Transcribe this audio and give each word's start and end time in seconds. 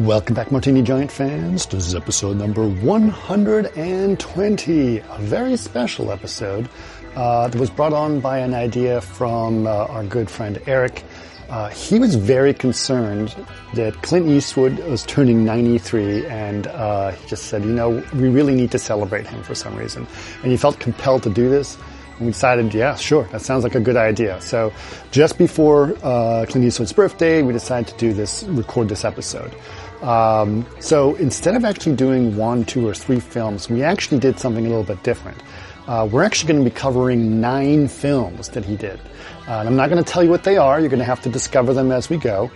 Welcome 0.00 0.34
back, 0.34 0.50
Martini 0.50 0.80
Giant 0.80 1.12
fans. 1.12 1.66
This 1.66 1.86
is 1.86 1.94
episode 1.94 2.38
number 2.38 2.66
120, 2.66 4.98
a 4.98 5.18
very 5.18 5.58
special 5.58 6.10
episode 6.10 6.70
uh, 7.14 7.48
that 7.48 7.60
was 7.60 7.68
brought 7.68 7.92
on 7.92 8.20
by 8.20 8.38
an 8.38 8.54
idea 8.54 9.02
from 9.02 9.66
uh, 9.66 9.70
our 9.70 10.02
good 10.02 10.30
friend 10.30 10.58
Eric. 10.66 11.04
Uh, 11.50 11.68
he 11.68 11.98
was 11.98 12.14
very 12.14 12.54
concerned 12.54 13.36
that 13.74 13.92
Clint 14.00 14.26
Eastwood 14.26 14.78
was 14.88 15.04
turning 15.04 15.44
93 15.44 16.26
and 16.28 16.66
uh, 16.68 17.10
he 17.10 17.28
just 17.28 17.48
said, 17.48 17.62
you 17.62 17.72
know, 17.72 18.02
we 18.14 18.30
really 18.30 18.54
need 18.54 18.70
to 18.70 18.78
celebrate 18.78 19.26
him 19.26 19.42
for 19.42 19.54
some 19.54 19.76
reason. 19.76 20.06
And 20.42 20.50
he 20.50 20.56
felt 20.56 20.80
compelled 20.80 21.24
to 21.24 21.30
do 21.30 21.50
this. 21.50 21.76
And 22.16 22.24
we 22.26 22.32
decided, 22.32 22.72
yeah, 22.72 22.96
sure, 22.96 23.24
that 23.32 23.42
sounds 23.42 23.64
like 23.64 23.74
a 23.74 23.80
good 23.80 23.96
idea. 23.96 24.40
So 24.40 24.72
just 25.10 25.36
before 25.36 25.94
uh, 26.02 26.46
Clint 26.48 26.66
Eastwood's 26.66 26.94
birthday, 26.94 27.42
we 27.42 27.52
decided 27.52 27.88
to 27.88 27.98
do 27.98 28.14
this, 28.14 28.44
record 28.44 28.88
this 28.88 29.04
episode. 29.04 29.54
Um, 30.02 30.66
so 30.80 31.14
instead 31.16 31.56
of 31.56 31.64
actually 31.64 31.96
doing 31.96 32.36
one, 32.36 32.64
two, 32.64 32.86
or 32.86 32.94
three 32.94 33.20
films, 33.20 33.68
we 33.68 33.82
actually 33.82 34.18
did 34.18 34.38
something 34.38 34.64
a 34.64 34.68
little 34.68 34.84
bit 34.84 35.02
different. 35.02 35.38
Uh, 35.86 36.08
we're 36.10 36.22
actually 36.22 36.52
going 36.52 36.64
to 36.64 36.70
be 36.70 36.74
covering 36.74 37.40
nine 37.40 37.88
films 37.88 38.48
that 38.50 38.64
he 38.64 38.76
did. 38.76 39.00
Uh, 39.48 39.58
and 39.58 39.68
I'm 39.68 39.76
not 39.76 39.90
going 39.90 40.02
to 40.02 40.10
tell 40.10 40.22
you 40.22 40.30
what 40.30 40.44
they 40.44 40.56
are. 40.56 40.78
You're 40.80 40.88
going 40.88 41.00
to 41.00 41.04
have 41.04 41.22
to 41.22 41.28
discover 41.28 41.74
them 41.74 41.90
as 41.90 42.08
we 42.08 42.16
go. 42.16 42.50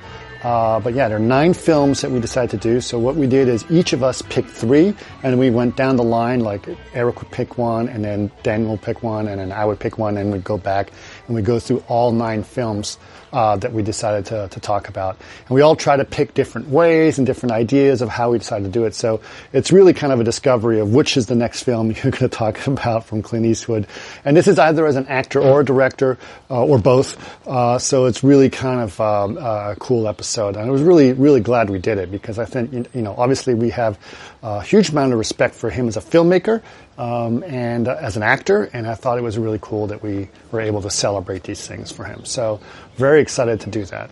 Uh, 0.44 0.78
but 0.78 0.92
yeah, 0.92 1.08
there 1.08 1.16
are 1.16 1.20
nine 1.20 1.54
films 1.54 2.02
that 2.02 2.10
we 2.10 2.20
decided 2.20 2.50
to 2.50 2.58
do. 2.58 2.78
So 2.78 2.98
what 2.98 3.16
we 3.16 3.26
did 3.26 3.48
is 3.48 3.64
each 3.70 3.94
of 3.94 4.02
us 4.02 4.20
picked 4.20 4.50
three, 4.50 4.94
and 5.22 5.38
we 5.38 5.48
went 5.48 5.74
down 5.74 5.96
the 5.96 6.04
line. 6.04 6.40
Like 6.40 6.68
Eric 6.92 7.22
would 7.22 7.30
pick 7.30 7.56
one, 7.56 7.88
and 7.88 8.04
then 8.04 8.30
Daniel 8.42 8.72
would 8.72 8.82
pick 8.82 9.02
one, 9.02 9.26
and 9.26 9.40
then 9.40 9.52
I 9.52 9.64
would 9.64 9.80
pick 9.80 9.96
one, 9.96 10.18
and 10.18 10.30
we'd 10.30 10.44
go 10.44 10.58
back 10.58 10.92
and 11.26 11.34
we 11.34 11.42
go 11.42 11.58
through 11.58 11.82
all 11.88 12.12
nine 12.12 12.42
films 12.42 12.98
uh, 13.34 13.56
that 13.56 13.72
we 13.72 13.82
decided 13.82 14.26
to, 14.26 14.48
to 14.48 14.60
talk 14.60 14.88
about. 14.88 15.18
And 15.48 15.50
we 15.50 15.60
all 15.60 15.74
try 15.74 15.96
to 15.96 16.04
pick 16.04 16.34
different 16.34 16.68
ways 16.68 17.18
and 17.18 17.26
different 17.26 17.52
ideas 17.52 18.00
of 18.00 18.08
how 18.08 18.30
we 18.30 18.38
decided 18.38 18.66
to 18.66 18.70
do 18.70 18.84
it. 18.84 18.94
So 18.94 19.20
it's 19.52 19.72
really 19.72 19.92
kind 19.92 20.12
of 20.12 20.20
a 20.20 20.24
discovery 20.24 20.78
of 20.78 20.94
which 20.94 21.16
is 21.16 21.26
the 21.26 21.34
next 21.34 21.64
film 21.64 21.90
you're 21.90 22.12
going 22.12 22.12
to 22.12 22.28
talk 22.28 22.64
about 22.66 23.06
from 23.06 23.22
Clint 23.22 23.44
Eastwood. 23.44 23.88
And 24.24 24.36
this 24.36 24.46
is 24.46 24.58
either 24.58 24.86
as 24.86 24.94
an 24.94 25.08
actor 25.08 25.40
or 25.40 25.60
a 25.60 25.64
director 25.64 26.16
uh, 26.48 26.64
or 26.64 26.78
both. 26.78 27.18
Uh, 27.46 27.78
so 27.78 28.06
it's 28.06 28.22
really 28.22 28.50
kind 28.50 28.80
of 28.80 29.00
um, 29.00 29.36
a 29.36 29.74
cool 29.80 30.06
episode. 30.06 30.56
And 30.56 30.68
I 30.68 30.70
was 30.70 30.82
really, 30.82 31.12
really 31.12 31.40
glad 31.40 31.70
we 31.70 31.80
did 31.80 31.98
it 31.98 32.12
because 32.12 32.38
I 32.38 32.44
think, 32.44 32.72
you 32.94 33.02
know, 33.02 33.16
obviously 33.18 33.54
we 33.54 33.70
have 33.70 33.98
a 34.44 34.62
huge 34.62 34.90
amount 34.90 35.12
of 35.12 35.18
respect 35.18 35.56
for 35.56 35.70
him 35.70 35.88
as 35.88 35.96
a 35.96 36.00
filmmaker 36.00 36.62
um, 36.98 37.42
and 37.44 37.88
uh, 37.88 37.96
as 38.00 38.16
an 38.16 38.22
actor, 38.22 38.70
and 38.72 38.86
I 38.86 38.94
thought 38.94 39.18
it 39.18 39.22
was 39.22 39.38
really 39.38 39.58
cool 39.60 39.88
that 39.88 40.02
we 40.02 40.28
were 40.52 40.60
able 40.60 40.82
to 40.82 40.90
celebrate 40.90 41.42
these 41.42 41.66
things 41.66 41.90
for 41.90 42.04
him. 42.04 42.24
So 42.24 42.60
very 42.96 43.20
excited 43.20 43.60
to 43.62 43.70
do 43.70 43.84
that. 43.86 44.10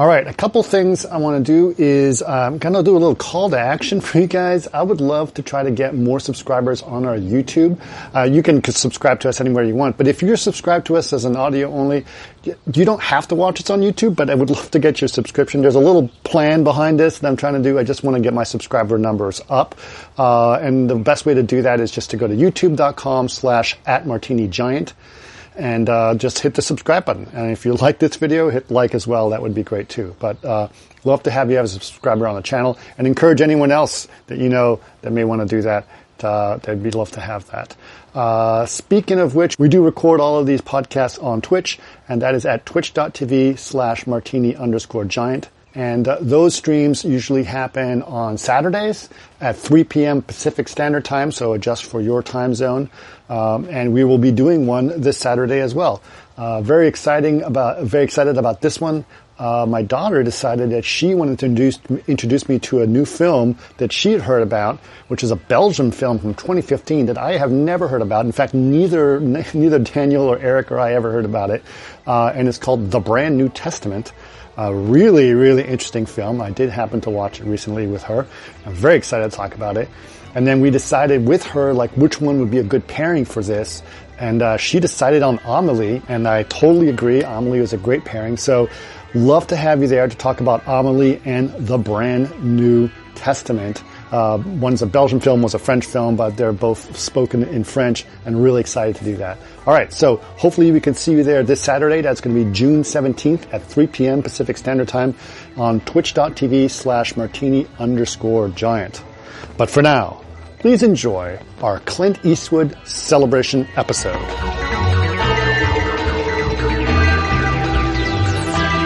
All 0.00 0.06
right, 0.06 0.26
a 0.26 0.32
couple 0.32 0.62
things 0.62 1.04
I 1.04 1.18
want 1.18 1.44
to 1.44 1.52
do 1.52 1.74
is 1.76 2.22
I'm 2.22 2.56
going 2.56 2.72
to 2.72 2.82
do 2.82 2.92
a 2.92 2.96
little 2.96 3.14
call 3.14 3.50
to 3.50 3.58
action 3.58 4.00
for 4.00 4.18
you 4.18 4.26
guys. 4.26 4.66
I 4.66 4.82
would 4.82 5.02
love 5.02 5.34
to 5.34 5.42
try 5.42 5.62
to 5.62 5.70
get 5.70 5.94
more 5.94 6.18
subscribers 6.18 6.80
on 6.80 7.04
our 7.04 7.18
YouTube. 7.18 7.78
Uh, 8.16 8.22
you 8.22 8.42
can 8.42 8.64
subscribe 8.64 9.20
to 9.20 9.28
us 9.28 9.42
anywhere 9.42 9.62
you 9.62 9.74
want, 9.74 9.98
but 9.98 10.08
if 10.08 10.22
you're 10.22 10.38
subscribed 10.38 10.86
to 10.86 10.96
us 10.96 11.12
as 11.12 11.26
an 11.26 11.36
audio 11.36 11.70
only, 11.70 12.06
you 12.44 12.86
don't 12.86 13.02
have 13.02 13.28
to 13.28 13.34
watch 13.34 13.60
us 13.60 13.68
on 13.68 13.82
YouTube, 13.82 14.16
but 14.16 14.30
I 14.30 14.36
would 14.36 14.48
love 14.56 14.70
to 14.70 14.78
get 14.78 15.02
your 15.02 15.08
subscription. 15.08 15.60
There's 15.60 15.74
a 15.74 15.80
little 15.80 16.08
plan 16.24 16.64
behind 16.64 16.98
this 16.98 17.18
that 17.18 17.28
I'm 17.28 17.36
trying 17.36 17.62
to 17.62 17.62
do. 17.62 17.78
I 17.78 17.84
just 17.84 18.02
want 18.02 18.16
to 18.16 18.22
get 18.22 18.32
my 18.32 18.44
subscriber 18.44 18.96
numbers 18.96 19.42
up. 19.50 19.74
Uh, 20.16 20.54
and 20.54 20.88
the 20.88 20.94
best 20.94 21.26
way 21.26 21.34
to 21.34 21.42
do 21.42 21.60
that 21.60 21.78
is 21.78 21.90
just 21.90 22.08
to 22.12 22.16
go 22.16 22.26
to 22.26 22.34
youtube.com 22.34 23.28
slash 23.28 23.76
at 23.84 24.06
martini 24.06 24.48
giant 24.48 24.94
and 25.56 25.88
uh, 25.88 26.14
just 26.14 26.38
hit 26.38 26.54
the 26.54 26.62
subscribe 26.62 27.04
button. 27.04 27.28
And 27.32 27.50
if 27.50 27.64
you 27.64 27.74
like 27.80 27.98
this 27.98 28.16
video, 28.16 28.50
hit 28.50 28.70
like 28.70 28.94
as 28.94 29.06
well. 29.06 29.30
That 29.30 29.42
would 29.42 29.54
be 29.54 29.62
great 29.62 29.88
too. 29.88 30.14
But 30.18 30.44
uh, 30.44 30.68
love 31.04 31.22
to 31.24 31.30
have 31.30 31.50
you 31.50 31.58
as 31.58 31.74
a 31.74 31.80
subscriber 31.80 32.26
on 32.26 32.36
the 32.36 32.42
channel, 32.42 32.78
and 32.98 33.06
encourage 33.06 33.40
anyone 33.40 33.72
else 33.72 34.08
that 34.26 34.38
you 34.38 34.48
know 34.48 34.80
that 35.02 35.12
may 35.12 35.24
want 35.24 35.40
to 35.40 35.46
do 35.46 35.62
that. 35.62 35.86
Uh, 36.22 36.58
they'd 36.58 36.82
be 36.82 36.90
love 36.90 37.10
to 37.12 37.20
have 37.20 37.50
that. 37.50 37.74
Uh, 38.14 38.66
speaking 38.66 39.18
of 39.18 39.34
which, 39.34 39.58
we 39.58 39.68
do 39.68 39.82
record 39.82 40.20
all 40.20 40.38
of 40.38 40.46
these 40.46 40.60
podcasts 40.60 41.22
on 41.22 41.40
Twitch, 41.40 41.78
and 42.08 42.22
that 42.22 42.34
is 42.34 42.44
at 42.44 42.66
twitch.tv 42.66 43.58
slash 43.58 44.06
martini 44.06 44.54
underscore 44.54 45.04
giant. 45.04 45.48
And 45.74 46.08
uh, 46.08 46.18
those 46.20 46.56
streams 46.56 47.04
usually 47.04 47.44
happen 47.44 48.02
on 48.02 48.38
Saturdays 48.38 49.08
at 49.40 49.56
3 49.56 49.84
p.m. 49.84 50.20
Pacific 50.20 50.66
Standard 50.66 51.04
Time, 51.04 51.30
so 51.30 51.52
adjust 51.52 51.84
for 51.84 52.00
your 52.00 52.22
time 52.24 52.54
zone. 52.54 52.90
Um, 53.30 53.68
and 53.70 53.94
we 53.94 54.02
will 54.02 54.18
be 54.18 54.32
doing 54.32 54.66
one 54.66 55.00
this 55.00 55.16
Saturday 55.16 55.60
as 55.60 55.72
well. 55.72 56.02
Uh, 56.36 56.60
very 56.62 56.88
exciting 56.88 57.42
about, 57.42 57.84
very 57.84 58.02
excited 58.02 58.36
about 58.36 58.60
this 58.60 58.80
one. 58.80 59.04
Uh, 59.38 59.64
my 59.66 59.82
daughter 59.82 60.22
decided 60.22 60.70
that 60.70 60.84
she 60.84 61.14
wanted 61.14 61.38
to 61.38 61.46
introduce, 61.46 61.78
introduce 62.08 62.48
me 62.48 62.58
to 62.58 62.82
a 62.82 62.86
new 62.86 63.04
film 63.06 63.56
that 63.78 63.92
she 63.92 64.12
had 64.12 64.20
heard 64.20 64.42
about, 64.42 64.78
which 65.08 65.22
is 65.22 65.30
a 65.30 65.36
Belgian 65.36 65.92
film 65.92 66.18
from 66.18 66.34
2015 66.34 67.06
that 67.06 67.16
I 67.16 67.38
have 67.38 67.52
never 67.52 67.86
heard 67.86 68.02
about. 68.02 68.26
In 68.26 68.32
fact, 68.32 68.52
neither 68.52 69.20
neither 69.54 69.78
Daniel 69.78 70.24
or 70.24 70.38
Eric 70.38 70.72
or 70.72 70.78
I 70.78 70.92
ever 70.94 71.12
heard 71.12 71.24
about 71.24 71.50
it, 71.50 71.62
uh, 72.06 72.32
and 72.34 72.48
it's 72.48 72.58
called 72.58 72.90
The 72.90 73.00
Brand 73.00 73.38
New 73.38 73.48
Testament. 73.48 74.12
A 74.56 74.74
really, 74.74 75.32
really 75.32 75.62
interesting 75.62 76.04
film. 76.04 76.42
I 76.42 76.50
did 76.50 76.68
happen 76.68 77.00
to 77.02 77.10
watch 77.10 77.40
it 77.40 77.44
recently 77.44 77.86
with 77.86 78.02
her. 78.02 78.26
I'm 78.66 78.74
very 78.74 78.96
excited 78.96 79.30
to 79.30 79.34
talk 79.34 79.54
about 79.54 79.78
it. 79.78 79.88
And 80.34 80.46
then 80.46 80.60
we 80.60 80.70
decided 80.70 81.26
with 81.26 81.44
her, 81.46 81.72
like, 81.74 81.90
which 81.92 82.20
one 82.20 82.40
would 82.40 82.50
be 82.50 82.58
a 82.58 82.64
good 82.64 82.86
pairing 82.86 83.24
for 83.24 83.42
this. 83.42 83.82
And 84.18 84.42
uh, 84.42 84.56
she 84.56 84.80
decided 84.80 85.22
on 85.22 85.40
Amelie, 85.44 86.02
and 86.08 86.28
I 86.28 86.42
totally 86.44 86.88
agree. 86.88 87.22
Amelie 87.22 87.60
was 87.60 87.72
a 87.72 87.78
great 87.78 88.04
pairing. 88.04 88.36
So, 88.36 88.68
love 89.14 89.46
to 89.48 89.56
have 89.56 89.80
you 89.80 89.88
there 89.88 90.06
to 90.06 90.16
talk 90.16 90.40
about 90.40 90.62
Amelie 90.66 91.20
and 91.24 91.50
the 91.66 91.78
brand 91.78 92.44
new 92.44 92.90
Testament. 93.14 93.82
Uh, 94.12 94.42
one's 94.46 94.82
a 94.82 94.86
Belgian 94.86 95.20
film, 95.20 95.42
one's 95.42 95.54
a 95.54 95.58
French 95.58 95.84
film, 95.84 96.16
but 96.16 96.36
they're 96.36 96.52
both 96.52 96.98
spoken 96.98 97.44
in 97.44 97.64
French 97.64 98.06
and 98.24 98.42
really 98.42 98.60
excited 98.60 98.96
to 98.96 99.04
do 99.04 99.16
that. 99.16 99.38
All 99.66 99.74
right, 99.74 99.92
so 99.92 100.16
hopefully 100.16 100.72
we 100.72 100.80
can 100.80 100.94
see 100.94 101.12
you 101.12 101.22
there 101.22 101.42
this 101.42 101.60
Saturday. 101.60 102.00
That's 102.00 102.20
going 102.20 102.34
to 102.34 102.44
be 102.44 102.52
June 102.52 102.82
17th 102.82 103.52
at 103.52 103.62
3 103.62 103.86
p.m. 103.88 104.22
Pacific 104.22 104.56
Standard 104.56 104.88
Time 104.88 105.14
on 105.56 105.80
twitch.tv 105.80 106.70
slash 106.70 107.16
martini 107.16 107.66
underscore 107.78 108.48
giant. 108.48 109.02
But 109.56 109.70
for 109.70 109.82
now, 109.82 110.22
please 110.58 110.82
enjoy 110.82 111.38
our 111.62 111.80
Clint 111.80 112.24
Eastwood 112.24 112.76
celebration 112.86 113.66
episode. 113.76 114.18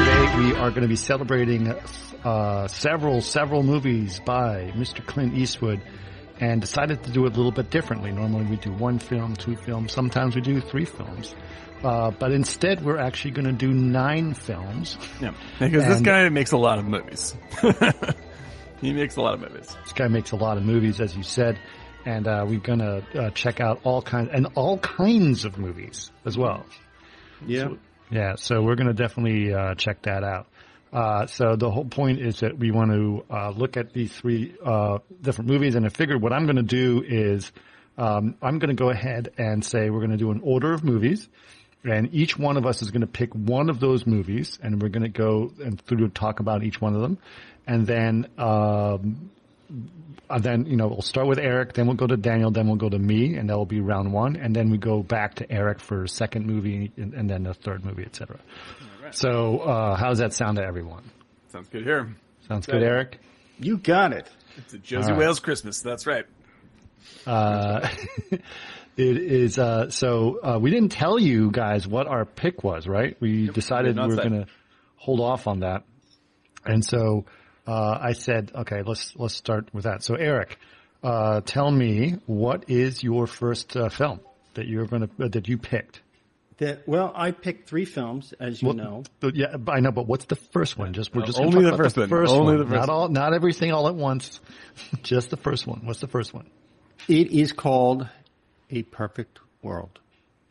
Today 0.05 0.37
we 0.39 0.55
are 0.55 0.71
going 0.71 0.83
to 0.83 0.89
be 0.89 0.97
celebrating 0.97 1.75
uh, 2.25 2.69
several, 2.69 3.21
several 3.21 3.63
movies 3.63 4.21
by 4.25 4.73
Mr. 4.75 5.05
Clint 5.05 5.35
Eastwood 5.35 5.81
and 6.41 6.61
decided 6.61 7.03
to 7.05 7.11
do 7.11 7.27
it 7.27 7.33
a 7.33 7.37
little 7.37 7.53
bit 7.53 7.71
differently. 7.71 8.11
Normally 8.13 8.45
we 8.47 8.57
do 8.57 8.73
one 8.73 8.99
film, 8.99 9.37
two 9.37 9.57
films, 9.57 9.93
sometimes 9.93 10.35
we 10.35 10.41
do 10.41 10.61
three 10.61 10.85
films. 10.85 11.35
Uh, 11.83 12.11
but 12.11 12.33
instead 12.33 12.83
we're 12.85 12.99
actually 12.99 13.33
going 13.33 13.45
to 13.45 13.53
do 13.53 13.73
nine 13.73 14.33
films. 14.35 14.97
Yeah, 15.21 15.35
because 15.61 15.85
and 15.85 15.93
this 15.93 16.01
guy 16.01 16.29
makes 16.31 16.53
a 16.53 16.57
lot 16.57 16.79
of 16.79 16.87
movies. 16.87 17.37
he 18.85 18.93
makes 18.93 19.17
a 19.17 19.21
lot 19.21 19.35
of 19.35 19.41
movies. 19.41 19.77
This 19.85 19.93
guy 19.93 20.09
makes 20.09 20.33
a 20.33 20.37
lot 20.37 20.57
of 20.57 20.63
movies, 20.65 21.01
as 21.01 21.17
you 21.17 21.23
said. 21.23 21.59
And 22.07 22.29
uh, 22.29 22.45
we're 22.47 22.61
going 22.61 22.81
to 22.81 23.03
uh, 23.19 23.31
check 23.31 23.61
out 23.61 23.81
all 23.85 24.03
kinds, 24.03 24.29
and 24.33 24.49
all 24.57 24.79
kinds 24.79 25.47
of 25.47 25.57
movies 25.57 26.11
as 26.27 26.37
well. 26.37 26.67
Yeah. 27.47 27.61
So, 27.61 27.79
yeah, 28.11 28.35
so 28.37 28.63
we're 28.63 28.75
going 28.75 28.89
to 28.89 28.93
definitely 28.95 29.55
uh, 29.55 29.75
check 29.75 30.03
that 30.03 30.23
out. 30.23 30.47
Uh, 30.93 31.27
so 31.27 31.57
the 31.57 31.71
whole 31.71 31.87
point 31.87 32.21
is 32.21 32.41
that 32.41 32.57
we 32.57 32.71
want 32.71 32.93
to 32.93 33.25
uh, 33.29 33.51
look 33.51 33.77
at 33.77 33.93
these 33.93 34.13
three 34.13 34.55
uh, 34.65 34.99
different 35.21 35.51
movies, 35.51 35.75
and 35.75 35.85
I 35.85 35.89
figured 35.89 36.23
what 36.23 36.33
I'm 36.33 36.45
going 36.45 36.57
to 36.57 36.63
do 36.63 37.03
is 37.05 37.51
um, 37.99 38.37
I'm 38.41 38.59
going 38.59 38.75
to 38.75 38.81
go 38.81 38.91
ahead 38.91 39.33
and 39.37 39.65
say 39.65 39.91
we're 39.91 39.99
going 39.99 40.13
to 40.13 40.17
do 40.17 40.31
an 40.31 40.41
order 40.45 40.73
of 40.73 40.85
movies, 40.85 41.27
and 41.83 42.15
each 42.15 42.39
one 42.39 42.57
of 42.57 42.65
us 42.65 42.81
is 42.83 42.91
going 42.91 43.01
to 43.01 43.09
pick 43.09 43.35
one 43.35 43.71
of 43.71 43.81
those 43.81 44.07
movies, 44.07 44.59
and 44.63 44.81
we're 44.81 44.89
going 44.89 45.03
to 45.03 45.09
go 45.09 45.51
and 45.65 45.81
through 45.81 46.09
talk 46.11 46.39
about 46.39 46.63
each 46.63 46.81
one 46.81 46.95
of 46.95 47.01
them, 47.01 47.19
and 47.67 47.87
then. 47.87 48.29
Um, 48.39 49.31
and 50.31 50.43
then 50.43 50.65
you 50.65 50.77
know 50.77 50.89
we'll 50.89 51.03
start 51.03 51.27
with 51.27 51.39
Eric, 51.39 51.75
then 51.75 51.87
we'll 51.87 51.97
go 51.97 52.07
to 52.07 52.17
Daniel, 52.17 52.51
then 52.51 52.67
we'll 52.67 52.77
go 52.77 52.89
to 52.89 52.99
me, 52.99 53.37
and 53.37 53.51
that 53.51 53.57
will 53.57 53.67
be 53.67 53.81
round 53.81 54.13
one, 54.13 54.37
and 54.37 54.57
then 54.57 54.71
we 54.71 54.79
go 54.79 55.03
back 55.03 55.35
to 55.35 55.53
Eric 55.53 55.81
for 55.81 56.07
second 56.07 56.47
movie, 56.47 56.91
and, 56.97 57.13
and 57.13 57.29
then 57.29 57.43
the 57.43 57.53
third 57.53 57.85
movie, 57.85 58.05
etc. 58.05 58.41
So, 59.11 59.59
uh, 59.59 59.97
how 59.97 60.09
does 60.09 60.19
that 60.19 60.33
sound 60.33 60.57
to 60.57 60.65
everyone? 60.65 61.05
Sounds 61.53 61.69
good 61.69 61.85
here. 61.85 62.15
Sounds 62.49 62.67
good, 62.67 62.83
Eric? 62.83 63.21
You 63.59 63.79
got 63.79 64.13
it. 64.13 64.29
It's 64.57 64.75
a 64.75 64.79
Josie 64.79 65.13
right. 65.13 65.19
Wales 65.19 65.41
Christmas. 65.41 65.81
That's 65.83 66.07
right. 66.07 66.25
Uh, 67.27 67.89
it 68.33 68.43
is, 68.97 69.59
uh, 69.59 69.91
so, 69.91 70.41
uh, 70.43 70.59
we 70.59 70.71
didn't 70.71 70.91
tell 70.91 71.19
you 71.19 71.51
guys 71.51 71.87
what 71.87 72.07
our 72.07 72.25
pick 72.25 72.65
was, 72.65 72.89
right? 72.89 73.17
We 73.21 73.45
yep, 73.45 73.55
decided 73.55 73.97
we 73.97 74.07
were 74.07 74.17
going 74.17 74.45
to 74.45 74.47
hold 74.97 75.21
off 75.21 75.47
on 75.47 75.61
that. 75.61 75.85
And 76.65 76.85
so, 76.85 77.27
uh, 77.67 77.99
I 78.01 78.13
said, 78.13 78.53
okay, 78.55 78.83
let's, 78.83 79.15
let's 79.17 79.35
start 79.35 79.69
with 79.73 79.85
that. 79.85 80.03
So 80.03 80.15
Eric, 80.15 80.59
uh, 81.03 81.41
tell 81.43 81.71
me 81.71 82.17
what 82.27 82.69
is 82.69 83.03
your 83.03 83.27
first, 83.27 83.77
uh, 83.77 83.89
film 83.89 84.21
that 84.55 84.67
you're 84.67 84.87
going 84.87 85.09
to, 85.09 85.29
that 85.29 85.49
you 85.49 85.59
picked? 85.59 86.01
That 86.59 86.87
well, 86.87 87.13
I 87.17 87.33
picked 87.33 87.69
three 87.69 87.85
films, 87.85 88.33
as 88.39 88.63
you 88.63 88.69
Well, 88.69 88.77
know. 88.77 89.03
but 89.19 89.35
yeah, 89.35 89.57
I 89.67 89.81
know, 89.81 89.91
but 89.91 90.07
what's 90.07 90.27
the 90.27 90.37
first 90.37 90.79
one? 90.79 90.93
Just 90.93 91.13
we're 91.13 91.27
just 91.27 91.41
Only 91.41 91.65
the 91.69 91.77
first 91.77 91.97
one. 91.97 92.09
First 92.09 92.33
Only 92.33 92.55
one. 92.55 92.59
the 92.59 92.65
first 92.67 92.79
not 92.87 92.89
all, 92.89 93.09
not 93.09 93.35
everything 93.35 93.73
all 93.73 93.89
at 93.89 93.97
once. 93.97 94.41
just 95.03 95.31
the 95.31 95.37
first 95.37 95.67
one. 95.67 95.81
What's 95.85 95.99
the 95.99 96.07
first 96.07 96.33
one? 96.33 96.49
It 97.09 97.33
is 97.33 97.53
called 97.53 98.09
A 98.71 98.83
Perfect 98.85 99.41
World. 99.63 99.99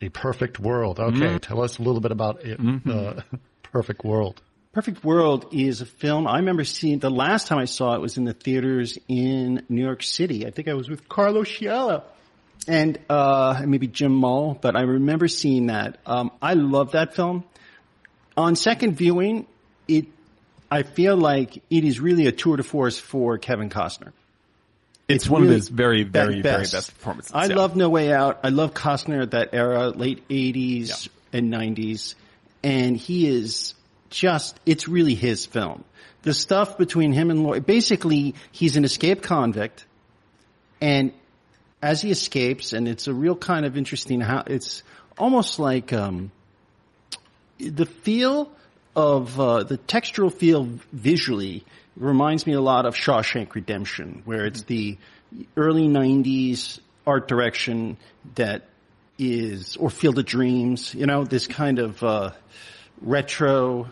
A 0.02 0.10
Perfect 0.10 0.60
World. 0.60 1.00
Okay, 1.00 1.16
Mm-hmm. 1.16 1.36
tell 1.38 1.62
us 1.62 1.78
a 1.78 1.82
little 1.82 2.02
bit 2.02 2.12
about 2.12 2.44
it. 2.44 2.60
Uh, 2.86 3.22
Perfect 3.62 4.04
World. 4.04 4.42
Perfect 4.74 5.04
World 5.04 5.46
is 5.52 5.80
a 5.80 5.86
film 5.86 6.26
I 6.26 6.38
remember 6.38 6.64
seeing 6.64 6.98
the 6.98 7.10
last 7.10 7.46
time 7.46 7.58
I 7.58 7.64
saw 7.64 7.94
it 7.94 8.00
was 8.00 8.16
in 8.16 8.24
the 8.24 8.32
theaters 8.32 8.98
in 9.06 9.64
New 9.68 9.82
York 9.82 10.02
City. 10.02 10.48
I 10.48 10.50
think 10.50 10.66
I 10.66 10.74
was 10.74 10.88
with 10.88 11.08
Carlo 11.08 11.44
Scialla 11.44 12.02
and 12.66 12.98
uh 13.08 13.62
maybe 13.64 13.86
Jim 13.86 14.12
Mull, 14.12 14.58
but 14.60 14.74
I 14.74 14.80
remember 14.80 15.28
seeing 15.28 15.66
that. 15.66 15.98
Um 16.04 16.32
I 16.42 16.54
love 16.54 16.92
that 16.92 17.14
film. 17.14 17.44
On 18.36 18.56
second 18.56 18.96
viewing, 18.96 19.46
it 19.86 20.06
I 20.72 20.82
feel 20.82 21.16
like 21.16 21.62
it 21.70 21.84
is 21.84 22.00
really 22.00 22.26
a 22.26 22.32
tour 22.32 22.56
de 22.56 22.64
force 22.64 22.98
for 22.98 23.38
Kevin 23.38 23.70
Costner. 23.70 24.10
It's, 25.06 25.28
one 25.28 25.42
really 25.42 25.54
of 25.54 25.60
his 25.60 25.68
very, 25.68 26.02
very, 26.02 26.36
be- 26.36 26.42
very 26.42 26.62
best 26.62 26.94
performances. 26.94 27.32
I 27.32 27.44
yeah. 27.44 27.54
love 27.54 27.76
No 27.76 27.90
Way 27.90 28.12
Out. 28.12 28.40
I 28.42 28.48
love 28.48 28.72
Costner 28.72 29.22
at 29.22 29.32
that 29.32 29.50
era, 29.52 29.90
late 29.90 30.26
80s 30.28 31.08
and 31.32 31.52
90s. 31.52 32.14
And 32.62 32.96
he 32.96 33.28
is 33.28 33.74
just, 34.14 34.58
it's 34.66 34.88
really 34.88 35.14
his 35.14 35.46
film. 35.46 35.84
The 36.22 36.34
stuff 36.34 36.78
between 36.78 37.12
him 37.12 37.30
and 37.30 37.42
Lloyd, 37.42 37.66
basically, 37.66 38.34
he's 38.52 38.76
an 38.76 38.84
escaped 38.84 39.22
convict. 39.22 39.84
And 40.80 41.12
as 41.82 42.00
he 42.00 42.10
escapes, 42.10 42.72
and 42.72 42.88
it's 42.88 43.08
a 43.08 43.14
real 43.14 43.36
kind 43.36 43.66
of 43.66 43.76
interesting 43.76 44.20
how, 44.20 44.44
it's 44.46 44.82
almost 45.18 45.58
like, 45.58 45.92
um, 45.92 46.30
the 47.58 47.86
feel 47.86 48.50
of 48.96 49.38
uh, 49.40 49.64
the 49.64 49.78
textural 49.78 50.32
feel 50.32 50.68
visually 50.92 51.64
reminds 51.96 52.46
me 52.46 52.52
a 52.52 52.60
lot 52.60 52.86
of 52.86 52.94
Shawshank 52.94 53.54
Redemption, 53.54 54.22
where 54.24 54.46
it's 54.46 54.62
the 54.62 54.98
early 55.56 55.88
'90s 55.88 56.80
art 57.06 57.28
direction 57.28 57.96
that 58.36 58.62
is, 59.18 59.76
or 59.76 59.90
Field 59.90 60.18
of 60.18 60.26
Dreams, 60.26 60.94
you 60.94 61.06
know, 61.06 61.24
this 61.24 61.46
kind 61.46 61.78
of 61.78 62.02
uh, 62.02 62.30
retro 63.00 63.88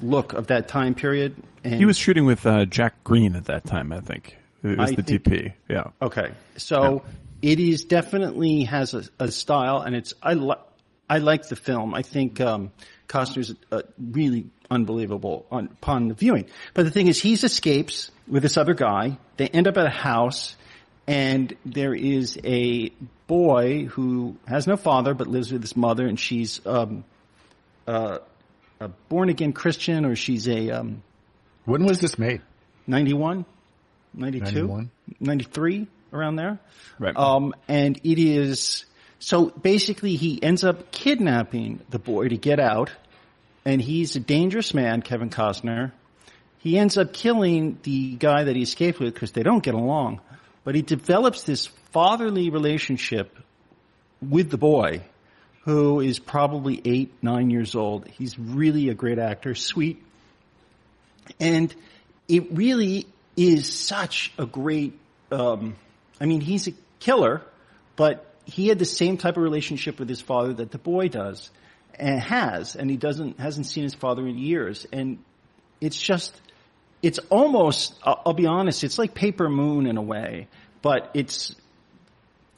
look 0.00 0.32
of 0.32 0.48
that 0.48 0.68
time 0.68 0.94
period. 0.94 1.34
And 1.62 1.74
He 1.74 1.84
was 1.84 1.96
shooting 1.96 2.26
with 2.26 2.44
uh, 2.46 2.64
Jack 2.66 3.02
Green 3.04 3.36
at 3.36 3.46
that 3.46 3.64
time, 3.64 3.92
I 3.92 4.00
think. 4.00 4.36
It 4.62 4.78
was 4.78 4.90
I 4.92 4.94
the 4.94 5.02
think- 5.02 5.24
DP. 5.24 5.52
Yeah. 5.68 5.84
Okay, 6.00 6.32
so 6.56 7.02
it 7.42 7.60
is 7.60 7.84
definitely 7.84 8.64
has 8.64 8.94
a, 8.94 9.04
a 9.18 9.30
style, 9.30 9.80
and 9.82 9.94
it's 9.94 10.14
I 10.22 10.34
li- 10.34 10.54
I 11.08 11.18
like 11.18 11.48
the 11.48 11.56
film. 11.56 11.94
I 11.94 12.00
think 12.02 12.40
um, 12.40 12.72
Costner's 13.08 13.54
uh, 13.70 13.82
really 13.98 14.46
unbelievable 14.70 15.44
on, 15.50 15.66
upon 15.66 16.08
the 16.08 16.14
viewing. 16.14 16.46
But 16.72 16.84
the 16.84 16.90
thing 16.90 17.08
is, 17.08 17.20
he 17.20 17.34
escapes 17.34 18.10
with 18.26 18.42
this 18.42 18.56
other 18.56 18.72
guy. 18.72 19.18
They 19.36 19.48
end 19.48 19.68
up 19.68 19.76
at 19.76 19.84
a 19.86 19.90
house, 19.90 20.56
and 21.06 21.54
there 21.66 21.94
is 21.94 22.38
a 22.42 22.90
boy 23.26 23.84
who 23.84 24.36
has 24.48 24.66
no 24.66 24.78
father 24.78 25.12
but 25.12 25.26
lives 25.26 25.52
with 25.52 25.60
his 25.60 25.76
mother, 25.76 26.06
and 26.06 26.18
she's 26.18 26.64
um, 26.66 27.04
uh, 27.86 28.18
a 28.84 28.88
born 29.08 29.28
again 29.28 29.52
Christian, 29.52 30.04
or 30.04 30.16
she's 30.16 30.48
a 30.48 30.70
um, 30.70 31.02
When 31.64 31.84
was 31.84 32.00
this 32.00 32.18
made? 32.18 32.42
91, 32.86 33.44
92, 34.14 34.44
91. 34.44 34.90
93, 35.20 35.86
around 36.12 36.36
there. 36.36 36.58
Right. 36.98 37.16
Um, 37.16 37.54
and 37.68 37.98
it 38.04 38.18
is, 38.18 38.84
so 39.18 39.46
basically 39.46 40.16
he 40.16 40.42
ends 40.42 40.64
up 40.64 40.90
kidnapping 40.92 41.80
the 41.90 41.98
boy 41.98 42.28
to 42.28 42.36
get 42.36 42.60
out, 42.60 42.92
and 43.64 43.80
he's 43.80 44.16
a 44.16 44.20
dangerous 44.20 44.74
man, 44.74 45.02
Kevin 45.02 45.30
Costner. 45.30 45.92
He 46.58 46.78
ends 46.78 46.96
up 46.96 47.12
killing 47.12 47.78
the 47.82 48.14
guy 48.16 48.44
that 48.44 48.56
he 48.56 48.62
escaped 48.62 48.98
with 48.98 49.12
because 49.12 49.32
they 49.32 49.42
don't 49.42 49.62
get 49.62 49.74
along. 49.74 50.20
But 50.64 50.74
he 50.74 50.82
develops 50.82 51.42
this 51.42 51.66
fatherly 51.66 52.48
relationship 52.48 53.36
with 54.22 54.50
the 54.50 54.56
boy, 54.56 55.02
who 55.64 56.00
is 56.00 56.18
probably 56.18 56.80
eight, 56.84 57.12
nine 57.22 57.50
years 57.50 57.74
old. 57.74 58.06
He's 58.08 58.38
really 58.38 58.88
a 58.90 58.94
great 58.94 59.18
actor, 59.18 59.54
sweet, 59.54 60.02
and 61.40 61.74
it 62.28 62.52
really 62.52 63.06
is 63.36 63.72
such 63.72 64.32
a 64.38 64.46
great, 64.46 64.98
um, 65.32 65.76
I 66.20 66.26
mean, 66.26 66.40
he's 66.40 66.68
a 66.68 66.72
killer, 67.00 67.42
but 67.96 68.30
he 68.44 68.68
had 68.68 68.78
the 68.78 68.84
same 68.84 69.16
type 69.16 69.36
of 69.36 69.42
relationship 69.42 69.98
with 69.98 70.08
his 70.08 70.20
father 70.20 70.52
that 70.54 70.70
the 70.70 70.78
boy 70.78 71.08
does 71.08 71.50
and 71.98 72.20
has, 72.20 72.76
and 72.76 72.90
he 72.90 72.96
doesn't, 72.96 73.40
hasn't 73.40 73.66
seen 73.66 73.84
his 73.84 73.94
father 73.94 74.26
in 74.26 74.38
years. 74.38 74.86
And 74.92 75.18
it's 75.80 76.00
just, 76.00 76.38
it's 77.02 77.18
almost, 77.30 77.94
I'll, 78.02 78.22
I'll 78.26 78.34
be 78.34 78.46
honest, 78.46 78.84
it's 78.84 78.98
like 78.98 79.14
Paper 79.14 79.48
Moon 79.48 79.86
in 79.86 79.96
a 79.96 80.02
way, 80.02 80.48
but 80.82 81.10
it's, 81.14 81.54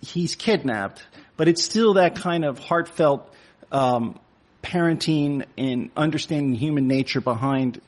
he's 0.01 0.35
kidnapped, 0.35 1.03
but 1.37 1.49
it's 1.49 1.65
still 1.65 1.95
that 1.95 2.17
kind 2.17 2.45
of 2.45 2.59
heartfelt, 2.59 3.33
um, 3.71 4.19
parenting 4.63 5.45
and 5.57 5.91
understanding 5.97 6.55
human 6.55 6.89
nature 6.89 7.21
behind, 7.21 7.81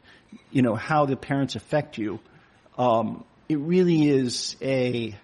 you 0.51 0.63
know, 0.63 0.75
how 0.75 1.07
the 1.07 1.17
parents 1.17 1.57
affect 1.57 1.99
you. 1.99 2.21
Um, 2.77 3.25
it 3.49 3.59
really 3.59 4.09
is 4.09 4.57
a, 4.61 5.17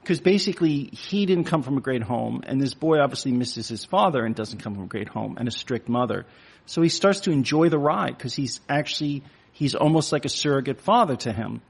because 0.00 0.20
basically 0.20 0.84
he 0.84 1.26
didn't 1.26 1.44
come 1.44 1.62
from 1.62 1.76
a 1.76 1.80
great 1.80 2.02
home, 2.02 2.42
and 2.46 2.60
this 2.60 2.74
boy 2.74 3.00
obviously 3.00 3.32
misses 3.32 3.68
his 3.68 3.84
father 3.84 4.24
and 4.24 4.34
doesn't 4.34 4.60
come 4.60 4.74
from 4.74 4.84
a 4.84 4.88
great 4.88 5.08
home 5.08 5.36
and 5.38 5.48
a 5.48 5.50
strict 5.50 5.88
mother. 5.88 6.24
So 6.66 6.82
he 6.82 6.88
starts 6.88 7.20
to 7.20 7.32
enjoy 7.32 7.68
the 7.68 7.78
ride 7.78 8.16
because 8.16 8.34
he's 8.34 8.60
actually 8.68 9.22
he's 9.52 9.74
almost 9.74 10.12
like 10.12 10.24
a 10.24 10.28
surrogate 10.28 10.80
father 10.80 11.16
to 11.16 11.32
him, 11.32 11.60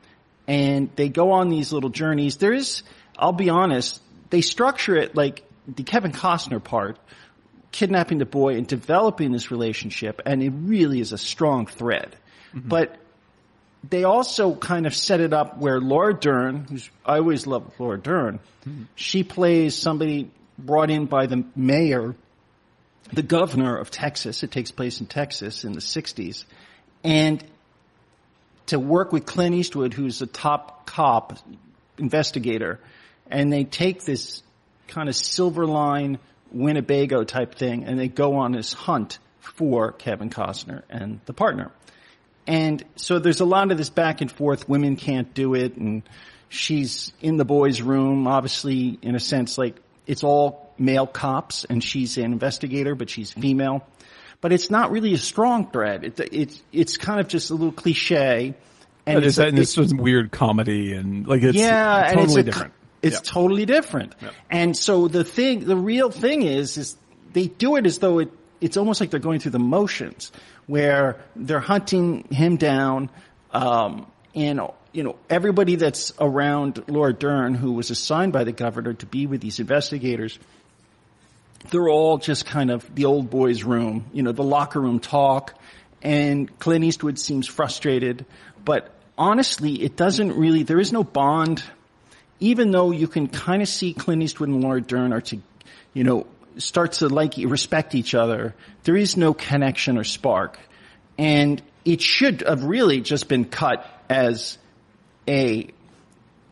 and 0.46 0.90
they 0.96 1.08
go 1.08 1.32
on 1.32 1.48
these 1.48 1.72
little 1.72 1.90
journeys. 1.90 2.36
There 2.36 2.52
is, 2.52 2.82
I'll 3.18 3.32
be 3.32 3.50
honest, 3.50 4.00
they 4.30 4.40
structure 4.40 4.96
it 4.96 5.14
like 5.14 5.44
the 5.66 5.82
Kevin 5.82 6.12
Costner 6.12 6.62
part, 6.62 6.98
kidnapping 7.72 8.18
the 8.18 8.26
boy 8.26 8.56
and 8.56 8.66
developing 8.66 9.32
this 9.32 9.50
relationship, 9.50 10.22
and 10.24 10.42
it 10.42 10.50
really 10.50 11.00
is 11.00 11.12
a 11.12 11.18
strong 11.18 11.66
thread. 11.66 12.16
Mm-hmm. 12.54 12.68
But 12.68 12.96
they 13.88 14.04
also 14.04 14.54
kind 14.54 14.86
of 14.86 14.94
set 14.94 15.20
it 15.20 15.32
up 15.32 15.58
where 15.58 15.80
Laura 15.80 16.14
Dern, 16.14 16.66
who's 16.68 16.90
I 17.04 17.18
always 17.18 17.46
loved 17.46 17.78
Laura 17.78 17.98
Dern, 17.98 18.40
mm-hmm. 18.66 18.84
she 18.94 19.24
plays 19.24 19.74
somebody 19.76 20.30
brought 20.58 20.90
in 20.90 21.06
by 21.06 21.26
the 21.26 21.44
mayor, 21.54 22.14
the 23.12 23.22
governor 23.22 23.76
of 23.76 23.90
Texas. 23.90 24.42
It 24.42 24.50
takes 24.50 24.70
place 24.70 25.00
in 25.00 25.06
Texas 25.06 25.64
in 25.64 25.72
the 25.72 25.80
'60s, 25.80 26.44
and 27.04 27.44
to 28.66 28.78
work 28.78 29.12
with 29.12 29.26
Clint 29.26 29.54
Eastwood, 29.54 29.94
who's 29.94 30.22
a 30.22 30.26
top 30.26 30.86
cop 30.86 31.38
investigator, 31.98 32.80
and 33.30 33.52
they 33.52 33.64
take 33.64 34.04
this 34.04 34.42
kind 34.88 35.08
of 35.08 35.16
silver 35.16 35.66
line 35.66 36.18
Winnebago 36.52 37.24
type 37.24 37.54
thing, 37.54 37.84
and 37.84 37.98
they 37.98 38.08
go 38.08 38.36
on 38.36 38.52
this 38.52 38.72
hunt 38.72 39.18
for 39.40 39.92
Kevin 39.92 40.30
Costner 40.30 40.82
and 40.88 41.20
the 41.26 41.32
partner. 41.32 41.70
And 42.46 42.84
so 42.94 43.18
there's 43.18 43.40
a 43.40 43.44
lot 43.44 43.70
of 43.72 43.78
this 43.78 43.90
back 43.90 44.20
and 44.20 44.30
forth. 44.30 44.68
Women 44.68 44.96
can't 44.96 45.32
do 45.34 45.54
it, 45.54 45.76
and 45.76 46.02
she's 46.48 47.12
in 47.20 47.36
the 47.36 47.44
boys' 47.44 47.80
room, 47.82 48.26
obviously, 48.28 48.98
in 49.02 49.14
a 49.16 49.20
sense, 49.20 49.58
like 49.58 49.76
it's 50.06 50.22
all 50.22 50.72
male 50.78 51.06
cops, 51.06 51.64
and 51.64 51.82
she's 51.82 52.16
an 52.18 52.24
investigator, 52.32 52.94
but 52.94 53.10
she's 53.10 53.32
female. 53.32 53.84
But 54.40 54.52
it's 54.52 54.70
not 54.70 54.92
really 54.92 55.14
a 55.14 55.18
strong 55.18 55.70
thread. 55.70 56.04
It, 56.04 56.20
it's 56.32 56.62
it's 56.70 56.96
kind 56.98 57.18
of 57.18 57.26
just 57.26 57.50
a 57.50 57.54
little 57.54 57.72
cliche. 57.72 58.54
And 59.06 59.24
It's, 59.24 59.38
a- 59.38 59.46
and 59.46 59.58
it's 59.58 59.74
just 59.74 59.96
weird 59.96 60.30
comedy 60.30 60.92
and 60.92 61.26
like 61.26 61.42
it's 61.42 61.56
yeah, 61.56 62.08
totally 62.12 62.24
it's 62.24 62.36
a- 62.36 62.42
different. 62.42 62.72
It's 63.06 63.20
totally 63.30 63.66
different. 63.66 64.14
And 64.50 64.76
so 64.76 65.08
the 65.08 65.24
thing, 65.24 65.64
the 65.64 65.76
real 65.76 66.10
thing 66.10 66.42
is, 66.42 66.76
is 66.76 66.96
they 67.32 67.48
do 67.48 67.76
it 67.76 67.86
as 67.86 67.98
though 67.98 68.18
it, 68.20 68.30
it's 68.60 68.76
almost 68.76 69.00
like 69.00 69.10
they're 69.10 69.20
going 69.20 69.40
through 69.40 69.52
the 69.52 69.58
motions, 69.58 70.32
where 70.66 71.20
they're 71.34 71.60
hunting 71.60 72.24
him 72.30 72.56
down, 72.56 73.10
um, 73.52 74.10
and 74.34 74.60
you 74.92 75.02
know 75.02 75.16
everybody 75.28 75.76
that's 75.76 76.12
around 76.18 76.82
Laura 76.88 77.12
Dern, 77.12 77.54
who 77.54 77.72
was 77.72 77.90
assigned 77.90 78.32
by 78.32 78.44
the 78.44 78.52
governor 78.52 78.94
to 78.94 79.06
be 79.06 79.26
with 79.26 79.40
these 79.40 79.60
investigators. 79.60 80.38
They're 81.70 81.88
all 81.88 82.18
just 82.18 82.46
kind 82.46 82.70
of 82.70 82.94
the 82.94 83.06
old 83.06 83.28
boys' 83.28 83.64
room, 83.64 84.06
you 84.12 84.22
know, 84.22 84.32
the 84.32 84.44
locker 84.44 84.80
room 84.80 85.00
talk, 85.00 85.54
and 86.02 86.58
Clint 86.58 86.84
Eastwood 86.84 87.18
seems 87.18 87.46
frustrated, 87.46 88.24
but 88.64 88.92
honestly, 89.18 89.82
it 89.82 89.96
doesn't 89.96 90.36
really. 90.36 90.62
There 90.62 90.80
is 90.80 90.92
no 90.92 91.04
bond 91.04 91.62
even 92.40 92.70
though 92.70 92.90
you 92.90 93.08
can 93.08 93.28
kind 93.28 93.62
of 93.62 93.68
see 93.68 93.92
Clint 93.92 94.22
Eastwood 94.22 94.48
and 94.48 94.62
Laura 94.62 94.80
Dern 94.80 95.12
are 95.12 95.20
to, 95.22 95.38
you 95.94 96.04
know, 96.04 96.26
start 96.58 96.92
to 96.92 97.08
like 97.08 97.34
respect 97.36 97.94
each 97.94 98.14
other, 98.14 98.54
there 98.84 98.96
is 98.96 99.16
no 99.16 99.34
connection 99.34 99.98
or 99.98 100.04
spark. 100.04 100.58
And 101.18 101.62
it 101.84 102.00
should 102.00 102.42
have 102.42 102.64
really 102.64 103.00
just 103.00 103.28
been 103.28 103.44
cut 103.44 103.86
as 104.08 104.58
a 105.28 105.68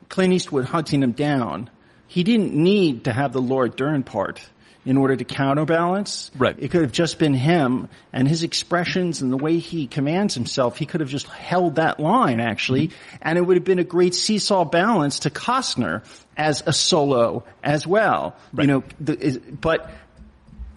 Clint 0.09 0.33
Eastwood 0.33 0.65
hunting 0.65 1.03
him 1.03 1.13
down. 1.13 1.71
He 2.07 2.23
didn't 2.23 2.55
need 2.55 3.05
to 3.05 3.13
have 3.13 3.33
the 3.33 3.43
Laura 3.43 3.69
Dern 3.69 4.03
part. 4.03 4.41
In 4.85 4.97
order 4.97 5.17
to 5.17 5.25
counterbalance. 5.25 6.31
Right. 6.37 6.57
It 6.59 6.71
could 6.71 6.83
have 6.83 6.93
just 6.93 7.19
been 7.19 7.35
him 7.35 7.89
and 8.13 8.29
his 8.29 8.43
expressions 8.43 9.23
and 9.23 9.33
the 9.33 9.37
way 9.37 9.59
he 9.59 9.87
commands 9.87 10.35
himself. 10.35 10.77
He 10.77 10.87
could 10.87 11.01
have 11.01 11.09
just 11.09 11.27
held 11.27 11.77
that 11.77 11.99
line 12.01 12.41
actually, 12.41 12.89
mm-hmm. 12.89 13.17
and 13.23 13.39
it 13.39 13.43
would 13.43 13.57
have 13.57 13.65
been 13.65 13.79
a 13.79 13.85
great 13.85 14.15
seesaw 14.15 14.65
balance 14.65 15.21
to 15.21 15.31
Costner 15.31 16.03
as 16.37 16.63
a 16.67 16.73
solo 16.73 17.45
as 17.63 17.87
well. 17.87 18.37
You 18.57 18.67
know, 18.67 18.85
the, 19.01 19.19
is, 19.19 19.39
but 19.39 19.91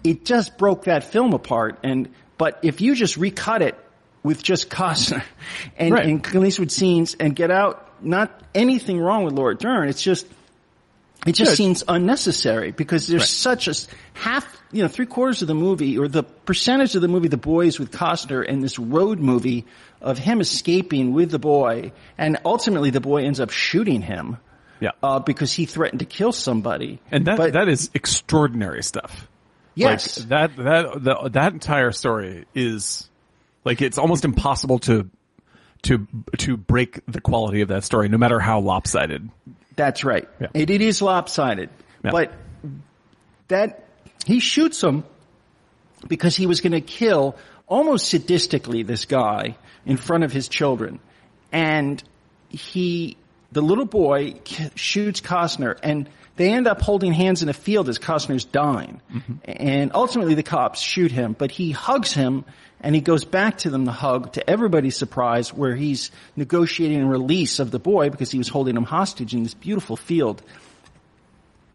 it 0.04 0.24
just 0.24 0.56
broke 0.56 0.84
that 0.84 1.04
film 1.04 1.32
apart. 1.34 1.78
And 1.82 2.08
but 2.38 2.60
if 2.62 2.80
you 2.80 2.94
just 2.94 3.16
recut 3.16 3.62
it 3.62 3.76
with 4.22 4.42
just 4.42 4.70
Costner 4.70 5.22
and, 5.76 5.94
Right. 5.94 6.06
and 6.06 6.22
Clint 6.22 6.46
Eastwood 6.46 6.70
scenes 6.72 7.14
and 7.18 7.34
get 7.34 7.50
out, 7.50 7.84
not 8.02 8.42
anything 8.54 9.00
wrong 9.00 9.24
with 9.24 9.34
Laura 9.34 9.56
Dern. 9.56 9.88
It's 9.88 10.02
just 10.02 10.26
it 11.26 11.32
just 11.32 11.52
Good. 11.52 11.56
seems 11.56 11.84
unnecessary 11.88 12.70
because 12.72 13.06
there's 13.06 13.22
Right. 13.22 13.28
such 13.28 13.68
a 13.68 13.74
half, 14.14 14.46
you 14.72 14.82
know, 14.82 14.88
three 14.88 15.06
quarters 15.06 15.42
of 15.42 15.48
the 15.48 15.54
movie 15.54 15.98
or 15.98 16.08
the 16.08 16.22
percentage 16.22 16.94
of 16.94 17.02
the 17.02 17.08
movie, 17.08 17.28
The 17.28 17.36
Boys 17.36 17.78
with 17.78 17.90
Costner 17.90 18.44
and 18.48 18.62
this 18.62 18.78
road 18.78 19.18
movie 19.18 19.64
of 20.00 20.18
him 20.18 20.40
escaping 20.40 21.12
with 21.12 21.30
the 21.30 21.38
boy 21.38 21.92
and 22.16 22.38
ultimately 22.44 22.90
the 22.90 23.00
boy 23.00 23.24
ends 23.24 23.40
up 23.40 23.50
shooting 23.50 24.00
him. 24.02 24.36
Yeah. 24.80 24.92
Uh, 25.02 25.18
because 25.18 25.52
he 25.52 25.66
threatened 25.66 25.98
to 26.00 26.06
kill 26.06 26.30
somebody. 26.30 27.00
And 27.10 27.26
that 27.26 27.36
But- 27.36 27.52
that 27.54 27.68
is 27.68 27.90
extraordinary 27.94 28.84
stuff. 28.84 29.26
yes. 29.74 30.20
Like 30.20 30.28
that 30.28 30.56
that 30.56 31.04
the, 31.04 31.28
that 31.30 31.52
entire 31.52 31.90
story 31.90 32.44
is 32.54 33.08
like 33.64 33.82
it's 33.82 33.98
almost 33.98 34.24
impossible 34.24 34.78
to 34.80 35.10
to 35.82 36.06
to 36.38 36.56
break 36.56 37.00
the 37.08 37.20
quality 37.20 37.60
of 37.60 37.68
that 37.68 37.82
story, 37.82 38.08
no 38.08 38.18
matter 38.18 38.38
how 38.38 38.60
lopsided. 38.60 39.28
That's 39.78 40.02
right. 40.02 40.28
Yeah. 40.40 40.48
It, 40.54 40.70
it 40.70 40.82
is 40.82 41.00
lopsided. 41.00 41.70
Yeah. 42.04 42.10
But 42.10 42.32
that 43.46 43.84
he 44.26 44.40
shoots 44.40 44.82
him 44.82 45.04
because 46.06 46.36
he 46.36 46.46
was 46.46 46.60
going 46.60 46.72
to 46.72 46.80
kill 46.80 47.36
almost 47.68 48.12
sadistically 48.12 48.84
this 48.84 49.04
guy 49.04 49.56
in 49.86 49.96
front 49.96 50.24
of 50.24 50.32
his 50.32 50.48
children. 50.48 50.98
And 51.52 52.02
he, 52.48 53.16
the 53.52 53.62
little 53.62 53.86
boy 53.86 54.34
k- 54.44 54.70
shoots 54.74 55.20
Costner 55.20 55.78
and 55.82 56.08
they 56.34 56.52
end 56.52 56.66
up 56.66 56.82
holding 56.82 57.12
hands 57.12 57.42
in 57.42 57.48
a 57.48 57.52
field 57.52 57.88
as 57.88 58.00
Costner's 58.00 58.44
dying. 58.44 59.00
Mm-hmm. 59.12 59.32
And 59.44 59.92
ultimately 59.94 60.34
the 60.34 60.42
cops 60.42 60.80
shoot 60.80 61.12
him, 61.12 61.36
but 61.38 61.52
he 61.52 61.70
hugs 61.70 62.12
him 62.12 62.44
and 62.80 62.94
he 62.94 63.00
goes 63.00 63.24
back 63.24 63.58
to 63.58 63.70
them 63.70 63.84
to 63.86 63.92
hug 63.92 64.32
to 64.34 64.48
everybody's 64.48 64.96
surprise 64.96 65.52
where 65.52 65.74
he's 65.74 66.10
negotiating 66.36 67.02
a 67.02 67.06
release 67.06 67.58
of 67.58 67.70
the 67.70 67.78
boy 67.78 68.10
because 68.10 68.30
he 68.30 68.38
was 68.38 68.48
holding 68.48 68.76
him 68.76 68.84
hostage 68.84 69.34
in 69.34 69.42
this 69.42 69.54
beautiful 69.54 69.96
field 69.96 70.42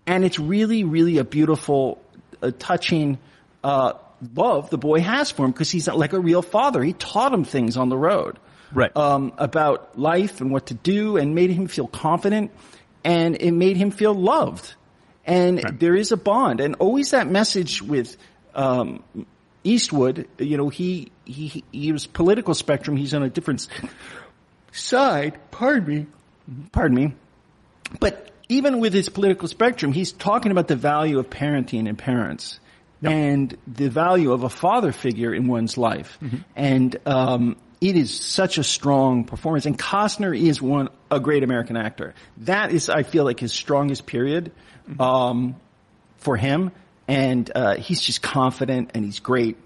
and 0.05 0.25
it's 0.25 0.39
really, 0.39 0.83
really 0.83 1.17
a 1.17 1.23
beautiful, 1.23 2.01
uh, 2.41 2.51
touching 2.59 3.17
uh, 3.63 3.93
love 4.35 4.69
the 4.69 4.77
boy 4.77 4.99
has 4.99 5.31
for 5.31 5.45
him 5.45 5.51
because 5.51 5.71
he's 5.71 5.87
like 5.87 6.13
a 6.13 6.19
real 6.19 6.41
father. 6.41 6.83
He 6.83 6.93
taught 6.93 7.33
him 7.33 7.43
things 7.43 7.77
on 7.77 7.89
the 7.89 7.97
road, 7.97 8.39
Right. 8.73 8.95
Um, 8.97 9.33
about 9.37 9.99
life 9.99 10.41
and 10.41 10.51
what 10.51 10.67
to 10.67 10.73
do, 10.73 11.17
and 11.17 11.35
made 11.35 11.51
him 11.51 11.67
feel 11.67 11.87
confident, 11.87 12.51
and 13.03 13.35
it 13.39 13.51
made 13.51 13.77
him 13.77 13.91
feel 13.91 14.13
loved. 14.15 14.73
And 15.25 15.63
Right. 15.63 15.79
there 15.79 15.95
is 15.95 16.11
a 16.11 16.17
bond, 16.17 16.59
and 16.59 16.75
always 16.75 17.11
that 17.11 17.27
message 17.27 17.81
with 17.81 18.17
um, 18.55 19.03
Eastwood. 19.63 20.27
You 20.37 20.57
know, 20.57 20.69
he 20.69 21.11
he 21.25 21.63
he 21.71 21.91
was 21.91 22.05
political 22.07 22.53
spectrum. 22.53 22.97
He's 22.97 23.13
on 23.13 23.23
a 23.23 23.29
different 23.29 23.67
side. 24.71 25.39
Pardon 25.51 25.87
me. 25.95 26.05
Pardon 26.71 26.95
me. 26.95 27.13
But 27.99 28.31
even 28.49 28.79
with 28.79 28.93
his 28.93 29.09
political 29.09 29.47
spectrum, 29.47 29.93
he's 29.93 30.11
talking 30.11 30.51
about 30.51 30.67
the 30.67 30.75
value 30.75 31.19
of 31.19 31.29
parenting 31.29 31.87
and 31.87 31.97
parents 31.97 32.59
and 33.01 33.57
the 33.67 33.89
value 33.89 34.31
of 34.31 34.43
a 34.43 34.49
father 34.49 34.91
figure 34.91 35.33
in 35.33 35.47
one's 35.47 35.77
life. 35.77 36.17
And, 36.55 36.95
um, 37.05 37.57
it 37.81 37.97
is 37.97 38.17
such 38.17 38.57
a 38.57 38.63
strong 38.63 39.25
performance. 39.25 39.65
And 39.65 39.77
Costner 39.77 40.37
is 40.39 40.61
one, 40.61 40.87
a 41.11 41.19
great 41.19 41.43
American 41.43 41.75
actor. 41.75 42.13
That 42.37 42.71
is, 42.71 42.89
I 42.89 43.03
feel 43.03 43.25
like 43.25 43.41
his 43.41 43.51
strongest 43.51 44.05
period, 44.05 44.53
um, 44.99 45.57
for 46.17 46.37
him. 46.37 46.71
And, 47.07 47.51
uh, 47.53 47.75
he's 47.75 48.01
just 48.01 48.21
confident 48.21 48.91
and 48.93 49.03
he's 49.03 49.19
great 49.19 49.57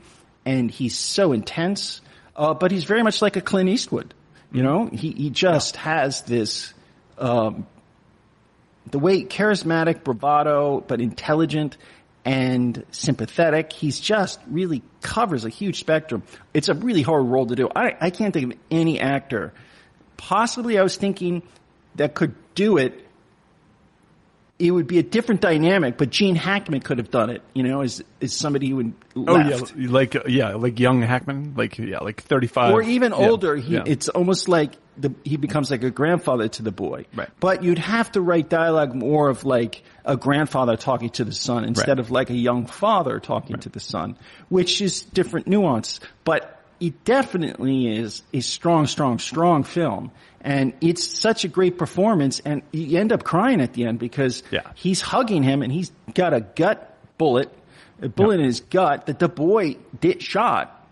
and 0.46 0.72
he's 0.72 0.98
so 0.98 1.34
intense. 1.34 2.02
Uh, 2.36 2.54
but 2.54 2.72
he's 2.72 2.84
very 2.84 3.04
much 3.04 3.22
like 3.22 3.36
a 3.36 3.42
Clint 3.42 3.70
Eastwood. 3.70 4.14
You 4.52 4.64
know, 4.64 4.88
he, 4.88 5.12
he 5.12 5.30
just 5.30 5.76
has 5.78 6.22
this, 6.22 6.74
um, 7.18 7.68
the 8.90 9.00
way 9.00 9.24
charismatic, 9.24 10.04
bravado, 10.04 10.80
but 10.80 11.02
intelligent 11.02 11.78
and 12.24 12.86
sympathetic. 12.92 13.72
He's 13.72 14.00
just 14.00 14.40
really 14.48 14.84
covers 15.02 15.46
a 15.46 15.50
huge 15.50 15.80
spectrum. 15.80 16.24
It's 16.54 16.70
a 16.70 16.74
really 16.74 17.02
hard 17.02 17.26
role 17.26 17.46
to 17.48 17.56
do. 17.56 17.70
I, 17.74 17.96
I 18.00 18.10
can't 18.10 18.34
think 18.34 18.54
of 18.54 18.60
any 18.70 19.00
actor. 19.00 19.54
Possibly 20.18 20.78
I 20.78 20.84
was 20.84 20.98
thinking 20.98 21.44
that 21.96 22.14
could 22.16 22.36
do 22.54 22.78
it. 22.78 23.07
It 24.60 24.72
would 24.72 24.88
be 24.88 24.98
a 24.98 25.04
different 25.04 25.42
dynamic, 25.42 25.98
but 26.00 26.10
Gene 26.10 26.36
Hackman 26.36 26.80
could 26.82 26.98
have 26.98 27.12
done 27.12 27.30
it, 27.30 27.44
you 27.54 27.62
know, 27.62 27.82
as, 27.82 28.04
as 28.22 28.34
somebody 28.34 28.70
who 28.70 28.76
would 28.78 28.94
oh 29.16 29.22
left. 29.34 29.76
yeah, 29.78 29.90
like 29.92 30.16
yeah, 30.28 30.56
like 30.56 30.80
young 30.80 31.04
Hackman, 31.04 31.54
like 31.56 31.78
yeah, 31.78 32.00
like 32.00 32.22
thirty 32.24 32.48
five, 32.48 32.74
or 32.74 32.82
even 32.82 33.12
yeah, 33.12 33.30
older, 33.30 33.56
he, 33.56 33.76
yeah. 33.76 33.84
it's 33.86 34.10
almost 34.10 34.50
like 34.50 34.72
the, 34.98 35.14
he 35.24 35.38
becomes 35.38 35.70
like 35.70 35.84
a 35.84 35.92
grandfather 35.92 36.48
to 36.48 36.64
the 36.64 36.72
boy. 36.72 37.06
Right. 37.16 37.30
But 37.40 37.62
you'd 37.64 37.78
have 37.78 38.12
to 38.14 38.22
write 38.22 38.50
dialogue 38.50 38.96
more 38.96 39.30
of 39.30 39.46
like 39.46 39.84
a 40.04 40.18
grandfather 40.18 40.76
talking 40.76 41.12
to 41.12 41.24
the 41.24 41.34
son 41.34 41.64
instead 41.64 41.90
Right. 41.90 42.00
of 42.00 42.10
like 42.10 42.32
a 42.32 42.36
young 42.36 42.66
father 42.66 43.20
talking 43.20 43.58
to 43.60 43.70
the 43.70 43.80
son, 43.80 44.18
which 44.50 44.82
is 44.82 45.02
different 45.04 45.46
nuance. 45.46 46.00
But 46.24 46.60
it 46.80 47.04
definitely 47.04 47.96
is 47.96 48.24
a 48.34 48.40
strong, 48.40 48.88
strong, 48.88 49.20
strong 49.20 49.64
film. 49.64 50.12
And 50.48 50.72
it's 50.80 51.06
such 51.06 51.44
a 51.44 51.50
great 51.50 51.78
performance 51.78 52.40
and 52.40 52.62
you 52.72 52.98
end 52.98 53.12
up 53.12 53.26
crying 53.26 53.60
at 53.60 53.74
the 53.74 53.84
end 53.84 54.00
because 54.00 54.44
Yeah. 54.50 54.62
he's 54.76 55.02
hugging 55.02 55.44
him 55.44 55.62
and 55.62 55.74
he's 55.74 55.92
got 56.14 56.34
a 56.34 56.40
gut 56.40 56.98
bullet, 57.18 57.52
a 58.02 58.08
bullet 58.08 58.40
in 58.40 58.46
his 58.46 58.62
gut 58.62 59.08
that 59.08 59.20
the 59.20 59.28
boy 59.28 59.76
did 60.00 60.22
shot. 60.22 60.88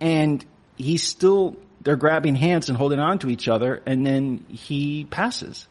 And 0.00 0.44
he's 0.76 1.04
still 1.04 1.54
they're 1.80 1.94
grabbing 1.94 2.34
hands 2.34 2.68
and 2.68 2.76
holding 2.76 2.98
on 2.98 3.20
to 3.20 3.30
each 3.30 3.46
other 3.46 3.80
and 3.86 4.04
then 4.04 4.44
he 4.48 5.04
passes. 5.08 5.68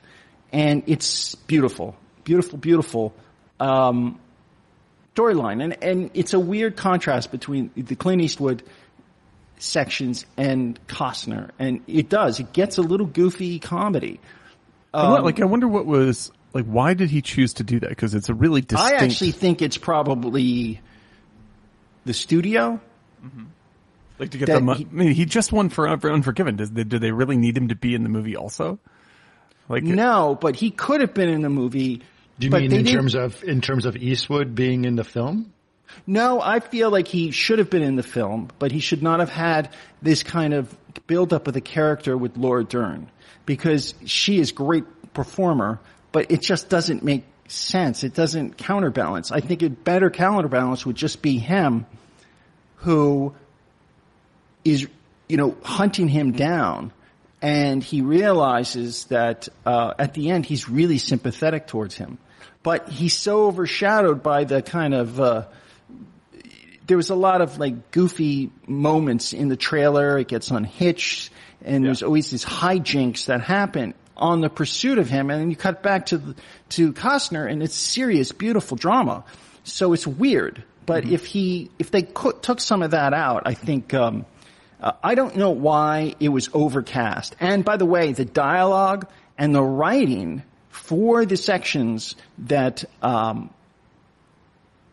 And 0.53 0.83
it's 0.87 1.35
beautiful 1.35 1.97
beautiful 2.23 2.57
beautiful 2.57 3.13
um 3.59 4.19
storyline. 5.15 5.61
And 5.61 5.83
and 5.83 6.11
it's 6.13 6.33
a 6.33 6.39
weird 6.39 6.77
contrast 6.77 7.31
between 7.31 7.71
the 7.75 7.95
Clint 7.97 8.21
Eastwood 8.21 8.63
sections 9.57 10.25
and 10.37 10.79
Costner 10.87 11.51
and 11.57 11.81
it 11.87 12.09
does 12.09 12.39
it 12.39 12.53
gets 12.53 12.77
a 12.77 12.81
little 12.81 13.07
goofy 13.07 13.59
comedy 13.59 14.19
I 14.93 15.03
wonder- 15.03 15.17
um, 15.19 15.25
like 15.25 15.41
I 15.41 15.45
wonder 15.45 15.67
what 15.67 15.85
was 15.85 16.31
like. 16.53 16.65
Why 16.65 16.93
did 16.93 17.09
he 17.09 17.21
choose 17.21 17.53
to 17.53 17.63
do 17.63 17.79
that? 17.79 17.89
Because 17.89 18.15
it's 18.15 18.29
a 18.29 18.33
really 18.33 18.61
distinct. 18.61 19.01
I 19.01 19.03
actually 19.03 19.31
think 19.31 19.61
it's 19.61 19.77
probably 19.77 20.81
the 22.05 22.13
studio 22.13 22.79
mm-hmm. 23.23 23.43
like 24.17 24.31
to 24.31 24.37
get 24.37 24.47
the. 24.47 24.61
money. 24.61 24.79
he- 24.79 24.85
I 24.85 24.93
mean, 24.93 25.11
he 25.13 25.25
just 25.25 25.51
won 25.51 25.69
for, 25.69 25.97
for 25.97 26.11
Unforgiven. 26.11 26.55
Does 26.55 26.71
they, 26.71 26.83
do 26.83 26.99
they 26.99 27.11
really 27.11 27.37
need 27.37 27.57
him 27.57 27.67
to 27.67 27.75
be 27.75 27.93
in 27.95 28.03
the 28.03 28.09
movie 28.09 28.35
also? 28.35 28.79
Like 29.69 29.83
no 29.83 30.37
but 30.39 30.55
he 30.55 30.71
could 30.71 31.01
have 31.01 31.13
been 31.13 31.27
in 31.27 31.41
the 31.41 31.49
movie 31.49 32.01
Do 32.39 32.47
you 32.47 32.49
but 32.49 32.61
mean 32.61 32.71
in 32.71 32.85
terms 32.85 33.15
of 33.15 33.43
in 33.43 33.59
terms 33.59 33.85
of 33.85 33.97
Eastwood 33.97 34.55
being 34.55 34.85
in 34.85 34.95
the 34.95 35.03
film? 35.03 35.51
No, 36.05 36.41
I 36.41 36.59
feel 36.59 36.89
like 36.89 37.07
he 37.07 37.31
should 37.31 37.59
have 37.59 37.69
been 37.69 37.81
in 37.81 37.95
the 37.95 38.03
film, 38.03 38.49
but 38.59 38.71
he 38.71 38.79
should 38.79 39.03
not 39.03 39.19
have 39.19 39.29
had 39.29 39.69
this 40.01 40.23
kind 40.23 40.53
of 40.53 40.75
build 41.07 41.33
up 41.33 41.47
of 41.47 41.53
the 41.53 41.61
character 41.61 42.17
with 42.17 42.37
Laura 42.37 42.63
Dern 42.63 43.09
because 43.45 43.93
she 44.05 44.39
is 44.39 44.51
great 44.51 44.83
performer, 45.13 45.79
but 46.11 46.31
it 46.31 46.41
just 46.41 46.69
doesn't 46.69 47.03
make 47.03 47.23
sense. 47.47 48.03
It 48.03 48.13
doesn't 48.13 48.57
counterbalance. 48.57 49.31
I 49.31 49.39
think 49.39 49.61
a 49.63 49.69
better 49.69 50.09
counterbalance 50.09 50.85
would 50.85 50.95
just 50.95 51.21
be 51.21 51.37
him 51.37 51.85
who 52.77 53.33
is, 54.63 54.87
you 55.29 55.37
know, 55.37 55.55
hunting 55.63 56.07
him 56.07 56.33
down 56.33 56.91
and 57.41 57.83
he 57.83 58.01
realizes 58.01 59.05
that 59.05 59.47
uh, 59.65 59.93
at 59.99 60.13
the 60.13 60.31
end 60.31 60.45
he's 60.45 60.69
really 60.69 60.97
sympathetic 60.97 61.67
towards 61.67 61.95
him, 61.95 62.17
but 62.63 62.89
he's 62.89 63.15
so 63.15 63.45
overshadowed 63.45 64.23
by 64.23 64.43
the 64.43 64.61
kind 64.61 64.93
of 64.93 65.19
uh, 65.19 65.45
there 66.87 66.97
was 66.97 67.09
a 67.09 67.15
lot 67.15 67.41
of 67.41 67.59
like 67.59 67.91
goofy 67.91 68.51
moments 68.65 69.33
in 69.33 69.49
the 69.49 69.57
trailer. 69.57 70.17
It 70.17 70.29
gets 70.29 70.49
unhitched, 70.51 71.31
and 71.63 71.85
there's 71.85 72.01
always 72.01 72.31
these 72.31 72.45
hijinks 72.45 73.25
that 73.25 73.41
happen 73.41 73.93
on 74.15 74.41
the 74.41 74.49
pursuit 74.49 74.97
of 74.97 75.09
him. 75.09 75.29
And 75.29 75.41
then 75.41 75.49
you 75.49 75.55
cut 75.55 75.83
back 75.83 76.07
to 76.07 76.35
to 76.69 76.93
Costner, 76.93 77.49
and 77.49 77.61
it's 77.61 77.75
serious, 77.75 78.31
beautiful 78.31 78.77
drama. 78.77 79.25
So 79.63 79.93
it's 79.93 80.07
weird. 80.07 80.63
But 80.85 81.05
if 81.05 81.25
he 81.25 81.69
if 81.77 81.91
they 81.91 82.03
co- 82.03 82.31
took 82.31 82.61
some 82.61 82.81
of 82.81 82.91
that 82.91 83.13
out, 83.13 83.43
I 83.45 83.53
think. 83.53 83.93
Um, 83.93 84.25
uh, 84.79 84.91
I 85.03 85.15
don't 85.15 85.35
know 85.35 85.49
why 85.49 86.13
it 86.19 86.29
was 86.29 86.51
overcast. 86.53 87.35
And 87.39 87.65
by 87.65 87.77
the 87.77 87.85
way, 87.85 88.13
the 88.13 88.25
dialogue 88.25 89.07
and 89.35 89.55
the 89.55 89.63
writing 89.63 90.43
for 90.69 91.25
the 91.25 91.35
sections 91.35 92.15
that 92.37 92.85
um, 93.01 93.49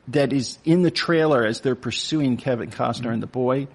that 0.08 0.32
is 0.32 0.58
in 0.64 0.82
the 0.82 0.90
trailer 0.90 1.44
as 1.44 1.60
they're 1.60 1.74
pursuing 1.74 2.36
Kevin 2.36 2.70
Costner 2.70 3.12
and 3.12 3.22
the 3.22 3.26
boy 3.26 3.68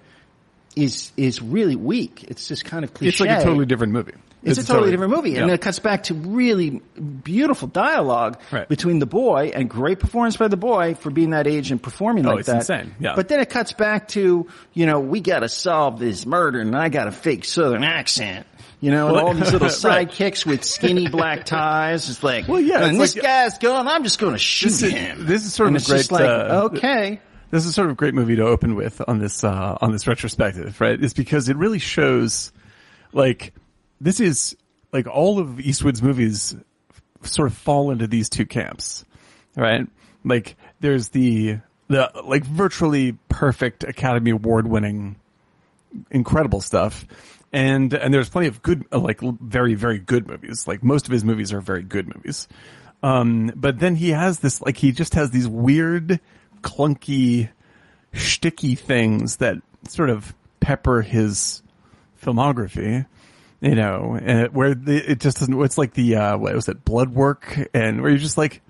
is 0.76 1.12
is 1.16 1.42
really 1.42 1.76
weak. 1.76 2.24
It's 2.24 2.48
just 2.48 2.64
kind 2.64 2.84
of 2.84 2.94
cliche. 2.94 3.08
It's 3.08 3.20
like 3.20 3.40
a 3.40 3.42
totally 3.42 3.66
different 3.66 3.92
movie. 3.92 4.14
It's, 4.42 4.58
a 4.58 4.66
totally 4.66 4.90
different 4.90 5.12
movie, 5.14 5.36
and 5.36 5.48
yeah. 5.48 5.54
it 5.54 5.60
cuts 5.60 5.80
back 5.80 6.04
to 6.04 6.14
really 6.14 6.80
beautiful 6.98 7.68
dialogue 7.68 8.40
Right. 8.50 8.66
between 8.66 8.98
the 8.98 9.04
boy 9.04 9.52
and 9.54 9.68
great 9.68 10.00
performance 10.00 10.38
by 10.38 10.48
the 10.48 10.56
boy 10.56 10.94
for 10.94 11.10
being 11.10 11.30
that 11.30 11.46
age 11.46 11.70
and 11.70 11.82
performing 11.82 12.24
oh, 12.24 12.30
like 12.30 12.36
Oh, 12.36 12.38
it's 12.38 12.48
that. 12.68 12.80
insane, 12.80 12.94
yeah. 13.00 13.12
But 13.16 13.28
then 13.28 13.40
it 13.40 13.50
cuts 13.50 13.74
back 13.74 14.08
to 14.08 14.46
you 14.72 14.86
know 14.86 15.00
we 15.00 15.20
got 15.20 15.40
to 15.40 15.48
solve 15.50 15.98
this 15.98 16.24
murder, 16.24 16.60
and 16.60 16.74
I 16.74 16.88
got 16.88 17.06
a 17.06 17.12
fake 17.12 17.44
Southern 17.44 17.84
accent. 17.84 18.46
You 18.80 18.90
know, 18.90 19.14
all 19.16 19.34
these 19.34 19.52
little 19.52 19.68
sidekicks 19.68 20.46
with 20.46 20.64
skinny 20.64 21.08
black 21.10 21.44
ties. 21.44 22.08
It's 22.08 22.22
like, 22.22 22.48
Well, 22.48 22.60
yeah, 22.60 22.84
and 22.86 22.98
this 22.98 23.14
like, 23.14 23.22
guy's 23.24 23.58
gone. 23.58 23.86
I'm 23.88 24.04
just 24.04 24.18
going 24.18 24.32
to 24.32 24.38
shoot 24.38 24.68
This 24.68 24.82
is- 24.82 24.92
him. 24.92 25.26
this 25.26 25.44
is 25.44 25.52
sort 25.52 25.68
and 25.68 25.76
of 25.76 25.84
great, 25.84 25.98
just 25.98 26.12
like, 26.12 26.22
uh, 26.24 26.68
okay, 26.72 27.20
this 27.50 27.66
is 27.66 27.74
sort 27.74 27.86
of 27.88 27.92
a 27.92 27.96
great 27.96 28.14
movie 28.14 28.36
to 28.36 28.46
open 28.46 28.74
with 28.76 29.02
on 29.06 29.18
this 29.18 29.44
uh, 29.44 29.76
on 29.80 29.92
this 29.92 30.06
retrospective, 30.06 30.80
right? 30.80 30.98
Is 31.02 31.12
because 31.12 31.48
it 31.48 31.56
really 31.56 31.78
shows 31.78 32.52
like 33.12 33.52
this 34.00 34.18
is 34.20 34.56
like 34.92 35.06
all 35.06 35.38
of 35.38 35.60
Eastwood's 35.60 36.02
movies 36.02 36.56
f- 37.22 37.26
sort 37.28 37.48
of 37.48 37.56
fall 37.56 37.90
into 37.90 38.06
these 38.06 38.28
two 38.30 38.46
camps, 38.46 39.04
right? 39.56 39.86
Like 40.24 40.56
there's 40.80 41.08
the 41.10 41.58
the 41.88 42.10
like 42.24 42.44
virtually 42.44 43.18
perfect 43.28 43.84
Academy 43.84 44.30
Award 44.30 44.66
winning 44.68 45.16
incredible 46.10 46.60
stuff. 46.60 47.04
And, 47.52 47.92
and 47.92 48.14
there's 48.14 48.28
plenty 48.28 48.48
of 48.48 48.62
good, 48.62 48.84
uh, 48.92 48.98
like 49.00 49.20
very, 49.20 49.74
very 49.74 49.98
good 49.98 50.28
movies. 50.28 50.68
Like 50.68 50.84
most 50.84 51.06
of 51.06 51.12
his 51.12 51.24
movies 51.24 51.52
are 51.52 51.60
very 51.60 51.82
good 51.82 52.06
movies. 52.14 52.46
Um, 53.02 53.50
but 53.56 53.78
then 53.78 53.96
he 53.96 54.10
has 54.10 54.38
this, 54.40 54.60
like 54.62 54.76
he 54.76 54.92
just 54.92 55.14
has 55.14 55.30
these 55.30 55.48
weird, 55.48 56.20
clunky, 56.62 57.48
sticky 58.12 58.74
things 58.76 59.36
that 59.36 59.56
sort 59.88 60.10
of 60.10 60.34
pepper 60.60 61.02
his 61.02 61.62
filmography. 62.22 63.06
You 63.62 63.74
know, 63.74 64.18
and 64.22 64.54
where 64.54 64.74
the, 64.74 65.10
it 65.10 65.20
just 65.20 65.40
doesn't, 65.40 65.60
it's 65.62 65.76
like 65.76 65.92
the, 65.92 66.16
uh, 66.16 66.38
what 66.38 66.54
was 66.54 66.68
it, 66.68 66.82
blood 66.82 67.10
work 67.10 67.58
and 67.74 68.00
where 68.00 68.10
you're 68.10 68.18
just 68.18 68.38
like, 68.38 68.62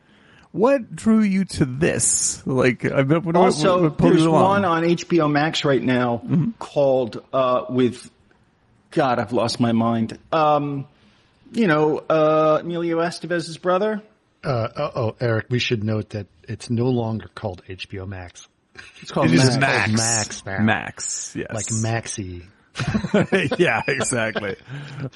what 0.50 0.96
drew 0.96 1.20
you 1.20 1.44
to 1.44 1.64
this? 1.64 2.44
Like, 2.44 2.84
I 2.84 3.02
what, 3.02 3.24
what, 3.24 3.36
Also, 3.36 3.74
what, 3.74 3.82
what 3.82 3.98
pulled 3.98 4.12
there's 4.14 4.26
one 4.26 4.64
on 4.64 4.82
HBO 4.82 5.30
Max 5.30 5.64
right 5.64 5.82
now 5.82 6.22
Mm-hmm. 6.24 6.50
called 6.58 7.22
uh, 7.32 7.66
with 7.68 8.10
God, 8.90 9.18
I've 9.18 9.32
lost 9.32 9.60
my 9.60 9.72
mind. 9.72 10.18
Um, 10.32 10.86
you 11.52 11.66
know, 11.66 11.98
uh, 11.98 12.58
Emilio 12.60 12.98
Estevez's 12.98 13.58
brother. 13.58 14.02
Uh, 14.42 14.90
oh, 14.94 15.16
Eric, 15.20 15.46
we 15.50 15.58
should 15.58 15.84
note 15.84 16.10
that 16.10 16.26
it's 16.44 16.70
no 16.70 16.86
longer 16.86 17.28
called 17.34 17.62
HBO 17.68 18.06
Max. 18.06 18.48
It's 19.02 19.10
called 19.10 19.26
It 19.26 19.34
is 19.34 19.58
Max. 19.58 19.90
Max. 19.90 19.96
Max 19.96 20.46
now. 20.46 20.58
Max, 20.64 21.36
yes. 21.36 21.48
Like 21.52 21.66
Maxi. 21.66 22.44
yeah, 23.58 23.82
exactly. 23.86 24.56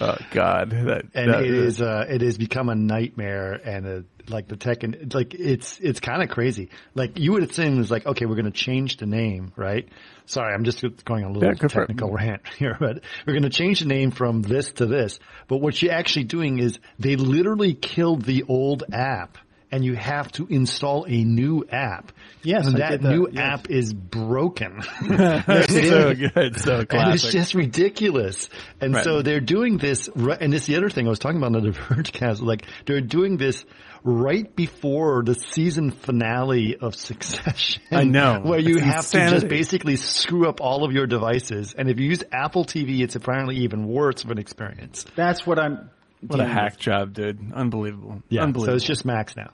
Oh 0.00 0.16
God, 0.30 0.70
that, 0.70 1.02
And 1.14 1.32
that- 1.32 1.44
it 1.44 1.54
is, 1.54 1.80
uh, 1.80 2.04
it 2.08 2.20
has 2.20 2.36
become 2.38 2.68
a 2.68 2.74
nightmare 2.74 3.52
and 3.52 3.86
a, 3.86 4.04
like 4.28 4.48
the 4.48 4.56
tech 4.56 4.82
and 4.82 5.12
like 5.14 5.34
it's, 5.34 5.78
it's 5.80 6.00
kind 6.00 6.22
of 6.22 6.30
crazy. 6.30 6.70
Like 6.94 7.18
you 7.18 7.32
would 7.32 7.42
assume 7.42 7.80
it's 7.80 7.90
like, 7.90 8.06
okay, 8.06 8.26
we're 8.26 8.36
going 8.36 8.46
to 8.46 8.50
change 8.50 8.96
the 8.96 9.06
name, 9.06 9.52
right? 9.56 9.88
Sorry, 10.26 10.54
I'm 10.54 10.64
just 10.64 10.82
going 11.04 11.24
a 11.24 11.28
little 11.30 11.50
Yeah, 11.50 11.54
for 11.58 11.68
technical 11.68 12.10
rant 12.10 12.42
here, 12.58 12.76
but 12.80 13.00
we're 13.26 13.34
going 13.34 13.42
to 13.42 13.50
change 13.50 13.80
the 13.80 13.86
name 13.86 14.10
from 14.10 14.40
this 14.42 14.72
to 14.72 14.86
this. 14.86 15.18
But 15.48 15.58
what 15.58 15.80
you're 15.80 15.92
actually 15.92 16.24
doing 16.24 16.58
is 16.58 16.78
they 16.98 17.16
literally 17.16 17.74
killed 17.74 18.22
the 18.22 18.44
old 18.48 18.84
app 18.92 19.36
and 19.74 19.84
you 19.84 19.94
have 19.96 20.30
to 20.32 20.46
install 20.48 21.04
a 21.08 21.24
new 21.24 21.64
app. 21.68 22.12
Yes, 22.44 22.66
and 22.68 22.76
I 22.76 22.78
that, 22.90 23.02
that, 23.02 23.08
new 23.10 23.28
yes. 23.32 23.40
app 23.42 23.70
is 23.70 23.92
broken. 23.92 24.80
It's 25.00 25.88
so 25.88 26.14
good, 26.14 26.60
so 26.60 26.84
And 26.90 27.14
it's 27.14 27.30
just 27.32 27.54
ridiculous. 27.54 28.48
And 28.80 28.94
Right. 28.94 29.02
so 29.04 29.22
they're 29.22 29.40
doing 29.40 29.78
this, 29.78 30.08
ri- 30.14 30.36
and 30.40 30.54
it's 30.54 30.66
the 30.66 30.76
other 30.76 30.90
thing 30.90 31.06
I 31.06 31.10
was 31.10 31.18
talking 31.18 31.38
about 31.38 31.56
on 31.56 31.62
the 31.64 31.70
Vergecast, 31.70 32.40
like 32.40 32.66
they're 32.86 33.00
doing 33.00 33.36
this 33.36 33.64
right 34.04 34.54
before 34.54 35.22
the 35.24 35.34
season 35.34 35.90
finale 35.90 36.76
of 36.76 36.94
Succession. 36.94 37.82
I 37.90 38.04
know. 38.04 38.40
Where 38.44 38.60
you 38.60 38.76
It's 38.76 38.84
have 38.84 39.06
to 39.08 39.30
just 39.30 39.48
basically 39.48 39.96
screw 39.96 40.48
up 40.48 40.60
all 40.60 40.84
of 40.84 40.92
your 40.92 41.08
devices. 41.08 41.74
And 41.76 41.88
if 41.90 41.98
you 41.98 42.06
use 42.10 42.22
Apple 42.30 42.64
TV, 42.64 43.00
it's 43.00 43.16
apparently 43.16 43.56
even 43.64 43.88
worse 43.88 44.22
of 44.22 44.30
an 44.30 44.38
experience. 44.38 45.04
That's 45.16 45.44
what 45.46 45.58
I'm. 45.58 45.90
what 46.20 46.38
a 46.40 46.42
dealing 46.44 46.52
hack 46.52 46.78
job, 46.78 47.14
dude! 47.14 47.52
Unbelievable. 47.54 48.22
Yeah, 48.28 48.42
so 48.42 48.44
Unbelievable. 48.44 48.76
it's 48.76 48.84
just 48.84 49.04
Max 49.04 49.36
now. 49.36 49.50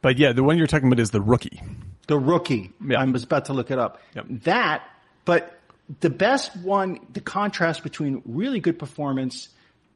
But 0.00 0.18
yeah, 0.18 0.32
the 0.32 0.42
one 0.42 0.58
you're 0.58 0.66
talking 0.66 0.88
about 0.88 1.00
is 1.00 1.10
the 1.10 1.20
rookie. 1.20 1.60
The 2.06 2.18
rookie. 2.18 2.72
Yeah. 2.84 3.00
I 3.00 3.04
was 3.04 3.24
about 3.24 3.46
to 3.46 3.52
look 3.52 3.70
it 3.70 3.78
up. 3.78 4.00
Yep. 4.14 4.26
That, 4.44 4.82
but 5.24 5.58
the 6.00 6.10
best 6.10 6.56
one, 6.56 7.00
the 7.12 7.20
contrast 7.20 7.82
between 7.82 8.22
really 8.24 8.60
good 8.60 8.78
performance 8.78 9.48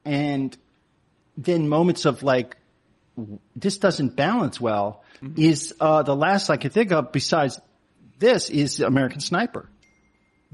and 0.05 0.57
then 1.37 1.69
moments 1.69 2.05
of 2.05 2.23
like, 2.23 2.57
this 3.57 3.79
doesn't 3.79 4.17
balance 4.17 4.61
well 4.61 5.03
Mm-hmm. 5.23 5.41
is, 5.41 5.73
uh, 5.79 6.03
the 6.03 6.17
last 6.17 6.51
I 6.51 6.57
could 6.57 6.73
think 6.73 6.91
of 6.91 7.13
besides 7.13 7.61
this 8.19 8.51
is 8.51 8.81
American 8.81 9.21
Sniper. 9.21 9.69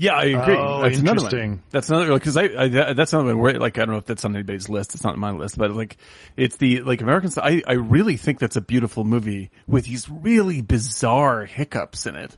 Yeah, 0.00 0.14
I 0.14 0.24
agree. 0.26 0.56
Oh, 0.56 0.82
that's 0.82 0.98
another 0.98 1.16
interesting. 1.16 1.50
one. 1.50 1.62
That's 1.70 1.88
another 1.90 2.14
because 2.14 2.36
I, 2.36 2.42
I 2.44 2.68
that's 2.94 3.12
another 3.12 3.34
one 3.34 3.38
where 3.40 3.58
like 3.58 3.78
I 3.78 3.80
don't 3.80 3.90
know 3.90 3.98
if 3.98 4.06
that's 4.06 4.24
on 4.24 4.36
anybody's 4.36 4.68
list. 4.68 4.94
It's 4.94 5.02
not 5.02 5.14
on 5.14 5.18
my 5.18 5.32
list, 5.32 5.58
but 5.58 5.72
like 5.72 5.96
it's 6.36 6.56
the 6.56 6.82
like 6.82 7.00
American. 7.00 7.32
I 7.38 7.64
I 7.66 7.72
really 7.72 8.16
think 8.16 8.38
that's 8.38 8.54
a 8.54 8.60
beautiful 8.60 9.02
movie 9.02 9.50
with 9.66 9.86
these 9.86 10.08
really 10.08 10.62
bizarre 10.62 11.46
hiccups 11.46 12.06
in 12.06 12.14
it 12.14 12.36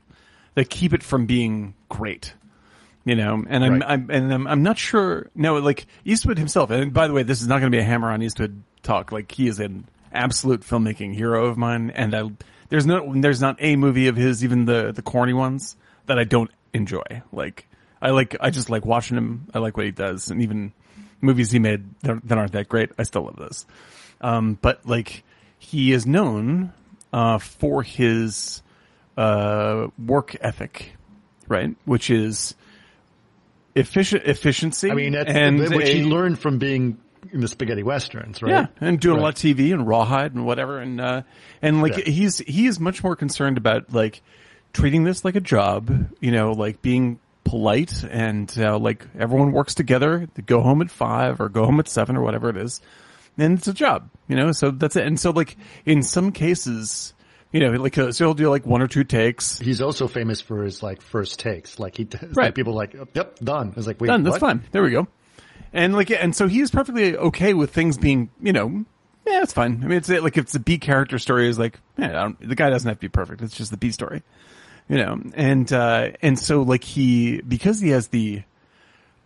that 0.55 0.70
keep 0.70 0.94
it 0.94 1.03
from 1.03 1.27
being 1.27 1.75
great. 1.90 2.33
You 3.05 3.14
know, 3.14 3.44
and 3.46 3.62
I'm, 3.62 3.73
Right. 3.81 3.90
I'm 3.90 4.11
and 4.11 4.33
I'm, 4.33 4.46
I'm 4.46 4.62
not 4.62 4.79
sure. 4.79 5.31
No, 5.35 5.57
like 5.57 5.87
Eastwood 6.07 6.38
himself. 6.38 6.70
And 6.70 6.94
by 6.94 7.09
the 7.09 7.12
way, 7.12 7.25
this 7.25 7.42
is 7.42 7.46
not 7.46 7.61
going 7.61 7.70
to 7.70 7.77
be 7.77 7.81
a 7.81 7.85
hammer 7.85 8.11
on 8.11 8.23
Eastwood 8.23 8.62
talk. 8.83 9.12
Like 9.12 9.31
he 9.33 9.49
is 9.49 9.61
an 9.61 9.87
absolute 10.12 10.62
filmmaking 10.62 11.14
hero 11.14 11.44
of 11.44 11.59
mine, 11.59 11.90
and 11.90 12.14
I, 12.14 12.31
there's 12.70 12.87
no 12.87 13.12
there's 13.14 13.40
not 13.42 13.57
a 13.59 13.77
movie 13.77 14.09
of 14.09 14.16
his, 14.16 14.44
even 14.44 14.64
the 14.64 14.92
the 14.92 15.03
corny 15.03 15.35
ones, 15.35 15.77
that 16.11 16.18
I 16.18 16.25
don't 16.25 16.51
enjoy. 16.75 17.23
Like 17.33 17.68
I 18.03 18.11
like 18.11 18.37
I 18.40 18.51
just 18.51 18.68
like 18.68 18.85
watching 18.85 19.16
him. 19.16 19.46
I 19.55 19.61
like 19.61 19.77
what 19.77 19.87
he 19.87 19.92
does, 19.92 20.29
and 20.31 20.42
even 20.42 20.73
movies 21.20 21.53
he 21.53 21.61
made 21.61 21.85
that, 22.01 22.37
aren't 22.37 22.53
that 22.53 22.68
great, 22.68 22.90
I 22.99 23.05
still 23.05 23.23
love 23.25 23.37
those. 23.37 23.64
Um, 24.20 24.59
but 24.61 24.85
like 24.85 25.23
he 25.59 25.92
is 25.92 26.07
known 26.07 26.73
uh, 27.12 27.38
for 27.38 27.85
his 27.85 28.62
uh, 29.16 29.87
work 30.05 30.37
ethic, 30.40 30.96
right? 31.46 31.77
Which 31.85 32.11
is 32.11 32.57
efficient 33.77 34.25
efficiency. 34.25 34.90
I 34.90 34.94
mean, 34.94 35.12
that's 35.12 35.31
and 35.31 35.61
which 35.75 35.90
he 35.90 36.03
learned 36.03 36.40
from 36.40 36.59
being 36.59 36.99
in 37.33 37.40
the 37.40 37.49
spaghetti 37.49 37.85
westerns, 37.85 38.42
right? 38.42 38.51
yeah, 38.51 38.66
and 38.81 38.99
doing 38.99 39.18
a 39.18 39.23
lot 39.23 39.29
of 39.29 39.35
TV 39.37 39.73
and 39.73 39.87
rawhide 39.87 40.35
and 40.35 40.44
whatever, 40.44 40.81
and 40.81 41.01
uh, 41.01 41.23
and 41.62 41.83
like 41.83 41.99
Yeah. 41.99 42.05
he's 42.12 42.38
he 42.38 42.66
is 42.66 42.81
much 42.81 43.05
more 43.05 43.14
concerned 43.14 43.59
about 43.59 43.92
like 43.92 44.23
treating 44.73 45.05
this 45.05 45.25
like 45.25 45.37
a 45.37 45.41
job, 45.41 46.09
you 46.21 46.31
know, 46.31 46.53
like 46.53 46.83
being 46.83 47.19
polite 47.45 48.05
and 48.05 48.53
uh, 48.59 48.79
like 48.79 49.07
everyone 49.19 49.53
works 49.53 49.75
together. 49.75 50.29
They 50.35 50.43
go 50.43 50.61
home 50.61 50.83
at 50.83 50.91
five 50.91 51.41
or 51.41 51.49
go 51.49 51.65
home 51.65 51.81
at 51.81 51.89
seven 51.89 52.17
or 52.17 52.23
whatever 52.23 52.49
it 52.49 52.57
is, 52.57 52.81
and 53.39 53.59
it's 53.59 53.69
a 53.69 53.75
job, 53.75 54.09
you 54.29 54.37
know. 54.37 54.53
So 54.53 54.71
that's 54.71 54.97
it. 54.97 55.07
And 55.07 55.19
so 55.19 55.31
like 55.31 55.57
in 55.85 56.03
some 56.03 56.33
cases, 56.33 57.15
you 57.53 57.61
know, 57.61 57.71
like 57.73 57.99
uh, 57.99 58.13
so 58.13 58.27
he'll 58.27 58.35
do 58.35 58.49
like 58.49 58.67
one 58.67 58.83
or 58.83 58.87
two 58.89 59.05
takes. 59.05 59.59
He's 59.59 59.81
also 59.81 60.07
famous 60.07 60.41
for 60.41 60.63
his 60.63 60.83
like 60.83 61.03
first 61.03 61.41
takes. 61.41 61.79
Like 61.79 61.97
he, 61.97 62.05
does, 62.05 62.23
Right. 62.37 62.47
like 62.47 62.55
people 62.55 62.75
are 62.75 62.77
like, 62.77 62.95
yep, 63.15 63.39
done. 63.41 63.75
It's 63.77 63.87
like, 63.87 64.01
wait, 64.01 64.09
Done. 64.09 64.23
That's 64.23 64.35
what? 64.35 64.41
fine. 64.41 64.63
There 64.71 64.83
we 64.83 64.91
go. 64.91 65.09
And 65.73 65.95
like, 65.95 66.11
and 66.11 66.35
so 66.35 66.49
he's 66.49 66.71
perfectly 66.71 67.17
okay 67.17 67.55
with 67.55 67.71
things 67.73 67.97
being, 67.97 68.31
you 68.41 68.53
know, 68.53 68.85
yeah, 69.27 69.43
it's 69.43 69.53
fine. 69.53 69.81
I 69.85 69.87
mean, 69.87 69.99
it's 69.99 70.09
like 70.09 70.37
if 70.37 70.45
it's 70.45 70.55
a 70.55 70.61
B 70.61 70.79
character 70.79 71.19
story, 71.19 71.49
is 71.49 71.59
like, 71.59 71.79
don't, 71.97 72.41
the 72.41 72.55
guy 72.57 72.71
doesn't 72.71 72.89
have 72.89 72.97
to 72.97 73.01
be 73.01 73.09
perfect. 73.09 73.43
It's 73.43 73.57
just 73.57 73.71
the 73.71 73.77
B 73.77 73.91
story, 73.93 74.23
you 74.90 74.96
know. 74.98 75.20
And 75.35 75.72
uh, 75.72 76.11
and 76.20 76.38
so 76.38 76.62
like 76.62 76.85
he 76.85 77.40
because 77.40 77.81
he 77.81 77.90
has 77.90 78.09
the, 78.09 78.42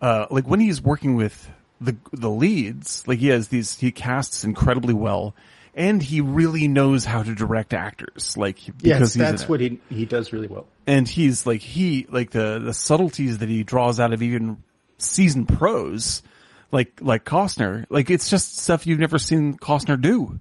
uh, 0.01 0.27
like 0.31 0.47
when 0.47 0.61
he's 0.61 0.81
working 0.81 1.17
with 1.17 1.51
the 1.81 1.97
the 2.13 2.31
leads, 2.31 3.07
like 3.09 3.19
he 3.19 3.29
has 3.29 3.49
these, 3.49 3.77
he 3.79 3.91
casts 3.91 4.45
incredibly 4.45 4.95
well, 4.95 5.35
and 5.75 6.03
he 6.03 6.21
really 6.21 6.69
knows 6.69 7.05
how 7.05 7.23
to 7.23 7.35
direct 7.35 7.75
actors, 7.75 8.37
like 8.37 8.59
because 8.81 9.17
Yes, 9.17 9.31
that's 9.31 9.49
what 9.49 9.61
he 9.61 9.81
he 9.89 10.05
does 10.05 10.33
really 10.33 10.47
well. 10.49 10.67
and 10.87 11.09
he's 11.09 11.47
like 11.47 11.63
he 11.63 12.07
like 12.11 12.31
the 12.31 12.61
the 12.63 12.75
subtleties 12.75 13.39
that 13.39 13.49
he 13.49 13.65
draws 13.65 13.99
out 13.99 14.13
of 14.13 14.23
even 14.23 14.59
seasoned 14.99 15.49
pros 15.49 16.23
like 16.71 16.93
like 17.01 17.25
Costner 17.25 17.85
like 17.91 18.11
it's 18.11 18.31
just 18.31 18.59
stuff 18.59 18.87
you've 18.87 19.01
never 19.01 19.19
seen 19.19 19.57
Costner 19.57 20.01
do 20.01 20.41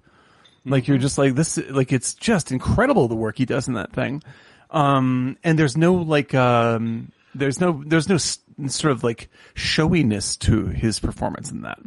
like 0.66 0.88
you're 0.88 0.98
just 1.00 1.18
like 1.18 1.34
this 1.36 1.58
like 1.70 1.92
it's 1.92 2.14
just 2.14 2.52
incredible 2.52 3.08
the 3.08 3.16
work 3.16 3.38
he 3.38 3.46
does 3.46 3.68
in 3.68 3.74
that 3.74 3.92
thing 3.94 4.22
um 4.74 5.38
and 5.44 5.58
there's 5.58 5.78
no 5.78 5.94
like 5.94 6.34
um 6.34 7.12
there's 7.36 7.60
no 7.62 7.84
there's 7.86 8.10
no 8.10 8.16
s- 8.16 8.40
sort 8.68 8.92
of 8.92 9.04
like 9.04 9.30
showiness 9.56 10.38
to 10.38 10.68
his 10.68 11.00
performance 11.00 11.52
in 11.52 11.62
that 11.62 11.80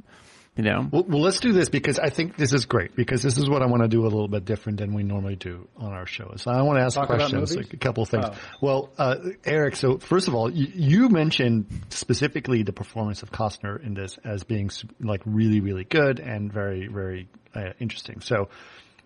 You 0.56 0.64
know, 0.64 0.88
Well, 0.90 1.04
well, 1.06 1.20
let's 1.20 1.38
do 1.40 1.52
this 1.52 1.68
because 1.68 1.98
I 1.98 2.08
think 2.08 2.36
this 2.38 2.54
is 2.54 2.64
great 2.64 2.96
because 2.96 3.22
this 3.22 3.36
is 3.36 3.46
what 3.46 3.60
I 3.60 3.66
want 3.66 3.82
to 3.82 3.88
do 3.88 4.00
a 4.02 4.08
little 4.08 4.26
bit 4.26 4.46
different 4.46 4.78
than 4.78 4.94
we 4.94 5.02
normally 5.02 5.36
do 5.36 5.68
on 5.76 5.92
our 5.92 6.06
show. 6.06 6.32
So 6.36 6.50
I 6.50 6.62
want 6.62 6.78
to 6.78 6.82
ask 6.82 6.94
Talk 6.94 7.08
questions, 7.08 7.54
like 7.54 7.74
a 7.74 7.76
couple 7.76 8.04
of 8.04 8.08
things. 8.08 8.24
Oh. 8.26 8.34
Well, 8.62 8.88
uh, 8.96 9.16
Eric, 9.44 9.76
so 9.76 9.98
first 9.98 10.28
of 10.28 10.34
all, 10.34 10.50
you, 10.50 10.66
you 10.74 11.08
mentioned 11.10 11.66
specifically 11.90 12.62
the 12.62 12.72
performance 12.72 13.22
of 13.22 13.30
Costner 13.30 13.84
in 13.84 13.92
this 13.92 14.18
as 14.24 14.44
being 14.44 14.70
like 14.98 15.20
really, 15.26 15.60
really 15.60 15.84
good 15.84 16.20
and 16.20 16.50
very, 16.50 16.88
very 16.88 17.28
uh, 17.54 17.72
interesting. 17.78 18.22
So 18.22 18.48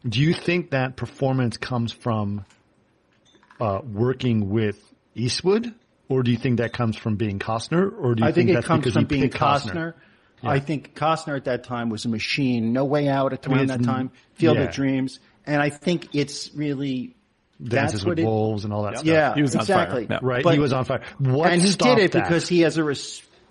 do 0.09 0.21
you 0.21 0.33
think 0.33 0.71
that 0.71 0.95
performance 0.95 1.57
comes 1.57 1.91
from 1.93 2.45
uh, 3.61 3.81
working 3.85 4.51
with 4.51 4.79
Eastwood? 5.15 5.75
Or 6.09 6.23
do 6.25 6.31
you 6.33 6.37
think 6.37 6.59
that 6.59 6.73
comes 6.73 6.97
from 6.97 7.17
being 7.17 7.39
Costner? 7.39 7.93
Or 7.97 8.15
do 8.17 8.23
you 8.23 8.29
I 8.29 8.33
think, 8.33 8.51
it 8.51 8.55
that's 8.55 8.67
comes 8.67 8.93
from 8.93 9.05
being 9.05 9.23
picked 9.23 9.37
Costner. 9.37 9.95
I 10.43 10.59
think 10.59 10.95
Costner 10.97 11.37
at 11.37 11.45
that 11.45 11.65
time 11.65 11.91
was 11.91 12.05
a 12.05 12.09
machine. 12.09 12.73
No 12.73 12.85
Way 12.85 13.09
Out 13.09 13.33
at 13.33 13.47
mean, 13.47 13.57
around 13.59 13.65
it's- 13.65 13.79
that 13.79 13.85
time. 13.85 14.11
Field 14.35 14.57
yeah. 14.57 14.65
of 14.65 14.73
Dreams. 14.73 15.21
And 15.47 15.63
I 15.63 15.71
think 15.71 16.15
it's 16.15 16.53
really 16.55 17.15
Dances 17.63 18.01
that's 18.01 18.05
with 18.05 18.13
what 18.13 18.19
it, 18.21 18.25
Wolves 18.25 18.65
and 18.65 18.73
all 18.73 18.85
that 18.85 18.95
stuff. 18.99 19.07
Yeah, 19.07 19.35
He 19.35 19.43
was 19.43 19.55
on 19.55 19.61
exactly. 19.63 20.07
fire. 20.07 20.19
Yeah. 20.23 20.27
Right, 20.27 20.43
But- 20.43 20.55
he 20.55 20.59
was 20.61 20.73
on 20.73 20.85
fire. 20.85 21.03
What 21.19 21.53
and 21.53 21.61
he 21.61 21.71
did 21.73 21.99
it 21.99 22.13
that? 22.13 22.25
because 22.25 22.49
he 22.49 22.61
has 22.63 22.79
a 22.79 22.85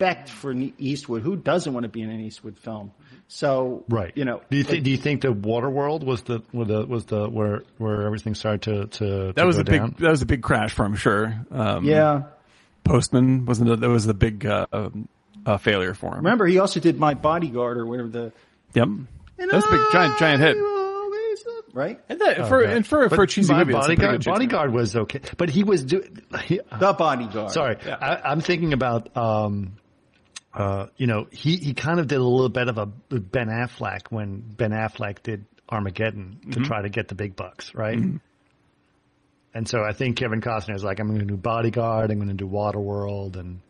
respect 0.00 0.28
for 0.28 0.52
Eastwood. 0.78 1.22
Who 1.22 1.36
doesn't 1.36 1.72
want 1.72 1.84
to 1.84 1.88
be 1.88 2.02
in 2.02 2.10
an 2.10 2.20
Eastwood 2.20 2.58
film? 2.58 2.92
So, 3.28 3.84
right. 3.88 4.12
you 4.16 4.24
know, 4.24 4.42
do 4.50 4.56
you 4.56 4.64
think? 4.64 4.84
Do 4.84 4.90
you 4.90 4.96
think 4.96 5.20
the 5.20 5.32
Waterworld 5.32 6.02
was 6.02 6.22
the 6.22 6.42
was 6.52 6.68
the 6.68 6.86
was 6.86 7.04
the 7.06 7.28
where 7.28 7.62
where 7.78 8.02
everything 8.02 8.34
started 8.34 8.62
to 8.62 8.98
to, 8.98 9.32
that 9.32 9.36
to 9.36 9.46
was 9.46 9.56
go 9.56 9.62
a 9.62 9.64
big 9.64 9.96
that 9.98 10.10
was 10.10 10.22
a 10.22 10.26
big 10.26 10.42
crash 10.42 10.72
for 10.72 10.84
him. 10.84 10.96
Sure. 10.96 11.34
Um, 11.50 11.84
yeah. 11.84 12.22
Postman 12.82 13.44
wasn't 13.44 13.80
that 13.80 13.88
was 13.88 14.06
the 14.06 14.14
big 14.14 14.46
uh, 14.46 14.66
um, 14.72 15.08
uh, 15.46 15.58
failure 15.58 15.94
for 15.94 16.12
him. 16.12 16.24
Remember, 16.24 16.46
he 16.46 16.58
also 16.58 16.80
did 16.80 16.98
My 16.98 17.14
Bodyguard 17.14 17.76
or 17.76 17.86
whatever 17.86 18.08
the. 18.08 18.32
Yep. 18.74 18.88
That 19.36 19.52
was 19.52 19.64
a 19.64 19.70
big 19.70 19.80
giant 19.92 20.18
giant 20.18 20.42
hit. 20.42 20.56
Right? 21.72 22.00
And, 22.08 22.20
that, 22.20 22.48
for, 22.48 22.62
and 22.62 22.84
for, 22.84 23.08
for 23.10 23.22
a 23.22 23.26
cheesy 23.28 23.52
My 23.52 23.60
movie, 23.60 23.74
that's 23.74 23.84
a 23.84 23.86
pretty 23.86 24.00
bodyguard, 24.00 24.18
good 24.18 24.24
chase 24.24 24.32
bodyguard 24.32 24.72
was 24.72 24.96
okay, 24.96 25.20
but 25.36 25.50
he 25.50 25.62
was 25.62 25.84
doing. 25.84 26.20
The 26.32 26.96
Bodyguard. 26.98 27.52
Sorry, 27.52 27.76
I, 27.86 28.16
I'm 28.24 28.40
thinking 28.40 28.72
about. 28.72 29.16
um 29.16 29.76
uh, 30.54 30.86
you 30.96 31.06
know, 31.06 31.26
he, 31.30 31.56
he 31.56 31.74
kind 31.74 32.00
of 32.00 32.08
did 32.08 32.18
a 32.18 32.24
little 32.24 32.48
bit 32.48 32.68
of 32.68 32.78
a 32.78 32.86
Ben 32.86 33.48
Affleck 33.48 34.08
when 34.10 34.40
Ben 34.40 34.70
Affleck 34.72 35.22
did 35.22 35.44
Armageddon 35.68 36.38
Mm-hmm. 36.40 36.50
to 36.52 36.60
try 36.60 36.82
to 36.82 36.88
get 36.88 37.08
the 37.08 37.14
big 37.14 37.36
bucks, 37.36 37.74
right? 37.74 37.98
And 39.52 39.68
so 39.68 39.82
I 39.82 39.92
think 39.92 40.16
Kevin 40.16 40.40
Costner 40.40 40.74
is 40.74 40.84
like, 40.84 41.00
I'm 41.00 41.08
going 41.08 41.20
to 41.20 41.24
do 41.26 41.36
Bodyguard, 41.36 42.10
I'm 42.10 42.18
going 42.18 42.28
to 42.28 42.34
do 42.34 42.46
Waterworld, 42.46 43.36
and 43.36 43.60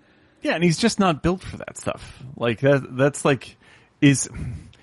Yeah, 0.43 0.55
and 0.55 0.63
he's 0.65 0.79
just 0.79 0.99
not 0.99 1.23
built 1.23 1.43
for 1.43 1.57
that 1.59 1.77
stuff. 1.79 2.23
Like 2.37 2.61
that. 2.61 2.87
That's 2.97 3.25
like 3.25 3.57
is 4.01 4.29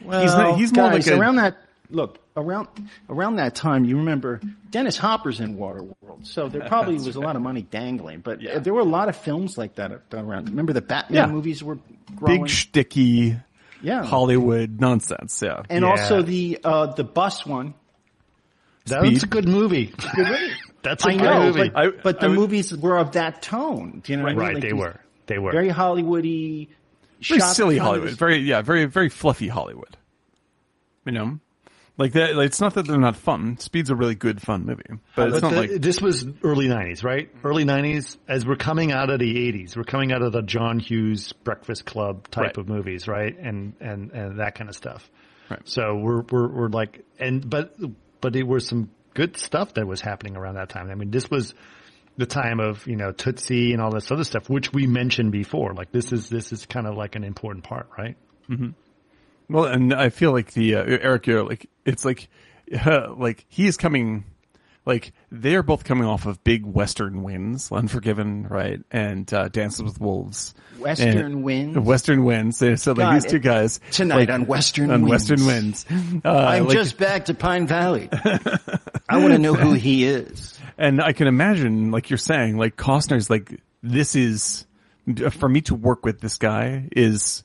Well, 0.02 0.22
he's 0.22 0.34
not, 0.34 0.58
he's 0.58 0.74
more 0.74 0.90
guys, 0.90 1.08
like 1.08 1.16
a, 1.16 1.20
around 1.20 1.36
that. 1.38 1.58
Look 1.90 2.20
around 2.36 2.68
around 3.10 3.38
that 3.38 3.56
time. 3.56 3.86
You 3.86 3.98
remember 3.98 4.42
Dennis 4.72 4.98
Hopper's 4.98 5.40
in 5.40 5.56
Waterworld, 5.58 6.24
so 6.26 6.50
there 6.50 6.62
probably 6.68 6.96
was 6.96 7.16
a 7.16 7.20
lot 7.22 7.36
of 7.38 7.42
money 7.42 7.62
dangling. 7.62 8.20
But 8.20 8.42
Yeah. 8.42 8.60
there 8.60 8.74
were 8.74 8.82
a 8.82 8.86
lot 8.86 9.08
of 9.10 9.16
films 9.16 9.58
like 9.58 9.76
that 9.76 9.92
around. 10.14 10.50
Remember 10.50 10.74
the 10.74 10.82
Batman 10.82 11.16
Yeah. 11.18 11.26
movies 11.34 11.64
were 11.64 11.80
growing. 12.16 12.42
big 12.44 12.50
sticky 12.50 13.38
yeah, 13.82 14.04
Hollywood 14.04 14.82
nonsense. 14.82 15.42
Yeah, 15.42 15.64
and 15.70 15.84
Yeah. 15.84 15.92
also 15.92 16.22
the 16.22 16.60
uh, 16.64 16.88
the 16.88 17.04
bus 17.06 17.46
one. 17.46 17.74
that's 18.86 19.06
Speed. 19.08 19.24
a 19.24 19.28
good 19.28 19.48
movie. 19.48 19.94
That's 20.84 21.04
a 21.06 21.10
I 21.10 21.12
good 21.18 21.22
know, 21.24 21.40
movie. 21.44 21.70
but, 21.70 21.76
I- 21.78 21.90
but 22.02 22.20
the 22.22 22.28
I 22.28 22.30
would- 22.30 22.40
movies 22.40 22.76
were 22.78 22.98
of 22.98 23.14
that 23.14 23.42
tone. 23.42 24.02
Do 24.06 24.14
you 24.14 24.18
know 24.18 24.24
what 24.24 24.32
I 24.32 24.36
mean? 24.36 24.40
right, 24.46 24.54
Like 24.56 24.64
they 24.64 24.72
were. 24.74 25.00
They 25.26 25.38
were. 25.38 25.52
very 25.52 25.70
Hollywoody. 25.70 26.70
very 27.22 27.42
silly 27.42 27.78
Hollywood. 27.78 28.12
Very 28.12 28.38
yeah, 28.38 28.62
very 28.62 28.86
very 28.86 29.10
fluffy 29.10 29.48
Hollywood. 29.50 29.98
You 31.06 31.12
know, 31.14 31.40
like 31.98 32.14
that. 32.14 32.36
Like, 32.36 32.48
it's 32.48 32.62
not 32.62 32.76
that 32.76 32.88
they're 32.88 32.98
not 33.00 33.16
fun. 33.16 33.58
Speed's 33.58 33.90
a 33.90 33.96
really 33.96 34.16
good 34.16 34.42
fun 34.42 34.66
movie, 34.66 34.84
but 35.16 35.30
it's 35.30 35.42
But 35.42 35.44
not 35.44 35.52
the- 35.52 35.58
like 35.74 35.82
this 35.82 36.00
was 36.02 36.26
early 36.44 36.68
'90s, 36.68 37.04
right? 37.04 37.30
Early 37.44 37.66
'90s, 37.66 38.18
as 38.28 38.46
we're 38.46 38.56
coming 38.56 38.92
out 38.92 39.10
of 39.10 39.20
the 39.20 39.36
'80s, 39.36 39.76
we're 39.76 39.84
coming 39.84 40.12
out 40.12 40.22
of 40.22 40.32
the 40.32 40.42
John 40.42 40.80
Hughes 40.80 41.34
Breakfast 41.44 41.86
Club 41.86 42.30
type 42.30 42.44
Right. 42.44 42.58
of 42.58 42.68
movies, 42.70 43.08
right? 43.08 43.38
And 43.38 43.74
and 43.80 44.12
and 44.12 44.40
that 44.40 44.56
kind 44.56 44.70
of 44.70 44.76
stuff. 44.76 45.10
Right. 45.50 45.62
So 45.66 45.96
we're 45.96 46.22
we're 46.32 46.48
we're 46.48 46.70
like, 46.70 47.04
and 47.20 47.50
but 47.50 47.76
but 48.22 48.34
there 48.34 48.46
was 48.46 48.68
some 48.68 48.90
good 49.14 49.38
stuff 49.38 49.74
that 49.76 49.88
was 49.88 50.02
happening 50.02 50.36
around 50.38 50.56
that 50.56 50.70
time. 50.70 50.92
I 50.92 50.96
mean, 50.96 51.10
this 51.10 51.30
was 51.32 51.54
the 52.18 52.26
time 52.26 52.60
of 52.60 52.86
you 52.88 52.96
know 52.96 53.12
Tootsie 53.12 53.74
and 53.74 53.82
all 53.82 53.92
this 53.92 54.12
other 54.12 54.24
stuff, 54.24 54.50
which 54.50 54.74
we 54.74 54.88
mentioned 54.88 55.32
before. 55.32 55.74
Like 55.74 55.92
this 55.92 56.12
is 56.12 56.30
this 56.30 56.52
is 56.52 56.66
kind 56.66 56.86
of 56.86 56.96
like 56.96 57.16
an 57.16 57.24
important 57.24 57.64
part, 57.64 57.88
right? 57.98 58.16
Mm-hmm. 58.50 58.70
Well, 59.50 59.66
and 59.66 59.94
I 59.94 60.10
feel 60.10 60.32
like 60.32 60.52
the 60.54 60.76
uh, 60.76 60.84
Eric, 60.84 61.28
you're 61.28 61.44
like 61.44 61.70
it's 61.86 62.04
like 62.06 62.30
uh, 62.86 63.14
like 63.18 63.46
he 63.50 63.68
is 63.68 63.78
coming. 63.78 64.26
Like 64.86 65.12
they 65.30 65.56
are 65.56 65.64
both 65.64 65.84
coming 65.84 66.06
off 66.08 66.26
of 66.26 66.42
big 66.46 66.66
Western 66.66 67.22
wins, 67.22 67.70
Unforgiven, 67.74 68.48
right, 68.48 68.80
and 68.90 69.32
uh, 69.34 69.50
Dances 69.50 69.84
with 69.84 70.00
Wolves. 70.00 70.56
Western 70.80 71.18
And- 71.18 71.44
wins? 71.44 71.78
Western 71.78 72.24
wins. 72.24 72.56
So, 72.58 72.76
so 72.76 72.92
like 72.94 73.00
God, 73.00 73.16
these 73.16 73.26
two 73.26 73.40
guys 73.40 73.82
tonight 73.92 74.16
like, 74.16 74.30
on 74.30 74.46
Western 74.46 74.90
on 74.90 75.02
Wins. 75.02 75.30
Western 75.30 75.46
wins. 75.46 75.86
Uh, 76.24 76.30
I'm 76.30 76.68
like- 76.68 76.78
just 76.78 76.98
back 76.98 77.26
to 77.26 77.34
Pine 77.34 77.68
Valley. 77.68 78.08
I 79.10 79.18
want 79.18 79.34
to 79.34 79.40
know 79.40 79.54
who 79.56 79.74
he 79.74 80.06
is. 80.06 80.58
And 80.78 81.02
I 81.02 81.12
can 81.12 81.28
imagine, 81.28 81.92
like 81.92 82.10
you're 82.10 82.18
saying, 82.18 82.58
like 82.58 82.78
Costner's 82.78 83.30
like, 83.30 83.60
this 83.84 84.16
is, 84.16 84.66
for 85.32 85.50
me 85.50 85.60
to 85.62 85.76
work 85.76 86.06
with 86.06 86.22
this 86.22 86.38
guy 86.38 86.88
is 86.94 87.44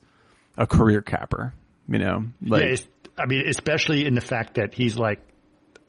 a 0.57 0.65
career 0.65 1.01
capper, 1.01 1.53
you 1.87 1.99
know? 1.99 2.25
Like, 2.41 2.61
yeah, 2.63 2.67
it's, 2.69 2.87
I 3.17 3.25
mean, 3.25 3.47
especially 3.47 4.05
in 4.05 4.15
the 4.15 4.21
fact 4.21 4.55
that 4.55 4.73
he's 4.73 4.97
like 4.97 5.19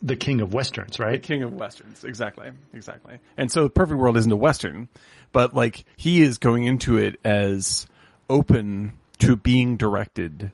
the 0.03 0.17
king 0.17 0.41
of 0.41 0.53
westerns, 0.53 0.99
right? 0.99 1.23
The 1.23 1.27
King 1.27 1.43
of 1.45 1.53
Westerns. 1.55 2.05
Exactly. 2.05 2.51
Exactly. 2.75 3.19
And 3.39 3.51
so 3.51 3.65
the 3.65 3.71
Perfect 3.71 3.99
World 3.99 4.17
isn't 4.19 4.31
a 4.31 4.37
Western, 4.37 4.89
but 5.33 5.55
like 5.55 5.85
he 5.97 6.21
is 6.21 6.37
going 6.39 6.65
into 6.65 6.99
it 6.99 7.19
as 7.25 7.87
open 8.29 8.93
to 9.21 9.37
being 9.37 9.77
directed 9.79 10.53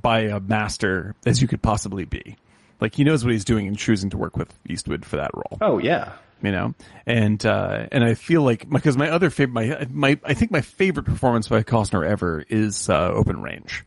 by 0.00 0.22
a 0.22 0.40
master 0.40 1.14
as 1.24 1.40
you 1.40 1.48
could 1.48 1.62
possibly 1.62 2.04
be. 2.04 2.36
Like 2.80 2.94
he 2.94 3.04
knows 3.04 3.24
what 3.24 3.32
he's 3.32 3.44
doing 3.44 3.66
and 3.66 3.78
choosing 3.78 4.10
to 4.10 4.18
work 4.18 4.36
with 4.36 4.52
Eastwood 4.68 5.06
for 5.06 5.16
that 5.16 5.30
role. 5.34 5.56
Oh 5.62 5.78
yeah. 5.78 6.12
you 6.42 6.50
know 6.52 6.74
and 7.06 7.46
uh 7.46 7.86
and 7.92 8.04
i 8.04 8.12
feel 8.14 8.42
like 8.42 8.68
because 8.68 8.96
my 8.98 9.08
other 9.08 9.30
favorite 9.30 9.54
my 9.54 9.86
my 9.90 10.20
i 10.24 10.34
think 10.34 10.50
my 10.50 10.60
favorite 10.60 11.04
performance 11.04 11.48
by 11.48 11.62
costner 11.62 12.06
ever 12.06 12.44
is 12.48 12.90
uh 12.90 13.08
open 13.12 13.40
range 13.40 13.84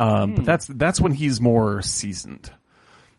um 0.00 0.34
but 0.34 0.44
that's 0.44 0.66
that's 0.66 1.00
when 1.00 1.12
he's 1.12 1.40
more 1.40 1.82
seasoned 1.82 2.50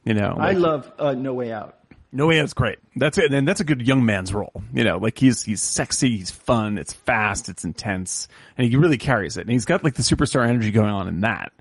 you 0.03 0.13
know 0.13 0.35
I 0.37 0.51
love 0.53 0.91
uh, 0.99 1.13
No 1.13 1.33
Way 1.33 1.51
Out. 1.51 1.77
no 2.11 2.27
way 2.27 2.39
Out's 2.41 2.53
great 2.53 2.79
that's 2.95 3.17
it 3.17 3.33
and 3.33 3.47
that's 3.47 3.59
a 3.61 3.63
good 3.63 3.81
young 3.81 4.05
man's 4.05 4.33
role 4.33 4.61
you 4.73 4.83
know 4.83 4.97
like 4.97 5.17
he's 5.17 5.43
he's 5.43 5.61
sexy 5.61 6.17
he's 6.17 6.31
fun 6.31 6.77
it's 6.77 6.93
fast 6.93 7.47
it's 7.49 7.63
intense 7.63 8.27
and 8.57 8.67
he 8.67 8.75
really 8.75 8.97
carries 8.97 9.37
it 9.37 9.41
and 9.41 9.51
he's 9.51 9.65
got 9.65 9.83
like 9.83 9.93
the 9.95 10.03
superstar 10.03 10.47
energy 10.47 10.71
going 10.71 10.89
on 10.89 11.07
in 11.07 11.21
that 11.21 11.53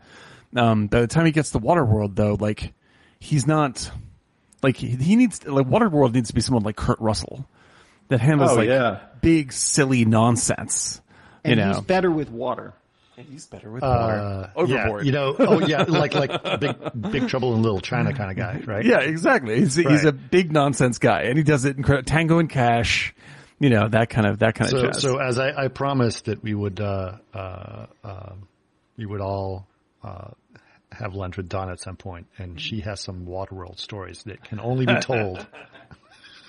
um 0.56 0.86
by 0.88 1.00
the 1.00 1.06
time 1.06 1.26
he 1.26 1.32
gets 1.32 1.50
to 1.50 1.58
waterworld 1.60 2.16
though 2.16 2.36
like 2.40 2.72
he's 3.20 3.46
not 3.46 3.90
like 4.62 4.76
he, 4.76 4.88
he 4.88 5.16
needs 5.16 5.46
like 5.46 5.66
Waterworld 5.66 6.12
needs 6.12 6.28
to 6.28 6.34
be 6.34 6.40
someone 6.42 6.64
like 6.64 6.76
Kurt 6.76 7.00
Russell 7.00 7.46
that 8.08 8.20
handles 8.20 8.50
Oh, 8.50 8.56
like 8.56 8.68
yeah. 8.68 9.00
big 9.22 9.52
silly 9.54 10.04
nonsense. 10.04 11.00
And 11.44 11.56
you 11.58 11.64
know, 11.64 11.72
he's 11.72 11.80
better 11.80 12.10
with 12.10 12.28
water. 12.30 12.74
He's 13.28 13.46
better 13.46 13.70
with 13.70 13.82
Uh, 13.82 14.48
Overboard. 14.56 15.02
Yeah, 15.04 15.06
you 15.06 15.12
know, 15.12 15.34
oh 15.38 15.60
yeah, 15.60 15.82
like 15.88 16.14
like 16.14 16.60
big 16.60 16.76
big 17.12 17.28
trouble 17.28 17.54
in 17.54 17.62
Little 17.62 17.80
China 17.80 18.12
kind 18.12 18.30
of 18.30 18.36
guy, 18.36 18.60
right? 18.72 18.84
yeah, 18.84 19.00
exactly. 19.00 19.58
He's 19.60 19.74
he's 19.76 20.04
a 20.04 20.12
big 20.12 20.52
nonsense 20.52 20.98
guy, 20.98 21.22
and 21.22 21.36
he 21.36 21.42
does 21.44 21.64
it 21.64 21.76
incredible. 21.76 22.06
Tango 22.06 22.38
and 22.38 22.48
Cash, 22.50 23.14
you 23.58 23.70
know 23.70 23.88
that 23.88 24.10
kind 24.10 24.26
of 24.26 24.38
that 24.40 24.54
kind 24.54 24.70
So 24.70 24.78
of 24.78 24.84
jazz. 24.92 25.02
so 25.02 25.18
as 25.18 25.38
I, 25.38 25.64
I 25.64 25.68
promised 25.68 26.26
that 26.26 26.42
we 26.42 26.54
would 26.54 26.80
uh, 26.80 27.16
uh, 27.34 27.86
uh, 28.04 28.32
we 28.96 29.06
would 29.06 29.20
all 29.20 29.66
uh, 30.04 30.28
have 30.92 31.14
lunch 31.14 31.36
with 31.36 31.48
Dawn 31.48 31.70
at 31.70 31.80
some 31.80 31.96
point, 31.96 32.26
and 32.38 32.60
she 32.60 32.80
has 32.80 33.00
some 33.00 33.26
Waterworld 33.26 33.78
stories 33.78 34.22
that 34.24 34.44
can 34.44 34.60
only 34.60 34.86
be 34.86 34.98
told. 35.00 35.46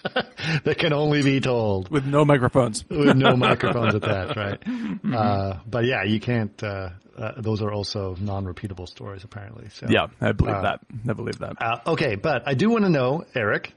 that 0.63 0.77
can 0.77 0.93
only 0.93 1.21
be 1.23 1.39
told 1.39 1.89
with 1.89 2.05
no 2.05 2.25
microphones. 2.25 2.83
with 2.89 3.15
no 3.15 3.35
microphones 3.35 3.95
at 3.95 4.01
that, 4.01 4.35
right? 5.03 5.15
Uh, 5.15 5.59
but 5.69 5.85
yeah, 5.85 6.03
you 6.03 6.19
can't. 6.19 6.61
Uh, 6.63 6.89
uh, 7.17 7.33
those 7.37 7.61
are 7.61 7.71
also 7.71 8.15
non-repeatable 8.19 8.87
stories, 8.87 9.23
apparently. 9.23 9.67
So 9.69 9.85
Yeah, 9.89 10.07
I 10.21 10.31
believe 10.31 10.55
Uh, 10.55 10.61
that. 10.61 10.79
I 11.07 11.13
believe 11.13 11.37
that. 11.39 11.61
Uh, 11.61 11.77
okay, 11.91 12.15
but 12.15 12.47
I 12.47 12.53
do 12.53 12.69
want 12.69 12.85
to 12.85 12.89
know, 12.89 13.25
Eric, 13.35 13.73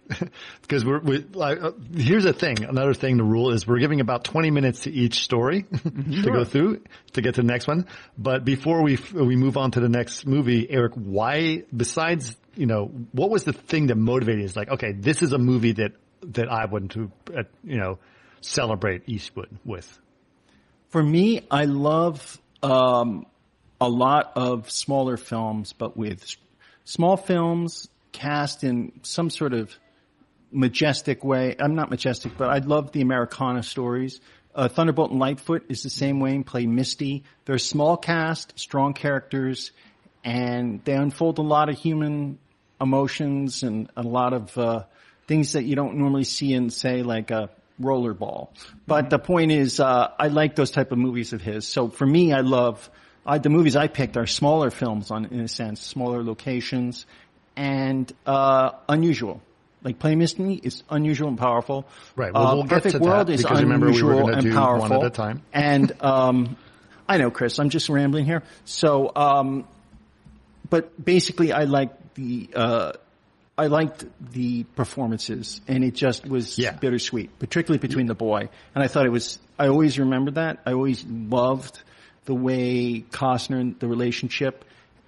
because 0.63 0.85
we're, 0.85 1.01
we, 1.01 1.19
like, 1.33 1.61
uh, 1.63 1.73
here's 1.95 2.25
the 2.25 2.33
thing. 2.33 2.65
Another 2.65 2.95
thing, 2.95 3.17
the 3.17 3.25
rule 3.25 3.53
is 3.53 3.67
we're 3.67 3.81
giving 3.81 4.01
about 4.01 4.25
20 4.25 4.51
minutes 4.51 4.81
to 4.83 4.93
each 4.93 5.25
story 5.25 5.65
to 5.65 6.31
go 6.31 6.45
through 6.45 6.81
to 7.15 7.21
get 7.21 7.35
to 7.35 7.43
the 7.43 7.47
next 7.47 7.67
one. 7.67 7.87
But 8.17 8.45
before 8.45 8.83
we, 8.83 8.95
f- 8.95 9.13
we 9.13 9.37
move 9.37 9.57
on 9.57 9.73
to 9.73 9.81
the 9.81 9.89
next 9.91 10.27
movie, 10.27 10.71
Eric, 10.71 10.93
why, 10.95 11.65
besides, 11.77 12.37
you 12.55 12.67
know, 12.67 12.87
what 13.13 13.31
was 13.31 13.43
the 13.45 13.53
thing 13.53 13.89
that 13.89 13.97
motivated 13.97 14.45
Is 14.45 14.57
like, 14.57 14.71
okay, 14.71 14.93
this 14.93 15.23
is 15.23 15.33
a 15.33 15.39
movie 15.39 15.73
that, 15.73 15.93
that 16.33 16.51
I 16.51 16.67
want 16.67 16.93
to, 16.93 17.11
uh, 17.37 17.43
you 17.63 17.77
know, 17.77 17.99
celebrate 18.41 19.09
Eastwood 19.09 19.49
with. 19.65 19.99
For 20.89 21.03
me, 21.03 21.47
I 21.51 21.65
love 21.65 22.41
um, 22.63 23.27
a 23.81 23.89
lot 23.89 24.33
of 24.37 24.71
smaller 24.71 25.17
films, 25.17 25.73
but 25.73 25.97
with 25.97 26.37
small 26.85 27.17
films 27.17 27.89
cast 28.13 28.65
in 28.65 28.93
some 29.03 29.31
sort 29.31 29.53
of 29.53 29.77
majestic 30.53 31.25
way. 31.25 31.57
I'm 31.59 31.75
not 31.75 31.91
majestic, 31.91 32.37
but 32.39 32.49
I 32.49 32.59
love 32.59 32.93
the 32.93 33.01
Americana 33.01 33.63
stories. 33.63 34.21
Uh, 34.55 34.69
Thunderbolt 34.69 35.11
and 35.11 35.19
Lightfoot 35.19 35.65
is 35.69 35.83
the 35.83 35.91
same 35.91 36.21
way 36.21 36.35
and 36.35 36.47
play 36.47 36.67
Misty. 36.67 37.25
They're 37.45 37.59
small 37.59 37.97
cast, 37.97 38.59
strong 38.59 38.95
characters, 38.95 39.73
and 40.23 40.83
they 40.85 40.95
unfold 40.95 41.39
a 41.39 41.43
lot 41.43 41.69
of 41.69 41.77
human 41.77 42.39
emotions 42.81 43.65
and 43.65 43.91
a 43.97 44.03
lot 44.03 44.33
of 44.33 44.57
uh, 44.57 44.85
things 45.27 45.53
that 45.53 45.65
you 45.65 45.77
don't 45.77 45.97
normally 45.97 46.25
see 46.25 46.53
in, 46.53 46.71
say, 46.71 47.03
like 47.03 47.31
a 47.31 47.51
rollerball. 47.81 48.49
But 48.87 49.11
the 49.11 49.19
point 49.19 49.53
is, 49.53 49.81
uh, 49.81 50.09
I 50.19 50.29
like 50.29 50.55
those 50.57 50.71
type 50.71 50.93
of 50.93 50.99
movies 50.99 51.33
of 51.33 51.41
his. 51.43 51.67
So 51.67 51.89
for 51.89 52.07
me, 52.07 52.33
I 52.33 52.41
love 52.41 52.91
I, 53.27 53.39
the 53.39 53.49
movies 53.49 53.77
I 53.77 53.89
picked 53.89 54.17
are 54.17 54.27
smaller 54.27 54.71
films, 54.71 55.11
on 55.11 55.27
in 55.27 55.41
a 55.41 55.49
sense, 55.49 55.81
smaller 55.81 56.23
locations, 56.23 57.07
and 57.57 58.11
uh, 58.27 58.73
unusual. 58.89 59.41
Like 59.83 59.99
Play 59.99 60.15
Misty 60.15 60.55
is 60.63 60.83
unusual 60.89 61.29
and 61.29 61.39
powerful. 61.39 61.87
Right. 62.17 62.33
Well, 62.33 62.47
Uh, 62.47 62.55
we'll 62.55 62.63
get 62.65 62.83
Perfect 62.83 62.93
to 62.95 62.99
that 62.99 63.05
World 63.05 63.31
is 63.31 63.43
because 63.43 63.61
remember 63.61 63.91
we 63.91 64.01
and 64.33 64.43
do 64.43 64.55
one 64.55 64.93
at 64.93 65.05
a 65.05 65.11
time. 65.11 65.43
And 65.53 65.93
um, 66.03 66.57
I 67.09 67.19
know, 67.19 67.31
Chris, 67.31 67.59
I'm 67.59 67.69
just 67.69 67.89
rambling 67.89 68.25
here. 68.25 68.43
So, 68.65 69.13
um, 69.15 69.67
but 70.71 71.03
basically, 71.03 71.53
I 71.53 71.65
like 71.65 72.15
the 72.15 72.49
uh, 72.55 72.93
I 73.57 73.69
liked 73.69 74.05
the 74.33 74.65
performances, 74.65 75.61
and 75.69 75.85
it 75.85 75.95
just 75.95 76.27
was 76.27 76.59
Yeah. 76.59 76.73
bittersweet, 76.73 77.39
particularly 77.39 77.79
between 77.79 78.07
the 78.07 78.15
boy. 78.15 78.49
And 78.75 78.83
I 78.83 78.89
thought 78.89 79.07
it 79.07 79.13
was. 79.13 79.39
I 79.59 79.69
always 79.69 79.99
remembered 79.99 80.35
that. 80.35 80.61
I 80.67 80.73
always 80.73 81.05
loved 81.07 81.81
the 82.25 82.35
way 82.35 83.05
Costner, 83.13 83.61
and 83.61 83.79
the 83.79 83.87
relationship, 83.87 84.65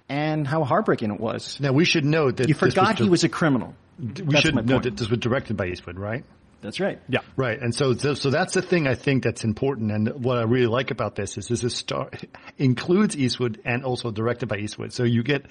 and 0.07 0.47
how 0.47 0.63
heartbreaking 0.63 1.11
it 1.11 1.19
was. 1.19 1.59
Now 1.59 1.73
we 1.73 1.83
should 1.83 2.05
note 2.05 2.37
that 2.37 2.47
You 2.47 2.53
this 2.53 2.61
was 2.61 2.73
forgot 2.73 2.99
he 2.99 3.09
was 3.09 3.23
a 3.23 3.29
criminal. 3.29 3.75
We 3.99 4.07
That's 4.07 4.41
should 4.41 4.55
my 4.55 4.61
note 4.61 4.83
that 4.83 4.95
this 4.95 5.09
was 5.09 5.19
directed 5.19 5.57
by 5.57 5.67
Eastwood, 5.67 5.97
right? 5.99 6.23
That's 6.61 6.79
right. 6.79 6.99
Yeah. 7.09 7.19
Right, 7.35 7.59
and 7.59 7.73
so, 7.73 7.93
so 7.93 8.13
so 8.13 8.29
that's 8.29 8.53
the 8.53 8.61
thing 8.61 8.87
I 8.87 8.95
think 8.95 9.23
that's 9.23 9.43
important, 9.43 9.91
and 9.91 10.23
what 10.23 10.37
I 10.37 10.43
really 10.43 10.67
like 10.67 10.91
about 10.91 11.15
this 11.15 11.37
is 11.37 11.47
this 11.47 11.63
is 11.63 11.75
star 11.75 12.09
includes 12.57 13.17
Eastwood 13.17 13.59
and 13.65 13.83
also 13.83 14.11
directed 14.11 14.47
by 14.47 14.57
Eastwood, 14.57 14.93
so 14.93 15.03
you 15.03 15.21
get 15.23 15.45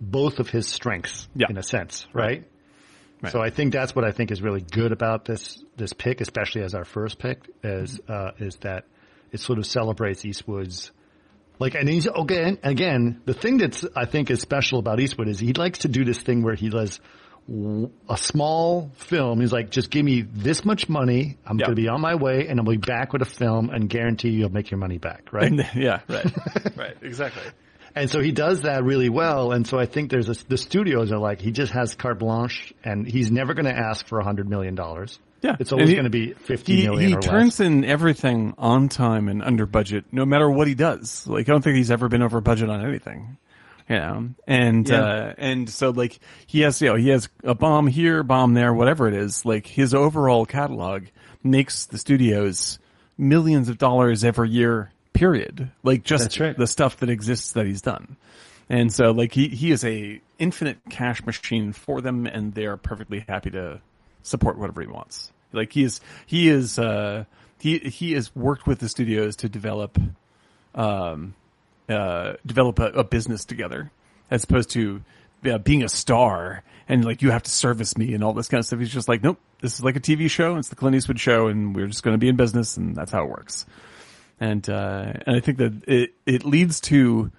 both 0.00 0.38
of 0.38 0.48
his 0.48 0.66
strengths 0.66 1.28
Yeah. 1.34 1.46
in 1.50 1.56
a 1.58 1.62
sense, 1.62 2.06
right? 2.12 2.44
Right. 3.22 3.32
So 3.32 3.40
I 3.42 3.50
think 3.50 3.72
that's 3.74 3.94
what 3.94 4.04
I 4.04 4.12
think 4.12 4.30
is 4.30 4.40
really 4.40 4.62
good 4.62 4.92
about 4.92 5.26
this 5.26 5.62
this 5.76 5.92
pick, 5.92 6.20
especially 6.22 6.62
as 6.62 6.74
our 6.74 6.84
first 6.86 7.18
pick, 7.18 7.48
is 7.62 8.00
uh, 8.08 8.30
is 8.38 8.56
that 8.62 8.84
it 9.30 9.40
sort 9.40 9.58
of 9.58 9.66
celebrates 9.66 10.24
Eastwood's 10.24 10.90
like, 11.58 11.74
and 11.74 11.86
he's 11.86 12.06
again 12.06 12.56
again 12.62 13.20
the 13.26 13.34
thing 13.34 13.58
that's 13.58 13.84
I 13.94 14.06
think 14.06 14.30
is 14.30 14.40
special 14.40 14.78
about 14.78 15.00
Eastwood 15.00 15.28
is 15.28 15.38
he 15.38 15.52
likes 15.52 15.80
to 15.80 15.88
do 15.88 16.04
this 16.06 16.18
thing 16.18 16.42
where 16.42 16.54
he 16.54 16.70
does 16.70 16.98
a 18.08 18.16
small 18.16 18.90
film. 18.94 19.40
He's 19.40 19.52
like, 19.52 19.70
just 19.70 19.90
give 19.90 20.04
me 20.04 20.22
this 20.22 20.64
much 20.64 20.88
money. 20.88 21.36
I'm 21.44 21.58
Yeah. 21.58 21.66
going 21.66 21.76
to 21.76 21.82
be 21.82 21.88
on 21.88 22.00
my 22.00 22.14
way, 22.14 22.46
and 22.48 22.58
I'll 22.60 22.64
be 22.66 22.76
back 22.76 23.12
with 23.12 23.22
a 23.22 23.26
film, 23.26 23.70
and 23.70 23.88
guarantee 23.88 24.30
you'll 24.30 24.52
make 24.52 24.70
your 24.70 24.78
money 24.78 24.98
back, 24.98 25.32
right? 25.32 25.52
yeah. 25.74 26.00
Right. 26.08 26.32
right. 26.76 26.96
Exactly. 27.02 27.42
And 27.94 28.08
so 28.10 28.20
he 28.20 28.32
does 28.32 28.62
that 28.62 28.84
really 28.84 29.08
well. 29.08 29.52
And 29.52 29.66
so 29.66 29.78
I 29.78 29.86
think 29.86 30.10
there's 30.10 30.28
a, 30.28 30.34
the 30.48 30.56
studios 30.58 31.10
are 31.12 31.18
like, 31.18 31.40
he 31.40 31.50
just 31.50 31.72
has 31.72 31.94
carte 31.94 32.18
blanche 32.18 32.72
and 32.84 33.06
he's 33.06 33.30
never 33.30 33.54
going 33.54 33.66
to 33.66 33.76
ask 33.76 34.06
for 34.06 34.20
a 34.20 34.24
hundred 34.24 34.48
million 34.48 34.74
dollars. 34.74 35.18
Yeah. 35.42 35.56
It's 35.58 35.72
always 35.72 35.90
going 35.90 36.04
to 36.04 36.10
be 36.10 36.34
fifty 36.34 36.76
He, 36.76 36.82
million 36.86 37.08
he 37.10 37.16
turns 37.16 37.58
less. 37.58 37.66
in 37.66 37.84
everything 37.84 38.54
on 38.58 38.88
time 38.90 39.28
and 39.28 39.42
under 39.42 39.64
budget, 39.64 40.04
no 40.12 40.26
matter 40.26 40.50
what 40.50 40.68
he 40.68 40.74
does. 40.74 41.26
Like, 41.26 41.48
I 41.48 41.52
don't 41.52 41.62
think 41.62 41.76
he's 41.76 41.90
ever 41.90 42.08
been 42.08 42.22
over 42.22 42.40
budget 42.40 42.68
on 42.68 42.84
anything. 42.84 43.38
You 43.88 43.96
know, 43.96 44.28
and, 44.46 44.88
Yeah. 44.88 45.00
uh, 45.02 45.34
and 45.38 45.68
so 45.68 45.90
like, 45.90 46.20
he 46.46 46.60
has, 46.60 46.80
you 46.80 46.90
know, 46.90 46.94
he 46.96 47.08
has 47.08 47.28
a 47.42 47.54
bomb 47.56 47.88
here, 47.88 48.22
bomb 48.22 48.54
there, 48.54 48.72
whatever 48.72 49.08
it 49.08 49.14
is. 49.14 49.44
Like, 49.44 49.66
his 49.66 49.94
overall 49.94 50.46
catalog 50.46 51.06
makes 51.42 51.86
the 51.86 51.98
studios 51.98 52.78
millions 53.18 53.68
of 53.68 53.78
dollars 53.78 54.22
every 54.22 54.50
year, 54.50 54.92
period. 55.20 55.70
Like, 55.82 56.02
just 56.02 56.40
right. 56.40 56.56
the 56.56 56.66
stuff 56.66 56.96
that 56.98 57.10
exists 57.10 57.52
that 57.52 57.66
he's 57.66 57.82
done. 57.82 58.16
And 58.70 58.92
so 58.92 59.10
like 59.10 59.32
he, 59.32 59.48
he 59.48 59.72
is 59.72 59.84
a 59.84 60.20
infinite 60.38 60.78
cash 60.88 61.26
machine 61.26 61.72
for 61.72 62.00
them 62.00 62.24
and 62.26 62.54
they're 62.54 62.76
perfectly 62.76 63.24
happy 63.28 63.50
to 63.50 63.80
support 64.22 64.56
whatever 64.56 64.80
he 64.80 64.86
wants. 64.86 65.32
Like 65.52 65.72
he 65.72 65.82
is, 65.82 66.00
he 66.24 66.48
is, 66.48 66.78
uh, 66.78 67.24
he, 67.58 67.78
he 67.80 68.12
has 68.12 68.34
worked 68.34 68.68
with 68.68 68.78
the 68.78 68.88
studios 68.88 69.36
to 69.36 69.48
develop, 69.48 69.98
um, 70.76 71.34
uh, 71.88 72.34
develop 72.46 72.78
a, 72.78 72.86
a 72.86 73.04
business 73.04 73.44
together 73.44 73.90
as 74.30 74.44
opposed 74.44 74.70
to 74.70 75.02
uh, 75.44 75.58
being 75.58 75.82
a 75.82 75.88
star 75.88 76.62
and 76.88 77.04
like 77.04 77.22
you 77.22 77.32
have 77.32 77.42
to 77.42 77.50
service 77.50 77.98
me 77.98 78.14
and 78.14 78.22
all 78.22 78.32
this 78.32 78.48
kind 78.48 78.60
of 78.60 78.66
stuff. 78.66 78.78
He's 78.78 78.88
just 78.88 79.08
like, 79.08 79.24
nope, 79.24 79.40
this 79.60 79.74
is 79.74 79.82
like 79.82 79.96
a 79.96 80.00
TV 80.00 80.30
show. 80.30 80.56
It's 80.56 80.68
the 80.68 80.76
Clint 80.76 80.94
Eastwood 80.94 81.18
show 81.18 81.48
and 81.48 81.74
we're 81.74 81.88
just 81.88 82.04
going 82.04 82.14
to 82.14 82.18
be 82.18 82.28
in 82.28 82.36
business 82.36 82.76
and 82.76 82.94
that's 82.94 83.10
how 83.10 83.24
it 83.24 83.30
works. 83.30 83.66
And, 84.40 84.68
uh, 84.68 85.12
and 85.26 85.36
I 85.36 85.40
think 85.40 85.58
that 85.58 85.82
it, 85.86 86.14
it 86.26 86.44
leads 86.44 86.80
to, 86.82 87.30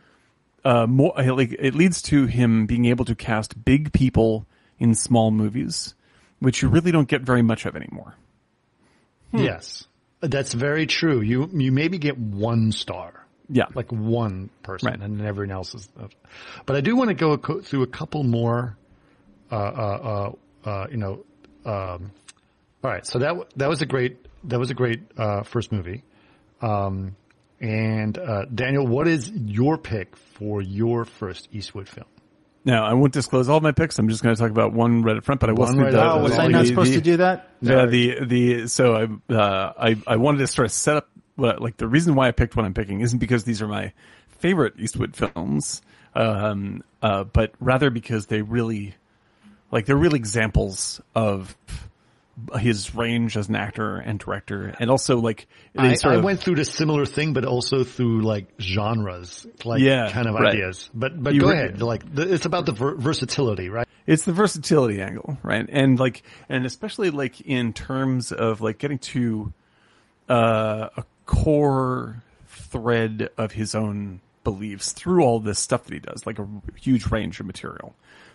uh, 0.64 0.86
more 0.86 1.14
like 1.18 1.54
it 1.58 1.74
leads 1.74 2.02
to 2.04 2.28
him 2.28 2.68
being 2.68 2.86
able 2.86 3.06
to 3.06 3.16
cast 3.16 3.66
big 3.66 3.92
people 3.92 4.46
in 4.78 4.94
small 4.94 5.32
movies, 5.32 5.96
which 6.40 6.62
you 6.62 6.70
really 6.70 6.92
don't 6.92 7.08
get 7.08 7.22
very 7.22 7.42
much 7.42 7.66
of 7.66 7.76
anymore. 7.76 8.14
Yes, 9.34 9.88
that's 10.20 10.54
very 10.54 10.86
true. 10.86 11.22
You 11.22 11.50
you 11.54 11.72
maybe 11.72 11.98
get 11.98 12.18
one 12.18 12.72
star, 12.72 13.26
Yeah, 13.50 13.68
like 13.74 13.92
one 13.92 14.50
person, 14.62 14.88
Right. 14.88 15.00
and 15.00 15.20
then 15.20 15.26
everyone 15.26 15.52
else 15.52 15.74
is. 15.74 15.90
But 16.66 16.76
I 16.76 16.82
do 16.82 16.96
want 16.96 17.08
to 17.10 17.14
go 17.14 17.38
co- 17.38 17.62
through 17.62 17.84
a 17.84 17.88
couple 17.88 18.24
more. 18.24 18.78
Uh, 19.52 19.56
uh, 19.56 20.32
uh, 20.66 20.70
uh, 20.70 20.88
you 20.92 20.98
know, 20.98 21.26
um, 21.66 22.12
all 22.84 22.92
right. 22.92 23.06
So 23.06 23.20
that 23.20 23.36
that 23.56 23.70
was 23.70 23.82
a 23.82 23.86
great 23.86 24.18
that 24.46 24.60
was 24.60 24.70
a 24.70 24.74
great 24.76 25.02
uh, 25.18 25.44
first 25.44 25.72
movie. 25.72 26.04
Um, 26.62 27.16
and 27.60 28.18
uh, 28.18 28.46
Daniel, 28.46 28.88
what 28.88 29.08
is 29.08 29.30
your 29.30 29.78
pick 29.78 30.16
for 30.16 30.62
your 30.62 31.06
first 31.06 31.48
Eastwood 31.52 31.88
film? 31.88 32.08
Now 32.64 32.86
I 32.86 32.94
won't 32.94 33.14
disclose 33.14 33.50
all 33.50 33.60
my 33.60 33.72
picks. 33.72 33.98
I'm 33.98 34.08
just 34.08 34.22
going 34.22 34.36
to 34.36 34.40
talk 34.42 34.52
about 34.52 34.72
one 34.74 35.02
right 35.02 35.18
up 35.18 35.24
front, 35.24 35.42
but 35.42 35.50
I 35.50 35.54
will 35.54 35.62
One 35.64 35.74
speak 35.74 35.86
right 35.86 35.94
Oh, 35.96 36.22
was 36.22 36.38
I 36.38 36.48
not 36.48 36.68
supposed 36.68 36.92
the- 36.92 36.96
to 36.98 37.02
do 37.02 37.18
that? 37.18 37.50
Yeah, 37.62 37.86
the 37.88 38.24
the 38.26 38.68
so 38.68 38.96
I 39.30 39.34
uh, 39.34 39.74
I 39.80 39.96
I 40.06 40.16
wanted 40.18 40.40
to 40.40 40.48
sort 40.48 40.66
of 40.66 40.72
set 40.72 40.98
up 40.98 41.10
what 41.36 41.60
like 41.62 41.78
the 41.78 41.88
reason 41.88 42.14
why 42.14 42.28
I 42.28 42.32
picked 42.32 42.56
what 42.56 42.66
I'm 42.66 42.74
picking 42.76 43.02
isn't 43.02 43.18
because 43.18 43.46
these 43.46 43.62
are 43.64 43.68
my 43.68 43.94
favorite 44.40 44.74
Eastwood 44.78 45.16
films, 45.16 45.82
um, 46.14 46.84
uh, 47.02 47.24
but 47.24 47.54
rather 47.60 47.90
because 47.90 48.28
they 48.28 48.44
really 48.44 48.94
like 49.72 49.88
they're 49.88 49.96
real 49.98 50.14
examples 50.14 51.02
of 51.16 51.56
his 52.58 52.96
range 52.96 53.36
as 53.38 53.50
an 53.50 53.56
actor 53.56 53.98
and 53.98 54.18
director, 54.20 54.74
and 54.80 54.90
also 54.90 55.18
like 55.20 55.48
I, 55.78 55.96
I 56.04 56.14
of- 56.16 56.24
went 56.24 56.40
through 56.40 56.56
this 56.56 56.72
similar 56.72 57.06
thing, 57.06 57.34
but 57.34 57.46
also 57.46 57.84
through 57.84 58.22
like 58.22 58.48
genres, 58.60 59.46
like 59.66 59.82
Yeah, 59.82 60.10
kind 60.12 60.28
of 60.28 60.36
right. 60.36 60.54
ideas. 60.54 60.90
But 60.94 61.22
but 61.22 61.34
You 61.34 61.42
go 61.42 61.48
were- 61.48 61.54
ahead. 61.54 61.82
Like 61.82 62.14
the, 62.14 62.34
it's 62.34 62.46
about 62.46 62.66
the 62.66 62.72
ver- 62.72 62.96
versatility, 62.96 63.70
right? 63.70 63.88
it's 64.08 64.24
the 64.24 64.34
versatility 64.34 65.02
angle, 65.02 65.38
right? 65.44 65.66
And 65.70 66.00
like, 66.00 66.24
and 66.50 66.66
especially 66.66 67.12
like 67.12 67.42
in 67.42 67.72
terms 67.74 68.32
of 68.32 68.60
like 68.60 68.80
getting 68.80 68.98
to 69.00 69.54
uh, 70.30 70.90
a 70.98 71.04
core 71.26 72.24
thread 72.48 73.30
of 73.38 73.52
his 73.52 73.76
own 73.76 74.22
beliefs 74.44 74.92
through 74.94 75.24
all 75.24 75.40
this 75.40 75.60
stuff 75.60 75.84
that 75.84 75.94
he 75.94 76.00
does, 76.00 76.26
like 76.26 76.40
a 76.40 76.48
huge 76.82 77.08
range 77.12 77.40
of 77.40 77.46
material, 77.46 77.94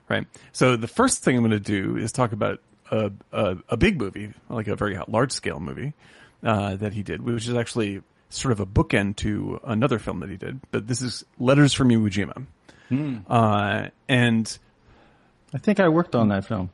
right? 0.09 0.27
So 0.53 0.77
the 0.77 0.87
first 0.89 1.25
thing 1.25 1.37
I'm 1.37 1.43
going 1.43 1.51
to 1.51 1.59
do 1.61 1.97
is 1.97 2.13
talk 2.13 2.33
about 2.33 2.61
a, 2.91 3.11
a, 3.33 3.57
a 3.71 3.77
big 3.77 3.99
movie, 4.01 4.33
like 4.49 4.69
a 4.69 4.77
very 4.77 4.99
large 5.09 5.33
scale 5.33 5.61
movie 5.61 5.95
uh, 6.43 6.77
that 6.77 6.93
he 6.93 7.03
did, 7.03 7.23
which 7.23 7.49
is 7.49 7.55
actually 7.55 8.03
sort 8.29 8.53
of 8.53 8.61
a 8.61 8.67
bookend 8.67 9.17
to 9.17 9.61
another 9.65 9.99
film 9.99 10.21
that 10.21 10.31
he 10.31 10.37
did. 10.37 10.61
But 10.71 10.87
this 10.87 11.01
is 11.03 11.25
Letters 11.39 11.73
from 11.73 11.89
Iwo 11.91 12.11
Jima. 12.11 12.47
Uh, 13.29 13.89
and 14.09 14.59
I 15.55 15.59
think 15.59 15.81
I 15.81 15.89
worked 15.89 16.15
on 16.15 16.29
that 16.29 16.45
film. 16.45 16.71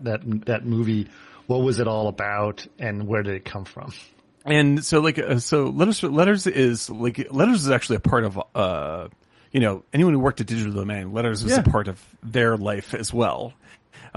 That 0.00 0.20
that 0.46 0.64
movie. 0.64 1.08
What 1.46 1.62
was 1.62 1.80
it 1.80 1.88
all 1.88 2.08
about, 2.08 2.66
and 2.78 3.06
where 3.08 3.22
did 3.22 3.34
it 3.34 3.44
come 3.46 3.64
from? 3.64 3.92
And 4.44 4.84
so 4.84 5.00
like, 5.00 5.18
uh, 5.18 5.38
so 5.38 5.64
letters, 5.64 6.02
letters 6.02 6.46
is 6.46 6.90
like, 6.90 7.26
letters 7.32 7.62
is 7.62 7.70
actually 7.70 7.96
a 7.96 8.00
part 8.00 8.24
of, 8.24 8.38
uh, 8.54 9.08
you 9.50 9.60
know, 9.60 9.82
anyone 9.94 10.12
who 10.12 10.18
worked 10.20 10.42
at 10.42 10.46
Digital 10.46 10.72
Domain, 10.74 11.12
letters 11.12 11.42
was 11.42 11.54
Yeah. 11.54 11.60
a 11.60 11.62
part 11.62 11.88
of 11.88 12.02
their 12.22 12.58
life 12.58 12.92
as 12.94 13.14
well. 13.14 13.54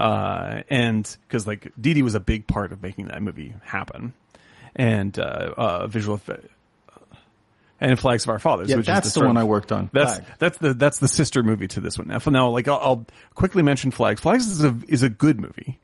Uh, 0.02 0.62
and 0.68 1.16
cause 1.28 1.46
like 1.46 1.72
DD 1.80 2.02
was 2.02 2.14
a 2.14 2.20
big 2.20 2.46
part 2.46 2.72
of 2.72 2.82
making 2.82 3.06
that 3.06 3.22
movie 3.22 3.54
happen. 3.62 4.14
And, 4.74 5.16
uh, 5.18 5.54
uh, 5.56 5.86
visual 5.86 6.14
effect. 6.16 6.46
And 7.80 7.98
Flags 7.98 8.24
of 8.24 8.30
Our 8.30 8.38
Fathers, 8.38 8.70
Yeah, 8.70 8.76
which 8.76 8.86
that's 8.86 9.08
is 9.08 9.12
the 9.14 9.20
sort 9.20 9.26
one 9.26 9.36
I 9.36 9.44
worked 9.44 9.72
on. 9.72 9.90
That's 9.92 10.18
Flag. 10.18 10.28
that's 10.38 10.58
the 10.58 10.72
that's 10.74 10.98
the 11.00 11.08
sister 11.08 11.42
movie 11.42 11.66
to 11.68 11.80
this 11.80 11.98
one. 11.98 12.06
Now, 12.08 12.20
now 12.26 12.48
like 12.48 12.68
I'll, 12.68 12.78
I'll 12.80 13.06
quickly 13.34 13.62
mention 13.64 13.90
Flags. 13.90 14.20
Flags 14.20 14.46
is 14.46 14.62
a 14.62 14.76
is 14.86 15.02
a 15.02 15.08
good 15.08 15.40
movie. 15.40 15.80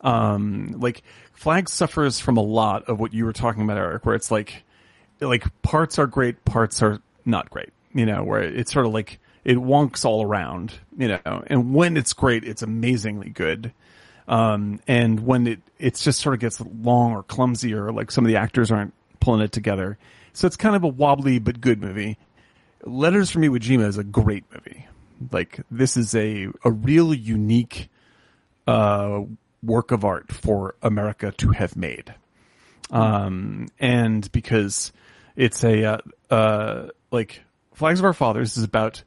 Um, 0.00 0.74
like 0.80 1.02
Flags 1.34 1.70
suffers 1.72 2.18
from 2.20 2.38
a 2.38 2.42
lot 2.42 2.88
of 2.88 2.98
what 2.98 3.12
you 3.12 3.26
were 3.26 3.34
talking 3.34 3.62
about, 3.62 3.76
Eric, 3.76 4.06
where 4.06 4.14
it's 4.14 4.30
like 4.30 4.64
like 5.20 5.44
parts 5.62 5.98
are 5.98 6.06
great, 6.06 6.42
parts 6.46 6.82
are 6.82 7.00
not 7.26 7.50
great. 7.50 7.70
you 7.92 8.06
know, 8.06 8.24
where 8.24 8.42
it's 8.42 8.72
sort 8.72 8.86
of 8.86 8.92
like 8.94 9.20
it 9.44 9.56
wonks 9.56 10.04
all 10.04 10.24
around, 10.24 10.74
you 10.96 11.08
know, 11.08 11.42
and 11.46 11.74
when 11.74 11.96
it's 11.96 12.12
great, 12.12 12.44
it's 12.44 12.62
amazingly 12.62 13.30
good. 13.30 13.72
Um, 14.28 14.80
and 14.86 15.20
when 15.26 15.46
it, 15.46 15.60
it's 15.78 16.04
just 16.04 16.20
sort 16.20 16.34
of 16.34 16.40
gets 16.40 16.60
long 16.60 17.12
or 17.12 17.22
clumsy 17.22 17.74
or 17.74 17.90
like 17.92 18.10
some 18.10 18.24
of 18.24 18.28
the 18.28 18.36
actors 18.36 18.70
aren't 18.70 18.94
pulling 19.20 19.40
it 19.40 19.52
together. 19.52 19.98
So 20.32 20.46
it's 20.46 20.56
kind 20.56 20.76
of 20.76 20.84
a 20.84 20.88
wobbly 20.88 21.38
but 21.38 21.60
good 21.60 21.82
movie. 21.82 22.18
Letters 22.84 23.30
from 23.30 23.42
Iwo 23.42 23.58
Jima 23.58 23.86
is 23.86 23.98
a 23.98 24.04
great 24.04 24.44
movie. 24.52 24.86
Like 25.30 25.60
this 25.70 25.96
is 25.96 26.14
a, 26.14 26.48
a 26.64 26.70
real 26.70 27.12
unique, 27.12 27.88
uh, 28.66 29.22
work 29.62 29.90
of 29.90 30.04
art 30.04 30.32
for 30.32 30.76
America 30.82 31.32
to 31.38 31.50
have 31.50 31.76
made. 31.76 32.14
Um, 32.90 33.68
and 33.78 34.30
because 34.32 34.92
it's 35.36 35.64
a, 35.64 35.84
uh, 35.84 35.98
uh, 36.30 36.88
like 37.10 37.42
Flags 37.74 37.98
of 38.00 38.04
Our 38.04 38.12
Fathers 38.12 38.56
is 38.56 38.64
about 38.64 39.02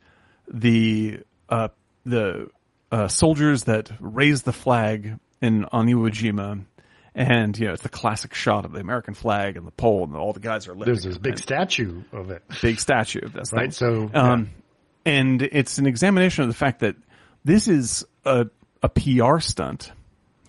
the, 0.47 1.19
uh, 1.49 1.69
the, 2.05 2.49
uh, 2.91 3.07
soldiers 3.07 3.63
that 3.65 3.91
raise 3.99 4.43
the 4.43 4.53
flag 4.53 5.17
in, 5.41 5.65
on 5.65 5.87
Iwo 5.87 6.09
Jima. 6.09 6.63
And, 7.13 7.57
you 7.57 7.67
know, 7.67 7.73
it's 7.73 7.81
the 7.83 7.89
classic 7.89 8.33
shot 8.33 8.65
of 8.65 8.73
the 8.73 8.79
American 8.81 9.13
flag 9.13 9.55
and 9.55 9.65
the 9.65 9.71
pole 9.71 10.03
and 10.03 10.15
all 10.15 10.33
the 10.33 10.39
guys 10.41 10.67
are 10.67 10.73
lifting. 10.73 10.93
There's 10.93 11.03
this 11.03 11.17
big 11.17 11.33
right? 11.33 11.39
statue 11.39 12.03
of 12.11 12.29
it. 12.29 12.43
big 12.61 12.79
statue 12.79 13.21
of 13.23 13.31
this 13.31 13.53
Right, 13.53 13.63
thing. 13.63 13.71
so, 13.71 14.11
um, 14.13 14.49
and 15.05 15.41
it's 15.41 15.77
an 15.77 15.85
examination 15.85 16.43
of 16.43 16.49
the 16.49 16.55
fact 16.55 16.81
that 16.81 16.95
this 17.45 17.67
is 17.67 18.05
a 18.25 18.47
a 18.83 18.89
PR 18.89 19.39
stunt, 19.39 19.91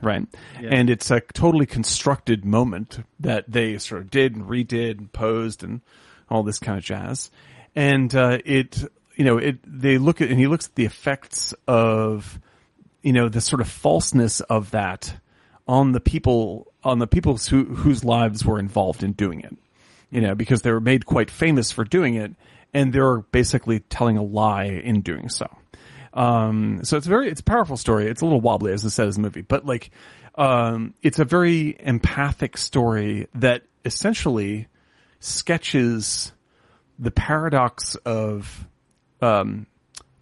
right? 0.02 0.26
And 0.60 0.90
it's 0.90 1.10
a 1.10 1.20
totally 1.20 1.66
constructed 1.66 2.44
moment 2.44 2.98
that 3.20 3.44
they 3.48 3.78
sort 3.78 4.02
of 4.02 4.10
did 4.10 4.34
and 4.34 4.44
redid 4.46 4.98
and 4.98 5.10
posed 5.12 5.62
and 5.62 5.80
all 6.28 6.42
this 6.42 6.58
kind 6.58 6.76
of 6.78 6.84
jazz. 6.84 7.30
And 7.74 8.14
uh, 8.14 8.38
it, 8.44 8.82
you 9.16 9.24
know, 9.24 9.38
it 9.38 9.58
they 9.66 9.98
look 9.98 10.20
at 10.20 10.30
and 10.30 10.38
he 10.38 10.46
looks 10.46 10.66
at 10.66 10.74
the 10.74 10.84
effects 10.84 11.54
of, 11.66 12.38
you 13.02 13.12
know, 13.12 13.28
the 13.28 13.40
sort 13.40 13.60
of 13.60 13.68
falseness 13.68 14.40
of 14.40 14.70
that 14.70 15.16
on 15.66 15.92
the 15.92 16.00
people 16.00 16.72
on 16.84 17.00
the 17.00 17.06
people 17.06 17.36
who, 17.36 17.64
whose 17.64 18.04
lives 18.04 18.44
were 18.44 18.60
involved 18.60 19.02
in 19.02 19.12
doing 19.12 19.40
it 19.40 19.56
you 20.10 20.20
know, 20.20 20.34
because 20.34 20.62
they 20.62 20.70
were 20.70 20.80
made 20.80 21.06
quite 21.06 21.30
famous 21.30 21.72
for 21.72 21.84
doing 21.84 22.14
it, 22.14 22.32
and 22.72 22.92
they're 22.92 23.18
basically 23.18 23.80
telling 23.80 24.16
a 24.16 24.22
lie 24.22 24.64
in 24.64 25.00
doing 25.00 25.28
so. 25.28 25.46
Um, 26.14 26.80
so 26.84 26.96
it's 26.96 27.06
very, 27.06 27.28
it's 27.28 27.40
a 27.40 27.44
powerful 27.44 27.76
story. 27.76 28.06
It's 28.06 28.22
a 28.22 28.24
little 28.24 28.40
wobbly, 28.40 28.72
as 28.72 28.84
I 28.84 28.88
said, 28.88 29.08
as 29.08 29.18
a 29.18 29.20
movie, 29.20 29.42
but 29.42 29.66
like, 29.66 29.90
um, 30.36 30.94
it's 31.02 31.18
a 31.18 31.24
very 31.24 31.76
empathic 31.80 32.56
story 32.56 33.26
that 33.34 33.62
essentially 33.84 34.68
sketches 35.20 36.32
the 36.98 37.10
paradox 37.10 37.96
of, 37.96 38.66
um, 39.20 39.66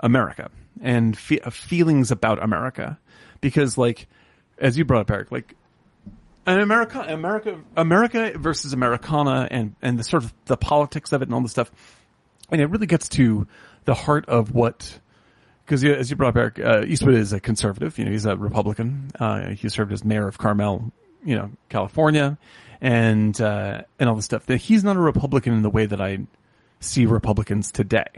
America 0.01 0.51
and 0.81 1.17
fe- 1.17 1.41
uh, 1.41 1.51
feelings 1.51 2.11
about 2.11 2.43
America. 2.43 2.99
Because 3.41 3.77
like, 3.77 4.07
as 4.59 4.79
you 4.79 4.85
brought 4.85 5.03
up, 5.03 5.11
Eric, 5.11 5.33
like, 5.33 5.55
and 6.47 6.61
America, 6.61 7.01
America, 7.01 7.61
America 7.77 8.33
versus 8.37 8.73
Americana, 8.73 9.49
and 9.51 9.75
and 9.81 9.99
the 9.99 10.05
sort 10.05 10.25
of 10.25 10.35
the 10.45 10.57
politics 10.57 11.13
of 11.13 11.23
it 11.23 11.29
and 11.29 11.35
all 11.35 11.41
the 11.41 11.49
stuff, 11.49 11.71
and 12.51 12.61
it 12.61 12.67
really 12.67 12.87
gets 12.87 13.09
to 13.11 13.47
the 13.85 13.95
heart 13.95 14.29
of 14.29 14.55
what. 14.55 15.01
Because 15.65 15.83
as 15.83 16.11
you 16.11 16.17
brought 16.17 16.37
up, 16.37 16.37
Eric, 16.37 16.61
uh, 16.61 16.85
Eastwood 16.87 17.15
is 17.15 17.33
a 17.33 17.41
conservative. 17.41 17.97
You 17.99 18.05
know, 18.05 18.11
he's 18.11 18.27
a 18.27 18.37
Republican. 18.37 19.11
Uh, 19.19 19.51
he 19.51 19.71
served 19.71 19.93
as 19.93 20.05
mayor 20.05 20.29
of 20.29 20.37
Carmel, 20.37 20.93
you 21.25 21.37
know, 21.37 21.51
California, 21.71 22.37
and 22.83 23.39
uh, 23.41 23.83
and 23.99 24.11
all 24.11 24.17
the 24.17 24.23
stuff. 24.23 24.45
That 24.47 24.59
he's 24.59 24.85
not 24.85 24.97
a 24.97 25.01
Republican 25.01 25.55
in 25.55 25.63
the 25.63 25.71
way 25.71 25.87
that 25.87 26.01
I 26.03 26.19
see 26.81 27.07
Republicans 27.07 27.73
today. 27.73 28.09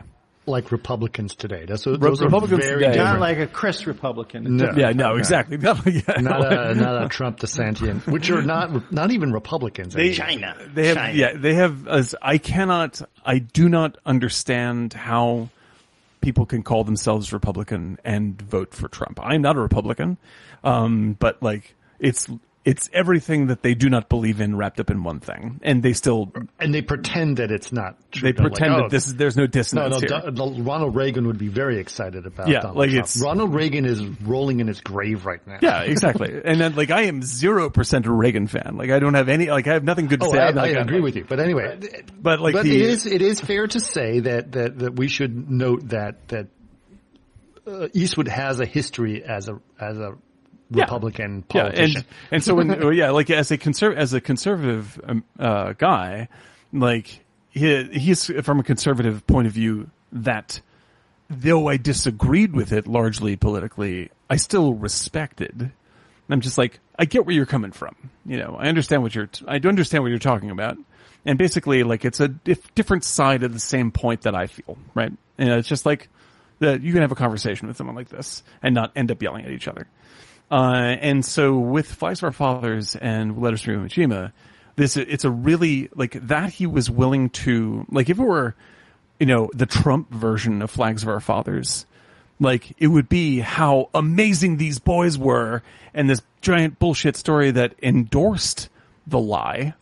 Like 0.46 0.70
Republicans 0.72 1.35
today. 1.35 1.64
That's 1.66 1.85
those 1.85 1.98
Republicans 2.22 2.64
are 2.64 2.78
very 2.78 2.85
today- 2.85 2.96
Not 2.96 3.18
like 3.20 3.38
a 3.38 3.46
Chris 3.46 3.87
Republican. 3.87 4.56
No. 4.56 4.72
Yeah, 4.76 4.90
no, 4.92 5.16
exactly. 5.16 5.56
Yeah. 5.62 6.20
not 6.20 6.52
a 6.52 6.74
not 6.76 7.04
a 7.04 7.09
Trump 7.09 7.38
DeSantian, 7.40 8.06
which 8.06 8.30
are 8.30 8.42
not 8.42 8.92
not 8.92 9.11
even 9.11 9.32
Republicans. 9.32 9.94
They. 9.94 10.12
China. 10.14 10.56
They 10.72 10.87
have, 10.88 10.96
China. 10.96 11.14
yeah, 11.18 11.32
they 11.37 11.54
have, 11.54 11.88
as 11.88 12.14
I 12.22 12.38
cannot, 12.38 13.00
I 13.24 13.38
do 13.40 13.68
not 13.68 13.98
understand 14.06 14.92
how 14.92 15.48
people 16.20 16.46
can 16.46 16.62
call 16.62 16.85
themselves 16.85 17.32
Republican 17.32 17.98
and 18.04 18.40
vote 18.40 18.72
for 18.74 18.88
Trump. 18.88 19.20
I'm 19.22 19.42
not 19.42 19.56
a 19.56 19.61
Republican. 19.61 20.16
Um, 20.64 21.12
but 21.18 21.42
like, 21.42 21.74
it's, 22.00 22.28
it's 22.66 22.90
everything 22.92 23.46
that 23.46 23.62
they 23.62 23.74
do 23.74 23.88
not 23.88 24.09
believe 24.09 24.40
in 24.40 24.57
wrapped 24.57 24.81
up 24.81 24.90
in 24.90 25.05
one 25.05 25.20
thing. 25.20 25.61
And 25.62 25.83
they 25.85 25.92
still, 25.92 26.33
and 26.59 26.74
they 26.74 26.83
pretend 26.83 27.37
that 27.37 27.52
it's 27.52 27.70
not 27.72 27.96
true. 28.11 28.22
they 28.29 28.33
They're 28.33 28.44
like, 28.46 28.55
pretend 28.55 28.74
"Oh, 28.74 28.79
that 28.83 28.90
this 28.90 29.07
is, 29.07 29.14
there's 29.14 29.37
no 29.37 29.44
No, 29.44 29.46
dissonance 29.46 30.02
no, 30.02 30.31
Don- 30.33 30.64
Ronald 30.64 30.96
Reagan 30.96 31.29
would 31.29 31.38
be 31.38 31.46
very 31.46 31.79
excited 31.79 32.26
about 32.26 32.48
Yeah, 32.48 32.62
Donald 32.62 32.76
like 32.79 32.90
Trump. 32.90 33.05
it's- 33.05 33.22
Ronald 33.22 33.55
Reagan 33.55 33.85
is 33.85 34.02
rolling 34.22 34.59
in 34.59 34.66
his 34.66 34.81
grave 34.81 35.24
right 35.24 35.46
now. 35.46 35.59
yeah, 35.62 35.83
exactly. 35.83 36.40
and 36.44 36.61
then 36.61 36.74
like, 36.74 36.90
I 36.90 37.02
am 37.02 37.20
0% 37.20 38.05
a 38.07 38.11
Reagan 38.12 38.48
fan. 38.48 38.74
Like, 38.76 38.90
I 38.90 38.98
don't 38.98 39.14
have 39.14 39.29
any, 39.29 39.48
like, 39.48 39.68
I 39.68 39.74
have 39.74 39.85
nothing 39.85 40.09
good 40.09 40.18
to 40.20 40.26
Oh, 40.26 40.33
say. 40.33 40.38
I, 40.40 40.48
I 40.50 40.66
agree 40.70 41.00
with 41.00 41.14
you. 41.14 41.24
But 41.24 41.38
anyway, 41.38 41.79
But 42.20 42.40
like 42.40 42.55
but 42.55 42.64
the, 42.64 42.74
it 42.74 42.83
is 42.83 43.07
it 43.07 43.22
is 43.22 43.40
fair 43.40 43.68
to 43.68 43.79
say 43.79 44.18
that 44.20 44.50
that, 44.52 44.79
that 44.81 44.96
we 44.96 45.07
should 45.07 45.48
note 45.48 45.90
that 45.90 46.26
that 46.29 46.48
uh, 47.66 47.88
Eastwood 47.94 48.29
has 48.29 48.59
a 48.61 48.66
history 48.66 49.22
as 49.24 49.48
a 49.48 49.61
as 49.81 49.98
a. 49.98 50.14
Republican 50.70 51.44
Yeah, 51.55 51.62
politician. 51.62 51.96
and 51.96 52.05
and 52.33 52.44
so 52.44 52.55
when 52.55 52.92
yeah, 52.94 53.11
like 53.11 53.31
as 53.31 53.50
a 53.50 53.59
conserv 53.59 53.94
as 53.96 54.12
a 54.14 54.20
conservative 54.20 55.00
um, 55.05 55.24
uh, 55.38 55.72
guy, 55.79 56.29
like 56.72 57.20
he 57.50 57.85
he's 57.85 58.26
from 58.42 58.61
a 58.61 58.62
conservative 58.62 59.26
point 59.26 59.46
of 59.46 59.52
view 59.52 59.90
that 60.12 60.61
though 61.29 61.68
I 61.68 61.76
disagreed 61.76 62.55
with 62.55 62.72
it 62.72 62.87
largely 62.87 63.37
politically, 63.37 64.11
I 64.31 64.37
still 64.37 64.74
respected. 64.74 65.55
And 65.61 65.72
I'm 66.35 66.40
just 66.40 66.59
like 66.59 66.81
I 66.98 67.05
get 67.05 67.26
where 67.26 67.35
you're 67.35 67.46
coming 67.46 67.72
from. 67.72 67.94
You 68.24 68.38
know, 68.38 68.57
I 68.59 68.66
understand 68.68 69.02
what 69.02 69.14
you're 69.14 69.29
I 69.46 69.59
do 69.59 69.68
understand 69.68 70.02
what 70.02 70.11
you're 70.11 70.18
talking 70.18 70.50
about. 70.50 70.76
And 71.24 71.38
basically, 71.38 71.83
like 71.83 72.05
it's 72.05 72.20
a 72.20 72.29
dif- 72.29 72.72
different 72.74 73.02
side 73.05 73.42
of 73.42 73.52
the 73.52 73.59
same 73.61 73.90
point 73.90 74.22
that 74.22 74.35
I 74.37 74.46
feel, 74.46 74.79
right? 74.94 75.12
And 75.38 75.48
it's 75.50 75.68
just 75.68 75.85
like 75.85 76.09
that 76.61 76.83
you 76.83 76.92
can 76.92 77.02
have 77.02 77.12
a 77.12 77.16
conversation 77.16 77.68
with 77.68 77.76
someone 77.76 77.96
like 77.96 78.09
this 78.09 78.42
and 78.62 78.74
not 78.74 78.92
end 78.96 79.11
up 79.11 79.20
yelling 79.20 79.44
at 79.44 79.50
each 79.50 79.68
other. 79.68 79.87
Uh, 80.50 80.96
and 81.00 81.24
so 81.24 81.59
with 81.59 81.87
Flags 81.87 82.20
of 82.20 82.24
Our 82.24 82.32
Fathers 82.32 82.94
and 82.96 83.40
Letters 83.40 83.62
from 83.62 83.88
Iwo 83.88 84.32
this, 84.76 84.96
it's 84.96 85.24
a 85.24 85.30
really, 85.30 85.88
like, 85.94 86.12
that 86.28 86.52
he 86.52 86.66
was 86.66 86.90
willing 86.90 87.30
to, 87.30 87.87
like, 87.90 88.11
if 88.11 88.18
it 88.18 88.22
were, 88.22 88.54
you 89.18 89.26
know, 89.26 89.50
the 89.54 89.66
Trump 89.66 90.12
version 90.12 90.61
of 90.61 90.70
Flags 90.70 91.02
of 91.02 91.09
Our 91.09 91.20
Fathers, 91.20 91.87
like, 92.38 92.74
it 92.78 92.88
would 92.88 93.09
be 93.09 93.40
how 93.40 93.88
amazing 93.94 94.59
these 94.59 94.78
boys 94.78 95.16
were 95.16 95.62
and 95.94 96.09
this 96.11 96.20
giant 96.42 96.78
bullshit 96.78 97.16
story 97.16 97.50
that 97.52 97.74
endorsed 97.82 98.68
the 99.06 99.18
lie. 99.18 99.72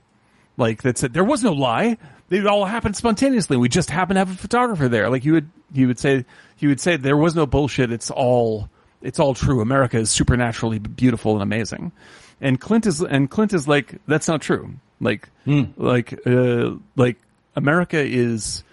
Like, 0.57 0.83
that 0.83 0.97
said, 0.97 1.13
there 1.13 1.25
was 1.25 1.43
no 1.43 1.53
lie. 1.53 1.99
It 2.31 2.47
all 2.47 2.65
happened 2.65 2.97
spontaneously. 2.97 3.57
We 3.57 3.69
just 3.69 3.91
happened 3.91 4.15
to 4.15 4.21
have 4.21 4.31
a 4.31 4.37
photographer 4.37 4.89
there. 4.89 5.11
Like, 5.11 5.25
he 5.25 5.33
would, 5.33 5.51
he 5.75 5.87
would 5.87 5.99
say, 5.99 6.25
he 6.55 6.69
would 6.69 6.81
say, 6.81 6.97
there 6.97 7.17
was 7.17 7.35
no 7.35 7.47
bullshit. 7.47 7.91
It's 7.91 8.13
all, 8.13 8.71
it's 9.05 9.21
all 9.21 9.35
true. 9.35 9.61
America 9.61 9.99
is 9.99 10.11
supernaturally 10.11 10.79
beautiful 10.79 11.35
and 11.35 11.43
amazing. 11.43 11.93
And 12.41 12.61
Clint 12.61 12.87
is, 12.87 13.01
and 13.01 13.31
Clint 13.31 13.53
is 13.53 13.69
like, 13.69 14.01
that's 14.07 14.27
not 14.27 14.43
true. 14.43 14.75
Like, 15.01 15.29
like, 15.77 16.27
uh, 16.27 16.73
like 16.97 17.19
America 17.55 18.01
is, 18.01 18.65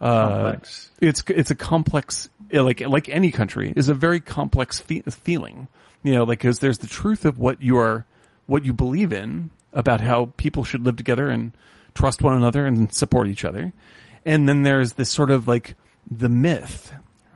uh, 0.00 0.28
Complex. 0.28 0.90
it's, 1.00 1.22
it's 1.28 1.50
a 1.50 1.54
complex, 1.54 2.30
like, 2.52 2.80
like 2.80 3.08
any 3.08 3.30
country 3.30 3.72
is 3.76 3.88
a 3.88 3.94
very 3.94 4.20
complex 4.20 4.80
fe- 4.80 5.02
feeling, 5.02 5.68
you 6.02 6.14
know, 6.14 6.24
like, 6.24 6.40
cause 6.40 6.60
there's 6.60 6.78
the 6.78 6.86
truth 6.86 7.24
of 7.24 7.38
what 7.38 7.60
you 7.60 7.76
are, 7.76 8.06
what 8.46 8.64
you 8.64 8.72
believe 8.72 9.12
in 9.12 9.50
about 9.72 10.00
how 10.00 10.32
people 10.36 10.64
should 10.64 10.84
live 10.84 10.96
together 10.96 11.28
and 11.28 11.52
trust 11.94 12.22
one 12.22 12.36
another 12.36 12.66
and 12.66 12.92
support 12.94 13.28
each 13.28 13.44
other. 13.44 13.72
And 14.24 14.48
then 14.48 14.62
there's 14.62 14.94
this 14.94 15.10
sort 15.10 15.30
of 15.30 15.46
like 15.46 15.74
the 16.10 16.28
myth 16.28 16.92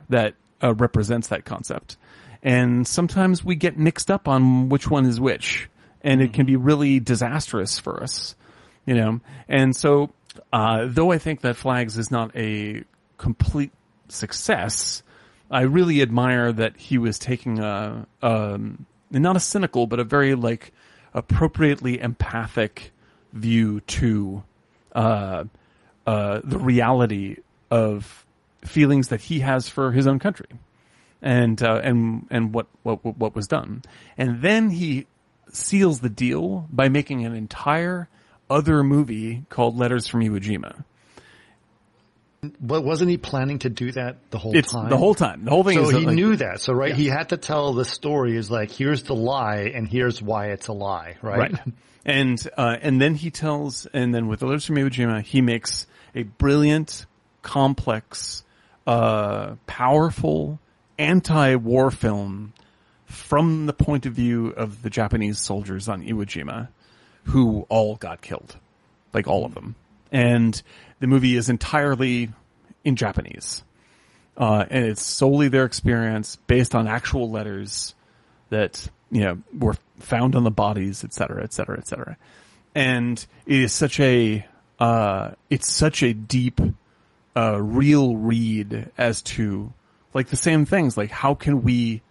that 0.09 0.33
uh, 0.63 0.73
represents 0.73 1.27
that 1.27 1.45
concept. 1.45 1.97
And 2.45 2.87
sometimes 2.87 3.43
we 3.43 3.55
get 3.55 3.75
mixed 3.75 4.11
up 4.11 4.27
on 4.27 4.69
which 4.69 4.87
one 4.87 5.07
is 5.07 5.19
which. 5.19 5.67
And 6.03 6.21
it 6.21 6.31
can 6.31 6.45
be 6.45 6.55
really 6.55 6.99
disastrous 6.99 7.79
for 7.79 8.03
us, 8.03 8.35
you 8.85 8.93
know? 8.93 9.19
And 9.49 9.75
so, 9.75 10.11
uh, 10.53 10.85
though 10.87 11.11
I 11.11 11.17
think 11.17 11.41
that 11.41 11.55
Flags 11.55 11.97
is 11.97 12.11
not 12.11 12.35
a 12.35 12.83
complete 13.17 13.71
success, 14.09 15.01
I 15.49 15.61
really 15.61 16.03
admire 16.03 16.51
that 16.51 16.77
he 16.77 16.99
was 16.99 17.17
taking 17.17 17.59
a, 17.59 18.05
um, 18.21 18.85
not 19.09 19.35
a 19.35 19.39
cynical, 19.39 19.87
but 19.87 19.99
a 19.99 20.03
very 20.03 20.35
like 20.35 20.71
appropriately 21.15 21.99
empathic 21.99 22.91
view 23.33 23.79
to, 23.81 24.43
uh, 24.93 25.45
uh, 26.05 26.41
the 26.43 26.59
reality 26.59 27.37
of 27.71 28.23
feelings 28.63 29.07
that 29.07 29.21
he 29.21 29.39
has 29.39 29.67
for 29.67 29.91
his 29.91 30.05
own 30.05 30.19
country 30.19 30.45
and 31.25 31.61
uh, 31.61 31.81
and 31.83 32.27
and 32.29 32.53
what, 32.53 32.67
what 32.83 33.03
what 33.03 33.35
was 33.35 33.47
done 33.47 33.81
and 34.17 34.41
then 34.41 34.69
he 34.69 35.07
seals 35.51 35.99
the 35.99 36.09
deal 36.09 36.67
by 36.71 36.87
making 36.87 37.25
an 37.25 37.35
entire 37.35 38.07
other 38.49 38.83
movie 38.83 39.43
called 39.49 39.75
Letters 39.77 40.07
from 40.07 40.21
Iwo 40.21 40.39
Jima 40.39 40.83
But 42.61 42.83
wasn't 42.83 43.09
he 43.09 43.17
planning 43.17 43.59
to 43.59 43.69
do 43.69 43.91
that 43.93 44.17
the 44.29 44.37
whole 44.37 44.55
It's 44.55 44.71
time? 44.71 44.89
the 44.89 44.97
whole 44.97 45.15
time. 45.15 45.45
The 45.45 45.51
whole 45.51 45.63
thing 45.63 45.77
So 45.79 45.89
is 45.89 45.97
he 45.97 46.05
like, 46.05 46.15
knew 46.15 46.35
that. 46.35 46.61
So 46.61 46.73
right, 46.73 46.93
he 46.93 47.07
had 47.07 47.29
to 47.29 47.37
tell 47.37 47.73
the 47.73 47.85
story 47.85 48.37
is 48.37 48.51
like, 48.51 48.69
here's 48.71 49.01
the 49.03 49.15
lie 49.15 49.71
and 49.73 49.87
here's 49.87 50.21
why 50.21 50.47
it's 50.51 50.67
a 50.67 50.73
lie, 50.73 51.17
right? 51.23 51.51
Right. 51.53 51.59
And 52.05 52.37
uh, 52.55 52.77
and 52.83 53.01
then 53.01 53.15
he 53.15 53.31
tells, 53.31 53.87
and 53.87 54.13
then 54.13 54.27
with 54.27 54.43
Letters 54.43 54.65
from 54.65 54.75
Iwo 54.75 54.91
Jima, 54.91 55.23
he 55.23 55.41
makes 55.41 55.87
a 56.13 56.21
brilliant, 56.21 57.07
complex, 57.41 58.43
uh, 58.85 59.55
powerful 59.65 60.59
anti-war 60.97 61.91
film 61.91 62.53
from 63.05 63.65
the 63.65 63.73
point 63.73 64.05
of 64.05 64.13
view 64.13 64.47
of 64.47 64.81
the 64.81 64.89
Japanese 64.89 65.39
soldiers 65.39 65.87
on 65.87 66.03
Iwo 66.03 66.25
Jima, 66.25 66.69
who 67.25 67.65
all 67.69 67.95
got 67.95 68.21
killed, 68.21 68.57
like 69.13 69.27
all 69.27 69.45
of 69.45 69.53
them. 69.53 69.75
And 70.11 70.61
the 70.99 71.07
movie 71.07 71.35
is 71.35 71.49
entirely 71.49 72.29
in 72.83 72.95
Japanese, 72.95 73.63
uh, 74.37 74.65
and 74.69 74.85
it's 74.85 75.03
solely 75.03 75.47
their 75.47 75.65
experience 75.65 76.37
based 76.47 76.75
on 76.75 76.87
actual 76.87 77.29
letters 77.29 77.95
that 78.49 78.87
you 79.11 79.21
know 79.21 79.41
were 79.57 79.75
found 79.99 80.35
on 80.35 80.43
the 80.43 80.51
bodies, 80.51 81.03
et 81.03 81.13
cetera, 81.13 81.43
et 81.43 81.53
cetera, 81.53 81.77
et 81.77 81.87
cetera. 81.87 82.17
And 82.73 83.25
it 83.45 83.59
is 83.61 83.73
such 83.73 83.99
a 83.99 84.45
uh, 84.79 85.31
it's 85.49 85.71
such 85.71 86.03
a 86.03 86.13
deep, 86.13 86.59
uh, 87.35 87.61
real 87.61 88.15
read 88.15 88.91
as 88.97 89.21
to 89.21 89.73
like 90.15 90.29
the 90.29 90.37
same 90.37 90.65
things. 90.65 90.97
Like 90.97 91.11
how 91.11 91.35
can 91.35 91.61
we 91.61 92.01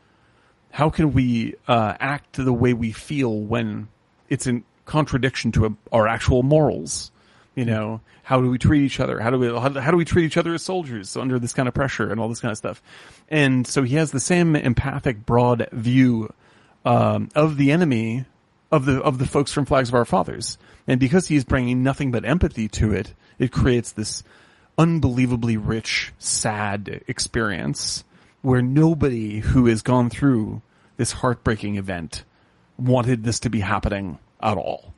how 0.71 0.91
can 0.91 1.13
we 1.13 1.55
uh, 1.67 1.95
act 1.99 2.37
the 2.37 2.53
way 2.53 2.75
we 2.75 2.93
feel 2.93 3.41
when 3.41 3.89
it's 4.29 4.47
in 4.47 4.63
contradiction 4.85 5.51
to 5.53 5.77
our 5.91 6.07
actual 6.07 6.43
morals? 6.43 7.11
You 7.55 7.65
know, 7.65 8.01
how 8.25 8.41
do 8.41 8.51
we 8.51 8.59
treat 8.59 8.83
each 8.83 9.01
other? 9.01 9.21
How 9.21 9.31
do 9.31 9.39
we 9.39 9.49
how, 9.49 9.71
how 9.81 9.91
do 9.91 9.97
we 9.97 10.05
treat 10.05 10.27
each 10.27 10.37
other 10.37 10.55
as 10.55 10.63
soldiers 10.63 11.17
under 11.17 11.39
this 11.39 11.53
kind 11.53 11.67
of 11.67 11.75
pressure 11.75 12.11
and 12.11 12.21
all 12.21 12.29
this 12.29 12.41
kind 12.41 12.53
of 12.53 12.59
stuff? 12.59 12.83
And 13.29 13.67
so 13.67 13.83
he 13.83 13.97
has 13.97 14.13
the 14.13 14.21
same 14.21 14.55
empathic, 14.55 15.25
broad 15.25 15.69
view 15.73 16.33
um, 16.85 17.31
of 17.35 17.57
the 17.57 17.73
enemy 17.73 18.27
of 18.71 18.85
the 18.85 19.01
of 19.01 19.19
the 19.19 19.27
folks 19.27 19.53
from 19.53 19.65
Flags 19.65 19.89
of 19.89 19.95
Our 19.95 20.05
Fathers, 20.05 20.59
and 20.87 21.01
because 21.01 21.29
he's 21.29 21.45
bringing 21.45 21.83
nothing 21.83 22.11
but 22.11 22.25
empathy 22.25 22.69
to 22.69 22.93
it, 22.93 23.15
it 23.39 23.53
creates 23.53 23.93
this 23.93 24.25
unbelievably 24.79 25.57
rich, 25.57 26.13
sad 26.19 27.03
experience 27.07 28.05
where 28.43 28.63
nobody 28.63 29.41
who 29.41 29.67
has 29.67 29.83
gone 29.83 30.11
through 30.11 30.61
this 30.97 31.13
heartbreaking 31.13 31.77
event 31.77 32.25
wanted 32.79 33.25
this 33.25 33.41
to 33.41 33.51
be 33.51 33.61
happening 33.61 34.19
at 34.41 34.57
all. 34.57 34.95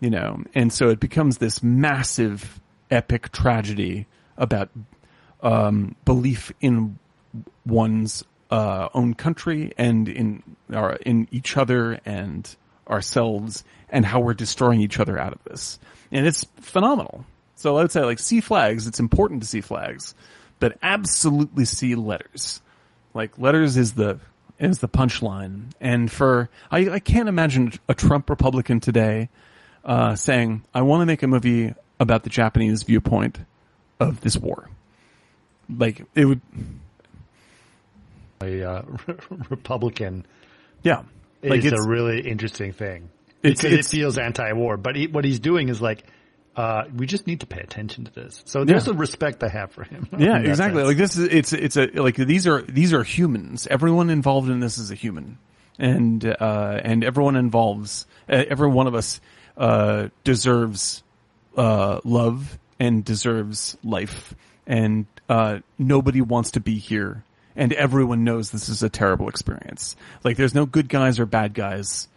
You 0.00 0.10
know, 0.10 0.42
and 0.54 0.72
so 0.72 0.88
it 0.88 0.98
becomes 0.98 1.38
this 1.38 1.62
massive, 1.62 2.60
epic 2.90 3.30
tragedy 3.30 4.06
about 4.36 4.70
um, 5.42 5.94
belief 6.04 6.52
in 6.60 6.98
one's 7.64 8.24
uh, 8.50 8.88
own 8.94 9.14
country 9.14 9.72
and 9.78 10.08
in 10.08 10.42
our, 10.72 10.94
in 10.94 11.28
each 11.30 11.56
other 11.56 12.00
and 12.04 12.56
ourselves 12.88 13.64
and 13.88 14.04
how 14.04 14.20
we're 14.20 14.34
destroying 14.34 14.80
each 14.80 14.98
other 14.98 15.18
out 15.18 15.32
of 15.32 15.42
this. 15.44 15.78
And 16.10 16.26
it's 16.26 16.46
phenomenal. 16.60 17.24
So 17.62 17.76
I 17.76 17.82
would 17.82 17.92
say 17.92 18.00
like 18.04 18.18
see 18.18 18.40
flags. 18.40 18.88
It's 18.88 18.98
important 18.98 19.40
to 19.42 19.48
see 19.48 19.60
flags, 19.60 20.16
but 20.58 20.76
absolutely 20.82 21.64
see 21.64 21.94
letters. 21.94 22.60
Like 23.14 23.38
letters 23.38 23.76
is 23.76 23.92
the 23.92 24.18
is 24.58 24.80
the 24.80 24.88
punchline. 24.88 25.66
And 25.80 26.10
for 26.10 26.50
I, 26.72 26.90
I 26.90 26.98
can't 26.98 27.28
imagine 27.28 27.72
a 27.88 27.94
Trump 27.94 28.28
Republican 28.28 28.80
today 28.80 29.28
uh, 29.84 30.16
saying, 30.16 30.64
"I 30.74 30.82
want 30.82 31.02
to 31.02 31.06
make 31.06 31.22
a 31.22 31.28
movie 31.28 31.72
about 32.00 32.24
the 32.24 32.30
Japanese 32.30 32.82
viewpoint 32.82 33.38
of 34.00 34.20
this 34.22 34.36
war." 34.36 34.68
Like 35.72 36.04
it 36.16 36.24
would, 36.24 36.40
A 38.40 38.64
uh, 38.68 38.82
Republican 39.50 40.26
yeah. 40.82 41.02
Like 41.44 41.64
is 41.64 41.70
a 41.72 41.88
really 41.88 42.20
interesting 42.28 42.72
thing 42.72 43.08
It's- 43.44 43.60
because 43.62 43.64
it's- 43.72 43.86
it 43.86 43.96
feels 43.96 44.18
anti-war. 44.18 44.76
But 44.78 44.96
he, 44.96 45.06
what 45.06 45.24
he's 45.24 45.38
doing 45.38 45.68
is 45.68 45.80
like, 45.80 46.02
uh, 46.56 46.84
we 46.94 47.06
just 47.06 47.26
need 47.26 47.40
to 47.40 47.46
pay 47.46 47.60
attention 47.60 48.04
to 48.04 48.12
this. 48.12 48.42
So 48.46 48.64
there's 48.64 48.86
Yeah. 48.86 48.92
a 48.92 48.96
respect 48.96 49.42
I 49.42 49.48
have 49.48 49.72
for 49.72 49.84
him. 49.84 50.06
Yeah, 50.18 50.38
exactly. 50.38 50.80
sense. 50.82 50.88
Like 50.88 50.96
this 50.98 51.16
is 51.16 51.28
it's 51.30 51.52
it's 51.52 51.76
a 51.76 51.86
like 52.00 52.16
these 52.16 52.46
are 52.46 52.62
these 52.62 52.92
are 52.92 53.02
humans. 53.02 53.66
Everyone 53.70 54.10
involved 54.10 54.50
in 54.50 54.60
this 54.60 54.76
is 54.78 54.90
a 54.90 54.94
human, 54.94 55.38
and 55.78 56.24
uh, 56.24 56.80
and 56.84 57.04
everyone 57.04 57.36
involves 57.36 58.06
uh, 58.28 58.44
every 58.48 58.68
one 58.68 58.86
of 58.86 58.94
us 58.94 59.20
uh, 59.56 60.08
deserves 60.24 61.02
uh, 61.56 62.00
love 62.04 62.58
and 62.78 63.04
deserves 63.04 63.76
life, 63.84 64.34
and 64.66 65.06
uh, 65.28 65.58
nobody 65.78 66.20
wants 66.20 66.50
to 66.52 66.60
be 66.60 66.76
here, 66.78 67.24
and 67.56 67.72
everyone 67.72 68.24
knows 68.24 68.50
this 68.50 68.68
is 68.68 68.82
a 68.82 68.88
terrible 68.90 69.28
experience. 69.28 69.96
Like 70.24 70.36
there's 70.36 70.54
no 70.54 70.66
good 70.66 70.88
guys 70.88 71.18
or 71.20 71.26
bad 71.26 71.54
guys 71.54 72.08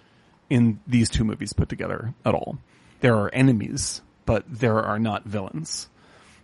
in 0.50 0.80
these 0.88 1.10
two 1.10 1.24
movies 1.24 1.54
put 1.54 1.70
together 1.70 2.14
at 2.26 2.34
all. 2.34 2.58
There 3.02 3.16
are 3.16 3.30
enemies, 3.34 4.02
but 4.26 4.44
there 4.48 4.82
are 4.82 5.00
not 5.00 5.24
villains 5.24 5.88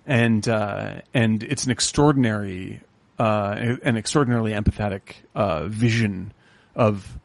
and 0.05 0.47
uh, 0.47 1.01
and 1.13 1.43
it's 1.43 1.65
an 1.65 1.71
extraordinary, 1.71 2.81
uh, 3.19 3.77
an 3.83 3.97
extraordinarily 3.97 4.51
empathetic 4.51 5.15
uh, 5.35 5.67
vision 5.67 6.33
of 6.75 7.17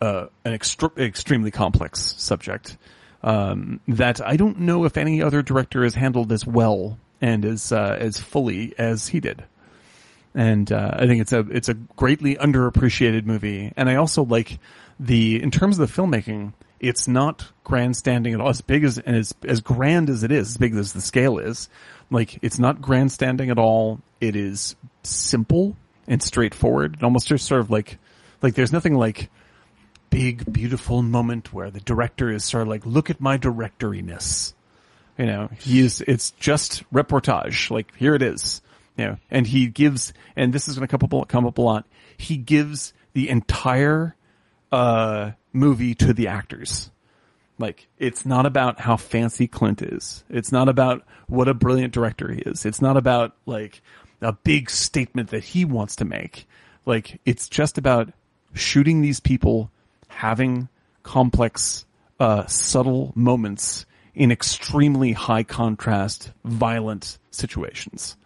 uh, 0.00 0.26
an 0.44 0.52
extremely 0.52 1.50
complex 1.50 2.14
subject 2.18 2.76
um, 3.22 3.80
that 3.86 4.20
I 4.20 4.36
don't 4.36 4.60
know 4.60 4.84
if 4.84 4.96
any 4.96 5.22
other 5.22 5.42
director 5.42 5.84
has 5.84 5.94
handled 5.94 6.32
as 6.32 6.46
well 6.46 6.98
and 7.20 7.44
as 7.44 7.70
uh, 7.70 7.96
as 7.98 8.18
fully 8.18 8.74
as 8.78 9.08
he 9.08 9.20
did. 9.20 9.44
And 10.34 10.72
uh, 10.72 10.92
I 10.94 11.06
think 11.06 11.20
it's 11.20 11.32
a 11.32 11.40
it's 11.50 11.68
a 11.68 11.74
greatly 11.74 12.36
underappreciated 12.36 13.26
movie, 13.26 13.72
and 13.76 13.90
I 13.90 13.96
also 13.96 14.24
like 14.24 14.58
the 14.98 15.42
in 15.42 15.50
terms 15.50 15.78
of 15.78 15.86
the 15.86 16.02
filmmaking. 16.02 16.54
It's 16.82 17.08
not 17.08 17.50
grandstanding 17.64 18.34
at 18.34 18.40
all. 18.40 18.48
As 18.48 18.60
big 18.60 18.84
as 18.84 18.98
and 18.98 19.16
as 19.16 19.34
as 19.46 19.60
grand 19.60 20.10
as 20.10 20.24
it 20.24 20.32
is, 20.32 20.50
as 20.50 20.56
big 20.58 20.74
as 20.74 20.92
the 20.92 21.00
scale 21.00 21.38
is, 21.38 21.68
like 22.10 22.38
it's 22.42 22.58
not 22.58 22.82
grandstanding 22.82 23.50
at 23.50 23.58
all. 23.58 24.00
It 24.20 24.36
is 24.36 24.76
simple 25.02 25.76
and 26.06 26.22
straightforward. 26.22 26.96
It 26.96 27.02
almost 27.02 27.28
just 27.28 27.46
sort 27.46 27.60
of 27.60 27.70
like 27.70 27.98
like 28.42 28.54
there's 28.54 28.72
nothing 28.72 28.94
like 28.94 29.30
big 30.10 30.52
beautiful 30.52 31.00
moment 31.00 31.54
where 31.54 31.70
the 31.70 31.80
director 31.80 32.30
is 32.30 32.44
sort 32.44 32.62
of 32.62 32.68
like 32.68 32.84
look 32.84 33.08
at 33.08 33.20
my 33.20 33.38
directoriness. 33.38 34.52
You 35.18 35.26
know, 35.26 35.50
he 35.58 35.80
is, 35.80 36.00
it's 36.00 36.30
just 36.32 36.88
reportage. 36.90 37.70
Like, 37.70 37.94
here 37.96 38.14
it 38.14 38.22
is. 38.22 38.62
You 38.96 39.06
know, 39.06 39.16
and 39.30 39.46
he 39.46 39.68
gives, 39.68 40.12
and 40.36 40.52
this 40.52 40.68
is 40.68 40.76
going 40.76 40.86
to 40.86 40.98
come 40.98 41.20
up, 41.20 41.28
come 41.28 41.46
up 41.46 41.58
a 41.58 41.62
lot. 41.62 41.86
He 42.16 42.36
gives 42.36 42.92
the 43.14 43.28
entire, 43.28 44.16
uh, 44.70 45.32
movie 45.52 45.94
to 45.96 46.12
the 46.12 46.28
actors. 46.28 46.90
Like, 47.58 47.88
it's 47.98 48.26
not 48.26 48.46
about 48.46 48.80
how 48.80 48.96
fancy 48.96 49.46
Clint 49.46 49.82
is. 49.82 50.24
It's 50.28 50.50
not 50.52 50.68
about 50.68 51.04
what 51.28 51.48
a 51.48 51.54
brilliant 51.54 51.92
director 51.92 52.32
he 52.32 52.40
is. 52.40 52.64
It's 52.64 52.80
not 52.80 52.96
about, 52.96 53.36
like, 53.46 53.82
a 54.20 54.32
big 54.32 54.70
statement 54.70 55.30
that 55.30 55.44
he 55.44 55.64
wants 55.64 55.96
to 55.96 56.04
make. 56.04 56.48
Like, 56.86 57.20
it's 57.24 57.48
just 57.48 57.78
about 57.78 58.12
shooting 58.54 59.00
these 59.00 59.20
people, 59.20 59.70
having 60.08 60.68
complex, 61.02 61.84
uh, 62.18 62.46
subtle 62.46 63.12
moments 63.14 63.86
in 64.14 64.30
extremely 64.30 65.12
high 65.12 65.42
contrast, 65.42 66.32
violent 66.44 67.18
situations. 67.30 68.16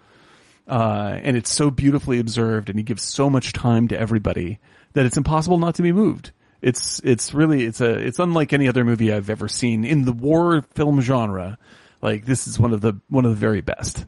Uh, 0.69 1.19
and 1.23 1.37
it's 1.37 1.53
so 1.53 1.71
beautifully 1.71 2.19
observed 2.19 2.69
and 2.69 2.79
he 2.79 2.83
gives 2.83 3.03
so 3.03 3.31
much 3.31 3.53
time 3.53 3.87
to 3.89 3.99
everybody 3.99 4.59
that 4.95 5.07
it's 5.07 5.17
impossible 5.17 5.59
not 5.59 5.77
to 5.77 5.83
be 5.83 5.93
moved. 5.93 6.33
It's, 6.67 7.01
it's 7.05 7.33
really, 7.33 7.65
it's 7.65 7.81
a, 7.81 7.93
it's 7.93 8.19
unlike 8.19 8.53
any 8.53 8.67
other 8.67 8.85
movie 8.85 9.13
I've 9.13 9.31
ever 9.31 9.47
seen 9.47 9.85
in 9.85 10.05
the 10.05 10.13
war 10.13 10.63
film 10.75 11.01
genre. 11.01 11.59
Like 12.03 12.27
this 12.27 12.49
is 12.49 12.59
one 12.59 12.73
of 12.73 12.81
the, 12.81 12.95
one 13.09 13.25
of 13.25 13.31
the 13.31 13.37
very 13.37 13.61
best. 13.61 14.05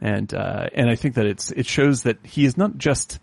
And, 0.00 0.32
uh, 0.32 0.68
and 0.72 0.88
I 0.88 0.94
think 0.94 1.16
that 1.16 1.26
it's, 1.26 1.50
it 1.50 1.66
shows 1.66 2.04
that 2.04 2.18
he 2.22 2.44
is 2.44 2.56
not 2.56 2.78
just 2.78 3.18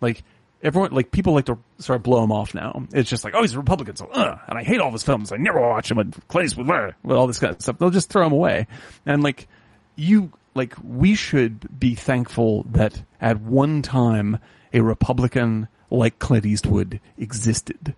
like, 0.00 0.22
everyone, 0.62 0.92
like 0.92 1.10
people 1.10 1.34
like 1.34 1.44
to 1.44 1.58
sort 1.78 1.96
of 1.96 2.02
blow 2.02 2.24
him 2.24 2.32
off 2.32 2.54
now. 2.54 2.86
It's 2.94 3.10
just 3.10 3.24
like, 3.24 3.34
oh, 3.36 3.42
he's 3.42 3.52
a 3.52 3.58
Republican, 3.58 3.96
so, 3.96 4.06
uh, 4.06 4.38
and 4.48 4.58
I 4.58 4.62
hate 4.62 4.80
all 4.80 4.90
his 4.90 5.02
films. 5.02 5.30
I 5.30 5.36
never 5.36 5.60
watch 5.60 5.90
him 5.90 5.98
and 5.98 6.16
Clay's 6.28 6.56
with, 6.56 6.70
uh, 6.70 6.92
with 7.02 7.18
all 7.18 7.26
this 7.26 7.38
kind 7.38 7.54
of 7.54 7.60
stuff. 7.60 7.76
They'll 7.78 7.90
just 7.90 8.08
throw 8.08 8.26
him 8.26 8.32
away. 8.32 8.68
And 9.04 9.22
like, 9.22 9.48
you, 9.96 10.32
like, 10.54 10.74
we 10.82 11.14
should 11.14 11.78
be 11.78 11.94
thankful 11.94 12.64
that 12.70 13.02
at 13.20 13.42
one 13.42 13.82
time 13.82 14.38
a 14.72 14.80
Republican 14.80 15.68
like 15.90 16.18
Clint 16.18 16.46
Eastwood 16.46 17.00
existed 17.18 17.94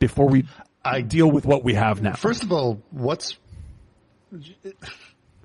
before 0.00 0.26
we 0.28 0.46
I- 0.84 1.02
deal 1.02 1.30
with 1.30 1.46
what 1.46 1.62
we 1.62 1.74
have 1.74 2.02
now. 2.02 2.14
First 2.14 2.42
of 2.42 2.50
all, 2.50 2.82
what's 2.90 3.36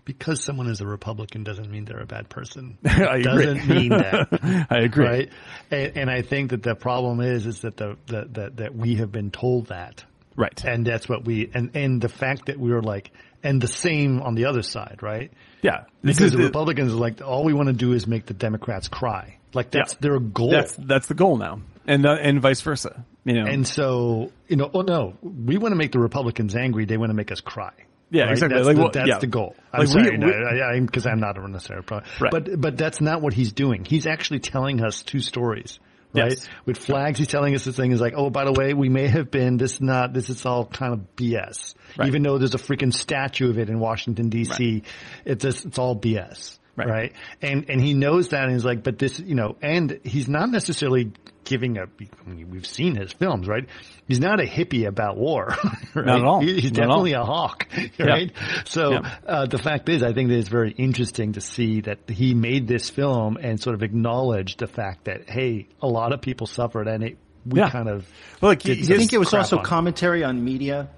because 0.04 0.44
someone 0.44 0.68
is 0.70 0.82
a 0.82 0.86
Republican 0.88 1.44
doesn't 1.44 1.70
mean 1.70 1.86
they're 1.86 2.00
a 2.00 2.06
bad 2.06 2.30
person. 2.30 2.78
I 2.86 3.18
agree. 3.18 3.24
doesn't 3.24 3.68
mean 3.68 3.90
that. 3.90 4.68
I 4.70 4.80
agree. 4.80 5.06
Right. 5.06 5.30
And, 5.72 5.98
and 5.98 6.10
I 6.12 6.22
think 6.22 6.52
that 6.52 6.62
the 6.64 6.76
problem 6.76 7.22
is, 7.22 7.46
is 7.48 7.62
that 7.62 7.78
the, 7.78 7.98
that, 8.08 8.34
that, 8.36 8.58
that 8.58 8.76
we 8.76 8.96
have 8.96 9.12
been 9.12 9.32
told 9.32 9.68
that. 9.68 10.04
Right. 10.36 10.64
And 10.64 10.86
that's 10.86 11.10
what 11.10 11.26
we, 11.26 11.50
and, 11.54 11.76
and 11.76 12.00
the 12.02 12.10
fact 12.10 12.48
that 12.48 12.60
we 12.60 12.72
were 12.72 12.84
like 12.84 13.12
and 13.42 13.60
the 13.62 13.68
same 13.68 14.22
on 14.22 14.36
the 14.36 14.46
other 14.46 14.62
side, 14.62 15.00
right? 15.02 15.32
Yeah, 15.64 15.86
this 16.04 16.18
Because 16.18 16.26
is 16.28 16.32
the, 16.34 16.38
the- 16.40 16.44
Republicans 16.46 16.94
are 16.94 16.98
like, 16.98 17.22
all 17.24 17.44
we 17.44 17.54
want 17.54 17.68
to 17.68 17.74
do 17.74 17.94
is 17.94 18.06
make 18.06 18.26
the 18.28 18.34
Democrats 18.36 18.88
cry. 18.88 19.38
Like 19.54 19.72
that's 19.72 19.94
Yeah. 19.94 19.98
their 20.02 20.20
goal. 20.20 20.52
That's 20.52 20.76
that's 20.76 21.08
the 21.08 21.14
goal 21.14 21.38
now, 21.38 21.62
and 21.88 22.06
uh, 22.06 22.18
and 22.22 22.42
vice 22.42 22.60
versa. 22.60 23.06
You 23.26 23.34
know, 23.34 23.46
and 23.46 23.68
so, 23.68 24.32
you 24.48 24.56
know, 24.56 24.70
oh 24.74 24.82
no, 24.82 25.18
we 25.22 25.58
want 25.58 25.72
to 25.72 25.76
make 25.76 25.92
the 25.92 26.00
Republicans 26.00 26.56
angry. 26.56 26.86
They 26.86 26.98
want 26.98 27.10
to 27.10 27.16
make 27.16 27.32
us 27.32 27.42
cry. 27.42 27.74
Yeah, 28.12 28.24
right? 28.24 28.32
exactly. 28.32 28.58
That's, 28.58 28.68
Like, 28.68 28.78
the, 28.78 29.00
that's 29.00 29.10
yeah. 29.10 29.18
the 29.18 29.28
goal. 29.28 29.56
I'm 29.74 29.80
Like, 29.80 29.90
sorry, 29.90 30.18
no, 30.18 30.80
because 30.86 31.08
I'm 31.08 31.20
not 31.20 31.38
a 31.38 31.48
necessary 31.48 31.84
pro. 31.84 32.02
Right. 32.20 32.32
But 32.32 32.62
but 32.62 32.78
that's 32.78 33.02
not 33.02 33.22
what 33.22 33.34
he's 33.34 33.52
doing. 33.52 33.84
He's 33.84 34.06
actually 34.06 34.40
telling 34.40 34.84
us 34.84 35.02
two 35.02 35.20
stories. 35.20 35.80
Right. 36.14 36.32
Yes. 36.32 36.48
With 36.66 36.78
flags, 36.78 37.20
he's 37.20 37.28
telling 37.28 37.56
us 37.56 37.66
this 37.66 37.76
thing 37.76 37.92
is 37.92 38.00
like, 38.00 38.14
oh, 38.16 38.30
by 38.30 38.46
the 38.46 38.54
way, 38.54 38.74
we 38.74 38.90
may 38.90 39.08
have 39.08 39.32
been 39.32 39.58
this 39.58 39.82
not 39.82 40.14
this 40.14 40.30
is 40.30 40.46
all 40.46 40.66
kind 40.66 40.94
of 40.94 41.16
BS. 41.18 41.74
Right. 41.98 42.08
Even 42.08 42.24
though 42.24 42.38
there's 42.38 42.56
a 42.56 42.60
freaking 42.60 42.94
statue 42.94 43.50
of 43.50 43.58
it 43.58 43.70
in 43.70 43.80
Washington 43.80 44.30
D.C., 44.30 44.84
it's 45.26 45.44
just, 45.44 45.66
it's 45.66 45.80
all 45.80 45.96
BS. 45.96 46.58
Right. 46.78 46.88
right? 46.90 47.14
And 47.42 47.70
and 47.70 47.82
he 47.82 47.94
knows 47.94 48.30
that, 48.30 48.44
and 48.44 48.52
he's 48.54 48.66
like, 48.66 48.84
but 48.84 49.00
this, 49.00 49.20
you 49.20 49.36
know, 49.36 49.56
and 49.62 50.00
he's 50.04 50.28
not 50.28 50.50
necessarily 50.50 51.12
giving 51.46 51.78
a. 51.78 51.84
I 51.84 52.30
mean, 52.30 52.50
we've 52.50 52.66
seen 52.66 52.96
his 52.96 53.14
films, 53.14 53.48
right? 53.48 53.66
He's 54.08 54.20
not 54.20 54.42
a 54.42 54.44
hippie 54.46 54.86
about 54.88 55.16
war. 55.18 55.56
Right? 55.96 56.06
Not 56.08 56.20
at 56.20 56.26
all. 56.26 56.42
He- 56.42 56.60
he's 56.60 56.74
Not 56.74 56.80
at 56.84 56.90
all. 56.90 57.04
definitely 57.06 57.14
a 57.14 57.24
hawk, 57.24 57.68
right? 58.00 58.32
So 58.66 58.92
Yeah. 58.92 59.16
uh, 59.26 59.46
the 59.46 59.58
fact 59.58 59.88
is, 59.88 60.04
I 60.04 60.12
think 60.12 60.28
that 60.28 60.38
it's 60.38 60.50
very 60.50 60.72
interesting 60.72 61.34
to 61.34 61.42
see 61.42 61.80
that 61.82 62.00
he 62.10 62.34
made 62.34 62.68
this 62.68 62.90
film 62.90 63.38
and 63.40 63.58
sort 63.62 63.76
of 63.76 63.82
acknowledged 63.84 64.60
the 64.60 64.68
fact 64.68 65.06
that 65.06 65.30
hey, 65.30 65.70
a 65.82 65.88
lot 65.88 66.12
of 66.12 66.20
people 66.20 66.48
suffered, 66.48 66.90
and 66.90 67.02
it 67.04 67.18
we 67.46 67.60
Yeah. 67.62 67.70
kind 67.70 67.88
of 67.88 68.06
Well, 68.42 68.52
like, 68.52 68.68
I 68.68 68.76
think 68.76 69.14
it 69.14 69.20
was 69.20 69.34
also 69.34 69.60
on. 69.60 69.64
commentary 69.64 70.26
on 70.26 70.44
media. 70.44 70.90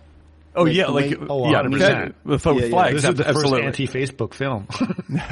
Oh 0.56 0.64
like, 0.64 0.74
yeah, 0.74 0.88
like 0.88 1.18
Oh, 1.30 1.50
yeah, 1.52 1.64
100%. 1.64 1.76
okay, 1.76 2.14
with 2.24 2.46
with 2.46 2.58
Yeah, 2.58 2.64
yeah. 2.64 2.70
flags. 2.70 2.94
This 3.02 3.04
is 3.10 3.16
the 3.16 3.24
first 3.24 3.38
absolutely. 3.38 3.66
anti-Facebook 3.66 4.34
film. 4.34 4.68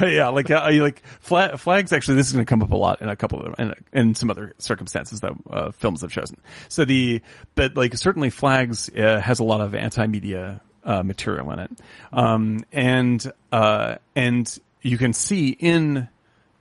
yeah, 0.00 0.28
like 0.28 0.50
uh, 0.50 0.70
like 0.80 1.02
flag, 1.20 1.58
flags. 1.58 1.92
Actually, 1.92 2.16
this 2.16 2.26
is 2.28 2.32
going 2.32 2.44
to 2.44 2.48
come 2.48 2.62
up 2.62 2.70
a 2.72 2.76
lot 2.76 3.00
in 3.02 3.08
a 3.08 3.16
couple 3.16 3.40
of 3.40 3.54
in, 3.58 3.74
in 3.92 4.14
some 4.14 4.30
other 4.30 4.54
circumstances 4.58 5.20
that 5.20 5.32
uh, 5.50 5.70
films 5.72 6.02
have 6.02 6.10
chosen. 6.10 6.40
So 6.68 6.84
the 6.84 7.22
but 7.54 7.76
like 7.76 7.96
certainly 7.96 8.30
flags 8.30 8.90
uh, 8.90 9.20
has 9.20 9.38
a 9.40 9.44
lot 9.44 9.60
of 9.60 9.74
anti-media 9.74 10.60
uh, 10.84 11.02
material 11.02 11.50
in 11.52 11.58
it, 11.60 11.70
um, 12.12 12.64
and 12.72 13.32
uh, 13.52 13.96
and 14.14 14.58
you 14.82 14.98
can 14.98 15.12
see 15.12 15.48
in 15.50 16.08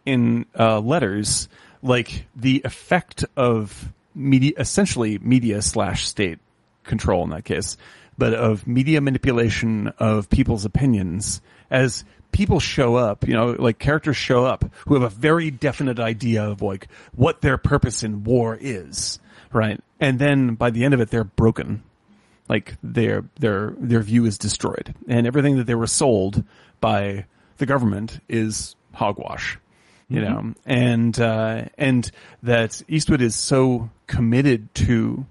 in 0.06 0.45
uh, 0.58 0.80
letters 0.80 1.49
like 1.82 2.26
the 2.36 2.62
effect 2.66 3.26
of 3.38 3.91
media, 4.16 4.53
essentially 4.58 5.20
media 5.20 5.62
slash 5.62 6.08
state 6.08 6.39
control 6.84 7.24
in 7.24 7.30
that 7.30 7.45
case, 7.45 7.78
but 8.18 8.34
of 8.34 8.68
media 8.68 9.01
manipulation 9.01 9.89
of 9.99 10.30
people's 10.30 10.66
opinions 10.66 11.41
as 11.70 12.03
people 12.32 12.59
show 12.59 12.95
up, 12.95 13.28
you 13.28 13.34
know, 13.34 13.55
like 13.57 13.80
characters 13.80 14.18
show 14.18 14.45
up 14.45 14.66
who 14.88 14.93
have 14.93 15.03
a 15.03 15.09
very 15.09 15.51
definite 15.51 15.99
idea 15.99 16.43
of 16.43 16.61
like 16.61 16.88
what 17.13 17.41
their 17.41 17.57
purpose 17.57 18.03
in 18.03 18.24
war 18.24 18.57
is, 18.59 19.20
right? 19.51 19.82
And 19.99 20.20
then 20.20 20.55
by 20.55 20.70
the 20.70 20.84
end 20.84 20.93
of 20.93 20.99
it, 20.99 21.09
they're 21.09 21.24
broken. 21.24 21.84
Like 22.47 22.76
their, 22.84 23.24
their, 23.39 23.74
their 23.80 24.01
view 24.01 24.26
is 24.26 24.38
destroyed 24.38 24.93
and 25.07 25.26
everything 25.26 25.57
that 25.57 25.66
they 25.66 25.76
were 25.76 25.88
sold 25.88 26.43
by 26.80 27.26
the 27.57 27.66
government 27.66 28.20
is 28.30 28.76
hogwash 28.93 29.57
you 30.07 30.22
know, 30.22 30.53
and 30.66 31.20
uh, 31.20 31.66
and 31.78 32.11
that 32.43 32.82
Eastwood 32.88 33.22
is 33.22 33.36
so 33.36 33.89
committed 34.07 34.74
to 34.76 35.26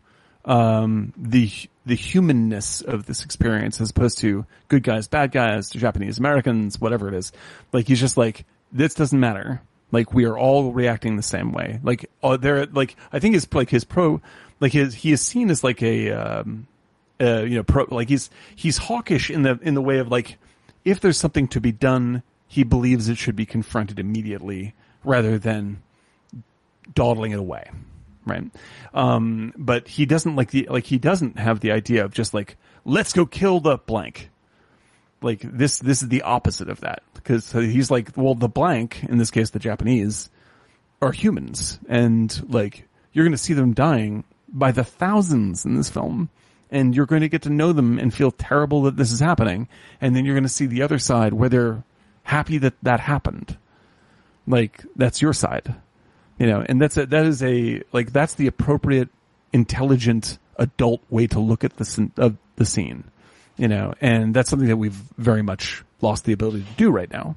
um, 0.45 1.12
the 1.16 1.51
the 1.87 1.95
humanness 1.95 2.80
of 2.80 3.07
this 3.07 3.24
experience, 3.24 3.80
as 3.80 3.91
opposed 3.91 4.18
to 4.18 4.47
good 4.68 4.82
guys, 4.82 5.07
bad 5.07 5.32
guys, 5.32 5.70
Japanese 5.70 6.18
Americans, 6.18 6.80
whatever 6.80 7.09
it 7.09 7.14
is. 7.14 7.32
Like 7.72 7.89
he's 7.89 8.01
just 8.01 8.16
like 8.16 8.45
this 8.72 8.95
doesn't 8.95 9.18
matter. 9.18 9.61
Like 9.93 10.12
we 10.12 10.24
are 10.24 10.37
all 10.37 10.72
reacting 10.72 11.16
the 11.16 11.22
same 11.22 11.53
way. 11.53 11.80
Like 11.82 12.11
uh, 12.22 12.37
there, 12.37 12.66
like 12.66 12.97
I 13.12 13.18
think 13.18 13.35
his 13.35 13.47
like 13.53 13.70
his 13.70 13.85
pro, 13.85 14.20
like 14.61 14.72
his 14.72 14.95
he 14.95 15.12
is 15.12 15.20
seen 15.20 15.51
as 15.51 15.62
like 15.62 15.82
a 15.82 16.11
um, 16.11 16.66
uh, 17.20 17.43
you 17.43 17.57
know 17.57 17.62
pro 17.62 17.87
like 17.91 18.09
he's 18.09 18.30
he's 18.57 18.78
hawkish 18.78 19.30
in 19.30 19.43
the 19.43 19.59
in 19.62 19.74
the 19.74 19.82
way 19.82 19.99
of 19.99 20.09
like 20.09 20.39
if 20.85 21.01
there's 21.01 21.18
something 21.18 21.49
to 21.49 21.61
be 21.61 21.72
done 21.72 22.22
he 22.49 22.64
believes 22.64 23.09
it 23.09 23.18
should 23.18 23.37
be 23.37 23.47
confronted 23.47 23.99
immediately 23.99 24.74
rather 25.05 25.39
than 25.39 25.82
dawdling 26.95 27.32
it 27.32 27.39
away 27.39 27.70
right? 28.27 28.45
Um 28.93 29.53
but 29.57 29.89
he 29.89 30.07
doesn't 30.07 30.37
like 30.37 30.51
the 30.51 30.66
like 30.70 30.85
he 30.85 30.99
doesn't 30.99 31.39
have 31.39 31.61
the 31.61 31.72
idea 31.72 32.05
of 32.05 32.12
just 32.12 32.35
like 32.35 32.57
let's 32.85 33.12
go 33.12 33.27
kill 33.27 33.61
the 33.61 33.79
blank. 33.79 34.31
Like 35.22 35.41
this 35.41 35.79
this 35.79 36.03
is 36.03 36.09
the 36.09 36.22
opposite 36.22 36.68
of 36.68 36.81
that. 36.81 37.03
Because 37.14 37.53
he's 37.53 37.91
like 37.91 38.16
well 38.16 38.35
the 38.35 38.49
blank 38.49 39.05
in 39.09 39.18
this 39.18 39.31
case 39.31 39.51
the 39.51 39.59
japanese 39.59 40.31
are 41.01 41.12
humans. 41.12 41.79
And 41.89 42.53
like 42.53 42.89
you're 43.12 43.25
going 43.25 43.33
to 43.33 43.39
see 43.39 43.55
them 43.55 43.75
dying 43.75 44.25
by 44.49 44.72
the 44.72 44.85
thousands 44.85 45.64
in 45.64 45.75
this 45.75 45.91
film. 45.91 46.31
And 46.70 46.95
you're 46.97 47.07
going 47.07 47.20
to 47.20 47.29
get 47.29 47.43
to 47.43 47.51
know 47.51 47.72
them 47.72 47.99
and 47.99 48.12
feel 48.12 48.33
terrible 48.33 48.83
that 48.83 48.97
this 48.97 49.12
is 49.12 49.20
happening. 49.20 49.68
And 50.01 50.16
then 50.16 50.25
you're 50.25 50.35
going 50.35 50.43
to 50.43 50.49
see 50.49 50.66
the 50.66 50.83
other 50.83 50.99
side 50.99 51.33
where 51.33 51.49
they're 51.49 51.85
happy 52.25 52.59
that 52.59 52.75
that 52.83 53.01
happened. 53.01 53.57
Like 54.47 54.85
that's 54.97 55.22
your 55.22 55.33
side 55.33 55.75
you 56.39 56.47
know 56.47 56.64
and 56.68 56.80
that's 56.80 56.97
a, 56.97 57.07
that 57.07 57.26
is 57.26 57.43
a 57.43 57.82
like 57.93 58.12
that's 58.12 58.35
the 58.35 58.47
appropriate 58.47 59.09
intelligent 59.53 60.39
adult 60.57 61.01
way 61.11 61.26
to 61.26 61.39
look 61.41 61.64
at 61.64 61.76
the 61.76 61.85
scene, 61.85 62.12
of 62.16 62.37
the 62.57 62.64
scene 62.64 63.05
you 63.57 63.68
know 63.68 63.95
and 64.01 64.35
that's 64.35 64.51
something 64.51 64.68
that 64.68 64.76
we've 64.76 65.01
very 65.16 65.43
much 65.43 65.85
lost 66.01 66.24
the 66.24 66.32
ability 66.32 66.62
to 66.64 66.72
do 66.76 66.91
right 66.91 67.11
now 67.11 67.37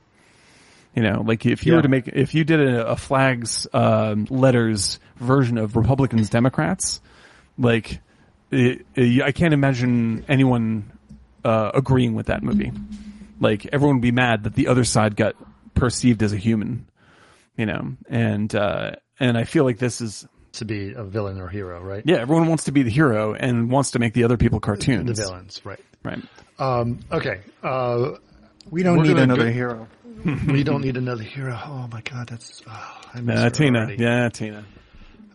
you 0.95 1.03
know, 1.03 1.21
like 1.23 1.45
if 1.45 1.63
you 1.63 1.73
Yeah. 1.73 1.75
were 1.75 1.81
to 1.83 1.89
make, 1.89 2.07
if 2.07 2.33
you 2.33 2.43
did 2.43 2.59
a, 2.59 2.87
a 2.87 2.95
flags, 2.95 3.67
um, 3.71 4.25
letters 4.31 4.99
version 5.17 5.59
of 5.59 5.75
Republicans, 5.75 6.27
Democrats, 6.27 7.01
like, 7.55 7.99
it, 8.49 8.83
it- 8.95 9.21
I 9.21 9.31
can't 9.31 9.53
imagine 9.53 10.25
anyone, 10.27 10.91
uh, 11.45 11.69
agreeing 11.75 12.15
with 12.15 12.27
that 12.27 12.41
movie. 12.41 12.71
Like 13.39 13.67
everyone 13.71 13.97
would 13.97 14.01
be 14.01 14.11
mad 14.11 14.45
that 14.45 14.55
the 14.55 14.69
other 14.69 14.83
side 14.83 15.15
got 15.15 15.35
perceived 15.75 16.23
as 16.23 16.33
a 16.33 16.37
human, 16.37 16.87
you 17.57 17.65
know, 17.65 17.95
and, 18.09 18.53
uh, 18.55 18.91
and 19.19 19.37
I 19.37 19.43
feel 19.43 19.63
like 19.65 19.77
this 19.79 19.99
is, 20.01 20.27
to 20.53 20.65
be 20.65 20.93
a 20.93 21.03
villain 21.03 21.39
or 21.39 21.47
hero, 21.49 21.81
right? 21.81 22.03
yeah, 22.05 22.17
everyone 22.17 22.47
wants 22.47 22.63
to 22.65 22.71
be 22.71 22.83
the 22.83 22.89
hero 22.89 23.33
and 23.33 23.69
wants 23.69 23.91
to 23.91 23.99
make 23.99 24.13
the 24.13 24.23
other 24.23 24.37
people 24.37 24.59
cartoons. 24.59 25.05
The 25.05 25.13
cartoons. 25.13 25.59
villains, 25.59 25.61
right? 25.65 25.79
Right. 26.03 26.23
Um, 26.59 26.99
okay. 27.11 27.41
Uh, 27.61 28.13
We 28.71 28.83
don't 28.83 28.97
We're 28.97 29.03
need 29.03 29.17
another 29.17 29.45
go- 29.45 29.51
hero. 29.51 29.87
we 30.47 30.63
don't 30.63 30.81
need 30.81 30.97
another 30.97 31.21
hero. 31.23 31.59
Oh 31.63 31.87
my 31.91 32.01
god, 32.01 32.29
that's 32.29 32.61
oh, 32.67 33.01
I 33.13 33.21
miss 33.21 33.39
Yeah, 33.39 33.49
Tina. 33.49 33.79
already. 33.79 34.03
Yeah, 34.03 34.29
Tina. 34.29 34.65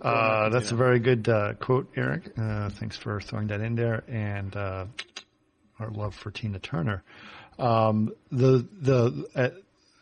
Uh, 0.01 0.49
that's 0.49 0.73
a 0.73 0.75
very 0.75 0.99
good 0.99 1.29
uh, 1.29 1.55
quote, 1.55 1.89
Eric. 1.97 2.33
Uh, 2.37 2.69
thanks 2.71 2.97
for 2.97 3.21
throwing 3.21 3.47
that 3.47 3.61
in 3.61 3.77
there, 3.77 4.03
and 4.09 4.57
uh, 4.57 4.87
our 5.79 5.91
love 5.91 6.15
for 6.17 6.33
Tina 6.33 6.59
Turner. 6.59 7.05
Um, 7.61 8.13
the 8.33 8.67
the 8.81 9.51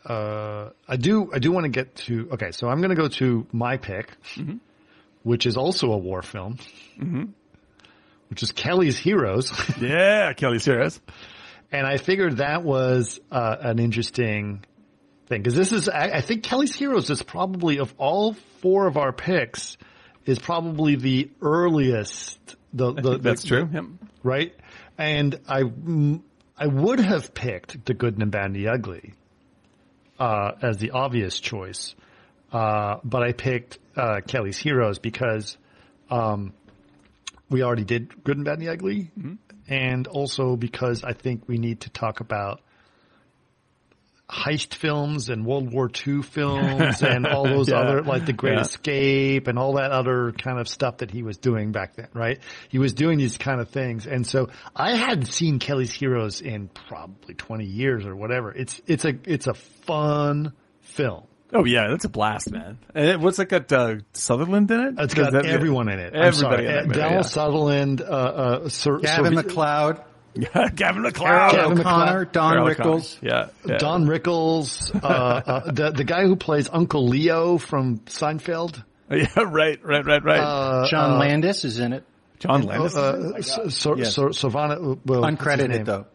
uh, 0.05 0.69
I 0.87 0.95
do 0.97 1.31
I 1.33 1.39
do 1.39 1.51
want 1.51 1.65
to 1.65 1.69
get 1.69 1.95
to 2.07 2.29
okay, 2.33 2.51
so 2.51 2.67
I'm 2.67 2.77
going 2.79 2.89
to 2.89 2.95
go 2.95 3.07
to 3.07 3.45
my 3.51 3.77
pick, 3.77 4.11
which 5.23 5.45
is 5.45 5.57
also 5.57 5.91
a 5.91 5.97
war 5.97 6.21
film, 6.21 6.57
which 8.29 8.43
is 8.43 8.51
Kelly's 8.51 8.97
Heroes. 8.97 9.51
Yeah, 9.81 10.33
Kelly's 10.33 10.65
Heroes. 10.65 10.99
And 11.71 11.87
I 11.87 11.97
figured 11.97 12.37
that 12.37 12.63
was 12.63 13.19
uh, 13.31 13.55
an 13.61 13.79
interesting 13.79 14.63
thing 15.27 15.41
because 15.41 15.55
this 15.55 15.71
is, 15.71 15.87
I, 15.87 16.17
I 16.17 16.21
think 16.21 16.43
Kelly's 16.43 16.75
Heroes 16.75 17.09
is 17.09 17.23
probably 17.23 17.79
of 17.79 17.93
all 17.97 18.33
four 18.61 18.87
of 18.87 18.97
our 18.97 19.13
picks 19.13 19.77
is 20.25 20.37
probably 20.37 20.95
the 20.95 21.31
earliest. 21.41 22.39
The, 22.73 22.91
the 22.93 23.17
That's 23.19 23.43
the- 23.43 23.47
true. 23.47 23.69
Yep. 23.71 23.83
right? 24.23 24.55
And 24.97 25.39
I, 25.47 25.63
I 26.57 26.67
would 26.67 26.99
have 26.99 27.33
picked 27.33 27.85
the 27.85 27.93
Good 27.93 28.13
and 28.13 28.21
the 28.21 28.25
Bad 28.25 28.47
and 28.47 28.55
the 28.55 28.67
Ugly 28.67 29.13
uh, 30.21 30.51
as 30.61 30.77
the 30.77 30.91
obvious 30.91 31.39
choice, 31.39 31.95
uh, 32.53 32.97
but 33.03 33.23
I 33.23 33.31
picked 33.33 33.79
uh, 33.95 34.21
Kelly's 34.27 34.59
Heroes 34.59 34.99
because 34.99 35.57
um, 36.11 36.53
we 37.49 37.63
already 37.63 37.85
did 37.85 38.23
Good 38.23 38.37
and 38.37 38.45
Bad 38.45 38.59
and 38.59 38.61
the 38.61 38.71
Ugly, 38.71 39.09
and 39.67 40.05
also 40.05 40.55
because 40.55 41.03
I 41.03 41.13
think 41.13 41.47
we 41.47 41.57
need 41.57 41.81
to 41.81 41.89
talk 41.89 42.19
about 42.19 42.61
heist 44.31 44.75
films 44.75 45.29
and 45.29 45.45
World 45.45 45.73
War 45.73 45.89
II 46.07 46.21
films 46.21 47.01
and 47.03 47.27
all 47.27 47.43
those 47.43 47.69
Yeah. 47.69 47.79
other 47.79 48.01
like 48.01 48.25
The 48.25 48.31
Great 48.33 48.53
Yeah. 48.55 48.61
Escape 48.61 49.47
and 49.47 49.59
all 49.59 49.73
that 49.73 49.91
other 49.91 50.31
kind 50.31 50.57
of 50.59 50.67
stuff 50.69 50.97
that 50.99 51.11
he 51.11 51.21
was 51.21 51.37
doing 51.37 51.71
back 51.73 51.95
then, 51.95 52.07
right? 52.13 52.39
He 52.69 52.79
was 52.79 52.93
doing 52.93 53.17
these 53.17 53.37
kind 53.37 53.59
of 53.59 53.69
things. 53.69 54.07
And 54.07 54.25
so 54.25 54.49
I 54.75 54.95
hadn't 54.95 55.25
seen 55.25 55.59
Kelly's 55.59 55.91
Heroes 55.91 56.39
in 56.41 56.69
probably 56.87 57.33
20 57.33 57.65
years 57.65 58.05
or 58.05 58.15
whatever. 58.15 58.51
It's, 58.53 58.81
it's 58.87 59.03
a, 59.03 59.13
it's 59.25 59.47
a 59.47 59.53
fun 59.53 60.53
film. 60.81 61.23
Oh 61.53 61.65
yeah, 61.65 61.87
that's 61.89 62.05
a 62.05 62.09
blast, 62.09 62.49
man. 62.49 62.77
And 62.95 63.05
it, 63.09 63.19
what's 63.19 63.37
it 63.37 63.49
got 63.49 63.69
uh, 63.73 63.95
Sutherland 64.13 64.71
in 64.71 64.79
it? 64.79 64.93
It's 64.99 65.13
got 65.13 65.33
that- 65.33 65.45
everyone 65.45 65.89
in 65.91 65.99
it. 65.99 66.13
I'm 66.15 66.21
Everybody 66.23 66.39
sorry. 66.39 66.65
in 66.67 66.71
that 66.73 66.87
movie, 66.87 66.99
Donald 67.01 67.25
yeah. 67.25 67.29
Sutherland, 67.29 68.01
uh, 68.01 68.05
uh, 68.05 68.69
Sir, 68.69 68.99
Gavin 68.99 69.35
Sir- 69.35 69.43
MacLeod. 69.43 70.01
Gavin 70.33 71.01
MacLeod, 71.01 71.51
Kevin 71.51 71.79
O'Connor, 71.79 72.05
MacLeod. 72.19 72.31
Don 72.31 72.51
Harold 72.53 72.69
O'Connor. 72.71 72.95
Rickles. 72.97 73.17
Yeah, 73.21 73.49
yeah. 73.65 73.77
Don 73.77 74.05
Rickles, 74.05 74.95
uh, 75.03 75.07
uh, 75.07 75.71
the 75.71 75.91
the 75.91 76.03
guy 76.03 76.23
who 76.23 76.35
plays 76.35 76.69
Uncle 76.71 77.07
Leo 77.07 77.57
from 77.57 77.99
Seinfeld. 77.99 78.83
Yeah, 79.09 79.27
right, 79.41 79.77
right, 79.83 80.05
right, 80.05 80.23
right. 80.23 80.39
Uh, 80.39 80.87
John 80.89 81.19
Landis 81.19 81.65
is 81.65 81.79
in 81.79 81.91
it. 81.91 82.05
John 82.39 82.61
Landis. 82.63 82.95
uh, 82.95 83.41
so, 83.41 83.67
so, 83.67 83.97
Yes. 83.97 84.15
so, 84.15 84.31
Savannah, 84.31 84.79
well, 85.05 85.23
Uncredited 85.23 85.83
though. 85.85 86.05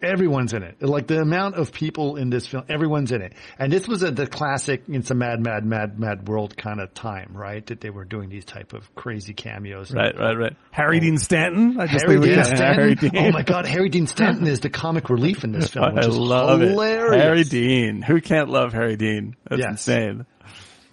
Everyone's 0.00 0.52
in 0.52 0.62
it. 0.62 0.80
Like 0.82 1.06
the 1.08 1.20
amount 1.20 1.56
of 1.56 1.72
people 1.72 2.16
in 2.16 2.30
this 2.30 2.46
film, 2.46 2.64
everyone's 2.68 3.10
in 3.10 3.20
it. 3.20 3.32
And 3.58 3.72
this 3.72 3.88
was 3.88 4.02
a, 4.02 4.10
the 4.10 4.26
classic, 4.26 4.84
it's 4.88 5.10
a 5.10 5.14
mad, 5.14 5.40
mad, 5.40 5.64
mad, 5.66 5.98
mad 5.98 6.28
world 6.28 6.56
kind 6.56 6.80
of 6.80 6.94
time, 6.94 7.30
right? 7.34 7.66
That 7.66 7.80
they 7.80 7.90
were 7.90 8.04
doing 8.04 8.28
these 8.28 8.44
type 8.44 8.74
of 8.74 8.94
crazy 8.94 9.34
cameos. 9.34 9.92
right, 9.92 10.16
right, 10.16 10.36
right. 10.36 10.56
Harry 10.70 11.00
Dean 11.00 11.18
Stanton. 11.18 11.80
I 11.80 11.86
just 11.86 12.04
Harry 12.06 12.14
think 12.20 12.24
Dean 12.26 12.34
got 12.36 12.46
Stanton. 12.46 12.74
Harry 12.74 12.94
Dean. 12.94 13.10
Oh 13.16 13.30
my 13.32 13.42
God, 13.42 13.66
Harry 13.66 13.88
Dean 13.88 14.06
Stanton 14.06 14.46
is 14.46 14.60
the 14.60 14.70
comic 14.70 15.10
relief 15.10 15.42
in 15.42 15.52
this 15.52 15.68
film, 15.72 15.98
I 15.98 16.00
is 16.06 16.16
love 16.16 16.60
hilarious. 16.60 17.14
it. 17.14 17.20
Harry 17.24 17.44
Dean. 17.44 18.02
Who 18.02 18.20
can't 18.20 18.48
love 18.48 18.72
Harry 18.72 18.96
Dean? 18.96 19.34
That's 19.48 19.60
Yes. 19.60 19.70
insane. 19.70 20.26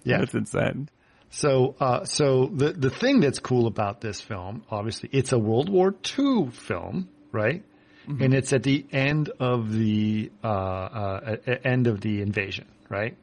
Yeah. 0.02 0.18
That's 0.18 0.34
insane. 0.34 0.88
So, 1.30 1.74
uh, 1.80 2.04
so 2.04 2.46
the 2.46 2.72
the 2.72 2.90
thing 2.90 3.20
that's 3.20 3.40
cool 3.40 3.66
about 3.66 4.00
this 4.00 4.20
film, 4.20 4.62
obviously, 4.70 5.10
it's 5.12 5.32
a 5.32 5.38
World 5.38 5.68
War 5.68 5.94
II 6.18 6.50
film, 6.52 7.08
right? 7.32 7.62
And 8.08 8.34
it's 8.34 8.52
at 8.52 8.62
the 8.62 8.84
end 8.92 9.30
of 9.40 9.72
the 9.72 10.30
uh, 10.42 10.46
uh, 10.46 11.36
end 11.64 11.86
of 11.86 12.00
the 12.00 12.22
invasion, 12.22 12.66
right? 12.88 13.16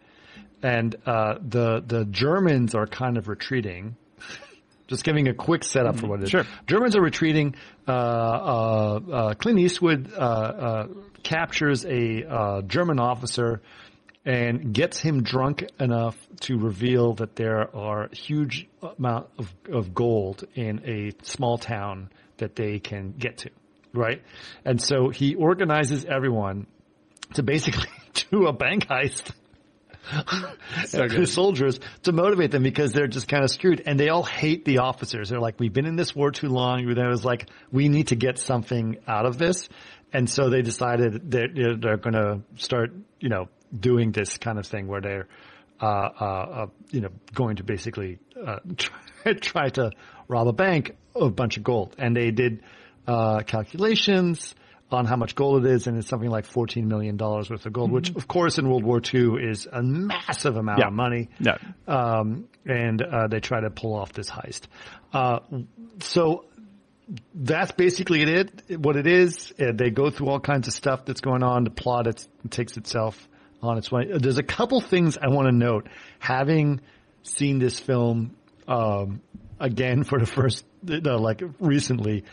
And 0.61 0.95
uh, 1.05 1.35
the 1.41 1.83
the 1.85 2.05
Germans 2.05 2.75
are 2.75 2.87
kind 2.87 3.17
of 3.17 3.27
retreating. 3.27 3.95
Just 4.87 5.05
giving 5.05 5.29
a 5.29 5.33
quick 5.33 5.63
setup 5.63 5.97
for 5.97 6.07
what 6.07 6.19
it 6.19 6.23
is. 6.23 6.29
Sure. 6.29 6.43
Germans 6.67 6.95
are 6.95 7.01
retreating. 7.01 7.55
Uh, 7.87 7.91
uh, 7.91 8.99
uh, 9.11 9.33
Clint 9.35 9.57
Eastwood 9.59 10.11
uh, 10.13 10.17
uh, 10.17 10.87
captures 11.23 11.85
a 11.85 12.23
uh, 12.25 12.61
German 12.63 12.99
officer 12.99 13.61
and 14.25 14.73
gets 14.73 14.99
him 14.99 15.23
drunk 15.23 15.65
enough 15.79 16.15
to 16.41 16.57
reveal 16.57 17.13
that 17.15 17.35
there 17.35 17.75
are 17.75 18.09
huge 18.11 18.67
amount 18.97 19.27
of, 19.37 19.53
of 19.71 19.93
gold 19.93 20.43
in 20.55 20.81
a 20.85 21.11
small 21.23 21.57
town 21.57 22.09
that 22.37 22.55
they 22.55 22.79
can 22.79 23.13
get 23.17 23.39
to, 23.39 23.49
right? 23.93 24.21
And 24.65 24.81
so 24.81 25.09
he 25.09 25.35
organizes 25.35 26.05
everyone 26.05 26.67
to 27.35 27.43
basically 27.43 27.89
do 28.31 28.47
a 28.47 28.53
bank 28.53 28.87
heist. 28.87 29.31
the 30.91 31.25
soldiers 31.25 31.79
to 32.03 32.11
motivate 32.11 32.51
them 32.51 32.63
because 32.63 32.91
they're 32.91 33.07
just 33.07 33.27
kind 33.27 33.43
of 33.43 33.49
screwed 33.49 33.83
and 33.85 33.97
they 33.97 34.09
all 34.09 34.23
hate 34.23 34.65
the 34.65 34.79
officers. 34.79 35.29
They're 35.29 35.39
like, 35.39 35.59
we've 35.59 35.71
been 35.71 35.85
in 35.85 35.95
this 35.95 36.13
war 36.13 36.31
too 36.31 36.49
long. 36.49 36.79
And 36.81 36.97
it 36.97 37.07
was 37.07 37.23
like, 37.23 37.49
we 37.71 37.87
need 37.87 38.07
to 38.07 38.15
get 38.15 38.37
something 38.37 38.97
out 39.07 39.25
of 39.25 39.37
this. 39.37 39.69
And 40.11 40.29
so 40.29 40.49
they 40.49 40.61
decided 40.61 41.31
that 41.31 41.55
they're, 41.55 41.77
they're 41.77 41.97
going 41.97 42.13
to 42.13 42.41
start, 42.57 42.91
you 43.19 43.29
know, 43.29 43.47
doing 43.77 44.11
this 44.11 44.37
kind 44.37 44.59
of 44.59 44.67
thing 44.67 44.87
where 44.87 45.01
they're, 45.01 45.27
uh, 45.81 45.85
uh, 45.85 46.25
uh, 46.25 46.65
you 46.91 47.01
know, 47.01 47.09
going 47.33 47.55
to 47.55 47.63
basically, 47.63 48.19
uh, 48.45 48.59
try, 48.77 49.33
try 49.33 49.69
to 49.69 49.91
rob 50.27 50.47
a 50.47 50.53
bank 50.53 50.95
of 51.15 51.23
a 51.23 51.31
bunch 51.31 51.57
of 51.57 51.63
gold. 51.63 51.95
And 51.97 52.15
they 52.15 52.31
did, 52.31 52.61
uh, 53.07 53.41
calculations 53.41 54.55
on 54.91 55.05
how 55.05 55.15
much 55.15 55.33
gold 55.35 55.65
it 55.65 55.71
is, 55.71 55.87
and 55.87 55.97
it's 55.97 56.07
something 56.07 56.29
like 56.29 56.45
$14 56.47 56.83
million 56.85 57.17
worth 57.17 57.49
of 57.65 57.73
gold, 57.73 57.91
which 57.91 58.11
of 58.15 58.27
course 58.27 58.59
in 58.59 58.69
World 58.69 58.83
War 58.83 59.01
II 59.13 59.43
is 59.43 59.67
a 59.71 59.81
massive 59.81 60.55
amount 60.55 60.79
Yeah. 60.79 60.87
of 60.87 60.93
money. 60.93 61.29
Yeah. 61.39 61.57
Um, 61.87 62.45
and, 62.65 63.01
uh, 63.01 63.27
they 63.27 63.39
try 63.39 63.61
to 63.61 63.71
pull 63.71 63.95
off 63.95 64.13
this 64.13 64.29
heist. 64.29 64.61
Uh, 65.11 65.39
so 65.99 66.45
that's 67.33 67.71
basically 67.71 68.21
it, 68.21 68.79
what 68.79 68.95
it 68.95 69.07
is. 69.07 69.51
Uh, 69.59 69.71
they 69.73 69.89
go 69.89 70.09
through 70.11 70.29
all 70.29 70.39
kinds 70.39 70.67
of 70.67 70.73
stuff 70.73 71.05
that's 71.05 71.21
going 71.21 71.41
on. 71.43 71.63
The 71.63 71.71
plot 71.71 72.05
it 72.07 72.27
takes 72.51 72.77
itself 72.77 73.27
on 73.63 73.77
its 73.79 73.91
way. 73.91 74.09
There's 74.15 74.37
a 74.37 74.43
couple 74.43 74.79
things 74.79 75.17
I 75.17 75.29
want 75.29 75.47
to 75.47 75.51
note. 75.51 75.87
Having 76.19 76.81
seen 77.23 77.57
this 77.57 77.79
film 77.79 78.35
um, 78.67 79.21
again 79.59 80.03
for 80.03 80.19
the 80.19 80.25
first, 80.25 80.65
like 80.83 81.41
recently, 81.59 82.25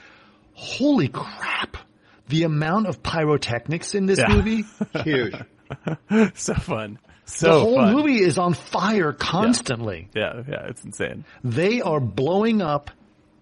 holy 0.61 1.08
crap! 1.08 1.76
The 2.28 2.44
amount 2.44 2.86
of 2.86 3.02
pyrotechnics 3.02 3.94
in 3.94 4.06
this 4.06 4.18
Yeah. 4.18 4.28
movie, 4.28 4.64
Huge. 5.04 5.34
So 6.34 6.54
fun. 6.54 6.98
the 7.40 7.50
whole 7.52 7.76
fun. 7.76 7.94
movie 7.94 8.20
is 8.20 8.38
on 8.38 8.54
fire 8.54 9.12
constantly. 9.12 10.08
Yeah, 10.14 10.42
yeah, 10.48 10.66
it's 10.66 10.84
insane. 10.84 11.24
they 11.42 11.80
are 11.80 12.00
blowing 12.00 12.61
up 12.62 12.90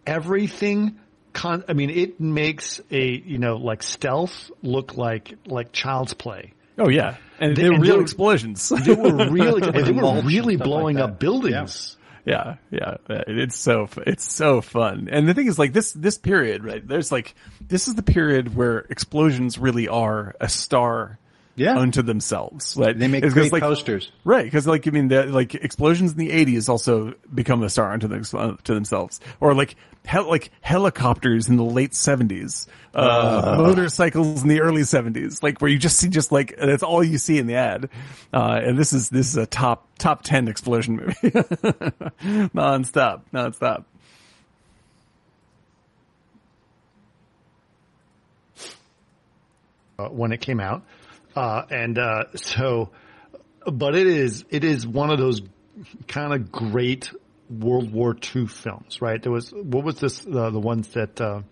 everything. 0.07 0.99
Con- 1.35 1.65
I 1.69 1.73
mean, 1.75 1.91
it 1.91 2.21
makes 2.21 2.81
a 2.91 3.05
you 3.11 3.39
know 3.39 3.57
like 3.57 3.83
stealth 3.83 4.51
look 4.63 4.97
like 4.97 5.35
like 5.47 5.73
child's 5.73 6.15
play. 6.15 6.53
Oh 6.79 6.89
yeah, 6.89 7.17
and 7.41 7.57
They- 7.57 7.63
they 7.65 7.71
were 7.71 7.79
real 7.81 7.97
they- 7.99 8.03
explosions. 8.03 8.69
They 8.69 8.95
were 8.95 9.29
really 9.31 9.61
they 9.71 9.93
were 9.93 10.23
really 10.23 10.57
blowing 10.57 10.97
like 10.97 11.05
up 11.05 11.19
buildings. 11.19 11.97
Yeah, 11.98 11.98
yeah, 12.29 12.57
yeah. 12.71 12.97
It's 13.09 13.57
so 13.57 13.89
it's 14.07 14.31
so 14.31 14.61
fun. 14.61 15.09
And 15.11 15.27
the 15.27 15.33
thing 15.33 15.47
is, 15.47 15.59
like 15.59 15.73
this 15.73 15.93
this 15.93 16.19
period, 16.19 16.63
right? 16.63 16.87
There's 16.87 17.11
like 17.11 17.35
this 17.67 17.89
is 17.89 17.95
the 17.95 18.03
period 18.03 18.55
where 18.55 18.81
explosions 18.91 19.57
really 19.57 19.89
are 19.89 20.35
a 20.39 20.49
star 20.49 21.19
Yeah. 21.59 21.77
unto 21.79 22.03
themselves. 22.03 22.77
Right? 22.77 22.99
They 22.99 23.09
make 23.09 23.25
It's 23.25 23.35
'cause, 23.35 23.43
great 23.51 23.53
like, 23.53 23.63
posters. 23.63 24.11
Right, 24.25 24.45
because 24.45 24.67
like 24.67 24.87
I 24.87 24.91
mean, 24.91 25.09
the, 25.09 25.25
like 25.25 25.55
explosions 25.55 26.13
in 26.13 26.19
the 26.19 26.31
'80s 26.31 26.69
also 26.69 27.15
become 27.35 27.63
a 27.63 27.69
star 27.71 27.93
unto, 27.93 28.09
them, 28.09 28.23
to 28.65 28.75
themselves, 28.75 29.21
or 29.41 29.55
like 29.55 29.75
hel- 30.07 30.29
like 30.29 30.51
helicopters 30.61 31.49
in 31.49 31.57
the 31.57 31.65
late 31.65 31.93
'70s, 31.93 32.67
uh, 32.95 33.57
motorcycles 33.59 34.43
in 34.43 34.49
the 34.49 34.61
early 34.61 34.83
'70s, 34.83 35.43
like 35.43 35.61
where 35.61 35.71
you 35.71 35.79
just 35.79 35.99
see 35.99 36.09
just 36.09 36.31
like 36.33 36.57
that's 36.57 36.83
all 36.83 37.03
you 37.05 37.19
see 37.19 37.39
in 37.39 37.47
the 37.47 37.55
ad, 37.57 37.89
uh, 38.33 38.61
and 38.63 38.79
this 38.79 38.93
is 38.93 39.11
this 39.11 39.29
is 39.29 39.37
a 39.37 39.47
top 39.47 39.87
top 39.99 40.23
ten 40.23 40.49
explosion 40.49 40.97
movie, 40.97 41.13
nonstop, 42.55 43.23
nonstop. 43.35 43.85
uh, 49.99 50.09
when 50.09 50.33
it 50.33 50.41
came 50.41 50.61
out, 50.61 50.83
uh, 51.39 51.65
and 51.71 51.99
uh, 51.99 52.25
so, 52.35 52.91
but 53.65 53.95
it 53.95 54.09
is 54.09 54.45
it 54.51 54.65
is 54.65 54.85
one 54.87 55.11
of 55.11 55.19
those 55.19 55.41
kind 56.09 56.33
of 56.33 56.51
great 56.51 57.13
World 57.49 57.93
War 57.93 58.17
II 58.35 58.47
films, 58.49 59.01
right? 59.01 59.23
There 59.23 59.31
was 59.31 59.53
what 59.53 59.85
was 59.85 60.01
this 60.01 60.27
uh, 60.27 60.51
the 60.51 60.59
ones 60.59 60.89
that 60.89 61.21
uh, 61.21 61.43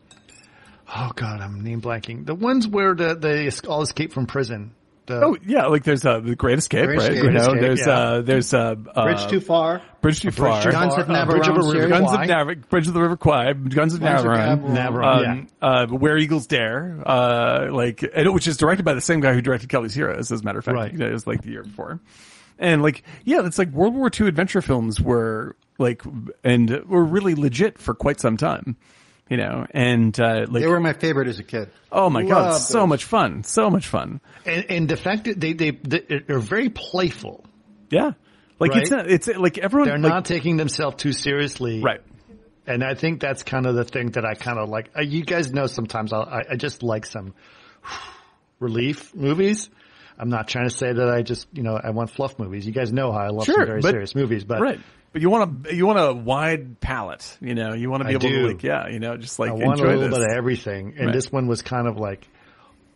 oh 0.94 1.12
god 1.14 1.40
I'm 1.40 1.62
name 1.62 1.80
blanking 1.80 2.26
the 2.26 2.34
ones 2.34 2.66
where 2.66 2.96
the, 2.96 3.14
they 3.14 3.48
all 3.68 3.82
escape 3.82 4.12
from 4.12 4.26
prison. 4.26 4.74
The, 5.06 5.24
Oh 5.24 5.36
yeah, 5.46 5.66
like 5.66 5.84
there's 5.84 6.04
uh, 6.04 6.20
the 6.20 6.34
Great 6.34 6.58
Escape, 6.58 6.86
Great 6.86 6.98
right? 6.98 7.12
Escape. 7.12 7.24
you 7.24 7.30
know, 7.30 7.40
Escape, 7.40 7.60
there's 7.60 7.86
yeah. 7.86 7.98
uh, 7.98 8.20
there's 8.22 8.52
uh, 8.54 8.74
uh, 8.94 9.04
Bridge 9.04 9.26
too 9.28 9.40
far. 9.40 9.80
Bridge 10.00 10.20
too 10.20 10.30
far, 10.30 10.62
Too 10.62 10.70
Guns 10.70 10.94
Far, 10.94 11.02
of 11.02 11.10
uh, 11.10 11.14
Navarone 11.14 11.30
Bridge 11.30 11.48
of 11.48 11.54
a 11.54 11.58
River 11.58 11.70
series. 11.70 11.88
Guns 11.88 12.12
of 12.12 12.26
Nav- 12.26 12.68
Bridge 12.68 12.88
of 12.88 12.94
the 12.94 13.00
River 13.00 13.16
Kwai, 13.16 13.52
Guns 13.52 13.94
of 13.94 14.00
Guns 14.00 14.22
Navarone, 14.22 14.60
Navarone. 14.60 14.76
Navarone, 14.76 15.28
um, 15.28 15.48
uh, 15.62 15.86
Where 15.86 16.16
Eagles 16.18 16.46
Dare, 16.46 17.02
uh, 17.06 17.68
like, 17.72 18.04
and, 18.14 18.32
which 18.34 18.46
is 18.46 18.56
directed 18.56 18.84
by 18.84 18.94
the 18.94 19.00
same 19.00 19.20
guy 19.20 19.32
who 19.32 19.40
directed 19.40 19.68
Kelly's 19.68 19.94
Heroes, 19.94 20.30
as 20.30 20.40
a 20.40 20.44
matter 20.44 20.58
of 20.58 20.64
fact. 20.64 20.74
Right. 20.74 21.00
It 21.00 21.12
was 21.12 21.26
like 21.26 21.42
the 21.42 21.50
year 21.50 21.62
before. 21.62 22.00
And 22.58 22.82
like, 22.82 23.02
yeah, 23.24 23.44
it's 23.46 23.58
like 23.58 23.70
World 23.70 23.94
War 23.94 24.10
II 24.18 24.28
adventure 24.28 24.62
films 24.62 25.00
were 25.00 25.56
like, 25.78 26.02
and 26.42 26.84
were 26.86 27.04
really 27.04 27.34
legit 27.34 27.78
for 27.78 27.94
quite 27.94 28.18
some 28.20 28.36
time, 28.36 28.76
you 29.28 29.36
know, 29.36 29.66
and, 29.70 30.18
uh, 30.20 30.46
like, 30.48 30.62
They 30.62 30.68
were 30.68 30.80
my 30.80 30.92
favorite 30.92 31.28
as 31.28 31.38
a 31.38 31.42
kid. 31.44 31.70
oh 31.90 32.08
my 32.10 32.22
god, 32.22 32.50
Loved 32.52 32.62
so 32.64 32.86
much 32.86 33.04
fun, 33.04 33.42
so 33.44 33.70
much 33.70 33.86
fun. 33.88 34.20
and, 34.44 34.66
and 34.70 34.88
the 34.88 34.96
fact 34.96 35.24
that 35.24 35.40
they 35.40 35.52
they 35.52 35.70
they're 35.72 36.38
very 36.38 36.68
playful. 36.68 37.44
Yeah. 37.90 38.12
Like 38.58 38.74
it's 38.74 38.90
not, 38.90 39.10
it's 39.10 39.28
like 39.28 39.58
everyone, 39.58 39.88
They're 39.88 39.98
like- 39.98 40.12
not 40.12 40.24
taking 40.24 40.56
themselves 40.56 40.96
too 40.96 41.12
seriously, 41.12 41.82
right. 41.82 42.00
And 42.68 42.82
I 42.82 42.94
think 42.94 43.20
that's 43.20 43.42
kind 43.44 43.64
of 43.66 43.74
the 43.76 43.84
thing 43.84 44.10
that 44.12 44.24
I 44.24 44.34
kind 44.34 44.58
of 44.58 44.68
like. 44.68 44.90
Uh, 44.98 45.02
you 45.02 45.22
guys 45.24 45.52
know 45.52 45.66
sometimes 45.66 46.12
I'll, 46.12 46.22
I, 46.22 46.42
I 46.52 46.56
just 46.56 46.82
like 46.82 47.06
some 47.06 47.32
relief 48.58 49.14
movies. 49.14 49.68
I'm 50.18 50.30
not 50.30 50.48
trying 50.48 50.68
to 50.68 50.74
say 50.74 50.92
that 50.92 51.08
I 51.08 51.22
just, 51.22 51.46
you 51.52 51.62
know, 51.62 51.78
I 51.82 51.90
want 51.90 52.10
fluff 52.10 52.38
movies. 52.38 52.66
You 52.66 52.72
guys 52.72 52.92
know 52.92 53.12
how 53.12 53.18
I 53.18 53.28
love 53.28 53.44
Sure, 53.44 53.54
some 53.56 53.66
very 53.66 53.80
but- 53.82 53.90
serious 53.90 54.14
movies, 54.14 54.44
but 54.44 54.60
Right. 54.60 54.80
But 55.16 55.22
you 55.22 55.30
want 55.30 55.66
a 55.66 55.74
you 55.74 55.86
want 55.86 55.98
a 55.98 56.12
wide 56.12 56.78
palette, 56.78 57.38
you 57.40 57.54
know. 57.54 57.72
You 57.72 57.88
want 57.88 58.02
to 58.02 58.04
be 58.06 58.12
I 58.12 58.18
able 58.18 58.28
to 58.28 58.28
do. 58.28 58.48
like, 58.48 58.62
yeah, 58.62 58.88
you 58.88 58.98
know, 58.98 59.16
just 59.16 59.38
like 59.38 59.48
I 59.48 59.54
want 59.54 59.80
a 59.80 59.84
little 59.84 60.00
this. 60.10 60.10
bit 60.18 60.26
of 60.30 60.36
everything. 60.36 60.92
And 60.98 61.06
Right. 61.06 61.14
this 61.14 61.32
one 61.32 61.46
was 61.46 61.62
kind 61.62 61.88
of 61.88 61.96
like, 61.96 62.28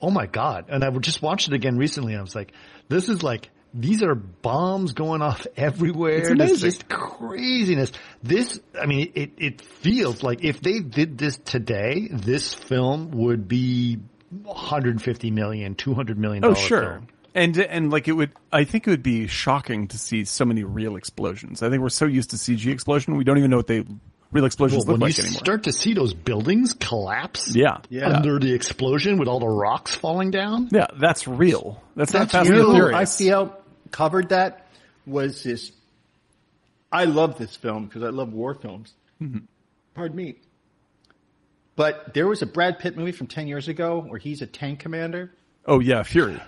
oh 0.02 0.10
my 0.10 0.26
God. 0.26 0.66
And 0.68 0.84
I 0.84 0.90
just 0.98 1.22
watched 1.22 1.48
it 1.48 1.54
again 1.54 1.78
recently 1.78 2.12
and 2.12 2.18
I 2.20 2.22
was 2.22 2.34
like, 2.34 2.52
this 2.90 3.08
is 3.08 3.22
like, 3.22 3.48
these 3.72 4.02
are 4.02 4.14
bombs 4.14 4.92
going 4.92 5.22
off 5.22 5.46
everywhere. 5.56 6.18
It's 6.18 6.28
amazing. 6.28 6.58
just 6.58 6.88
craziness. 6.90 7.90
This, 8.22 8.60
I 8.78 8.84
mean, 8.84 9.12
it, 9.14 9.30
it 9.38 9.60
feels 9.62 10.22
like 10.22 10.44
if 10.44 10.60
they 10.60 10.80
did 10.80 11.16
this 11.16 11.38
today, 11.38 12.06
this 12.12 12.52
film 12.52 13.12
would 13.12 13.48
be 13.48 13.96
150 14.42 15.30
million, 15.30 15.74
200 15.74 16.18
million. 16.18 16.44
Oh, 16.44 16.52
sure. 16.52 16.82
film. 16.82 17.08
And 17.34 17.56
and 17.58 17.90
like 17.90 18.08
it 18.08 18.12
would, 18.12 18.32
I 18.52 18.64
think 18.64 18.86
it 18.86 18.90
would 18.90 19.02
be 19.02 19.26
shocking 19.28 19.88
to 19.88 19.98
see 19.98 20.24
so 20.24 20.44
many 20.44 20.64
real 20.64 20.96
explosions. 20.96 21.62
I 21.62 21.70
think 21.70 21.80
we're 21.82 21.88
so 21.88 22.06
used 22.06 22.30
to 22.30 22.36
CG 22.36 22.66
explosion, 22.72 23.16
we 23.16 23.24
don't 23.24 23.38
even 23.38 23.50
know 23.50 23.56
what 23.58 23.66
they 23.68 23.84
real 24.32 24.44
explosions 24.44 24.84
Well, 24.86 24.94
look 24.94 25.00
when 25.02 25.08
like 25.10 25.18
you 25.18 25.24
anymore. 25.24 25.38
start 25.40 25.62
to 25.64 25.72
see 25.72 25.92
those 25.94 26.14
buildings 26.14 26.74
collapse 26.78 27.54
yeah. 27.54 27.78
Yeah. 27.88 28.08
under 28.10 28.38
the 28.38 28.52
explosion 28.52 29.18
with 29.18 29.26
all 29.28 29.40
the 29.40 29.48
rocks 29.48 29.94
falling 29.94 30.30
down, 30.30 30.68
Yeah, 30.70 30.86
that's 30.98 31.26
real. 31.26 31.82
That's, 31.96 32.12
not 32.12 32.20
That's 32.30 32.32
Fast 32.32 32.46
You 32.48 32.52
and 32.54 32.62
know 32.62 32.68
the 32.68 32.78
who 32.78 32.82
Furious. 32.90 33.14
I 33.20 33.24
feel 33.24 33.56
covered 33.90 34.28
that 34.28 34.66
was 35.06 35.42
this. 35.42 35.72
I 36.92 37.04
love 37.04 37.38
this 37.38 37.56
film 37.56 37.86
because 37.86 38.02
I 38.04 38.10
love 38.10 38.32
war 38.32 38.54
films. 38.54 38.92
Mm-hmm. 39.20 39.38
Pardon 39.94 40.16
me. 40.16 40.36
But 41.76 42.14
there 42.14 42.26
was 42.28 42.42
a 42.42 42.46
Brad 42.46 42.78
Pitt 42.78 42.96
movie 42.96 43.12
from 43.12 43.26
10 43.26 43.46
years 43.46 43.68
ago 43.68 44.00
where 44.00 44.18
he's 44.18 44.42
a 44.42 44.46
tank 44.46 44.80
commander. 44.80 45.32
oh 45.66 45.80
yeah, 45.80 46.02
Fury. 46.02 46.40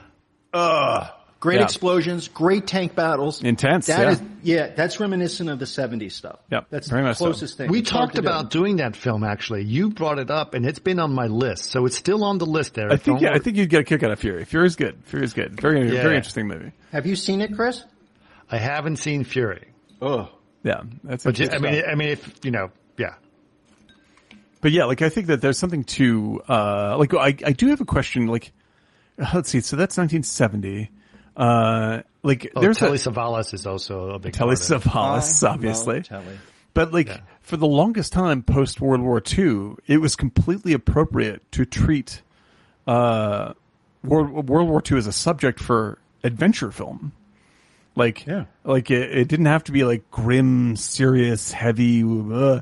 Great 0.53 1.59
Yeah. 1.59 1.65
explosions, 1.65 2.29
great 2.29 2.69
tank 2.69 2.95
battles. 2.95 3.43
Intense, 3.43 3.87
That 3.89 3.99
yeah. 4.01 4.11
is- 4.13 4.23
yeah, 4.45 4.67
that's 4.77 5.01
reminiscent 5.01 5.51
of 5.51 5.59
the 5.59 5.67
70s 5.67 6.13
stuff. 6.15 6.39
Yep, 6.53 6.67
That's 6.71 6.89
very 6.89 7.03
the 7.03 7.09
much 7.09 7.17
so. 7.17 7.25
closest 7.25 7.57
thing. 7.59 7.69
we 7.69 7.81
It's 7.81 7.91
talked 7.91 8.15
to 8.15 8.23
do. 8.23 8.29
about 8.29 8.51
doing 8.51 8.77
that 8.77 8.95
film. 8.95 9.25
Actually, 9.25 9.65
you 9.65 9.91
brought 9.91 10.21
it 10.21 10.31
up, 10.31 10.55
and 10.55 10.65
it's 10.65 10.79
been 10.79 11.01
on 11.01 11.13
my 11.13 11.27
list, 11.27 11.65
so 11.65 11.85
it's 11.85 11.97
still 11.97 12.23
on 12.23 12.39
the 12.39 12.47
list. 12.47 12.75
There, 12.75 12.93
I 12.93 12.97
think 12.97 13.21
yeah, 13.23 13.33
I 13.33 13.41
think 13.41 13.57
you'd 13.57 13.71
get 13.71 13.81
a 13.81 13.85
kick 13.85 14.05
out 14.05 14.13
of 14.13 14.21
Fury. 14.21 14.45
Fury's 14.45 14.77
good. 14.77 14.99
Fury's 15.07 15.33
good. 15.33 15.61
Very 15.61 15.93
Yeah. 15.93 16.03
very 16.03 16.15
interesting 16.17 16.47
movie. 16.47 16.71
Have 16.93 17.07
you 17.07 17.17
seen 17.17 17.41
it, 17.41 17.57
Chris? 17.57 17.83
I 18.49 18.59
haven't 18.59 18.97
seen 18.99 19.25
Fury, 19.25 19.65
Oh. 20.01 20.29
Yeah, 20.63 20.83
that's. 21.03 21.25
but 21.25 21.41
interesting 21.41 21.67
I 21.67 21.73
mean. 21.73 21.83
I 21.91 21.95
mean, 21.97 22.09
if 22.11 22.39
you 22.45 22.53
know, 22.53 22.71
yeah. 22.97 23.15
But 24.61 24.71
yeah, 24.71 24.85
like 24.85 25.03
I 25.03 25.09
think 25.09 25.27
that 25.27 25.41
there's 25.41 25.59
something 25.59 25.83
to 25.85 26.41
uh 26.49 26.95
like 26.99 27.13
I 27.15 27.35
I 27.45 27.51
do 27.53 27.67
have 27.71 27.81
a 27.81 27.85
question 27.85 28.29
like 28.29 28.53
let's 29.35 29.49
see 29.51 29.61
so 29.61 29.77
that's 29.77 29.97
1970 29.97 30.91
uh 31.37 32.03
like 32.23 32.51
Oh, 32.55 32.61
there's 32.61 32.79
Telly 32.79 32.97
a 32.97 32.99
Savalas 32.99 33.55
is 33.55 33.67
also 33.67 34.11
a 34.11 34.19
big 34.19 34.33
Telly 34.33 34.57
part 34.57 34.71
of. 34.71 34.85
Savalas 34.85 35.45
I 35.47 35.53
obviously 35.53 36.03
Telly. 36.03 36.39
but 36.75 36.93
like 36.93 37.11
for 37.41 37.57
the 37.57 37.67
longest 37.67 38.13
time 38.13 38.43
post 38.43 38.81
World 38.81 39.01
War 39.01 39.23
II 39.37 39.75
it 39.87 39.99
was 39.99 40.15
completely 40.17 40.73
appropriate 40.73 41.51
to 41.53 41.65
treat 41.65 42.23
uh 42.87 43.55
World, 44.05 44.49
World 44.49 44.69
War 44.69 44.83
II 44.91 44.99
as 44.99 45.07
a 45.07 45.13
subject 45.13 45.61
for 45.61 45.99
adventure 46.25 46.71
film 46.71 47.13
like 47.95 48.27
Yeah. 48.27 48.45
like 48.65 48.91
it, 48.91 49.17
it 49.17 49.29
didn't 49.29 49.47
have 49.47 49.65
to 49.65 49.73
be 49.73 49.85
like 49.85 50.11
grim 50.11 50.77
serious 50.77 51.53
heavy 51.53 52.03
uh, 52.03 52.61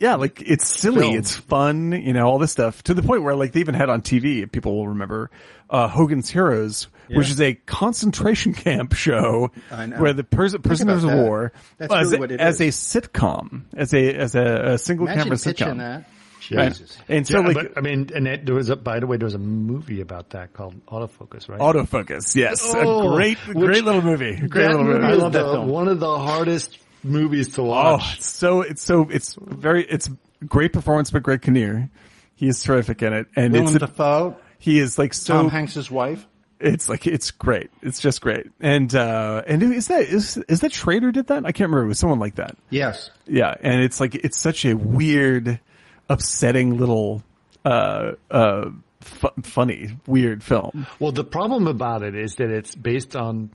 yeah, 0.00 0.14
like 0.16 0.40
it's 0.42 0.66
silly, 0.66 1.00
Film. 1.02 1.16
it's 1.16 1.36
fun, 1.36 1.92
you 1.92 2.12
know, 2.12 2.26
all 2.26 2.38
this 2.38 2.52
stuff 2.52 2.82
to 2.84 2.94
the 2.94 3.02
point 3.02 3.22
where 3.22 3.34
like 3.34 3.52
they 3.52 3.60
even 3.60 3.74
had 3.74 3.88
on 3.90 4.02
TV, 4.02 4.50
people 4.50 4.76
will 4.76 4.88
remember, 4.88 5.30
uh, 5.70 5.88
Hogan's 5.88 6.30
Heroes, 6.30 6.88
which 7.08 7.30
is 7.30 7.40
a 7.40 7.54
concentration 7.54 8.54
camp 8.64 8.94
show 8.94 9.50
where 9.96 10.12
the 10.12 10.24
pers- 10.24 10.56
prisoners 10.62 11.04
of 11.04 11.10
that. 11.10 11.16
war, 11.22 11.52
That's 11.78 11.92
as, 11.92 12.06
really 12.06 12.16
a, 12.16 12.20
what 12.20 12.32
it 12.32 12.40
as 12.40 12.60
is. 12.60 12.94
a 12.94 13.00
sitcom, 13.00 13.62
as 13.76 13.92
a, 13.94 14.14
as 14.14 14.34
a, 14.34 14.72
a 14.74 14.78
single 14.78 15.06
Imagine 15.06 15.24
camera 15.24 15.38
pitching 15.38 15.66
sitcom. 15.68 15.78
that. 15.78 16.10
Right? 16.50 16.68
Jesus. 16.72 16.96
And 17.10 17.26
so 17.26 17.40
yeah, 17.40 17.46
like, 17.48 17.56
but 17.56 17.76
I 17.76 17.82
mean, 17.82 18.08
and 18.14 18.26
it, 18.26 18.46
there 18.46 18.54
was 18.54 18.70
a. 18.70 18.76
By 18.76 19.00
the 19.00 19.06
way, 19.06 19.18
there 19.18 19.26
was 19.26 19.34
a 19.34 19.38
movie 19.38 20.00
about 20.00 20.30
that 20.30 20.54
called 20.54 20.74
Autofocus, 20.86 21.46
right? 21.46 21.58
autofocus, 21.60 22.34
yes, 22.34 22.62
Oh, 22.74 23.12
a 23.12 23.16
great, 23.16 23.36
which- 23.48 23.56
great 23.58 23.84
little 23.84 24.00
movie, 24.00 24.34
great 24.36 24.68
little 24.70 24.84
movie 24.84 24.98
movie. 25.00 25.12
is 25.12 25.18
love 25.18 25.32
that 25.34 25.42
film. 25.44 25.68
one 25.68 25.88
of 25.88 26.00
the 26.00 26.18
hardest 26.18 26.78
movies 27.02 27.54
to 27.54 27.62
Oh, 27.62 27.66
watch. 27.66 28.16
it's 28.18 28.28
so 28.28 28.62
it's 28.62 28.82
so 28.82 29.08
it's 29.10 29.36
very 29.40 29.84
it's 29.84 30.10
great 30.46 30.72
performance 30.72 31.10
by 31.10 31.18
Greg 31.20 31.42
Kinnear. 31.42 31.90
He 32.34 32.48
is 32.48 32.62
terrific 32.62 33.02
in 33.02 33.12
it, 33.12 33.26
and 33.36 33.52
Willem 33.52 33.66
it's 33.68 33.78
Dafoe, 33.78 34.36
he 34.58 34.78
is 34.78 34.98
like 34.98 35.14
so 35.14 35.34
Tom 35.34 35.50
Hanks' 35.50 35.90
wife. 35.90 36.26
It's 36.60 36.88
like 36.88 37.06
it's 37.06 37.30
great. 37.30 37.70
It's 37.82 38.00
just 38.00 38.20
great. 38.20 38.46
And 38.60 38.92
uh 38.94 39.42
and 39.46 39.62
is 39.62 39.86
that 39.88 40.02
is 40.02 40.36
is 40.48 40.60
that 40.60 40.72
Schrader 40.72 41.12
did 41.12 41.28
that? 41.28 41.44
I 41.46 41.52
can't 41.52 41.70
remember. 41.70 41.84
It 41.84 41.88
was 41.88 41.98
someone 42.00 42.18
like 42.18 42.34
that. 42.36 42.56
Yes. 42.70 43.10
Yeah, 43.26 43.54
and 43.60 43.80
it's 43.82 44.00
like 44.00 44.14
it's 44.16 44.36
such 44.38 44.64
a 44.64 44.74
weird, 44.74 45.60
upsetting 46.08 46.76
little 46.78 47.22
uh 47.64 48.12
uh 48.30 48.70
fu- 49.00 49.42
funny 49.42 49.96
weird 50.06 50.42
film. 50.42 50.86
Well, 50.98 51.12
the 51.12 51.22
problem 51.24 51.68
about 51.68 52.02
it 52.02 52.16
is 52.16 52.36
that 52.36 52.50
it's 52.50 52.74
based 52.74 53.14
on 53.14 53.50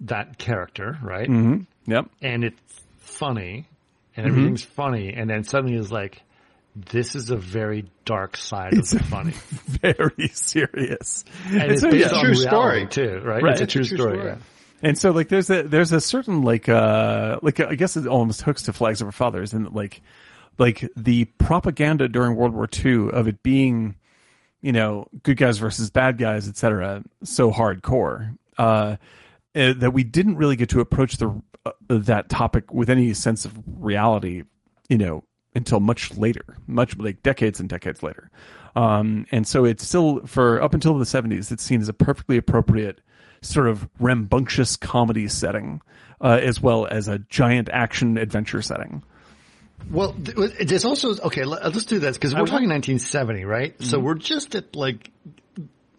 that 0.00 0.36
character, 0.38 0.98
right? 1.02 1.28
Mm-hmm. 1.28 1.62
Yep. 1.88 2.06
And 2.22 2.44
it's 2.44 2.80
funny, 2.98 3.66
and 4.16 4.24
Mm-hmm. 4.26 4.36
everything's 4.36 4.62
funny, 4.64 5.12
and 5.12 5.28
then 5.28 5.42
suddenly 5.44 5.76
it's 5.76 5.90
like, 5.90 6.22
this 6.76 7.16
is 7.16 7.30
a 7.30 7.36
very 7.36 7.86
dark 8.04 8.36
side 8.36 8.74
It's 8.74 8.92
of 8.92 8.98
the 9.00 9.04
funny. 9.04 9.32
Very 9.82 10.28
serious. 10.28 11.24
And 11.48 11.72
it's 11.72 11.80
so, 11.80 11.90
based 11.90 12.12
yeah. 12.12 12.16
on 12.18 12.24
True 12.24 12.34
story. 12.34 12.86
too, 12.86 13.20
right? 13.24 13.42
Right. 13.42 13.52
It's 13.52 13.60
a 13.60 13.64
It's 13.64 13.72
true, 13.72 13.82
a 13.82 13.84
true 13.86 13.96
story. 13.98 14.18
story. 14.18 14.28
yeah. 14.28 14.36
And 14.82 14.96
so 14.96 15.10
like 15.10 15.28
there's 15.28 15.50
a 15.50 15.64
there's 15.64 15.90
a 15.90 16.00
certain 16.00 16.42
like 16.42 16.68
uh 16.68 17.40
like 17.42 17.58
I 17.58 17.74
guess 17.74 17.96
it 17.96 18.06
almost 18.06 18.42
hooks 18.42 18.62
to 18.64 18.72
Flags 18.72 19.00
of 19.00 19.08
Our 19.08 19.12
Fathers 19.12 19.52
and 19.54 19.72
like 19.74 20.02
like 20.56 20.88
the 20.96 21.24
propaganda 21.24 22.06
during 22.06 22.36
World 22.36 22.54
War 22.54 22.68
II 22.84 23.10
of 23.10 23.26
it 23.26 23.42
being 23.42 23.96
you 24.60 24.70
know 24.70 25.08
good 25.24 25.36
guys 25.36 25.58
versus 25.58 25.90
bad 25.90 26.16
guys 26.16 26.48
etc 26.48 27.02
so 27.24 27.50
hardcore 27.50 28.36
uh 28.56 28.96
eh, 29.58 29.72
that 29.76 29.90
we 29.92 30.04
didn't 30.04 30.36
really 30.36 30.56
get 30.56 30.68
to 30.70 30.80
approach 30.80 31.16
the 31.18 31.28
uh, 31.66 31.72
that 31.88 32.28
topic 32.28 32.72
with 32.72 32.88
any 32.88 33.12
sense 33.12 33.44
of 33.44 33.52
reality 33.66 34.44
you 34.88 34.96
know 34.96 35.24
until 35.54 35.80
much 35.80 36.16
later 36.16 36.44
much 36.66 36.96
like 36.98 37.22
decades 37.22 37.60
and 37.60 37.68
decades 37.68 38.02
later 38.02 38.30
um 38.76 39.26
and 39.32 39.46
so 39.46 39.64
it's 39.64 39.86
still 39.86 40.20
for 40.26 40.62
up 40.62 40.72
until 40.74 40.96
the 40.98 41.04
70s 41.04 41.50
it's 41.52 41.62
seen 41.62 41.80
as 41.80 41.88
a 41.88 41.92
perfectly 41.92 42.36
appropriate 42.36 43.00
sort 43.42 43.68
of 43.68 43.88
rambunctious 44.00 44.76
comedy 44.76 45.28
setting 45.28 45.80
uh, 46.20 46.38
as 46.42 46.60
well 46.60 46.86
as 46.90 47.06
a 47.08 47.18
giant 47.28 47.68
action 47.72 48.16
adventure 48.18 48.62
setting 48.62 49.02
Well, 49.90 50.12
th- 50.14 50.66
there's 50.66 50.84
also 50.84 51.14
okay. 51.28 51.44
let- 51.44 51.62
Let's 51.62 51.84
do 51.86 52.00
this 52.00 52.16
because 52.18 52.34
we're 52.34 52.40
talking 52.46 52.68
1970, 52.68 53.44
right? 53.44 53.72
Mm-hmm. 53.74 53.84
So 53.84 54.00
we're 54.00 54.16
just 54.16 54.56
at 54.56 54.74
like 54.74 55.10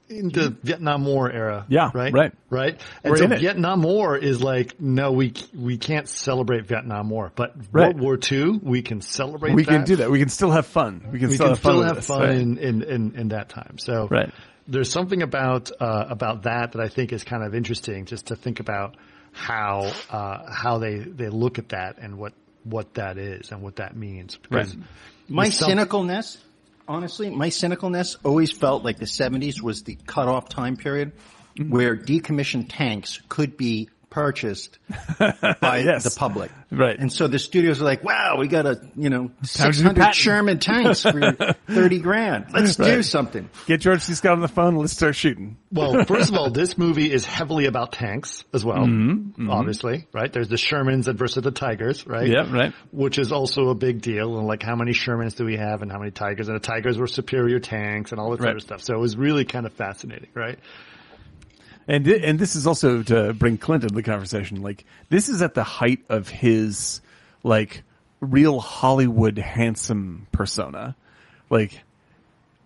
in 0.09 0.29
the 0.29 0.49
Vietnam 0.63 1.05
War 1.05 1.31
era. 1.31 1.65
Yeah, 1.69 1.91
right, 1.93 2.11
right. 2.13 2.33
right. 2.49 2.81
And 3.03 3.11
We're 3.11 3.17
so 3.17 3.25
in 3.25 3.31
it. 3.33 3.39
Vietnam 3.39 3.83
War 3.83 4.17
is 4.17 4.41
like 4.41 4.79
no, 4.81 5.11
we 5.11 5.33
we 5.55 5.77
can't 5.77 6.07
celebrate 6.09 6.65
Vietnam 6.65 7.09
War, 7.09 7.31
but 7.35 7.55
Right. 7.71 7.95
World 7.95 7.99
War 7.99 8.19
II 8.31 8.59
we 8.63 8.81
can 8.81 9.01
celebrate. 9.01 9.53
we 9.53 9.63
that. 9.63 9.71
can 9.71 9.83
do 9.85 9.95
that 9.97 10.09
we 10.11 10.19
can 10.19 10.29
still 10.29 10.51
have 10.51 10.65
fun 10.65 11.07
we 11.11 11.19
can 11.19 11.29
We 11.29 11.35
still 11.35 11.47
can 11.47 11.55
have 11.55 11.59
fun 11.59 11.71
still 11.71 11.77
with 11.79 11.87
have 11.87 11.95
this, 11.97 12.07
fun 12.07 12.21
right? 12.21 12.31
in, 12.35 12.57
in, 12.57 12.81
in, 12.83 13.15
in 13.15 13.27
that 13.29 13.49
time. 13.49 13.77
So 13.77 14.07
Right. 14.09 14.31
there's 14.67 14.91
something 14.91 15.21
about 15.21 15.71
uh, 15.79 16.05
about 16.09 16.43
that 16.43 16.71
that 16.73 16.81
I 16.81 16.87
think 16.89 17.13
is 17.13 17.23
kind 17.23 17.43
of 17.43 17.53
interesting, 17.55 18.05
just 18.05 18.27
to 18.27 18.35
think 18.35 18.59
about 18.59 18.95
how 19.31 19.91
uh, 20.09 20.51
how 20.51 20.79
they 20.79 20.97
they 20.99 21.29
look 21.29 21.59
at 21.59 21.69
that 21.69 21.97
and 21.99 22.17
what 22.17 22.33
what 22.63 22.95
that 22.95 23.17
is 23.17 23.51
and 23.51 23.61
what 23.61 23.75
that 23.77 23.95
means. 23.95 24.37
Because 24.37 24.75
Right. 24.75 24.85
My 25.27 25.43
there's 25.43 25.59
cynicalness, 25.59 26.37
honestly, 26.89 27.29
my 27.29 27.47
cynicalness 27.47 28.17
always 28.25 28.51
felt 28.51 28.83
like 28.83 28.97
the 28.97 29.05
70s 29.05 29.61
was 29.61 29.83
the 29.83 29.97
cutoff 30.05 30.49
time 30.49 30.75
period 30.75 31.13
Mm-hmm. 31.59 31.71
where 31.71 31.97
decommissioned 31.97 32.67
tanks 32.69 33.21
could 33.27 33.57
be 33.57 33.89
purchased 34.09 34.79
by 35.19 35.79
Yes. 35.85 36.03
the 36.03 36.13
public. 36.17 36.51
Right. 36.71 36.97
And 36.99 37.11
so 37.11 37.27
the 37.27 37.39
studios 37.39 37.81
are 37.81 37.85
like, 37.85 38.03
wow, 38.03 38.35
we 38.39 38.47
got 38.47 38.65
a, 38.67 38.79
you 38.95 39.09
know, 39.09 39.29
to 39.41 39.47
600. 39.47 40.13
Sherman 40.13 40.59
tanks 40.59 41.01
for 41.01 41.31
30 41.67 41.99
grand. 41.99 42.45
Let's 42.53 42.75
do 42.75 43.01
something. 43.03 43.49
get 43.65 43.81
George 43.81 44.01
C. 44.01 44.13
Scott 44.13 44.33
on 44.33 44.41
the 44.41 44.47
phone 44.47 44.75
let's 44.75 44.93
start 44.93 45.15
shooting 45.15 45.57
Well, 45.71 46.05
first 46.05 46.29
of 46.29 46.35
all, 46.35 46.49
this 46.51 46.77
movie 46.77 47.11
is 47.11 47.25
heavily 47.25 47.65
about 47.65 47.91
tanks 47.93 48.43
as 48.53 48.63
well. 48.63 48.85
Mm-hmm. 48.85 49.49
Obviously, 49.49 50.07
right? 50.13 50.31
There's 50.31 50.49
the 50.49 50.57
Shermans 50.57 51.11
versus 51.15 51.43
the 51.43 51.51
Tigers, 51.51 52.05
right? 52.05 52.27
Yeah, 52.27 52.51
right. 52.51 52.73
Which 52.91 53.17
is 53.17 53.31
also 53.31 53.69
a 53.69 53.75
big 53.75 54.01
deal. 54.01 54.37
And 54.37 54.47
like, 54.47 54.61
how 54.63 54.75
many 54.75 54.91
Shermans 54.91 55.35
do 55.35 55.45
we 55.45 55.57
have, 55.57 55.81
and 55.81 55.91
how 55.91 55.97
many 55.99 56.11
Tigers? 56.11 56.47
And 56.49 56.55
the 56.55 56.59
Tigers 56.65 56.97
were 56.97 57.07
superior 57.07 57.59
tanks, 57.59 58.11
and 58.11 58.19
all 58.21 58.31
this 58.31 58.39
Right. 58.41 58.51
other 58.51 58.59
stuff. 58.59 58.81
So 58.83 58.93
it 58.95 58.99
was 58.99 59.17
really 59.17 59.45
kind 59.45 59.65
of 59.65 59.73
fascinating, 59.73 60.29
right? 60.35 60.59
And 61.89 62.07
and 62.07 62.37
this 62.37 62.55
is 62.55 62.67
also 62.67 63.01
to 63.01 63.33
bring 63.33 63.57
Clint 63.57 63.83
into 63.83 63.95
the 63.95 64.03
conversation. 64.03 64.61
Like 64.61 64.85
this 65.09 65.27
is 65.27 65.41
at 65.41 65.55
the 65.55 65.63
height 65.63 66.05
of 66.07 66.29
his 66.29 67.01
like 67.41 67.81
real 68.21 68.59
Hollywood 68.59 69.39
handsome 69.39 70.27
persona. 70.31 70.95
Like 71.49 71.81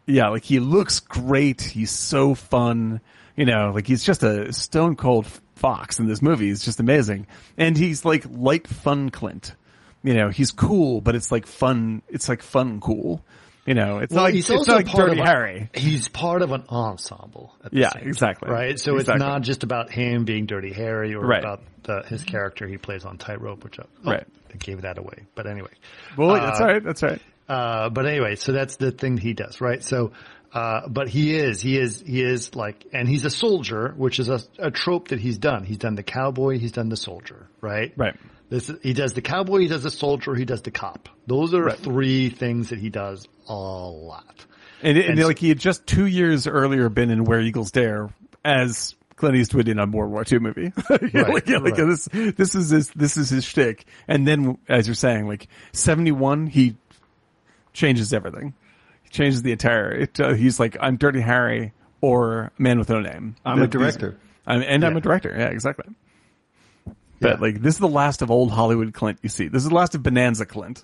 yeah, 0.05 0.27
like 0.27 0.43
he 0.43 0.59
looks 0.59 0.99
great. 0.99 1.61
He's 1.61 1.89
so 1.89 2.35
fun. 2.35 2.99
You 3.37 3.45
know, 3.45 3.71
like 3.73 3.87
he's 3.87 4.03
just 4.03 4.23
a 4.23 4.51
stone 4.51 4.97
cold 4.97 5.25
fox 5.55 5.99
in 5.99 6.05
this 6.05 6.21
movie. 6.21 6.49
It's 6.49 6.65
just 6.65 6.81
amazing. 6.81 7.25
And 7.57 7.77
he's 7.77 8.03
like 8.03 8.25
light 8.29 8.67
fun 8.67 9.09
Clint. 9.09 9.55
You 10.03 10.15
know, 10.15 10.31
he's 10.31 10.51
cool, 10.51 10.99
but 10.99 11.15
it's 11.15 11.31
like 11.31 11.47
fun. 11.47 12.01
It's 12.09 12.27
like 12.27 12.41
fun 12.41 12.81
cool. 12.81 13.23
You 13.65 13.75
know, 13.75 13.99
it's 13.99 14.11
not 14.11 14.23
like 14.23 14.35
it's 14.35 14.49
not 14.49 14.67
like 14.67 14.91
Dirty 14.91 15.21
a- 15.21 15.25
Harry. 15.25 15.69
He's 15.73 16.09
part 16.09 16.41
of 16.41 16.51
an 16.51 16.65
ensemble. 16.69 17.53
At 17.63 17.71
the 17.71 17.79
Yeah, 17.79 17.93
same 17.93 18.07
exactly. 18.09 18.49
right? 18.51 18.77
So 18.79 18.95
Exactly. 18.95 19.13
it's 19.15 19.19
not 19.23 19.41
just 19.41 19.63
about 19.63 19.89
him 19.91 20.25
being 20.25 20.45
Dirty 20.47 20.73
Harry 20.73 21.15
or 21.15 21.25
Right. 21.25 21.39
about 21.39 21.61
the, 21.83 22.03
his 22.07 22.23
character 22.23 22.67
he 22.67 22.77
plays 22.77 23.05
on 23.05 23.17
Tightrope, 23.17 23.63
which 23.63 23.79
I, 23.79 23.83
oh, 24.05 24.11
Right. 24.11 24.27
I 24.53 24.57
gave 24.57 24.81
that 24.81 24.97
away. 24.97 25.25
But 25.35 25.47
anyway, 25.47 25.69
Well, 26.17 26.33
that's 26.35 26.59
all 26.59 26.67
right. 26.67 26.83
That's 26.83 27.03
all 27.03 27.09
right. 27.11 27.21
Uh, 27.47 27.89
but 27.89 28.05
anyway, 28.05 28.35
so 28.35 28.51
that's 28.51 28.75
the 28.77 28.91
thing 28.91 29.17
he 29.17 29.33
does, 29.33 29.61
right? 29.61 29.81
So, 29.83 30.11
uh, 30.53 30.87
but 30.87 31.07
he 31.07 31.33
is, 31.35 31.61
he 31.61 31.77
is, 31.77 32.01
he 32.05 32.21
is 32.21 32.55
like, 32.55 32.85
and 32.93 33.07
he's 33.07 33.25
a 33.25 33.29
soldier, 33.29 33.93
which 33.97 34.19
is 34.19 34.29
a, 34.29 34.39
a 34.59 34.71
trope 34.71 35.07
that 35.09 35.19
he's 35.19 35.37
done. 35.37 35.63
He's 35.63 35.77
done 35.77 35.95
the 35.95 36.03
cowboy, 36.03 36.59
he's 36.59 36.71
done 36.73 36.89
the 36.89 36.97
soldier, 36.97 37.47
right? 37.61 37.91
Right. 37.97 38.15
This 38.49 38.71
he 38.83 38.93
does 38.93 39.13
the 39.13 39.21
cowboy, 39.21 39.59
he 39.59 39.67
does 39.67 39.83
the 39.83 39.89
soldier, 39.91 40.35
he 40.35 40.45
does 40.45 40.61
the 40.61 40.71
cop. 40.71 41.09
Those 41.27 41.53
are 41.53 41.63
Right. 41.63 41.77
three 41.79 42.29
things 42.29 42.69
that 42.69 42.79
he 42.79 42.89
does 42.89 43.27
a 43.47 43.53
lot. 43.53 44.45
And, 44.81 44.97
and, 44.97 45.17
And- 45.17 45.27
like 45.27 45.39
he 45.39 45.49
had 45.49 45.59
just 45.59 45.87
two 45.87 46.05
years 46.05 46.45
earlier 46.47 46.89
been 46.89 47.09
in 47.09 47.23
Where 47.23 47.39
Eagles 47.41 47.71
Dare 47.71 48.09
as 48.45 48.95
Clint 49.15 49.35
Eastwood 49.37 49.67
in 49.69 49.79
a 49.79 49.85
World 49.87 50.11
War 50.11 50.23
II 50.29 50.39
movie. 50.39 50.73
You 51.01 51.09
know, 51.13 51.29
like, 51.29 51.47
yeah, 51.47 51.57
like 51.57 51.77
right. 51.77 51.87
this, 51.87 52.05
this 52.35 52.55
is 52.55 52.69
his, 52.69 52.89
this 52.89 53.15
is 53.17 53.29
his 53.29 53.45
shtick. 53.45 53.85
And 54.07 54.27
then, 54.27 54.57
as 54.67 54.87
you're 54.87 54.95
saying, 54.95 55.27
like 55.27 55.47
71, 55.71 56.47
he 56.47 56.75
changes 57.73 58.13
everything. 58.13 58.53
He 59.03 59.09
changes 59.09 59.41
the 59.41 59.51
entire, 59.51 59.91
it, 59.91 60.19
uh, 60.19 60.33
he's 60.33 60.59
like, 60.59 60.75
I'm 60.79 60.97
Dirty 60.97 61.21
Harry 61.21 61.73
or 62.01 62.51
Man 62.57 62.77
with 62.79 62.89
No 62.89 62.99
Name. 62.99 63.35
I'm 63.45 63.61
a 63.61 63.67
director. 63.67 64.17
I'm, 64.45 64.61
and 64.61 64.83
I'm 64.83 64.97
a 64.97 65.01
director. 65.01 65.33
Yeah, 65.37 65.47
exactly. 65.47 65.85
Yeah. 67.23 67.31
But 67.31 67.41
like, 67.41 67.61
this 67.61 67.75
is 67.75 67.79
the 67.79 67.87
last 67.87 68.21
of 68.21 68.31
old 68.31 68.51
Hollywood 68.51 68.93
Clint 68.93 69.19
you 69.21 69.29
see. 69.29 69.47
This 69.47 69.63
is 69.63 69.69
the 69.69 69.75
last 69.75 69.95
of 69.95 70.03
Bonanza 70.03 70.45
Clint. 70.45 70.83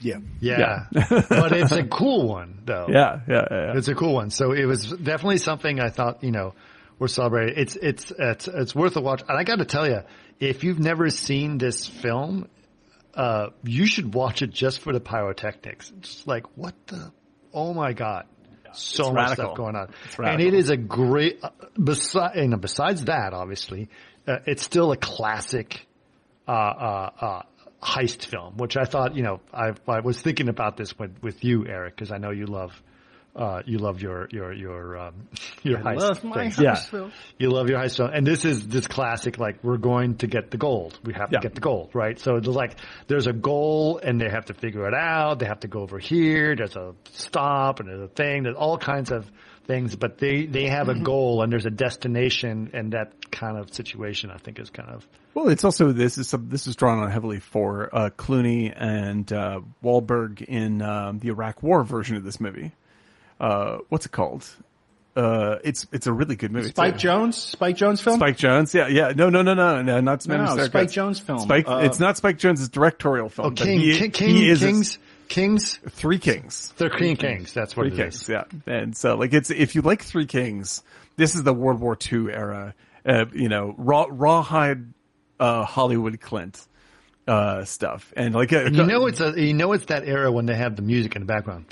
Yeah. 0.00 0.18
Yeah. 0.40 0.86
but 0.92 1.52
it's 1.52 1.72
a 1.72 1.84
cool 1.84 2.28
one 2.28 2.60
though. 2.64 2.86
Yeah, 2.88 3.20
yeah, 3.28 3.34
yeah. 3.34 3.46
yeah. 3.50 3.72
It's 3.76 3.88
a 3.88 3.94
cool 3.94 4.14
one. 4.14 4.30
So 4.30 4.52
it 4.52 4.64
was 4.64 4.90
definitely 4.90 5.38
something 5.38 5.80
I 5.80 5.90
thought, 5.90 6.22
you 6.22 6.30
know, 6.30 6.54
we're 6.98 7.08
celebrating. 7.08 7.58
It's, 7.58 7.76
it's, 7.76 8.12
it's, 8.16 8.48
it's 8.48 8.74
worth 8.74 8.96
a 8.96 9.00
watch. 9.00 9.22
And 9.28 9.38
I 9.38 9.44
got 9.44 9.58
to 9.58 9.64
tell 9.64 9.88
you, 9.88 10.02
if 10.40 10.64
you've 10.64 10.78
never 10.78 11.10
seen 11.10 11.58
this 11.58 11.86
film, 11.86 12.48
uh, 13.14 13.48
you 13.64 13.86
should 13.86 14.14
watch 14.14 14.42
it 14.42 14.50
just 14.50 14.80
for 14.80 14.92
the 14.92 15.00
pyrotechnics. 15.00 15.92
It's 15.98 16.26
like, 16.26 16.44
what 16.56 16.74
the, 16.86 17.12
oh 17.52 17.74
my 17.74 17.92
God. 17.92 18.26
So 18.72 19.04
It's 19.04 19.12
much 19.14 19.14
radical. 19.30 19.44
stuff 19.44 19.56
going 19.56 19.76
on. 19.76 19.94
And 20.18 20.40
it 20.42 20.54
is 20.54 20.70
a 20.70 20.76
great, 20.76 21.38
uh, 21.42 21.50
besides, 21.82 22.36
you 22.36 22.48
know, 22.48 22.58
besides 22.58 23.06
that, 23.06 23.32
obviously, 23.32 23.88
uh, 24.28 24.38
it's 24.46 24.62
still 24.62 24.92
a 24.92 24.96
classic, 24.96 25.86
uh, 26.46 26.50
uh, 26.52 27.10
uh, 27.20 27.42
heist 27.82 28.24
film, 28.26 28.56
which 28.56 28.76
I 28.76 28.84
thought, 28.84 29.14
you 29.16 29.22
know, 29.22 29.40
I, 29.52 29.72
I 29.86 30.00
was 30.00 30.20
thinking 30.20 30.48
about 30.48 30.76
this 30.76 30.98
with, 30.98 31.16
with 31.22 31.44
you, 31.44 31.66
Eric, 31.66 31.94
because 31.96 32.10
I 32.12 32.18
know 32.18 32.30
you 32.30 32.46
love, 32.46 32.72
uh, 33.36 33.62
you 33.66 33.78
love 33.78 34.02
your, 34.02 34.28
your, 34.32 34.52
your, 34.52 34.98
um, 34.98 35.28
your 35.62 35.78
heist. 35.78 35.96
Love 36.00 36.24
my 36.24 36.36
things. 36.42 36.56
heist 36.56 36.62
Yeah. 36.62 36.74
film. 36.74 37.12
You 37.38 37.50
love 37.50 37.68
your 37.68 37.78
heist 37.78 37.96
film. 37.98 38.10
And 38.12 38.26
this 38.26 38.44
is 38.44 38.66
this 38.66 38.86
classic, 38.88 39.38
like, 39.38 39.62
we're 39.62 39.76
going 39.76 40.16
to 40.16 40.26
get 40.26 40.50
the 40.50 40.56
gold. 40.58 40.98
We 41.04 41.12
have 41.14 41.30
Yeah. 41.30 41.38
to 41.38 41.42
get 41.48 41.54
the 41.54 41.60
gold, 41.60 41.90
right? 41.94 42.18
So 42.18 42.36
it's 42.36 42.48
like, 42.48 42.76
there's 43.06 43.26
a 43.28 43.32
goal 43.32 44.00
and 44.02 44.20
they 44.20 44.28
have 44.28 44.46
to 44.46 44.54
figure 44.54 44.88
it 44.88 44.94
out. 44.94 45.38
They 45.38 45.46
have 45.46 45.60
to 45.60 45.68
go 45.68 45.80
over 45.80 45.98
here. 46.00 46.56
There's 46.56 46.74
a 46.76 46.94
stop 47.12 47.78
and 47.80 47.88
there's 47.88 48.02
a 48.02 48.08
thing. 48.08 48.42
There's 48.42 48.56
all 48.56 48.76
kinds 48.78 49.12
of 49.12 49.30
things, 49.68 49.94
but 49.94 50.18
they, 50.18 50.46
they 50.46 50.66
have 50.66 50.88
a 50.88 50.94
goal 50.98 51.42
and 51.42 51.52
there's 51.52 51.66
a 51.66 51.70
destination 51.70 52.70
and 52.72 52.92
that 52.94 53.30
kind 53.30 53.56
of 53.56 53.72
situation 53.72 54.30
I 54.32 54.38
think 54.38 54.58
is 54.58 54.70
kind 54.70 54.88
of, 54.88 55.06
Well, 55.34 55.48
it's 55.48 55.62
also 55.62 55.92
this 55.92 56.18
is 56.18 56.26
some, 56.28 56.48
this 56.48 56.66
is 56.66 56.74
drawn 56.74 56.98
on 56.98 57.10
heavily 57.10 57.38
for 57.38 57.94
uh, 57.94 58.10
Clooney 58.10 58.72
and 58.76 59.32
uh, 59.32 59.60
Wahlberg 59.84 60.42
in 60.42 60.82
um, 60.82 61.20
the 61.20 61.28
Iraq 61.28 61.62
War 61.62 61.84
version 61.84 62.16
of 62.16 62.24
this 62.24 62.40
movie. 62.40 62.72
Uh, 63.38 63.78
what's 63.90 64.06
it 64.06 64.10
called? 64.12 64.44
Uh, 65.14 65.58
it's 65.64 65.86
it's 65.92 66.06
a 66.06 66.12
really 66.12 66.36
good 66.36 66.52
movie. 66.52 66.68
Spike 66.68 66.98
too. 66.98 67.08
Jonze? 67.08 67.34
Spike 67.34 67.76
Jonze 67.76 68.00
film? 68.00 68.18
Spike 68.20 68.36
Jonze, 68.36 68.72
yeah, 68.74 68.86
yeah, 68.86 69.12
no, 69.16 69.30
no, 69.30 69.42
no, 69.42 69.52
no, 69.54 69.82
no, 69.82 70.00
not 70.00 70.26
No, 70.28 70.46
Spike, 70.56 70.66
Spike 70.66 70.88
Jonze 70.90 71.20
film. 71.20 71.40
Spike, 71.40 71.68
Uh, 71.68 71.80
it's 71.82 71.98
not 71.98 72.16
Spike 72.16 72.38
Jonze' 72.38 72.70
directorial 72.70 73.28
film. 73.28 73.48
oh, 73.48 73.50
King, 73.50 73.80
he, 73.80 73.98
King, 73.98 74.10
King, 74.12 74.28
he 74.36 74.48
is 74.48 74.62
a- 74.62 74.66
Kings, 74.66 74.98
Kings, 75.28 75.78
Three 75.88 76.18
Kings. 76.18 76.72
they're 76.76 76.90
King 76.90 77.16
Kings. 77.16 77.52
That's 77.52 77.76
what 77.76 77.88
Three 77.88 77.94
it 77.94 78.02
Kings, 78.02 78.22
is. 78.22 78.28
yeah. 78.28 78.44
And 78.66 78.96
so, 78.96 79.16
like, 79.16 79.32
it's 79.34 79.50
if 79.50 79.74
you 79.74 79.82
like 79.82 80.02
Three 80.02 80.26
Kings, 80.26 80.82
this 81.16 81.34
is 81.34 81.42
the 81.42 81.54
World 81.54 81.80
War 81.80 81.96
II 82.10 82.32
era. 82.32 82.74
Uh, 83.06 83.26
you 83.32 83.48
know, 83.48 83.74
raw 83.78 84.06
rawhide 84.10 84.92
uh, 85.40 85.64
Hollywood 85.64 86.20
Clint 86.20 86.66
uh, 87.28 87.64
stuff, 87.64 88.12
and 88.16 88.34
like, 88.34 88.52
uh, 88.52 88.64
You 88.64 88.84
know 88.84 89.06
it's 89.06 89.20
a, 89.20 89.34
you 89.36 89.52
know 89.52 89.72
it's 89.72 89.86
that 89.86 90.08
era 90.08 90.32
when 90.32 90.46
they 90.46 90.56
have 90.56 90.76
the 90.76 90.82
music 90.82 91.14
in 91.14 91.22
the 91.22 91.26
background. 91.26 91.66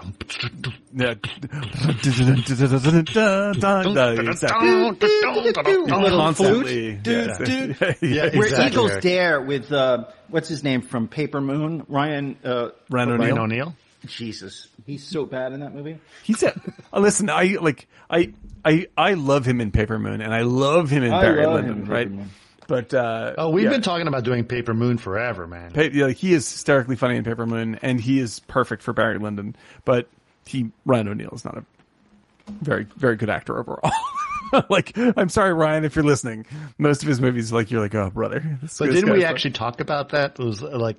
yeah. 0.95 1.15
little 6.03 6.19
Constantly, 6.21 7.01
yeah. 7.05 7.39
Yeah, 7.41 7.95
Yeah, 8.03 8.37
Where 8.37 8.67
Eagles 8.67 8.99
Dare 8.99 9.41
with, 9.41 9.73
uh, 9.73 10.05
what's 10.29 10.49
his 10.49 10.63
name 10.63 10.83
from 10.83 11.09
Paper 11.09 11.41
Moon? 11.41 11.85
Ryan, 11.89 12.37
uh, 12.45 12.71
Ryan 12.91 13.09
Ryan 13.19 13.39
O'Neal. 13.39 13.43
O'Neal. 13.43 13.75
Jesus. 14.07 14.69
He's 14.85 15.05
so 15.05 15.25
bad 15.25 15.53
in 15.53 15.61
that 15.61 15.75
movie. 15.75 15.99
He's 16.23 16.43
a, 16.43 16.55
uh, 16.93 17.01
listen, 17.01 17.31
I 17.31 17.57
like, 17.61 17.89
I, 18.11 18.35
I, 18.65 18.87
I 18.97 19.15
love 19.15 19.47
him 19.47 19.61
in 19.61 19.73
Paper 19.73 19.99
Moon, 19.99 20.21
and 20.21 20.33
I 20.35 20.43
love 20.43 20.91
him 20.91 21.03
in 21.03 21.13
I 21.13 21.23
Barry 21.23 21.47
Lyndon, 21.47 21.87
right? 21.87 22.07
Paper 22.07 22.15
Moon. 22.15 22.31
But 22.69 22.93
uh, 22.95 23.35
Oh, 23.39 23.51
we've 23.51 23.65
yeah. 23.65 23.71
been 23.71 23.83
talking 23.83 24.09
about 24.09 24.25
doing 24.25 24.45
Paper 24.45 24.75
Moon 24.75 24.99
forever, 24.99 25.47
man. 25.47 25.71
Pa- 25.73 25.83
yeah, 25.93 26.09
he 26.09 26.33
is 26.33 26.51
hysterically 26.51 26.97
funny 26.97 27.17
in 27.17 27.25
Paper 27.25 27.47
Moon, 27.47 27.79
and 27.83 28.01
he 28.01 28.19
is 28.19 28.41
perfect 28.41 28.83
for 28.83 28.93
Barry 28.93 29.19
Lyndon. 29.19 29.55
But 29.85 30.09
he 30.47 30.71
Ryan 30.85 31.09
O'Neal 31.09 31.31
is 31.35 31.45
not 31.45 31.57
a 31.59 31.65
very 32.61 32.87
very 32.97 33.17
good 33.17 33.31
actor 33.31 33.59
overall. 33.59 33.91
like, 34.69 34.93
I'm 34.97 35.29
sorry, 35.29 35.53
Ryan, 35.53 35.85
if 35.85 35.97
you're 35.97 36.05
listening. 36.05 36.47
Most 36.79 37.03
of 37.03 37.09
his 37.09 37.21
movies, 37.21 37.53
like 37.53 37.71
you're 37.71 37.81
like, 37.81 37.95
oh 37.95 38.11
brother. 38.11 38.59
This, 38.63 38.79
But 38.79 38.91
didn't 38.91 39.13
we 39.13 39.25
actually 39.25 39.51
talk 39.53 39.81
about 39.81 40.11
that? 40.11 40.39
It 40.39 40.45
was 40.45 40.63
uh, 40.63 40.79
like 40.79 40.97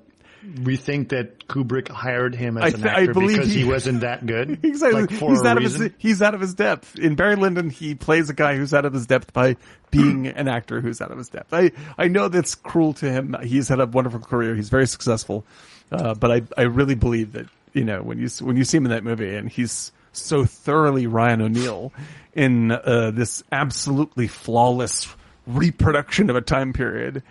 we 0.62 0.76
think 0.76 1.08
that 1.10 1.46
Kubrick 1.48 1.88
hired 1.88 2.34
him 2.34 2.56
as 2.58 2.74
an 2.74 2.82
th- 2.82 2.94
I 2.94 3.00
actor 3.02 3.14
because 3.14 3.52
he, 3.52 3.60
he- 3.62 3.64
wasn't 3.64 4.00
that 4.00 4.24
good. 4.24 4.60
Exactly. 4.64 5.02
Like, 5.02 5.10
he's 5.10 5.44
out 5.44 5.56
of 5.56 5.62
his 5.62 5.90
he's 5.98 6.22
out 6.22 6.34
of 6.34 6.40
his 6.40 6.54
depth. 6.54 6.98
In 6.98 7.14
Barry 7.14 7.36
Lyndon, 7.36 7.70
he 7.70 7.94
plays 7.94 8.30
a 8.30 8.34
guy 8.34 8.56
who's 8.56 8.72
out 8.72 8.84
of 8.84 8.92
his 8.92 9.06
depth 9.06 9.32
by 9.32 9.56
being 9.90 10.26
an 10.36 10.48
actor 10.48 10.80
who's 10.80 11.00
out 11.00 11.10
of 11.10 11.18
his 11.18 11.28
depth. 11.28 11.52
I 11.52 11.72
I 11.96 12.08
know 12.08 12.28
that's 12.28 12.54
cruel 12.54 12.92
to 12.94 13.10
him. 13.10 13.34
He's 13.42 13.68
had 13.68 13.80
a 13.80 13.86
wonderful 13.86 14.20
career. 14.20 14.54
He's 14.54 14.68
very 14.68 14.86
successful. 14.86 15.44
Uh, 15.90 16.14
but 16.14 16.30
I 16.30 16.42
I 16.56 16.62
really 16.62 16.94
believe 16.94 17.32
that 17.32 17.46
you 17.72 17.84
know 17.84 18.02
when 18.02 18.18
you 18.18 18.28
when 18.40 18.56
you 18.56 18.64
see 18.64 18.76
him 18.76 18.84
in 18.86 18.90
that 18.90 19.04
movie 19.04 19.34
and 19.34 19.50
he's 19.50 19.90
so 20.12 20.44
thoroughly 20.44 21.06
Ryan 21.06 21.42
O'Neal 21.42 21.92
in 22.34 22.72
uh, 22.72 23.10
this 23.12 23.42
absolutely 23.52 24.26
flawless 24.28 25.08
reproduction 25.46 26.30
of 26.30 26.36
a 26.36 26.40
time 26.40 26.72
period. 26.72 27.22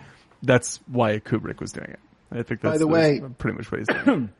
That's 0.42 0.80
why 0.86 1.18
Kubrick 1.18 1.60
was 1.60 1.72
doing 1.72 1.90
it. 1.90 1.98
I 2.30 2.42
think 2.42 2.60
that's, 2.60 2.78
the 2.78 2.86
that's 2.86 2.86
way- 2.86 3.22
pretty 3.38 3.56
much 3.56 3.70
what 3.72 3.80
he's 3.80 3.88
doing. 4.04 4.30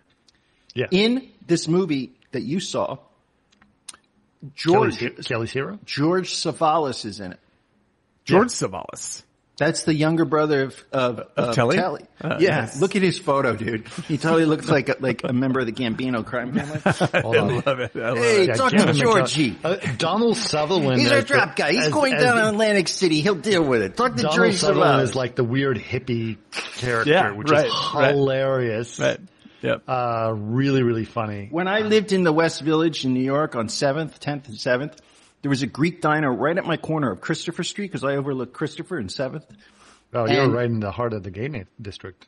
Yeah. 0.75 0.87
In 0.91 1.29
this 1.47 1.67
movie 1.69 2.13
that 2.33 2.43
you 2.43 2.61
saw, 2.61 2.99
George, 4.55 4.99
Kelly's 5.25 5.51
hero. 5.51 5.79
George 5.85 6.33
Savalas 6.35 7.05
is 7.05 7.21
in 7.21 7.33
it. 7.33 7.41
George 8.25 8.49
Savalas. 8.49 9.23
That's 9.59 9.83
the 9.83 9.93
younger 9.95 10.25
brother 10.25 10.63
of 10.63 10.85
of, 10.93 11.21
of 11.37 11.55
Telly? 11.55 11.77
Telly. 11.77 12.05
Uh, 12.21 12.37
yeah, 12.41 12.61
nice. 12.61 12.81
look 12.81 12.95
at 12.97 13.03
his 13.03 13.19
photo, 13.19 13.55
dude. 13.57 13.89
He 14.07 14.17
totally 14.17 14.45
looks 14.45 14.69
like 14.69 14.89
a, 14.89 14.97
like 15.01 15.23
a 15.25 15.33
member 15.33 15.61
of 15.61 15.67
the 15.67 15.73
Gambino 15.73 16.25
crime 16.25 16.53
family. 16.55 16.81
Hold 17.23 17.37
I 17.37 17.41
love 17.67 17.81
it. 17.81 17.91
I 17.97 18.09
love 18.11 18.19
Hey, 18.19 18.45
it. 18.49 18.57
talk 18.57 18.71
give 18.73 18.87
to 18.87 18.93
Georgie. 18.93 19.59
Uh, 19.63 19.77
Donald 19.99 20.37
Sutherland. 20.37 21.01
He's 21.01 21.11
our 21.11 21.23
drop 21.23 21.57
guy. 21.57 21.73
He's 21.73 21.87
as- 21.87 21.93
going 21.93 22.15
as 22.15 22.23
down 22.23 22.37
to 22.37 22.49
Atlantic 22.49 22.89
City. 22.89 23.21
He'll 23.21 23.35
deal 23.35 23.63
with 23.65 23.83
it. 23.83 23.97
Talk 23.97 24.15
to 24.17 24.23
Donald 24.23 24.37
George 24.37 24.55
Sutherland 24.55 25.03
is 25.03 25.15
like 25.15 25.35
the 25.35 25.45
weird 25.45 25.77
hippie 25.77 26.39
character, 26.77 27.11
Yeah, 27.11 27.33
which 27.33 27.51
right, 27.51 27.67
is 27.67 27.73
hilarious. 27.93 28.99
Right. 28.99 29.19
Yep. 29.61 29.83
Uh, 29.89 30.33
really, 30.37 30.83
really 30.85 31.05
funny. 31.05 31.49
When 31.51 31.67
I 31.67 31.81
lived 31.81 32.13
in 32.13 32.23
the 32.23 32.33
West 32.33 32.61
Village 32.63 33.05
in 33.05 33.13
New 33.13 33.25
York 33.25 33.57
on 33.57 33.67
7th, 33.67 34.21
10th, 34.21 34.47
and 34.49 34.57
7th, 34.57 34.97
there 35.49 35.51
was 35.51 35.63
a 35.63 35.67
Greek 35.67 36.03
diner 36.03 36.31
right 36.31 36.59
at 36.59 36.67
my 36.67 36.77
corner 36.77 37.11
of 37.11 37.23
Christopher 37.23 37.65
Street 37.65 37.87
because 37.87 38.05
I 38.05 38.17
overlooked 38.17 38.53
Christopher 38.53 38.99
and 38.99 39.09
7th. 39.09 39.45
Oh, 40.13 40.27
you're 40.27 40.47
right 40.51 40.67
in 40.67 40.79
the 40.81 40.91
heart 40.91 41.15
of 41.15 41.23
the 41.23 41.31
gay 41.31 41.65
district. 41.81 42.27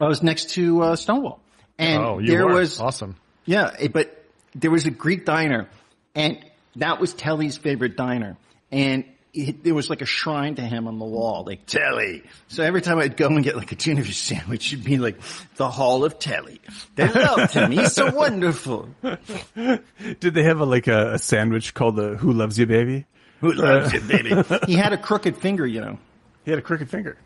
I 0.00 0.08
was 0.08 0.24
next 0.24 0.50
to 0.50 0.82
uh, 0.82 0.96
Stonewall. 0.96 1.40
And 1.78 2.02
oh, 2.02 2.18
you 2.18 2.32
there 2.32 2.48
were. 2.48 2.54
was 2.54 2.80
awesome. 2.80 3.14
Yeah, 3.44 3.76
it- 3.78 3.92
but 3.92 4.24
there 4.56 4.72
was 4.72 4.86
a 4.86 4.90
Greek 4.90 5.24
diner, 5.24 5.68
and 6.16 6.44
that 6.74 6.98
was 7.00 7.14
Telly's 7.14 7.56
favorite 7.56 7.96
diner, 7.96 8.36
and 8.72 9.04
it, 9.34 9.62
there 9.64 9.74
was 9.74 9.90
like 9.90 10.02
a 10.02 10.06
shrine 10.06 10.54
to 10.56 10.62
him 10.62 10.86
on 10.88 10.98
the 10.98 11.04
wall, 11.04 11.44
like 11.46 11.66
Telly. 11.66 12.22
So 12.48 12.62
every 12.62 12.80
time 12.82 12.98
I'd 12.98 13.16
go 13.16 13.26
and 13.26 13.42
get 13.44 13.56
like 13.56 13.72
a 13.72 13.76
tuna 13.76 14.02
fish 14.04 14.16
sandwich, 14.16 14.72
it'd 14.72 14.84
be 14.84 14.98
like 14.98 15.16
the 15.56 15.70
Hall 15.70 16.04
of 16.04 16.18
Telly. 16.18 16.60
They 16.96 17.08
loved 17.08 17.52
him. 17.52 17.70
He's 17.70 17.92
so 17.92 18.12
wonderful. 18.14 18.88
Did 19.54 20.34
they 20.34 20.42
have 20.44 20.60
a, 20.60 20.64
like 20.64 20.86
a, 20.86 21.14
a 21.14 21.18
sandwich 21.18 21.74
called 21.74 21.96
the 21.96 22.16
"Who 22.16 22.32
Loves 22.32 22.58
You, 22.58 22.66
Baby"? 22.66 23.06
Who 23.40 23.52
loves 23.52 23.92
you, 23.92 24.00
baby? 24.00 24.34
he 24.66 24.74
had 24.74 24.92
a 24.92 24.96
crooked 24.98 25.36
finger, 25.36 25.64
you 25.64 25.80
know. 25.80 25.98
He 26.44 26.50
had 26.50 26.58
a 26.58 26.62
crooked 26.62 26.90
finger. 26.90 27.16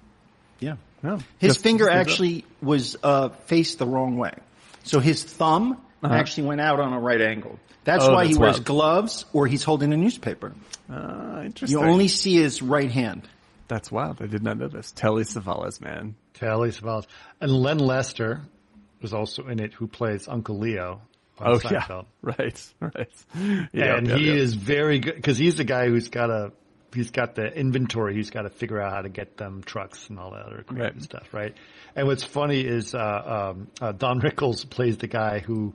Yeah. 0.60 0.76
No, 1.02 1.16
His 1.38 1.54
just- 1.54 1.62
finger 1.62 1.86
just- 1.86 1.96
actually 1.96 2.44
was 2.60 2.96
uh, 3.02 3.30
faced 3.46 3.78
the 3.78 3.86
wrong 3.86 4.18
way. 4.18 4.34
So 4.84 5.00
his 5.00 5.24
thumb 5.24 5.80
Uh-huh. 6.02 6.12
actually 6.14 6.48
went 6.48 6.60
out 6.60 6.80
on 6.80 6.92
a 6.92 7.00
right 7.00 7.20
angle. 7.20 7.58
That's 7.84 8.04
Oh, 8.04 8.12
why 8.12 8.26
he 8.26 8.36
wears 8.36 8.56
wild. 8.56 8.64
gloves 8.64 9.24
or 9.32 9.46
he's 9.46 9.64
holding 9.64 9.92
a 9.92 9.96
newspaper. 9.96 10.52
Uh, 10.90 11.42
interesting. 11.44 11.78
You 11.80 11.84
only 11.84 12.08
see 12.08 12.36
his 12.36 12.62
right 12.62 12.90
hand. 12.90 13.28
That's 13.68 13.90
wild. 13.90 14.20
I 14.22 14.26
did 14.26 14.42
not 14.42 14.58
know 14.58 14.68
this. 14.68 14.92
Telly 14.92 15.24
Savalas, 15.24 15.80
man. 15.80 16.14
Telly 16.34 16.70
Savalas. 16.70 17.06
And 17.40 17.50
Len 17.52 17.78
Lesser 17.78 18.42
was 19.00 19.12
also 19.14 19.46
in 19.48 19.58
it, 19.60 19.72
who 19.72 19.86
plays 19.86 20.28
Uncle 20.28 20.58
Leo. 20.58 21.02
On 21.38 21.52
Oh 21.54 21.58
Seinfeld. 21.58 21.88
yeah, 21.88 22.02
right, 22.38 22.72
right. 22.78 23.08
Yeah, 23.72 23.96
and 23.96 24.06
yeah, 24.06 24.16
he 24.16 24.26
yeah. 24.28 24.34
is 24.34 24.54
very 24.54 24.98
good 24.98 25.14
because 25.16 25.38
he's 25.38 25.56
the 25.56 25.64
guy 25.64 25.88
who's 25.88 26.08
got 26.08 26.28
a 26.30 26.52
he's 26.94 27.10
got 27.10 27.34
the 27.34 27.46
inventory. 27.46 28.14
He's 28.14 28.28
got 28.30 28.42
to 28.42 28.50
figure 28.50 28.80
out 28.80 28.92
how 28.92 29.00
to 29.00 29.08
get 29.08 29.38
them 29.38 29.62
trucks 29.64 30.08
and 30.10 30.18
all 30.20 30.32
that 30.32 30.42
other 30.44 30.62
crazy 30.62 30.82
Right. 30.82 31.02
stuff, 31.02 31.32
right? 31.32 31.54
And 31.96 32.06
what's 32.06 32.22
funny 32.22 32.60
is 32.60 32.94
uh, 32.94 33.52
um, 33.54 33.68
uh, 33.80 33.92
Don 33.92 34.20
Rickles 34.20 34.68
plays 34.68 34.98
the 34.98 35.06
guy 35.08 35.38
who 35.38 35.74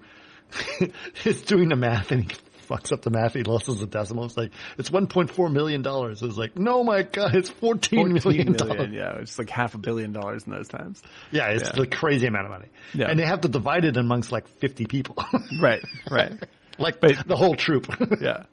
is 1.25 1.41
doing 1.43 1.69
the 1.69 1.75
math 1.75 2.11
and 2.11 2.23
he 2.31 2.37
fucks 2.67 2.91
up 2.91 3.01
the 3.01 3.09
math. 3.09 3.33
He 3.33 3.43
loses 3.43 3.79
the 3.79 3.85
decimal. 3.87 4.25
It's 4.25 4.35
like 4.37 4.51
it's 4.77 4.89
1.4 4.89 5.51
million 5.51 5.81
dollars. 5.81 6.21
It's 6.21 6.37
like 6.37 6.57
no, 6.57 6.83
my 6.83 7.03
god, 7.03 7.35
it's 7.35 7.49
14 7.49 8.13
million 8.13 8.21
14 8.21 8.53
dollars. 8.53 8.73
million, 8.77 8.93
yeah, 8.93 9.19
it's 9.19 9.37
like 9.39 9.49
half 9.49 9.73
a 9.75 9.77
billion 9.77 10.11
dollars 10.11 10.43
in 10.45 10.51
those 10.51 10.67
times. 10.67 11.01
Yeah, 11.31 11.47
it's 11.49 11.71
Yeah. 11.75 11.83
a 11.83 11.85
crazy 11.85 12.27
amount 12.27 12.45
of 12.45 12.51
money. 12.51 12.67
Yeah. 12.93 13.07
And 13.09 13.19
they 13.19 13.25
have 13.25 13.41
to 13.41 13.47
divide 13.47 13.85
it 13.85 13.95
amongst 13.97 14.31
like 14.31 14.47
50 14.47 14.85
people. 14.85 15.15
Right, 15.61 15.81
right. 16.11 16.33
like 16.77 16.99
But- 16.99 17.25
the 17.27 17.35
whole 17.37 17.55
troop. 17.55 17.87
yeah. 18.21 18.43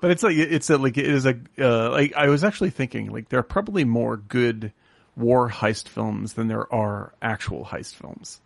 But 0.00 0.10
it's 0.10 0.22
like 0.22 0.36
it's 0.36 0.68
a, 0.70 0.76
like 0.78 0.98
it 0.98 1.06
is 1.06 1.26
a 1.26 1.34
uh, 1.58 1.90
like 1.90 2.12
I 2.14 2.28
was 2.28 2.44
actually 2.44 2.70
thinking 2.70 3.10
like 3.10 3.28
there 3.28 3.40
are 3.40 3.44
probably 3.44 3.84
more 3.84 4.16
good 4.16 4.72
war 5.16 5.48
heist 5.50 5.88
films 5.88 6.34
than 6.34 6.48
there 6.48 6.72
are 6.72 7.12
actual 7.20 7.64
heist 7.64 7.94
films. 7.94 8.40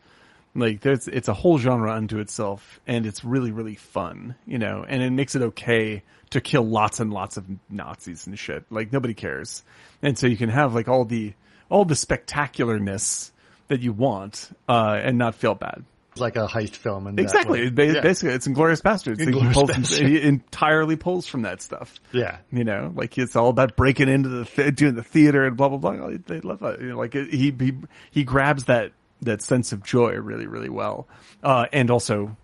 Like 0.56 0.80
there's 0.82 1.08
it's 1.08 1.28
a 1.28 1.34
whole 1.34 1.58
genre 1.58 1.92
unto 1.92 2.18
itself 2.20 2.80
and 2.86 3.06
it's 3.06 3.24
really 3.24 3.50
really 3.50 3.74
fun, 3.74 4.36
you 4.46 4.58
know, 4.58 4.84
and 4.86 5.02
it 5.02 5.10
makes 5.10 5.34
it 5.34 5.42
okay 5.42 6.02
to 6.30 6.40
kill 6.40 6.62
lots 6.64 7.00
and 7.00 7.12
lots 7.12 7.36
of 7.36 7.44
Nazis 7.68 8.26
and 8.26 8.38
shit. 8.38 8.64
Like 8.70 8.92
nobody 8.92 9.14
cares. 9.14 9.62
And 10.02 10.16
so 10.18 10.26
you 10.28 10.36
can 10.36 10.50
have 10.50 10.74
like 10.74 10.86
all 10.88 11.04
the 11.04 11.32
all 11.68 11.84
the 11.84 11.94
spectacularness 11.96 13.30
that 13.68 13.80
you 13.80 13.92
want 13.92 14.50
uh 14.68 14.98
and 15.02 15.18
not 15.18 15.34
feel 15.34 15.54
bad. 15.54 15.84
It's 16.12 16.20
like 16.20 16.36
a 16.36 16.46
heist 16.46 16.76
film. 16.76 17.08
And 17.08 17.18
Exactly. 17.18 17.62
It 17.66 17.74
ba- 17.74 18.00
Basically, 18.00 18.34
it's 18.34 18.46
Inglourious 18.46 18.80
Basterds. 18.82 19.18
He 19.18 19.26
Inglourious 19.26 19.52
pulls 19.52 19.70
from- 19.98 20.06
he 20.06 20.22
entirely 20.22 20.94
pulls 20.94 21.26
from 21.26 21.42
that 21.42 21.60
stuff. 21.60 21.98
Yeah. 22.12 22.36
You 22.52 22.62
know, 22.62 22.92
like 22.94 23.18
it's 23.18 23.34
all 23.34 23.48
about 23.48 23.74
breaking 23.74 24.08
into 24.08 24.28
the 24.28 24.44
th- 24.44 24.76
doing 24.76 24.94
the 24.94 25.02
theater 25.02 25.44
and 25.44 25.56
blah 25.56 25.68
blah 25.68 25.78
blah. 25.78 26.10
They 26.24 26.38
love 26.40 26.60
that. 26.60 26.80
You 26.80 26.90
know, 26.90 26.98
like 26.98 27.16
it, 27.16 27.30
he 27.34 27.50
he 27.58 27.72
he 28.12 28.22
grabs 28.22 28.64
that 28.66 28.92
that 29.22 29.42
sense 29.42 29.72
of 29.72 29.82
joy 29.82 30.12
really 30.14 30.46
really 30.46 30.68
well, 30.68 31.08
uh, 31.42 31.66
and 31.72 31.90
also 31.90 32.36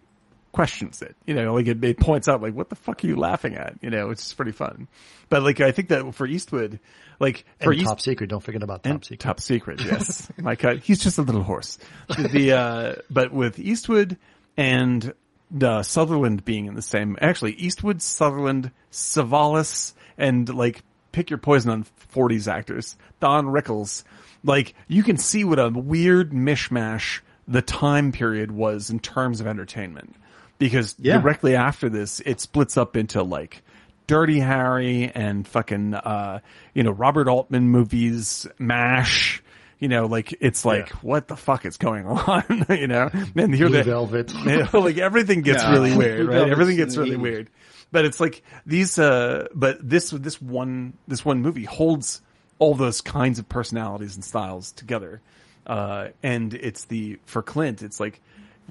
questions 0.53 1.03
it. 1.03 1.17
You 1.27 1.35
know, 1.35 1.55
like 1.55 1.67
it, 1.67 1.83
it 1.85 1.99
points 1.99 2.29
out 2.29 2.43
like 2.43 2.55
what 2.55 2.69
the 2.69 2.77
fuck 2.77 3.05
are 3.05 3.07
you 3.07 3.17
laughing 3.17 3.55
at? 3.55 3.75
You 3.83 3.91
know, 3.91 4.11
it's 4.11 4.33
pretty 4.35 4.53
fun. 4.53 4.89
But 5.29 5.43
like 5.43 5.61
I 5.61 5.73
think 5.73 5.89
that 5.89 6.15
for 6.15 6.27
Eastwood, 6.27 6.81
like 7.19 7.45
for 7.63 7.73
East- 7.73 7.87
top 7.87 8.01
secret. 8.01 8.29
Don't 8.31 8.43
forget 8.43 8.63
about 8.63 8.83
top 8.83 9.05
secret. 9.05 9.21
Top 9.21 9.41
secret, 9.41 9.81
yes. 9.85 10.29
My 10.39 10.57
cut. 10.57 10.79
He's 10.79 10.99
just 10.99 11.19
a 11.19 11.23
little 11.23 11.43
horse. 11.43 11.79
The 12.09 12.53
uh, 12.53 12.95
but 13.11 13.33
with 13.33 13.59
Eastwood 13.59 14.17
and 14.57 15.15
uh, 15.63 15.83
Sutherland 15.83 16.45
being 16.45 16.67
in 16.67 16.75
the 16.75 16.83
same, 16.83 17.17
actually 17.21 17.53
Eastwood, 17.53 18.03
Sutherland, 18.03 18.71
Savalas, 18.91 19.93
and 20.19 20.49
like 20.53 20.83
pick 21.13 21.31
your 21.31 21.39
poison 21.39 21.71
on 21.71 21.87
40s 22.15 22.51
actors. 22.51 22.97
Don 23.21 23.47
Rickles, 23.47 24.05
like 24.45 24.75
you 24.89 25.03
can 25.03 25.17
see 25.17 25.45
what 25.45 25.59
a 25.59 25.69
weird 25.69 26.33
mishmash 26.33 27.21
the 27.49 27.63
time 27.63 28.13
period 28.13 28.51
was 28.51 28.91
in 28.91 28.99
terms 29.01 29.41
of 29.41 29.47
entertainment 29.47 30.15
because 30.59 30.95
Yeah. 30.99 31.19
directly 31.19 31.57
after 31.57 31.89
this, 31.89 32.21
it 32.25 32.41
splits 32.41 32.77
up 32.77 32.97
into 32.97 33.23
like 33.23 33.63
Dirty 34.07 34.41
Harry 34.41 35.11
and 35.15 35.47
fucking, 35.47 35.95
uh, 35.95 36.41
you 36.75 36.83
know, 36.83 36.91
Robert 36.91 37.29
Altman 37.29 37.69
movies, 37.69 38.47
MASH, 38.59 39.43
you 39.79 39.87
know, 39.89 40.07
like, 40.07 40.37
it's 40.41 40.65
like, 40.65 40.91
Yeah. 40.91 40.97
what 41.03 41.29
the 41.29 41.37
fuck 41.37 41.65
is 41.65 41.77
going 41.77 42.07
on, 42.07 42.67
you 42.71 42.89
know? 42.89 43.09
And 43.37 43.55
here 43.55 43.69
Blue 43.69 43.79
they, 43.79 43.83
Velvet. 43.83 44.33
you 44.45 44.65
know, 44.73 44.81
like 44.81 44.99
everything 44.99 45.43
gets 45.43 45.63
Yeah. 45.63 45.73
really 45.73 45.97
weird, 45.97 46.27
right? 46.27 46.35
Velvet's 46.35 46.53
Everything 46.53 46.77
gets 46.77 46.97
really 46.97 47.17
weird. 47.17 47.51
But 47.93 48.05
it's 48.05 48.21
like 48.21 48.43
these, 48.67 48.99
uh, 48.99 49.47
but 49.55 49.79
this, 49.89 50.11
this 50.11 50.41
one, 50.43 50.95
this 51.09 51.25
one 51.25 51.41
movie 51.43 51.65
holds 51.65 52.21
all 52.61 52.75
those 52.75 53.01
kinds 53.01 53.41
of 53.41 53.49
personalities 53.49 54.15
and 54.15 54.25
styles 54.25 54.71
together. 54.71 55.21
Uh, 55.67 56.09
and 56.23 56.55
it's 56.55 56.85
the, 56.85 57.19
for 57.25 57.43
Clint, 57.43 57.83
it's 57.83 57.99
like, 57.99 58.21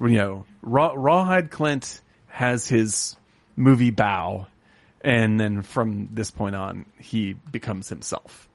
you 0.00 0.16
know, 0.16 0.46
Raw, 0.62 0.94
Rawhide 0.96 1.50
Clint 1.50 2.00
has 2.28 2.66
his 2.66 3.16
movie 3.56 3.90
bow. 3.90 4.46
And 5.02 5.38
then 5.38 5.62
from 5.62 6.08
this 6.12 6.30
point 6.30 6.54
on, 6.54 6.86
he 6.98 7.32
becomes 7.32 7.88
himself. 7.88 8.48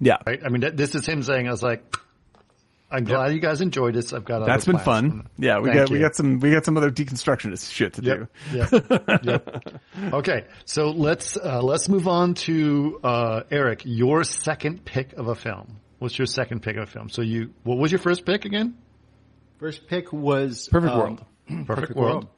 Yeah. 0.00 0.18
Right? 0.26 0.40
I 0.44 0.48
mean, 0.48 0.76
this 0.76 0.94
is 0.94 1.06
him 1.06 1.22
saying, 1.22 1.48
I 1.48 1.50
was 1.50 1.62
like, 1.62 1.96
I'm 2.90 3.04
glad 3.04 3.32
you 3.32 3.40
guys 3.40 3.60
enjoyed 3.60 3.94
this. 3.94 4.12
I've 4.12 4.24
got 4.24 4.42
other 4.42 4.46
That's 4.46 4.64
been 4.64 4.78
fun. 4.78 5.28
Yeah, 5.38 5.58
we 5.58 5.70
Thank 5.70 5.80
got 5.80 5.90
we 5.90 5.98
got 5.98 6.14
some 6.14 6.38
we 6.38 6.52
got 6.52 6.64
some 6.64 6.76
other 6.76 6.90
deconstructionist 6.90 7.72
shit 7.72 7.94
to 7.94 8.00
do. 8.00 8.28
Yep. 8.52 8.70
Yep. 8.70 9.24
yep. 9.24 9.80
Okay. 10.12 10.44
So 10.66 10.90
let's, 10.90 11.36
uh, 11.36 11.62
let's 11.62 11.88
move 11.88 12.06
on 12.06 12.34
to, 12.34 13.00
uh, 13.02 13.42
Eric, 13.50 13.82
your 13.84 14.22
second 14.24 14.84
pick 14.84 15.14
of 15.14 15.26
a 15.26 15.34
film. 15.34 15.80
What's 15.98 16.18
your 16.18 16.26
second 16.26 16.60
pick 16.62 16.76
of 16.76 16.84
a 16.84 16.86
film? 16.86 17.08
So 17.08 17.22
you, 17.22 17.54
what 17.64 17.78
was 17.78 17.90
your 17.90 17.98
first 17.98 18.24
pick 18.24 18.44
again? 18.44 18.76
First 19.58 19.88
pick 19.88 20.12
was 20.12 20.68
Perfect 20.70 20.92
um, 20.92 20.98
World. 20.98 21.24
Perfect, 21.66 21.96
World. 21.96 22.12
World. 22.12 22.28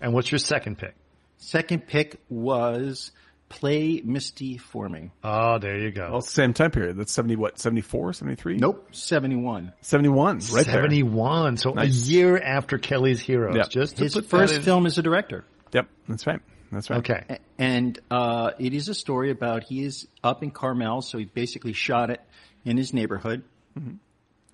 And 0.00 0.12
what's 0.12 0.30
your 0.30 0.40
second 0.40 0.76
pick? 0.76 0.94
Second 1.38 1.86
pick 1.86 2.20
was 2.28 3.12
Play 3.48 4.00
Misty 4.04 4.56
for 4.58 4.88
Me. 4.88 5.10
Oh, 5.22 5.58
there 5.58 5.78
you 5.78 5.92
go. 5.92 6.10
Well, 6.10 6.20
same 6.20 6.54
time 6.54 6.70
period. 6.70 6.96
That's 6.96 7.12
70 7.12 7.36
what? 7.36 7.58
74, 7.58 8.14
73? 8.14 8.56
Nope, 8.56 8.88
71. 8.92 9.72
71, 9.80 10.38
right 10.52 10.64
there. 10.64 10.74
71. 10.74 11.56
So 11.58 11.70
Nice. 11.70 12.08
a 12.08 12.10
year 12.10 12.38
after 12.38 12.78
Kelly's 12.78 13.20
Heroes. 13.20 13.56
Yep. 13.56 13.68
Just 13.70 13.98
His 13.98 14.16
first 14.16 14.62
film 14.62 14.86
as 14.86 14.98
a 14.98 15.02
director. 15.02 15.44
Yep, 15.72 15.88
that's 16.08 16.26
right. 16.26 16.40
That's 16.72 16.90
right. 16.90 16.98
Okay. 16.98 17.38
And 17.58 17.98
uh, 18.10 18.52
it 18.58 18.74
is 18.74 18.88
a 18.88 18.94
story 18.94 19.30
about 19.30 19.62
he 19.64 19.84
is 19.84 20.08
up 20.24 20.42
in 20.42 20.50
Carmel, 20.50 21.02
so 21.02 21.18
he 21.18 21.24
basically 21.24 21.72
shot 21.72 22.10
it 22.10 22.20
in 22.64 22.76
his 22.76 22.92
neighborhood. 22.92 23.44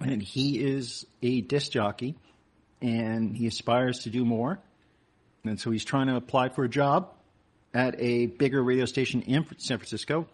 And 0.01 0.23
he 0.23 0.59
is 0.59 1.07
a 1.23 1.41
disc 1.43 1.73
jockey, 1.73 2.17
and 2.81 3.37
he 3.37 3.47
aspires 3.47 4.01
to 4.01 4.11
do 4.11 4.25
more. 4.25 4.59
And 5.45 5.59
so 5.61 5.71
he's 5.71 5.85
trying 5.85 6.09
to 6.09 6.17
apply 6.17 6.51
for 6.51 6.65
a 6.65 6.69
job 6.69 7.11
at 7.73 7.95
a 7.99 8.27
bigger 8.27 8.63
radio 8.63 8.85
station 8.85 9.23
in 9.23 9.47
San 9.59 9.79
Francisco 9.79 10.27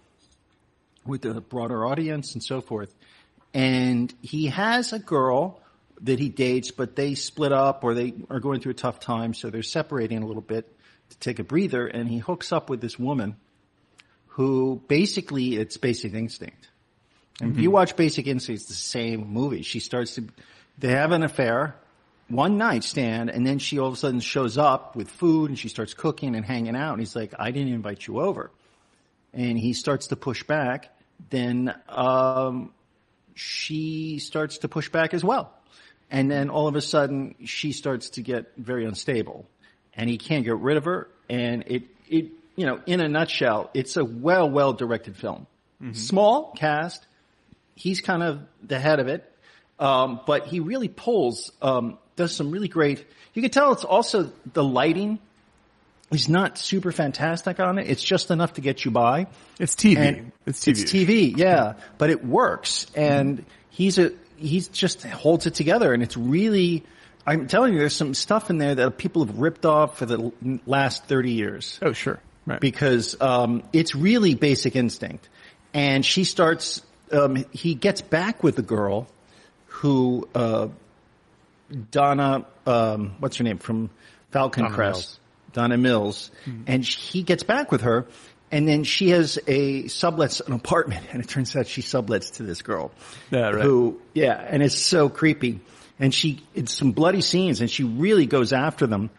with 1.04 1.24
a 1.24 1.40
broader 1.40 1.84
audience 1.84 2.34
and 2.34 2.42
so 2.42 2.60
forth. 2.60 2.94
And 3.54 4.12
he 4.22 4.46
has 4.46 4.92
a 4.92 4.98
girl 4.98 5.60
that 6.02 6.18
he 6.18 6.28
dates, 6.28 6.70
but 6.70 6.96
they 6.96 7.14
split 7.14 7.52
up 7.52 7.84
or 7.84 7.94
they 7.94 8.14
are 8.28 8.40
going 8.40 8.60
through 8.60 8.72
a 8.72 8.74
tough 8.74 9.00
time, 9.00 9.34
so 9.34 9.50
they're 9.50 9.62
separating 9.62 10.22
a 10.22 10.26
little 10.26 10.42
bit 10.42 10.70
to 11.10 11.18
take 11.18 11.38
a 11.38 11.44
breather. 11.44 11.86
And 11.86 12.08
he 12.08 12.18
hooks 12.18 12.52
up 12.52 12.68
with 12.68 12.80
this 12.80 12.98
woman 12.98 13.36
who 14.28 14.82
basically 14.88 15.56
it's 15.56 15.76
Basic 15.76 16.12
Instinct. 16.12 16.68
And 17.40 17.52
if 17.52 17.58
you 17.58 17.68
mm-hmm. 17.68 17.74
watch 17.74 17.96
Basic 17.96 18.26
Instinct, 18.26 18.62
it's 18.62 18.68
the 18.68 18.74
same 18.74 19.28
movie. 19.28 19.62
She 19.62 19.80
starts 19.80 20.14
to, 20.16 20.24
they 20.78 20.90
have 20.90 21.12
an 21.12 21.22
affair, 21.22 21.76
one 22.28 22.58
night 22.58 22.84
stand, 22.84 23.30
and 23.30 23.46
then 23.46 23.58
she 23.58 23.78
all 23.78 23.88
of 23.88 23.94
a 23.94 23.96
sudden 23.96 24.20
shows 24.20 24.58
up 24.58 24.96
with 24.96 25.08
food 25.08 25.50
and 25.50 25.58
she 25.58 25.68
starts 25.68 25.94
cooking 25.94 26.34
and 26.34 26.44
hanging 26.44 26.76
out. 26.76 26.92
And 26.92 27.00
he's 27.00 27.14
like, 27.14 27.32
I 27.38 27.50
didn't 27.50 27.72
invite 27.72 28.06
you 28.06 28.20
over. 28.20 28.50
And 29.32 29.58
he 29.58 29.72
starts 29.72 30.08
to 30.08 30.16
push 30.16 30.42
back. 30.42 30.90
Then, 31.30 31.74
um, 31.88 32.72
she 33.36 34.18
starts 34.18 34.58
to 34.58 34.68
push 34.68 34.88
back 34.88 35.14
as 35.14 35.22
well. 35.22 35.52
And 36.10 36.30
then 36.30 36.50
all 36.50 36.68
of 36.68 36.74
a 36.74 36.80
sudden 36.80 37.34
she 37.44 37.72
starts 37.72 38.10
to 38.10 38.22
get 38.22 38.52
very 38.56 38.84
unstable 38.84 39.46
and 39.94 40.08
he 40.08 40.18
can't 40.18 40.44
get 40.44 40.56
rid 40.56 40.76
of 40.76 40.84
her. 40.84 41.08
And 41.28 41.64
it, 41.66 41.84
it, 42.08 42.30
you 42.56 42.66
know, 42.66 42.80
in 42.86 43.00
a 43.00 43.08
nutshell, 43.08 43.70
it's 43.74 43.96
a 43.96 44.04
well, 44.04 44.48
well 44.48 44.72
directed 44.72 45.16
film. 45.16 45.46
Small 45.92 46.52
cast. 46.52 47.06
He's 47.74 48.00
kind 48.00 48.22
of 48.22 48.40
the 48.62 48.78
head 48.78 48.98
of 48.98 49.08
it. 49.08 49.30
Um, 49.78 50.20
but 50.26 50.46
he 50.46 50.60
really 50.60 50.88
pulls, 50.88 51.52
um, 51.60 51.98
does 52.16 52.34
some 52.34 52.50
really 52.50 52.68
great, 52.68 53.04
you 53.34 53.42
can 53.42 53.50
tell 53.50 53.72
it's 53.72 53.84
also 53.84 54.32
the 54.52 54.64
lighting 54.64 55.18
is 56.10 56.28
not 56.28 56.56
super 56.58 56.92
fantastic 56.92 57.60
on 57.60 57.78
it. 57.78 57.88
It's 57.88 58.02
just 58.02 58.30
enough 58.30 58.54
to 58.54 58.60
get 58.60 58.84
you 58.84 58.90
by. 58.90 59.26
It's 59.58 59.74
TV. 59.74 59.96
And 59.98 60.32
it's 60.46 60.64
TV. 60.64 60.68
It's 60.82 60.92
TV, 60.92 61.36
yeah, 61.36 61.74
but 61.98 62.10
it 62.10 62.24
works, 62.24 62.86
and 62.94 63.44
he's 63.70 63.98
a 63.98 64.12
he's 64.36 64.68
just 64.68 65.02
holds 65.02 65.46
it 65.46 65.54
together, 65.54 65.92
and 65.92 66.02
it's 66.02 66.16
really. 66.16 66.84
I'm 67.28 67.48
telling 67.48 67.72
you, 67.72 67.80
there's 67.80 67.96
some 67.96 68.14
stuff 68.14 68.50
in 68.50 68.58
there 68.58 68.76
that 68.76 68.98
people 68.98 69.24
have 69.26 69.36
ripped 69.38 69.66
off 69.66 69.98
for 69.98 70.06
the 70.06 70.32
last 70.64 71.06
30 71.06 71.32
years 71.32 71.80
Oh, 71.82 71.92
sure. 71.92 72.20
Right. 72.46 72.60
because 72.60 73.20
um, 73.20 73.64
it's 73.72 73.96
really 73.96 74.36
basic 74.36 74.76
instinct. 74.76 75.28
And 75.74 76.06
she 76.06 76.22
starts. 76.22 76.82
Um, 77.10 77.44
he 77.50 77.74
gets 77.74 78.00
back 78.00 78.44
with 78.44 78.54
the 78.54 78.62
girl 78.62 79.08
who 79.66 80.28
uh, 80.36 80.68
Donna. 81.90 82.46
Um, 82.66 83.16
what's 83.18 83.36
her 83.36 83.44
name 83.44 83.58
from 83.58 83.90
Falcon 84.30 84.64
Donna 84.64 84.74
Crest? 84.74 84.94
Mills. 84.96 85.20
Donna 85.52 85.76
Mills, 85.78 86.30
and 86.66 86.84
he 86.84 87.22
gets 87.22 87.42
back 87.42 87.72
with 87.72 87.80
her. 87.82 88.06
And 88.52 88.68
then 88.68 88.84
she 88.84 89.08
has 89.10 89.38
a 89.48 89.84
sublets 89.84 90.46
an 90.46 90.52
apartment, 90.52 91.04
and 91.12 91.22
it 91.22 91.28
turns 91.28 91.56
out 91.56 91.66
she 91.66 91.82
sublets 91.82 92.34
to 92.34 92.42
this 92.44 92.62
girl, 92.62 92.92
Yeah, 93.30 93.50
right. 93.50 93.62
who 93.64 94.00
yeah, 94.14 94.34
and 94.34 94.62
it's 94.62 94.76
so 94.76 95.08
creepy. 95.08 95.60
And 95.98 96.14
she 96.14 96.42
it's 96.54 96.72
some 96.72 96.92
bloody 96.92 97.22
scenes, 97.22 97.60
and 97.60 97.70
she 97.70 97.82
really 97.84 98.26
goes 98.26 98.52
after 98.52 98.86
them 98.86 99.10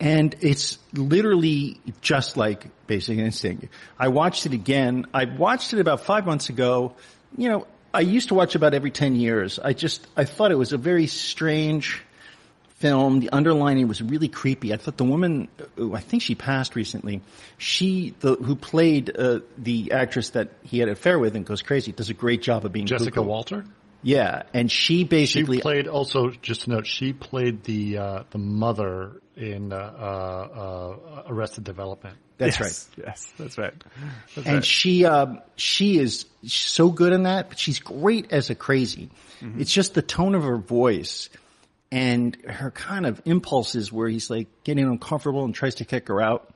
and 0.00 0.36
it's 0.40 0.78
literally 0.92 1.80
just 2.00 2.36
like 2.36 2.66
Basic 2.86 3.18
Instinct. 3.18 3.66
I 3.98 4.08
watched 4.08 4.46
it 4.46 4.52
again. 4.52 5.06
I 5.12 5.24
watched 5.24 5.72
it 5.72 5.80
about 5.80 6.00
five 6.02 6.24
months 6.24 6.48
ago. 6.50 6.94
You 7.36 7.48
know, 7.48 7.66
I 7.92 8.00
used 8.00 8.28
to 8.28 8.34
watch 8.34 8.54
about 8.54 8.74
every 8.74 8.90
10 8.90 9.16
years. 9.16 9.58
I 9.58 9.72
just, 9.72 10.06
I 10.16 10.24
thought 10.24 10.50
it 10.50 10.56
was 10.56 10.72
a 10.72 10.78
very 10.78 11.06
strange 11.06 12.02
film. 12.76 13.20
The 13.20 13.30
underlining 13.30 13.88
was 13.88 14.02
really 14.02 14.28
creepy. 14.28 14.72
I 14.72 14.76
thought 14.76 14.96
the 14.96 15.04
woman, 15.04 15.48
who 15.76 15.94
I 15.94 16.00
think 16.00 16.22
she 16.22 16.34
passed 16.34 16.76
recently, 16.76 17.22
she, 17.56 18.14
the, 18.20 18.34
who 18.34 18.56
played 18.56 19.14
uh, 19.16 19.40
the 19.56 19.92
actress 19.92 20.30
that 20.30 20.50
he 20.64 20.78
had 20.78 20.88
an 20.88 20.92
affair 20.92 21.18
with 21.18 21.34
and 21.34 21.44
goes 21.46 21.62
crazy, 21.62 21.92
does 21.92 22.10
a 22.10 22.14
great 22.14 22.42
job 22.42 22.64
of 22.64 22.72
being 22.72 22.86
Jessica 22.86 23.10
cuckoo. 23.10 23.26
Walter. 23.26 23.64
Yeah, 24.02 24.44
and 24.54 24.70
she 24.70 24.98
She 24.98 25.04
basically 25.04 25.60
played 25.60 25.88
also 25.88 26.30
just 26.30 26.62
to 26.62 26.70
note 26.70 26.86
she 26.86 27.12
played 27.12 27.64
the 27.64 27.98
uh, 27.98 28.22
the 28.30 28.38
mother 28.38 29.20
in 29.38 29.72
uh, 29.72 29.76
uh, 29.76 30.58
uh, 30.60 31.22
Arrested 31.28 31.64
Development. 31.64 32.16
That's 32.38 32.60
Yes, 32.60 32.88
Yes, 32.96 33.32
that's 33.38 33.58
right. 33.58 33.72
That's 34.34 34.46
and 34.46 34.56
right. 34.56 34.64
she 34.64 35.04
um, 35.04 35.40
she 35.56 35.98
is 35.98 36.26
so 36.46 36.90
good 36.90 37.12
in 37.12 37.24
that, 37.24 37.48
but 37.48 37.58
she's 37.58 37.80
great 37.80 38.32
as 38.32 38.50
a 38.50 38.54
crazy. 38.54 39.10
Mm-hmm. 39.40 39.60
It's 39.60 39.72
just 39.72 39.94
the 39.94 40.02
tone 40.02 40.34
of 40.34 40.42
her 40.42 40.56
voice 40.56 41.30
and 41.90 42.36
her 42.46 42.70
kind 42.70 43.06
of 43.06 43.22
impulses 43.24 43.92
where 43.92 44.08
he's 44.08 44.28
like 44.28 44.48
getting 44.64 44.84
uncomfortable 44.84 45.44
and 45.44 45.54
tries 45.54 45.76
to 45.76 45.84
kick 45.84 46.08
her 46.08 46.20
out. 46.20 46.52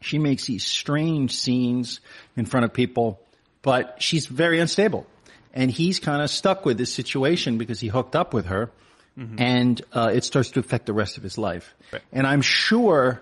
She 0.00 0.18
makes 0.18 0.46
these 0.46 0.64
strange 0.64 1.36
scenes 1.36 2.00
in 2.36 2.46
front 2.46 2.64
of 2.64 2.72
people, 2.72 3.20
but 3.62 3.96
she's 4.00 4.26
very 4.26 4.60
unstable. 4.60 5.06
And 5.52 5.70
he's 5.70 5.98
kind 5.98 6.22
of 6.22 6.30
stuck 6.30 6.64
with 6.64 6.78
this 6.78 6.92
situation 6.92 7.58
because 7.58 7.80
he 7.80 7.88
hooked 7.88 8.14
up 8.14 8.32
with 8.32 8.46
her 8.46 8.70
and 9.38 9.80
uh, 9.92 10.10
it 10.14 10.24
starts 10.24 10.50
to 10.52 10.60
affect 10.60 10.86
the 10.86 10.92
rest 10.92 11.16
of 11.16 11.22
his 11.22 11.36
life. 11.38 11.74
Mm-hmm. 11.86 11.96
Right. 11.96 12.02
And 12.12 12.26
I'm 12.26 12.42
sure 12.42 13.20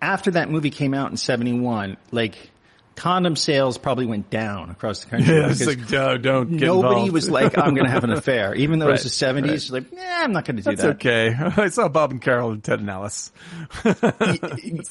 after 0.00 0.30
that 0.32 0.50
movie 0.50 0.70
came 0.70 0.94
out 0.94 1.10
in 1.10 1.16
71, 1.18 1.96
like 2.10 2.50
condom 2.96 3.34
sales 3.36 3.78
probably 3.78 4.04
went 4.06 4.28
down 4.30 4.68
across 4.70 5.04
the 5.04 5.10
country. 5.10 5.34
Yeah, 5.34 5.50
it's 5.50 5.64
like, 5.66 5.90
no, 5.90 6.18
don't 6.18 6.56
get 6.56 6.66
Nobody 6.66 6.92
involved. 6.94 7.12
was 7.12 7.30
like, 7.30 7.56
I'm 7.58 7.74
going 7.74 7.86
to 7.86 7.90
have 7.90 8.04
an 8.04 8.10
affair. 8.12 8.54
Even 8.56 8.78
though 8.78 8.88
it 8.88 8.92
was 8.92 9.18
the 9.18 9.26
Right, 9.26 9.44
70s, 9.44 9.70
like, 9.70 9.92
nah, 9.92 10.00
I'm 10.02 10.32
not 10.32 10.44
going 10.44 10.56
to 10.56 10.62
do 10.62 10.70
That's 10.70 10.82
that. 10.82 10.90
okay. 10.96 11.34
I 11.62 11.68
saw 11.68 11.88
Bob 11.88 12.10
and 12.12 12.20
Carol 12.22 12.52
and 12.52 12.62
Ted 12.64 12.80
and 12.80 12.88
Alice. 12.90 13.30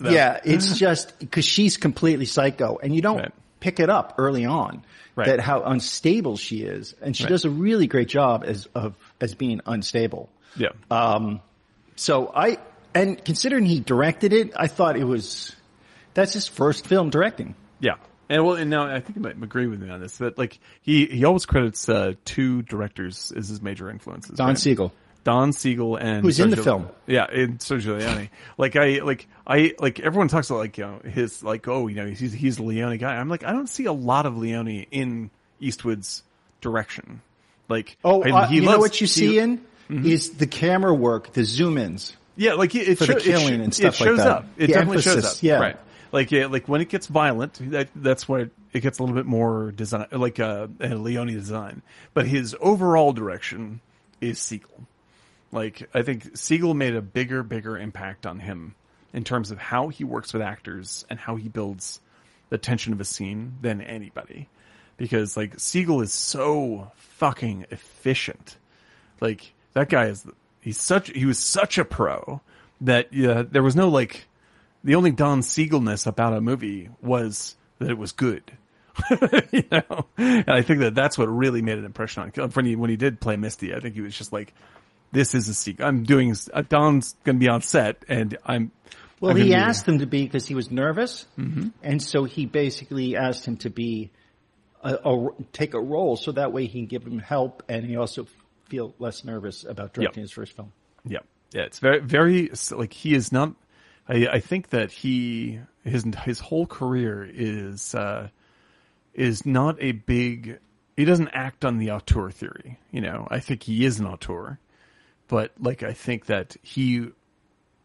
Yeah, 0.01 0.39
it's 0.43 0.77
just 0.77 1.17
because 1.19 1.45
she's 1.45 1.77
completely 1.77 2.25
psycho, 2.25 2.77
and 2.81 2.95
you 2.95 3.01
don't 3.01 3.17
Right. 3.19 3.31
pick 3.59 3.79
it 3.79 3.89
up 3.89 4.15
early 4.17 4.45
on 4.45 4.83
Right. 5.15 5.27
that 5.27 5.39
how 5.39 5.63
unstable 5.63 6.37
she 6.37 6.61
is, 6.61 6.95
and 7.01 7.15
she 7.15 7.23
Right. 7.25 7.29
does 7.29 7.45
a 7.45 7.49
really 7.49 7.87
great 7.87 8.07
job 8.07 8.43
as 8.47 8.67
of 8.73 8.95
as 9.21 9.35
being 9.35 9.61
unstable. 9.65 10.29
Yeah. 10.55 10.69
Um, 10.89 11.41
so 11.95 12.31
I 12.33 12.59
and 12.93 13.23
considering 13.23 13.65
he 13.65 13.79
directed 13.79 14.33
it, 14.33 14.51
I 14.55 14.67
thought 14.67 14.95
it 14.95 15.03
was 15.03 15.55
that's 16.13 16.33
his 16.33 16.47
first 16.47 16.87
film 16.87 17.09
directing. 17.09 17.55
Yeah. 17.79 17.95
And 18.29 18.45
well, 18.45 18.55
and 18.55 18.69
now 18.69 18.85
I 18.85 18.99
think 18.99 19.15
you 19.15 19.21
might 19.23 19.41
agree 19.41 19.65
with 19.65 19.81
me 19.81 19.89
on 19.89 19.99
this, 19.99 20.17
that 20.17 20.37
like 20.37 20.59
he, 20.81 21.07
he 21.07 21.25
always 21.25 21.47
credits, 21.47 21.89
uh, 21.89 22.13
two 22.25 22.61
directors 22.61 23.33
as 23.35 23.49
his 23.49 23.59
major 23.61 23.89
influences. 23.89 24.37
Don 24.37 24.49
right? 24.49 24.57
Siegel. 24.57 24.93
Don 25.23 25.51
Siegel 25.51 25.95
and 25.95 26.23
Who's 26.23 26.39
in 26.39 26.49
the 26.49 26.57
film. 26.57 26.89
Yeah, 27.05 27.25
in 27.31 27.57
Sergio 27.57 27.99
Leone. 27.99 28.29
like 28.57 28.75
I 28.75 28.99
like 28.99 29.27
I 29.45 29.73
like 29.79 29.99
everyone 29.99 30.27
talks 30.27 30.49
about 30.49 30.59
like 30.59 30.77
you 30.77 30.85
know 30.85 31.01
his 31.03 31.43
like 31.43 31.67
oh 31.67 31.87
you 31.87 31.95
know 31.95 32.07
he's 32.07 32.31
he's 32.31 32.57
the 32.57 32.63
Leone 32.63 32.97
guy. 32.97 33.15
I'm 33.15 33.29
like 33.29 33.43
I 33.43 33.51
don't 33.51 33.67
see 33.67 33.85
a 33.85 33.93
lot 33.93 34.25
of 34.25 34.37
Leone 34.37 34.87
in 34.91 35.29
Eastwood's 35.59 36.23
direction. 36.61 37.21
Like 37.69 37.97
Oh, 38.03 38.21
and 38.23 38.33
uh, 38.33 38.47
he 38.47 38.57
you 38.57 38.61
know 38.63 38.79
what 38.79 38.99
you 38.99 39.07
see 39.07 39.33
he- 39.33 39.39
in 39.39 39.65
is 39.89 40.31
the 40.31 40.47
camera 40.47 40.93
work, 40.93 41.31
the 41.33 41.43
zoom 41.43 41.77
ins. 41.77 42.15
Yeah, 42.35 42.53
like 42.53 42.73
it, 42.75 42.87
it, 42.89 42.97
For 42.97 43.05
the 43.05 43.13
show- 43.13 43.17
it 43.19 43.23
killing 43.23 43.61
and 43.61 43.73
stuff 43.73 43.99
it 43.99 44.03
like 44.03 44.07
shows 44.09 44.17
that. 44.17 44.27
up. 44.27 44.45
It 44.57 44.67
The 44.67 44.73
definitely 44.73 45.01
shows 45.01 45.25
up. 45.25 45.43
yeah. 45.43 45.59
Right. 45.59 45.77
Like 46.11 46.31
yeah, 46.31 46.47
like 46.47 46.67
when 46.67 46.81
it 46.81 46.89
gets 46.89 47.05
violent, 47.07 47.53
that 47.71 47.89
that's 47.95 48.27
where 48.27 48.49
it 48.73 48.79
gets 48.79 48.97
a 48.99 49.03
little 49.03 49.15
bit 49.15 49.25
more 49.27 49.71
design, 49.71 50.07
like 50.11 50.39
uh, 50.39 50.67
a 50.79 50.95
Leone 50.95 51.27
design. 51.27 51.81
But 52.15 52.25
his 52.27 52.55
overall 52.59 53.13
direction 53.13 53.79
is 54.19 54.39
Siegel. 54.39 54.87
Like 55.51 55.89
I 55.93 56.01
think 56.03 56.35
Siegel 56.37 56.73
made 56.73 56.95
a 56.95 57.01
bigger, 57.01 57.43
bigger 57.43 57.77
impact 57.77 58.25
on 58.25 58.39
him 58.39 58.75
in 59.13 59.23
terms 59.23 59.51
of 59.51 59.57
how 59.59 59.89
he 59.89 60.03
works 60.03 60.33
with 60.33 60.41
actors 60.41 61.05
and 61.09 61.19
how 61.19 61.35
he 61.35 61.49
builds 61.49 61.99
the 62.49 62.57
tension 62.57 62.93
of 62.93 63.01
a 63.01 63.05
scene 63.05 63.57
than 63.61 63.81
anybody. 63.81 64.47
Because 64.99 65.35
like 65.35 65.59
Siegel 65.59 66.01
is 66.01 66.13
so 66.13 66.91
fucking 66.95 67.65
efficient. 67.71 68.57
Like 69.19 69.53
that 69.73 69.89
guy 69.89 70.05
is 70.05 70.25
he's 70.61 70.79
such 70.79 71.09
he 71.09 71.25
was 71.25 71.39
such 71.39 71.77
a 71.77 71.85
pro 71.85 72.41
that 72.81 73.11
yeah, 73.11 73.43
there 73.49 73.63
was 73.63 73.75
no 73.75 73.89
like 73.89 74.27
the 74.83 74.95
only 74.95 75.11
Don 75.11 75.41
Siegelness 75.41 76.07
about 76.07 76.33
a 76.33 76.41
movie 76.41 76.89
was 77.01 77.55
that 77.79 77.89
it 77.89 77.97
was 77.97 78.11
good. 78.11 78.43
you 79.51 79.63
know, 79.71 80.05
and 80.17 80.49
I 80.49 80.61
think 80.61 80.79
that 80.81 80.93
that's 80.93 81.17
what 81.17 81.25
really 81.25 81.61
made 81.61 81.77
an 81.77 81.85
impression 81.85 82.23
on 82.23 82.49
when 82.51 82.65
he 82.65 82.75
when 82.75 82.89
he 82.89 82.97
did 82.97 83.21
play 83.21 83.37
Misty. 83.37 83.73
I 83.73 83.79
think 83.79 83.95
he 83.95 84.01
was 84.01 84.15
just 84.15 84.33
like, 84.33 84.53
"This 85.11 85.33
is 85.33 85.47
a 85.47 85.53
Siegel. 85.53 85.85
I'm 85.85 86.03
doing. 86.03 86.35
Uh, 86.53 86.63
Don's 86.67 87.15
going 87.23 87.37
to 87.37 87.39
be 87.39 87.47
on 87.47 87.61
set, 87.61 88.03
and 88.09 88.37
I'm." 88.45 88.71
Well, 89.21 89.31
I'm 89.31 89.37
he 89.37 89.53
asked 89.53 89.87
him 89.87 89.99
to 89.99 90.05
be 90.05 90.23
because 90.23 90.47
he 90.47 90.55
was 90.55 90.69
nervous, 90.69 91.25
and 91.81 92.01
so 92.01 92.25
he 92.25 92.45
basically 92.45 93.15
asked 93.15 93.45
him 93.45 93.57
to 93.57 93.69
be 93.69 94.11
a, 94.83 94.95
a 94.95 95.29
take 95.53 95.73
a 95.73 95.79
role 95.79 96.15
so 96.15 96.31
that 96.31 96.51
way 96.51 96.65
he 96.65 96.79
can 96.79 96.85
give 96.87 97.05
him 97.05 97.19
help, 97.19 97.63
and 97.69 97.85
he 97.85 97.95
also 97.97 98.27
feel 98.67 98.93
less 98.99 99.23
nervous 99.23 99.63
about 99.63 99.93
directing 99.93 100.21
his 100.21 100.31
first 100.31 100.55
film. 100.55 100.71
Yeah, 101.05 101.19
yeah. 101.51 101.63
It's 101.63 101.79
very, 101.79 101.99
very 101.99 102.51
like 102.71 102.93
he 102.93 103.13
is 103.13 103.31
not. 103.31 103.53
I, 104.07 104.27
I 104.27 104.39
think 104.39 104.69
that 104.69 104.91
he 104.91 105.59
his 105.83 106.05
his 106.23 106.39
whole 106.39 106.65
career 106.65 107.29
is 107.31 107.93
uh, 107.95 108.29
is 109.13 109.45
not 109.45 109.77
a 109.79 109.93
big. 109.93 110.59
He 110.95 111.05
doesn't 111.05 111.29
act 111.29 111.63
on 111.63 111.77
the 111.77 111.91
auteur 111.91 112.29
theory. 112.29 112.79
You 112.91 113.01
know, 113.01 113.27
I 113.29 113.39
think 113.39 113.63
he 113.63 113.85
is 113.85 113.99
an 113.99 114.05
auteur, 114.05 114.59
but 115.27 115.53
like 115.59 115.83
I 115.83 115.93
think 115.93 116.27
that 116.27 116.55
he 116.61 117.07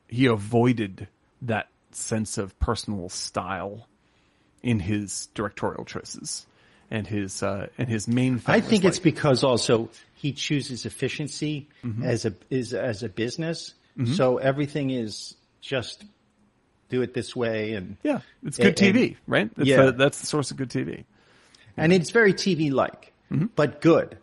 he 0.08 0.26
avoided 0.26 1.08
that 1.42 1.68
sense 1.92 2.38
of 2.38 2.58
personal 2.58 3.08
style 3.08 3.86
in 4.62 4.80
his 4.80 5.28
directorial 5.34 5.84
choices 5.84 6.46
and 6.94 7.06
his 7.06 7.42
uh, 7.42 7.66
and 7.78 7.88
his 7.88 8.06
main. 8.06 8.40
I 8.46 8.60
think 8.60 8.84
it's 8.84 8.98
like- 8.98 9.02
because 9.04 9.42
also 9.44 9.90
he 10.14 10.32
chooses 10.32 10.86
efficiency 10.86 11.68
as 12.02 12.24
a 12.24 12.32
is 12.50 12.72
as 12.72 13.02
a 13.02 13.08
business, 13.08 13.74
so 14.14 14.38
everything 14.38 14.90
is 14.90 15.34
just 15.60 16.04
do 16.88 17.02
it 17.02 17.12
this 17.14 17.34
way, 17.34 17.74
and 17.74 17.96
yeah, 18.02 18.20
it's 18.46 18.56
good 18.56 18.78
and- 18.80 18.94
TV, 18.96 19.16
right? 19.26 19.50
That's 19.56 19.68
yeah. 19.68 19.86
the, 19.86 19.92
that's 19.92 20.20
the 20.20 20.26
source 20.26 20.50
of 20.50 20.56
good 20.56 20.70
TV. 20.70 21.04
and 21.76 21.92
it's 21.92 22.10
very 22.10 22.32
TV 22.34 22.72
like, 22.72 23.12
but 23.56 23.80
good. 23.80 24.16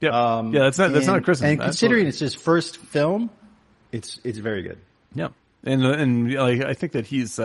Yeah, 0.00 0.10
Um, 0.38 0.54
yeah. 0.54 0.60
That's 0.64 0.78
not 0.78 0.92
that's 0.92 1.06
not 1.06 1.12
a 1.12 1.16
and- 1.16 1.24
criticism. 1.24 1.50
And 1.50 1.60
considering 1.60 2.06
it's 2.06 2.18
his 2.18 2.34
first 2.34 2.78
film, 2.78 3.30
it's 3.92 4.18
it's 4.24 4.38
very 4.38 4.62
good. 4.62 4.78
yeah, 5.14 5.28
and 5.64 5.84
and 5.84 6.34
like 6.34 6.62
I 6.64 6.74
think 6.74 6.92
that 6.92 7.06
he's 7.06 7.38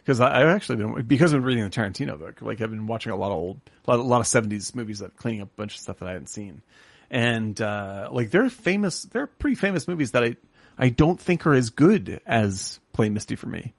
because 0.00 0.20
I 0.20 0.40
I've 0.42 0.48
actually 0.48 0.76
been 0.76 1.02
because 1.02 1.32
of 1.32 1.44
reading 1.44 1.64
the 1.64 1.70
Tarantino 1.70 2.18
book. 2.18 2.42
Like 2.42 2.60
I've 2.60 2.70
been 2.70 2.86
watching 2.86 3.12
a 3.12 3.16
lot 3.16 3.30
of 3.32 3.38
old, 3.38 3.60
a 3.86 3.90
lot, 3.90 4.00
a 4.00 4.02
lot 4.02 4.20
of 4.20 4.26
seventies 4.26 4.74
movies 4.74 4.98
that 5.00 5.16
cleaning 5.16 5.42
up 5.42 5.48
a 5.48 5.56
bunch 5.56 5.74
of 5.74 5.80
stuff 5.80 5.98
that 6.00 6.08
I 6.08 6.12
hadn't 6.12 6.28
seen, 6.28 6.62
and 7.10 7.60
uh 7.60 8.08
like 8.12 8.30
they're 8.30 8.48
famous. 8.50 9.02
They're 9.04 9.26
pretty 9.26 9.56
famous 9.56 9.86
movies 9.88 10.12
that 10.12 10.24
I 10.24 10.36
I 10.78 10.88
don't 10.88 11.20
think 11.20 11.46
are 11.46 11.54
as 11.54 11.70
good 11.70 12.20
as 12.26 12.80
Play 12.92 13.08
Misty 13.10 13.36
for 13.36 13.46
me. 13.48 13.74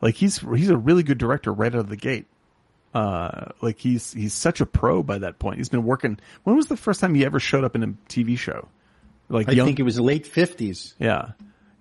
Like 0.00 0.14
he's 0.14 0.38
he's 0.38 0.70
a 0.70 0.76
really 0.76 1.02
good 1.02 1.18
director 1.18 1.52
right 1.52 1.72
out 1.74 1.80
of 1.80 1.88
the 1.88 1.96
gate. 1.96 2.26
Uh, 2.94 3.46
like 3.60 3.78
he's 3.78 4.12
he's 4.12 4.32
such 4.32 4.60
a 4.60 4.66
pro 4.66 5.02
by 5.02 5.18
that 5.18 5.38
point. 5.40 5.56
He's 5.56 5.68
been 5.68 5.82
working. 5.84 6.18
When 6.44 6.54
was 6.54 6.66
the 6.68 6.76
first 6.76 7.00
time 7.00 7.14
he 7.14 7.24
ever 7.24 7.40
showed 7.40 7.64
up 7.64 7.74
in 7.74 7.82
a 7.82 7.88
TV 8.08 8.38
show? 8.38 8.68
Like 9.28 9.48
I 9.48 9.52
young, 9.52 9.66
think 9.66 9.80
it 9.80 9.82
was 9.82 9.98
late 9.98 10.26
fifties. 10.26 10.94
yeah, 11.00 11.32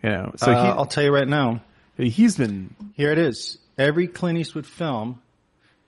you 0.01 0.09
know. 0.09 0.31
So 0.37 0.51
Uh, 0.51 0.73
I'll 0.75 0.87
tell 0.87 1.03
you 1.03 1.13
right 1.13 1.27
now. 1.27 1.61
he's 1.97 2.37
been 2.37 2.73
Here 2.95 3.11
it 3.11 3.19
is. 3.19 3.59
Every 3.77 4.07
Clint 4.07 4.37
Eastwood 4.37 4.65
film, 4.67 5.21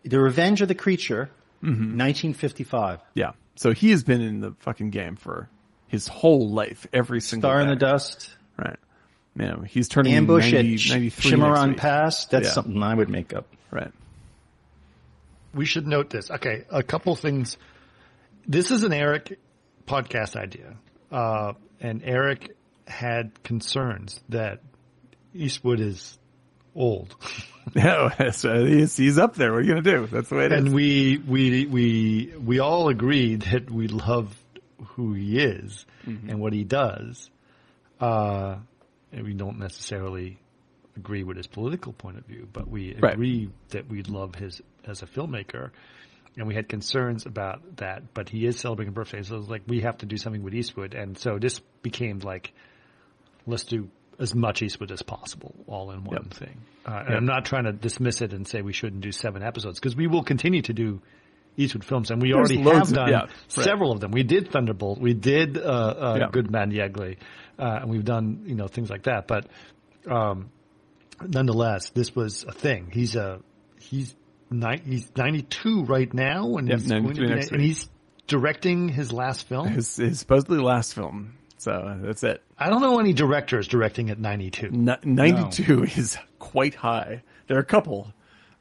The 0.03 0.19
Revenge 0.19 0.61
of 0.61 0.67
the 0.67 0.75
Creature, 0.75 1.29
1955. 1.61 2.99
yeah. 3.13 3.31
So 3.57 3.71
he 3.71 3.91
has 3.91 4.03
been 4.03 4.19
in 4.21 4.41
the 4.41 4.53
fucking 4.59 4.89
game 4.89 5.15
for 5.15 5.49
his 5.87 6.07
whole 6.07 6.49
life, 6.49 6.85
every 6.91 7.21
single 7.21 7.49
Star 7.49 7.61
in 7.61 7.69
the. 7.69 7.75
Dust, 7.77 8.29
right? 8.57 8.77
You 9.37 9.45
know, 9.45 9.63
he's 9.67 9.87
turning 9.87 10.13
Ambush 10.13 10.51
90, 10.51 10.57
at 10.57 10.89
93 10.89 10.99
next 11.07 11.23
Cimarron. 11.29 11.75
Pass. 11.75 12.25
That's 12.25 12.47
Yeah. 12.47 12.51
something 12.51 12.81
I 12.83 12.93
would 12.93 13.09
make 13.09 13.33
up. 13.33 13.47
right? 13.71 13.91
We 15.53 15.65
should 15.65 15.87
note 15.87 16.09
this. 16.09 16.29
Okay, 16.31 16.65
a 16.69 16.83
couple 16.83 17.15
things. 17.15 17.57
This 18.47 18.71
is 18.71 18.83
an 18.83 18.91
Eric 18.93 19.39
podcast 19.87 20.35
idea, 20.35 20.75
uh, 21.11 21.53
and 21.79 22.01
Eric 22.03 22.55
had 22.87 23.41
concerns 23.43 24.21
that 24.29 24.61
Eastwood 25.33 25.79
is 25.79 26.17
old, 26.75 27.15
Yeah, 27.75 28.29
so 28.31 28.63
he's, 28.65 28.95
he's 28.95 29.17
up 29.17 29.35
there. 29.35 29.51
What 29.51 29.59
are 29.59 29.61
you 29.63 29.69
gonna 29.69 29.81
do? 29.81 30.05
That's 30.07 30.29
the 30.29 30.35
way 30.35 30.45
it 30.45 30.51
is. 30.51 30.65
and 30.65 30.73
we 30.75 31.17
we 31.17 31.65
we 31.65 32.33
we 32.43 32.59
all 32.59 32.89
agreed 32.89 33.41
that 33.51 33.71
we 33.71 33.87
love 33.87 34.35
who 34.89 35.13
he 35.13 35.39
is 35.39 35.85
and 36.05 36.39
what 36.39 36.53
he 36.53 36.63
does. 36.63 37.29
Uh, 37.99 38.57
and 39.11 39.23
we 39.25 39.33
don't 39.33 39.57
necessarily 39.57 40.37
agree 40.97 41.23
with 41.23 41.37
his 41.37 41.47
political 41.47 41.91
point 41.93 42.17
of 42.17 42.25
view, 42.25 42.47
but 42.51 42.67
we 42.69 42.95
Right. 42.99 43.13
agree 43.13 43.49
that 43.69 43.87
we 43.89 44.03
love 44.03 44.35
his 44.35 44.61
as 44.85 45.01
a 45.01 45.05
filmmaker. 45.07 45.71
And 46.37 46.47
we 46.47 46.53
had 46.53 46.67
concerns 46.67 47.25
about 47.25 47.77
that, 47.77 48.13
but 48.13 48.27
he 48.29 48.45
is 48.45 48.59
celebrating 48.59 48.89
a 48.89 48.91
birthday, 48.93 49.23
so 49.23 49.35
it 49.35 49.39
was 49.39 49.49
like 49.49 49.61
we 49.67 49.81
have 49.81 49.97
to 49.99 50.05
do 50.05 50.17
something 50.17 50.43
with 50.43 50.53
Eastwood, 50.53 50.93
and 50.93 51.17
so 51.17 51.39
this 51.39 51.59
became 51.81 52.19
like, 52.19 52.51
let's 53.47 53.63
do 53.63 53.89
as 54.19 54.33
much 54.35 54.61
Eastwood 54.61 54.91
as 54.91 55.01
possible, 55.01 55.53
all 55.67 55.91
in 55.91 56.03
one 56.03 56.15
Yep. 56.23 56.33
thing. 56.33 56.61
Uh, 56.85 57.03
and 57.07 57.15
I'm 57.15 57.25
not 57.25 57.45
trying 57.45 57.65
to 57.65 57.73
dismiss 57.73 58.21
it 58.21 58.33
and 58.33 58.47
say 58.47 58.61
we 58.61 58.73
shouldn't 58.73 59.01
do 59.01 59.11
seven 59.11 59.43
episodes 59.43 59.79
because 59.79 59.95
we 59.95 60.07
will 60.07 60.23
continue 60.23 60.61
to 60.63 60.73
do 60.73 61.01
Eastwood 61.57 61.83
films, 61.85 62.11
and 62.11 62.21
we 62.21 62.29
There's 62.33 62.51
already 62.51 62.57
have 62.69 62.81
of- 62.89 62.93
done 62.93 63.09
yeah, 63.09 63.19
right. 63.21 63.29
several 63.47 63.91
of 63.91 63.99
them. 64.01 64.11
We 64.11 64.23
did 64.23 64.51
Thunderbolt, 64.51 64.99
we 64.99 65.13
did 65.13 65.57
uh, 65.57 65.61
uh, 65.61 66.17
Yeah. 66.19 66.27
Good 66.31 66.51
Man 66.51 66.71
Yegley, 66.71 67.17
uh, 67.57 67.79
and 67.81 67.89
we've 67.89 68.03
done 68.05 68.43
you 68.45 68.55
know 68.55 68.67
things 68.67 68.89
like 68.89 69.03
that. 69.03 69.27
But 69.27 69.47
um, 70.09 70.49
nonetheless, 71.21 71.89
this 71.89 72.15
was 72.15 72.43
a 72.43 72.51
thing. 72.51 72.89
He's 72.91 73.15
a 73.15 73.39
he's 73.79 74.15
ni- 74.49 74.81
he's 74.85 75.09
92 75.15 75.85
right 75.85 76.13
now, 76.13 76.55
and 76.57 76.67
Yep, 76.67 76.79
he's 76.79 76.89
going 76.91 77.13
to 77.13 77.21
be- 77.21 77.27
next 77.27 77.51
and 77.51 77.61
he's 77.61 77.89
directing 78.27 78.89
his 78.89 79.11
last 79.13 79.47
film. 79.47 79.67
His, 79.69 79.95
his 79.95 80.19
supposedly 80.19 80.57
last 80.59 80.93
film. 80.93 81.35
So 81.57 81.99
that's 82.01 82.23
it. 82.23 82.41
I 82.57 82.69
don't 82.69 82.81
know 82.81 82.99
any 82.99 83.13
directors 83.13 83.67
directing 83.67 84.09
at 84.09 84.19
92. 84.19 84.67
N- 84.67 84.97
92 85.03 85.83
is 85.83 86.17
quite 86.39 86.75
high. 86.75 87.21
There 87.47 87.57
are 87.57 87.61
a 87.61 87.65
couple, 87.65 88.13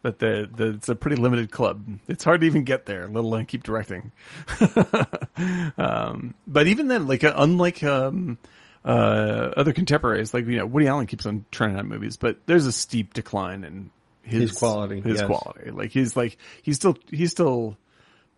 but 0.02 0.18
the, 0.18 0.48
the, 0.52 0.70
it's 0.70 0.88
a 0.88 0.94
pretty 0.96 1.16
limited 1.16 1.50
club. 1.50 1.86
It's 2.08 2.24
hard 2.24 2.40
to 2.40 2.46
even 2.46 2.64
get 2.64 2.86
there, 2.86 3.06
let 3.06 3.24
alone 3.24 3.46
keep 3.46 3.62
directing. 3.62 4.12
um, 5.78 6.34
but 6.46 6.66
even 6.66 6.88
then, 6.88 7.06
like, 7.06 7.24
uh, 7.24 7.34
unlike, 7.36 7.82
um, 7.82 8.38
uh, 8.84 9.52
other 9.56 9.72
contemporaries, 9.72 10.34
like, 10.34 10.46
you 10.46 10.58
know, 10.58 10.66
Woody 10.66 10.88
Allen 10.88 11.06
keeps 11.06 11.24
on 11.24 11.44
churning 11.52 11.78
out 11.78 11.86
movies, 11.86 12.16
but 12.16 12.38
there's 12.46 12.66
a 12.66 12.72
steep 12.72 13.14
decline 13.14 13.64
in 13.64 13.90
his, 14.22 14.50
His 14.50 14.58
quality, 14.58 15.00
His 15.00 15.20
yes. 15.20 15.26
quality. 15.26 15.70
Like, 15.70 15.90
he's 15.90 16.16
like, 16.16 16.36
he's 16.62 16.76
still, 16.76 16.96
he's 17.10 17.30
still, 17.30 17.76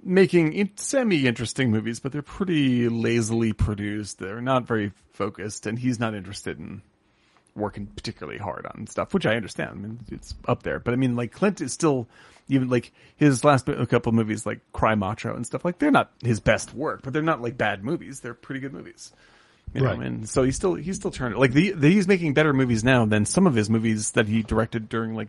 making 0.06 0.70
semi-interesting 0.76 1.70
movies, 1.70 2.00
but 2.00 2.12
they're 2.12 2.22
pretty 2.22 2.88
lazily 2.88 3.52
produced. 3.52 4.18
They're 4.18 4.40
not 4.40 4.66
very 4.66 4.92
focused, 5.12 5.66
and 5.66 5.78
he's 5.78 5.98
not 6.00 6.14
interested 6.14 6.58
in 6.58 6.82
working 7.54 7.86
particularly 7.86 8.38
hard 8.38 8.66
on 8.66 8.86
stuff, 8.86 9.14
which 9.14 9.26
I 9.26 9.34
understand. 9.34 9.70
I 9.70 9.74
mean, 9.74 9.98
it's 10.10 10.34
up 10.46 10.62
there, 10.62 10.78
but 10.78 10.92
I 10.94 10.96
mean, 10.96 11.16
like 11.16 11.32
Clint 11.32 11.60
is 11.60 11.72
still 11.72 12.06
even 12.48 12.68
like 12.68 12.92
his 13.16 13.42
last 13.44 13.66
couple 13.88 14.12
movies, 14.12 14.46
like 14.46 14.60
Cry 14.72 14.94
Macho 14.94 15.34
and 15.34 15.44
stuff. 15.46 15.64
Like 15.64 15.78
they're 15.78 15.90
not 15.90 16.12
his 16.22 16.38
best 16.40 16.74
work, 16.74 17.00
but 17.02 17.12
they're 17.12 17.22
not 17.22 17.42
like 17.42 17.56
bad 17.58 17.82
movies. 17.82 18.20
They're 18.20 18.34
pretty 18.34 18.60
good 18.60 18.72
movies. 18.72 19.12
You 19.74 19.80
know, 19.80 19.88
Right. 19.96 20.06
and 20.06 20.28
so 20.28 20.44
he's 20.44 20.54
still 20.54 20.74
he's 20.74 20.94
still 20.96 21.10
turning 21.10 21.38
like 21.38 21.52
the, 21.52 21.72
the 21.72 21.90
he's 21.90 22.06
making 22.06 22.34
better 22.34 22.52
movies 22.52 22.84
now 22.84 23.04
than 23.04 23.24
some 23.26 23.46
of 23.48 23.54
his 23.54 23.68
movies 23.68 24.12
that 24.12 24.28
he 24.28 24.42
directed 24.42 24.88
during 24.88 25.14
like 25.14 25.28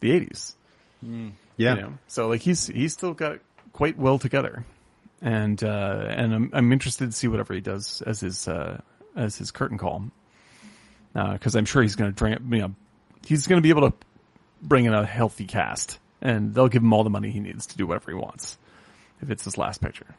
the 0.00 0.10
eighties. 0.10 0.56
Hmm. 1.04 1.30
Yeah. 1.58 1.74
You 1.74 1.80
know? 1.82 1.92
So 2.08 2.28
like 2.28 2.40
he's 2.40 2.66
he's 2.68 2.94
still 2.94 3.12
got 3.12 3.40
quite 3.74 3.98
well 3.98 4.18
together, 4.18 4.64
and 5.20 5.62
uh, 5.62 6.06
and 6.08 6.34
I'm 6.34 6.50
I'm 6.54 6.72
interested 6.72 7.10
to 7.10 7.12
see 7.12 7.28
whatever 7.28 7.52
he 7.52 7.60
does 7.60 8.00
as 8.06 8.20
his 8.20 8.48
uh, 8.48 8.80
as 9.14 9.36
his 9.36 9.50
curtain 9.50 9.76
call, 9.76 10.04
because 11.12 11.54
I'm 11.54 11.66
sure 11.66 11.82
he's 11.82 11.96
going 11.96 12.10
to 12.10 12.16
bring 12.16 12.32
you 12.32 12.62
know 12.62 12.74
he's 13.26 13.46
going 13.46 13.58
to 13.58 13.62
be 13.62 13.68
able 13.68 13.90
to 13.90 13.96
bring 14.62 14.86
in 14.86 14.94
a 14.94 15.04
healthy 15.04 15.44
cast, 15.44 15.98
and 16.22 16.54
they'll 16.54 16.68
give 16.68 16.82
him 16.82 16.92
all 16.94 17.04
the 17.04 17.10
money 17.10 17.30
he 17.30 17.40
needs 17.40 17.66
to 17.66 17.76
do 17.76 17.86
whatever 17.86 18.10
he 18.10 18.16
wants 18.16 18.56
if 19.20 19.28
it's 19.28 19.44
his 19.44 19.58
last 19.58 19.82
picture. 19.82 20.14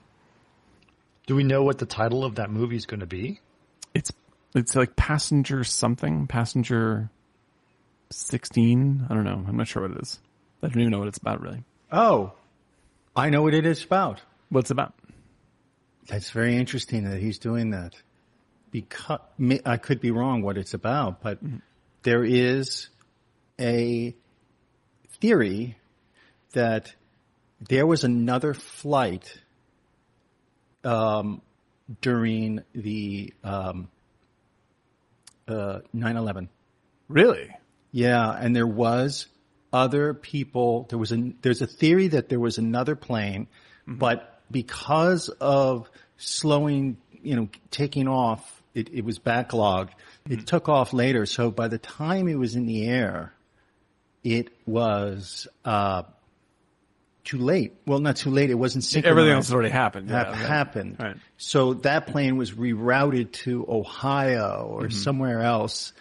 Do 1.26 1.36
we 1.36 1.44
know 1.44 1.64
what 1.64 1.80
the 1.80 1.88
title 1.88 2.24
of 2.24 2.36
that 2.36 2.52
movie 2.52 2.76
is 2.76 2.86
going 2.86 3.00
to 3.00 3.08
be? 3.08 3.40
It's 3.96 4.12
it's 4.54 4.76
like 4.76 4.96
passenger 4.96 5.64
something 5.64 6.28
passenger 6.28 7.10
sixteen. 8.12 9.08
I 9.10 9.14
don't 9.14 9.24
know. 9.24 9.44
I'm 9.48 9.58
not 9.58 9.68
sure 9.68 9.82
what 9.82 9.92
it 9.92 10.02
is. 10.02 10.20
I 10.62 10.68
don't 10.68 10.80
even 10.80 10.92
know 10.92 11.00
what 11.00 11.08
it's 11.08 11.18
about 11.18 11.42
really. 11.42 11.64
Oh, 11.92 12.34
I 13.16 13.30
know 13.30 13.44
what 13.44 13.54
it 13.54 13.66
is 13.66 13.84
about. 13.84 14.22
What's 14.50 14.72
about? 14.72 14.94
That's 16.08 16.32
very 16.32 16.58
interesting 16.58 17.10
that 17.10 17.20
he's 17.20 17.40
doing 17.40 17.72
that. 17.72 17.96
Because 18.72 19.20
I 19.66 19.78
could 19.78 20.02
be 20.02 20.12
wrong 20.12 20.42
what 20.42 20.58
it's 20.58 20.74
about, 20.74 21.22
but 21.22 21.40
there 22.04 22.26
is 22.26 22.90
a 23.60 24.14
theory 25.22 25.78
that 26.52 26.94
there 27.62 27.88
was 27.88 28.04
another 28.04 28.54
flight 28.54 29.40
um, 30.84 31.42
during 32.02 32.64
the 32.74 33.34
um, 33.44 33.90
uh, 35.48 35.80
9/11. 35.96 36.50
Really? 37.08 37.50
Yeah, 37.92 38.30
and 38.30 38.54
there 38.54 38.68
was 38.68 39.28
other 39.76 40.14
people. 40.14 40.86
There 40.90 40.98
was 41.00 41.12
a 41.12 41.34
there's 41.42 41.62
a 41.62 41.68
theory 41.68 42.08
that 42.10 42.30
there 42.30 42.40
was 42.40 42.58
another 42.58 42.96
plane, 42.96 43.48
but 43.86 44.42
because 44.50 45.28
of 45.42 45.90
slowing, 46.18 46.98
you 47.22 47.36
know, 47.36 47.50
taking 47.72 48.08
off, 48.08 48.64
it, 48.74 48.90
it 48.94 49.04
was 49.04 49.20
backlogged. 49.20 49.90
It 50.30 50.48
took 50.48 50.70
off 50.70 50.94
later, 50.94 51.26
so 51.26 51.52
by 51.52 51.68
the 51.68 51.78
time 51.78 52.28
it 52.28 52.36
was 52.36 52.56
in 52.56 52.66
the 52.66 52.88
air, 52.88 53.34
it 54.24 54.48
was 54.66 55.48
uh, 55.66 56.04
too 57.24 57.38
late. 57.38 57.74
Well, 57.86 58.00
not 58.00 58.16
too 58.16 58.32
late. 58.32 58.50
It 58.50 58.56
wasn't 58.56 58.84
synchronized. 58.84 59.12
Everything 59.12 59.36
else 59.36 59.52
already 59.52 59.70
happened. 59.70 60.10
Hap- 60.10 60.28
Yeah, 60.28 60.34
okay. 60.34 60.48
happened. 60.48 60.96
Right. 61.00 61.16
So 61.38 61.74
that 61.76 62.08
plane 62.08 62.38
was 62.38 62.52
rerouted 62.52 63.32
to 63.44 63.66
Ohio 63.68 64.68
or 64.72 64.82
Mm-hmm. 64.84 64.92
somewhere 64.92 65.42
else, 65.42 65.94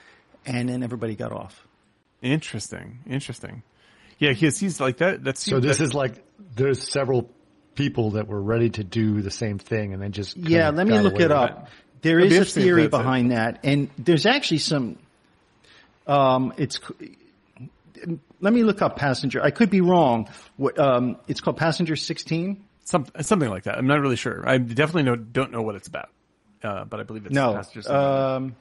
and 0.47 0.69
then 0.69 0.83
everybody 0.83 1.17
got 1.17 1.33
off. 1.33 1.64
Interesting. 2.25 3.01
Interesting. 3.09 3.63
Yeah, 4.19 4.31
because 4.33 4.59
he's 4.59 4.81
like 4.81 4.97
that. 4.99 5.23
That's 5.23 5.43
So 5.45 5.61
this 5.61 5.81
is 5.81 5.93
like 5.95 6.15
there's 6.57 6.83
several 6.83 7.31
people 7.75 8.13
that 8.13 8.29
were 8.29 8.41
ready 8.41 8.71
to 8.71 8.85
do 8.85 9.21
the 9.23 9.31
same 9.31 9.59
thing, 9.59 9.93
and 9.93 10.03
then 10.03 10.13
just 10.13 10.37
Yeah, 10.37 10.71
let 10.71 10.87
me 10.87 10.99
look 10.99 11.15
it 11.15 11.29
with 11.29 11.31
up. 11.33 11.69
There 12.03 12.19
It'd 12.19 12.31
be 12.31 12.37
is 12.37 12.57
a 12.57 12.61
theory 12.61 12.83
that's 12.83 12.95
it. 12.95 12.99
behind 12.99 13.33
that, 13.33 13.61
and 13.65 13.91
there's 13.99 14.27
actually 14.27 14.59
some. 14.59 14.99
Um, 16.07 16.53
it's. 16.57 16.81
Let 18.41 18.53
me 18.53 18.63
look 18.63 18.83
up 18.83 18.97
passenger. 18.97 19.43
I 19.43 19.51
could 19.51 19.71
be 19.71 19.81
wrong. 19.81 20.29
What 20.57 20.79
um, 20.79 21.17
it's 21.29 21.41
called 21.41 21.57
Passenger 21.57 21.97
16. 21.97 22.63
some, 22.85 23.07
something 23.21 23.49
like 23.49 23.63
that. 23.65 23.79
I'm 23.79 23.87
not 23.87 24.01
really 24.01 24.17
sure. 24.17 24.47
I 24.47 24.59
definitely 24.59 25.05
know, 25.05 25.17
don't 25.17 25.51
know 25.51 25.63
what 25.63 25.75
it's 25.77 25.89
about. 25.89 26.11
Uh, 26.63 26.85
but 26.85 27.01
I 27.01 27.03
believe 27.05 27.25
it's 27.25 27.35
No, 27.35 27.55
Passengers. 27.55 27.89
um, 27.89 28.57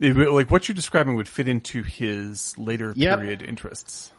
It 0.00 0.16
like 0.16 0.50
what 0.50 0.66
you're 0.66 0.74
describing 0.74 1.14
would 1.16 1.28
fit 1.28 1.46
into 1.46 1.82
his 1.82 2.56
later 2.58 2.92
Yep. 2.96 3.18
period 3.18 3.42
interests. 3.42 4.10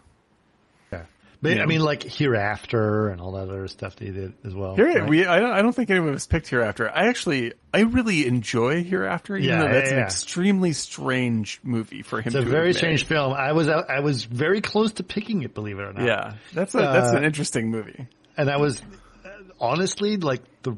Yeah. 0.91 1.03
But, 1.41 1.57
Yeah. 1.57 1.63
I 1.63 1.65
mean, 1.65 1.81
like 1.81 2.03
Hereafter 2.03 3.09
and 3.09 3.19
all 3.19 3.31
that 3.31 3.49
other 3.49 3.67
stuff 3.67 3.95
that 3.95 4.05
he 4.05 4.11
did 4.11 4.33
as 4.45 4.53
well. 4.53 4.75
Here, 4.75 4.99
right? 5.01 5.09
we, 5.09 5.25
I 5.25 5.39
don't, 5.39 5.51
I 5.51 5.61
don't 5.63 5.73
think 5.73 5.89
anyone 5.89 6.11
was 6.11 6.27
picked 6.27 6.49
Hereafter. 6.49 6.87
I 6.89 7.07
actually, 7.07 7.53
I 7.73 7.79
really 7.79 8.27
enjoy 8.27 8.83
Hereafter, 8.83 9.37
even 9.37 9.49
Yeah, 9.49 9.63
though 9.63 9.73
that's 9.73 9.89
yeah, 9.89 9.97
an 9.97 10.03
extremely 10.03 10.73
strange 10.73 11.59
movie 11.63 12.03
for 12.03 12.21
him 12.21 12.27
It's 12.27 12.35
a 12.35 12.41
very 12.43 12.73
strange 12.73 13.05
film. 13.05 13.33
I 13.33 13.53
was 13.53 13.67
I 13.67 14.01
was 14.01 14.25
very 14.25 14.61
close 14.61 14.91
to 14.93 15.03
picking 15.03 15.41
it, 15.41 15.55
believe 15.55 15.79
it 15.79 15.83
or 15.83 15.93
not. 15.93 16.05
Yeah, 16.05 16.33
that's 16.53 16.75
a, 16.75 16.77
that's 16.77 17.11
Uh, 17.13 17.17
an 17.17 17.23
interesting 17.23 17.71
movie. 17.71 18.07
And 18.37 18.51
I 18.51 18.57
was 18.57 18.81
uh, 19.25 19.29
honestly 19.59 20.17
like 20.17 20.41
the. 20.61 20.75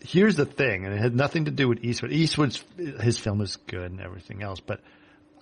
Here's 0.00 0.36
the 0.36 0.46
thing, 0.46 0.84
and 0.84 0.94
it 0.94 0.98
had 1.00 1.14
nothing 1.14 1.46
to 1.46 1.50
do 1.50 1.68
with 1.68 1.84
Eastwood. 1.84 2.12
Eastwood's 2.12 2.62
his 2.76 3.18
film 3.18 3.40
is 3.40 3.56
good 3.66 3.90
and 3.90 4.00
everything 4.00 4.42
else, 4.42 4.60
but 4.60 4.80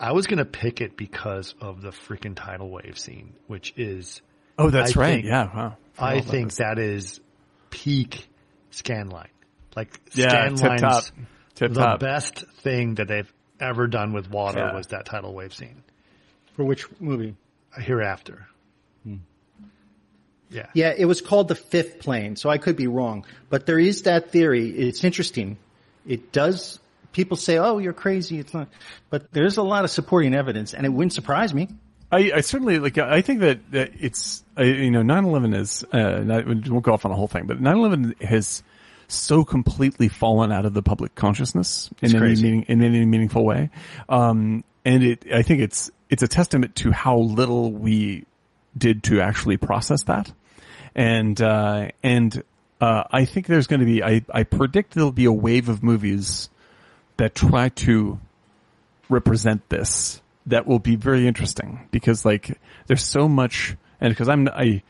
I 0.01 0.13
was 0.13 0.27
gonna 0.27 0.45
pick 0.47 0.81
it 0.81 0.97
because 0.97 1.55
of 1.61 1.83
the 1.83 1.91
freaking 1.91 2.35
tidal 2.35 2.71
wave 2.71 2.99
scene, 2.99 3.35
which 3.47 3.75
is 3.77 4.23
Oh, 4.59 4.71
that's 4.71 4.97
I 4.97 5.01
right. 5.01 5.15
think- 5.17 5.27
yeah, 5.27 5.55
wow. 5.55 5.77
I 5.99 6.13
Forgot 6.13 6.13
about 6.19 6.31
think 6.31 6.49
this. 6.49 6.57
that 6.59 6.79
is 6.79 7.21
peak 7.71 8.27
Scanline. 8.73 9.29
Like 9.75 10.01
Yeah, 10.15 10.49
tip 10.49 10.57
top. 10.59 10.81
Scanline's 10.81 11.13
Tip 11.55 11.73
the 11.73 11.81
top. 11.81 12.01
best 12.01 12.45
thing 12.63 12.95
that 12.97 13.09
they've 13.09 13.33
ever 13.61 13.87
done 13.87 14.13
with 14.13 14.31
water 14.31 14.59
Yeah. 14.61 14.75
was 14.75 14.89
that 14.89 15.07
tidal 15.07 15.35
wave 15.35 15.55
scene. 15.55 15.83
for 16.55 16.65
which 16.65 16.87
movie? 17.01 17.35
Hereafter. 17.79 18.47
Hmm. 19.05 19.17
Yeah. 20.51 20.67
Yeah, 20.75 20.95
it 20.97 21.07
was 21.07 21.21
called 21.21 21.49
the 21.49 21.55
fifth 21.55 22.01
plane, 22.01 22.37
so 22.37 22.51
I 22.51 22.59
could 22.59 22.77
be 22.77 22.87
wrong. 22.87 23.27
But 23.51 23.67
there 23.67 23.79
is 23.79 24.03
that 24.03 24.31
theory. 24.31 24.71
It's 24.71 25.03
interesting. 25.05 25.59
It 26.07 26.33
does. 26.33 26.79
People 27.13 27.37
say, 27.37 27.59
"Oh, 27.59 27.79
you're 27.79 27.93
crazy." 27.93 28.39
It's 28.39 28.55
not, 28.55 28.69
but 29.11 29.33
there's 29.33 29.57
a 29.57 29.63
lot 29.63 29.85
of 29.85 29.91
supporting 29.91 30.35
evidence, 30.35 30.75
and 30.75 30.87
it 30.87 30.91
wouldn't 30.91 31.13
surprise 31.13 31.53
me. 31.53 31.69
I, 32.13 32.31
I 32.37 32.41
certainly 32.43 32.79
like. 32.79 32.99
I 32.99 33.23
think 33.23 33.41
that, 33.41 33.71
that 33.73 33.93
it's 33.99 34.45
uh, 34.59 34.63
you 34.63 34.91
know 34.91 35.03
9/11 35.03 35.57
is 35.57 35.85
uh, 35.93 36.21
not, 36.21 36.47
we 36.47 36.55
won't 36.55 36.85
go 36.85 36.93
off 36.93 37.05
on 37.05 37.11
the 37.11 37.17
whole 37.17 37.27
thing, 37.27 37.47
but 37.47 37.61
9/11 37.61 38.23
has 38.23 38.63
so 39.09 39.45
completely 39.45 40.09
fallen 40.09 40.53
out 40.53 40.67
of 40.67 40.75
the 40.75 40.83
public 40.83 41.15
consciousness 41.15 41.91
in 42.03 42.11
any 42.11 42.19
crazy. 42.19 42.43
meaning, 42.43 42.63
in 42.69 42.83
any 42.83 43.05
meaningful 43.05 43.45
way, 43.45 43.71
um, 44.09 44.63
and 44.85 45.03
it. 45.03 45.27
I 45.33 45.43
think 45.43 45.61
it's 45.61 45.91
it's 46.09 46.23
a 46.23 46.29
testament 46.29 46.77
to 46.77 46.93
how 46.93 47.19
little 47.19 47.73
we 47.73 48.25
did 48.77 49.03
to 49.05 49.21
actually 49.21 49.57
process 49.57 50.03
that, 50.05 50.33
and 50.95 51.41
uh, 51.41 51.89
and 52.03 52.43
uh, 52.81 53.05
I 53.11 53.25
think 53.25 53.47
there's 53.47 53.67
going 53.67 53.81
to 53.81 53.87
be. 53.87 54.03
I 54.03 54.25
I 54.33 54.43
predict 54.43 54.95
there'll 54.95 55.13
be 55.13 55.25
a 55.25 55.33
wave 55.33 55.69
of 55.69 55.83
movies 55.83 56.49
that 57.17 57.35
try 57.35 57.71
to 57.71 58.19
represent 59.09 59.69
this 59.69 60.21
that 60.47 60.67
will 60.67 60.79
be 60.79 60.97
very 60.97 61.27
interesting 61.27 61.89
because 61.91 62.25
like 62.25 62.59
there's 62.87 63.05
so 63.05 63.29
much 63.29 63.77
and 64.01 64.13
because 64.13 64.29
I'm 64.29 64.49
I 64.49 64.83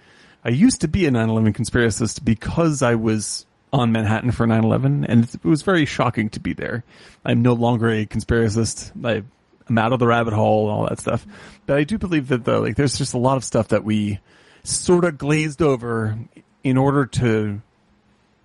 I 0.44 0.50
used 0.50 0.80
to 0.82 0.88
be 0.88 1.06
a 1.06 1.10
9/11 1.10 1.54
conspiracist 1.54 2.24
because 2.24 2.82
I 2.82 2.94
was 2.94 3.46
on 3.72 3.92
Manhattan 3.92 4.30
for 4.30 4.46
9/11 4.46 5.06
and 5.08 5.24
it 5.24 5.44
was 5.44 5.62
very 5.62 5.86
shocking 5.86 6.28
to 6.30 6.40
be 6.40 6.52
there. 6.52 6.84
I'm 7.24 7.42
no 7.42 7.52
longer 7.52 7.88
a 7.88 8.06
conspiracist. 8.06 8.92
I 9.04 9.22
I'm 9.68 9.78
out 9.78 9.92
of 9.92 9.98
the 9.98 10.06
rabbit 10.06 10.32
hole 10.32 10.68
and 10.68 10.78
all 10.78 10.88
that 10.88 11.00
stuff. 11.00 11.26
But 11.66 11.78
I 11.78 11.84
do 11.84 11.98
believe 11.98 12.28
that 12.28 12.44
the 12.44 12.60
like 12.60 12.76
there's 12.76 12.98
just 12.98 13.14
a 13.14 13.18
lot 13.18 13.36
of 13.36 13.44
stuff 13.44 13.68
that 13.68 13.84
we 13.84 14.20
sort 14.62 15.04
of 15.04 15.18
glazed 15.18 15.62
over 15.62 16.18
in 16.62 16.76
order 16.76 17.06
to 17.06 17.60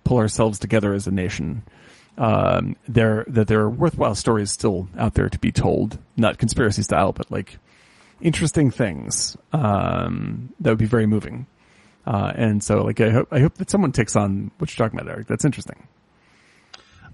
pull 0.04 0.18
ourselves 0.18 0.58
together 0.58 0.94
as 0.94 1.06
a 1.06 1.10
nation. 1.10 1.62
Um, 2.18 2.76
there 2.86 3.24
that 3.28 3.48
there 3.48 3.60
are 3.60 3.70
worthwhile 3.70 4.14
stories 4.14 4.50
still 4.50 4.88
out 4.98 5.14
there 5.14 5.28
to 5.28 5.38
be 5.38 5.52
told, 5.52 5.98
not 6.16 6.38
conspiracy 6.38 6.82
style, 6.82 7.12
but 7.12 7.30
like 7.30 7.58
interesting 8.20 8.70
things 8.70 9.36
um, 9.52 10.52
that 10.60 10.70
would 10.70 10.78
be 10.78 10.86
very 10.86 11.06
moving. 11.06 11.46
Uh, 12.06 12.32
and 12.34 12.62
so, 12.62 12.82
like, 12.82 13.00
I 13.00 13.10
hope 13.10 13.28
I 13.30 13.38
hope 13.38 13.54
that 13.54 13.70
someone 13.70 13.92
takes 13.92 14.16
on 14.16 14.50
what 14.58 14.70
you're 14.70 14.84
talking 14.84 14.98
about, 14.98 15.10
Eric. 15.12 15.28
That's 15.28 15.44
interesting. 15.44 15.86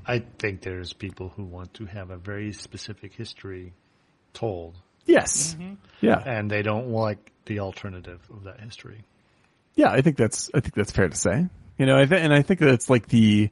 I 0.07 0.21
think 0.39 0.63
there's 0.63 0.95
people 0.95 1.33
who 1.37 1.45
want 1.45 1.75
to 1.75 1.85
have 1.85 2.11
a 2.11 2.17
very 2.17 2.53
specific 2.53 3.13
history 3.13 3.75
told, 4.33 4.77
Yes. 5.07 5.57
Yeah. 6.01 6.23
and 6.25 6.51
they 6.51 6.63
don't 6.63 6.91
like 6.91 7.33
the 7.47 7.61
alternative 7.61 8.21
of 8.31 8.45
that 8.45 8.61
history. 8.61 9.05
Yeah, 9.75 9.91
I 9.91 10.01
think 10.03 10.17
that's 10.17 10.51
I 10.55 10.61
think 10.61 10.75
that's 10.75 10.93
fair 10.93 11.09
to 11.09 11.17
say. 11.17 11.47
You 11.79 11.87
know, 11.87 11.99
I 11.99 12.05
th- 12.05 12.21
and 12.21 12.33
I 12.35 12.43
think 12.43 12.61
that's 12.61 12.91
like 12.91 13.09
the, 13.09 13.49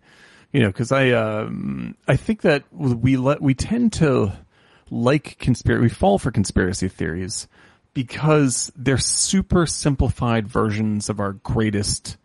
you 0.52 0.60
know, 0.60 0.66
because 0.68 0.92
I 0.92 1.10
um 1.12 1.96
I 2.06 2.16
think 2.16 2.42
that 2.42 2.64
we 2.72 3.16
let 3.16 3.40
we 3.40 3.54
tend 3.54 3.92
to 3.94 4.32
like 4.90 5.38
conspiracy 5.38 5.82
we 5.82 5.88
fall 5.88 6.18
for 6.18 6.30
conspiracy 6.30 6.88
theories 6.88 7.48
because 7.94 8.70
they're 8.76 8.98
super 8.98 9.66
simplified 9.66 10.46
versions 10.46 11.08
of 11.08 11.18
our 11.20 11.32
greatest 11.32 12.16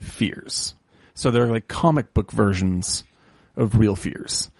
fears. 0.00 0.74
So 1.14 1.30
they're 1.30 1.46
like 1.46 1.68
comic 1.68 2.12
book 2.14 2.32
versions 2.32 3.04
of 3.56 3.76
real 3.76 3.94
fears. 3.96 4.50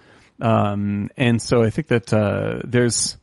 Um, 0.40 1.10
and 1.16 1.40
so 1.40 1.62
I 1.62 1.70
think 1.70 1.88
that 1.88 2.12
uh, 2.12 2.60
there's 2.64 3.16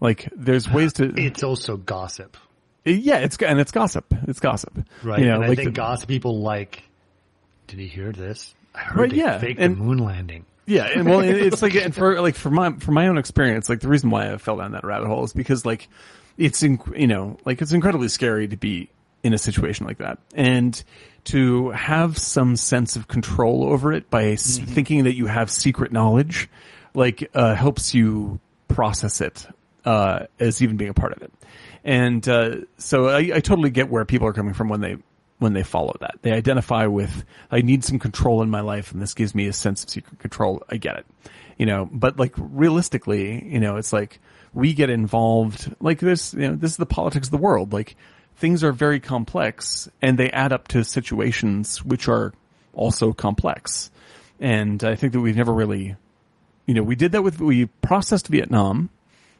like 0.00 0.28
there's 0.34 0.68
ways 0.70 0.92
to 0.94 1.04
It's 1.16 1.42
also 1.42 1.76
gossip, 1.76 2.36
yeah, 2.84 3.18
it's 3.18 3.36
and 3.38 3.60
it's 3.60 3.72
gossip. 3.72 4.12
It's 4.26 4.40
gossip, 4.40 4.78
right? 5.02 5.20
You 5.20 5.26
know, 5.26 5.34
and 5.42 5.44
I 5.44 5.54
think 5.54 5.68
the- 5.68 5.70
gossip 5.72 6.08
people 6.08 6.40
like. 6.40 6.82
Did 7.66 7.80
you 7.80 7.88
hear 7.88 8.12
this? 8.12 8.54
I 8.74 8.78
heard 8.80 9.00
Right, 9.00 9.10
they 9.10 9.16
yeah, 9.16 9.38
faked 9.38 9.60
and- 9.60 9.76
the 9.76 9.80
moon 9.82 9.98
landing. 9.98 10.44
Yeah, 10.66 10.84
and 10.84 11.08
well, 11.08 11.20
it's 11.20 11.62
like, 11.62 11.74
and 11.74 11.94
for 11.94 12.20
like 12.20 12.34
for 12.34 12.50
my 12.50 12.72
for 12.72 12.92
my 12.92 13.08
own 13.08 13.16
experience, 13.18 13.68
like 13.70 13.80
the 13.80 13.88
reason 13.88 14.10
why 14.10 14.30
I 14.32 14.36
fell 14.36 14.56
down 14.58 14.72
that 14.72 14.84
rabbit 14.84 15.06
hole 15.08 15.24
is 15.24 15.32
because 15.32 15.64
like 15.66 15.88
it's 16.36 16.62
inc- 16.62 16.98
you 16.98 17.06
know 17.06 17.38
like 17.46 17.60
it's 17.62 17.72
incredibly 17.72 18.08
scary 18.08 18.48
to 18.48 18.56
be 18.56 18.90
in 19.22 19.32
a 19.32 19.38
situation 19.38 19.86
like 19.86 19.98
that 19.98 20.18
and 20.34 20.82
to 21.24 21.70
have 21.70 22.16
some 22.18 22.54
sense 22.54 22.96
of 22.96 23.08
control 23.08 23.64
over 23.64 23.92
it 23.92 24.08
by 24.10 24.26
s- 24.28 24.58
thinking 24.58 25.04
that 25.04 25.14
you 25.14 25.26
have 25.26 25.50
secret 25.50 25.90
knowledge, 25.90 26.48
like 26.94 27.28
uh, 27.34 27.54
helps 27.54 27.94
you 27.94 28.38
process 28.68 29.20
it 29.22 29.46
uh, 29.84 30.26
as 30.38 30.62
even 30.62 30.76
being 30.76 30.90
a 30.90 30.94
part 30.94 31.12
of 31.12 31.22
it. 31.22 31.32
And 31.84 32.26
uh, 32.28 32.56
so 32.76 33.08
I, 33.08 33.18
I 33.34 33.40
totally 33.40 33.70
get 33.70 33.88
where 33.88 34.04
people 34.04 34.26
are 34.26 34.32
coming 34.32 34.54
from 34.54 34.68
when 34.68 34.80
they 34.80 34.96
when 35.38 35.52
they 35.52 35.62
follow 35.62 35.96
that. 36.00 36.16
They 36.22 36.32
identify 36.32 36.86
with 36.86 37.24
I 37.50 37.60
need 37.62 37.84
some 37.84 37.98
control 37.98 38.42
in 38.42 38.50
my 38.50 38.60
life, 38.60 38.92
and 38.92 39.00
this 39.00 39.14
gives 39.14 39.34
me 39.34 39.46
a 39.46 39.52
sense 39.52 39.84
of 39.84 39.90
secret 39.90 40.18
control. 40.18 40.62
I 40.68 40.76
get 40.76 40.96
it, 40.96 41.06
you 41.56 41.66
know. 41.66 41.88
But 41.90 42.18
like 42.18 42.34
realistically, 42.36 43.44
you 43.46 43.60
know, 43.60 43.76
it's 43.76 43.92
like 43.92 44.20
we 44.52 44.74
get 44.74 44.90
involved. 44.90 45.74
Like 45.80 46.00
this, 46.00 46.34
you 46.34 46.48
know, 46.48 46.56
this 46.56 46.72
is 46.72 46.76
the 46.76 46.86
politics 46.86 47.28
of 47.28 47.32
the 47.32 47.38
world. 47.38 47.72
Like 47.72 47.96
things 48.36 48.64
are 48.64 48.72
very 48.72 49.00
complex, 49.00 49.88
and 50.02 50.18
they 50.18 50.30
add 50.30 50.52
up 50.52 50.68
to 50.68 50.84
situations 50.84 51.84
which 51.84 52.08
are 52.08 52.32
also 52.74 53.12
complex. 53.12 53.90
And 54.40 54.82
I 54.84 54.94
think 54.94 55.12
that 55.12 55.20
we've 55.20 55.36
never 55.36 55.52
really, 55.52 55.96
you 56.66 56.74
know, 56.74 56.82
we 56.82 56.94
did 56.96 57.12
that 57.12 57.22
with 57.22 57.40
we 57.40 57.66
processed 57.66 58.28
Vietnam, 58.28 58.90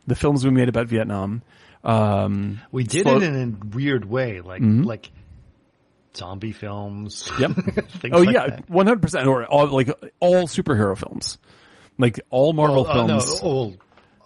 the 0.09 0.17
films 0.17 0.45
we 0.45 0.51
made 0.51 0.69
about 0.69 0.89
Vietnam. 0.89 1.43
Um, 1.85 2.61
We 2.73 2.83
did 2.83 3.05
slow- 3.05 3.19
it 3.19 3.23
in 3.23 3.37
a 3.63 3.67
weird 3.77 4.05
way, 4.05 4.41
like 4.41 4.61
like 4.63 5.11
zombie 6.17 6.53
films. 6.53 7.31
Yep. 7.39 7.51
oh 8.13 8.19
like 8.23 8.35
yeah, 8.35 8.59
one 8.67 8.87
hundred 8.87 9.03
percent, 9.03 9.29
or 9.29 9.45
all 9.47 9.69
like 9.69 9.91
all 10.19 10.49
superhero 10.49 10.99
films, 10.99 11.39
like 11.99 12.19
all 12.31 12.53
Marvel 12.53 12.83
Well, 12.85 12.93
uh, 12.93 13.07
no, 13.07 13.21
films. 13.21 13.41
all, 13.41 13.77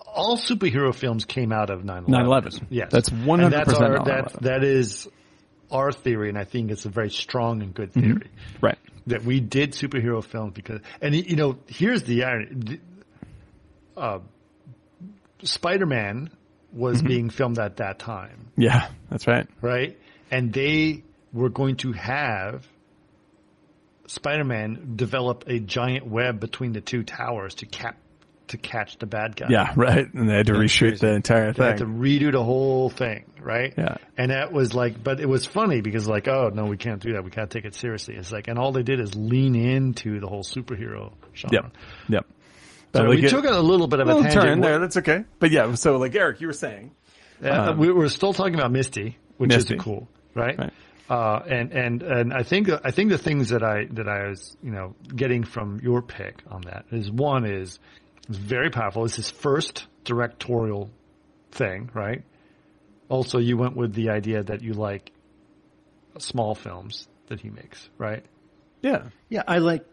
all 0.06 0.36
superhero 0.38 0.94
films 0.94 1.24
came 1.26 1.52
out 1.52 1.68
of 1.70 1.82
9/11. 1.82 2.06
9/11. 2.08 2.66
Yes, 2.70 2.88
That's 2.90 3.10
100% 3.10 3.50
that's 3.50 3.74
our- 3.74 4.04
That, 4.04 4.32
that 4.42 4.64
is 4.64 5.08
our 5.70 5.90
theory, 5.92 6.28
and 6.30 6.38
I 6.38 6.44
think 6.44 6.70
it's 6.70 6.84
a 6.86 6.90
very 6.90 7.10
strong 7.10 7.62
and 7.62 7.72
good 7.74 7.92
theory 7.92 8.30
right. 8.60 8.78
that 9.06 9.24
we 9.24 9.40
did 9.40 9.72
superhero 9.72 10.22
films 10.24 10.52
because, 10.54 10.80
and 11.00 11.14
you 11.14 11.36
know, 11.36 11.58
here's 11.66 12.02
the 12.02 12.24
irony: 12.24 12.80
uh, 13.96 14.18
Spider-Man 15.42 16.30
was 16.72 16.98
Mm-hmm. 16.98 17.06
being 17.06 17.30
filmed 17.30 17.58
at 17.58 17.76
that 17.76 17.98
time, 17.98 18.50
Yeah, 18.56 18.88
that's 19.10 19.26
right. 19.26 19.46
right? 19.60 19.98
And 20.30 20.52
they 20.52 21.04
were 21.32 21.50
going 21.50 21.76
to 21.78 21.92
have 21.92 22.66
Spider-Man 24.06 24.94
develop 24.96 25.44
a 25.46 25.58
giant 25.58 26.06
web 26.06 26.40
between 26.40 26.72
the 26.72 26.80
two 26.80 27.02
towers 27.02 27.54
to 27.56 27.66
cap 27.66 27.96
to 28.48 28.58
catch 28.58 28.98
the 28.98 29.06
bad 29.06 29.36
guy. 29.36 29.46
Yeah, 29.48 29.72
right. 29.76 30.12
And 30.12 30.28
they 30.28 30.34
had 30.34 30.46
to 30.46 30.52
reshoot 30.54 30.98
the 30.98 31.12
entire 31.14 31.52
thing. 31.52 31.62
They 31.62 31.68
had 31.70 31.78
to 31.78 31.86
redo 31.86 32.32
the 32.32 32.42
whole 32.42 32.90
thing, 32.90 33.24
right? 33.40 33.72
Yeah. 33.78 33.96
And 34.18 34.30
that 34.30 34.52
was 34.52 34.74
like, 34.74 35.02
but 35.02 35.20
it 35.20 35.28
was 35.28 35.46
funny 35.46 35.80
because 35.80 36.06
like, 36.08 36.28
oh 36.28 36.50
no, 36.52 36.64
we 36.64 36.76
can't 36.76 37.00
do 37.00 37.12
that. 37.14 37.24
We 37.24 37.30
can't 37.30 37.50
take 37.50 37.64
it 37.64 37.74
seriously. 37.74 38.16
It's 38.16 38.32
like, 38.32 38.48
and 38.48 38.58
all 38.58 38.72
they 38.72 38.82
did 38.82 39.00
is 39.00 39.14
lean 39.14 39.54
into 39.54 40.20
the 40.20 40.26
whole 40.26 40.42
superhero 40.42 41.12
genre. 41.34 41.52
Yep. 41.62 41.72
Yep. 42.08 42.26
So 42.94 43.00
But, 43.00 43.08
like, 43.08 43.18
we 43.20 43.24
it- 43.26 43.30
took 43.30 43.44
a 43.46 43.58
little 43.58 43.86
bit 43.86 44.00
of 44.00 44.08
a 44.08 44.10
little 44.14 44.22
tangent. 44.22 44.44
turn 44.44 44.60
there. 44.60 44.78
That's 44.78 44.96
okay. 44.98 45.24
But 45.38 45.50
yeah, 45.50 45.74
so 45.74 45.96
like 45.96 46.14
Eric, 46.14 46.40
you 46.40 46.46
were 46.46 46.52
saying. 46.52 46.90
Uh, 47.42 47.70
Um, 47.70 47.78
we 47.78 47.90
were 47.90 48.08
still 48.08 48.32
talking 48.32 48.54
about 48.54 48.70
Misty, 48.70 49.16
which 49.38 49.48
Misty. 49.48 49.74
is 49.76 49.80
cool, 49.82 50.08
right? 50.34 50.58
Right. 50.58 50.72
Uh, 51.10 51.42
and 51.48 51.72
and 51.72 52.02
and 52.02 52.32
I 52.34 52.42
think 52.42 52.68
I 52.84 52.90
think 52.90 53.10
the 53.10 53.18
things 53.18 53.48
that 53.48 53.62
I 53.62 53.86
that 53.92 54.08
I 54.08 54.28
was 54.28 54.56
you 54.62 54.70
know 54.70 54.94
getting 55.14 55.42
from 55.44 55.80
your 55.82 56.02
pick 56.02 56.42
on 56.50 56.62
that 56.62 56.84
is 56.90 57.10
one 57.10 57.44
is 57.44 57.78
it's 58.28 58.36
very 58.38 58.70
powerful. 58.70 59.04
It's 59.04 59.16
his 59.16 59.30
first 59.30 59.86
directorial 60.04 60.90
thing, 61.50 61.90
right? 61.94 62.22
Also, 63.08 63.38
you 63.38 63.56
went 63.56 63.74
with 63.76 63.94
the 63.94 64.10
idea 64.10 64.42
that 64.42 64.62
you 64.62 64.74
like 64.74 65.12
small 66.18 66.54
films 66.54 67.08
that 67.28 67.40
he 67.40 67.50
makes, 67.50 67.88
right? 67.98 68.24
Yeah. 68.82 69.08
Yeah, 69.28 69.42
I 69.48 69.58
like 69.58 69.84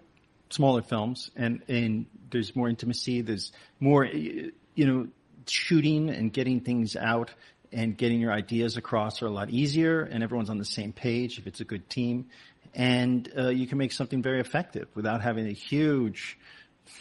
smaller 0.50 0.82
films, 0.82 1.32
and 1.36 1.62
and 1.68 2.06
there's 2.31 2.56
more 2.56 2.69
intimacy. 2.69 3.22
There's 3.22 3.51
more, 3.80 4.06
you 4.06 4.51
know, 4.77 5.07
shooting 5.47 6.10
and 6.10 6.31
getting 6.31 6.60
things 6.61 6.95
out 6.95 7.34
and 7.72 7.95
getting 7.97 8.19
your 8.19 8.31
ideas 8.31 8.77
across 8.77 9.22
are 9.22 9.27
a 9.27 9.31
lot 9.31 9.49
easier, 9.51 10.01
and 10.01 10.23
everyone's 10.23 10.49
on 10.49 10.57
the 10.57 10.65
same 10.65 10.91
page 10.91 11.38
if 11.38 11.45
it's 11.47 11.60
a 11.61 11.65
good 11.65 11.88
team, 11.89 12.26
and 12.73 13.31
uh, 13.38 13.49
you 13.49 13.68
can 13.68 13.77
make 13.77 13.91
something 13.91 14.22
very 14.23 14.39
effective 14.39 14.88
without 14.95 15.22
having 15.22 15.47
a 15.47 15.51
huge, 15.53 16.38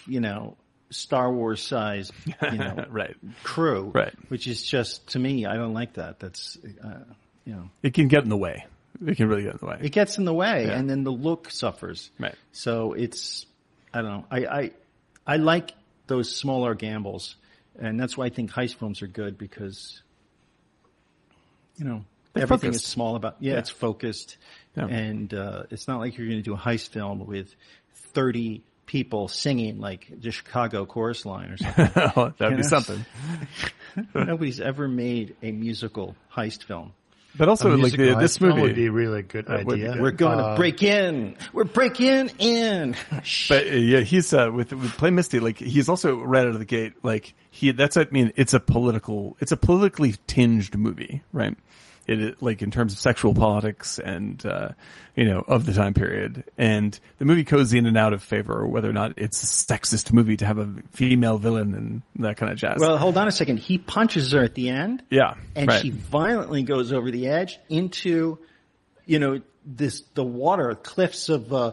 you 0.07 0.21
know, 0.21 0.57
Star 0.91 1.33
Wars 1.33 1.63
size, 1.63 2.11
you 2.51 2.59
know, 2.59 2.85
Right. 2.91 3.17
crew, 3.43 3.93
Right. 3.95 4.13
Which 4.29 4.47
is 4.47 4.63
just 4.63 5.09
to 5.09 5.19
me, 5.19 5.45
I 5.47 5.57
don't 5.57 5.75
like 5.75 5.95
that. 5.95 6.19
That's, 6.19 6.59
uh, 6.85 7.01
you 7.47 7.55
know, 7.55 7.71
It 7.83 7.95
can 7.95 8.09
get 8.09 8.23
in 8.25 8.29
the 8.31 8.37
way. 8.37 8.67
It 9.07 9.17
can 9.17 9.29
really 9.29 9.43
get 9.45 9.53
in 9.53 9.59
the 9.61 9.67
way. 9.67 9.79
it 9.83 9.93
gets 9.93 10.19
in 10.19 10.25
the 10.25 10.35
way, 10.35 10.67
Yeah. 10.67 10.79
and 10.79 10.89
then 10.89 11.03
the 11.05 11.13
look 11.13 11.51
suffers. 11.51 12.11
Right. 12.19 12.35
So 12.53 12.93
it's, 12.95 13.47
I 13.95 14.03
don't 14.03 14.11
know. 14.11 14.25
I, 14.31 14.39
I, 14.47 14.71
I 15.29 15.37
like 15.37 15.73
those 16.09 16.35
smaller 16.35 16.75
gambles, 16.75 17.37
and 17.79 18.01
that's 18.01 18.17
why 18.17 18.25
I 18.25 18.31
think 18.31 18.51
heist 18.51 18.75
films 18.77 19.03
are 19.03 19.07
good 19.07 19.37
because, 19.39 20.03
you 21.77 21.85
know, 21.85 22.05
They're 22.33 22.45
everything 22.45 22.71
focused. 22.71 22.85
is 22.87 22.91
small 22.91 23.15
about. 23.15 23.37
Yeah, 23.41 23.53
Yeah. 23.53 23.59
it's 23.59 23.71
focused, 23.71 24.39
Yeah. 24.77 24.87
and 24.87 25.33
uh, 25.35 25.65
it's 25.71 25.87
not 25.87 25.99
like 26.01 26.17
you're 26.19 26.27
going 26.27 26.39
to 26.39 26.43
do 26.43 26.55
a 26.55 26.59
heist 26.59 26.89
film 26.89 27.27
with 27.27 27.55
thirty 27.95 28.63
people 28.87 29.29
singing 29.29 29.81
like 29.81 30.09
the 30.11 30.31
Chicago 30.31 30.87
chorus 30.87 31.27
line 31.27 31.51
or 31.51 31.57
something. 31.59 32.33
That'd 32.39 32.57
be 32.57 32.63
something. 32.63 33.05
Nobody's 34.15 34.61
ever 34.61 34.89
made 34.89 35.37
a 35.43 35.53
musical 35.53 36.17
heist 36.35 36.63
film. 36.65 36.95
But 37.37 37.49
also, 37.49 37.77
like 37.77 37.93
the, 37.93 38.17
this 38.19 38.39
film 38.39 38.51
movie 38.51 38.63
would 38.63 38.75
be 38.75 38.87
a 38.87 38.91
really 38.93 39.23
good 39.23 39.47
That 39.47 39.65
would 39.65 39.77
be 39.77 39.83
idea. 39.83 39.93
good. 39.93 40.03
We're 40.03 40.11
going 40.11 40.41
Uh, 40.41 40.51
to 40.53 40.57
break 40.57 40.83
in. 40.83 41.37
We're 41.53 41.65
breaking 41.65 42.31
in. 42.39 42.97
But 43.49 43.67
uh, 43.67 43.71
yeah, 43.77 44.01
he's 44.01 44.33
uh, 44.33 44.51
with 44.53 44.73
with 44.73 44.93
Play 44.93 45.11
Misty. 45.11 45.39
Like 45.39 45.59
he's 45.59 45.89
also 45.89 46.17
right 46.19 46.41
out 46.43 46.49
of 46.49 46.59
the 46.59 46.65
gate. 46.65 46.95
Like 47.03 47.35
he, 47.51 47.71
that's 47.73 47.97
I 47.97 48.07
mean, 48.11 48.33
it's 48.37 48.55
a 48.55 48.61
political, 48.61 49.37
it's 49.41 49.53
a 49.53 49.57
politically 49.57 50.15
tinged 50.27 50.77
movie, 50.77 51.23
right? 51.33 51.57
It 52.09 52.43
like 52.43 52.63
in 52.63 52.71
terms 52.71 52.93
of 52.93 52.99
sexual 52.99 53.35
politics 53.35 53.99
and 53.99 54.45
uh, 54.47 54.71
you 55.15 55.25
know 55.25 55.45
of 55.47 55.67
the 55.67 55.73
time 55.73 55.95
period. 55.95 56.45
And 56.57 56.99
the 57.19 57.25
movie 57.25 57.45
goes 57.45 57.73
in 57.75 57.87
and 57.87 57.97
out 57.97 58.13
of 58.13 58.23
favor, 58.23 58.67
whether 58.67 58.89
or 58.89 58.93
not 58.93 59.15
it's 59.19 59.43
a 59.43 59.47
sexist 59.47 60.13
movie 60.13 60.37
to 60.39 60.47
have 60.47 60.59
a 60.59 60.69
female 60.93 61.39
villain 61.39 61.75
and 61.75 62.03
that 62.25 62.37
kind 62.37 62.51
of 62.51 62.59
jazz. 62.59 62.79
Well, 62.81 62.97
hold 62.99 63.17
on 63.19 63.29
a 63.29 63.33
second. 63.33 63.59
He 63.59 63.79
punches 63.79 64.33
her 64.33 64.43
at 64.43 64.55
the 64.55 64.71
end. 64.71 65.03
yeah, 65.11 65.35
and 65.55 65.69
right. 65.69 65.83
she 65.83 65.91
violently 65.91 66.63
goes 66.63 66.93
over 66.93 67.11
the 67.11 67.29
edge 67.29 67.59
into, 67.69 68.39
you 69.07 69.19
know, 69.19 69.41
this 69.67 70.03
the 70.15 70.25
water 70.25 70.75
cliffs 70.75 71.29
of 71.29 71.53
uh, 71.53 71.73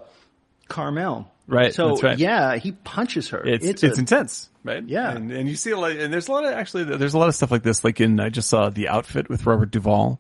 Carmel. 0.68 1.32
Right, 1.48 1.74
So 1.76 1.96
right. 1.98 2.18
yeah, 2.18 2.56
he 2.56 2.72
punches 2.72 3.30
her. 3.30 3.46
it's 3.46 3.66
it's, 3.66 3.84
a- 3.84 3.94
intense, 3.94 4.50
right? 4.66 4.84
Yeah. 4.86 5.12
and, 5.12 5.32
and 5.32 5.48
you 5.48 5.56
see 5.56 5.72
a 5.72 5.78
lot, 5.78 5.92
and 5.92 6.12
there's 6.12 6.28
a 6.28 6.32
lot 6.32 6.44
of 6.44 6.52
actually 6.52 6.84
there's 6.84 7.14
a 7.14 7.18
lot 7.18 7.30
of 7.30 7.36
stuff 7.36 7.52
like 7.52 7.64
this. 7.64 7.84
Like 7.84 8.02
in 8.02 8.20
I 8.20 8.30
just 8.30 8.50
saw 8.50 8.70
the 8.70 8.90
outfit 8.90 9.30
with 9.30 9.46
Robert 9.46 9.72
Duvall, 9.72 10.20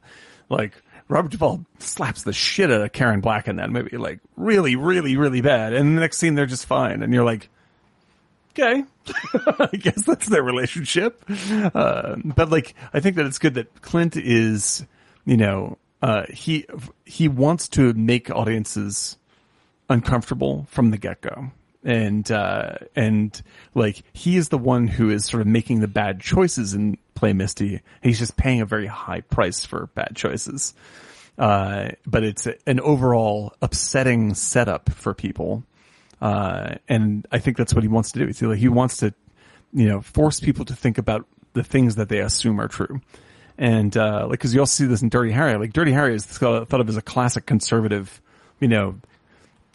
like 0.49 0.73
Robert 1.09 1.31
Duvall 1.31 1.65
slaps 1.79 2.23
the 2.23 2.31
shit 2.31 2.71
out 2.71 2.81
of 2.81 2.93
Karen 2.93 3.19
Black 3.19 3.47
in 3.47 3.57
that 3.57 3.69
movie, 3.69 3.97
like 3.97 4.19
really, 4.37 4.75
really, 4.75 5.17
really 5.17 5.41
bad. 5.41 5.73
And 5.73 5.97
the 5.97 6.01
next 6.01 6.17
scene 6.17 6.35
they're 6.35 6.45
just 6.45 6.65
fine, 6.65 7.03
and 7.03 7.13
you're 7.13 7.25
like, 7.25 7.49
okay, 8.51 8.83
I 9.59 9.69
guess 9.77 10.05
that's 10.05 10.27
their 10.27 10.43
relationship. 10.43 11.23
Uh, 11.51 12.15
but 12.23 12.49
like, 12.49 12.75
I 12.93 12.99
think 12.99 13.17
that 13.17 13.25
it's 13.25 13.39
good 13.39 13.55
that 13.55 13.81
Clint 13.81 14.15
is, 14.15 14.85
you 15.25 15.37
know, 15.37 15.77
uh, 16.01 16.23
he 16.29 16.65
he 17.03 17.27
wants 17.27 17.67
to 17.69 17.93
make 17.93 18.29
audiences 18.29 19.17
uncomfortable 19.89 20.67
from 20.69 20.91
the 20.91 20.97
get 20.97 21.21
go. 21.21 21.51
And, 21.85 22.29
uh, 22.31 22.77
and 22.95 23.39
like, 23.75 24.01
he 24.11 24.37
is 24.37 24.49
the 24.49 24.57
one 24.57 24.87
who 24.87 25.11
is 25.11 25.25
sort 25.25 25.41
of 25.41 25.47
making 25.47 25.81
the 25.81 25.87
bad 25.87 26.19
choices 26.19 26.73
in 26.73 26.97
Play 27.13 27.31
Misty. 27.31 27.81
He's 28.01 28.17
just 28.17 28.35
paying 28.35 28.59
a 28.59 28.65
very 28.65 28.87
high 28.87 29.21
price 29.21 29.63
for 29.63 29.87
bad 29.93 30.15
choices. 30.15 30.73
Uh, 31.37 31.89
but 32.07 32.23
it's 32.23 32.47
an 32.65 32.79
overall 32.79 33.53
upsetting 33.61 34.33
setup 34.33 34.91
for 34.91 35.13
people. 35.13 35.63
Uh, 36.19 36.75
and 36.89 37.27
I 37.31 37.37
think 37.37 37.55
that's 37.55 37.73
what 37.73 37.83
he 37.83 37.87
wants 37.87 38.13
to 38.13 38.25
do. 38.25 38.49
Like 38.49 38.57
he 38.57 38.67
wants 38.67 38.97
to, 38.97 39.13
you 39.71 39.87
know, 39.87 40.01
force 40.01 40.39
people 40.39 40.65
to 40.65 40.75
think 40.75 40.97
about 40.97 41.27
the 41.53 41.63
things 41.63 41.95
that 41.95 42.09
they 42.09 42.19
assume 42.19 42.59
are 42.59 42.67
true. 42.67 42.99
And, 43.57 43.95
uh, 43.95 44.27
like, 44.27 44.39
cause 44.39 44.53
you 44.53 44.59
also 44.59 44.83
see 44.83 44.87
this 44.87 45.01
in 45.01 45.09
Dirty 45.09 45.31
Harry. 45.31 45.55
Like, 45.57 45.71
Dirty 45.71 45.91
Harry 45.91 46.15
is 46.15 46.25
thought 46.25 46.73
of 46.73 46.89
as 46.89 46.97
a 46.97 47.01
classic 47.01 47.45
conservative, 47.45 48.21
you 48.59 48.67
know, 48.67 48.95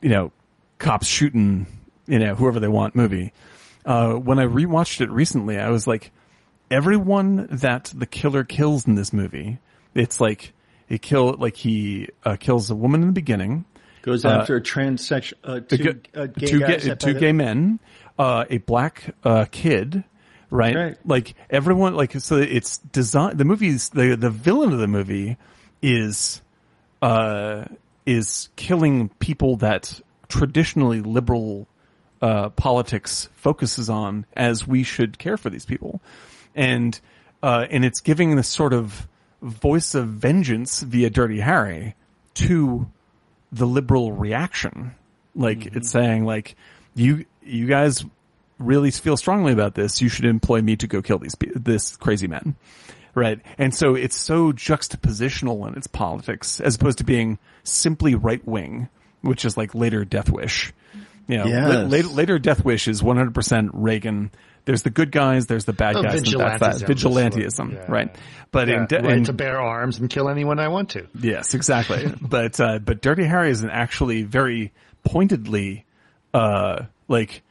you 0.03 0.09
know, 0.09 0.33
cops 0.79 1.07
shooting, 1.07 1.67
you 2.11 2.19
know, 2.19 2.35
whoever 2.35 2.59
they 2.59 2.69
want 2.69 2.97
movie. 2.97 3.33
Uh, 3.87 4.15
when 4.15 4.39
I 4.39 4.45
rewatched 4.45 5.01
it 5.01 5.11
recently, 5.11 5.59
I 5.59 5.71
was 5.71 5.87
like, 5.87 6.11
everyone 6.71 7.47
that 7.51 7.93
the 7.97 8.07
killer 8.07 8.45
kills 8.45 8.87
in 8.87 8.97
this 8.97 9.13
movie, 9.13 9.59
it's 9.95 10.21
like, 10.21 10.53
he 10.89 10.99
kill, 10.99 11.35
like 11.35 11.57
he, 11.57 12.09
uh, 12.25 12.37
kills 12.37 12.69
a 12.71 12.75
woman 12.75 13.03
in 13.03 13.07
the 13.07 13.13
beginning. 13.13 13.65
goes 14.03 14.25
uh, 14.25 14.31
after 14.31 14.57
a 14.57 14.61
transsexual 14.61 15.35
uh, 15.45 15.61
two, 15.61 16.01
uh, 16.15 16.27
gay 16.27 16.47
two, 16.47 16.59
gay, 16.59 16.95
two 16.97 17.15
gay 17.15 17.33
men, 17.33 17.79
uh, 18.19 18.45
a 18.51 18.59
black, 18.59 19.15
uh, 19.25 19.47
kid, 19.51 20.03
right? 20.51 20.75
Right. 20.75 20.97
Like 21.05 21.35
everyone, 21.49 21.95
like, 21.95 22.21
so 22.21 22.37
it's 22.37 22.79
design, 22.79 23.37
the 23.37 23.45
movie's, 23.45 23.91
the, 23.91 24.17
the 24.17 24.31
villain 24.31 24.73
of 24.73 24.81
the 24.81 24.89
movie 24.89 25.37
is, 25.81 26.43
uh, 27.03 27.67
is 28.05 28.49
killing 28.57 29.11
people 29.21 29.57
that 29.59 30.01
traditionally 30.29 31.01
liberal, 31.01 31.69
uh, 32.21 32.51
politics 32.51 33.29
focuses 33.35 33.89
on 33.89 34.27
as 34.35 34.67
we 34.67 34.83
should 34.83 35.19
care 35.19 35.37
for 35.37 35.51
these 35.51 35.65
people. 35.65 36.01
And, 36.55 36.99
uh, 37.43 37.67
and 37.71 37.85
it's 37.85 38.01
giving 38.01 38.37
this 38.37 38.49
sort 38.49 38.73
of 38.73 39.09
voice 39.43 39.95
of 39.95 40.09
vengeance 40.09 40.83
via 40.83 41.11
Dirty 41.11 41.41
Harry 41.41 41.95
to 42.35 42.91
the 43.53 43.67
liberal 43.67 44.13
reaction. 44.13 44.95
Like 45.35 45.67
it's 45.67 45.91
saying 45.91 46.25
like, 46.25 46.57
you, 46.95 47.25
you 47.43 47.67
guys 47.67 48.05
really 48.59 48.91
feel 48.91 49.17
strongly 49.17 49.53
about 49.53 49.75
this. 49.75 50.03
You 50.03 50.09
should 50.09 50.27
employ 50.27 50.61
me 50.61 50.77
to 50.77 50.87
go 50.87 51.01
kill 51.01 51.19
these, 51.19 51.37
this 51.55 51.97
crazy 51.97 52.27
man. 52.27 52.57
Right. 53.15 53.41
And 53.59 53.75
so 53.75 53.97
it's 53.97 54.15
so 54.15 54.53
juxtapositional 54.53 55.67
in 55.67 55.77
its 55.77 55.89
politics 55.89 56.61
as 56.61 56.77
opposed 56.77 56.99
to 56.99 57.05
being 57.05 57.39
simply 57.65 58.15
right 58.15 58.47
wing, 58.47 58.89
which 59.23 59.45
is 59.45 59.57
like 59.57 59.75
later 59.75 60.05
Death 60.05 60.31
Wish. 60.31 60.73
You 61.31 61.39
know, 61.39 61.47
Yes. 61.47 61.75
la- 61.75 61.83
later, 61.83 62.09
later 62.09 62.39
Death 62.39 62.65
Wish 62.65 62.89
is 62.89 63.03
100% 63.03 63.71
Reagan. 63.73 64.31
There's 64.67 64.83
the 64.83 64.91
good 64.91 65.11
guys, 65.11 65.47
there's 65.47 65.65
the 65.65 65.73
bad 65.73 65.97
Oh, 65.97 66.03
guys, 66.03 66.23
and 66.33 66.41
that's 66.41 66.81
that. 66.81 66.89
vigilantism. 66.89 67.33
Vigilantism, 67.33 67.73
Yeah. 67.73 67.85
right? 67.89 68.17
But 68.51 68.69
Yeah, 68.69 68.81
in, 68.83 68.87
de- 68.87 69.01
right 69.01 69.13
in 69.19 69.25
to 69.25 69.33
bear 69.33 69.59
arms 69.61 69.99
and 69.99 70.11
kill 70.11 70.29
anyone 70.29 70.59
I 70.59 70.69
want 70.69 70.91
to. 70.91 71.07
Yes, 71.19 71.55
exactly. 71.55 72.13
but 72.21 72.59
uh, 72.61 72.79
but 72.79 73.01
Dirty 73.01 73.25
Harry 73.25 73.51
is 73.51 73.63
an 73.63 73.71
actually 73.71 74.23
very 74.25 74.73
pointedly 75.05 75.85
uh 76.35 76.85
like 77.09 77.43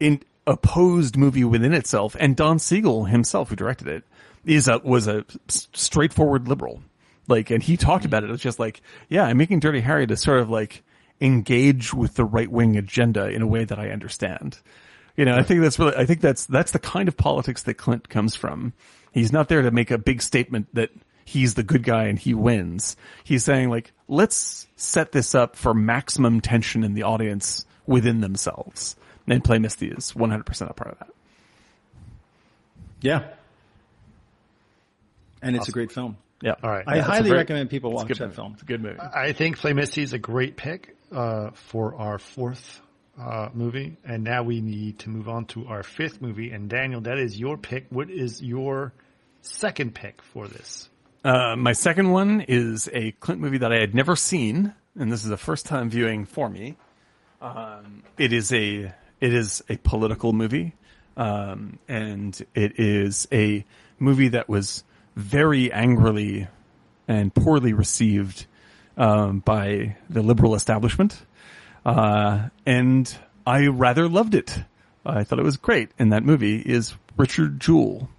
in 0.00 0.20
opposed 0.46 1.16
movie 1.16 1.44
within 1.44 1.72
itself 1.74 2.16
and 2.18 2.34
Don 2.36 2.58
Siegel 2.58 3.04
himself 3.04 3.50
who 3.50 3.56
directed 3.56 3.86
it 3.88 4.04
is 4.44 4.66
a 4.68 4.78
was 4.82 5.06
a 5.06 5.24
straightforward 5.48 6.48
liberal. 6.48 6.82
Like 7.28 7.50
and 7.50 7.62
he 7.62 7.76
talked 7.76 8.04
about 8.04 8.24
it. 8.24 8.30
It's 8.30 8.42
just 8.42 8.58
like, 8.58 8.80
yeah, 9.08 9.24
I'm 9.24 9.36
making 9.36 9.60
Dirty 9.60 9.80
Harry 9.80 10.06
to 10.06 10.16
sort 10.16 10.40
of 10.40 10.48
like 10.50 10.82
engage 11.20 11.92
with 11.92 12.14
the 12.14 12.24
right 12.24 12.50
wing 12.50 12.76
agenda 12.76 13.28
in 13.28 13.42
a 13.42 13.46
way 13.46 13.64
that 13.64 13.78
I 13.78 13.90
understand. 13.90 14.58
You 15.16 15.24
know, 15.24 15.34
I 15.34 15.42
think 15.42 15.60
that's 15.62 15.78
really, 15.78 15.96
I 15.96 16.06
think 16.06 16.20
that's, 16.20 16.46
that's 16.46 16.70
the 16.72 16.78
kind 16.78 17.08
of 17.08 17.16
politics 17.16 17.64
that 17.64 17.74
Clint 17.74 18.08
comes 18.08 18.36
from. 18.36 18.72
He's 19.12 19.32
not 19.32 19.48
there 19.48 19.62
to 19.62 19.70
make 19.72 19.90
a 19.90 19.98
big 19.98 20.22
statement 20.22 20.68
that 20.74 20.90
he's 21.24 21.54
the 21.54 21.62
good 21.64 21.82
guy 21.82 22.04
and 22.04 22.18
he 22.18 22.34
wins. 22.34 22.96
He's 23.24 23.42
saying 23.44 23.68
like, 23.70 23.92
let's 24.06 24.68
set 24.76 25.10
this 25.12 25.34
up 25.34 25.56
for 25.56 25.74
maximum 25.74 26.40
tension 26.40 26.84
in 26.84 26.94
the 26.94 27.02
audience 27.02 27.66
within 27.86 28.20
themselves. 28.20 28.94
And 29.26 29.42
Play 29.42 29.58
Misty 29.58 29.88
is 29.88 30.12
100% 30.12 30.70
a 30.70 30.72
part 30.72 30.92
of 30.92 30.98
that. 31.00 31.08
Yeah. 33.00 33.24
And 35.42 35.56
it's 35.56 35.68
a 35.68 35.72
great 35.72 35.92
film. 35.92 36.16
Yeah. 36.42 36.54
All 36.62 36.70
right. 36.70 36.84
I 36.86 36.96
Yeah, 36.96 37.02
highly 37.02 37.28
very- 37.28 37.38
recommend 37.38 37.70
people 37.70 37.92
watch 37.92 38.08
that 38.08 38.20
movie. 38.20 38.34
film. 38.34 38.52
It's 38.54 38.62
a 38.62 38.66
good 38.66 38.82
movie. 38.82 38.98
I 39.00 39.32
think 39.32 39.58
Play 39.58 39.72
Misty 39.72 40.02
is 40.02 40.12
a 40.12 40.18
great 40.18 40.56
pick 40.56 40.96
uh, 41.12 41.50
for 41.52 41.94
our 41.96 42.18
fourth 42.18 42.80
uh, 43.20 43.48
movie, 43.52 43.96
and 44.04 44.22
now 44.24 44.42
we 44.42 44.60
need 44.60 44.98
to 45.00 45.10
move 45.10 45.28
on 45.28 45.44
to 45.46 45.66
our 45.66 45.82
fifth 45.82 46.20
movie. 46.22 46.50
And 46.50 46.68
Daniel, 46.68 47.00
that 47.02 47.18
is 47.18 47.38
your 47.38 47.56
pick. 47.56 47.86
What 47.90 48.10
is 48.10 48.42
your 48.42 48.92
second 49.42 49.94
pick 49.94 50.22
for 50.22 50.46
this? 50.46 50.88
Uh, 51.24 51.56
my 51.56 51.72
second 51.72 52.10
one 52.10 52.42
is 52.42 52.88
a 52.92 53.12
Clint 53.12 53.40
movie 53.40 53.58
that 53.58 53.72
I 53.72 53.80
had 53.80 53.94
never 53.94 54.14
seen, 54.14 54.72
and 54.96 55.10
this 55.10 55.24
is 55.24 55.30
a 55.30 55.36
first 55.36 55.66
time 55.66 55.90
viewing 55.90 56.26
for 56.26 56.48
me. 56.48 56.76
Um, 57.40 58.02
it 58.16 58.32
is 58.32 58.52
a 58.52 58.92
it 59.20 59.34
is 59.34 59.62
a 59.68 59.76
political 59.78 60.32
movie, 60.32 60.74
um, 61.16 61.78
and 61.88 62.40
it 62.54 62.78
is 62.78 63.26
a 63.32 63.64
movie 63.98 64.28
that 64.28 64.48
was 64.48 64.84
very 65.16 65.72
angrily 65.72 66.46
and 67.08 67.34
poorly 67.34 67.72
received 67.72 68.46
um, 68.98 69.38
by 69.38 69.96
the 70.10 70.20
liberal 70.22 70.54
establishment, 70.54 71.18
uh, 71.86 72.48
and 72.66 73.16
I 73.46 73.68
rather 73.68 74.08
loved 74.08 74.34
it. 74.34 74.62
I 75.06 75.24
thought 75.24 75.38
it 75.38 75.44
was 75.44 75.56
great, 75.56 75.90
and 75.98 76.12
that 76.12 76.22
movie 76.22 76.58
is 76.60 76.94
Richard 77.16 77.60
Jewell. 77.60 78.10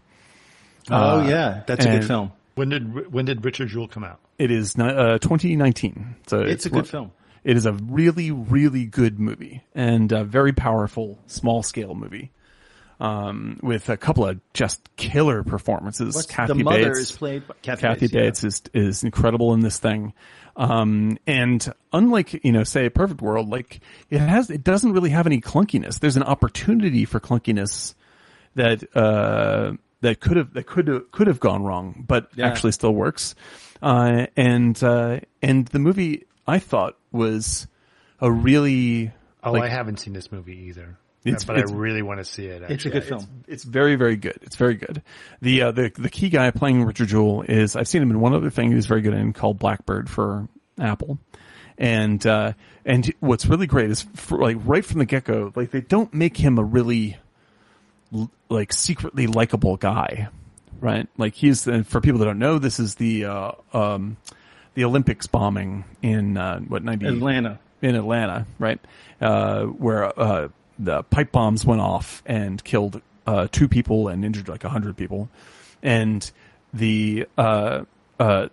Oh 0.89 1.27
yeah, 1.27 1.61
that's 1.67 1.85
a 1.85 1.89
good 1.89 2.05
film. 2.07 2.31
When 2.55 2.69
did 2.69 3.13
when 3.13 3.25
did 3.25 3.45
Richard 3.45 3.69
Jewell 3.69 3.87
come 3.87 4.03
out? 4.03 4.19
It 4.39 4.51
is 4.51 4.75
uh, 4.79 5.19
2019. 5.21 6.15
So 6.27 6.39
It's 6.39 6.65
a 6.65 6.69
good 6.69 6.87
film. 6.87 7.11
It 7.43 7.55
is 7.57 7.65
a 7.65 7.73
really, 7.73 8.31
really 8.31 8.85
good 8.85 9.19
movie 9.19 9.63
and 9.73 10.11
a 10.11 10.23
very 10.23 10.51
powerful, 10.51 11.19
small 11.27 11.63
scale 11.63 11.95
movie. 11.95 12.31
Um, 12.99 13.59
with 13.63 13.87
a 13.87 13.95
couple 13.95 14.25
of 14.25 14.41
just 14.53 14.93
killer 14.97 15.41
performances. 15.43 16.15
What's 16.15 16.27
Kathy 16.27 16.51
the 16.51 16.63
mother 16.65 16.83
Bates, 16.87 16.99
is 16.99 17.11
played 17.13 17.47
by 17.47 17.55
Kathy, 17.61 17.81
Kathy 17.81 18.07
Bates, 18.07 18.43
yeah. 18.43 18.47
Is 18.47 18.61
is 18.73 19.03
incredible 19.05 19.53
in 19.53 19.61
this 19.61 19.79
thing. 19.79 20.11
Um, 20.57 21.17
and 21.25 21.65
unlike 21.93 22.43
you 22.43 22.51
know, 22.51 22.65
say 22.65 22.87
a 22.87 22.91
perfect 22.91 23.21
world, 23.21 23.47
like 23.49 23.79
it 24.09 24.19
has, 24.19 24.49
it 24.49 24.65
doesn't 24.65 24.91
really 24.91 25.11
have 25.11 25.27
any 25.27 25.39
clunkiness. 25.39 25.99
There's 26.01 26.17
an 26.17 26.23
opportunity 26.23 27.05
for 27.05 27.21
clunkiness 27.21 27.93
that 28.55 28.83
uh, 28.93 29.73
that 30.01 30.19
could 30.19 30.35
have 30.35 30.53
that 30.53 30.65
could 30.67 30.87
have 30.87 31.09
could 31.11 31.27
have 31.27 31.39
gone 31.39 31.63
wrong, 31.63 32.03
but 32.05 32.27
Yeah. 32.35 32.47
actually 32.47 32.73
still 32.73 32.93
works. 32.93 33.33
Uh, 33.81 34.27
and 34.35 34.81
uh, 34.83 35.21
and 35.41 35.65
the 35.67 35.79
movie 35.79 36.25
I 36.45 36.59
thought 36.59 36.97
was 37.13 37.67
a 38.19 38.29
really 38.29 39.13
Oh, 39.41 39.53
like, 39.53 39.63
I 39.63 39.69
haven't 39.69 40.01
seen 40.01 40.11
this 40.11 40.33
movie 40.33 40.65
either. 40.67 40.97
It's- 41.25 41.43
but 41.43 41.57
it's- 41.57 41.71
I 41.71 41.75
really 41.75 42.01
want 42.01 42.19
to 42.19 42.25
see 42.25 42.45
it. 42.45 42.61
It's 42.63 42.69
a 42.69 42.73
actually. 42.73 42.91
good 42.91 43.03
film. 43.03 43.27
it's 43.47 43.63
very 43.63 43.95
very 43.95 44.15
good. 44.15 44.39
It's 44.41 44.55
very 44.55 44.75
good. 44.75 45.01
The 45.41 45.61
uh, 45.63 45.71
the 45.71 45.91
the 45.97 46.09
key 46.09 46.29
guy 46.29 46.49
playing 46.51 46.83
Richard 46.85 47.09
Jewell 47.09 47.41
is 47.43 47.75
I've 47.75 47.87
seen 47.87 48.01
him 48.01 48.11
in 48.11 48.19
one 48.19 48.33
other 48.33 48.49
thing 48.49 48.69
he 48.69 48.75
was 48.75 48.85
very 48.85 49.01
good 49.01 49.13
in 49.13 49.33
called 49.33 49.59
Blackbird 49.59 50.09
for 50.09 50.47
Apple. 50.79 51.19
And 51.77 52.25
uh 52.25 52.53
and 52.85 53.13
what's 53.19 53.45
really 53.45 53.67
great 53.67 53.89
is 53.89 54.01
for, 54.15 54.37
like 54.39 54.57
right 54.63 54.83
from 54.83 54.99
the 54.99 55.05
get 55.05 55.25
go, 55.25 55.51
like 55.55 55.71
they 55.71 55.81
don't 55.81 56.13
make 56.13 56.35
him 56.37 56.57
a 56.57 56.63
really 56.63 57.17
like 58.49 58.73
secretly 58.73 59.27
likable 59.27 59.77
guy, 59.77 60.29
right? 60.79 61.07
Like 61.17 61.35
he's 61.35 61.63
the, 61.65 61.83
for 61.83 62.01
people 62.01 62.19
that 62.19 62.25
don't 62.25 62.39
know, 62.39 62.57
this 62.59 62.79
is 62.79 62.95
the 62.95 63.25
uh, 63.25 63.51
um, 63.73 64.17
the 64.73 64.83
Olympics 64.85 65.27
bombing 65.27 65.83
in 66.01 66.37
uh, 66.37 66.59
what 66.59 66.83
ninety 66.83 67.05
Atlanta. 67.07 67.59
in 67.81 67.95
Atlanta, 67.95 68.45
right? 68.57 68.79
Uh, 69.21 69.65
where 69.65 70.17
uh, 70.19 70.47
the 70.79 71.03
pipe 71.03 71.31
bombs 71.31 71.65
went 71.65 71.81
off 71.81 72.23
and 72.25 72.63
killed 72.63 73.01
uh, 73.27 73.47
two 73.51 73.67
people 73.67 74.07
and 74.07 74.25
injured 74.25 74.47
like 74.47 74.63
a 74.63 74.69
hundred 74.69 74.97
people, 74.97 75.29
and 75.83 76.31
the 76.73 77.27
uh, 77.37 77.83
uh, 78.19 78.47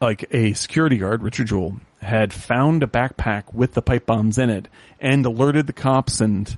like 0.00 0.26
a 0.32 0.54
security 0.54 0.96
guard, 0.96 1.22
Richard 1.22 1.48
Jewell, 1.48 1.80
had 2.00 2.32
found 2.32 2.82
a 2.82 2.86
backpack 2.86 3.52
with 3.52 3.74
the 3.74 3.82
pipe 3.82 4.06
bombs 4.06 4.38
in 4.38 4.50
it 4.50 4.66
and 4.98 5.24
alerted 5.24 5.66
the 5.66 5.72
cops 5.72 6.20
and 6.20 6.56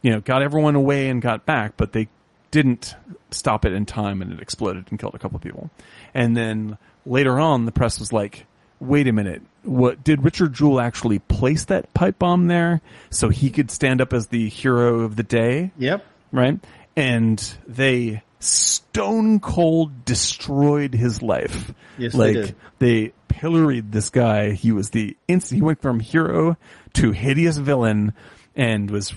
you 0.00 0.10
know 0.10 0.20
got 0.20 0.42
everyone 0.42 0.76
away 0.76 1.08
and 1.08 1.20
got 1.20 1.44
back, 1.44 1.76
but 1.76 1.92
they 1.92 2.08
didn't 2.50 2.94
stop 3.30 3.64
it 3.64 3.72
in 3.72 3.84
time 3.84 4.22
and 4.22 4.32
it 4.32 4.40
exploded 4.40 4.86
and 4.90 4.98
killed 4.98 5.14
a 5.14 5.18
couple 5.18 5.36
of 5.36 5.42
people. 5.42 5.70
And 6.14 6.36
then 6.36 6.78
later 7.04 7.38
on, 7.38 7.66
the 7.66 7.72
press 7.72 7.98
was 7.98 8.12
like, 8.12 8.46
wait 8.80 9.08
a 9.08 9.12
minute, 9.12 9.42
what 9.62 10.04
did 10.04 10.24
Richard 10.24 10.54
Jewell 10.54 10.80
actually 10.80 11.18
place 11.18 11.64
that 11.66 11.92
pipe 11.94 12.18
bomb 12.18 12.46
there 12.46 12.80
so 13.10 13.28
he 13.28 13.50
could 13.50 13.70
stand 13.70 14.00
up 14.00 14.12
as 14.12 14.28
the 14.28 14.48
hero 14.48 15.00
of 15.00 15.16
the 15.16 15.22
day? 15.22 15.72
Yep. 15.78 16.04
right? 16.32 16.58
And 16.96 17.38
they 17.66 18.22
stone 18.38 19.40
cold 19.40 20.04
destroyed 20.04 20.94
his 20.94 21.22
life. 21.22 21.72
Yes, 21.98 22.12
they 22.12 22.18
like 22.18 22.34
did. 22.34 22.56
they 22.78 23.12
pilloried 23.28 23.92
this 23.92 24.10
guy. 24.10 24.52
He 24.52 24.72
was 24.72 24.90
the 24.90 25.16
inst- 25.28 25.52
he 25.52 25.62
went 25.62 25.82
from 25.82 26.00
hero 26.00 26.56
to 26.94 27.12
hideous 27.12 27.56
villain 27.56 28.12
and 28.54 28.90
was 28.90 29.14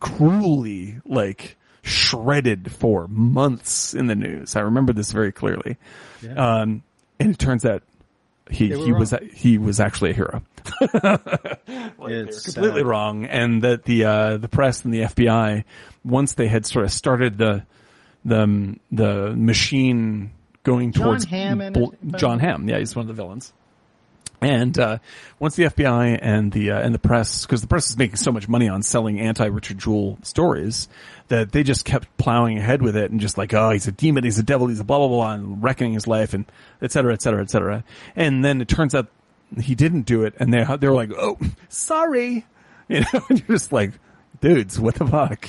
cruelly 0.00 1.00
like 1.04 1.56
shredded 1.82 2.70
for 2.70 3.08
months 3.08 3.94
in 3.94 4.06
the 4.06 4.14
news. 4.14 4.54
I 4.56 4.60
remember 4.60 4.92
this 4.92 5.10
very 5.12 5.32
clearly. 5.32 5.76
Um, 6.36 6.82
and 7.18 7.30
it 7.30 7.38
turns 7.38 7.64
out 7.64 7.82
he, 8.50 8.74
were 8.74 8.84
he 8.84 8.92
was, 8.92 9.14
he 9.32 9.58
was 9.58 9.80
actually 9.80 10.10
a 10.10 10.14
hero. 10.14 10.42
It's 12.00 12.54
completely 12.54 12.82
uh, 12.82 12.86
wrong, 12.86 13.24
and 13.24 13.62
that 13.62 13.84
the 13.84 14.04
uh, 14.04 14.36
the 14.38 14.48
press 14.48 14.84
and 14.84 14.94
the 14.94 15.02
FBI, 15.02 15.64
once 16.04 16.34
they 16.34 16.48
had 16.48 16.64
sort 16.64 16.84
of 16.84 16.92
started 16.92 17.38
the 17.38 17.64
the 18.24 18.42
um, 18.42 18.80
the 18.90 19.34
machine 19.36 20.32
going 20.62 20.92
Jon 20.92 21.04
towards 21.04 21.24
Hamm 21.24 21.60
in 21.60 21.72
bl- 21.72 21.90
it, 21.90 21.98
if 22.06 22.14
I 22.14 22.18
Jon 22.18 22.38
Hamm, 22.38 22.68
yeah, 22.68 22.78
he's 22.78 22.94
one 22.94 23.02
of 23.02 23.08
the 23.08 23.20
villains. 23.20 23.52
And 24.40 24.78
uh, 24.78 24.98
once 25.40 25.56
the 25.56 25.64
FBI 25.64 26.18
and 26.22 26.52
the 26.52 26.70
uh, 26.70 26.80
and 26.80 26.94
the 26.94 26.98
press, 26.98 27.44
because 27.44 27.60
the 27.60 27.66
press 27.66 27.90
is 27.90 27.98
making 27.98 28.16
so 28.16 28.30
much 28.30 28.48
money 28.48 28.68
on 28.68 28.82
selling 28.82 29.18
anti 29.18 29.46
Richard 29.46 29.78
Jewell 29.78 30.18
stories, 30.22 30.88
that 31.26 31.50
they 31.50 31.64
just 31.64 31.84
kept 31.84 32.16
plowing 32.18 32.56
ahead 32.56 32.80
with 32.80 32.96
it 32.96 33.10
and 33.10 33.20
just 33.20 33.36
like, 33.36 33.52
oh, 33.52 33.70
he's 33.70 33.88
a 33.88 33.92
demon, 33.92 34.22
he's 34.22 34.38
a 34.38 34.44
devil, 34.44 34.68
he's 34.68 34.78
a 34.78 34.84
blah 34.84 34.98
blah 34.98 35.08
blah, 35.08 35.32
and 35.32 35.62
reckoning 35.62 35.92
his 35.92 36.06
life, 36.06 36.34
and 36.34 36.44
et 36.80 36.92
cetera, 36.92 37.12
et 37.12 37.22
cetera, 37.22 37.42
et 37.42 37.50
cetera. 37.50 37.82
And 38.14 38.44
then 38.44 38.60
it 38.60 38.68
turns 38.68 38.94
out 38.94 39.08
he 39.60 39.74
didn't 39.74 40.02
do 40.02 40.22
it, 40.22 40.34
and 40.38 40.54
they 40.54 40.64
they 40.78 40.88
were 40.88 40.94
like, 40.94 41.10
oh, 41.16 41.36
sorry, 41.68 42.46
you 42.88 43.00
know, 43.00 43.24
and 43.28 43.40
you're 43.48 43.56
just 43.56 43.72
like, 43.72 43.92
dudes, 44.40 44.78
what 44.78 44.94
the 44.96 45.06
fuck? 45.06 45.48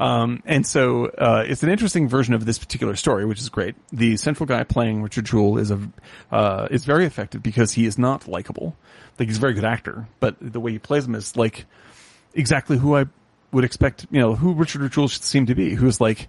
Um, 0.00 0.42
and 0.46 0.66
so, 0.66 1.06
uh, 1.06 1.44
it's 1.46 1.62
an 1.62 1.70
interesting 1.70 2.08
version 2.08 2.34
of 2.34 2.44
this 2.44 2.58
particular 2.58 2.96
story, 2.96 3.24
which 3.24 3.40
is 3.40 3.48
great. 3.48 3.74
The 3.92 4.16
central 4.16 4.46
guy 4.46 4.64
playing 4.64 5.02
Richard 5.02 5.26
Jewell 5.26 5.58
is 5.58 5.70
a, 5.70 5.80
uh, 6.32 6.68
is 6.70 6.84
very 6.84 7.04
effective 7.06 7.42
because 7.42 7.72
he 7.72 7.86
is 7.86 7.98
not 7.98 8.26
likable. 8.28 8.76
Like 9.18 9.28
he's 9.28 9.36
a 9.36 9.40
very 9.40 9.52
good 9.54 9.64
actor, 9.64 10.08
but 10.20 10.36
the 10.40 10.60
way 10.60 10.72
he 10.72 10.78
plays 10.78 11.04
him 11.06 11.14
is 11.14 11.36
like 11.36 11.66
exactly 12.34 12.78
who 12.78 12.96
I 12.96 13.04
would 13.52 13.64
expect, 13.64 14.06
you 14.10 14.20
know, 14.20 14.34
who 14.34 14.54
Richard 14.54 14.90
Jewell 14.90 15.08
should 15.08 15.24
seem 15.24 15.46
to 15.46 15.54
be, 15.54 15.74
who's 15.74 16.00
like 16.00 16.28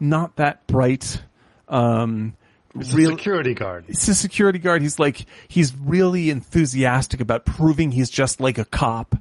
not 0.00 0.36
that 0.36 0.66
bright, 0.66 1.22
um, 1.68 2.34
It's 2.74 2.92
real, 2.92 3.10
security 3.10 3.54
guard. 3.54 3.84
he's 3.86 4.08
a 4.08 4.14
security 4.14 4.58
guard. 4.58 4.82
He's 4.82 4.98
like, 4.98 5.26
he's 5.46 5.72
really 5.76 6.30
enthusiastic 6.30 7.20
about 7.20 7.44
proving 7.44 7.92
he's 7.92 8.10
just 8.10 8.40
like 8.40 8.58
a 8.58 8.64
cop, 8.64 9.14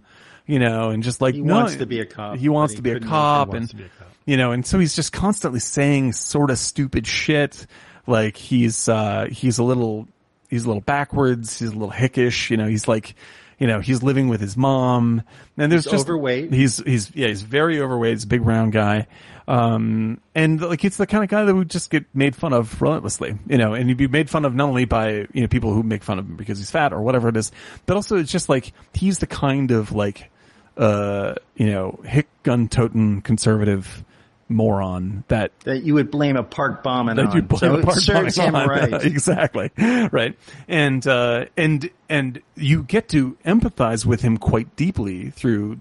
you 0.46 0.60
know, 0.60 0.90
and 0.90 1.04
just 1.04 1.22
like, 1.22 1.36
He 1.36 1.42
no, 1.42 1.56
wants 1.56 1.76
to 1.78 1.86
be 1.86 2.00
a 2.00 2.06
cop, 2.06 2.38
He 2.38 2.50
wants 2.50 2.74
but 2.74 2.78
to 2.78 2.82
be 2.84 2.92
a 2.92 3.00
cop 3.00 3.50
and, 3.50 3.60
wants 3.60 3.72
to 3.72 3.78
be 3.78 3.84
a 3.84 3.90
cop. 4.00 4.08
you 4.26 4.38
know, 4.38 4.52
and 4.52 4.66
so 4.66 4.80
he's 4.80 4.96
just 4.96 5.14
constantly 5.14 5.60
saying 5.60 6.14
sort 6.14 6.50
of 6.52 6.58
stupid 6.58 7.08
shit. 7.08 7.68
Like 8.08 8.36
he's, 8.38 8.90
uh, 8.90 9.28
he's 9.32 9.60
a 9.60 9.64
little, 9.64 10.08
he's 10.50 10.66
a 10.66 10.68
little 10.68 10.82
backwards. 10.82 11.60
He's 11.60 11.70
a 11.70 11.74
little 11.74 11.92
hickish, 11.92 12.50
you 12.50 12.58
know, 12.58 12.68
he's 12.68 12.88
like, 12.88 13.16
you 13.62 13.68
know, 13.68 13.80
he's 13.80 14.02
living 14.02 14.28
with 14.28 14.42
his 14.42 14.58
mom 14.58 15.22
and 15.56 15.72
there's 15.72 15.84
He's 15.84 15.92
just 15.92 16.08
overweight. 16.08 16.52
He's, 16.52 16.78
he's, 16.78 17.16
yeah, 17.16 17.28
he's 17.28 17.44
very 17.44 17.80
overweight. 17.80 18.14
He's 18.14 18.24
a 18.24 18.28
big 18.28 18.44
round 18.44 18.72
guy. 18.72 19.06
Um, 19.48 20.20
and 20.34 20.60
like 20.60 20.84
it's 20.84 20.98
the 20.98 21.06
kind 21.06 21.24
of 21.24 21.30
guy 21.30 21.46
that 21.46 21.54
would 21.54 21.70
just 21.70 21.92
get 21.92 22.06
made 22.12 22.36
fun 22.36 22.54
of 22.54 22.82
relentlessly, 22.82 23.38
you 23.46 23.60
know, 23.60 23.76
and 23.76 23.88
he'd 23.88 23.98
be 23.98 24.08
made 24.08 24.32
fun 24.32 24.46
of 24.46 24.56
not 24.56 24.68
only 24.68 24.86
by, 24.86 25.28
you 25.32 25.42
know, 25.42 25.48
people 25.48 25.76
who 25.76 25.84
make 25.84 26.02
fun 26.02 26.18
of 26.18 26.26
him 26.26 26.38
because 26.38 26.58
he's 26.58 26.72
fat 26.72 26.92
or 26.92 27.04
whatever 27.04 27.30
it 27.30 27.38
is, 27.38 27.52
but 27.86 27.96
also 27.96 28.18
it's 28.18 28.32
just 28.32 28.50
like, 28.50 28.74
he's 28.96 29.20
the 29.20 29.28
kind 29.28 29.70
of 29.70 29.92
like, 29.92 30.32
uh, 30.78 31.36
you 31.56 31.68
know, 31.68 32.00
hick 32.04 32.30
gun 32.42 32.68
toting 32.68 33.22
conservative 33.22 34.04
moron 34.52 35.24
that 35.30 35.58
that 35.62 35.84
you 35.84 35.94
would 35.94 36.12
blame 36.12 36.36
a 36.36 36.44
park 36.44 36.84
bombing 36.84 37.16
that 37.16 37.28
on. 37.28 37.36
you 37.36 37.42
blame 37.42 37.60
so 37.60 37.76
apart 37.80 37.98
it 37.98 38.02
serves 38.02 38.36
him 38.36 38.56
it. 38.56 38.68
right. 38.68 38.94
exactly. 39.06 39.72
Right. 39.78 40.38
And, 40.68 41.06
uh, 41.08 41.46
and, 41.58 41.90
and 42.10 42.42
you 42.56 42.84
get 42.84 43.10
to 43.10 43.38
empathize 43.46 44.06
with 44.06 44.22
him 44.22 44.38
quite 44.38 44.76
deeply 44.76 45.32
through 45.32 45.80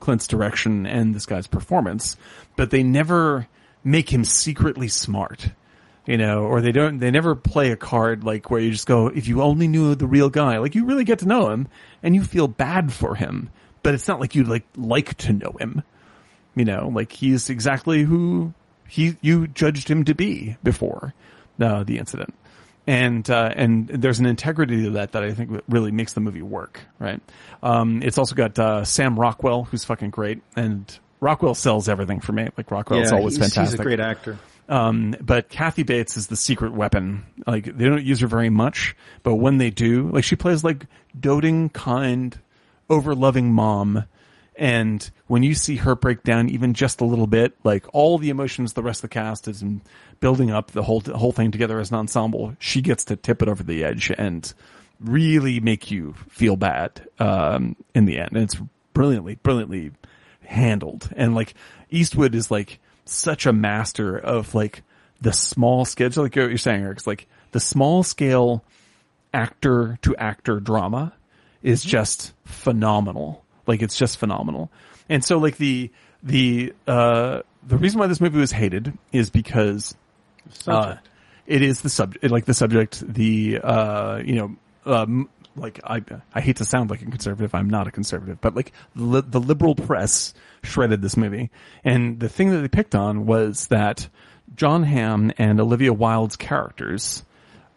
Clint's 0.00 0.26
direction 0.26 0.86
and 0.86 1.14
this 1.14 1.26
guy's 1.26 1.46
performance, 1.46 2.16
but 2.56 2.70
they 2.70 2.82
never 2.82 3.48
make 3.84 4.12
him 4.12 4.24
secretly 4.24 4.88
smart. 4.88 5.50
You 6.04 6.16
know, 6.16 6.42
or 6.42 6.60
they 6.60 6.72
don't, 6.72 6.98
they 6.98 7.12
never 7.12 7.36
play 7.36 7.70
a 7.70 7.76
card 7.76 8.24
like 8.24 8.50
where 8.50 8.60
you 8.60 8.72
just 8.72 8.88
go, 8.88 9.06
if 9.06 9.28
you 9.28 9.40
only 9.40 9.68
knew 9.68 9.94
the 9.94 10.08
real 10.08 10.30
guy, 10.30 10.58
like 10.58 10.74
you 10.74 10.84
really 10.84 11.04
get 11.04 11.20
to 11.20 11.28
know 11.28 11.50
him 11.50 11.68
and 12.02 12.12
you 12.16 12.24
feel 12.24 12.48
bad 12.48 12.92
for 12.92 13.14
him, 13.14 13.50
but 13.84 13.94
it's 13.94 14.08
not 14.08 14.18
like 14.18 14.34
you 14.34 14.42
like, 14.42 14.64
like 14.76 15.16
to 15.18 15.32
know 15.32 15.54
him. 15.60 15.84
You 16.54 16.64
know, 16.64 16.90
like 16.92 17.12
he's 17.12 17.48
exactly 17.48 18.02
who 18.02 18.52
he 18.88 19.16
you 19.20 19.46
judged 19.46 19.88
him 19.88 20.04
to 20.04 20.14
be 20.14 20.56
before 20.62 21.14
uh, 21.60 21.82
the 21.84 21.98
incident, 21.98 22.34
and 22.86 23.28
uh, 23.30 23.52
and 23.54 23.88
there's 23.88 24.20
an 24.20 24.26
integrity 24.26 24.84
to 24.84 24.90
that 24.90 25.12
that 25.12 25.24
I 25.24 25.32
think 25.32 25.62
really 25.68 25.90
makes 25.90 26.12
the 26.12 26.20
movie 26.20 26.42
work. 26.42 26.80
Right? 26.98 27.20
Um, 27.62 28.02
it's 28.02 28.18
also 28.18 28.34
got 28.34 28.58
uh, 28.58 28.84
Sam 28.84 29.18
Rockwell, 29.18 29.64
who's 29.64 29.84
fucking 29.84 30.10
great, 30.10 30.42
and 30.56 30.98
Rockwell 31.20 31.54
sells 31.54 31.88
everything 31.88 32.20
for 32.20 32.32
me. 32.32 32.48
Like 32.56 32.70
Rockwell's 32.70 33.10
yeah, 33.10 33.16
always 33.16 33.36
he's, 33.36 33.44
fantastic. 33.44 33.78
He's 33.78 33.80
a 33.80 33.82
great 33.82 34.00
actor. 34.00 34.38
Um, 34.68 35.14
but 35.20 35.48
Kathy 35.48 35.82
Bates 35.82 36.16
is 36.16 36.28
the 36.28 36.36
secret 36.36 36.72
weapon. 36.72 37.24
Like 37.46 37.64
they 37.64 37.84
don't 37.84 38.04
use 38.04 38.20
her 38.20 38.26
very 38.26 38.50
much, 38.50 38.96
but 39.22 39.36
when 39.36 39.58
they 39.58 39.70
do, 39.70 40.08
like 40.08 40.24
she 40.24 40.36
plays 40.36 40.64
like 40.64 40.86
doting, 41.18 41.68
kind, 41.68 42.38
over 42.88 43.14
loving 43.14 43.52
mom. 43.52 44.04
And 44.56 45.10
when 45.28 45.42
you 45.42 45.54
see 45.54 45.76
her 45.76 45.94
break 45.94 46.22
down 46.22 46.48
even 46.48 46.74
just 46.74 47.00
a 47.00 47.04
little 47.04 47.26
bit, 47.26 47.54
like 47.64 47.86
all 47.94 48.18
the 48.18 48.30
emotions 48.30 48.74
the 48.74 48.82
rest 48.82 48.98
of 48.98 49.10
the 49.10 49.14
cast 49.14 49.48
is 49.48 49.64
building 50.20 50.50
up 50.50 50.72
the 50.72 50.82
whole, 50.82 51.00
the 51.00 51.16
whole 51.16 51.32
thing 51.32 51.50
together 51.50 51.80
as 51.80 51.90
an 51.90 51.96
ensemble, 51.96 52.54
she 52.58 52.82
gets 52.82 53.04
to 53.06 53.16
tip 53.16 53.42
it 53.42 53.48
over 53.48 53.62
the 53.62 53.82
edge 53.82 54.12
and 54.16 54.52
really 55.00 55.58
make 55.58 55.90
you 55.90 56.14
feel 56.28 56.56
bad, 56.56 57.06
um, 57.18 57.76
in 57.94 58.04
the 58.04 58.18
end. 58.18 58.32
And 58.32 58.42
it's 58.42 58.58
brilliantly, 58.92 59.36
brilliantly 59.36 59.92
handled. 60.44 61.08
And 61.16 61.34
like 61.34 61.54
Eastwood 61.90 62.34
is 62.34 62.50
like 62.50 62.78
such 63.04 63.46
a 63.46 63.52
master 63.52 64.16
of 64.18 64.54
like 64.54 64.82
the 65.20 65.32
small 65.32 65.84
scale, 65.84 66.08
just 66.08 66.18
like 66.18 66.36
what 66.36 66.48
you're 66.48 66.58
saying, 66.58 66.82
Eric, 66.82 66.98
it's 66.98 67.06
like 67.06 67.26
the 67.52 67.60
small 67.60 68.02
scale 68.02 68.64
actor 69.32 69.98
to 70.02 70.16
actor 70.16 70.60
drama 70.60 71.14
is 71.62 71.82
just 71.82 72.32
phenomenal. 72.44 73.41
Like 73.66 73.82
it's 73.82 73.96
just 73.96 74.18
phenomenal. 74.18 74.70
And 75.08 75.24
so 75.24 75.38
like 75.38 75.56
the, 75.56 75.90
the, 76.22 76.72
uh, 76.86 77.42
the 77.66 77.76
reason 77.76 78.00
why 78.00 78.06
this 78.06 78.20
movie 78.20 78.38
was 78.38 78.52
hated 78.52 78.96
is 79.12 79.30
because 79.30 79.94
uh, 80.66 80.96
it 81.46 81.62
is 81.62 81.80
the 81.80 81.90
subject, 81.90 82.30
like 82.30 82.44
the 82.44 82.54
subject, 82.54 83.00
the, 83.06 83.58
uh, 83.62 84.18
you 84.24 84.34
know, 84.34 84.56
um, 84.84 85.28
like 85.56 85.80
I, 85.84 86.02
I 86.34 86.40
hate 86.40 86.56
to 86.56 86.64
sound 86.64 86.90
like 86.90 87.02
a 87.02 87.04
conservative. 87.04 87.54
I'm 87.54 87.68
not 87.68 87.86
a 87.86 87.90
conservative, 87.90 88.40
but 88.40 88.54
like 88.54 88.72
li- 88.94 89.22
the 89.26 89.40
liberal 89.40 89.74
press 89.74 90.34
shredded 90.62 91.02
this 91.02 91.16
movie. 91.16 91.50
And 91.84 92.18
the 92.18 92.28
thing 92.28 92.50
that 92.50 92.60
they 92.60 92.68
picked 92.68 92.94
on 92.94 93.26
was 93.26 93.68
that 93.68 94.08
Jon 94.54 94.82
Hamm 94.82 95.32
and 95.38 95.60
Olivia 95.60 95.92
Wilde's 95.92 96.36
characters 96.36 97.22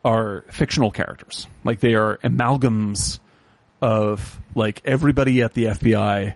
are 0.04 0.46
fictional 0.50 0.92
characters. 0.92 1.48
Like 1.64 1.80
they 1.80 1.96
are 1.96 2.18
amalgams 2.18 3.20
of 3.82 4.40
like 4.56 4.82
everybody 4.86 5.42
at 5.42 5.54
the 5.54 5.66
FBI, 5.66 6.36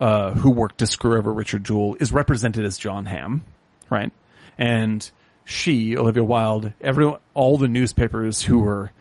uh, 0.00 0.32
who 0.32 0.50
worked 0.50 0.78
to 0.78 0.86
screw 0.86 1.18
over 1.18 1.32
Richard 1.32 1.64
Jewell 1.64 1.96
is 2.00 2.12
represented 2.12 2.64
as 2.64 2.78
Jon 2.78 3.06
Hamm, 3.06 3.44
right? 3.90 4.12
And 4.56 5.08
she, 5.44 5.96
Olivia 5.96 6.24
Wilde, 6.24 6.72
every, 6.80 7.12
all 7.34 7.58
the 7.58 7.68
newspapers 7.68 8.42
who 8.42 8.60
were, 8.60 8.92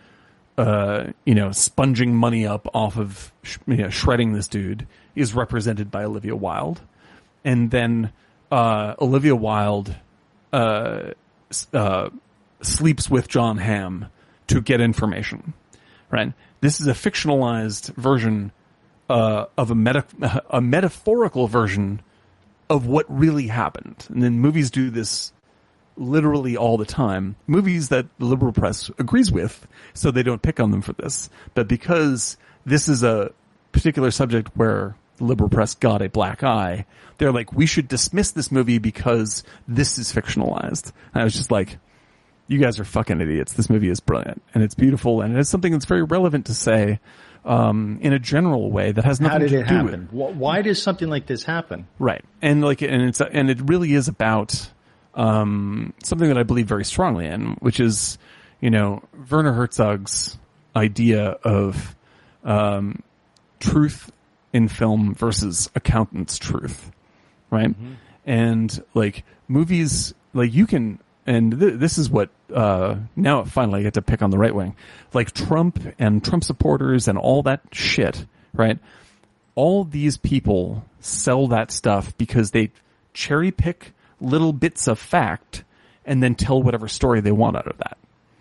uh, 0.57 1.07
you 1.25 1.35
know, 1.35 1.51
sponging 1.51 2.15
money 2.15 2.45
up 2.45 2.67
off 2.73 2.97
of, 2.97 3.31
you 3.65 3.77
know, 3.77 3.89
shredding 3.89 4.33
this 4.33 4.47
dude 4.47 4.87
is 5.15 5.33
represented 5.33 5.89
by 5.89 6.03
Olivia 6.03 6.35
Wilde. 6.35 6.81
And 7.45 7.71
then, 7.71 8.11
uh, 8.51 8.95
Olivia 8.99 9.35
Wilde, 9.35 9.95
uh, 10.51 11.11
uh, 11.73 12.09
sleeps 12.61 13.09
with 13.09 13.27
Jon 13.27 13.57
Hamm 13.57 14.07
to 14.47 14.61
get 14.61 14.81
information, 14.81 15.53
right? 16.11 16.33
This 16.61 16.81
is 16.81 16.87
a 16.87 16.93
fictionalized 16.93 17.93
version 17.95 18.51
uh, 19.09 19.45
of 19.57 19.71
a 19.71 19.75
meta 19.75 20.05
a 20.49 20.61
metaphorical 20.61 21.47
version 21.47 22.01
of 22.69 22.85
what 22.85 23.05
really 23.09 23.47
happened. 23.47 24.05
And 24.09 24.21
then 24.21 24.39
movies 24.39 24.69
do 24.69 24.89
this 24.89 25.33
literally 25.97 26.55
all 26.55 26.77
the 26.77 26.85
time. 26.85 27.35
Movies 27.47 27.89
that 27.89 28.05
the 28.19 28.25
liberal 28.25 28.53
press 28.53 28.89
agrees 28.99 29.31
with, 29.31 29.67
so 29.93 30.11
they 30.11 30.23
don't 30.23 30.41
pick 30.41 30.59
on 30.59 30.71
them 30.71 30.81
for 30.81 30.93
this. 30.93 31.29
But 31.55 31.67
because 31.67 32.37
this 32.65 32.87
is 32.87 33.03
a 33.03 33.31
particular 33.71 34.11
subject 34.11 34.49
where 34.55 34.95
the 35.17 35.25
liberal 35.25 35.49
press 35.49 35.75
got 35.75 36.01
a 36.01 36.09
black 36.09 36.43
eye, 36.43 36.85
they're 37.17 37.33
like, 37.33 37.51
we 37.51 37.65
should 37.65 37.87
dismiss 37.87 38.31
this 38.31 38.51
movie 38.51 38.77
because 38.77 39.43
this 39.67 39.97
is 39.97 40.13
fictionalized. 40.13 40.91
And 41.13 41.21
I 41.21 41.23
was 41.23 41.33
just 41.33 41.51
like, 41.51 41.77
you 42.49 42.59
guys 42.59 42.79
are 42.79 42.83
fucking 42.83 43.21
idiots. 43.21 43.53
This 43.53 43.69
movie 43.69 43.89
is 43.89 43.99
brilliant 44.01 44.41
and 44.53 44.63
it's 44.63 44.75
beautiful 44.75 45.21
and 45.21 45.37
it's 45.37 45.49
something 45.49 45.71
that's 45.71 45.85
very 45.85 46.03
relevant 46.03 46.47
to 46.47 46.53
say 46.53 46.99
um, 47.45 47.99
in 48.01 48.11
a 48.11 48.19
general 48.19 48.71
way 48.71 48.91
that 48.91 49.05
has 49.05 49.21
nothing 49.21 49.33
How 49.33 49.37
did 49.39 49.49
to 49.51 49.59
it 49.59 49.67
do 49.67 49.73
happen? 49.75 50.09
with 50.11 50.35
Why 50.35 50.61
does 50.61 50.81
something 50.81 51.07
like 51.07 51.27
this 51.27 51.43
happen? 51.43 51.87
Right. 51.99 52.25
And 52.41 52.61
like, 52.61 52.81
and 52.81 53.03
it's, 53.03 53.21
and 53.21 53.49
it 53.49 53.61
really 53.61 53.93
is 53.93 54.07
about, 54.07 54.69
um, 55.13 55.93
something 56.03 56.27
that 56.27 56.37
I 56.37 56.43
believe 56.43 56.67
very 56.67 56.83
strongly 56.85 57.27
in, 57.27 57.51
which 57.59 57.79
is, 57.79 58.17
you 58.59 58.69
know, 58.71 59.03
Werner 59.29 59.53
Herzog's 59.53 60.37
idea 60.75 61.29
of, 61.43 61.95
um, 62.43 63.03
truth 63.59 64.11
in 64.53 64.67
film 64.67 65.13
versus 65.13 65.69
accountant's 65.75 66.37
truth. 66.39 66.91
Right. 67.51 67.75
And 68.25 68.83
like 68.93 69.23
movies, 69.47 70.13
like 70.33 70.53
you 70.53 70.65
can, 70.67 70.99
and 71.27 71.59
th- 71.59 71.75
this 71.79 71.97
is 71.97 72.09
what, 72.09 72.29
uh, 72.53 72.95
now 73.15 73.43
finally 73.43 73.81
I 73.81 73.83
get 73.83 73.95
to 73.95 74.01
pick 74.01 74.21
on 74.21 74.29
the 74.29 74.37
right 74.37 74.53
wing, 74.53 74.75
like 75.13 75.31
Trump 75.31 75.81
and 75.99 76.23
Trump 76.23 76.43
supporters 76.43 77.07
and 77.07 77.17
all 77.17 77.43
that 77.43 77.61
shit, 77.71 78.25
right? 78.53 78.79
all 79.59 79.83
these 79.83 80.15
people 80.15 80.85
sell 81.01 81.47
that 81.47 81.69
stuff 81.69 82.17
because 82.17 82.51
they 82.51 82.71
cherry 83.13 83.51
pick 83.51 83.91
little 84.21 84.53
bits 84.53 84.87
of 84.87 84.97
fact 84.97 85.65
and 86.05 86.23
then 86.23 86.33
tell 86.33 86.63
whatever 86.63 86.87
story 86.87 87.19
they 87.19 87.33
want 87.33 87.57
out 87.57 87.67
of 87.67 87.77
that. 87.79 87.97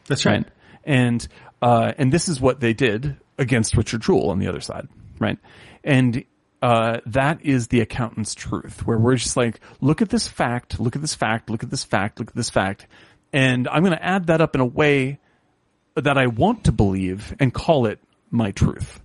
That's 0.06 0.24
Right. 0.24 0.46
And, 0.84 1.26
uh, 1.60 1.92
and 1.98 2.12
this 2.12 2.28
is 2.28 2.40
what 2.40 2.60
they 2.60 2.72
did 2.72 3.16
against 3.36 3.76
Richard 3.76 4.02
Jewell 4.02 4.30
on 4.30 4.38
the 4.38 4.46
other 4.46 4.60
side. 4.60 4.86
Right. 5.18 5.38
And, 5.82 6.22
uh, 6.62 6.98
that 7.06 7.44
is 7.44 7.66
the 7.66 7.80
accountant's 7.80 8.36
truth 8.36 8.86
where 8.86 8.98
we're 8.98 9.16
just 9.16 9.36
like, 9.36 9.58
look 9.80 10.02
at 10.02 10.10
this 10.10 10.28
fact, 10.28 10.78
look 10.78 10.94
at 10.94 11.02
this 11.02 11.16
fact, 11.16 11.50
look 11.50 11.64
at 11.64 11.70
this 11.70 11.82
fact, 11.82 12.20
look 12.20 12.28
at 12.28 12.36
this 12.36 12.50
fact. 12.50 12.86
And 13.32 13.68
I'm 13.68 13.82
going 13.82 13.96
to 13.96 14.04
add 14.04 14.28
that 14.28 14.40
up 14.40 14.54
in 14.54 14.60
a 14.60 14.66
way 14.66 15.18
that 15.94 16.16
I 16.16 16.26
want 16.26 16.64
to 16.64 16.72
believe 16.72 17.34
and 17.38 17.52
call 17.52 17.86
it 17.86 17.98
my 18.30 18.52
truth, 18.52 19.00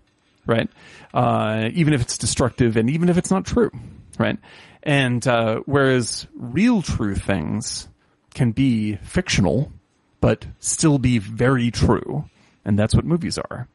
right? 0.45 0.69
Uh, 1.13 1.69
even 1.73 1.93
if 1.93 2.01
it's 2.01 2.17
destructive 2.17 2.77
and 2.77 2.89
even 2.89 3.09
if 3.09 3.17
it's 3.17 3.31
not 3.31 3.45
true, 3.45 3.71
right? 4.17 4.37
And 4.81 5.25
uh, 5.27 5.61
whereas 5.65 6.27
real 6.35 6.81
true 6.81 7.15
things 7.15 7.87
can 8.33 8.51
be 8.51 8.95
fictional, 8.97 9.71
but 10.21 10.45
still 10.59 10.97
be 10.97 11.19
very 11.19 11.71
true, 11.71 12.25
and 12.65 12.77
that's 12.77 12.95
what 12.95 13.05
movies 13.05 13.37
are, 13.37 13.67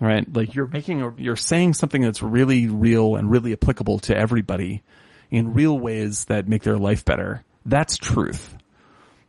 right? 0.00 0.30
Like 0.32 0.54
you're 0.54 0.66
making, 0.66 1.02
a, 1.02 1.14
you're 1.16 1.36
saying 1.36 1.74
something 1.74 2.02
that's 2.02 2.22
really 2.22 2.66
real 2.66 3.16
and 3.16 3.30
really 3.30 3.52
applicable 3.52 3.98
to 4.00 4.16
everybody 4.16 4.82
in 5.30 5.54
real 5.54 5.78
ways 5.78 6.26
that 6.26 6.48
make 6.48 6.62
their 6.62 6.78
life 6.78 7.04
better. 7.04 7.44
That's 7.64 7.96
truth 7.96 8.56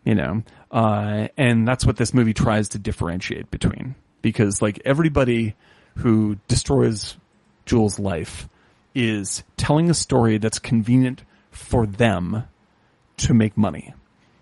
you 0.08 0.16
know 0.16 0.42
uh, 0.72 1.28
and 1.38 1.68
that's 1.68 1.86
what 1.86 1.98
this 1.98 2.14
movie 2.14 2.34
tries 2.34 2.70
to 2.70 2.80
differentiate 2.80 3.50
between. 3.52 3.96
Because 4.22 4.62
like 4.62 4.82
everybody 4.84 5.56
who 5.98 6.38
destroys 6.48 7.16
Jewell's 7.66 8.00
life 8.00 8.50
is 8.94 9.44
telling 9.56 9.90
a 9.90 9.94
story 9.94 10.38
that's 10.38 10.60
convenient 10.60 11.24
for 11.52 11.86
them 11.86 12.44
to 13.18 13.34
make 13.34 13.58
money. 13.58 13.94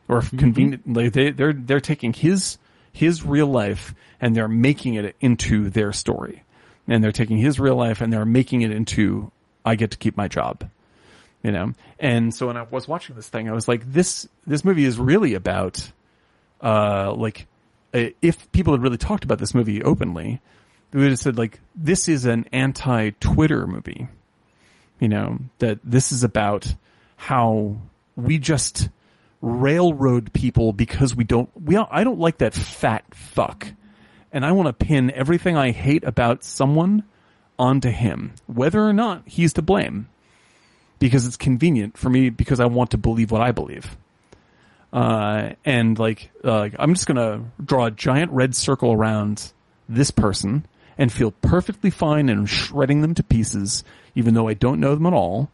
Or 0.07 0.19
if 0.19 0.29
convenient 0.37 0.91
like 0.91 1.13
they 1.13 1.31
they're 1.31 1.53
they're 1.53 1.79
taking 1.79 2.13
his 2.13 2.57
his 2.91 3.23
real 3.23 3.47
life 3.47 3.93
and 4.21 4.35
they're 4.35 4.47
making 4.47 4.95
it 4.95 5.15
into 5.19 5.69
their 5.69 5.91
story. 5.91 6.43
And 6.87 7.03
they're 7.03 7.11
taking 7.11 7.37
his 7.37 7.59
real 7.59 7.75
life 7.75 8.01
and 8.01 8.13
they're 8.13 8.25
making 8.25 8.61
it 8.61 8.71
into 8.71 9.31
I 9.63 9.75
get 9.75 9.91
to 9.91 9.97
keep 9.97 10.15
my 10.15 10.27
job 10.27 10.69
you 11.45 11.51
know? 11.51 11.73
And 11.99 12.33
so 12.33 12.47
when 12.47 12.57
i 12.57 12.63
was 12.63 12.87
watching 12.87 13.15
this 13.15 13.29
thing 13.29 13.49
i 13.49 13.53
was 13.53 13.67
like 13.67 13.91
this 13.91 14.27
this 14.45 14.65
movie 14.65 14.85
is 14.85 14.97
really 14.97 15.33
about 15.35 15.91
uh 16.61 17.13
like 17.13 17.47
uh, 17.93 18.09
if 18.21 18.51
people 18.51 18.73
had 18.73 18.81
really 18.81 18.97
talked 18.97 19.23
about 19.23 19.39
this 19.39 19.53
movie 19.53 19.83
openly 19.83 20.41
they 20.91 20.99
would 20.99 21.09
have 21.09 21.19
said 21.19 21.37
like 21.37 21.59
this 21.75 22.07
is 22.07 22.25
an 22.25 22.45
anti-twitter 22.51 23.67
movie 23.67 24.07
you 24.99 25.09
know? 25.09 25.39
That 25.59 25.79
this 25.83 26.11
is 26.11 26.23
about 26.23 26.73
how 27.15 27.77
we 28.15 28.37
just 28.37 28.89
railroad 29.41 30.33
people 30.33 30.73
because 30.73 31.15
we 31.15 31.23
don't 31.23 31.49
we 31.61 31.77
i 31.77 32.03
don't 32.03 32.19
like 32.19 32.39
that 32.39 32.53
fat 32.53 33.03
fuck. 33.13 33.67
And 34.31 34.45
i 34.45 34.51
want 34.51 34.67
to 34.67 34.85
pin 34.85 35.11
everything 35.11 35.55
i 35.55 35.71
hate 35.71 36.03
about 36.03 36.43
someone 36.43 37.03
onto 37.59 37.89
him 37.89 38.33
whether 38.47 38.83
or 38.83 38.93
not 38.93 39.23
he's 39.27 39.53
to 39.53 39.61
blame 39.61 40.07
because 41.05 41.27
it's 41.27 41.37
convenient 41.37 41.95
for 41.95 42.09
me 42.09 42.31
because 42.31 42.59
I 42.59 42.65
want 42.65 42.89
to 42.89 42.97
believe 42.97 43.29
what 43.29 43.39
I 43.39 43.51
believe. 43.51 43.95
Uh, 44.91 45.51
and 45.63 45.99
like, 45.99 46.31
uh, 46.43 46.69
I'm 46.79 46.95
just 46.95 47.05
gonna 47.05 47.43
draw 47.63 47.85
a 47.85 47.91
giant 47.91 48.31
red 48.31 48.55
circle 48.55 48.91
around 48.91 49.53
this 49.87 50.09
person 50.09 50.65
and 50.97 51.13
feel 51.13 51.29
perfectly 51.29 51.91
fine 51.91 52.27
and 52.27 52.49
shredding 52.49 53.01
them 53.01 53.13
to 53.13 53.21
pieces, 53.21 53.83
even 54.15 54.33
though 54.33 54.47
I 54.47 54.55
don't 54.55 54.79
know 54.79 54.95
them 54.95 55.05
at 55.05 55.13
all, 55.13 55.51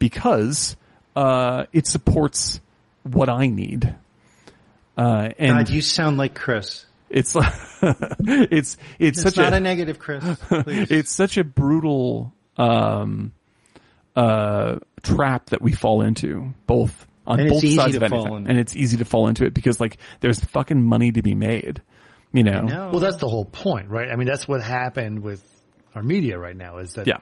because, 0.00 0.76
uh, 1.14 1.66
it 1.72 1.86
supports 1.86 2.60
what 3.04 3.28
I 3.28 3.46
need. 3.46 3.94
Uh, 4.98 5.28
and 5.38 5.56
God, 5.56 5.68
you 5.68 5.82
sound 5.82 6.18
like 6.18 6.34
Chris. 6.34 6.84
it's, 7.08 7.36
it's, 7.80 8.76
it's 8.98 9.18
It's 9.18 9.22
such 9.22 9.36
not 9.36 9.52
a, 9.52 9.56
a 9.56 9.60
negative, 9.60 10.00
Chris. 10.00 10.24
Please. 10.48 10.90
it's 10.90 11.12
such 11.12 11.36
a 11.36 11.44
brutal 11.44 12.32
um 12.56 13.32
uh 14.16 14.76
trap 15.02 15.46
that 15.50 15.62
we 15.62 15.72
fall 15.72 16.02
into 16.02 16.52
both 16.66 17.06
on 17.26 17.40
And 17.40 17.48
both 17.48 17.66
sides 17.66 17.94
of 17.94 18.08
fall 18.08 18.26
anything 18.26 18.48
and 18.48 18.58
it's 18.58 18.74
easy 18.74 18.96
to 18.96 19.04
fall 19.04 19.28
into 19.28 19.44
it 19.44 19.54
because 19.54 19.78
like 19.78 19.98
there's 20.20 20.40
fucking 20.40 20.82
money 20.82 21.12
to 21.12 21.22
be 21.22 21.34
made 21.34 21.82
you 22.32 22.42
know 22.42 22.60
no. 22.60 22.90
Well, 22.90 23.00
that's 23.00 23.16
the 23.16 23.28
whole 23.28 23.44
point, 23.44 23.88
right? 23.88 24.08
I 24.08 24.16
mean, 24.16 24.28
that's 24.28 24.46
what 24.46 24.62
happened 24.62 25.20
with 25.20 25.44
our 25.94 26.02
media 26.02 26.38
right 26.38 26.56
now 26.56 26.78
is 26.78 26.94
that 26.94 27.06
yeah 27.06 27.18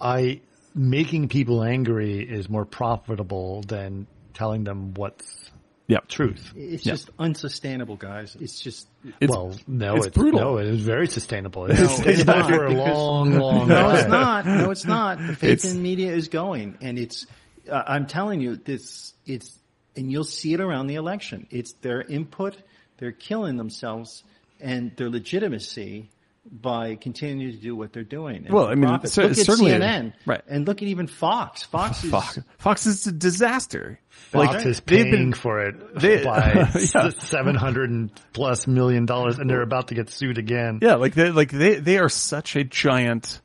I 0.00 0.40
making 0.74 1.28
people 1.28 1.62
angry 1.62 2.20
is 2.20 2.48
more 2.48 2.64
profitable 2.64 3.62
than 3.62 4.06
telling 4.34 4.64
them 4.64 4.94
what's 4.94 5.51
yeah 5.92 6.00
truth. 6.08 6.52
It's 6.56 6.84
Yeah. 6.86 6.92
just 6.94 7.10
unsustainable, 7.18 7.96
guys. 7.96 8.36
It's 8.40 8.60
just 8.60 8.88
it's, 9.20 9.30
well, 9.30 9.54
no, 9.66 9.96
it's 9.96 10.06
it's, 10.06 10.16
brutal. 10.16 10.40
No, 10.40 10.58
it 10.58 10.66
is 10.66 10.80
very 10.80 11.06
sustainable. 11.06 11.66
It's, 11.66 11.78
No, 11.80 11.84
it's 11.86 12.00
it's 12.20 12.24
not, 12.24 12.48
for 12.48 12.66
a 12.66 12.70
long, 12.74 13.32
long 13.38 13.68
no, 13.68 13.74
time. 13.74 13.96
it's 13.96 14.08
not. 14.08 14.46
No, 14.46 14.70
it's 14.70 14.84
not. 14.84 15.18
The 15.18 15.34
faith 15.36 15.50
It's- 15.64 15.72
in 15.74 15.82
media 15.82 16.12
is 16.12 16.28
going, 16.28 16.78
and 16.80 16.98
it's. 16.98 17.26
Uh, 17.70 17.82
I'm 17.86 18.06
telling 18.06 18.40
you, 18.40 18.56
this. 18.56 19.14
It's, 19.26 19.58
and 19.96 20.10
you'll 20.10 20.24
see 20.24 20.52
it 20.54 20.60
around 20.60 20.86
the 20.88 20.96
election. 20.96 21.46
It's 21.50 21.72
their 21.82 22.00
input. 22.02 22.56
They're 22.98 23.12
killing 23.12 23.56
themselves 23.56 24.22
and 24.60 24.96
their 24.96 25.10
legitimacy 25.10 26.08
by 26.50 26.96
continuing 26.96 27.52
to 27.52 27.58
do 27.58 27.76
what 27.76 27.92
they're 27.92 28.02
doing. 28.02 28.44
And 28.46 28.50
Well, 28.50 28.66
I 28.66 28.74
mean, 28.74 28.90
look 28.90 29.04
at 29.04 29.10
CNN, 29.10 30.12
right. 30.26 30.42
And 30.48 30.66
look 30.66 30.82
at 30.82 30.88
even 30.88 31.06
Fox. 31.06 31.62
Fox 31.62 32.02
is. 32.02 32.10
Fox, 32.10 32.38
Fox 32.58 32.86
is 32.86 33.06
a 33.06 33.12
disaster 33.12 34.00
Fox 34.08 34.54
like 34.54 34.66
is 34.66 34.80
paying 34.80 35.10
been 35.10 35.32
for 35.34 35.64
it 35.66 35.94
they- 36.00 36.24
by 36.24 36.68
Yeah. 36.94 37.10
seven 37.10 37.54
hundred 37.54 37.90
and 37.90 38.10
plus 38.32 38.66
million 38.66 39.06
dollars, 39.06 39.38
and 39.38 39.48
they're 39.48 39.62
about 39.62 39.88
to 39.88 39.94
get 39.94 40.10
sued 40.10 40.38
again. 40.38 40.80
Yeah, 40.82 40.96
like 40.96 41.14
they 41.14 41.30
like 41.30 41.50
they 41.52 41.76
they 41.76 41.98
are 41.98 42.08
such 42.08 42.56
a 42.56 42.64
giant 42.64 43.40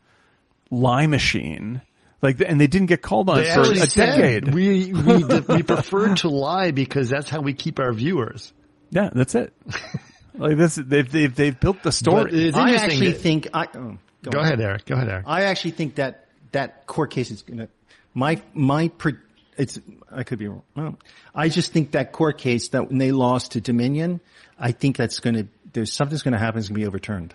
lie 0.71 1.07
machine. 1.07 1.81
Like, 2.19 2.41
and 2.41 2.59
they 2.59 2.65
didn't 2.65 2.87
get 2.87 3.03
called 3.03 3.29
on 3.29 3.37
They 3.37 3.53
for 3.53 3.61
a 3.61 3.85
decade. 3.85 4.51
we 4.51 4.91
we 4.91 5.23
we 5.23 5.61
prefer 5.61 6.15
to 6.15 6.29
lie 6.29 6.71
because 6.71 7.09
that's 7.09 7.29
how 7.29 7.41
we 7.41 7.53
keep 7.53 7.77
our 7.77 7.93
viewers. 7.93 8.53
yeah, 8.89 9.11
that's 9.13 9.35
it. 9.35 9.53
like 10.37 10.57
this, 10.57 10.75
they've 10.75 11.09
they've 11.11 11.33
they've 11.33 11.59
built 11.59 11.83
the 11.83 11.91
story. 11.91 12.23
But 12.25 12.33
it's 12.33 12.57
I 12.57 12.67
interesting 12.69 12.91
actually 12.91 13.11
that- 13.11 13.21
think. 13.21 13.47
I, 13.53 13.67
oh, 13.75 13.97
Go 14.23 14.39
on. 14.39 14.45
ahead, 14.45 14.59
Eric. 14.61 14.85
Go 14.85 14.95
ahead, 14.95 15.09
Eric. 15.09 15.25
I 15.27 15.43
actually 15.43 15.71
think 15.71 15.95
that 15.95 16.25
that 16.51 16.85
court 16.87 17.11
case 17.11 17.31
is 17.31 17.41
gonna. 17.43 17.67
My 18.13 18.41
my 18.53 18.87
pre, 18.89 19.15
it's 19.57 19.79
I 20.11 20.23
could 20.23 20.39
be 20.39 20.47
wrong. 20.47 20.63
Well, 20.75 20.97
I 21.35 21.49
just 21.49 21.71
think 21.71 21.91
that 21.91 22.11
court 22.11 22.37
case 22.37 22.69
that 22.69 22.89
when 22.89 22.97
they 22.97 23.11
lost 23.11 23.51
to 23.53 23.61
Dominion, 23.61 24.19
I 24.59 24.71
think 24.71 24.97
that's 24.97 25.19
gonna. 25.19 25.47
There's 25.73 25.93
something's 25.93 26.23
gonna 26.23 26.39
happen. 26.39 26.59
It's 26.59 26.67
gonna 26.69 26.79
be 26.79 26.87
overturned. 26.87 27.33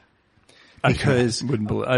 Because 0.84 1.42
I 1.42 1.46
wouldn't 1.46 1.68
believe. 1.68 1.88
I, 1.88 1.96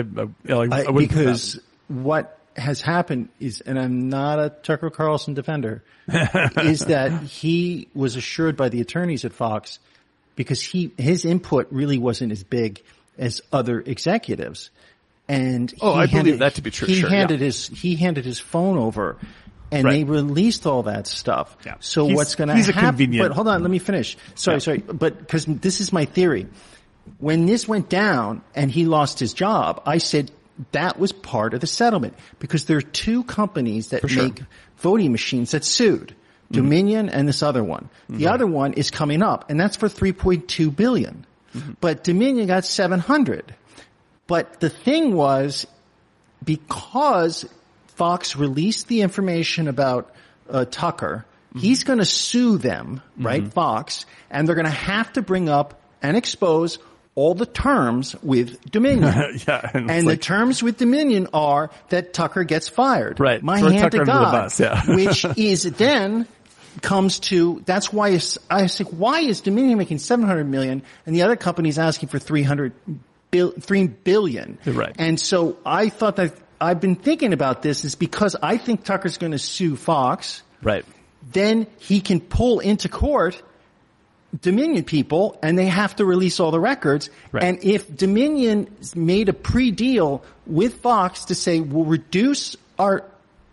I, 0.52 0.54
like, 0.54 0.72
I, 0.72 0.82
I 0.84 0.90
wouldn't 0.90 1.08
because 1.10 1.58
what 1.88 2.38
has 2.56 2.80
happened 2.82 3.30
is, 3.40 3.62
and 3.62 3.78
I'm 3.78 4.10
not 4.10 4.38
a 4.38 4.50
Tucker 4.50 4.90
Carlson 4.90 5.32
defender, 5.34 5.82
is 6.08 6.80
that 6.80 7.22
he 7.22 7.88
was 7.94 8.16
assured 8.16 8.56
by 8.56 8.68
the 8.68 8.80
attorneys 8.82 9.24
at 9.24 9.32
Fox 9.32 9.78
because 10.36 10.60
he, 10.62 10.92
his 10.98 11.24
input 11.24 11.68
really 11.70 11.98
wasn't 11.98 12.32
as 12.32 12.42
big 12.42 12.82
as 13.18 13.40
other 13.52 13.80
executives. 13.80 14.70
And 15.28 15.72
Oh, 15.80 15.94
he 15.94 16.00
I 16.00 16.06
believe 16.06 16.38
that 16.40 16.56
to 16.56 16.62
be 16.62 16.70
true, 16.70 16.86
He 16.88 16.96
sure, 17.00 17.08
handed 17.08 17.40
yeah. 17.40 17.46
his, 17.46 17.68
he 17.68 17.96
handed 17.96 18.24
his 18.24 18.38
phone 18.40 18.76
over 18.78 19.16
and 19.72 19.84
Right. 19.84 19.92
they 19.92 20.04
released 20.04 20.66
all 20.66 20.82
that 20.84 21.06
stuff. 21.06 21.56
Yeah. 21.64 21.76
So 21.80 22.06
He's- 22.06 22.16
what's 22.16 22.34
going 22.34 22.48
to 22.48 22.54
happen? 22.54 22.74
convenient- 22.80 23.28
But 23.28 23.34
hold 23.34 23.48
on, 23.48 23.62
let 23.62 23.70
me 23.70 23.78
finish. 23.78 24.16
Sorry, 24.34 24.56
Yeah. 24.56 24.60
sorry, 24.60 24.78
but 24.78 25.18
because 25.18 25.46
this 25.46 25.80
is 25.80 25.92
my 25.92 26.04
theory. 26.04 26.46
When 27.18 27.46
this 27.46 27.66
went 27.68 27.88
down 27.88 28.42
and 28.54 28.70
he 28.70 28.84
lost 28.86 29.18
his 29.18 29.32
job, 29.32 29.82
I 29.86 29.98
said 29.98 30.30
that 30.72 30.98
was 30.98 31.12
part 31.12 31.54
of 31.54 31.60
the 31.60 31.66
settlement 31.66 32.14
because 32.38 32.66
there 32.66 32.76
are 32.76 32.82
two 32.82 33.24
companies 33.24 33.88
that 33.88 34.08
sure. 34.08 34.24
make 34.24 34.42
voting 34.78 35.10
machines 35.12 35.50
that 35.52 35.64
sued. 35.64 36.14
Dominion 36.54 37.08
and 37.08 37.28
this 37.28 37.42
other 37.42 37.62
one. 37.62 37.88
The 38.08 38.28
other 38.28 38.46
one 38.46 38.74
is 38.74 38.90
coming 38.90 39.22
up 39.22 39.50
and 39.50 39.58
that's 39.58 39.76
for 39.76 39.88
3.2 39.88 40.74
billion. 40.74 41.26
Mm-hmm. 41.54 41.72
But 41.80 42.04
Dominion 42.04 42.46
got 42.46 42.64
700. 42.64 43.54
But 44.26 44.60
the 44.60 44.70
thing 44.70 45.14
was 45.14 45.66
because 46.44 47.46
Fox 47.88 48.36
released 48.36 48.88
the 48.88 49.02
information 49.02 49.68
about 49.68 50.12
uh, 50.48 50.64
Tucker, 50.64 51.24
mm-hmm. 51.50 51.58
he's 51.58 51.84
going 51.84 51.98
to 51.98 52.04
sue 52.04 52.58
them, 52.58 53.02
mm-hmm. 53.12 53.26
right? 53.26 53.52
Fox, 53.52 54.06
and 54.30 54.48
they're 54.48 54.56
going 54.56 54.64
to 54.66 54.70
have 54.70 55.12
to 55.14 55.22
bring 55.22 55.48
up 55.48 55.80
and 56.02 56.16
expose 56.16 56.78
all 57.14 57.34
the 57.34 57.46
terms 57.46 58.16
with 58.22 58.60
Dominion. 58.70 59.38
Yeah, 59.46 59.70
and 59.72 59.90
and 59.90 59.90
it's 59.90 60.04
the 60.04 60.10
like- 60.10 60.20
terms 60.20 60.62
with 60.62 60.78
Dominion 60.78 61.28
are 61.32 61.70
that 61.90 62.12
Tucker 62.12 62.44
gets 62.44 62.68
fired. 62.68 63.20
Right. 63.20 63.42
My 63.42 63.60
Throw 63.60 63.70
hand 63.70 63.92
Tucker 63.92 64.04
to 64.04 64.04
God. 64.04 64.32
bus, 64.32 64.60
yeah. 64.60 64.82
which 64.88 65.24
is 65.36 65.64
then 65.64 66.26
comes 66.82 67.18
to 67.20 67.62
that's 67.66 67.92
why 67.92 68.18
I 68.50 68.66
say 68.66 68.84
why 68.84 69.20
is 69.20 69.40
Dominion 69.40 69.78
making 69.78 69.98
700 69.98 70.44
million 70.44 70.82
and 71.06 71.14
the 71.14 71.22
other 71.22 71.36
company's 71.36 71.78
asking 71.78 72.08
for 72.08 72.18
300 72.18 72.72
bil, 73.30 73.52
3 73.52 73.86
billion 73.88 74.58
Right. 74.66 74.94
and 74.98 75.18
so 75.20 75.56
I 75.64 75.88
thought 75.88 76.16
that 76.16 76.34
I've 76.60 76.80
been 76.80 76.96
thinking 76.96 77.32
about 77.32 77.62
this 77.62 77.84
is 77.84 77.94
because 77.94 78.36
I 78.42 78.56
think 78.56 78.84
Tucker's 78.84 79.18
going 79.18 79.32
to 79.32 79.38
sue 79.38 79.76
Fox 79.76 80.42
Right. 80.62 80.84
then 81.32 81.66
he 81.78 82.00
can 82.00 82.20
pull 82.20 82.60
into 82.60 82.88
court 82.88 83.40
Dominion 84.40 84.82
people 84.84 85.38
and 85.42 85.56
they 85.56 85.66
have 85.66 85.94
to 85.96 86.04
release 86.04 86.40
all 86.40 86.50
the 86.50 86.58
records. 86.58 87.08
Right. 87.30 87.44
And 87.44 87.62
if 87.62 87.94
Dominion 87.94 88.68
made 88.96 89.28
a 89.28 89.32
pre-deal 89.32 90.24
with 90.44 90.80
Fox 90.80 91.26
to 91.26 91.36
say, 91.36 91.60
we'll 91.60 91.84
reduce 91.84 92.56
our, 92.76 93.04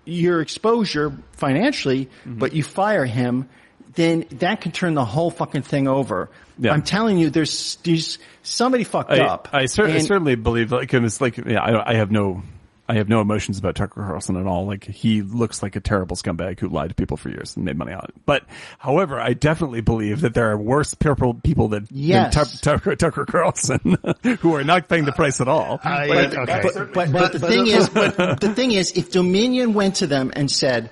your 0.06 0.42
exposure 0.42 1.16
financially, 1.34 2.06
Mm-hmm. 2.26 2.40
but 2.40 2.54
you 2.54 2.64
fire 2.64 3.06
him, 3.06 3.50
then 3.96 4.26
that 4.40 4.62
can 4.62 4.72
turn 4.72 4.94
the 4.94 5.06
whole 5.06 5.30
fucking 5.32 5.64
thing 5.64 5.88
over. 5.88 6.30
Yeah. 6.58 6.72
I'm 6.74 6.82
telling 6.84 7.18
you, 7.18 7.30
there's, 7.30 7.78
there's 7.84 8.20
somebody 8.44 8.84
fucked 8.84 9.12
I, 9.12 9.20
up. 9.20 9.50
I, 9.52 9.66
cer- 9.66 9.86
I 9.88 10.00
certainly 10.00 10.36
believe 10.36 10.72
like 10.72 10.92
him. 10.92 11.06
it's 11.06 11.20
like 11.22 11.38
yeah 11.38 11.62
I, 11.62 11.92
I 11.92 11.94
have 11.96 12.12
no 12.12 12.44
I 12.90 12.96
have 12.96 13.08
no 13.08 13.22
emotions 13.22 13.58
about 13.58 13.76
Tucker 13.76 14.04
Carlson 14.04 14.36
at 14.36 14.46
all. 14.46 14.66
Like 14.66 14.84
he 14.84 15.22
looks 15.22 15.64
like 15.64 15.76
a 15.76 15.80
terrible 15.80 16.16
scumbag 16.18 16.60
who 16.60 16.68
lied 16.68 16.90
to 16.90 16.96
people 16.96 17.16
for 17.16 17.30
years 17.30 17.56
and 17.56 17.64
made 17.64 17.78
money 17.78 17.94
on 17.94 18.04
it. 18.04 18.14
But 18.26 18.44
however, 18.80 19.20
I 19.20 19.34
definitely 19.34 19.82
believe 19.82 20.22
that 20.22 20.34
there 20.34 20.52
are 20.52 20.58
worse 20.58 20.94
people 20.94 21.36
people 21.36 21.70
that 21.70 21.84
Yes. 21.92 22.36
than 22.36 22.46
Tu- 22.46 22.58
Tucker, 22.58 22.96
Tucker 22.96 23.26
Carlson 23.26 23.98
who 24.42 24.56
are 24.56 24.64
not 24.64 24.90
paying 24.90 25.06
the 25.06 25.14
price 25.14 25.40
at 25.40 25.48
all. 25.48 25.80
I, 25.84 26.08
But, 26.08 26.36
okay. 26.38 26.62
but, 26.64 26.94
but, 26.94 27.12
but 27.14 27.32
the 27.32 27.40
thing 27.40 27.68
is, 27.68 27.88
but 27.94 28.40
the 28.42 28.54
thing 28.54 28.72
is, 28.72 28.92
if 28.94 29.12
Dominion 29.12 29.74
went 29.74 29.96
to 29.98 30.08
them 30.08 30.32
and 30.36 30.52
said, 30.52 30.90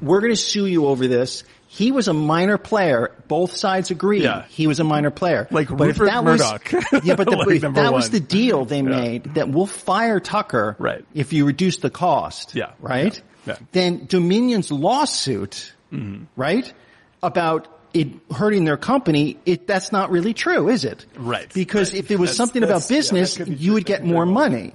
"We're 0.00 0.20
going 0.20 0.32
to 0.32 0.36
sue 0.36 0.66
you 0.66 0.86
over 0.86 1.08
this," 1.08 1.42
he 1.74 1.90
was 1.90 2.06
a 2.06 2.12
minor 2.12 2.58
player. 2.58 3.10
Both 3.28 3.56
sides 3.56 3.90
agreed 3.90 4.22
Yeah. 4.24 4.44
he 4.50 4.66
was 4.66 4.78
a 4.78 4.84
minor 4.84 5.10
player. 5.10 5.48
Like 5.50 5.68
but 5.68 5.88
if 5.88 5.98
Rupert 5.98 6.06
that 6.12 6.22
was, 6.22 6.40
Murdoch. 6.40 6.72
yeah, 7.04 7.14
but 7.16 7.26
the, 7.30 7.36
Like 7.62 7.74
that 7.74 7.92
was 7.94 8.10
the 8.10 8.20
deal 8.20 8.66
they 8.66 8.82
made 8.82 9.34
that 9.36 9.48
we'll 9.48 9.64
fire 9.66 10.20
Tucker 10.20 10.76
Right. 10.78 11.02
if 11.14 11.32
you 11.32 11.46
reduce 11.46 11.78
the 11.78 11.88
cost. 11.88 12.54
Yeah. 12.54 12.72
right. 12.78 13.20
Yeah. 13.46 13.54
Mm-hmm. 13.54 13.64
Then 13.72 14.04
Dominion's 14.06 14.70
lawsuit, 14.70 15.72
right, 16.36 16.72
about 17.22 17.68
it 17.94 18.08
hurting 18.34 18.64
their 18.64 18.76
company, 18.76 19.38
it 19.46 19.66
that's 19.66 19.92
not 19.92 20.10
really 20.10 20.34
true, 20.34 20.68
is 20.68 20.84
it? 20.84 21.04
Right. 21.16 21.50
Because 21.54 21.92
Right. 21.92 22.00
if 22.04 22.10
it 22.10 22.18
was 22.18 22.30
That's- 22.30 22.36
something 22.36 22.62
about 22.62 22.86
business, 22.88 23.38
you 23.38 23.72
would 23.74 23.84
get 23.86 24.04
more 24.04 24.24
money. 24.26 24.74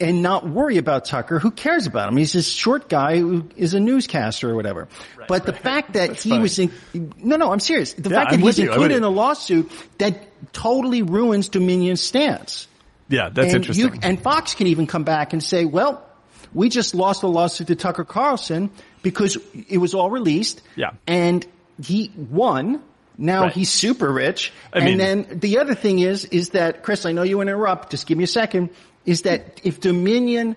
And 0.00 0.22
not 0.22 0.46
worry 0.48 0.78
about 0.78 1.04
Tucker. 1.04 1.38
Who 1.38 1.52
cares 1.52 1.86
about 1.86 2.08
him? 2.08 2.16
He's 2.16 2.32
this 2.32 2.48
short 2.48 2.88
guy 2.88 3.18
who 3.18 3.48
is 3.56 3.74
a 3.74 3.80
newscaster 3.80 4.50
or 4.50 4.56
whatever. 4.56 4.88
but 5.28 5.46
the 5.46 5.52
fact 5.52 5.92
that 5.92 6.20
he 6.20 6.30
fine. 6.30 6.42
was 6.42 6.58
in, 6.58 6.72
no, 7.18 7.36
no, 7.36 7.52
I'm 7.52 7.60
serious. 7.60 7.92
The 7.94 8.10
Yeah, 8.10 8.16
fact 8.16 8.30
that 8.30 8.36
I'm 8.38 8.42
he's 8.42 8.58
included 8.58 8.96
in 8.96 9.04
a 9.04 9.08
lawsuit 9.08 9.70
that 9.98 10.52
totally 10.52 11.02
ruins 11.02 11.48
Dominion's 11.48 12.00
stance. 12.00 12.66
Yeah, 13.08 13.28
that's 13.28 13.54
and 13.54 13.62
interesting. 13.62 13.92
You, 13.94 14.00
and 14.02 14.20
Fox 14.20 14.54
can 14.54 14.66
even 14.66 14.88
come 14.88 15.04
back 15.04 15.32
and 15.32 15.40
say, 15.42 15.64
well, 15.64 16.04
we 16.52 16.70
just 16.70 16.94
lost 16.96 17.22
a 17.22 17.28
lawsuit 17.28 17.68
to 17.68 17.76
Tucker 17.76 18.04
Carlson 18.04 18.70
because 19.02 19.38
it 19.68 19.78
was 19.78 19.94
all 19.94 20.10
released. 20.10 20.60
Yeah. 20.74 20.90
And 21.06 21.46
he 21.80 22.10
won. 22.16 22.82
Now 23.16 23.42
Right. 23.44 23.52
he's 23.52 23.70
super 23.70 24.12
rich. 24.12 24.52
I 24.72 24.78
and 24.78 24.84
mean- 24.86 24.98
then 24.98 25.38
the 25.38 25.58
other 25.58 25.76
thing 25.76 26.00
is, 26.00 26.24
is 26.24 26.50
that, 26.50 26.82
Chris, 26.82 27.06
I 27.06 27.12
know 27.12 27.22
you 27.22 27.40
interrupt, 27.42 27.90
just 27.92 28.08
give 28.08 28.18
me 28.18 28.24
a 28.24 28.28
second, 28.28 28.70
is 29.06 29.22
that 29.22 29.60
if 29.64 29.80
Dominion, 29.80 30.56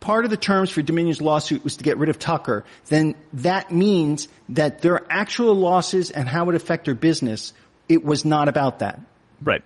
part 0.00 0.24
of 0.24 0.30
the 0.30 0.36
terms 0.36 0.70
for 0.70 0.82
Dominion's 0.82 1.20
lawsuit 1.20 1.64
was 1.64 1.76
to 1.76 1.84
get 1.84 1.98
rid 1.98 2.08
of 2.08 2.18
Tucker, 2.18 2.64
then 2.88 3.14
that 3.34 3.70
means 3.72 4.28
that 4.50 4.80
their 4.82 5.04
actual 5.10 5.54
losses 5.54 6.10
and 6.10 6.28
how 6.28 6.48
it 6.48 6.54
affect 6.54 6.84
their 6.86 6.94
business, 6.94 7.52
it 7.88 8.04
was 8.04 8.24
not 8.24 8.48
about 8.48 8.78
that. 8.80 9.00
right. 9.42 9.62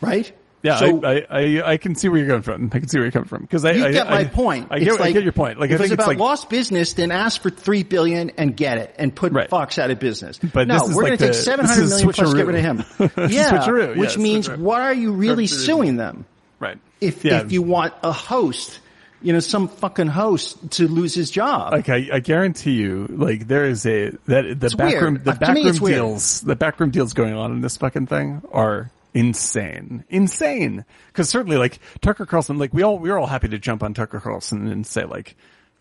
Right? 0.00 0.32
Yeah, 0.62 0.78
So- 0.78 1.02
I, 1.04 1.26
I, 1.30 1.40
I, 1.60 1.70
I 1.72 1.76
can 1.78 1.94
see 1.94 2.08
where 2.08 2.18
you're 2.18 2.26
coming 2.28 2.42
from. 2.42 2.70
I 2.72 2.78
can 2.80 2.88
see 2.88 2.98
where 2.98 3.04
you're 3.06 3.12
coming 3.12 3.28
from 3.28 3.42
because 3.42 3.64
I, 3.64 3.72
You 3.72 3.86
I 3.86 3.92
get 3.92 4.08
my 4.10 4.18
I, 4.20 4.24
point. 4.26 4.68
I 4.70 4.76
It's 4.76 4.84
get, 4.84 5.00
I 5.00 5.12
get 5.12 5.22
your 5.24 5.32
point. 5.32 5.58
Like 5.58 5.70
I 5.70 5.74
if 5.74 5.80
think 5.80 5.92
it's 5.92 5.94
about 5.94 6.08
like 6.08 6.18
lost 6.18 6.50
business, 6.50 6.92
then 6.94 7.10
ask 7.10 7.40
for 7.40 7.48
three 7.48 7.82
billion 7.82 8.30
and 8.36 8.54
get 8.56 8.76
it, 8.76 8.94
and 8.98 9.14
put 9.14 9.32
Right. 9.32 9.48
Fox 9.48 9.78
out 9.78 9.90
of 9.90 9.98
business. 9.98 10.38
But 10.38 10.68
no, 10.68 10.78
this 10.80 10.90
is 10.90 10.96
we're 10.96 11.02
like 11.04 11.18
going 11.18 11.18
to 11.18 11.26
take 11.28 11.34
seven 11.34 11.64
hundred 11.64 11.88
million 11.88 12.04
plus 12.04 12.16
this 12.16 12.26
hundred 12.28 12.40
is 12.40 12.44
million, 12.46 12.76
which 12.76 12.98
let's 12.98 12.98
get 12.98 12.98
rid 12.98 13.08
of 13.08 13.16
him. 13.16 13.30
Yeah, 13.30 13.50
switcheroo, 13.66 13.96
which 13.96 14.10
yes, 14.10 14.18
means 14.18 14.48
switcheroo. 14.48 14.58
what 14.58 14.80
are 14.82 14.92
you 14.94 15.12
really 15.12 15.46
suing 15.46 15.96
them? 15.96 16.26
right. 16.58 16.78
If 17.00 17.24
Yeah. 17.24 17.40
if 17.40 17.52
you 17.52 17.62
want 17.62 17.94
a 18.02 18.12
host, 18.12 18.80
you 19.22 19.32
know, 19.32 19.40
some 19.40 19.68
fucking 19.68 20.06
host 20.08 20.70
to 20.72 20.88
lose 20.88 21.14
his 21.14 21.30
job. 21.30 21.72
Like 21.72 21.88
I, 21.88 22.08
I 22.12 22.20
guarantee 22.20 22.72
you, 22.72 23.06
like 23.10 23.48
there 23.48 23.64
is 23.64 23.84
a 23.86 24.10
that 24.26 24.58
the 24.60 24.74
backroom 24.76 25.14
weird. 25.14 25.24
the 25.24 25.30
Uh, 25.32 25.34
backroom 25.34 25.66
it's 25.66 25.80
weird. 25.80 25.96
deals 25.96 26.40
the 26.42 26.56
backroom 26.56 26.90
deals 26.90 27.12
going 27.12 27.34
on 27.34 27.52
in 27.52 27.60
this 27.60 27.76
fucking 27.76 28.06
thing 28.06 28.42
are 28.52 28.90
insane, 29.14 30.04
insane. 30.08 30.84
Because 31.08 31.28
certainly, 31.28 31.56
like 31.56 31.78
Tucker 32.00 32.26
Carlson, 32.26 32.58
like 32.58 32.72
we 32.74 32.82
all 32.82 32.98
we 32.98 33.10
are 33.10 33.18
all 33.18 33.26
happy 33.26 33.48
to 33.48 33.58
jump 33.58 33.82
on 33.82 33.94
Tucker 33.94 34.20
Carlson 34.20 34.68
and 34.68 34.86
say 34.86 35.04
like 35.04 35.36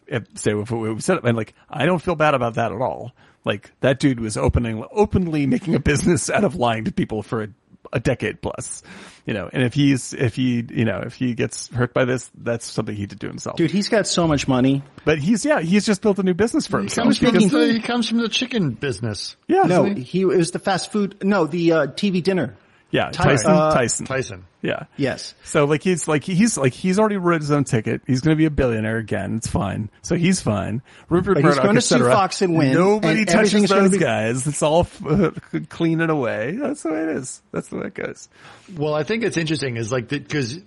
if, 0.08 0.26
say 0.36 0.52
if 0.58 0.72
we 0.72 1.00
said 1.00 1.18
it, 1.18 1.24
and 1.24 1.38
like 1.38 1.54
I 1.70 1.86
don't 1.86 2.02
feel 2.02 2.16
bad 2.16 2.34
about 2.34 2.56
that 2.56 2.72
at 2.72 2.82
all. 2.82 3.14
Like 3.46 3.72
that 3.82 4.00
dude 4.00 4.20
was 4.20 4.36
opening 4.38 4.84
openly 4.91 5.46
making 5.48 5.76
a 5.76 5.80
business 5.80 6.30
out 6.30 6.44
of 6.44 6.56
lying 6.56 6.86
to 6.86 6.91
people 6.91 7.24
for 7.24 7.44
a, 7.44 7.48
a 7.94 8.00
decade 8.00 8.42
plus, 8.42 8.84
you 9.26 9.34
know. 9.34 9.50
And 9.52 9.64
if 9.64 9.74
he's 9.74 10.14
if 10.14 10.36
he 10.36 10.66
you 10.70 10.86
know 10.86 11.00
if 11.06 11.16
he 11.16 11.34
gets 11.34 11.68
hurt 11.70 11.94
by 11.94 12.06
this, 12.06 12.30
that's 12.36 12.66
something 12.70 12.96
he 12.96 13.06
did 13.06 13.20
to 13.22 13.28
himself. 13.28 13.56
Dude, 13.58 13.72
he's 13.72 13.90
got 13.90 14.06
so 14.08 14.28
much 14.28 14.48
money. 14.48 14.84
But 15.06 15.18
he's 15.20 15.46
yeah, 15.46 15.62
he's 15.62 15.86
just 15.86 16.02
built 16.02 16.20
a 16.20 16.24
new 16.24 16.34
business 16.34 16.68
for 16.68 16.78
He 16.80 16.84
himself. 16.84 17.06
comes, 17.06 17.18
from 17.20 17.60
the, 17.60 17.74
he 17.74 17.80
comes 17.80 18.08
from 18.10 18.18
the 18.20 18.30
chicken 18.30 18.72
business. 18.72 19.36
yeah, 19.48 19.64
No, 19.64 19.86
he? 19.86 20.02
he 20.02 20.22
it 20.22 20.26
was 20.26 20.52
the 20.52 20.60
fast 20.60 20.92
food. 20.92 21.24
No, 21.24 21.48
the 21.48 21.72
uh, 21.72 21.88
TV 21.88 22.22
dinner. 22.22 22.56
Yeah, 22.91 23.10
Tyson. 23.11 23.24
Tyson, 23.45 23.52
Uh, 23.52 23.72
Tyson, 23.74 24.06
Tyson. 24.06 24.45
yeah, 24.61 24.84
Yes. 24.98 25.36
So 25.44 25.66
like 25.66 25.84
he's 25.84 26.07
like 26.07 26.24
he's 26.24 26.57
like 26.57 26.74
he's 26.74 26.98
already 26.99 27.18
wrote 27.18 27.41
his 27.41 27.52
own 27.52 27.64
ticket. 27.64 28.02
He's 28.07 28.22
going 28.22 28.36
to 28.36 28.38
be 28.38 28.45
a 28.45 28.49
billionaire 28.49 28.98
again. 28.98 29.36
It's 29.38 29.48
fine. 29.48 29.90
So 30.02 30.16
he's 30.16 30.41
fine. 30.41 30.82
Rupert 31.10 31.36
But 31.36 31.44
he's 31.44 31.49
Murdoch, 31.56 31.64
gonna 31.66 31.78
et 31.78 31.82
sue. 31.82 31.99
Fox 32.10 32.41
and 32.41 32.57
win, 32.57 32.74
Nobody 32.74 33.20
and 33.20 33.28
touches 33.28 33.70
those 33.70 33.91
be- 33.91 33.98
guys. 33.99 34.48
It's 34.48 34.64
all 34.64 34.88
uh, 35.07 35.32
clean 35.70 36.02
and 36.02 36.11
away. 36.11 36.57
That's 36.60 36.84
the 36.84 36.91
way 36.91 37.02
it 37.03 37.10
is. 37.10 37.41
That's 37.52 37.68
the 37.70 37.78
way 37.78 37.88
it 37.88 37.94
goes. 37.94 38.28
Well, 38.76 38.94
I 38.95 39.03
think 39.03 39.24
it's 39.24 39.38
interesting 39.38 39.78
is 39.78 39.91
like 39.91 40.07
because, 40.07 40.60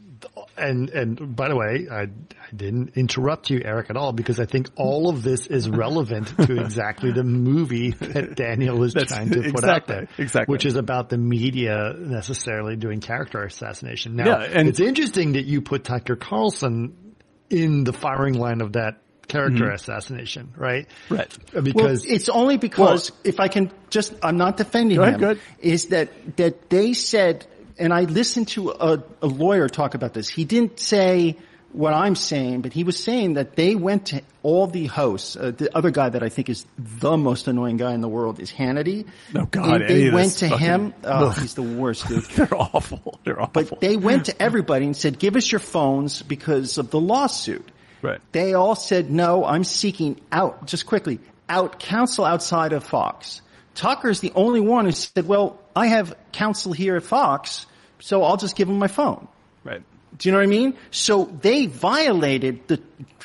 and 0.57 0.91
and 0.91 1.37
by 1.37 1.49
the 1.49 1.57
way, 1.57 1.87
I, 1.91 2.03
I 2.03 2.07
didn't 2.55 2.97
interrupt 2.97 3.51
you, 3.51 3.61
Eric, 3.65 3.91
at 3.91 3.97
all 3.97 4.13
because 4.13 4.39
I 4.41 4.45
think 4.47 4.69
all 4.77 5.09
of 5.09 5.23
this 5.23 5.47
is 5.47 5.69
relevant 5.69 6.29
to 6.39 6.61
exactly 6.61 7.13
the 7.13 7.25
movie 7.25 7.91
that 7.93 8.35
Daniel 8.37 8.83
is 8.83 8.95
That's- 8.95 9.11
trying 9.13 9.31
to 9.31 9.53
put 9.53 9.65
out 9.65 9.87
there, 9.87 10.09
exactly. 10.19 10.53
which 10.53 10.67
is 10.67 10.77
about 10.77 11.09
the 11.09 11.19
media 11.19 11.95
necessarily 11.99 12.77
doing 12.77 13.01
character 13.01 13.43
assassination. 13.43 14.17
Now, 14.17 14.27
Yeah, 14.41 14.49
and- 14.53 14.69
it's 14.69 14.81
interesting 14.81 15.33
that 15.33 15.45
you 15.45 15.63
put 15.63 15.85
Tucker 15.85 16.17
Carlson 16.17 17.15
in 17.51 17.85
the 17.85 17.93
firing 17.93 18.35
line 18.35 18.61
of 18.61 18.73
that 18.75 18.99
character 19.29 19.71
assassination, 19.71 20.53
right? 20.57 20.87
Mm-hmm. 21.07 21.15
Right. 21.15 21.39
Well, 21.55 21.63
Because 21.63 22.05
it's 22.05 22.29
only 22.29 22.57
because 22.59 23.13
if 23.25 23.41
I 23.41 23.49
can 23.49 23.71
just, 23.89 24.13
I'm 24.23 24.37
not 24.37 24.57
defending 24.57 24.97
Go 24.99 25.03
ahead, 25.05 25.15
him. 25.15 25.21
go 25.21 25.31
ahead. 25.31 25.43
Is 25.61 25.87
that 25.89 26.37
that 26.37 26.69
they 26.71 26.93
said, 26.93 27.47
and 27.83 27.93
I 27.93 28.03
listened 28.03 28.49
to 28.49 28.71
a, 28.71 29.03
a 29.21 29.27
lawyer 29.27 29.69
talk 29.69 29.95
about 29.95 30.15
this. 30.15 30.29
He 30.29 30.45
didn't 30.45 30.79
say 30.81 31.37
what 31.73 31.95
I'm 31.95 32.15
saying, 32.15 32.61
but 32.61 32.73
he 32.75 32.85
was 32.85 33.03
saying 33.03 33.35
that 33.35 33.57
they 33.57 33.75
went 33.75 34.07
to 34.09 34.21
all 34.43 34.67
the 34.67 34.87
hosts. 34.87 35.37
Uh, 35.37 35.53
the 35.57 35.75
other 35.77 35.91
guy 35.91 36.11
that 36.11 36.23
I 36.23 36.29
think 36.29 36.51
is 36.51 36.67
the 36.79 37.17
most 37.17 37.49
annoying 37.49 37.79
guy 37.79 37.95
in 37.95 38.03
the 38.03 38.09
world 38.09 38.41
is 38.41 38.53
Hannity. 38.53 39.07
Oh, 39.35 39.47
God, 39.47 39.81
They, 39.81 39.85
any 39.87 40.05
they 40.05 40.11
went 40.11 40.33
to 40.39 40.49
fucking- 40.51 40.67
him. 40.67 40.95
Oh, 41.05 41.29
Ugh. 41.29 41.39
he's 41.39 41.55
the 41.55 41.63
worst, 41.63 42.09
dude. 42.09 42.25
They're 42.37 42.55
awful. 42.55 43.19
They're 43.25 43.41
awful. 43.41 43.53
But 43.65 43.81
they 43.81 43.97
went 43.97 44.27
to 44.27 44.43
everybody 44.43 44.85
and 44.85 44.97
said, 44.97 45.19
give 45.19 45.35
us 45.37 45.51
your 45.51 45.61
phones 45.61 46.21
because 46.23 46.77
of 46.79 46.91
the 46.91 47.01
lawsuit. 47.01 47.67
right. 48.03 48.21
They 48.33 48.53
all 48.55 48.75
said, 48.75 49.11
no, 49.11 49.45
I'm 49.45 49.65
seeking 49.65 50.21
out, 50.31 50.67
just 50.67 50.85
quickly, 50.87 51.21
out 51.49 51.79
counsel 51.79 52.25
outside 52.27 52.73
of 52.75 52.85
Fox. 52.85 53.41
Tucker's 53.75 54.21
the 54.21 54.33
only 54.35 54.61
one 54.61 54.85
who 54.85 54.93
said, 54.93 55.27
well, 55.27 55.59
I 55.75 55.87
have 55.87 56.15
counsel 56.33 56.75
here 56.75 56.97
at 56.97 57.03
Fox, 57.05 57.65
so 58.03 58.25
I'll 58.25 58.37
just 58.37 58.57
give 58.57 58.69
him 58.69 58.79
my 58.79 58.89
phone. 58.89 59.29
Right. 59.65 59.83
Do 60.19 60.29
you 60.29 60.33
know 60.33 60.39
what 60.39 60.45
I 60.45 60.49
mean? 60.49 60.77
So 60.91 61.25
they 61.41 61.67
violated 61.67 62.67
the, 62.69 62.81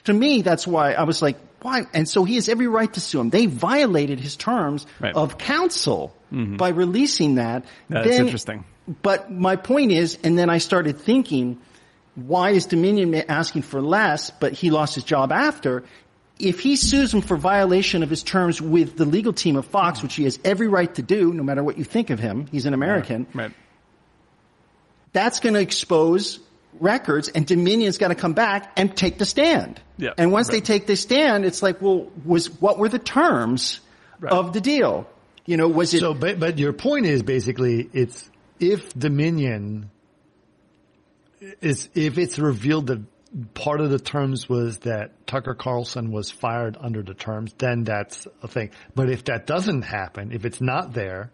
to 0.06 0.14
me, 0.14 0.42
that's 0.44 0.66
why 0.68 0.94
I 0.94 1.04
was 1.04 1.22
like, 1.22 1.38
why? 1.62 1.88
And 1.94 2.08
so 2.08 2.24
he 2.24 2.36
has 2.36 2.48
every 2.48 2.68
right 2.68 2.92
to 2.94 3.00
sue 3.02 3.20
him. 3.20 3.30
They 3.30 3.48
violated 3.48 4.20
his 4.20 4.36
terms 4.36 4.86
Right. 5.00 5.16
of 5.16 5.38
counsel 5.38 6.16
mm-hmm. 6.32 6.58
by 6.58 6.70
releasing 6.70 7.36
that. 7.36 7.66
That's 7.90 8.08
Then- 8.08 8.26
interesting. 8.26 8.64
But 9.02 9.30
my 9.30 9.58
point 9.58 9.92
is, 9.92 10.18
and 10.24 10.40
then 10.40 10.50
I 10.50 10.60
started 10.60 10.98
thinking, 11.00 11.60
why 12.16 12.52
is 12.52 12.68
Dominion 12.68 13.14
asking 13.16 13.64
for 13.64 13.82
less, 13.82 14.30
but 14.30 14.54
he 14.54 14.72
lost 14.72 14.96
his 14.96 15.04
job 15.04 15.34
after? 15.34 15.84
If 16.40 16.62
he 16.62 16.78
sues 16.78 17.14
him 17.14 17.22
for 17.22 17.36
violation 17.36 18.02
of 18.02 18.10
his 18.10 18.24
terms 18.24 18.62
with 18.62 18.96
the 18.96 19.04
legal 19.04 19.34
team 19.34 19.58
of 19.58 19.66
Fox, 19.66 20.02
which 20.02 20.16
he 20.16 20.24
has 20.24 20.40
every 20.46 20.70
right 20.70 20.94
to 20.96 21.02
do, 21.02 21.34
no 21.34 21.44
matter 21.44 21.64
what 21.66 21.78
you 21.78 21.84
think 21.84 22.12
of 22.12 22.20
him, 22.20 22.48
he's 22.50 22.66
an 22.66 22.74
American, 22.74 23.28
Right. 23.34 23.52
That's 25.18 25.40
going 25.40 25.56
to 25.56 25.60
expose 25.60 26.40
records 26.80 27.28
and 27.30 27.46
Dominion's 27.46 27.98
got 27.98 28.10
to 28.10 28.16
come 28.16 28.34
back 28.34 28.72
and 28.78 28.96
take 28.96 29.18
the 29.18 29.26
stand. 29.26 29.82
Yeah, 29.98 30.12
and 30.18 30.32
once 30.32 30.48
they 30.50 30.62
take 30.62 30.86
the 30.86 30.96
stand, 30.96 31.44
it's 31.44 31.64
like, 31.64 31.82
well, 31.82 32.12
was, 32.24 32.48
what 32.62 32.78
were 32.78 32.90
the 32.90 33.00
terms 33.00 33.80
Right. 34.20 34.34
of 34.34 34.52
the 34.54 34.62
deal? 34.62 35.08
You 35.46 35.58
know, 35.58 35.68
was 35.68 35.94
it, 35.94 36.00
So, 36.00 36.14
but, 36.16 36.40
but 36.40 36.58
your 36.58 36.74
point 36.74 37.06
is 37.06 37.22
basically 37.22 37.88
it's 37.94 38.30
if 38.60 38.92
Dominion 38.96 39.92
is, 41.62 41.90
if 41.94 42.18
it's 42.18 42.40
revealed 42.40 42.88
that 42.88 43.02
part 43.54 43.80
of 43.80 43.92
the 43.92 44.00
terms 44.00 44.50
was 44.50 44.80
that 44.80 45.28
Tucker 45.28 45.54
Carlson 45.54 46.12
was 46.12 46.32
fired 46.32 46.78
under 46.80 47.04
the 47.04 47.14
terms, 47.14 47.54
then 47.58 47.84
that's 47.84 48.28
a 48.42 48.48
thing. 48.48 48.72
But 48.96 49.10
if 49.12 49.26
that 49.26 49.46
doesn't 49.46 49.84
happen, 49.84 50.32
if 50.32 50.46
it's 50.46 50.62
not 50.62 50.94
there, 50.94 51.32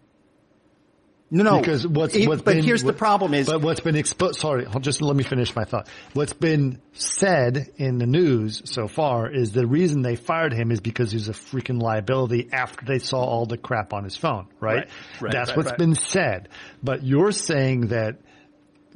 no, 1.34 1.42
no, 1.42 1.58
because 1.58 1.86
what's, 1.86 2.14
it- 2.14 2.28
what's 2.28 2.42
but 2.42 2.54
been, 2.54 2.64
here's 2.64 2.82
the 2.84 2.92
problem 2.92 3.34
is, 3.34 3.46
but 3.48 3.60
what's 3.60 3.80
been 3.80 3.96
exposed, 3.96 4.38
sorry, 4.38 4.66
just 4.80 5.02
let 5.02 5.16
me 5.16 5.24
finish 5.24 5.54
my 5.56 5.64
thought. 5.64 5.88
What's 6.12 6.32
been 6.32 6.80
said 6.92 7.70
in 7.76 7.98
the 7.98 8.06
news 8.06 8.62
so 8.66 8.86
far 8.86 9.28
is 9.30 9.50
the 9.52 9.66
reason 9.66 10.02
they 10.02 10.14
fired 10.16 10.52
him 10.52 10.70
is 10.70 10.80
because 10.80 11.10
he's 11.10 11.28
a 11.28 11.32
freaking 11.32 11.82
liability 11.82 12.48
after 12.52 12.84
they 12.86 12.98
saw 13.00 13.18
all 13.24 13.46
the 13.46 13.58
crap 13.58 13.92
on 13.92 14.04
his 14.04 14.16
phone, 14.16 14.46
right? 14.60 14.74
Right, 14.76 14.88
right, 15.20 15.32
That's 15.32 15.50
right, 15.50 15.56
what's 15.56 15.70
right. 15.70 15.78
been 15.78 15.94
said. 15.96 16.48
But 16.82 17.02
you're 17.02 17.32
saying 17.32 17.88
that 17.88 18.18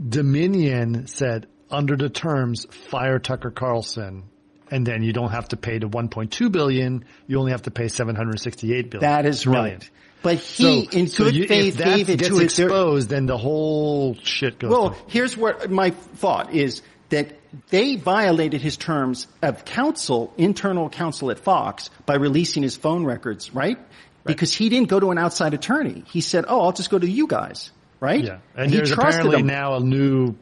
Dominion 0.06 1.06
said 1.06 1.48
under 1.70 1.96
the 1.96 2.08
terms, 2.08 2.66
fire 2.90 3.18
Tucker 3.18 3.50
Carlson, 3.50 4.24
and 4.70 4.86
then 4.86 5.02
you 5.02 5.12
don't 5.12 5.30
have 5.30 5.48
to 5.48 5.56
pay 5.56 5.78
the 5.78 5.88
1.2 5.88 6.52
billion, 6.52 7.04
you 7.26 7.38
only 7.38 7.52
have 7.52 7.62
to 7.62 7.70
pay 7.70 7.88
768 7.88 8.90
billion. 8.90 9.10
that 9.10 9.26
is 9.26 9.44
million. 9.46 9.80
Right. 10.24 10.36
But 10.36 10.38
he, 10.38 10.88
in 10.92 11.08
so 11.08 11.24
good 11.24 11.36
you- 11.36 11.46
faith, 11.46 11.78
gave 11.78 12.10
it 12.10 12.18
gets 12.18 12.28
to 12.28 12.38
his, 12.38 12.58
exposed, 12.58 13.08
then 13.08 13.26
the 13.26 13.38
whole 13.38 14.14
shit 14.22 14.58
goes. 14.58 14.70
Well, 14.70 14.96
here's 15.08 15.36
what 15.36 15.70
my 15.70 15.90
thought 15.90 16.52
is 16.54 16.82
that 17.10 17.38
they 17.70 17.96
violated 17.96 18.60
his 18.60 18.76
terms 18.76 19.26
of 19.42 19.64
counsel, 19.64 20.32
internal 20.36 20.88
counsel 20.90 21.30
at 21.30 21.38
Fox 21.38 21.90
by 22.04 22.16
releasing 22.16 22.62
his 22.62 22.76
phone 22.76 23.04
records, 23.04 23.54
right? 23.54 23.78
Because 24.24 24.52
he 24.52 24.68
didn't 24.68 24.88
go 24.88 25.00
to 25.00 25.10
an 25.10 25.16
outside 25.18 25.54
attorney. 25.54 26.04
He 26.08 26.20
said, 26.20 26.44
"Oh, 26.46 26.60
I'll 26.60 26.72
just 26.72 26.90
go 26.90 26.98
to 26.98 27.08
you 27.08 27.26
guys." 27.26 27.70
Right? 28.00 28.22
yeah, 28.22 28.38
and 28.54 28.70
he 28.70 28.76
there's 28.76 28.92
apparently 28.92 29.42
now 29.42 29.74
a 29.74 29.80
new, 29.80 30.36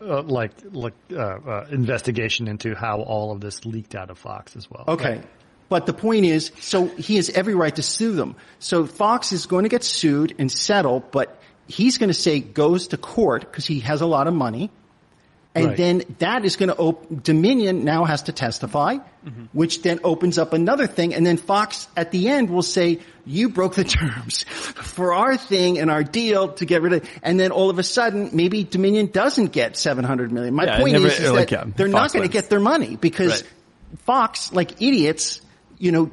uh, 0.00 0.22
like, 0.22 0.52
like 0.70 0.94
uh, 1.10 1.16
uh, 1.16 1.66
investigation 1.72 2.46
into 2.46 2.76
how 2.76 3.00
all 3.00 3.32
of 3.32 3.40
this 3.40 3.64
leaked 3.64 3.96
out 3.96 4.10
of 4.10 4.18
Fox 4.18 4.54
as 4.54 4.70
well. 4.70 4.84
Okay. 4.86 5.22
But 5.68 5.86
the 5.86 5.92
point 5.92 6.24
is, 6.24 6.50
so 6.60 6.86
he 6.86 7.16
has 7.16 7.28
every 7.30 7.54
right 7.54 7.74
to 7.76 7.82
sue 7.82 8.12
them. 8.12 8.36
So 8.58 8.86
Fox 8.86 9.32
is 9.32 9.46
going 9.46 9.64
to 9.64 9.68
get 9.68 9.84
sued 9.84 10.34
and 10.38 10.50
settle, 10.50 11.00
but 11.00 11.38
he's 11.66 11.98
going 11.98 12.08
to 12.08 12.14
say 12.14 12.40
goes 12.40 12.88
to 12.88 12.96
court 12.96 13.42
because 13.42 13.66
he 13.66 13.80
has 13.80 14.00
a 14.00 14.06
lot 14.06 14.26
of 14.28 14.34
money. 14.34 14.70
And 15.54 15.66
Right. 15.68 15.76
then 15.76 16.02
that 16.20 16.44
is 16.44 16.56
going 16.56 16.68
to 16.68 16.76
op- 16.76 17.22
Dominion 17.24 17.84
now 17.84 18.04
has 18.04 18.22
to 18.24 18.32
testify, 18.32 18.96
mm-hmm. 18.96 19.44
which 19.52 19.82
then 19.82 19.98
opens 20.04 20.38
up 20.38 20.52
another 20.52 20.86
thing. 20.86 21.14
And 21.14 21.26
then 21.26 21.36
Fox 21.36 21.88
at 21.96 22.12
the 22.12 22.28
end 22.28 22.48
will 22.48 22.62
say, 22.62 23.00
you 23.26 23.48
broke 23.48 23.74
the 23.74 23.84
terms 23.98 24.44
for 24.44 25.12
our 25.14 25.36
thing 25.36 25.78
and 25.78 25.90
our 25.90 26.04
deal 26.04 26.52
to 26.52 26.64
get 26.64 26.80
rid 26.82 26.92
of, 26.92 27.10
and 27.22 27.40
then 27.40 27.50
all 27.50 27.70
of 27.70 27.78
a 27.78 27.82
sudden, 27.82 28.30
maybe 28.32 28.62
Dominion 28.62 29.06
doesn't 29.06 29.52
get 29.52 29.76
700 29.76 30.30
million. 30.32 30.54
My 30.54 30.64
Yeah, 30.64 30.78
point 30.78 30.92
never- 30.92 31.08
is, 31.08 31.18
is 31.18 31.30
like, 31.32 31.48
that 31.50 31.66
yeah, 31.66 31.72
they're 31.76 31.88
Fox 31.90 32.12
not 32.14 32.18
going 32.18 32.28
to 32.28 32.32
get 32.32 32.48
their 32.50 32.60
money 32.60 32.96
because 32.96 33.42
Right. 33.42 33.50
Fox, 34.04 34.52
like 34.52 34.80
idiots, 34.80 35.40
you 35.78 35.92
know, 35.92 36.10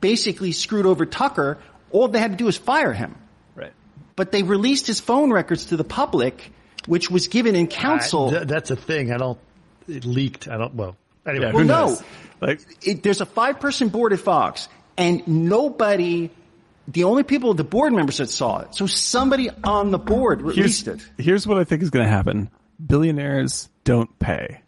basically 0.00 0.52
screwed 0.52 0.86
over 0.86 1.06
Tucker. 1.06 1.58
All 1.90 2.08
they 2.08 2.18
had 2.18 2.32
to 2.32 2.36
do 2.36 2.44
was 2.46 2.56
fire 2.56 2.92
him. 2.92 3.16
Right. 3.54 3.72
But 4.16 4.32
they 4.32 4.42
released 4.42 4.86
his 4.86 5.00
phone 5.00 5.32
records 5.32 5.66
to 5.66 5.76
the 5.76 5.84
public, 5.84 6.52
which 6.86 7.10
was 7.10 7.28
given 7.28 7.54
in 7.54 7.66
counsel. 7.66 8.28
I- 8.28 8.30
th- 8.30 8.48
that's 8.48 8.70
a 8.70 8.76
thing. 8.76 9.12
I 9.12 9.16
don't. 9.16 9.38
It 9.88 10.04
leaked. 10.04 10.48
I 10.48 10.58
don't. 10.58 10.74
Well, 10.74 10.96
anyway. 11.26 11.46
Yeah, 11.46 11.52
Well, 11.52 11.62
who 11.62 11.68
no. 11.68 11.98
Like, 12.40 12.60
it, 12.82 13.02
there's 13.02 13.20
a 13.20 13.26
five 13.26 13.58
person 13.58 13.88
board 13.88 14.12
at 14.12 14.20
Fox 14.20 14.68
and 14.96 15.26
nobody, 15.26 16.30
the 16.86 17.04
only 17.04 17.22
people, 17.22 17.54
the 17.54 17.64
board 17.64 17.92
members 17.92 18.18
that 18.18 18.28
saw 18.30 18.60
it. 18.60 18.74
So 18.74 18.86
somebody 18.86 19.50
on 19.64 19.90
the 19.90 19.98
board 19.98 20.40
here's, 20.40 20.56
released 20.56 20.88
it. 20.88 21.00
here's 21.18 21.46
what 21.46 21.58
I 21.58 21.64
think 21.64 21.82
is 21.82 21.90
going 21.90 22.04
to 22.04 22.10
happen. 22.10 22.50
Billionaires 22.84 23.68
don't 23.84 24.18
pay. 24.18 24.60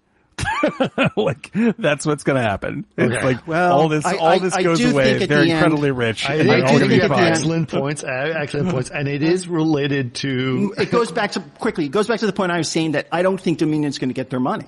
like 1.17 1.51
that's 1.79 2.05
what's 2.07 2.25
going 2.25 2.37
to 2.43 2.49
happen. 2.49 2.87
It's 2.97 3.15
Okay. 3.15 3.25
like 3.25 3.47
Well, 3.47 3.73
all 3.79 3.89
this, 3.89 4.05
I- 4.05 4.17
all 4.17 4.27
I- 4.29 4.39
this 4.39 4.55
I 4.55 4.63
goes 4.63 4.79
do 4.79 4.91
away. 4.91 5.19
They're 5.19 5.27
the 5.27 5.35
end- 5.35 5.51
incredibly 5.51 5.91
rich. 5.91 6.29
I, 6.29 6.35
and 6.37 6.49
they're 6.49 6.65
I 6.65 6.73
do 6.73 6.79
think 6.79 6.89
be 6.91 6.95
you 6.97 7.01
have 7.03 7.11
fine. 7.11 7.25
excellent 7.25 7.69
points. 7.71 8.05
uh, 8.05 8.09
Excellent 8.37 8.71
points, 8.71 8.91
and 8.91 9.09
it 9.09 9.23
is 9.23 9.49
related 9.49 10.15
to. 10.17 10.75
It 10.79 10.91
goes 10.91 11.11
back 11.11 11.33
to, 11.33 11.41
quickly, 11.41 11.87
it 11.87 11.91
goes 11.93 12.07
back 12.09 12.21
to 12.21 12.27
the 12.27 12.33
point 12.33 12.53
I 12.53 12.59
was 12.59 12.69
saying 12.69 12.93
that 12.93 13.07
I 13.13 13.23
don't 13.23 13.41
think 13.41 13.59
Dominion's 13.59 13.99
going 13.99 14.11
to 14.11 14.15
get 14.15 14.31
their 14.31 14.41
money. 14.41 14.67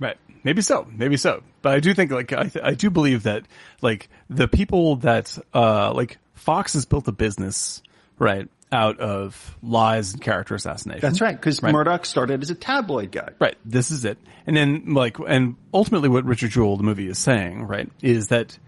Right. 0.00 0.16
Maybe 0.42 0.60
so. 0.62 0.86
Maybe 0.94 1.16
so. 1.16 1.42
But 1.62 1.74
I 1.74 1.80
do 1.80 1.94
think, 1.94 2.10
like, 2.10 2.32
I, 2.32 2.44
th- 2.48 2.64
I 2.64 2.74
do 2.74 2.90
believe 2.90 3.22
that, 3.22 3.44
like, 3.80 4.08
the 4.28 4.46
people 4.48 4.96
that, 4.96 5.38
uh, 5.54 5.92
like, 5.94 6.18
Fox 6.34 6.74
has 6.74 6.84
built 6.84 7.08
a 7.08 7.12
business, 7.12 7.82
right, 8.18 8.48
out 8.74 8.98
of 8.98 9.56
lies 9.62 10.12
and 10.12 10.20
character 10.20 10.54
assassination. 10.54 11.00
That's 11.00 11.20
right, 11.20 11.34
because 11.36 11.62
Right. 11.62 11.72
Murdoch 11.72 12.04
started 12.04 12.42
as 12.42 12.50
a 12.50 12.54
tabloid 12.54 13.12
guy. 13.12 13.30
Right. 13.38 13.56
This 13.64 13.90
is 13.90 14.04
it. 14.04 14.18
And 14.46 14.56
then, 14.56 14.92
like, 14.92 15.18
and 15.18 15.56
ultimately 15.72 16.08
what 16.08 16.24
Richard 16.24 16.50
Jewell, 16.50 16.76
the 16.76 16.82
movie, 16.82 17.08
is 17.08 17.18
saying, 17.18 17.62
right, 17.62 17.90
is 18.02 18.28
that, 18.28 18.58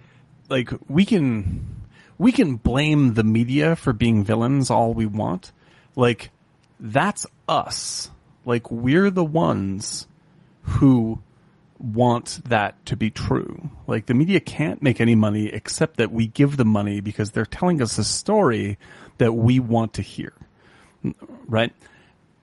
like, 0.48 0.70
we 0.88 1.04
can, 1.04 1.84
we 2.16 2.32
can 2.32 2.56
blame 2.56 3.14
the 3.14 3.24
media 3.24 3.76
for 3.76 3.92
being 3.92 4.24
villains 4.24 4.70
all 4.70 4.94
we 4.94 5.06
want. 5.06 5.52
Like, 5.96 6.30
that's 6.78 7.26
us. 7.48 8.10
Like, 8.44 8.70
we're 8.70 9.10
the 9.10 9.24
ones 9.24 10.06
who 10.62 11.20
want 11.78 12.40
that 12.46 12.86
to 12.86 12.96
be 12.96 13.10
true. 13.10 13.70
Like, 13.86 14.06
the 14.06 14.14
media 14.14 14.40
can't 14.40 14.82
make 14.82 15.00
any 15.00 15.14
money 15.14 15.48
except 15.48 15.98
that 15.98 16.12
we 16.12 16.26
give 16.28 16.56
them 16.56 16.68
money 16.68 17.00
because 17.00 17.32
they're 17.32 17.44
telling 17.44 17.82
us 17.82 17.98
a 17.98 18.04
story 18.04 18.78
that 19.18 19.32
we 19.32 19.60
want 19.60 19.94
to 19.94 20.02
hear. 20.02 20.32
Right? 21.47 21.72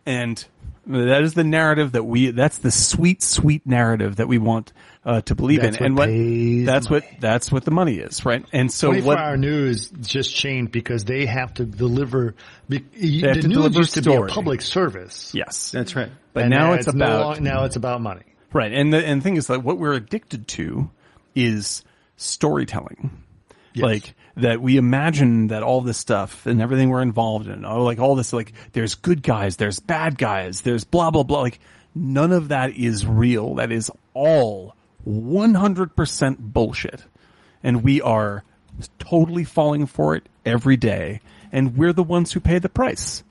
and 0.06 0.44
that 0.86 1.22
is 1.24 1.34
the 1.34 1.44
narrative 1.44 1.94
that 1.94 2.04
we 2.04 2.32
that's 2.32 2.58
the 2.58 2.72
sweet 2.72 3.22
sweet 3.24 3.66
narrative 3.66 4.18
that 4.18 4.28
we 4.28 4.38
want 4.38 4.74
uh, 5.06 5.22
to 5.22 5.36
believe 5.36 5.62
That's 5.62 5.78
in 5.78 5.86
and 5.86 5.98
what 5.98 6.10
what 6.10 6.14
pays 6.14 6.66
that's 6.66 6.88
the 6.88 6.94
what 6.94 7.04
that's 7.20 7.52
what 7.52 7.64
the 7.66 7.72
money 7.72 7.96
is 7.96 8.26
right 8.26 8.46
and 8.52 8.72
so 8.72 8.88
24 8.88 9.08
what 9.08 9.18
hour 9.18 9.38
news 9.38 9.90
just 9.90 10.36
changed 10.36 10.72
because 10.72 11.06
they 11.06 11.26
have 11.26 11.54
to 11.56 11.66
deliver. 11.66 12.36
Be, 12.68 12.80
have 13.22 13.36
the 13.36 13.42
to 13.42 13.48
news 13.48 13.58
deliver 13.58 13.78
used 13.80 13.94
to 13.96 14.02
be 14.02 14.14
a 14.14 14.26
public 14.26 14.62
service. 14.62 15.34
yes 15.34 15.72
That's 15.72 15.96
right. 15.96 16.10
but 16.34 16.44
and 16.44 16.50
now 16.50 16.74
it's, 16.74 16.88
no 16.88 17.06
about 17.06 17.26
long- 17.26 17.44
now 17.44 17.64
it's 17.64 17.76
about 17.78 18.02
money. 18.02 18.24
right 18.52 18.74
and 18.74 18.94
the 18.94 19.06
and 19.06 19.22
the 19.22 19.24
thing 19.24 19.38
is 19.38 19.50
like 19.50 19.64
what 19.64 19.78
we're 19.78 19.94
addicted 19.94 20.48
to 20.50 20.90
is 21.36 21.84
storytelling 22.18 23.24
like 23.76 24.14
that 24.36 24.62
we 24.62 24.78
imagine 24.78 25.48
that 25.48 25.64
all 25.64 25.82
this 25.82 25.98
stuff 25.98 26.46
and 26.46 26.62
everything 26.62 26.90
we're 26.90 27.02
involved 27.02 27.48
in 27.48 27.66
oh 27.66 27.84
like 27.84 28.00
all 28.00 28.16
this 28.16 28.34
like 28.34 28.52
there's 28.72 28.96
good 28.96 29.22
guys 29.22 29.58
there's 29.58 29.80
bad 29.80 30.18
guys 30.18 30.62
there's 30.62 30.84
blah 30.84 31.12
blah 31.12 31.24
blah. 31.24 31.42
Like 31.42 31.60
none 31.96 32.32
of 32.32 32.50
that 32.50 32.76
is 32.76 33.06
real. 33.06 33.56
That 33.56 33.72
is 33.72 33.92
all 34.14 34.76
100% 35.08 36.38
bullshit. 36.40 37.04
And 37.62 37.84
we 37.84 38.02
are 38.02 38.44
totally 39.00 39.44
falling 39.44 39.86
for 39.86 40.16
it 40.16 40.28
every 40.46 40.78
day. 40.78 41.22
And 41.52 41.78
we're 41.78 41.94
the 41.94 42.04
ones 42.04 42.32
who 42.32 42.40
pay 42.40 42.60
the 42.60 42.70
price. 42.70 43.24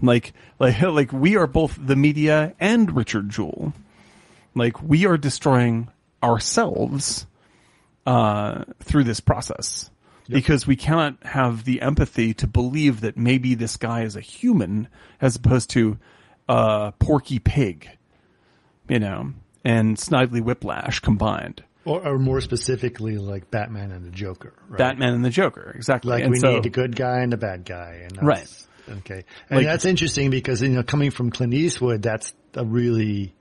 Like 0.00 0.32
like 0.58 0.80
like 0.82 1.12
we 1.12 1.36
are 1.36 1.46
both 1.46 1.78
the 1.80 1.96
media 1.96 2.54
and 2.60 2.94
Richard 2.94 3.30
Jewell. 3.30 3.72
Like 4.54 4.82
we 4.82 5.06
are 5.06 5.16
destroying 5.16 5.88
ourselves 6.22 7.26
uh, 8.06 8.64
through 8.80 9.04
this 9.04 9.20
process 9.20 9.90
because 10.32 10.66
we 10.66 10.76
cannot 10.76 11.22
have 11.22 11.64
the 11.64 11.82
empathy 11.82 12.34
to 12.34 12.46
believe 12.46 13.00
that 13.02 13.16
maybe 13.16 13.54
this 13.54 13.76
guy 13.76 14.02
is 14.02 14.16
a 14.16 14.20
human 14.20 14.88
as 15.20 15.36
opposed 15.36 15.70
to 15.70 15.98
a 16.48 16.92
Porky 16.98 17.38
Pig, 17.38 17.88
you 18.88 18.98
know, 18.98 19.32
and 19.64 19.96
Snidely 19.96 20.42
Whiplash 20.42 21.00
combined. 21.00 21.62
Or, 21.84 22.06
or 22.06 22.18
more 22.18 22.40
specifically, 22.40 23.18
like 23.18 23.50
Batman 23.50 23.90
and 23.90 24.04
the 24.04 24.10
Joker. 24.10 24.52
Right? 24.68 24.78
Batman 24.78 25.14
and 25.14 25.24
the 25.24 25.30
Joker, 25.30 25.72
exactly. 25.74 26.10
Like 26.10 26.22
and 26.22 26.30
we 26.30 26.38
so, 26.38 26.54
need 26.54 26.66
a 26.66 26.70
good 26.70 26.94
guy 26.94 27.20
and 27.20 27.34
a 27.34 27.36
bad 27.36 27.64
guy. 27.64 28.02
And 28.02 28.12
that's- 28.12 28.22
Right. 28.24 28.98
Okay. 28.98 29.24
And 29.50 29.58
Like- 29.58 29.66
that's 29.66 29.84
interesting 29.84 30.30
because, 30.30 30.62
you 30.62 30.68
know, 30.68 30.82
coming 30.82 31.10
from 31.10 31.30
Clint 31.30 31.54
Eastwood, 31.54 32.02
that's 32.02 32.34
a 32.54 32.64
really, 32.64 33.34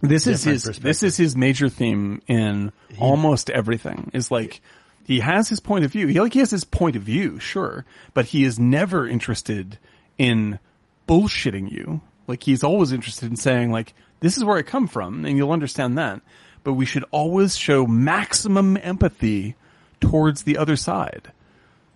this 0.00 0.26
is 0.26 0.42
his 0.42 0.64
this 0.64 1.02
is 1.02 1.16
his 1.16 1.36
major 1.36 1.68
theme 1.68 2.22
in 2.26 2.72
almost 2.98 3.50
everything 3.50 4.10
is 4.14 4.30
like 4.30 4.62
he 5.10 5.18
has 5.18 5.48
his 5.48 5.58
point 5.58 5.84
of 5.84 5.90
view. 5.90 6.06
He 6.06 6.20
like 6.20 6.34
he 6.34 6.38
has 6.38 6.52
his 6.52 6.62
point 6.62 6.94
of 6.94 7.02
view 7.02 7.40
sure 7.40 7.84
but 8.14 8.26
he 8.26 8.44
is 8.44 8.60
never 8.60 9.08
interested 9.08 9.76
in 10.18 10.60
bullshitting 11.08 11.68
you. 11.68 12.00
Like 12.28 12.44
he's 12.44 12.62
always 12.62 12.92
interested 12.92 13.28
in 13.28 13.34
saying 13.34 13.72
like 13.72 13.92
this 14.20 14.36
is 14.36 14.44
where 14.44 14.56
i 14.56 14.62
come 14.62 14.86
from 14.86 15.24
and 15.24 15.36
you'll 15.36 15.50
understand 15.50 15.98
that. 15.98 16.20
But 16.62 16.74
we 16.74 16.86
should 16.86 17.04
always 17.10 17.56
show 17.56 17.88
maximum 17.88 18.76
empathy 18.76 19.56
towards 20.00 20.44
the 20.44 20.56
other 20.56 20.76
side. 20.76 21.32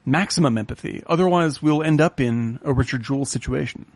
Maximum 0.05 0.59
empathy. 0.59 1.05
Otherwise 1.07 1.63
we'll 1.63 1.85
end 1.85 2.01
up 2.01 2.21
in 2.21 2.59
a 2.65 2.73
richard 2.73 3.05
jewell 3.05 3.27
situation. 3.27 3.87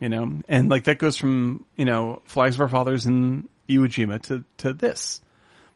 You 0.00 0.10
know, 0.10 0.42
and 0.48 0.68
like 0.68 0.84
that 0.84 0.98
goes 0.98 1.16
from, 1.16 1.64
you 1.76 1.86
know, 1.86 2.20
Flags 2.26 2.56
of 2.56 2.60
Our 2.60 2.68
Fathers 2.68 3.06
in 3.06 3.48
Iwo 3.70 3.86
Jima 3.86 4.20
to, 4.24 4.44
to 4.58 4.74
this, 4.74 5.22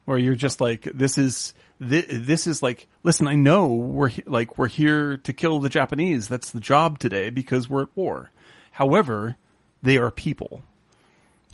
where 0.04 0.18
you're 0.18 0.34
just 0.34 0.60
like, 0.60 0.82
this 0.82 1.16
is, 1.16 1.54
this, 1.88 2.06
this 2.08 2.46
is 2.46 2.62
like, 2.62 2.88
listen, 3.02 3.26
I 3.26 3.34
know 3.34 3.66
we're 3.68 4.08
he- 4.08 4.22
like, 4.26 4.58
we're 4.58 4.68
here 4.68 5.16
to 5.18 5.32
kill 5.32 5.60
the 5.60 5.68
Japanese. 5.68 6.28
That's 6.28 6.50
the 6.50 6.60
job 6.60 6.98
today 6.98 7.30
because 7.30 7.68
we're 7.68 7.82
at 7.82 7.96
war. 7.96 8.30
However, 8.72 9.36
they 9.82 9.98
are 9.98 10.10
people, 10.10 10.62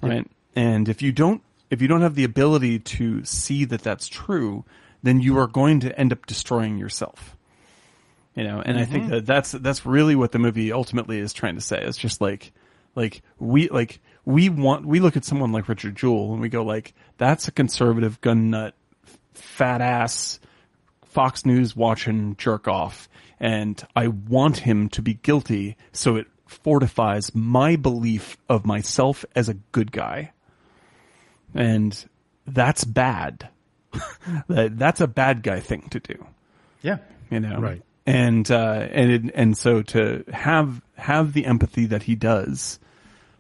right? 0.03 0.27
And 0.55 0.89
if 0.89 1.03
you 1.03 1.13
don't, 1.13 1.43
if 1.71 1.83
you 1.83 1.89
don't 1.89 2.03
have 2.03 2.15
the 2.15 2.25
ability 2.25 2.79
to 2.79 3.25
see 3.25 3.65
that 3.67 3.83
that's 3.83 4.09
true, 4.09 4.65
then 5.03 5.21
you 5.21 5.39
are 5.39 5.47
going 5.47 5.81
to 5.81 5.99
end 5.99 6.13
up 6.13 6.27
destroying 6.27 6.79
yourself 6.79 7.37
you 8.39 8.45
know 8.45 8.63
and 8.65 8.79
i 8.79 8.85
think 8.85 9.05
mm-hmm. 9.05 9.15
that 9.15 9.27
that's 9.27 9.53
that's 9.53 9.85
really 9.85 10.15
what 10.15 10.31
the 10.31 10.39
movie 10.39 10.73
ultimately 10.73 11.19
is 11.19 11.33
trying 11.33 11.57
to 11.57 11.61
say 11.61 11.83
it's 11.83 11.99
just 11.99 12.21
like 12.21 12.53
like 12.95 13.23
we 13.39 13.69
like 13.69 14.01
we 14.25 14.49
want 14.49 14.87
we 14.87 15.01
look 15.01 15.17
at 15.17 15.25
someone 15.25 15.51
like 15.51 15.69
richard 15.69 15.97
jewell 15.97 16.33
and 16.33 16.41
we 16.41 16.49
go 16.49 16.63
like 16.63 16.95
that's 17.17 17.49
a 17.49 17.53
conservative 17.53 18.21
gun 18.21 18.51
nut 18.51 18.75
fat 19.35 19.81
ass 19.81 20.41
fox 21.07 21.45
news 21.47 21.75
watching 21.75 22.37
jerk 22.37 22.69
off. 22.69 23.09
And 23.41 23.81
i 23.95 24.09
want 24.09 24.59
him 24.59 24.89
to 24.91 25.03
be 25.03 25.15
guilty 25.15 25.77
so 25.93 26.17
it 26.17 26.27
fortifies 26.47 27.35
my 27.35 27.77
belief 27.77 28.37
of 28.49 28.67
myself 28.67 29.25
as 29.35 29.49
a 29.49 29.55
good 29.73 29.93
guy. 29.93 30.33
And 31.55 32.09
that's 32.47 32.85
bad. 32.85 33.49
That, 34.49 34.79
that's 34.79 35.01
a 35.01 35.07
bad 35.07 35.43
guy 35.43 35.61
thing 35.61 35.89
to 35.91 36.01
do. 36.01 36.27
Yeah. 36.83 36.99
you 37.31 37.41
know? 37.41 37.59
Right. 37.59 37.83
and 38.07 38.51
uh 38.51 38.87
and 38.91 39.11
it, 39.11 39.33
and 39.35 39.57
so 39.57 39.83
to 39.83 40.25
have 40.33 40.83
have 40.97 41.33
the 41.33 41.47
empathy 41.47 41.87
that 41.87 42.03
he 42.05 42.15
does 42.15 42.79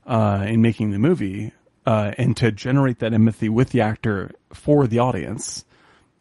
uh 0.06 0.44
in 0.46 0.62
making 0.62 0.90
the 0.90 0.98
movie 0.98 1.52
uh 1.86 2.12
and 2.18 2.36
to 2.38 2.52
generate 2.52 2.98
that 3.00 3.12
empathy 3.14 3.48
with 3.48 3.70
the 3.70 3.80
actor 3.80 4.30
for 4.52 4.86
the 4.86 4.98
audience 4.98 5.64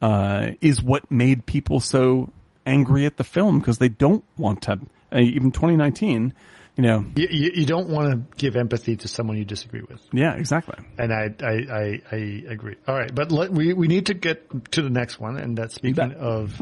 uh 0.01 0.51
is 0.61 0.81
what 0.81 1.09
made 1.11 1.45
people 1.45 1.79
so 1.79 2.31
angry 2.65 3.05
at 3.05 3.17
the 3.17 3.23
film 3.23 3.59
because 3.59 3.77
they 3.77 3.89
don't 3.89 4.23
want 4.37 4.61
to 4.63 4.73
uh, 5.13 5.19
even 5.19 5.51
2019 5.51 6.33
you 6.75 6.83
know 6.83 7.05
you, 7.15 7.27
you, 7.31 7.51
you 7.55 7.65
don't 7.65 7.89
want 7.89 8.11
to 8.11 8.37
give 8.37 8.55
empathy 8.55 8.95
to 8.97 9.07
someone 9.07 9.35
you 9.37 9.45
disagree 9.45 9.81
with. 9.81 9.99
yeah 10.13 10.33
exactly 10.35 10.75
And 10.99 11.11
I, 11.11 11.33
I, 11.41 11.53
I, 11.71 12.01
I 12.11 12.43
agree. 12.49 12.75
All 12.87 12.95
right. 12.95 13.13
But 13.13 13.31
let, 13.31 13.51
we, 13.51 13.73
we 13.73 13.87
need 13.87 14.07
to 14.07 14.13
get 14.13 14.71
to 14.73 14.81
the 14.83 14.89
next 14.89 15.19
one. 15.19 15.37
And 15.37 15.57
that's 15.57 15.73
speaking 15.75 16.13
of, 16.13 16.53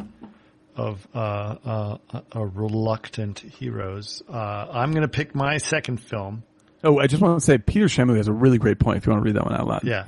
of, 0.76 1.06
uh, 1.14 1.18
uh, 1.18 1.98
uh, 2.34 2.46
reluctant 2.46 3.40
heroes. 3.40 4.22
Uh, 4.30 4.68
I'm 4.72 4.92
going 4.92 5.02
to 5.02 5.10
pick 5.10 5.36
my 5.36 5.58
second 5.58 5.98
film. 5.98 6.44
oh 6.84 7.00
i 7.00 7.08
just 7.08 7.22
want 7.22 7.40
to 7.40 7.44
say 7.46 7.58
peter 7.58 7.88
shamu 7.88 8.16
has 8.16 8.28
a 8.28 8.34
really 8.34 8.58
great 8.58 8.80
point 8.80 8.98
if 8.98 9.06
you 9.06 9.12
want 9.12 9.22
to 9.24 9.28
read 9.28 9.36
that 9.36 9.46
one 9.46 9.56
out 9.60 9.68
loud 9.68 9.84
Yeah. 9.84 10.06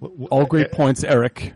Wh- 0.00 0.06
wh- 0.06 0.24
all 0.30 0.44
great 0.46 0.66
uh, 0.72 0.76
points 0.76 1.04
eric 1.04 1.52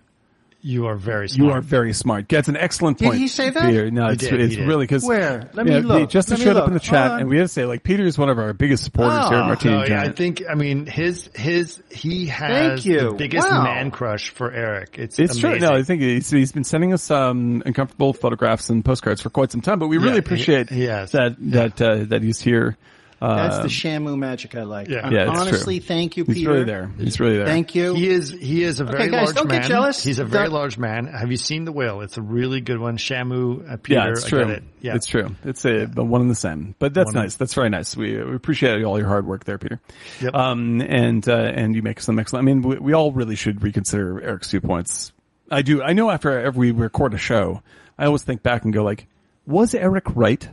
You 0.60 0.86
are 0.86 0.96
very 0.96 1.28
smart. 1.28 1.38
You 1.48 1.54
are 1.54 1.60
very 1.60 1.92
smart. 1.92 2.28
That's 2.28 2.48
an 2.48 2.56
excellent 2.56 2.98
point. 2.98 3.12
Did 3.12 3.18
point. 3.18 3.20
he 3.20 3.28
say 3.28 3.50
that? 3.50 3.62
Peter. 3.70 3.90
No, 3.92 4.06
He 4.08 4.14
it's, 4.14 4.24
did, 4.26 4.40
he 4.40 4.46
it's 4.46 4.56
did. 4.56 4.66
really 4.66 4.84
because 4.84 5.04
Where? 5.04 5.48
Let 5.54 5.66
me 5.66 5.78
look. 5.80 6.10
Justin 6.10 6.36
Let 6.36 6.42
showed 6.44 6.56
up 6.56 6.66
in 6.66 6.74
the 6.74 6.80
chat, 6.80 7.20
and 7.20 7.28
we 7.30 7.36
had 7.36 7.44
to 7.44 7.48
say 7.48 7.64
like 7.64 7.84
Peter 7.84 8.02
is 8.04 8.18
one 8.18 8.28
of 8.28 8.38
our 8.40 8.52
biggest 8.52 8.82
supporters 8.82 9.28
here 9.28 9.38
at 9.38 9.44
Oh, 9.44 9.46
Martini 9.46 9.74
No, 9.76 9.84
yeah, 9.86 10.02
I 10.02 10.10
think, 10.10 10.42
I 10.50 10.54
mean, 10.54 10.86
his, 10.86 11.30
his, 11.36 11.80
he 11.90 12.26
has 12.26 12.82
Thank 12.82 12.86
you. 12.86 13.10
the 13.10 13.14
biggest 13.14 13.48
Wow. 13.48 13.62
man 13.62 13.92
crush 13.92 14.30
for 14.30 14.50
Eric. 14.52 14.98
It's, 14.98 15.18
it's 15.20 15.38
true. 15.38 15.58
No, 15.60 15.70
I 15.70 15.84
think 15.84 16.02
he's, 16.02 16.28
he's 16.28 16.50
been 16.50 16.64
sending 16.64 16.92
us 16.92 17.08
um, 17.10 17.62
uncomfortable 17.64 18.12
photographs 18.12 18.68
and 18.68 18.84
postcards 18.84 19.20
for 19.22 19.30
quite 19.30 19.52
some 19.52 19.60
time, 19.60 19.78
but 19.78 19.86
we 19.86 19.96
really 19.98 20.14
he- 20.14 20.18
appreciate 20.18 20.70
he 20.70 20.84
has. 20.84 21.12
that 21.12 21.36
that 21.38 21.80
uh, 21.80 22.04
that 22.08 22.22
he's 22.24 22.40
here. 22.40 22.76
That's 23.20 23.56
Uh, 23.56 23.62
the 23.62 23.68
Shamu 23.68 24.16
magic 24.16 24.54
I 24.54 24.62
like. 24.62 24.86
Yeah. 24.88 25.10
Yeah, 25.10 25.22
it's 25.24 25.30
true. 25.32 25.40
honestly, 25.40 25.78
thank 25.80 26.16
you, 26.16 26.24
he's 26.24 26.36
Peter. 26.36 26.52
really 26.52 26.64
there. 26.64 26.90
He's 26.98 27.18
really 27.18 27.36
there. 27.38 27.46
Thank 27.46 27.74
you. 27.74 27.94
He 27.94 28.08
is 28.08 28.30
he 28.30 28.62
is 28.62 28.78
a 28.78 28.84
very 28.84 29.08
guys, 29.10 29.24
large 29.24 29.34
don't 29.36 29.48
get 29.48 29.62
man. 29.62 29.68
jealous. 29.68 30.04
He's 30.04 30.20
a 30.20 30.24
very 30.24 30.44
Don't- 30.44 30.54
large 30.54 30.78
man. 30.78 31.06
Have 31.06 31.30
you 31.32 31.36
seen 31.36 31.64
the 31.64 31.72
whale? 31.72 32.00
It's 32.02 32.16
a 32.16 32.22
really 32.22 32.60
good 32.60 32.78
one. 32.78 32.96
Shamu, 32.96 33.72
uh, 33.72 33.76
Peter. 33.78 33.98
yeah, 34.00 34.10
it's 34.10 34.24
I 34.24 34.28
true. 34.28 34.38
get 34.38 34.50
it. 34.50 34.62
Yeah, 34.80 34.94
It's 34.94 35.06
true. 35.06 35.34
It's 35.44 35.64
a 35.66 35.86
but 35.86 36.04
one 36.04 36.20
and 36.20 36.30
the 36.30 36.36
same. 36.36 36.76
But 36.78 36.94
that's 36.94 37.12
One 37.12 37.24
nice. 37.24 37.34
That's 37.34 37.54
very 37.54 37.70
nice. 37.70 37.96
We, 37.96 38.22
we 38.22 38.36
appreciate 38.36 38.84
all 38.84 38.96
your 38.98 39.08
hard 39.08 39.26
work 39.26 39.44
there, 39.44 39.58
Peter. 39.58 39.80
Yep. 40.20 40.34
Um, 40.34 40.80
and 40.80 41.28
uh, 41.28 41.34
and 41.34 41.74
you 41.74 41.82
make 41.82 42.00
some 42.00 42.20
excellent. 42.20 42.44
I 42.44 42.46
mean, 42.46 42.62
we, 42.62 42.78
we 42.78 42.92
all 42.92 43.10
really 43.10 43.34
should 43.34 43.64
reconsider 43.64 44.22
Eric's 44.22 44.48
two 44.50 44.60
points. 44.60 45.12
I 45.50 45.62
do. 45.62 45.82
I 45.82 45.92
know 45.94 46.10
after 46.10 46.38
every 46.38 46.70
we 46.72 46.82
record 46.82 47.14
a 47.14 47.18
show, 47.18 47.62
I 47.98 48.04
always 48.06 48.22
think 48.22 48.44
back 48.44 48.62
and 48.64 48.72
go 48.72 48.84
like, 48.84 49.08
was 49.44 49.74
Eric 49.74 50.04
right? 50.14 50.48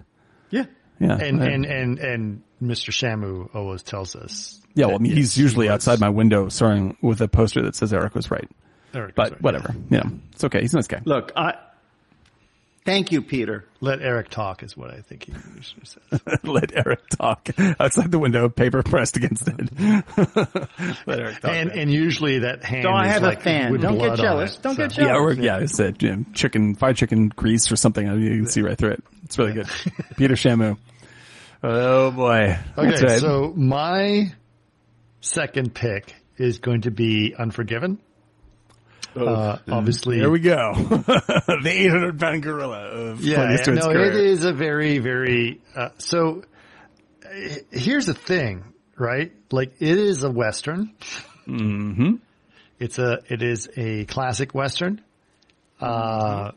yeah. 0.49 0.63
Yeah. 0.99 1.17
and 1.17 1.43
I- 1.43 1.47
and 1.47 1.65
and 1.65 1.99
and 1.99 2.41
Mr. 2.61 2.91
Shamu 2.91 3.53
always 3.55 3.83
tells 3.83 4.15
us. 4.15 4.61
yeah. 4.75 4.85
Well, 4.87 4.95
I 4.95 4.99
mean, 4.99 5.11
that, 5.11 5.17
he's 5.17 5.37
usually 5.37 5.67
he 5.67 5.71
outside 5.71 5.99
my 5.99 6.09
window, 6.09 6.49
starring 6.49 6.97
with 7.01 7.21
a 7.21 7.27
poster 7.27 7.61
that 7.63 7.75
says 7.75 7.93
Eric 7.93 8.15
was 8.15 8.31
right. 8.31 8.49
Eric 8.93 9.09
was 9.09 9.13
But 9.15 9.31
right, 9.33 9.41
whatever. 9.41 9.75
yeah. 9.89 9.97
You 10.03 10.09
know, 10.09 10.19
it's 10.31 10.43
okay. 10.45 10.61
He's 10.61 10.73
a 10.73 10.77
nice 10.77 10.87
guy. 10.87 11.01
Look, 11.05 11.31
I. 11.35 11.55
Thank 12.85 13.11
you, 13.11 13.23
Peter. 13.23 13.65
Let 13.81 14.03
Eric 14.03 14.29
talk 14.29 14.61
is 14.61 14.77
what 14.77 14.91
I 14.91 15.01
think 15.01 15.23
he 15.23 15.33
should 15.61 15.79
have 15.79 16.21
said. 16.21 16.39
Let 16.43 16.71
Eric 16.77 16.99
talk 17.09 17.49
outside 17.79 18.11
the 18.11 18.19
window, 18.19 18.47
paper 18.47 18.83
pressed 18.83 19.17
against 19.17 19.47
it. 19.47 19.57
Let 21.07 21.19
Eric 21.19 21.39
talk. 21.39 21.51
and 21.51 21.71
and 21.71 21.91
usually 21.91 22.39
that 22.39 22.63
hand. 22.63 22.83
Don't 22.83 22.93
I 22.93 23.07
is 23.07 23.13
have 23.13 23.23
a 23.23 23.35
fan. 23.41 23.73
Don't 23.79 23.97
get 23.97 24.17
jealous. 24.17 24.57
it, 24.57 24.61
Don't 24.61 24.77
get 24.77 24.91
jealous. 24.91 25.09
Yeah, 25.09 25.17
or 25.17 25.33
yeah, 25.33 25.57
it's 25.63 25.79
a 25.79 25.95
you 25.99 26.15
know, 26.15 26.25
chicken, 26.33 26.75
fried 26.75 26.95
chicken 26.95 27.29
grease 27.29 27.71
or 27.71 27.75
something. 27.75 28.05
You 28.05 28.29
can 28.37 28.45
see 28.47 28.61
right 28.61 28.77
through 28.77 28.91
it. 28.91 29.03
It's 29.23 29.37
really 29.39 29.53
good. 29.53 29.67
Peter 30.15 30.35
Shamu. 30.35 30.77
Oh 31.67 32.11
boy. 32.11 32.59
Okay, 32.77 33.05
right. 33.05 33.19
so 33.19 33.51
my 33.55 34.31
second 35.19 35.73
pick 35.73 36.13
is 36.37 36.59
going 36.59 36.81
to 36.81 36.91
be 36.91 37.33
Unforgiven. 37.35 37.97
Uh, 39.15 39.57
obviously, 39.71 40.19
There 40.19 40.29
we 40.29 40.41
go. 40.41 40.73
the 40.75 41.61
800 41.65 42.19
pound 42.19 42.43
gorilla 42.43 42.87
of 42.89 43.23
Yeah, 43.23 43.49
yeah, 43.49 43.73
no, 43.73 43.87
career. 43.87 44.11
it 44.11 44.15
is 44.15 44.43
a 44.43 44.53
very, 44.53 44.99
very. 44.99 45.59
Uh, 45.75 45.89
so 45.97 46.43
uh, 47.25 47.29
here's 47.71 48.05
the 48.05 48.13
thing, 48.13 48.73
right? 48.95 49.31
Like 49.51 49.73
it 49.79 49.97
is 49.97 50.23
a 50.23 50.29
western. 50.29 50.91
Mm-hmm. 51.47 52.15
It's 52.77 52.99
a. 52.99 53.19
It 53.27 53.41
is 53.41 53.69
a 53.75 54.05
classic 54.05 54.53
western. 54.53 55.01
Uh, 55.79 56.51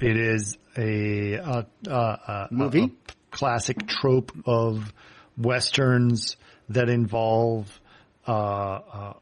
it 0.00 0.16
is 0.16 0.58
a, 0.76 1.38
uh 1.38 1.62
uh 1.86 1.92
uh 1.92 2.46
Movie? 2.50 2.92
Classic 3.30 3.86
trope 3.86 4.32
of 4.46 4.92
westerns 5.36 6.36
that 6.68 6.88
involve 6.88 7.80
uh, 8.26 8.32
uh, 8.32 9.12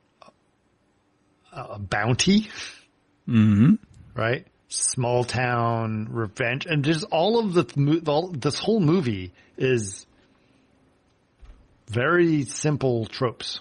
a 1.53 1.79
bounty 1.79 2.49
right? 4.15 4.47
Small 4.69 5.25
town 5.25 6.09
revenge, 6.11 6.67
and 6.67 6.85
just 6.85 7.05
all 7.11 7.39
of 7.39 7.55
the 7.55 8.03
all, 8.07 8.29
this 8.29 8.59
whole 8.59 8.81
movie 8.81 9.33
is 9.57 10.07
very 11.87 12.45
simple 12.45 13.07
tropes. 13.07 13.61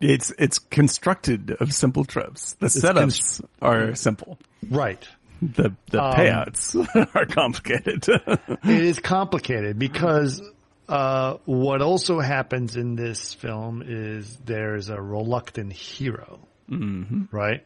It's 0.00 0.32
it's 0.38 0.58
constructed 0.58 1.56
of 1.60 1.74
simple 1.74 2.04
tropes. 2.04 2.54
The 2.54 2.68
setups 2.68 3.44
are 3.60 3.94
simple. 3.94 4.38
Right. 4.68 5.06
The 5.42 5.74
the 5.90 6.02
Um, 6.02 6.14
payouts 6.14 6.74
are 7.14 7.26
complicated. 7.26 8.06
It 8.64 8.84
is 8.84 8.98
complicated 8.98 9.78
because 9.78 10.42
uh, 10.88 11.36
what 11.44 11.82
also 11.82 12.20
happens 12.20 12.76
in 12.76 12.96
this 12.96 13.32
film 13.34 13.82
is 13.86 14.36
there's 14.44 14.90
a 14.90 15.00
reluctant 15.00 15.72
hero, 15.72 16.40
mm-hmm. 16.68 17.24
right? 17.30 17.64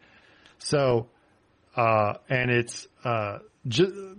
So, 0.59 1.09
uh, 1.75 2.15
and 2.29 2.51
it's 2.51 2.87
uh, 3.03 3.39
ju- 3.67 4.19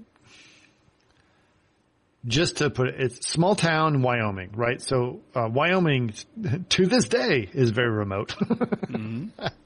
just 2.26 2.58
to 2.58 2.70
put 2.70 2.88
it, 2.88 2.96
it's 3.00 3.28
small 3.28 3.56
town 3.56 4.02
Wyoming, 4.02 4.52
right? 4.56 4.82
So 4.82 5.22
uh, 5.36 5.48
Wyoming 5.52 6.14
to 6.70 6.86
this 6.88 7.08
day 7.08 7.48
is 7.54 7.70
very 7.70 7.92
remote. 7.92 8.36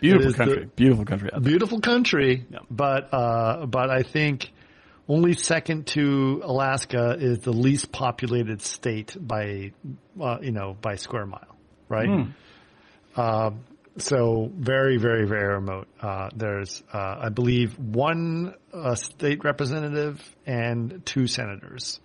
Beautiful 0.00 0.32
country. 0.34 0.64
the- 0.64 0.70
Beautiful 0.76 1.04
country. 1.04 1.30
Beautiful 1.40 1.80
country, 1.80 2.46
Yeah. 2.50 2.58
but 2.70 3.12
uh, 3.12 3.66
but 3.66 3.90
I 3.90 4.02
think 4.02 4.50
only 5.08 5.34
second 5.34 5.86
to 5.88 6.40
Alaska 6.44 7.16
is 7.18 7.40
the 7.40 7.52
least 7.52 7.90
populated 7.92 8.62
state 8.62 9.16
by 9.20 9.72
uh, 10.20 10.38
you 10.40 10.52
know 10.52 10.76
by 10.80 10.94
square 10.96 11.26
mile, 11.26 11.56
right? 11.88 12.28
Um, 13.16 13.60
so 13.98 14.50
very 14.54 14.96
very 14.96 15.26
very 15.26 15.54
remote. 15.54 15.86
Uh, 16.00 16.30
there's 16.34 16.82
uh, 16.92 17.16
I 17.22 17.28
believe 17.28 17.78
one 17.78 18.54
uh, 18.72 18.94
state 18.94 19.44
representative 19.44 20.20
and 20.46 21.04
two 21.04 21.26
senators. 21.26 22.00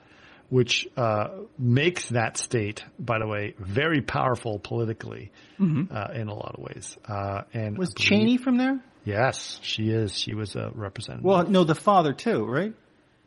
Which 0.49 0.87
uh, 0.95 1.27
makes 1.59 2.07
that 2.09 2.37
state, 2.37 2.83
by 2.97 3.19
the 3.19 3.27
way, 3.27 3.53
very 3.59 4.01
powerful 4.01 4.59
politically 4.59 5.31
uh, 5.59 6.07
in 6.13 6.29
a 6.29 6.33
lot 6.33 6.55
of 6.57 6.63
ways. 6.63 6.97
Uh, 7.05 7.41
and 7.53 7.77
Was 7.77 7.93
believe- 7.93 8.07
Cheney 8.07 8.37
from 8.37 8.57
there? 8.57 8.79
Yes, 9.03 9.59
she 9.61 9.89
is. 9.89 10.17
She 10.17 10.33
was 10.35 10.55
a 10.55 10.71
representative. 10.73 11.25
Well, 11.25 11.43
no, 11.47 11.63
the 11.65 11.75
father 11.75 12.13
too, 12.13 12.45
right? 12.45 12.73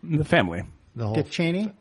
The 0.02 0.24
family. 0.24 0.62
the 0.97 1.05
whole, 1.06 1.14
Dick 1.14 1.30
Cheney. 1.30 1.72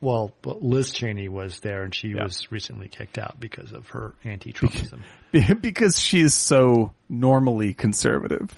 well, 0.00 0.32
but 0.42 0.62
Liz 0.62 0.92
Cheney 0.92 1.28
was 1.28 1.58
there, 1.60 1.82
and 1.82 1.92
she 1.94 2.08
Yeah. 2.08 2.22
was 2.24 2.50
recently 2.52 2.86
kicked 2.88 3.18
out 3.18 3.40
because 3.40 3.72
of 3.72 3.88
her 3.88 4.14
anti-Trumpism. 4.24 5.00
because 5.60 5.98
she 5.98 6.20
is 6.20 6.34
so 6.34 6.92
normally 7.08 7.74
conservative. 7.74 8.50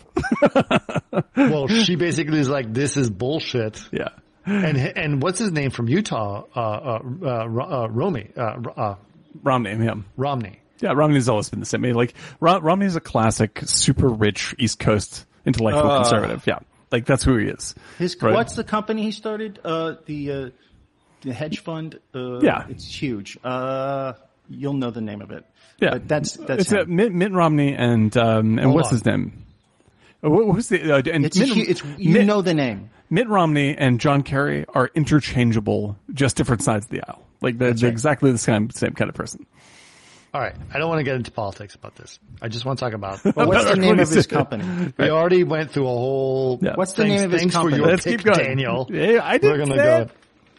well, 1.37 1.69
she 1.69 1.97
basically 1.97 2.39
is 2.41 2.49
like, 2.49 2.73
"This 2.73 2.97
is 2.97 3.09
bullshit." 3.11 3.83
Yeah. 3.93 4.09
And 4.47 4.79
and 4.79 5.23
what's 5.23 5.39
his 5.39 5.53
name 5.53 5.71
from 5.71 5.89
Utah? 5.89 6.45
Uh, 6.55 6.61
uh, 6.61 7.01
uh, 7.23 7.27
uh 7.27 7.89
Romy, 7.89 8.31
uh, 8.37 8.41
uh, 8.77 8.95
Romney, 9.43 9.85
yeah. 9.85 9.95
Romney. 10.17 10.61
Yeah, 10.81 10.93
Romney's 10.93 11.29
always 11.29 11.51
been 11.51 11.61
the 11.61 11.67
same. 11.67 11.83
Like, 11.83 12.15
Ro- 12.41 12.61
Romney's 12.61 12.97
a 12.97 13.01
classic, 13.01 13.61
super 13.65 14.09
rich 14.09 14.55
East 14.59 14.79
Coast 14.79 15.27
intellectual 15.45 15.97
conservative. 15.97 16.47
Yeah. 16.47 16.61
Like, 16.93 17.05
that's 17.05 17.25
who 17.25 17.37
he 17.37 17.49
is. 17.49 17.75
His 17.99 18.17
Right. 18.23 18.33
what's 18.33 18.55
the 18.55 18.65
company 18.65 19.03
he 19.03 19.11
started? 19.11 19.59
Uh, 19.65 19.95
the 20.07 20.33
uh, 20.33 20.51
the 21.23 21.33
hedge 21.33 21.59
fund. 21.61 21.99
Uh, 22.15 22.41
Yeah. 22.41 22.65
it's 22.69 22.87
huge. 22.87 23.37
Uh, 23.43 24.13
you'll 24.49 24.75
know 24.75 24.91
the 24.91 25.01
name 25.01 25.21
of 25.21 25.31
it. 25.31 25.45
Yeah. 25.81 25.91
but 25.91 26.09
that's 26.09 26.37
that's 26.37 26.63
it's 26.63 26.73
him. 26.73 26.95
Mitt, 26.97 27.13
Mitt 27.13 27.33
Romney 27.33 27.75
and, 27.75 28.17
um, 28.17 28.59
and 28.59 28.73
what's 28.75 28.91
his 28.91 29.05
name? 29.05 29.45
What, 30.21 30.55
who's 30.55 30.69
the, 30.69 30.97
uh, 30.97 31.03
and 31.13 31.25
It's, 31.25 31.39
Mitt, 31.39 31.49
hu- 31.51 31.61
it's 31.61 31.83
you 31.97 32.13
Mitt, 32.15 32.27
know 32.27 32.43
the 32.43 32.55
name. 32.55 32.91
Mitt 33.11 33.29
Romney 33.29 33.77
and 33.77 34.01
John 34.01 34.23
Kerry 34.23 34.65
are 34.75 34.91
interchangeable, 34.95 35.97
just 36.13 36.37
different 36.37 36.63
sides 36.63 36.87
of 36.87 36.91
the 36.91 37.03
aisle. 37.09 37.25
Like, 37.41 37.57
they're, 37.59 37.73
they're 37.73 37.87
right. 37.89 37.93
exactly 37.93 38.33
the 38.33 38.39
same, 38.39 38.71
same 38.71 38.93
kind 38.95 39.09
of 39.09 39.15
person. 39.15 39.47
All 40.35 40.41
right, 40.43 40.55
I 40.75 40.79
don't 40.79 40.89
want 40.89 40.99
to 40.99 41.05
get 41.05 41.15
into 41.15 41.31
politics 41.31 41.75
about 41.75 41.95
this. 41.97 42.19
I 42.43 42.49
just 42.49 42.65
want 42.67 42.79
to 42.79 42.85
talk 42.85 42.93
about. 42.93 43.21
What's 43.35 43.65
the 43.65 43.77
name 43.81 43.99
of 43.99 44.09
to- 44.11 44.15
his 44.15 44.27
company? 44.27 44.93
we 44.99 45.09
already 45.09 45.43
went 45.45 45.71
through 45.71 45.85
a 45.85 45.89
whole. 45.89 46.59
Yeah. 46.61 46.75
What's 46.75 46.93
the 46.93 47.05
Thanks- 47.05 47.15
name 47.21 47.25
of 47.27 47.33
his 47.33 47.41
thanks 47.43 47.55
for 47.55 47.61
company? 47.63 47.77
your 47.79 47.87
Let's 47.87 48.05
pick, 48.05 48.19
keep 48.19 48.27
going. 48.27 48.39
Daniel. 48.47 48.87
Yeah, 48.91 49.21
I 49.25 49.39
didn't 49.39 49.53
We're 49.53 49.65
gonna 49.67 49.77
say 49.79 50.05
go. 50.05 50.11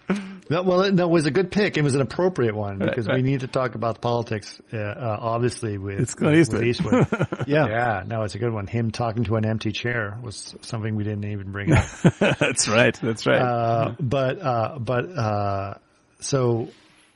It. 0.10 0.19
No, 0.49 0.64
well, 0.64 0.81
it- 0.81 0.94
no, 0.94 1.06
it 1.06 1.11
was 1.11 1.26
a 1.26 1.31
good 1.31 1.52
pick. 1.52 1.77
It 1.77 1.84
was 1.84 1.95
an 1.95 2.02
appropriate 2.02 2.56
one 2.56 2.80
because 2.80 3.07
we 3.07 3.14
right. 3.14 3.23
need 3.23 3.41
to 3.41 3.48
talk 3.48 3.76
about 3.76 4.02
politics, 4.02 4.60
uh, 4.73 4.77
uh, 4.77 5.18
obviously 5.22 5.77
with, 5.77 5.99
It's 5.99 6.15
Clint 6.15 6.52
with 6.52 6.64
Eastwood. 6.64 7.07
Yeah. 7.48 7.68
yeah, 7.68 8.03
no, 8.06 8.23
it's 8.23 8.36
a 8.36 8.40
good 8.40 8.53
one. 8.53 8.68
Him 8.68 8.91
talking 8.91 9.23
to 9.26 9.36
an 9.36 9.45
empty 9.45 9.72
chair 9.72 10.18
was 10.22 10.56
something 10.61 10.95
we 10.95 11.03
didn't 11.03 11.26
even 11.26 11.52
bring 11.52 11.72
up. 11.73 11.86
that's 12.19 12.68
right. 12.68 12.98
That's 13.02 13.26
right. 13.26 13.41
uh, 13.41 13.95
but, 13.99 14.41
uh, 14.41 14.80
but, 14.80 15.06
uh, 15.06 15.73
so, 16.19 16.69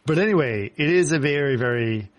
but 0.05 0.17
anyway, 0.17 0.71
it 0.75 0.89
is 0.89 1.11
a 1.11 1.19
very, 1.19 1.55
very, 1.55 2.09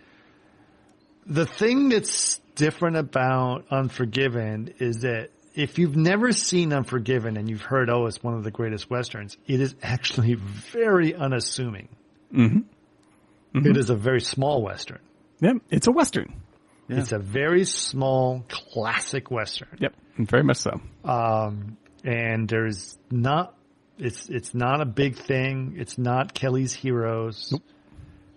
the 1.26 1.46
thing 1.46 1.88
that's 1.88 2.40
different 2.54 2.96
about 2.96 3.64
Unforgiven 3.70 4.74
is 4.78 5.00
that 5.00 5.30
if 5.54 5.78
you've 5.78 5.96
never 5.96 6.32
seen 6.32 6.72
Unforgiven 6.72 7.36
and 7.36 7.48
you've 7.48 7.62
heard, 7.62 7.88
oh, 7.90 8.06
it's 8.06 8.22
one 8.22 8.34
of 8.34 8.44
the 8.44 8.50
greatest 8.50 8.90
Westerns, 8.90 9.36
it 9.46 9.60
is 9.60 9.74
actually 9.82 10.34
very 10.34 11.14
unassuming. 11.14 11.88
Mm-hmm. 12.32 13.76
is 13.76 13.90
a 13.90 13.94
very 13.94 14.20
small 14.20 14.62
Western. 14.62 14.98
yep. 15.40 15.56
It's 15.70 15.86
a 15.86 15.92
Western. 15.92 16.42
It's 16.88 17.12
a 17.12 17.18
very 17.18 17.64
small 17.64 18.44
classic 18.48 19.30
Western. 19.30 19.68
Yep. 19.78 19.94
Very 20.18 20.42
much 20.42 20.58
so. 20.58 20.80
Um, 21.04 21.78
and 22.04 22.46
there's 22.48 22.98
not, 23.10 23.56
it's, 23.98 24.28
it's 24.28 24.54
not 24.54 24.80
a 24.80 24.84
big 24.84 25.16
thing. 25.16 25.76
It's 25.78 25.96
not 25.96 26.34
Kelly's 26.34 26.74
Heroes 26.74 27.54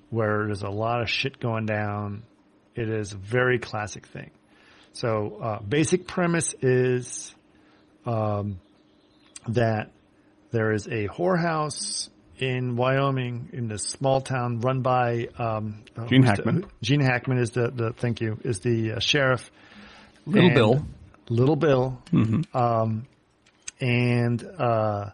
where 0.09 0.45
there's 0.45 0.61
a 0.61 0.69
lot 0.69 1.01
of 1.01 1.09
shit 1.09 1.39
going 1.39 1.65
down. 1.65 2.23
It 2.75 2.89
is 2.89 3.13
a 3.13 3.17
very 3.17 3.59
classic 3.59 4.05
thing. 4.05 4.31
So, 4.97 5.37
uh, 5.39 5.59
basic 5.59 6.07
premise 6.07 6.55
is, 6.59 7.35
um, 8.07 8.59
that 9.47 9.91
there 10.49 10.71
is 10.73 10.87
a 10.87 11.07
whorehouse 11.07 12.09
in 12.39 12.75
Wyoming 12.75 13.49
in 13.53 13.67
this 13.67 13.83
small 13.83 14.21
town 14.21 14.59
run 14.61 14.81
by, 14.81 15.27
um, 15.37 15.83
uh, 15.95 16.07
Gene 16.07 16.23
who's 16.23 16.31
the- 16.31 16.35
Hackman. 16.37 16.65
Gene 16.81 17.01
Hackman 17.01 17.37
is 17.37 17.51
the, 17.51 17.69
the, 17.69 17.93
thank 17.93 18.21
you, 18.21 18.39
is 18.43 18.61
the 18.61 18.93
uh, 18.93 18.99
sheriff. 18.99 19.51
Little 20.25 20.49
Bill. 20.49 20.85
Little 21.29 21.55
Bill. 21.55 22.01
Um, 22.55 23.05
and, 23.79 24.43
uh, 24.57 25.11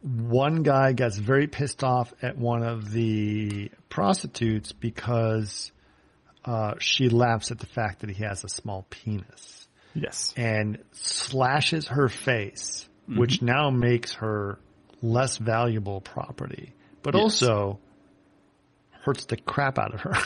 one 0.00 0.62
guy 0.62 0.94
gets 0.94 1.18
very 1.18 1.46
pissed 1.46 1.84
off 1.84 2.14
at 2.22 2.38
one 2.38 2.62
of 2.62 2.90
the 2.90 3.70
prostitutes 3.90 4.72
because, 4.72 5.70
uh, 6.44 6.74
she 6.78 7.08
laughs 7.08 7.50
at 7.50 7.58
the 7.58 7.66
fact 7.66 8.00
that 8.00 8.10
he 8.10 8.22
has 8.24 8.44
a 8.44 8.48
small 8.48 8.86
penis 8.90 9.68
Yes. 9.94 10.32
and 10.36 10.78
slashes 10.92 11.88
her 11.88 12.08
face, 12.08 12.88
which 13.06 13.42
now 13.42 13.70
makes 13.70 14.14
her 14.14 14.58
less 15.02 15.36
valuable 15.36 16.00
property, 16.00 16.72
but 17.02 17.14
Yes. 17.14 17.22
also 17.22 17.78
hurts 19.04 19.24
the 19.26 19.36
crap 19.36 19.78
out 19.78 19.94
of 19.94 20.00
her. 20.00 20.14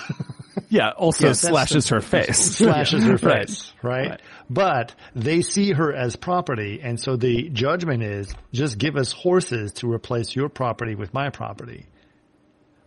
Yeah. 0.68 0.90
Also 0.96 1.28
that's 1.28 1.40
slashes 1.40 1.88
her 1.90 2.00
face. 2.00 2.38
slashes 2.56 3.04
her 3.04 3.18
face, 3.18 3.72
right? 3.82 4.10
Right. 4.10 4.20
But 4.50 4.94
they 5.14 5.42
see 5.42 5.72
her 5.72 5.92
as 5.94 6.16
property, 6.16 6.80
and 6.82 6.98
so 6.98 7.16
the 7.16 7.50
judgment 7.50 8.02
is 8.02 8.34
just 8.52 8.76
give 8.78 8.96
us 8.96 9.12
horses 9.12 9.74
to 9.74 9.92
replace 9.92 10.34
your 10.34 10.48
property 10.48 10.94
with 10.96 11.12
my 11.14 11.28
property, 11.30 11.86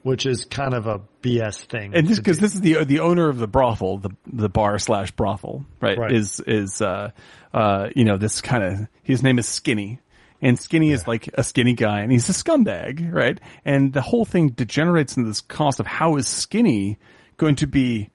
which 0.04 0.26
is 0.26 0.46
kind 0.46 0.74
of 0.74 0.88
a 0.88 1.02
BS 1.22 1.66
thing. 1.66 1.94
And 1.94 2.08
just 2.08 2.22
because 2.22 2.40
this 2.40 2.56
is 2.56 2.62
the 2.62 2.84
the 2.86 3.00
owner 3.00 3.30
of 3.30 3.38
the 3.38 3.48
brothel, 3.48 3.98
the 3.98 4.12
the 4.26 4.50
bar 4.50 4.80
slash 4.80 5.12
brothel, 5.12 5.66
right? 5.82 5.98
Right. 5.98 6.12
Is 6.12 6.40
is 6.42 6.82
uh 6.82 7.12
uh 7.54 7.90
you 7.96 8.06
know 8.06 8.18
this 8.18 8.42
kind 8.42 8.64
of 8.64 8.88
his 9.04 9.24
name 9.24 9.40
is 9.40 9.48
Skinny, 9.48 10.00
and 10.42 10.60
Skinny 10.60 10.92
is 10.92 11.08
like 11.08 11.30
a 11.34 11.44
skinny 11.44 11.74
guy, 11.74 12.02
and 12.02 12.12
he's 12.12 12.30
a 12.30 12.34
scumbag, 12.34 13.12
right? 13.12 13.40
And 13.66 13.94
the 13.94 14.02
whole 14.02 14.26
thing 14.26 14.50
degenerates 14.50 15.18
into 15.18 15.28
this 15.30 15.42
cost 15.42 15.80
of 15.80 15.88
how 15.88 16.16
is 16.16 16.28
Skinny 16.28 16.98
going 17.38 17.56
to 17.56 17.68
be 17.68 18.10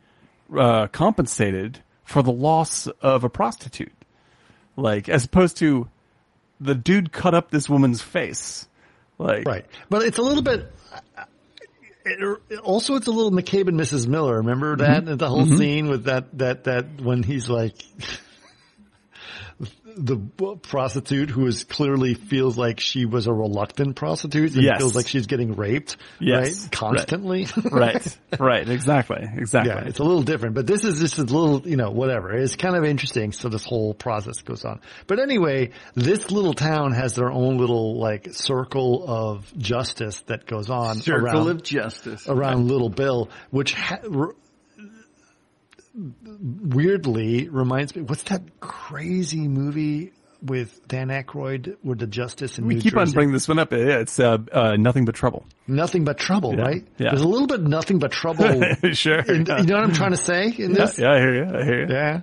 uh 0.56 0.86
compensated 0.88 1.80
for 2.04 2.22
the 2.22 2.32
loss 2.32 2.86
of 2.86 3.24
a 3.24 3.28
prostitute, 3.28 3.92
like 4.76 5.08
as 5.08 5.24
opposed 5.24 5.58
to 5.58 5.88
the 6.60 6.74
dude 6.74 7.12
cut 7.12 7.34
up 7.34 7.50
this 7.50 7.68
woman's 7.68 8.00
face, 8.00 8.66
like 9.18 9.46
right, 9.46 9.66
but 9.90 10.02
it's 10.02 10.18
a 10.18 10.22
little 10.22 10.42
bit. 10.42 10.72
It, 12.04 12.40
it- 12.50 12.58
also, 12.58 12.96
it's 12.96 13.06
a 13.06 13.10
little 13.10 13.32
McCabe 13.32 13.68
and 13.68 13.78
Mrs. 13.78 14.06
Miller. 14.06 14.36
Remember 14.36 14.76
that 14.76 15.04
mm-hmm. 15.04 15.16
the 15.16 15.28
whole 15.28 15.44
mm-hmm. 15.44 15.56
scene 15.56 15.88
with 15.88 16.04
that 16.04 16.36
that 16.38 16.64
that 16.64 17.00
when 17.00 17.22
he's 17.22 17.48
like. 17.48 17.74
The 19.96 20.16
prostitute 20.62 21.30
who 21.30 21.46
is 21.46 21.64
clearly 21.64 22.14
feels 22.14 22.58
like 22.58 22.80
she 22.80 23.04
was 23.06 23.26
a 23.26 23.32
reluctant 23.32 23.96
prostitute 23.96 24.54
and 24.54 24.62
Yes. 24.62 24.78
feels 24.78 24.96
like 24.96 25.06
she's 25.06 25.26
getting 25.26 25.54
raped, 25.54 25.96
Yes. 26.20 26.62
right? 26.64 26.72
Constantly. 26.72 27.46
right, 27.70 28.18
right, 28.40 28.68
exactly, 28.68 29.24
exactly. 29.36 29.72
Yeah, 29.74 29.84
it's 29.88 30.00
a 30.00 30.02
little 30.02 30.22
different, 30.22 30.54
but 30.54 30.66
this 30.66 30.84
is 30.84 31.00
just 31.00 31.18
a 31.18 31.22
little, 31.22 31.62
you 31.68 31.76
know, 31.76 31.90
whatever. 31.90 32.32
It's 32.32 32.56
kind 32.56 32.76
of 32.76 32.84
interesting. 32.84 33.32
So 33.32 33.48
this 33.48 33.64
whole 33.64 33.94
process 33.94 34.42
goes 34.42 34.64
on. 34.64 34.80
But 35.06 35.20
anyway, 35.20 35.70
this 35.94 36.30
little 36.30 36.54
town 36.54 36.92
has 36.92 37.14
their 37.14 37.30
own 37.30 37.58
little 37.58 37.98
like 37.98 38.32
circle 38.32 39.04
of 39.06 39.52
justice 39.56 40.20
that 40.26 40.46
goes 40.46 40.70
on 40.70 40.96
Circle 40.96 41.24
around, 41.26 41.48
of 41.50 41.62
Justice. 41.62 42.28
around 42.28 42.68
Little 42.68 42.88
Bill, 42.90 43.30
which 43.50 43.74
ha- 43.74 43.98
r- 44.12 44.34
weirdly 45.94 47.48
reminds 47.48 47.94
me, 47.94 48.02
what's 48.02 48.24
that 48.24 48.42
crazy 48.60 49.48
movie 49.48 50.12
with 50.42 50.86
Dan 50.86 51.08
Aykroyd 51.08 51.76
with 51.82 51.98
the 51.98 52.06
Justice 52.06 52.58
in 52.58 52.66
We 52.66 52.74
New 52.74 52.80
keep 52.82 52.96
on 52.96 53.10
bringing 53.12 53.32
this 53.32 53.48
one 53.48 53.58
up. 53.58 53.72
It's 53.72 54.20
uh, 54.20 54.38
uh, 54.52 54.76
nothing 54.76 55.04
but 55.06 55.14
trouble. 55.14 55.46
Nothing 55.66 56.04
but 56.04 56.18
trouble, 56.18 56.54
Yeah, 56.54 56.60
right? 56.62 56.86
yeah. 56.98 57.10
There's 57.10 57.22
a 57.22 57.28
little 57.28 57.46
bit 57.46 57.62
nothing 57.62 57.98
but 57.98 58.12
trouble. 58.12 58.62
sure. 58.92 59.20
in- 59.20 59.46
you 59.46 59.62
know 59.64 59.76
what 59.76 59.84
I'm 59.84 59.92
trying 59.94 60.10
to 60.10 60.16
say 60.18 60.48
in 60.48 60.72
yeah, 60.72 60.76
this? 60.86 60.98
yeah, 60.98 61.12
I 61.12 61.18
hear 61.18 61.34
you. 61.34 61.44
I 61.58 61.64
hear 61.64 61.86
you. 61.88 61.94
Yeah. 61.94 62.20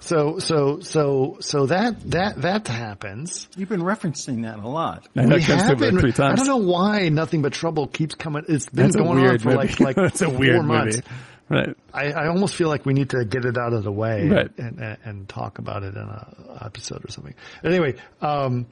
So 0.00 0.38
so 0.38 0.80
so 0.80 1.38
so 1.40 1.66
that 1.66 2.10
that 2.10 2.42
that 2.42 2.68
happens. 2.68 3.48
You've 3.56 3.70
been 3.70 3.80
referencing 3.80 4.42
that 4.42 4.58
a 4.58 4.68
lot. 4.68 5.06
I 5.16 5.22
know 5.24 5.36
We 5.36 5.42
it 5.42 5.46
comes 5.46 5.62
have 5.62 5.78
been- 5.78 5.98
three 5.98 6.12
times. 6.12 6.32
I 6.40 6.44
don't 6.44 6.46
know 6.46 6.70
why 6.70 7.08
nothing 7.08 7.40
but 7.40 7.52
trouble 7.54 7.86
keeps 7.86 8.14
coming. 8.14 8.44
It's 8.48 8.68
been 8.68 8.84
That's 8.86 8.96
going 8.96 9.18
on 9.24 9.38
for 9.38 9.50
movie. 9.52 9.56
like 9.56 9.80
like 9.80 9.96
That's 9.96 10.20
a 10.20 10.26
four 10.28 10.38
weird 10.38 10.64
months. 10.66 11.00
Right. 11.48 11.76
I, 11.92 12.12
I 12.12 12.28
almost 12.28 12.54
feel 12.54 12.68
like 12.68 12.86
we 12.86 12.94
need 12.94 13.10
to 13.10 13.24
get 13.24 13.44
it 13.44 13.58
out 13.58 13.72
of 13.74 13.84
the 13.84 13.92
way 13.92 14.28
Right. 14.28 14.50
and, 14.58 14.78
and, 14.78 14.98
and 15.04 15.28
talk 15.28 15.58
about 15.58 15.82
it 15.82 15.94
in 15.94 16.02
a 16.02 16.58
episode 16.64 17.04
or 17.04 17.10
something. 17.10 17.34
Anyway, 17.62 17.96
um, 18.22 18.66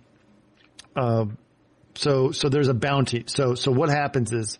um, 0.97 1.37
so 1.95 2.31
so 2.33 2.49
there's 2.49 2.69
a 2.69 2.75
bounty. 2.75 3.25
So 3.27 3.55
so 3.55 3.71
what 3.71 3.89
happens 3.91 4.33
is 4.33 4.59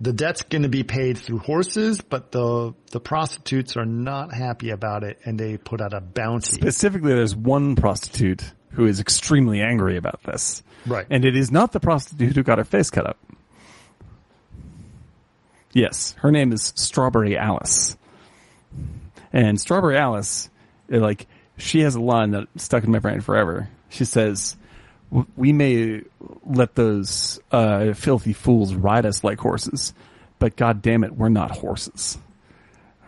the 0.00 0.12
debt's 0.12 0.42
going 0.42 0.62
to 0.62 0.68
be 0.68 0.82
paid 0.82 1.16
through 1.18 1.38
horses, 1.38 2.00
but 2.00 2.32
the 2.32 2.74
the 2.90 3.00
prostitutes 3.00 3.76
are 3.76 3.86
not 3.86 4.34
happy 4.34 4.70
about 4.70 5.04
it, 5.04 5.18
and 5.24 5.38
they 5.38 5.56
put 5.56 5.80
out 5.80 5.94
a 5.94 6.00
bounty. 6.00 6.52
Specifically, 6.52 7.14
there's 7.14 7.36
one 7.36 7.76
prostitute 7.76 8.42
who 8.70 8.86
is 8.86 8.98
extremely 8.98 9.62
angry 9.62 9.96
about 9.96 10.20
this. 10.24 10.64
Right. 10.84 11.06
And 11.08 11.24
it 11.24 11.36
is 11.36 11.52
not 11.52 11.70
the 11.70 11.78
prostitute 11.80 12.34
who 12.34 12.42
got 12.42 12.58
her 12.58 12.64
face 12.64 12.90
cut 12.90 13.06
up. 13.06 13.18
Yes, 15.74 16.14
her 16.20 16.30
name 16.30 16.52
is 16.52 16.72
Strawberry 16.76 17.36
Alice. 17.36 17.96
And 19.32 19.60
Strawberry 19.60 19.98
Alice, 19.98 20.48
like, 20.88 21.26
she 21.58 21.80
has 21.80 21.96
a 21.96 22.00
line 22.00 22.30
that 22.30 22.48
stuck 22.56 22.84
in 22.84 22.90
my 22.92 23.00
brain 23.00 23.20
forever. 23.20 23.68
She 23.88 24.04
says, 24.04 24.56
we 25.36 25.52
may 25.52 26.02
let 26.46 26.74
those, 26.74 27.40
uh, 27.50 27.92
filthy 27.94 28.32
fools 28.32 28.74
ride 28.74 29.04
us 29.06 29.22
like 29.24 29.38
horses, 29.40 29.92
but 30.38 30.56
god 30.56 30.82
damn 30.82 31.04
it, 31.04 31.14
we're 31.16 31.28
not 31.28 31.50
horses. 31.50 32.18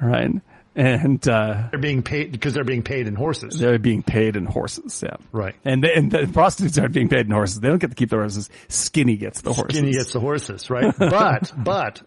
All 0.03 0.09
right. 0.09 0.31
And, 0.75 1.27
uh, 1.27 1.69
They're 1.71 1.81
being 1.81 2.03
paid 2.03 2.33
because 2.33 2.53
they're 2.53 2.63
being 2.65 2.83
paid 2.83 3.07
in 3.07 3.15
horses. 3.15 3.59
they're 3.59 3.79
being 3.79 4.03
paid 4.03 4.37
in 4.37 4.45
horses, 4.45 5.03
yeah. 5.03 5.17
Right. 5.33 5.55
And 5.65 5.83
the, 5.83 5.97
and 5.97 6.11
the 6.11 6.27
prostitutes 6.27 6.77
aren't 6.79 6.93
being 6.93 7.09
paid 7.09 7.27
in 7.27 7.33
horses. 7.33 7.61
They 7.61 7.69
don't 7.69 7.79
get 7.79 7.91
to 7.91 7.97
keep 7.97 8.11
the 8.11 8.17
horses. 8.17 8.51
Skinny 8.69 9.17
gets 9.17 9.41
the 9.41 9.53
horses. 9.55 9.79
Skinny 9.79 9.93
gets 9.93 10.13
the 10.13 10.21
horses, 10.21 10.69
right? 10.69 10.95
but 10.99 11.53
but 11.57 12.03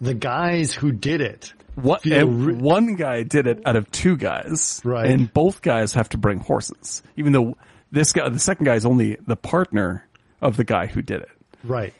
the 0.00 0.14
guys 0.14 0.72
who 0.74 0.92
did 0.92 1.20
it 1.20 1.52
What, 1.74 2.04
re- 2.04 2.20
one 2.54 2.94
guy 2.96 3.22
did 3.22 3.46
it 3.46 3.62
out 3.66 3.76
of 3.76 3.90
two 3.90 4.16
guys. 4.16 4.80
Right. 4.84 5.06
And 5.10 5.32
both 5.32 5.62
guys 5.62 5.94
have 5.94 6.08
to 6.10 6.18
bring 6.18 6.38
horses. 6.40 7.02
Even 7.16 7.32
though 7.32 7.56
this 7.92 8.12
guy, 8.12 8.28
the 8.28 8.38
second 8.38 8.66
guy 8.66 8.74
is 8.74 8.84
only 8.86 9.16
the 9.26 9.36
partner 9.36 10.06
of 10.40 10.56
the 10.56 10.64
guy 10.64 10.86
who 10.86 11.02
did 11.02 11.20
it. 11.22 11.30
right, 11.64 11.92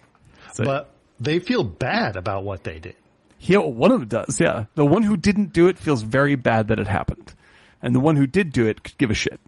So 0.52 0.64
but 0.64 0.90
they 1.18 1.38
feel 1.38 1.62
bad 1.64 2.16
about 2.16 2.44
what 2.44 2.64
they 2.64 2.78
did. 2.78 2.96
he, 3.38 3.56
one 3.56 3.92
of 3.92 4.00
them 4.00 4.08
does, 4.08 4.40
yeah. 4.40 4.64
The 4.74 4.86
one 4.86 5.02
who 5.02 5.16
didn't 5.16 5.52
do 5.52 5.68
it 5.68 5.78
feels 5.78 6.02
very 6.02 6.34
bad 6.36 6.68
that 6.68 6.78
it 6.78 6.86
happened. 6.86 7.34
And 7.82 7.94
the 7.94 8.00
one 8.00 8.16
who 8.16 8.26
did 8.26 8.52
do 8.52 8.66
it 8.66 8.82
could 8.82 8.96
give 8.98 9.10
a 9.10 9.14
shit. 9.14 9.40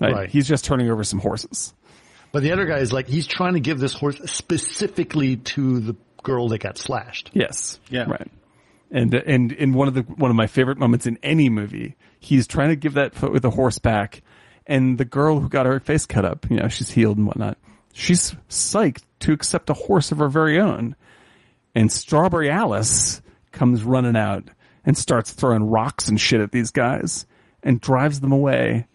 Right? 0.00 0.12
Right. 0.14 0.30
He's 0.30 0.46
just 0.46 0.64
turning 0.64 0.90
over 0.90 1.02
some 1.04 1.20
horses. 1.20 1.72
But 2.32 2.42
the 2.42 2.52
other 2.52 2.66
guy 2.66 2.78
is 2.78 2.92
like 2.92 3.06
he's 3.08 3.26
trying 3.26 3.54
to 3.54 3.60
give 3.60 3.78
this 3.78 3.94
horse 3.94 4.20
specifically 4.26 5.36
to 5.36 5.80
the 5.80 5.96
girl 6.26 6.48
that 6.48 6.58
got 6.58 6.76
slashed. 6.76 7.30
Yes. 7.32 7.78
Yeah. 7.88 8.04
Right. 8.08 8.30
And 8.90 9.14
and 9.14 9.52
in 9.52 9.72
one 9.72 9.88
of 9.88 9.94
the 9.94 10.02
one 10.02 10.30
of 10.30 10.36
my 10.36 10.46
favorite 10.46 10.78
moments 10.78 11.06
in 11.06 11.18
any 11.22 11.48
movie, 11.48 11.96
he's 12.20 12.46
trying 12.46 12.68
to 12.68 12.76
give 12.76 12.94
that 12.94 13.14
foot 13.14 13.32
with 13.32 13.44
a 13.44 13.50
horse 13.50 13.78
back, 13.78 14.22
and 14.66 14.98
the 14.98 15.04
girl 15.04 15.40
who 15.40 15.48
got 15.48 15.66
her 15.66 15.80
face 15.80 16.06
cut 16.06 16.24
up, 16.24 16.48
you 16.50 16.56
know, 16.56 16.68
she's 16.68 16.90
healed 16.90 17.16
and 17.16 17.26
whatnot. 17.26 17.58
She's 17.92 18.34
psyched 18.48 19.02
to 19.20 19.32
accept 19.32 19.70
a 19.70 19.74
horse 19.74 20.12
of 20.12 20.18
her 20.18 20.28
very 20.28 20.60
own, 20.60 20.94
and 21.74 21.90
Strawberry 21.90 22.50
Alice 22.50 23.22
comes 23.52 23.82
running 23.82 24.16
out 24.16 24.44
and 24.84 24.96
starts 24.96 25.32
throwing 25.32 25.64
rocks 25.64 26.08
and 26.08 26.20
shit 26.20 26.40
at 26.40 26.52
these 26.52 26.70
guys 26.70 27.26
and 27.62 27.80
drives 27.80 28.20
them 28.20 28.32
away. 28.32 28.86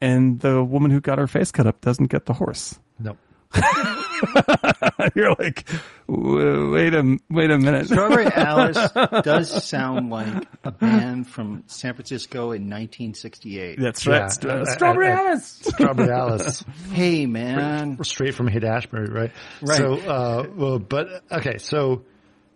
And 0.00 0.40
the 0.40 0.62
woman 0.62 0.90
who 0.90 1.00
got 1.00 1.18
her 1.18 1.26
face 1.26 1.50
cut 1.52 1.66
up 1.66 1.80
doesn't 1.80 2.10
get 2.10 2.26
the 2.26 2.32
horse. 2.32 2.78
No. 2.98 3.16
You're 5.14 5.34
like, 5.38 5.68
wait 6.06 6.94
a 6.94 7.18
wait 7.30 7.50
a 7.50 7.58
minute. 7.58 7.86
Strawberry 7.86 8.26
Alice 8.34 8.92
does 9.24 9.64
sound 9.64 10.10
like 10.10 10.44
a 10.64 10.70
band 10.70 11.26
from 11.26 11.64
San 11.66 11.94
Francisco 11.94 12.52
in 12.52 12.62
1968. 12.70 13.78
That's 13.80 14.06
Yeah. 14.06 14.12
right. 14.20 14.32
St- 14.32 14.52
Uh, 14.52 14.64
Strawberry 14.66 15.08
uh, 15.10 15.14
uh, 15.16 15.18
Alice. 15.18 15.44
Strawberry 15.62 16.10
Alice, 16.10 16.64
Hey 16.92 17.26
man, 17.26 18.02
straight 18.04 18.34
from 18.34 18.48
Haight 18.48 18.64
Ashbury, 18.64 19.08
right? 19.08 19.32
Right. 19.60 19.76
So, 19.78 19.94
uh, 19.94 20.46
well, 20.54 20.78
but 20.78 21.08
okay, 21.30 21.58
so 21.58 22.02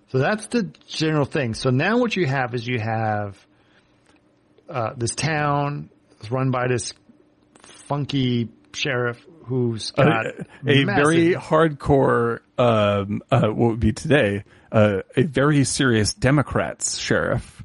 so 0.08 0.18
that's 0.18 0.46
the 0.46 0.70
general 0.88 1.24
thing. 1.26 1.54
So 1.54 1.70
now 1.70 1.98
what 1.98 2.14
you 2.16 2.26
have 2.26 2.54
is 2.54 2.66
you 2.66 2.78
have 2.78 3.36
uh, 4.68 4.92
this 4.96 5.14
town 5.14 5.90
is 6.22 6.30
run 6.30 6.50
by 6.50 6.68
this 6.68 6.94
funky 7.62 8.48
sheriff 8.72 9.24
who's 9.46 9.90
got 9.92 10.26
a, 10.26 10.46
a 10.66 10.84
massive- 10.84 11.04
very 11.04 11.34
hardcore, 11.34 12.40
um, 12.58 13.22
uh, 13.30 13.48
what 13.48 13.70
would 13.70 13.80
be 13.80 13.92
today, 13.92 14.44
uh, 14.72 15.02
a 15.16 15.22
very 15.22 15.64
serious 15.64 16.14
Democrats 16.14 16.98
sheriff, 16.98 17.62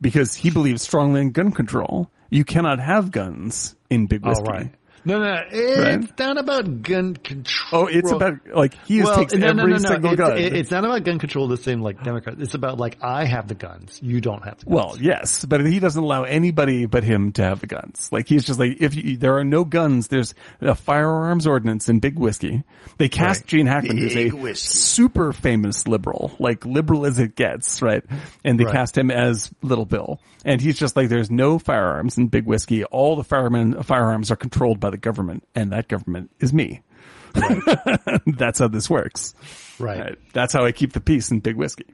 because 0.00 0.34
he 0.34 0.50
believes 0.50 0.82
strongly 0.82 1.20
in 1.20 1.32
gun 1.32 1.50
control. 1.52 2.10
You 2.30 2.44
cannot 2.44 2.80
have 2.80 3.10
guns 3.10 3.76
in 3.90 4.06
Big 4.06 4.24
Whiskey. 4.24 4.44
right. 4.48 4.74
No, 5.06 5.18
no, 5.22 5.42
it's 5.50 5.80
Right? 6.10 6.18
not 6.18 6.38
about 6.38 6.82
gun 6.82 7.14
control. 7.16 7.82
Oh, 7.82 7.86
it's 7.86 8.10
about 8.10 8.38
like 8.54 8.74
he 8.86 9.02
well, 9.02 9.16
takes 9.16 9.34
no, 9.34 9.48
every 9.48 9.56
no, 9.62 9.66
no, 9.66 9.76
no. 9.76 9.88
single 9.90 10.12
It's, 10.12 10.18
gun. 10.18 10.38
it's 10.38 10.70
not 10.70 10.84
about 10.84 11.04
gun 11.04 11.18
control 11.18 11.46
the 11.48 11.56
same 11.58 11.82
like 11.82 12.02
Democrats. 12.02 12.38
It's 12.40 12.54
about 12.54 12.78
like 12.78 12.96
I 13.02 13.24
have 13.26 13.46
the 13.48 13.54
guns, 13.54 14.00
you 14.02 14.20
don't 14.20 14.42
have 14.44 14.60
the 14.60 14.64
guns. 14.66 14.74
Well, 14.74 14.96
yes, 14.98 15.44
but 15.44 15.64
he 15.66 15.78
doesn't 15.78 16.02
allow 16.02 16.22
anybody 16.24 16.86
but 16.86 17.04
him 17.04 17.32
to 17.32 17.42
have 17.42 17.60
the 17.60 17.66
guns. 17.66 18.08
Like 18.12 18.28
he's 18.28 18.44
just 18.44 18.58
like, 18.58 18.78
if 18.80 18.94
you, 18.94 19.16
there 19.18 19.36
are 19.36 19.44
no 19.44 19.64
guns, 19.64 20.08
there's 20.08 20.34
a 20.62 20.74
firearms 20.74 21.46
ordinance 21.46 21.88
in 21.88 22.00
Big 22.00 22.18
Whiskey. 22.18 22.62
They 22.98 23.08
cast 23.08 23.42
Right. 23.42 23.46
Gene 23.48 23.66
Hackman, 23.66 23.98
who's 23.98 24.16
a 24.16 24.30
Whiskey. 24.30 24.66
super 24.78 25.32
famous 25.32 25.86
liberal, 25.86 26.32
like 26.38 26.64
liberal 26.64 27.04
as 27.04 27.18
it 27.18 27.34
gets, 27.36 27.82
right? 27.82 28.02
And 28.44 28.58
they 28.58 28.64
Right. 28.64 28.72
cast 28.74 28.96
him 28.96 29.10
as 29.10 29.50
Little 29.62 29.84
Bill, 29.84 30.20
and 30.44 30.60
he's 30.60 30.78
just 30.78 30.96
like, 30.96 31.08
there's 31.08 31.30
no 31.30 31.58
firearms 31.58 32.16
in 32.16 32.28
Big 32.28 32.46
Whiskey. 32.46 32.84
All 32.84 33.16
the 33.16 33.24
firemen 33.24 33.82
firearms 33.82 34.30
are 34.30 34.36
controlled 34.36 34.80
by 34.80 34.90
the 34.94 34.98
government, 34.98 35.42
and 35.56 35.72
that 35.72 35.88
government 35.88 36.30
is 36.38 36.52
me. 36.52 36.82
That's 38.26 38.60
how 38.60 38.68
this 38.68 38.88
works. 38.88 39.34
right. 39.80 39.98
Right. 39.98 40.18
That's 40.32 40.52
how 40.52 40.64
I 40.64 40.70
keep 40.72 40.92
the 40.92 41.00
peace 41.00 41.30
in 41.32 41.40
Big 41.40 41.56
Whiskey. 41.56 41.86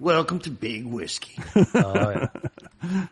welcome 0.00 0.40
to 0.40 0.50
Big 0.50 0.84
Whiskey. 0.86 1.38
Oh, 1.74 2.10
yeah. 2.10 3.06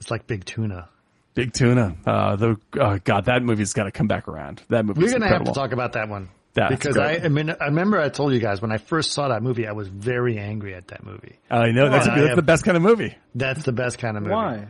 it's 0.00 0.10
like 0.10 0.26
big 0.26 0.44
tuna. 0.44 0.88
Big 1.34 1.52
tuna. 1.52 1.94
Uh, 2.04 2.36
the, 2.36 2.56
oh 2.80 2.98
God, 3.04 3.26
that 3.26 3.42
movie's 3.42 3.72
got 3.72 3.84
to 3.84 3.92
come 3.92 4.08
back 4.08 4.26
around. 4.26 4.62
That 4.68 4.84
movie's 4.84 5.04
We're 5.04 5.10
gonna 5.12 5.26
incredible. 5.26 5.46
have 5.50 5.54
to 5.54 5.60
talk 5.60 5.72
about 5.72 5.92
that 5.92 6.08
one. 6.08 6.28
That's 6.54 6.74
because 6.74 6.96
great. 6.96 7.22
I, 7.22 7.26
I 7.26 7.28
mean, 7.28 7.50
I 7.50 7.66
remember 7.66 8.00
I 8.00 8.08
told 8.08 8.32
you 8.32 8.40
guys 8.40 8.60
when 8.60 8.72
I 8.72 8.78
first 8.78 9.12
saw 9.12 9.28
that 9.28 9.40
movie, 9.40 9.68
I 9.68 9.72
was 9.72 9.86
very 9.86 10.36
angry 10.38 10.74
at 10.74 10.88
that 10.88 11.04
movie. 11.04 11.38
I 11.48 11.70
know 11.70 11.88
that's, 11.88 12.08
Well, 12.08 12.16
I 12.16 12.18
that's 12.18 12.28
have- 12.30 12.36
the 12.36 12.42
best 12.42 12.64
kind 12.64 12.76
of 12.76 12.82
movie. 12.82 13.14
That's 13.36 13.62
the 13.62 13.70
best 13.72 13.98
kind 13.98 14.16
of 14.16 14.24
movie. 14.24 14.34
Why? 14.34 14.66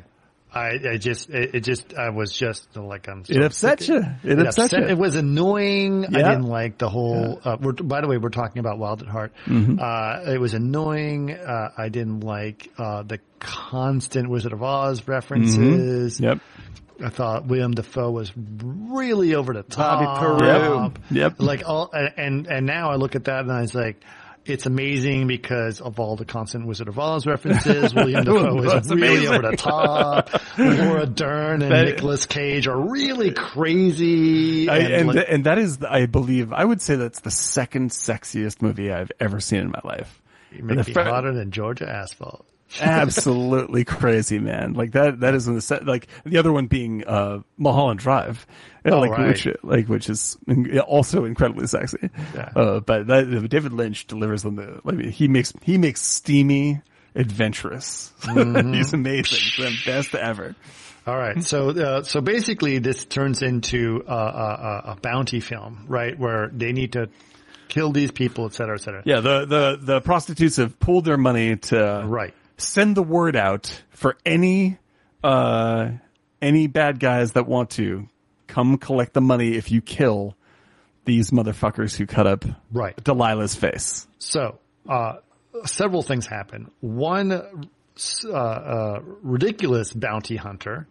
I, 0.52 0.78
I 0.94 0.96
just, 0.96 1.30
it, 1.30 1.54
it 1.54 1.60
just, 1.60 1.94
I 1.94 2.10
was 2.10 2.32
just 2.32 2.76
like, 2.76 3.08
I'm. 3.08 3.24
So 3.24 3.34
It 3.34 3.42
upset 3.42 3.86
you. 3.86 4.04
It 4.24 4.38
upset 4.38 4.72
you. 4.72 4.84
It 4.84 4.98
was 4.98 5.14
annoying. 5.14 6.06
I 6.06 6.22
didn't 6.22 6.42
like 6.42 6.78
the 6.78 6.88
whole. 6.88 7.40
Uh, 7.44 7.56
we're, 7.60 7.72
by 7.72 8.00
the 8.00 8.08
way, 8.08 8.16
we're 8.18 8.30
talking 8.30 8.58
about 8.58 8.78
Wild 8.78 9.02
at 9.02 9.08
Heart. 9.08 9.32
Mm-hmm. 9.46 9.78
Uh, 9.80 10.32
it 10.32 10.40
was 10.40 10.54
annoying. 10.54 11.30
Uh, 11.30 11.70
I 11.78 11.88
didn't 11.88 12.20
like 12.20 12.70
uh, 12.78 13.02
the 13.02 13.20
constant 13.38 14.28
Wizard 14.28 14.52
of 14.52 14.62
Oz 14.62 15.06
references. 15.06 16.16
Mm-hmm. 16.16 16.24
Yep. 16.24 16.38
I 17.02 17.08
thought 17.10 17.46
Willem 17.46 17.72
Dafoe 17.72 18.10
was 18.10 18.32
really 18.36 19.34
over 19.34 19.54
the 19.54 19.62
top. 19.62 20.04
Bobby 20.04 20.38
Peru. 20.42 20.82
Yep. 20.82 20.98
Yep. 21.10 21.34
Like 21.38 21.68
all, 21.68 21.90
and 21.92 22.46
and 22.46 22.66
now 22.66 22.90
I 22.90 22.96
look 22.96 23.14
at 23.14 23.24
that 23.24 23.40
and 23.40 23.52
I 23.52 23.60
was 23.60 23.74
like. 23.74 24.02
It's 24.50 24.66
amazing 24.66 25.26
because 25.26 25.80
of 25.80 25.98
all 26.00 26.16
the 26.16 26.24
constant 26.24 26.66
Wizard 26.66 26.88
of 26.88 26.98
Oz 26.98 27.26
references. 27.26 27.94
Willem 27.94 28.24
Dafoe 28.24 28.62
is 28.76 28.88
really 28.90 29.06
amazing. 29.26 29.28
over 29.28 29.50
the 29.50 29.56
top. 29.56 30.30
Laura 30.58 31.06
Dern 31.06 31.62
and 31.62 31.72
That- 31.72 31.84
Nicolas 31.86 32.26
Cage 32.26 32.66
are 32.66 32.78
really 32.80 33.32
crazy. 33.32 34.68
I, 34.68 34.78
and 34.78 35.06
like- 35.08 35.16
th- 35.16 35.26
and 35.28 35.44
that 35.44 35.58
is, 35.58 35.82
I 35.82 36.06
believe, 36.06 36.52
I 36.52 36.64
would 36.64 36.80
say 36.82 36.96
that's 36.96 37.20
the 37.20 37.30
second 37.30 37.90
sexiest 37.90 38.60
movie 38.62 38.92
I've 38.92 39.12
ever 39.20 39.40
seen 39.40 39.60
in 39.60 39.70
my 39.70 39.80
life. 39.84 40.20
You 40.52 40.64
make 40.64 40.84
me 40.86 40.92
fa- 40.92 41.04
hotter 41.04 41.32
than 41.32 41.50
Georgia 41.52 41.88
asphalt. 41.88 42.44
Absolutely 42.80 43.84
crazy, 43.84 44.38
man. 44.38 44.74
Like 44.74 44.92
that, 44.92 45.20
that 45.20 45.34
is 45.34 45.48
in 45.48 45.54
the 45.54 45.60
set, 45.60 45.86
like 45.86 46.06
the 46.24 46.38
other 46.38 46.52
one 46.52 46.66
being, 46.66 47.04
uh, 47.04 47.40
Mulholland 47.56 48.00
Drive. 48.00 48.46
Oh, 48.84 49.00
like, 49.00 49.10
right. 49.10 49.28
which, 49.28 49.48
like, 49.62 49.88
which 49.88 50.08
is 50.08 50.38
also 50.86 51.24
incredibly 51.24 51.66
sexy. 51.66 52.10
Yeah. 52.34 52.50
Uh, 52.56 52.80
but 52.80 53.08
that, 53.08 53.48
David 53.48 53.72
Lynch 53.72 54.06
delivers 54.06 54.44
on 54.44 54.56
the, 54.56 54.80
like, 54.84 55.00
he 55.00 55.28
makes, 55.28 55.52
he 55.62 55.78
makes 55.78 56.00
steamy, 56.00 56.80
adventurous. 57.14 58.12
Mm-hmm. 58.20 58.74
He's 58.74 58.92
amazing. 58.92 59.38
the 59.56 59.76
best 59.84 60.14
ever. 60.14 60.54
All 61.06 61.16
right. 61.16 61.42
So, 61.42 61.70
uh, 61.70 62.02
so 62.02 62.20
basically 62.20 62.78
this 62.78 63.04
turns 63.04 63.42
into 63.42 64.04
a, 64.06 64.14
a, 64.14 64.82
a 64.92 64.98
bounty 65.00 65.40
film, 65.40 65.86
right? 65.88 66.16
Where 66.18 66.48
they 66.48 66.72
need 66.72 66.92
to 66.92 67.08
kill 67.68 67.92
these 67.92 68.10
people, 68.10 68.46
et 68.46 68.52
cetera, 68.52 68.76
et 68.76 68.82
cetera. 68.82 69.02
Yeah, 69.04 69.20
the, 69.20 69.46
the, 69.46 69.78
the 69.80 70.00
prostitutes 70.00 70.56
have 70.56 70.78
pooled 70.78 71.06
their 71.06 71.16
money 71.16 71.56
to 71.56 72.04
Right. 72.06 72.34
Send 72.60 72.96
the 72.96 73.02
word 73.02 73.36
out 73.36 73.82
for 73.90 74.16
any, 74.24 74.78
uh, 75.24 75.90
any 76.40 76.66
bad 76.66 77.00
guys 77.00 77.32
that 77.32 77.46
want 77.46 77.70
to 77.70 78.08
come 78.46 78.78
collect 78.78 79.12
the 79.12 79.20
money 79.20 79.56
if 79.56 79.70
you 79.70 79.80
kill 79.80 80.36
these 81.04 81.30
motherfuckers 81.30 81.96
who 81.96 82.06
cut 82.06 82.26
up 82.26 82.44
Right. 82.72 82.96
Delilah's 83.02 83.54
face. 83.54 84.06
So, 84.18 84.58
uh, 84.88 85.16
several 85.64 86.02
things 86.02 86.26
happen. 86.26 86.70
One, 86.80 87.32
uh, 87.32 88.28
uh, 88.28 89.00
ridiculous 89.22 89.92
bounty 89.92 90.36
hunter, 90.36 90.86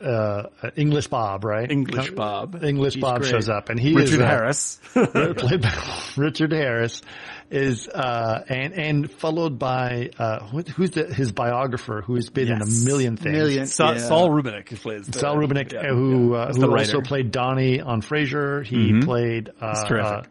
uh, 0.00 0.44
English 0.76 1.06
Bob, 1.08 1.44
right? 1.44 1.70
English 1.70 2.10
Bob. 2.10 2.62
English 2.64 2.94
He's 2.94 3.02
Bob 3.02 3.20
great. 3.20 3.30
shows 3.30 3.48
up 3.48 3.68
and 3.70 3.78
he 3.80 3.90
is 3.90 4.12
Richard 4.12 4.22
uh, 4.22 4.26
Harris. 4.28 4.80
played 4.92 5.62
by 5.62 5.72
Richard 6.16 6.52
Harris 6.52 7.02
is 7.50 7.88
uh 7.88 8.42
and 8.48 8.72
and 8.74 9.10
followed 9.10 9.58
by 9.58 10.10
uh 10.18 10.40
what, 10.50 10.66
who's 10.68 10.90
the, 10.92 11.04
his 11.12 11.30
biographer 11.30 12.02
who's 12.02 12.30
been 12.30 12.48
in 12.50 12.60
a 12.62 12.66
million 12.84 13.16
things. 13.16 13.36
Million. 13.36 13.66
Saul, 13.66 13.92
Yeah. 13.94 13.98
Saul 13.98 14.30
Rubinek 14.30 14.66
plays 14.80 15.06
the- 15.06 15.18
Sal 15.18 15.36
Rubinek, 15.36 15.72
yeah, 15.72 15.80
uh, 15.90 15.94
who 15.94 16.32
yeah. 16.32 16.38
uh, 16.38 16.52
who 16.54 16.76
also 16.76 17.00
played 17.00 17.30
Donny 17.30 17.80
on 17.80 18.00
Frasier. 18.02 18.64
He 18.64 19.00
played. 19.00 19.50
Uh, 19.60 19.70
He's 19.78 19.84
terrific. 19.88 20.12
uh, 20.12 20.22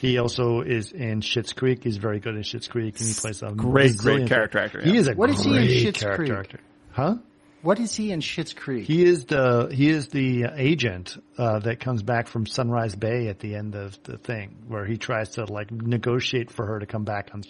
he 0.00 0.16
also 0.18 0.60
is 0.62 0.92
in 0.92 1.20
Schitt's 1.20 1.52
Creek. 1.52 1.84
He's 1.84 1.98
very 1.98 2.20
good 2.20 2.34
in 2.34 2.40
Schitt's 2.42 2.68
Creek, 2.68 2.98
and 3.00 3.06
he 3.08 3.12
plays 3.14 3.42
a 3.42 3.50
Great, 3.52 3.98
great 3.98 4.28
character 4.28 4.58
actor, 4.58 4.80
He 4.80 4.96
is 4.96 5.08
a 5.08 5.12
What 5.14 5.26
great 5.26 5.38
is 5.38 5.44
he 5.44 5.56
in 5.56 5.64
Schitt's 5.92 6.00
character 6.02 6.24
Creek? 6.24 6.38
actor. 6.38 6.60
Huh? 6.92 7.14
What 7.62 7.78
is 7.78 7.94
he 7.94 8.10
in 8.10 8.20
Schitt's 8.20 8.54
Creek? 8.54 8.86
He 8.86 9.04
is 9.04 9.26
the 9.26 9.68
he 9.72 9.90
is 9.90 10.08
the 10.08 10.46
agent 10.54 11.16
uh, 11.36 11.58
that 11.60 11.78
comes 11.80 12.02
back 12.02 12.26
from 12.26 12.46
Sunrise 12.46 12.94
Bay 12.94 13.28
at 13.28 13.38
the 13.38 13.54
end 13.54 13.74
of 13.74 14.02
the 14.02 14.16
thing, 14.16 14.64
where 14.66 14.86
he 14.86 14.96
tries 14.96 15.30
to 15.30 15.44
like 15.44 15.70
negotiate 15.70 16.50
for 16.50 16.66
her 16.66 16.78
to 16.78 16.86
come 16.86 17.04
back 17.04 17.30
on 17.34 17.42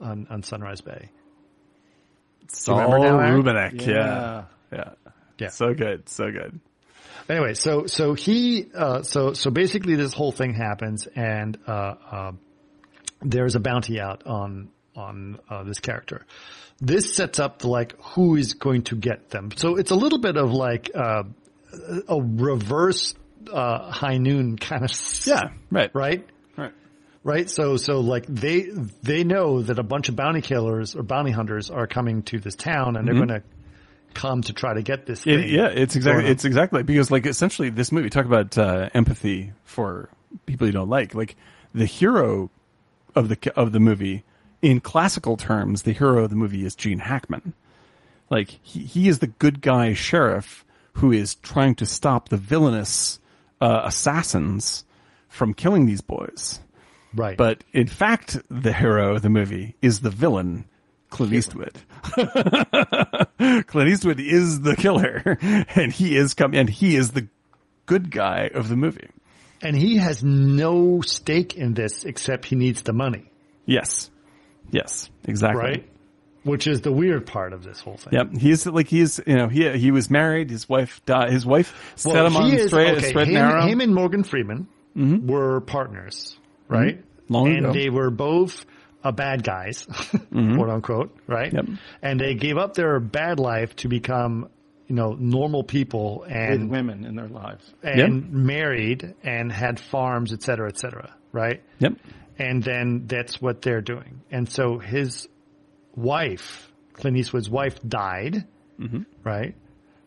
on, 0.00 0.26
on 0.30 0.42
Sunrise 0.42 0.80
Bay. 0.80 1.10
Saul 2.48 2.78
remember 2.78 2.98
now, 2.98 3.18
Yeah. 3.84 3.94
Yeah. 3.94 4.44
yeah. 4.72 4.90
Yeah. 5.38 5.48
So 5.48 5.74
good. 5.74 6.08
So 6.08 6.30
good. 6.30 6.60
Anyway, 7.28 7.54
so 7.54 7.86
so 7.86 8.14
he 8.14 8.66
uh, 8.74 9.02
so 9.02 9.34
so 9.34 9.50
basically 9.50 9.96
this 9.96 10.14
whole 10.14 10.32
thing 10.32 10.54
happens, 10.54 11.06
and 11.06 11.58
uh, 11.66 11.94
uh, 12.10 12.32
there's 13.20 13.54
a 13.54 13.60
bounty 13.60 14.00
out 14.00 14.26
on 14.26 14.70
on 14.96 15.38
uh, 15.50 15.62
this 15.64 15.78
character. 15.78 16.24
This 16.80 17.14
sets 17.14 17.40
up 17.40 17.64
like 17.64 18.00
who 18.00 18.36
is 18.36 18.54
going 18.54 18.82
to 18.84 18.96
get 18.96 19.30
them. 19.30 19.50
So 19.56 19.76
it's 19.76 19.90
a 19.90 19.96
little 19.96 20.20
bit 20.20 20.36
of 20.36 20.52
like 20.52 20.90
uh, 20.94 21.24
a 22.08 22.20
reverse 22.20 23.14
uh, 23.52 23.90
high 23.90 24.18
noon 24.18 24.56
kind 24.56 24.84
of 24.84 24.92
Yeah. 25.26 25.50
Right. 25.70 25.90
right 25.94 26.26
Right. 26.56 26.72
right 27.24 27.48
so 27.50 27.76
so 27.76 28.00
like 28.00 28.26
they 28.26 28.68
they 29.02 29.24
know 29.24 29.62
that 29.62 29.78
a 29.78 29.82
bunch 29.82 30.08
of 30.08 30.16
bounty 30.16 30.40
killers 30.40 30.94
or 30.94 31.02
bounty 31.02 31.30
hunters 31.30 31.70
are 31.70 31.86
coming 31.86 32.22
to 32.24 32.38
this 32.38 32.54
town 32.56 32.96
and 32.96 33.06
they're 33.06 33.14
going 33.14 33.28
to 33.28 33.42
come 34.14 34.42
to 34.42 34.52
try 34.52 34.74
to 34.74 34.82
get 34.82 35.06
this 35.06 35.26
It, 35.26 35.48
yeah, 35.48 35.68
it's 35.68 35.96
exactly 35.96 36.26
it's 36.26 36.44
exactly 36.44 36.82
because 36.82 37.10
like 37.10 37.26
essentially 37.26 37.70
this 37.70 37.92
movie 37.92 38.10
talk 38.10 38.26
about 38.26 38.56
uh, 38.58 38.88
empathy 38.94 39.52
for 39.64 40.08
people 40.46 40.66
you 40.66 40.72
don't 40.72 40.88
like. 40.88 41.14
Like 41.14 41.36
the 41.74 41.86
hero 41.86 42.50
of 43.14 43.28
the 43.28 43.52
of 43.56 43.72
the 43.72 43.80
movie 43.80 44.24
in 44.62 44.80
classical 44.80 45.36
terms, 45.36 45.82
the 45.82 45.92
hero 45.92 46.24
of 46.24 46.30
the 46.30 46.36
movie 46.36 46.64
is 46.64 46.74
Gene 46.74 46.98
Hackman. 46.98 47.54
Like 48.30 48.50
he 48.62 48.80
he 48.80 49.08
is 49.08 49.20
the 49.20 49.26
good 49.28 49.60
guy 49.62 49.94
sheriff 49.94 50.64
who 50.94 51.12
is 51.12 51.36
trying 51.36 51.74
to 51.76 51.86
stop 51.86 52.28
the 52.28 52.36
villainous 52.36 53.20
uh, 53.60 53.82
assassins 53.84 54.84
from 55.28 55.54
killing 55.54 55.86
these 55.86 56.00
boys. 56.00 56.60
right 57.14 57.36
But 57.36 57.62
in 57.72 57.86
fact, 57.86 58.36
the 58.50 58.72
hero 58.72 59.14
of 59.14 59.22
the 59.22 59.28
movie 59.30 59.76
is 59.80 60.00
the 60.00 60.10
villain, 60.10 60.64
Clint 61.10 61.32
Eastwood. 61.32 61.78
Clint 63.66 63.88
Eastwood 63.90 64.20
is 64.20 64.60
the 64.62 64.76
killer, 64.76 65.38
and 65.74 65.92
he 65.92 66.16
is 66.16 66.34
come 66.34 66.54
and 66.54 66.68
he 66.68 66.96
is 66.96 67.12
the 67.12 67.28
good 67.86 68.10
guy 68.10 68.50
of 68.52 68.68
the 68.68 68.76
movie. 68.76 69.08
and 69.62 69.76
he 69.76 69.96
has 69.96 70.22
no 70.22 71.00
stake 71.00 71.56
in 71.56 71.74
this 71.74 72.04
except 72.04 72.44
he 72.46 72.54
needs 72.56 72.82
the 72.82 72.92
money 72.92 73.30
Yes, 73.66 74.10
yes, 74.70 75.10
exactly. 75.24 75.62
right 75.62 75.88
which 76.44 76.66
is 76.66 76.80
the 76.80 76.92
weird 76.92 77.26
part 77.26 77.52
of 77.52 77.62
this 77.62 77.80
whole 77.80 77.96
thing 77.96 78.14
Yep, 78.14 78.38
he's 78.38 78.66
like 78.66 78.88
he's 78.88 79.20
you 79.26 79.36
know 79.36 79.48
he 79.48 79.68
he 79.76 79.90
was 79.90 80.10
married. 80.10 80.50
His 80.50 80.68
wife 80.68 81.04
died. 81.04 81.30
His 81.30 81.44
wife 81.44 81.92
set 81.96 82.24
him 82.24 82.36
on 82.36 82.50
he 82.50 82.56
is- 82.56 82.68
straight, 82.68 82.96
okay, 82.96 83.10
straight 83.10 83.28
him, 83.28 83.36
and 83.36 83.48
narrow. 83.48 83.66
him 83.66 83.80
and 83.80 83.94
Morgan 83.94 84.24
Freeman 84.24 84.66
mm-hmm. 84.96 85.26
were 85.26 85.60
partners, 85.60 86.38
right? 86.68 86.98
Mm-hmm. 86.98 87.34
Long 87.34 87.48
and 87.48 87.58
ago. 87.66 87.72
they 87.72 87.90
were 87.90 88.10
both 88.10 88.64
uh, 89.04 89.12
bad 89.12 89.44
guys, 89.44 89.86
mm-hmm. 89.86 90.56
quote 90.56 90.70
unquote, 90.70 91.16
right? 91.26 91.52
Yep. 91.52 91.66
And 92.02 92.20
they 92.20 92.34
gave 92.34 92.56
up 92.56 92.74
their 92.74 92.98
bad 93.00 93.38
life 93.38 93.76
to 93.76 93.88
become, 93.88 94.48
you 94.86 94.94
know, 94.94 95.12
normal 95.18 95.64
people 95.64 96.20
with 96.20 96.30
and 96.30 96.70
women 96.70 97.04
in 97.04 97.14
their 97.14 97.28
lives. 97.28 97.64
and 97.82 98.32
married 98.32 99.14
and 99.22 99.52
had 99.52 99.78
farms, 99.78 100.32
et 100.32 100.42
cetera, 100.42 100.68
et 100.68 100.78
cetera, 100.78 101.14
right? 101.32 101.62
Yep. 101.78 101.94
And 102.38 102.62
then 102.62 103.06
that's 103.06 103.40
what 103.42 103.62
they're 103.62 103.80
doing. 103.80 104.22
And 104.30 104.48
so 104.48 104.78
his 104.78 105.28
wife, 105.96 106.70
Clint 106.92 107.16
Eastwood's 107.16 107.50
wife, 107.50 107.78
died, 107.86 108.44
Mm-hmm. 108.80 109.02
right? 109.24 109.56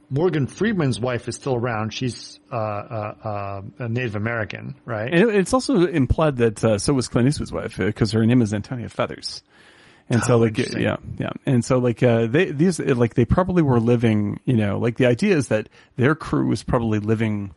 Morgan 0.10 0.48
Freeman's 0.48 0.98
wife 1.00 1.28
is 1.28 1.36
still 1.36 1.56
around. 1.56 1.94
She's 1.94 2.40
uh, 2.52 2.56
uh, 2.56 3.16
uh, 3.24 3.62
a 3.80 3.90
Native 3.90 4.16
American, 4.16 4.76
right? 4.86 5.14
And 5.14 5.30
it's 5.32 5.54
also 5.54 5.86
implied 5.86 6.38
that 6.38 6.64
uh, 6.64 6.78
so 6.78 6.94
was 6.94 7.08
Clint 7.10 7.28
Eastwood's 7.28 7.52
wife 7.52 7.76
because 7.78 8.12
her 8.14 8.26
name 8.26 8.42
is 8.42 8.54
Antonia 8.54 8.88
Feathers. 8.90 9.44
And 10.10 10.22
so 10.24 10.36
Oh, 10.36 10.38
like 10.40 10.58
yeah 10.58 10.98
yeah 11.18 11.30
and 11.46 11.64
so 11.64 11.78
like 11.78 12.04
uh 12.04 12.26
they 12.28 12.52
these 12.52 12.80
like 12.80 13.14
they 13.14 13.24
probably 13.24 13.62
were 13.64 13.80
living 13.80 14.42
you 14.44 14.58
know 14.58 14.78
like 14.78 14.98
the 14.98 15.06
idea 15.06 15.38
is 15.38 15.48
that 15.48 15.70
their 15.96 16.16
crew 16.16 16.48
was 16.48 16.64
probably 16.64 17.00
living 17.00 17.54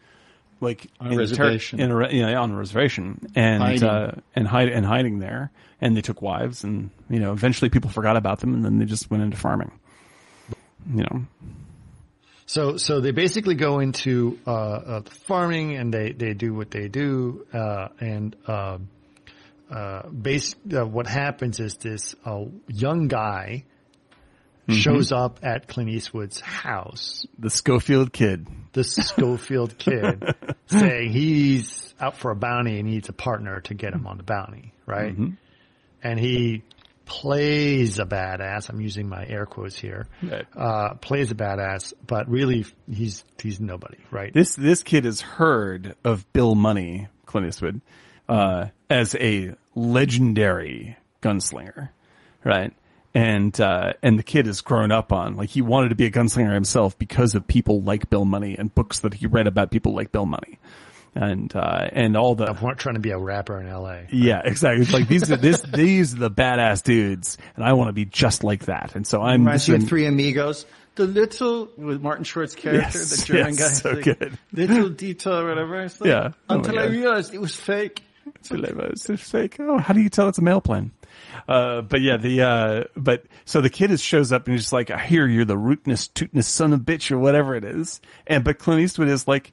like 0.64 0.86
On 1.00 1.06
a 1.08 1.10
in 1.12 1.18
reservation. 1.18 1.78
in 1.80 1.90
a, 1.90 1.96
re- 1.96 2.12
you 2.12 2.22
know, 2.26 2.40
on 2.42 2.50
a 2.50 2.56
reservation 2.56 3.20
and 3.36 3.62
Hiding. 3.62 3.84
uh 3.88 4.20
and 4.34 4.48
hide 4.48 4.68
and 4.70 4.84
hiding 4.84 5.18
there 5.20 5.50
and 5.80 5.96
they 5.96 6.00
took 6.02 6.20
wives 6.22 6.64
and 6.64 6.90
you 7.08 7.20
know 7.20 7.32
eventually 7.32 7.68
people 7.70 7.90
forgot 7.90 8.16
about 8.16 8.40
them 8.40 8.54
and 8.54 8.64
then 8.64 8.78
they 8.78 8.84
just 8.86 9.10
went 9.10 9.22
into 9.22 9.36
farming 9.36 9.70
you 10.92 11.02
know 11.04 11.26
So, 12.46 12.76
so 12.76 13.00
they 13.00 13.10
basically 13.12 13.54
go 13.54 13.80
into 13.80 14.38
uh, 14.46 14.50
uh, 14.50 15.00
farming 15.26 15.76
and 15.76 15.92
they, 15.92 16.12
they 16.12 16.34
do 16.34 16.52
what 16.52 16.70
they 16.70 16.88
do. 16.88 17.46
Uh, 17.52 17.88
and 18.00 18.36
uh, 18.46 18.78
uh, 19.70 20.08
base, 20.10 20.54
uh, 20.70 20.84
what 20.84 21.06
happens 21.06 21.58
is 21.58 21.76
this 21.76 22.14
uh, 22.26 22.44
young 22.68 23.08
guy 23.08 23.64
shows 24.68 25.10
up 25.10 25.40
at 25.42 25.68
Clint 25.68 25.88
Eastwood's 25.88 26.40
house, 26.40 27.26
the 27.38 27.48
Schofield 27.50 28.12
kid 28.12 28.46
the 28.74 28.84
Schofield 28.84 29.78
kid, 29.78 30.34
saying 30.66 31.12
he's 31.12 31.94
out 31.98 32.18
for 32.18 32.30
a 32.30 32.36
bounty 32.36 32.78
and 32.78 32.88
needs 32.88 33.08
a 33.08 33.12
partner 33.12 33.60
to 33.62 33.74
get 33.74 33.94
him 33.94 34.06
on 34.06 34.18
the 34.18 34.22
bounty, 34.22 34.72
right? 34.86 35.16
And 36.02 36.20
he 36.20 36.62
plays 37.06 37.98
a 37.98 38.04
badass. 38.04 38.68
I'm 38.68 38.80
using 38.80 39.08
my 39.08 39.24
air 39.26 39.46
quotes 39.46 39.78
here. 39.78 40.06
Right. 40.22 40.46
Uh, 40.56 40.94
plays 40.94 41.30
a 41.30 41.34
badass, 41.34 41.92
but 42.06 42.28
really 42.28 42.66
he's 42.90 43.24
he's 43.40 43.60
nobody, 43.60 43.98
right? 44.10 44.32
This 44.32 44.54
this 44.54 44.82
kid 44.82 45.04
has 45.04 45.20
heard 45.20 45.96
of 46.04 46.30
Bill 46.32 46.54
Money, 46.54 47.08
Clint 47.26 47.46
Eastwood, 47.46 47.80
uh, 48.28 48.66
as 48.90 49.14
a 49.14 49.54
legendary 49.74 50.96
gunslinger, 51.22 51.90
right? 52.44 52.72
And 53.14 53.58
uh, 53.60 53.92
and 54.02 54.18
the 54.18 54.24
kid 54.24 54.46
has 54.46 54.60
grown 54.60 54.90
up 54.90 55.12
on 55.12 55.36
like 55.36 55.48
he 55.48 55.62
wanted 55.62 55.90
to 55.90 55.94
be 55.94 56.04
a 56.04 56.10
gunslinger 56.10 56.52
himself 56.52 56.98
because 56.98 57.36
of 57.36 57.46
people 57.46 57.80
like 57.80 58.10
Bill 58.10 58.24
Money 58.24 58.56
and 58.58 58.74
books 58.74 59.00
that 59.00 59.14
he 59.14 59.28
read 59.28 59.46
about 59.46 59.70
people 59.70 59.94
like 59.94 60.10
Bill 60.10 60.26
Money, 60.26 60.58
and 61.14 61.54
uh, 61.54 61.88
and 61.92 62.16
all 62.16 62.34
the 62.34 62.46
I'm 62.46 62.60
not 62.60 62.76
trying 62.78 62.96
to 62.96 63.00
be 63.00 63.12
a 63.12 63.18
rapper 63.18 63.60
in 63.60 63.68
L.A. 63.68 64.08
yeah, 64.10 64.42
exactly. 64.44 64.82
It's 64.82 64.92
like 64.92 65.06
these 65.06 65.30
are 65.30 65.36
this 65.36 65.62
these 65.74 66.14
are 66.14 66.18
the 66.18 66.30
badass 66.30 66.82
dudes, 66.82 67.38
and 67.54 67.64
I 67.64 67.74
want 67.74 67.88
to 67.88 67.92
be 67.92 68.04
just 68.04 68.42
like 68.42 68.64
that. 68.64 68.96
And 68.96 69.06
so 69.06 69.22
I'm 69.22 69.42
Reminds 69.42 69.68
you 69.68 69.76
of 69.76 69.86
Three 69.86 70.06
Amigos. 70.06 70.66
The 70.96 71.06
little 71.06 71.68
with 71.76 72.00
Martin 72.02 72.24
Short's 72.24 72.56
character, 72.56 72.98
Yes, 72.98 73.10
the 73.10 73.26
German 73.26 73.54
yes, 73.54 73.80
guy. 73.80 73.90
so 73.90 73.96
like, 73.96 74.04
good. 74.04 74.38
Little 74.52 74.88
detail, 74.88 75.38
or 75.38 75.48
whatever. 75.48 75.80
It's 75.82 76.00
like, 76.00 76.08
Yeah. 76.08 76.32
Oh 76.48 76.54
my 76.54 76.56
Until 76.56 76.78
I 76.80 76.84
realized 76.86 77.32
it 77.32 77.40
was 77.40 77.54
fake. 77.54 78.02
It's 78.26 79.06
just 79.06 79.34
like, 79.34 79.58
oh, 79.60 79.78
how 79.78 79.92
do 79.92 80.00
you 80.00 80.08
tell 80.08 80.28
it's 80.28 80.38
a 80.38 80.42
mail 80.42 80.60
plane? 80.60 80.92
Uh, 81.48 81.82
but 81.82 82.00
yeah, 82.00 82.16
the, 82.16 82.42
uh, 82.42 82.84
but 82.96 83.24
so 83.44 83.60
the 83.60 83.70
kid 83.70 83.90
is, 83.90 84.00
shows 84.00 84.32
up 84.32 84.46
and 84.46 84.54
he's 84.54 84.62
just 84.62 84.72
like, 84.72 84.90
I 84.90 84.98
hear 84.98 85.26
you're 85.26 85.44
the 85.44 85.56
rootinest, 85.56 86.14
tootness 86.14 86.46
son 86.48 86.72
of 86.72 86.80
bitch 86.80 87.10
or 87.10 87.18
whatever 87.18 87.54
it 87.54 87.64
is. 87.64 88.00
And, 88.26 88.44
but 88.44 88.58
Clint 88.58 88.80
Eastwood 88.82 89.08
is 89.08 89.26
like 89.28 89.52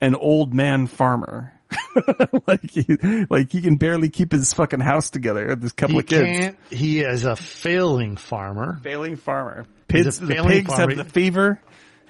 an 0.00 0.14
old 0.14 0.54
man 0.54 0.86
farmer. 0.86 1.52
like 2.46 2.68
he, 2.70 2.84
like 3.30 3.52
he 3.52 3.60
can 3.62 3.76
barely 3.76 4.08
keep 4.08 4.32
his 4.32 4.52
fucking 4.52 4.80
house 4.80 5.10
together. 5.10 5.54
This 5.54 5.72
couple 5.72 5.94
He 5.94 6.00
of 6.00 6.06
kids. 6.06 6.24
can't. 6.24 6.56
He 6.70 7.00
is 7.00 7.24
a 7.24 7.36
failing 7.36 8.16
farmer. 8.16 8.80
Failing 8.82 9.16
farmer. 9.16 9.66
Pigs, 9.86 10.18
a 10.18 10.26
the 10.26 10.34
failing 10.34 10.50
pigs 10.50 10.68
farmer. 10.74 10.96
have 10.96 11.06
the 11.06 11.12
fever 11.12 11.60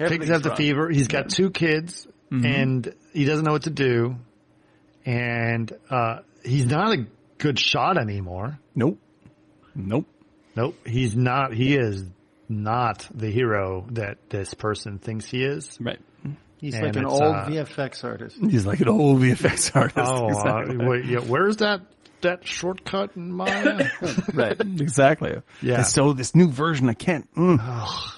kids 0.08 0.28
have 0.28 0.42
the 0.42 0.50
wrong. 0.50 0.56
fever. 0.56 0.88
He's 0.90 1.08
got 1.08 1.28
two 1.28 1.50
kids, 1.50 2.06
and 2.30 2.94
he 3.12 3.24
doesn't 3.24 3.44
know 3.44 3.52
what 3.52 3.64
to 3.64 3.70
do, 3.70 4.16
and 5.04 5.70
uh, 5.90 6.20
he's 6.44 6.66
not 6.66 6.98
a 6.98 7.06
good 7.40 7.58
shot 7.58 7.98
anymore. 7.98 8.58
Nope. 8.74 8.98
Nope. 9.74 10.06
Nope, 10.56 10.76
he's 10.86 11.16
not. 11.16 11.52
He 11.54 11.76
is 11.76 12.04
not 12.48 13.06
the 13.14 13.30
hero 13.30 13.86
that 13.92 14.18
this 14.28 14.52
person 14.54 14.98
thinks 14.98 15.26
he 15.26 15.44
is. 15.44 15.78
Right. 15.80 16.00
He's 16.58 16.74
And 16.74 16.84
like 16.86 16.96
an 16.96 17.06
old 17.06 17.22
uh, 17.22 17.46
VFX 17.46 18.04
artist. 18.04 18.36
He's 18.36 18.66
like 18.66 18.80
an 18.80 18.88
old 18.88 19.20
VFX 19.20 19.74
artist. 19.74 19.96
Oh, 19.98 20.28
exactly. 20.28 20.76
uh, 20.76 20.88
wait, 20.88 21.04
yeah, 21.06 21.20
where's 21.20 21.58
that 21.58 21.80
that 22.22 22.46
shortcut 22.46 23.16
in 23.16 23.32
Maya? 23.32 23.90
right. 24.34 24.60
Exactly. 24.60 25.40
Yeah. 25.62 25.82
So 25.82 26.12
this 26.12 26.34
new 26.34 26.48
version 26.48 26.88
of 26.88 26.98
Kent. 26.98 27.32
Mm. 27.34 27.58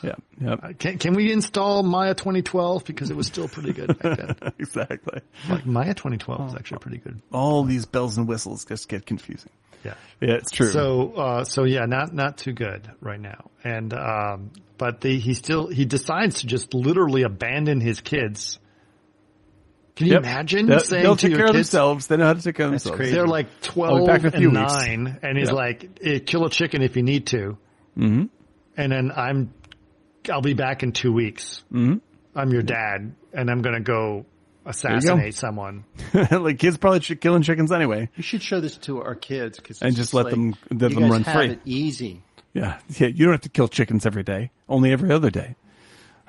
Yeah. 0.02 0.14
Yep. 0.40 0.78
can 0.78 0.98
can 0.98 1.14
we 1.14 1.32
install 1.32 1.82
Maya 1.82 2.14
2012 2.14 2.84
because 2.84 3.10
it 3.10 3.16
was 3.16 3.26
still 3.26 3.48
pretty 3.48 3.72
good 3.72 3.98
back 3.98 4.18
then? 4.18 4.52
exactly. 4.58 5.20
Like 5.48 5.66
Maya 5.66 5.94
2012 5.94 6.48
is 6.48 6.54
actually 6.54 6.78
pretty 6.78 6.98
good. 6.98 7.20
All 7.32 7.64
these 7.64 7.86
bells 7.86 8.18
and 8.18 8.26
whistles 8.26 8.64
just 8.64 8.88
get 8.88 9.06
confusing. 9.06 9.50
Yeah. 9.84 9.94
Yeah, 10.20 10.34
it's 10.34 10.50
true. 10.50 10.68
So, 10.68 11.12
uh, 11.14 11.44
so 11.44 11.64
yeah, 11.64 11.86
not, 11.86 12.14
not 12.14 12.38
too 12.38 12.52
good 12.52 12.88
right 13.00 13.20
now. 13.20 13.50
And, 13.64 13.92
um, 13.92 14.50
but 14.78 15.00
the, 15.00 15.18
he 15.18 15.34
still, 15.34 15.68
he 15.68 15.84
decides 15.84 16.40
to 16.40 16.46
just 16.46 16.74
literally 16.74 17.22
abandon 17.22 17.80
his 17.80 18.00
kids. 18.00 18.58
Can 19.94 20.06
you 20.06 20.12
Yep. 20.14 20.22
imagine 20.22 20.66
They'll, 20.66 20.80
saying 20.80 21.02
they'll 21.02 21.16
to 21.16 21.20
take 21.20 21.30
your 21.32 21.38
care 21.40 21.46
of 21.48 21.52
themselves. 21.54 22.06
They 22.06 22.16
know 22.16 22.24
how 22.26 22.32
to 22.32 22.42
take 22.42 22.54
care 22.56 22.64
of 22.66 22.72
themselves. 22.72 22.96
crazy. 22.96 23.12
they're 23.12 23.26
like 23.26 23.60
12 23.60 24.00
be 24.00 24.06
back 24.06 24.20
in 24.20 24.26
a 24.26 24.30
few 24.30 24.48
and 24.48 24.58
weeks. 24.58 24.72
9 24.74 25.18
and 25.22 25.38
he's 25.38 25.48
Yeah. 25.48 25.54
like, 25.54 25.90
eh, 26.02 26.18
kill 26.20 26.46
a 26.46 26.50
chicken 26.50 26.80
if 26.82 26.96
you 26.96 27.02
need 27.02 27.26
to. 27.26 27.58
Mm-hmm. 27.98 28.24
And 28.76 28.92
then 28.92 29.12
I'm, 29.14 29.52
I'll 30.32 30.40
be 30.40 30.54
back 30.54 30.82
in 30.82 30.92
two 30.92 31.12
weeks. 31.12 31.62
Mm-hmm. 31.72 31.96
I'm 32.34 32.50
your 32.52 32.62
dad 32.62 33.12
and 33.34 33.50
I'm 33.50 33.60
going 33.60 33.74
to 33.74 33.82
go 33.82 34.24
assassinate 34.64 35.34
someone. 35.34 35.84
like 36.30 36.58
kids 36.58 36.78
probably 36.78 37.00
ch- 37.00 37.20
killing 37.20 37.42
chickens 37.42 37.70
anyway. 37.70 38.08
We 38.16 38.22
should 38.22 38.42
show 38.42 38.60
this 38.60 38.76
to 38.78 39.02
our 39.02 39.14
kids 39.14 39.58
because 39.58 39.82
And 39.82 39.94
just 39.94 40.14
let 40.14 40.30
them- 40.30 40.54
let 40.70 40.90
you 40.90 40.94
them 40.94 41.02
guys 41.02 41.10
run 41.10 41.22
have 41.24 41.34
free. 41.36 41.50
It 41.50 41.60
easy. 41.66 42.22
Yeah. 42.54 42.78
Yeah. 42.96 43.08
You 43.08 43.26
don't 43.26 43.34
have 43.34 43.40
to 43.42 43.48
kill 43.50 43.68
chickens 43.68 44.06
every 44.06 44.22
day. 44.22 44.50
Only 44.68 44.92
every 44.92 45.10
other 45.12 45.28
day. 45.30 45.56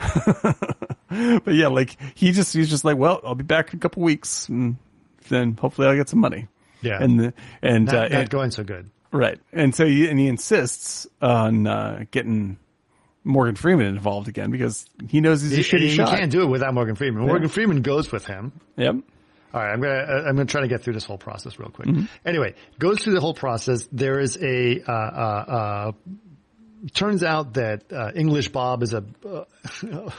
but 1.44 1.54
yeah, 1.54 1.68
like 1.68 1.98
he 2.16 2.32
just, 2.32 2.54
he's 2.54 2.70
just 2.70 2.86
like, 2.86 2.98
well, 2.98 3.22
I'll 3.24 3.36
be 3.36 3.44
back 3.44 3.72
in 3.74 3.78
a 3.78 3.80
couple 3.80 4.04
weeks 4.04 4.48
and 4.50 4.78
then 5.30 5.56
hopefully 5.60 5.88
I'll 5.88 5.96
get 5.96 6.10
some 6.10 6.20
money. 6.20 6.48
Yeah. 6.82 7.02
And, 7.02 7.20
the, 7.20 7.34
and, 7.62 7.86
Not, 7.86 7.96
uh, 7.96 8.02
not 8.02 8.12
and- 8.12 8.30
going 8.30 8.52
so 8.52 8.64
good. 8.64 8.90
right. 9.12 9.40
And 9.54 9.74
so 9.74 9.86
he, 9.86 10.08
and 10.10 10.20
he 10.20 10.28
insists 10.28 11.08
on, 11.22 11.66
uh, 11.68 12.06
getting 12.12 12.58
Morgan 13.24 13.56
Freeman 13.56 13.86
involved 13.86 14.28
again 14.28 14.52
because 14.52 14.86
he 15.08 15.22
knows 15.22 15.42
he's 15.42 15.54
a 15.54 15.56
He, 15.58 15.62
shitty 15.64 15.80
he 15.90 15.96
shot. 15.96 16.10
can't 16.10 16.30
do 16.32 16.42
it 16.42 16.48
without 16.48 16.74
Morgan 16.74 16.96
Freeman. 16.96 17.26
Morgan 17.26 17.48
Freeman 17.48 17.82
goes 17.82 18.12
with 18.12 18.26
him. 18.26 18.52
Yep. 18.76 18.96
All 19.54 19.62
right, 19.62 19.72
I'm 19.72 19.80
gonna 19.82 19.94
uh, 19.94 20.24
I'm 20.28 20.36
gonna 20.36 20.46
try 20.46 20.62
to 20.62 20.68
get 20.68 20.82
through 20.82 20.94
this 20.94 21.06
whole 21.06 21.20
process 21.20 21.60
real 21.60 21.70
quick. 21.70 21.88
Mm-hmm. 21.88 22.06
Anyway, 22.26 22.56
goes 22.80 23.04
through 23.04 23.14
the 23.14 23.22
whole 23.22 23.36
process. 23.36 23.88
There 23.92 24.20
is 24.20 24.36
a 24.42 24.82
uh, 24.82 24.92
uh, 24.92 25.46
uh, 25.48 25.92
turns 26.94 27.24
out 27.24 27.54
that 27.56 27.92
uh, 27.92 28.12
English 28.16 28.50
Bob 28.50 28.84
is 28.84 28.94
a 28.94 29.04
uh, 29.26 29.44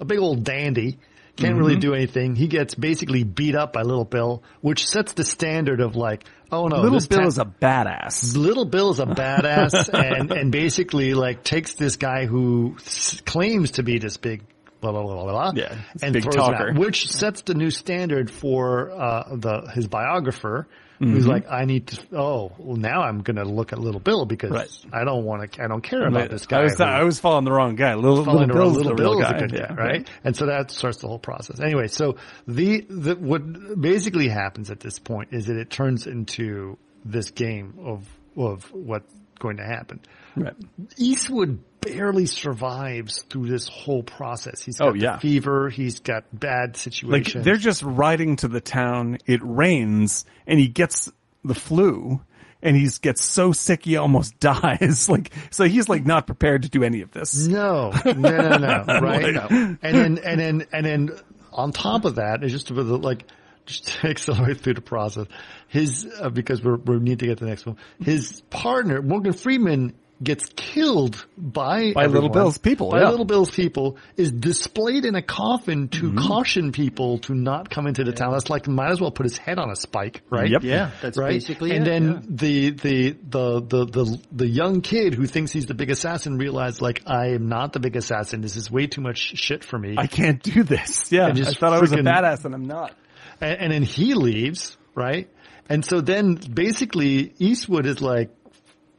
a 0.00 0.04
big 0.04 0.18
old 0.18 0.44
dandy. 0.44 0.98
Can't 1.36 1.56
really 1.56 1.74
Mm-hmm. 1.74 1.80
do 1.80 1.94
anything. 1.94 2.34
He 2.36 2.48
gets 2.48 2.74
basically 2.74 3.24
beat 3.24 3.54
up 3.54 3.72
by 3.72 3.80
Little 3.82 4.04
Bill, 4.04 4.42
which 4.60 4.86
sets 4.86 5.14
the 5.14 5.24
standard 5.24 5.80
of 5.80 5.96
like, 5.96 6.24
oh 6.52 6.66
no, 6.66 6.82
Little 6.82 7.00
Bill 7.08 7.20
ta- 7.20 7.26
is 7.26 7.38
a 7.38 7.44
badass. 7.46 8.36
Little 8.36 8.66
Bill 8.66 8.90
is 8.90 9.00
a 9.00 9.06
badass 9.06 9.88
and, 9.94 10.30
and 10.32 10.52
basically 10.52 11.14
like 11.14 11.42
takes 11.42 11.74
this 11.74 11.96
guy 11.96 12.26
who 12.26 12.74
s- 12.78 13.22
claims 13.24 13.72
to 13.72 13.82
be 13.82 13.98
this 13.98 14.18
big 14.18 14.42
blah, 14.82 14.92
blah, 14.92 15.02
blah, 15.02 15.14
blah, 15.24 15.50
blah, 15.50 15.52
Yeah, 15.54 15.78
and 16.02 16.12
big 16.12 16.24
throws 16.24 16.36
him 16.36 16.54
out, 16.54 16.74
which 16.74 17.06
sets 17.08 17.42
the 17.42 17.54
new 17.54 17.70
standard 17.70 18.30
for, 18.30 18.90
uh, 18.90 19.36
the, 19.36 19.70
his 19.74 19.86
biographer 19.86 20.66
Mm-hmm. 21.00 21.14
who's 21.14 21.26
like, 21.26 21.50
I 21.50 21.64
need 21.64 21.86
to, 21.86 22.16
oh, 22.18 22.52
well 22.58 22.76
now 22.76 23.00
I'm 23.00 23.22
going 23.22 23.36
to 23.36 23.44
look 23.44 23.72
at 23.72 23.78
Little 23.78 24.00
Bill 24.00 24.26
because 24.26 24.50
Right. 24.50 24.68
I 24.92 25.04
don't 25.04 25.24
want 25.24 25.50
to, 25.50 25.64
I 25.64 25.66
don't 25.66 25.80
care 25.80 26.06
about 26.06 26.28
this 26.28 26.44
guy. 26.46 26.58
I 26.60 26.62
was, 26.64 26.76
who- 26.76 26.84
I 26.84 27.02
was 27.04 27.18
following 27.18 27.46
the 27.46 27.52
wrong 27.52 27.74
guy. 27.74 27.94
Little, 27.94 28.16
little 28.22 28.46
Bill's 28.46 28.76
Little 28.76 28.94
the 28.96 29.02
real 29.02 29.12
Bill 29.14 29.20
is 29.20 29.24
guy. 29.30 29.36
a 29.36 29.40
good 29.40 29.52
Yeah. 29.52 29.68
guy, 29.68 29.74
right? 29.74 30.10
And 30.24 30.36
so 30.36 30.44
that 30.46 30.70
starts 30.70 30.98
the 30.98 31.08
whole 31.08 31.18
process. 31.18 31.58
Anyway, 31.58 31.86
so 31.88 32.16
the, 32.46 32.82
the 32.82 33.16
what 33.16 33.80
basically 33.80 34.28
happens 34.28 34.70
at 34.70 34.80
this 34.80 34.98
point 34.98 35.30
is 35.32 35.46
that 35.46 35.56
it 35.56 35.70
turns 35.70 36.06
into 36.06 36.76
this 37.04 37.30
game 37.30 37.74
of 37.82 38.06
of 38.36 38.70
what's 38.74 39.10
going 39.38 39.56
to 39.56 39.64
happen. 39.64 40.00
Right. 40.36 40.52
Eastwood 40.98 41.60
barely 41.80 42.26
survives 42.26 43.22
through 43.22 43.48
this 43.48 43.68
whole 43.68 44.02
process. 44.02 44.62
He's 44.62 44.78
got 44.78 44.88
Oh, 44.88 44.94
yeah. 44.94 45.18
fever. 45.18 45.68
He's 45.68 46.00
got 46.00 46.24
bad 46.32 46.76
situations. 46.76 47.34
Like 47.36 47.44
they're 47.44 47.56
just 47.56 47.82
riding 47.82 48.36
to 48.36 48.48
the 48.48 48.60
town. 48.60 49.18
It 49.26 49.40
rains 49.42 50.24
and 50.46 50.58
he 50.58 50.68
gets 50.68 51.10
the 51.44 51.54
flu 51.54 52.20
and 52.62 52.76
he 52.76 52.88
gets 53.00 53.24
so 53.24 53.52
sick 53.52 53.84
he 53.84 53.96
almost 53.96 54.38
dies. 54.40 55.08
Like, 55.08 55.32
so 55.50 55.64
he's 55.64 55.88
like 55.88 56.04
not 56.04 56.26
prepared 56.26 56.62
to 56.64 56.68
do 56.68 56.82
any 56.84 57.00
of 57.02 57.10
this. 57.10 57.46
No, 57.46 57.92
no, 58.04 58.12
no, 58.12 58.58
no, 58.58 58.84
right? 59.00 59.34
Like- 59.34 59.50
And 59.50 59.78
then, 59.80 60.18
and 60.18 60.40
then, 60.40 60.66
and 60.72 60.86
then 60.86 61.10
on 61.52 61.72
top 61.72 62.04
of 62.04 62.16
that, 62.16 62.44
it's 62.44 62.52
just 62.52 62.70
like, 62.70 63.24
just 63.66 63.86
to 63.88 64.08
accelerate 64.10 64.60
through 64.60 64.74
the 64.74 64.80
process, 64.80 65.26
his, 65.68 66.06
uh, 66.20 66.28
because 66.30 66.62
we're, 66.62 66.76
we 66.76 66.98
need 66.98 67.18
to 67.20 67.26
get 67.26 67.38
to 67.38 67.44
the 67.44 67.50
next 67.50 67.66
one, 67.66 67.76
his 68.00 68.40
partner, 68.50 69.00
Morgan 69.02 69.32
Freeman, 69.32 69.94
gets 70.22 70.46
killed 70.54 71.24
by 71.38 71.92
By 71.94 72.06
Little 72.06 72.28
Bill's 72.28 72.58
people, 72.58 72.90
By 72.90 73.00
yeah. 73.00 73.08
Little 73.10 73.24
Bill's 73.24 73.50
people 73.50 73.96
is 74.16 74.30
displayed 74.30 75.04
in 75.04 75.14
a 75.14 75.22
coffin 75.22 75.88
to 75.88 76.10
Mm-hmm. 76.10 76.18
caution 76.26 76.72
people 76.72 77.18
to 77.20 77.34
not 77.34 77.70
come 77.70 77.86
into 77.86 78.04
the 78.04 78.12
town. 78.12 78.32
That's 78.32 78.50
like 78.50 78.66
might 78.68 78.90
as 78.90 79.00
well 79.00 79.10
put 79.10 79.24
his 79.24 79.38
head 79.38 79.58
on 79.58 79.70
a 79.70 79.76
spike, 79.76 80.22
right? 80.28 80.50
Yep. 80.50 80.62
Yeah, 80.62 80.90
that's 81.00 81.16
right? 81.16 81.30
basically 81.30 81.70
and 81.72 81.86
it. 81.86 81.90
then 81.90 82.08
yeah. 82.08 82.20
the, 82.28 82.70
the, 82.70 83.10
the, 83.10 83.60
the, 83.60 83.84
the, 83.86 84.20
the 84.32 84.46
young 84.48 84.80
kid 84.80 85.14
who 85.14 85.26
thinks 85.26 85.52
he's 85.52 85.66
the 85.66 85.74
big 85.74 85.90
assassin 85.90 86.36
realized 86.36 86.80
like, 86.82 87.02
I 87.06 87.28
am 87.28 87.48
not 87.48 87.72
the 87.72 87.80
big 87.80 87.96
assassin. 87.96 88.40
This 88.40 88.56
is 88.56 88.70
way 88.70 88.86
too 88.86 89.00
much 89.00 89.18
shit 89.38 89.64
for 89.64 89.78
me. 89.78 89.94
I 89.96 90.06
can't 90.06 90.42
do 90.42 90.62
this. 90.62 91.10
Yeah. 91.12 91.28
And 91.28 91.36
just 91.36 91.50
I 91.50 91.52
thought 91.54 91.72
I 91.72 91.80
was 91.80 91.92
a 91.92 91.96
badass 91.96 92.44
and 92.44 92.54
I'm 92.54 92.66
not. 92.66 92.94
and, 93.40 93.58
and 93.60 93.72
then 93.72 93.82
he 93.82 94.14
leaves, 94.14 94.76
right? 94.94 95.30
And 95.68 95.84
so 95.84 96.00
then 96.00 96.34
basically 96.34 97.32
Eastwood 97.38 97.86
is 97.86 98.02
like, 98.02 98.30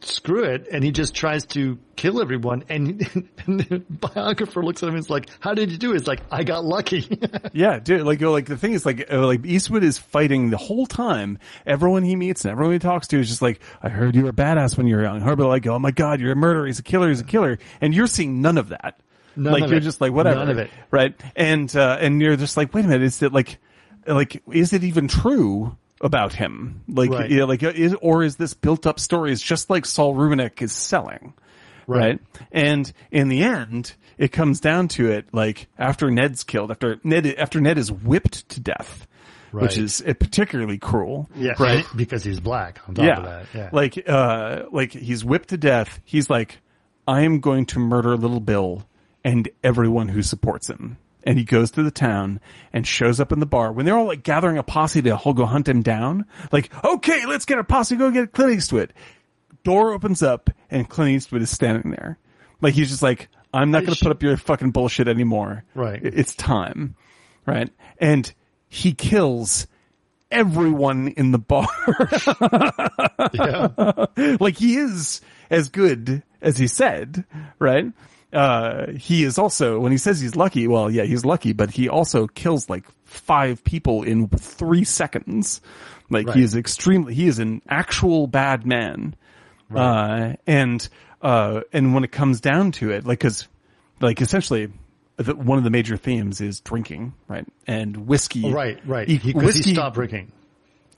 screw 0.04 0.44
it. 0.44 0.68
And 0.72 0.84
he 0.84 0.92
just 0.92 1.14
tries 1.16 1.46
to 1.48 1.78
kill 1.96 2.22
everyone. 2.22 2.64
And, 2.70 3.02
and 3.46 3.60
the 3.60 3.80
biographer 3.90 4.64
looks 4.64 4.82
at 4.84 4.90
him 4.90 4.96
and 4.96 5.04
is 5.04 5.10
like, 5.10 5.30
how 5.40 5.54
did 5.54 5.72
you 5.72 5.78
do 5.78 5.94
it? 5.94 5.98
It's 5.98 6.08
like, 6.08 6.22
I 6.32 6.44
got 6.44 6.64
lucky. 6.66 7.20
Yeah, 7.54 7.80
dude. 7.80 8.04
Like, 8.04 8.22
like 8.22 8.46
the 8.46 8.58
thing 8.58 8.74
is, 8.74 8.86
like, 8.86 9.12
uh, 9.12 9.26
like 9.26 9.46
Eastwood 9.46 9.84
is 9.84 9.98
fighting 9.98 10.52
the 10.52 10.58
whole 10.58 10.86
time. 10.86 11.38
Everyone 11.66 12.04
he 12.04 12.16
meets 12.16 12.46
and 12.46 12.52
everyone 12.52 12.74
he 12.74 12.80
talks 12.80 13.08
to 13.10 13.20
is 13.20 13.28
just 13.28 13.42
like, 13.42 13.60
"I 13.84 13.90
heard 13.90 14.16
you 14.16 14.24
were 14.24 14.30
a 14.30 14.34
badass 14.34 14.78
when 14.78 14.88
you 14.88 14.96
were 14.96 15.02
young." 15.04 15.20
Herbert, 15.20 15.48
like, 15.48 15.68
"Oh 15.68 15.78
my 15.80 15.92
god, 15.92 16.22
you're 16.22 16.32
a 16.32 16.36
murderer. 16.36 16.66
He's 16.66 16.80
a 16.80 16.84
killer. 16.84 17.10
He's 17.10 17.20
a 17.20 17.26
killer." 17.26 17.60
And 17.82 17.94
you're 17.94 18.08
seeing 18.08 18.42
none 18.42 18.58
of 18.58 18.70
that. 18.70 19.00
None 19.36 19.52
like 19.54 19.64
of 19.64 19.70
you're 19.70 19.80
it. 19.80 19.84
just 19.84 20.00
like 20.02 20.14
whatever, 20.14 20.40
None 20.40 20.50
of 20.50 20.58
it. 20.60 20.70
right? 20.92 21.14
And 21.36 21.74
uh, 21.76 21.98
and 22.00 22.22
you're 22.22 22.36
just 22.38 22.56
like, 22.58 22.74
wait 22.74 22.86
a 22.86 22.88
minute, 22.88 23.04
is 23.04 23.22
it 23.22 23.34
like, 23.34 23.60
like, 24.08 24.42
is 24.52 24.72
it 24.74 24.84
even 24.84 25.08
true? 25.08 25.76
About 26.02 26.34
him, 26.34 26.82
like, 26.88 27.12
Right. 27.12 27.30
you 27.30 27.38
know, 27.38 27.46
like, 27.46 27.62
is 27.64 27.96
or 28.02 28.24
is 28.24 28.36
this 28.38 28.54
built 28.56 28.88
up 28.88 29.00
story? 29.00 29.32
Is 29.32 29.42
just 29.42 29.70
like 29.70 29.86
Saul 29.86 30.16
Rubinek 30.16 30.62
is 30.62 30.72
selling, 30.72 31.34
right? 31.88 32.20
And 32.52 32.92
in 33.12 33.28
the 33.30 33.44
end, 33.44 33.94
it 34.18 34.32
comes 34.32 34.60
down 34.60 34.88
to 34.90 35.12
it, 35.12 35.28
like 35.32 35.68
after 35.78 36.10
Ned's 36.10 36.44
killed, 36.44 36.72
after 36.72 37.00
Ned, 37.04 37.28
after 37.38 37.62
Ned 37.62 37.78
is 37.78 37.92
whipped 37.92 38.50
to 38.50 38.60
death, 38.60 39.06
Right. 39.52 39.64
which 39.64 39.78
is 39.78 40.02
uh, 40.02 40.14
particularly 40.14 40.78
cruel. 40.80 41.30
yeah. 41.36 41.54
Right. 41.60 41.86
Because 41.96 42.24
he's 42.24 42.40
black 42.40 42.80
on 42.88 42.96
top 42.96 43.06
Yeah. 43.06 43.18
of 43.18 43.24
that. 43.26 43.46
Yeah. 43.54 43.70
Like, 43.72 44.04
uh, 44.08 44.64
like 44.72 44.94
he's 44.94 45.24
whipped 45.26 45.50
to 45.50 45.58
death. 45.58 46.00
He's 46.06 46.30
like, 46.30 46.60
I 47.08 47.22
am 47.24 47.42
going 47.42 47.66
to 47.68 47.80
murder 47.80 48.16
little 48.18 48.40
Bill 48.40 48.86
and 49.24 49.50
everyone 49.64 50.08
who 50.08 50.22
supports 50.24 50.68
him. 50.70 50.98
And 51.24 51.38
he 51.38 51.44
goes 51.44 51.72
to 51.72 51.84
the 51.84 51.92
town 51.92 52.40
and 52.74 52.86
shows 52.86 53.20
up 53.20 53.32
in 53.32 53.40
the 53.40 53.46
bar 53.46 53.72
when 53.72 53.86
they're 53.86 53.98
all 53.98 54.08
like 54.08 54.24
gathering 54.24 54.58
a 54.58 54.64
posse 54.64 55.02
to 55.02 55.20
go 55.36 55.46
hunt 55.46 55.68
him 55.68 55.82
down. 55.82 56.26
Like, 56.52 56.72
okay, 56.84 57.26
let's 57.26 57.46
get 57.46 57.60
a 57.60 57.64
posse, 57.64 57.96
go 57.96 58.10
get 58.12 58.32
Clint 58.32 58.54
Eastwood. 58.54 58.94
Door 59.64 59.94
opens 59.94 60.24
up 60.24 60.50
and 60.70 60.90
Clint 60.90 61.12
Eastwood 61.12 61.42
is 61.42 61.52
standing 61.52 61.92
there. 61.92 62.18
Like 62.60 62.74
he's 62.74 62.90
just 62.90 63.04
like, 63.04 63.30
I'm 63.54 63.72
not 63.72 63.84
going 63.86 63.94
to 63.94 64.04
put 64.04 64.12
up 64.12 64.24
your 64.24 64.38
fucking 64.38 64.72
bullshit 64.72 65.08
anymore. 65.08 65.64
Right. 65.76 66.00
It's 66.02 66.34
time. 66.36 66.96
Right. 67.46 67.70
And 67.98 68.34
he 68.70 68.94
kills 68.94 69.68
everyone 70.32 71.10
in 71.10 71.32
the 71.32 71.38
bar. 71.38 71.68
yeah. 73.34 74.36
like 74.40 74.58
he 74.58 74.78
is 74.78 75.22
as 75.50 75.70
good 75.70 76.24
as 76.42 76.58
he 76.58 76.68
said, 76.68 77.26
right? 77.60 77.86
Uh, 78.34 78.92
he 78.94 79.24
is 79.24 79.38
also, 79.38 79.80
when 79.80 79.92
he 79.92 79.98
says 79.98 80.20
he's 80.22 80.36
lucky, 80.36 80.68
well, 80.68 80.90
yeah, 80.90 81.04
he's 81.04 81.26
lucky, 81.26 81.54
but 81.54 81.70
he 81.72 81.90
also 81.90 82.28
kills 82.28 82.70
like 82.70 82.86
five 83.04 83.64
people 83.64 84.04
in 84.04 84.28
three 84.30 84.84
seconds. 84.86 85.62
Like 86.10 86.28
Right. 86.28 86.38
he 86.38 86.44
is 86.44 86.56
extremely, 86.56 87.14
he 87.14 87.28
is 87.28 87.40
an 87.40 87.62
actual 87.70 88.28
bad 88.28 88.66
man. 88.66 89.16
Uh, 89.74 90.34
and, 90.48 90.88
uh, 91.22 91.62
and 91.72 91.94
when 91.94 92.04
it 92.04 92.12
comes 92.12 92.42
down 92.42 92.72
to 92.74 92.92
it, 92.92 93.06
like, 93.06 93.20
cause, 93.22 93.48
like 94.02 94.22
essentially, 94.22 94.70
the, 95.18 95.36
one 95.36 95.58
of 95.58 95.64
the 95.64 95.70
major 95.70 95.96
themes 95.98 96.42
is 96.42 96.60
drinking, 96.62 97.14
right? 97.28 97.46
And 97.68 98.08
whiskey. 98.08 98.52
Right, 98.52 98.80
right. 98.86 99.08
E- 99.10 99.18
He, 99.18 99.32
whiskey, 99.34 99.70
he 99.70 99.76
stopped 99.76 99.96
drinking. 99.96 100.32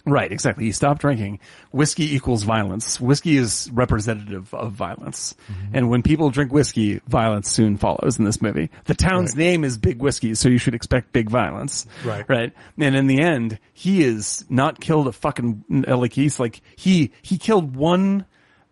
Right, 0.06 0.30
exactly. 0.34 0.66
He 0.66 0.74
stopped 0.74 1.00
drinking. 1.00 1.40
Whiskey 1.72 2.14
equals 2.14 2.44
violence. 2.44 3.00
Whiskey 3.00 3.38
is 3.38 3.70
representative 3.72 4.54
of 4.54 4.74
violence. 4.74 5.34
Mm-hmm. 5.50 5.76
And 5.78 5.90
when 5.90 6.04
people 6.04 6.30
drink 6.30 6.52
whiskey, 6.52 7.00
violence 7.08 7.50
soon 7.50 7.78
follows 7.78 8.20
in 8.20 8.26
this 8.26 8.42
movie. 8.42 8.70
The 8.84 8.96
town's 8.96 9.32
Right. 9.32 9.38
name 9.46 9.64
is 9.64 9.78
Big 9.78 10.02
Whiskey, 10.02 10.36
so 10.36 10.50
you 10.50 10.58
should 10.58 10.76
expect 10.76 11.14
big 11.14 11.30
violence. 11.30 11.86
Right. 12.04 12.26
Right. 12.28 12.52
And 12.78 12.96
in 12.98 13.08
the 13.08 13.22
end, 13.22 13.60
he 13.72 14.04
is 14.04 14.44
not 14.50 14.82
killed 14.82 15.08
a 15.08 15.14
fucking, 15.14 15.64
like 15.88 16.12
he's 16.12 16.38
like, 16.38 16.60
he, 16.76 17.12
he 17.22 17.38
killed 17.38 17.74
one, 17.78 18.26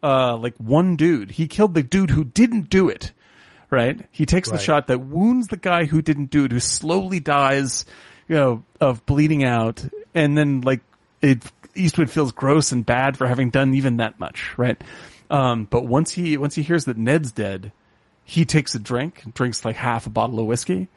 uh, 0.03 0.35
like 0.35 0.55
one 0.57 0.97
dude. 0.97 1.31
He 1.31 1.47
killed 1.47 1.75
the 1.75 1.83
dude 1.83 2.09
who 2.09 2.25
didn't 2.25 2.69
do 2.69 2.89
it. 2.89 3.13
Right? 3.69 4.05
He 4.11 4.25
takes 4.25 4.51
the 4.51 4.57
shot 4.57 4.87
that 4.87 4.99
wounds 4.99 5.47
the 5.47 5.55
guy 5.55 5.85
who 5.85 6.01
didn't 6.01 6.29
do 6.29 6.43
it, 6.43 6.51
who 6.51 6.59
slowly 6.59 7.21
dies, 7.21 7.85
you 8.27 8.35
know, 8.35 8.63
of 8.81 9.05
bleeding 9.05 9.45
out, 9.45 9.81
and 10.13 10.37
then 10.37 10.59
like 10.59 10.81
it 11.21 11.43
Eastwood 11.75 12.09
feels 12.09 12.31
gross 12.31 12.71
and 12.71 12.85
bad 12.85 13.17
for 13.17 13.27
having 13.27 13.49
done 13.49 13.73
even 13.73 13.97
that 13.97 14.19
much, 14.19 14.57
right? 14.57 14.81
Um, 15.29 15.65
but 15.69 15.85
once 15.85 16.11
he 16.11 16.37
once 16.37 16.55
he 16.55 16.61
hears 16.61 16.85
that 16.85 16.97
Ned's 16.97 17.31
dead, 17.31 17.71
he 18.23 18.45
takes 18.45 18.75
a 18.75 18.79
drink, 18.79 19.23
drinks 19.33 19.63
like 19.63 19.77
half 19.77 20.05
a 20.05 20.09
bottle 20.09 20.39
of 20.39 20.45
whiskey, 20.45 20.89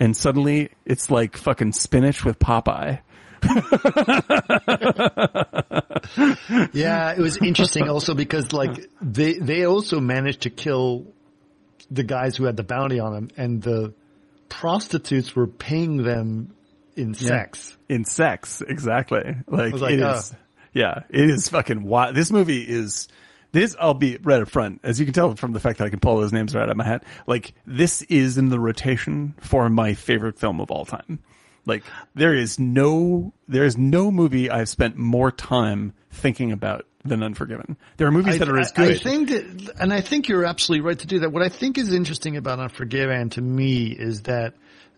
and 0.00 0.16
suddenly 0.16 0.70
it's 0.84 1.10
like 1.10 1.36
fucking 1.36 1.72
spinach 1.72 2.24
with 2.24 2.38
Popeye. 2.38 3.00
Yeah, 6.72 7.12
it 7.12 7.18
was 7.18 7.38
interesting 7.38 7.88
also 7.88 8.14
because 8.14 8.52
like 8.52 8.88
they 9.00 9.34
they 9.34 9.64
also 9.64 10.00
managed 10.00 10.42
to 10.42 10.50
kill 10.50 11.06
the 11.90 12.02
guys 12.02 12.36
who 12.36 12.44
had 12.44 12.56
the 12.56 12.62
bounty 12.62 13.00
on 13.00 13.12
them, 13.12 13.28
and 13.36 13.62
the 13.62 13.94
prostitutes 14.48 15.34
were 15.34 15.46
paying 15.46 16.02
them 16.02 16.54
in 16.96 17.14
sex. 17.14 17.76
in 17.88 18.04
sex. 18.04 18.62
Exactly. 18.66 19.36
Like, 19.46 19.72
was 19.72 19.82
like, 19.82 19.94
it 19.94 20.02
uh. 20.02 20.14
is- 20.14 20.34
yeah, 20.72 21.04
it 21.08 21.30
is 21.30 21.48
fucking 21.48 21.84
wild. 21.84 22.14
This 22.14 22.30
movie 22.30 22.60
is, 22.60 23.08
this, 23.52 23.74
I'll 23.80 23.94
be 23.94 24.18
right 24.18 24.42
up 24.42 24.48
front. 24.50 24.80
As 24.82 25.00
you 25.00 25.06
can 25.06 25.14
tell 25.14 25.34
from 25.34 25.52
the 25.52 25.60
fact 25.60 25.78
that 25.78 25.86
I 25.86 25.88
can 25.88 26.00
pull 26.00 26.18
those 26.18 26.34
names 26.34 26.54
right 26.54 26.64
out 26.64 26.70
of 26.70 26.76
my 26.76 26.84
hat. 26.84 27.04
Like, 27.26 27.54
this 27.66 28.02
is 28.02 28.36
in 28.36 28.50
the 28.50 28.60
rotation 28.60 29.34
for 29.40 29.70
my 29.70 29.94
favorite 29.94 30.38
film 30.38 30.60
of 30.60 30.70
all 30.70 30.84
time. 30.84 31.20
Like, 31.64 31.82
there 32.14 32.34
is 32.34 32.58
no, 32.58 33.32
there 33.48 33.64
is 33.64 33.78
no 33.78 34.10
movie 34.10 34.50
I've 34.50 34.68
spent 34.68 34.98
more 34.98 35.32
time 35.32 35.94
thinking 36.10 36.52
about 36.52 36.84
than 37.04 37.22
Unforgiven. 37.22 37.76
There 37.96 38.06
are 38.06 38.12
movies 38.12 38.38
that 38.38 38.48
are 38.48 38.58
as 38.58 38.72
I, 38.76 38.82
I 38.82 38.86
good. 38.88 39.02
think 39.02 39.28
that, 39.30 39.76
and 39.80 39.92
I 39.92 40.00
think 40.00 40.28
you're 40.28 40.44
absolutely 40.44 40.86
right 40.86 40.98
to 40.98 41.06
do 41.06 41.20
that. 41.20 41.32
What 41.32 41.42
I 41.42 41.48
think 41.48 41.78
is 41.78 41.92
interesting 41.92 42.36
about 42.36 42.58
Unforgiven 42.58 43.30
to 43.30 43.40
me 43.40 43.86
is 43.86 44.22
that 44.22 44.54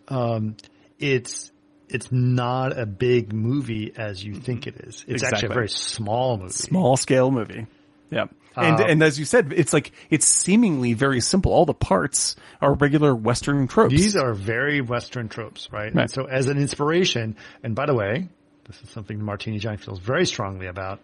um, 0.09 0.57
it's 0.99 1.53
it's 1.89 2.13
not 2.13 2.79
a 2.79 2.87
big 2.87 3.33
movie 3.33 3.93
as 3.97 4.23
you 4.23 4.35
think 4.35 4.67
it 4.67 4.77
is. 4.77 5.05
It's 5.09 5.23
actually 5.23 5.51
a 5.51 5.55
very 5.55 5.69
small 5.69 6.37
movie. 6.37 6.53
small 6.53 6.97
scale 6.97 7.31
movie. 7.31 7.67
Yeah. 8.11 8.27
And, 8.57 8.81
Uh, 8.81 8.85
and 8.85 9.03
as 9.03 9.19
you 9.19 9.25
said, 9.25 9.53
it's 9.55 9.73
like, 9.73 9.93
it's 10.11 10.27
seemingly 10.27 10.95
very 10.95 11.21
simple. 11.21 11.53
All 11.53 11.65
the 11.65 11.75
parts 11.75 12.37
are 12.61 12.75
regular 12.75 13.15
Western 13.15 13.69
tropes. 13.69 13.93
These 13.95 14.17
are 14.17 14.35
very 14.35 14.81
Western 14.81 15.29
tropes, 15.29 15.69
right? 15.73 15.95
Right. 15.95 16.03
And 16.03 16.11
so 16.11 16.25
as 16.25 16.49
an 16.49 16.59
inspiration, 16.59 17.37
and 17.63 17.75
by 17.75 17.87
the 17.87 17.95
way, 17.95 18.29
this 18.67 18.81
is 18.83 18.91
something 18.91 19.23
Martini 19.23 19.59
Giant 19.59 19.81
feels 19.81 19.99
very 19.99 20.27
strongly 20.27 20.67
about. 20.67 21.01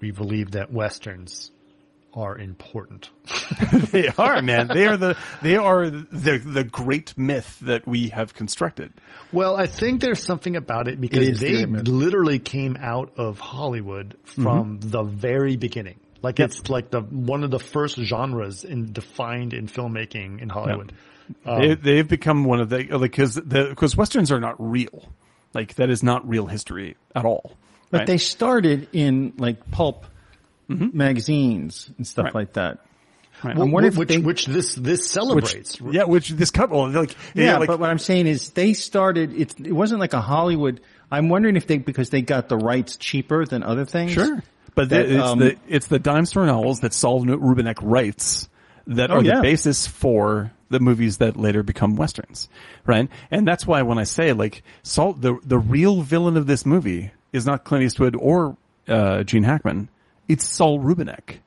We 0.00 0.10
believe 0.10 0.52
that 0.52 0.72
Westerns 0.72 1.51
are 2.14 2.36
important. 2.36 3.10
they 3.90 4.08
are, 4.08 4.42
man. 4.42 4.68
They 4.68 4.86
are 4.86 4.96
the 4.96 5.16
they 5.40 5.56
are 5.56 5.88
the 5.88 6.38
the 6.44 6.64
great 6.64 7.16
myth 7.16 7.58
that 7.62 7.86
we 7.86 8.08
have 8.08 8.34
constructed. 8.34 8.92
Well, 9.32 9.56
I 9.56 9.66
think 9.66 10.00
there's 10.00 10.22
something 10.22 10.56
about 10.56 10.88
it 10.88 11.00
because 11.00 11.26
is 11.28 11.40
they 11.40 11.64
the 11.64 11.82
literally 11.90 12.38
came 12.38 12.76
out 12.80 13.12
of 13.16 13.38
Hollywood 13.38 14.16
mm-hmm. 14.26 14.42
from 14.42 14.78
the 14.80 15.02
very 15.02 15.56
beginning. 15.56 15.98
Like 16.22 16.38
it's 16.38 16.68
like 16.70 16.90
the 16.90 17.00
one 17.00 17.42
of 17.44 17.50
the 17.50 17.58
first 17.58 17.96
genres 17.96 18.64
in 18.64 18.92
defined 18.92 19.52
in 19.52 19.66
filmmaking 19.66 20.40
in 20.40 20.48
Hollywood. 20.48 20.92
they, 21.44 21.72
um, 21.72 21.78
they've 21.82 22.08
become 22.08 22.44
one 22.44 22.60
of 22.60 22.68
the 22.68 22.84
because 22.98 23.34
the 23.34 23.66
because 23.70 23.96
westerns 23.96 24.30
are 24.30 24.40
not 24.40 24.54
real. 24.58 25.08
Like 25.52 25.74
that 25.74 25.90
is 25.90 26.02
not 26.02 26.26
real 26.28 26.46
history 26.46 26.96
at 27.14 27.24
all. 27.24 27.52
But 27.90 27.98
right? 27.98 28.06
they 28.06 28.18
started 28.18 28.88
in 28.92 29.34
like 29.36 29.70
pulp 29.70 30.06
magazines 30.68 31.90
and 31.96 32.06
stuff 32.06 32.26
Right. 32.26 32.34
like 32.34 32.52
that. 32.54 32.78
Right. 33.44 33.58
I'm 33.58 33.72
wondering 33.72 33.92
if 33.92 33.98
which 33.98 34.08
they- 34.08 34.18
which 34.18 34.46
this 34.46 34.74
this 34.76 35.00
which, 35.00 35.06
celebrates. 35.08 35.78
yeah, 35.90 36.04
which 36.04 36.28
this 36.30 36.50
couple 36.52 36.88
like 36.90 37.16
Yeah, 37.34 37.58
like 37.58 37.66
but 37.66 37.80
what 37.80 37.90
I'm 37.90 37.98
saying 37.98 38.28
is 38.28 38.50
they 38.50 38.72
started. 38.72 39.32
It, 39.34 39.58
it 39.58 39.72
wasn't 39.72 39.98
like 40.00 40.12
a 40.12 40.20
Hollywood. 40.20 40.80
I'm 41.10 41.28
wondering 41.28 41.56
if 41.56 41.66
they 41.66 41.78
because 41.78 42.10
they 42.10 42.22
got 42.22 42.48
the 42.48 42.56
rights 42.56 42.96
cheaper 42.96 43.44
than 43.44 43.62
other 43.64 43.84
things. 43.84 44.12
Sure. 44.12 44.42
But 44.74 44.88
That, 44.90 45.08
the, 45.08 45.14
it's 45.16 45.24
um, 45.28 45.38
the 45.40 45.56
it's 45.68 45.86
the 45.88 45.98
dime 45.98 46.24
store 46.24 46.46
novels 46.46 46.80
that 46.80 46.94
Saul 46.94 47.24
Rubinek 47.24 47.78
writes 47.82 48.48
that 48.86 49.10
Oh, 49.10 49.16
are 49.16 49.24
yeah. 49.24 49.36
the 49.36 49.42
basis 49.42 49.86
for 49.88 50.52
the 50.70 50.78
movies 50.80 51.18
that 51.18 51.36
later 51.36 51.62
become 51.64 51.96
westerns, 51.96 52.48
right? 52.86 53.08
And 53.30 53.46
that's 53.46 53.66
why 53.66 53.82
when 53.82 53.98
I 53.98 54.04
say 54.04 54.32
like 54.32 54.62
Saul, 54.84 55.14
the 55.14 55.36
the 55.44 55.58
real 55.58 56.02
villain 56.02 56.36
of 56.36 56.46
this 56.46 56.64
movie 56.64 57.10
is 57.32 57.44
not 57.44 57.64
Clint 57.64 57.84
Eastwood 57.84 58.14
or 58.16 58.56
uh, 58.88 59.24
Gene 59.24 59.42
Hackman, 59.42 59.88
it's 60.28 60.46
Saul 60.48 60.78
Rubinek. 60.80 61.38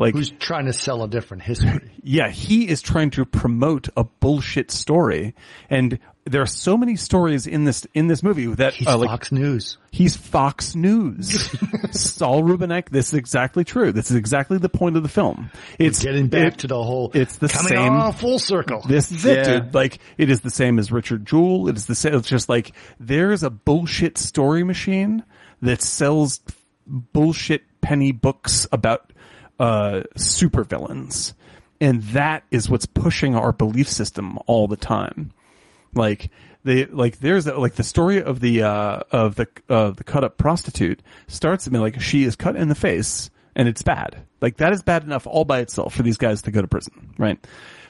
Like 0.00 0.14
Who's 0.14 0.30
trying 0.30 0.66
to 0.66 0.72
sell 0.72 1.02
a 1.02 1.08
different 1.08 1.42
history? 1.42 1.90
yeah, 2.04 2.28
he 2.28 2.68
is 2.68 2.82
trying 2.82 3.10
to 3.10 3.24
promote 3.24 3.88
a 3.96 4.04
bullshit 4.04 4.70
story, 4.70 5.34
and 5.68 5.98
there 6.24 6.40
are 6.40 6.46
so 6.46 6.76
many 6.76 6.94
stories 6.94 7.48
in 7.48 7.64
this 7.64 7.84
in 7.94 8.06
this 8.06 8.22
movie 8.22 8.46
that 8.46 8.74
He's 8.74 8.86
uh, 8.86 8.96
like 8.96 9.08
Fox 9.08 9.32
News. 9.32 9.76
He's 9.90 10.16
Fox 10.16 10.76
News. 10.76 11.50
Saul 11.90 12.44
Rubinek, 12.44 12.90
this 12.90 13.08
is 13.08 13.14
exactly 13.14 13.64
true. 13.64 13.90
This 13.90 14.12
is 14.12 14.16
exactly 14.16 14.58
the 14.58 14.68
point 14.68 14.96
of 14.96 15.02
the 15.02 15.08
film. 15.08 15.50
It's 15.80 16.00
Getting 16.00 16.28
back 16.28 16.52
it- 16.52 16.58
to 16.58 16.66
the 16.68 16.80
whole. 16.80 17.10
it's 17.12 17.38
the 17.38 17.48
coming 17.48 17.68
same- 17.70 17.92
on 17.92 18.12
full 18.12 18.38
circle. 18.38 18.82
This 18.86 19.10
is 19.10 19.24
it, 19.24 19.44
dude. 19.46 19.74
Like, 19.74 19.98
it 20.16 20.30
is 20.30 20.42
the 20.42 20.50
same 20.50 20.78
as 20.78 20.92
Richard 20.92 21.26
Jewell. 21.26 21.68
It 21.68 21.76
is 21.76 21.86
the 21.86 21.96
same. 21.96 22.14
It's 22.14 22.28
just 22.28 22.48
like, 22.48 22.70
there's 23.00 23.42
a 23.42 23.50
bullshit 23.50 24.16
story 24.16 24.62
machine 24.62 25.24
that 25.62 25.82
sells 25.82 26.40
bullshit 26.86 27.62
penny 27.80 28.12
books 28.12 28.66
about, 28.72 29.12
uh, 29.58 30.02
supervillains. 30.16 31.34
And 31.80 32.02
that 32.04 32.44
is 32.50 32.68
what's 32.68 32.86
pushing 32.86 33.34
our 33.34 33.52
belief 33.52 33.88
system 33.88 34.38
all 34.46 34.66
the 34.66 34.76
time. 34.76 35.32
Like, 35.94 36.30
they, 36.64 36.86
like, 36.86 37.20
there's, 37.20 37.46
like, 37.46 37.74
the 37.74 37.84
story 37.84 38.22
of 38.22 38.40
the, 38.40 38.62
uh, 38.64 39.00
of 39.10 39.36
the, 39.36 39.46
of 39.68 39.96
the 39.96 40.04
cut 40.04 40.24
up 40.24 40.38
prostitute 40.38 41.02
starts 41.28 41.64
to 41.64 41.70
be 41.70 41.78
like, 41.78 42.00
she 42.00 42.24
is 42.24 42.36
cut 42.36 42.56
in 42.56 42.68
the 42.68 42.74
face 42.74 43.30
and 43.54 43.68
it's 43.68 43.82
bad. 43.82 44.24
Like, 44.40 44.58
that 44.58 44.72
is 44.72 44.82
bad 44.82 45.04
enough 45.04 45.26
all 45.26 45.44
by 45.44 45.60
itself 45.60 45.94
for 45.94 46.02
these 46.02 46.18
guys 46.18 46.42
to 46.42 46.50
go 46.50 46.60
to 46.60 46.68
prison, 46.68 47.14
right? 47.16 47.44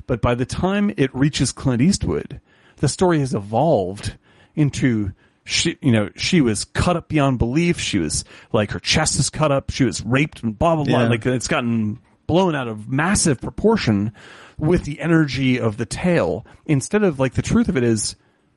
But 0.07 0.23
by 0.23 0.35
the 0.35 0.47
time 0.47 0.93
it 0.97 1.15
reaches 1.15 1.53
Clint 1.53 1.83
Eastwood, 1.83 2.41
the 2.77 2.89
story 2.89 3.21
has 3.21 3.35
evolved 3.35 4.17
into 4.55 5.13
she, 5.49 5.79
you 5.81 5.93
know, 5.93 6.11
she 6.15 6.43
was 6.43 6.67
cut 6.67 6.99
up 6.99 7.09
beyond 7.09 7.39
belief. 7.39 7.81
She 7.81 7.99
was 7.99 8.23
like 8.53 8.73
her 8.73 8.79
chest 8.79 9.19
is 9.19 9.31
cut 9.31 9.51
up. 9.51 9.71
She 9.71 9.85
was 9.85 10.05
raped 10.05 10.43
and 10.43 10.59
blah 10.59 10.75
blah 10.75 10.85
blah. 10.85 11.03
Yeah. 11.05 11.09
Like 11.09 11.25
it's 11.25 11.49
gotten 11.49 12.01
blown 12.27 12.55
out 12.55 12.69
of 12.69 12.91
massive 12.91 13.41
proportion 13.41 14.13
with 14.59 14.85
the 14.85 15.01
energy 15.01 15.59
of 15.59 15.79
the 15.79 15.87
tale. 15.87 16.45
Instead 16.67 17.03
of 17.03 17.19
like 17.19 17.33
the 17.33 17.41
truth 17.41 17.71
of 17.71 17.79
it 17.79 17.83
is, 17.83 18.15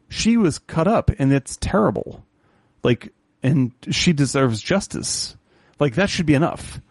she 0.10 0.36
was 0.36 0.60
cut 0.60 0.86
up 0.86 1.10
and 1.18 1.32
it's 1.32 1.56
terrible. 1.56 2.26
Like, 2.84 3.14
and 3.42 3.72
she 3.90 4.12
deserves 4.12 4.62
justice. 4.62 5.38
Like 5.80 5.96
that 5.96 6.10
should 6.10 6.26
be 6.26 6.34
enough 6.34 6.82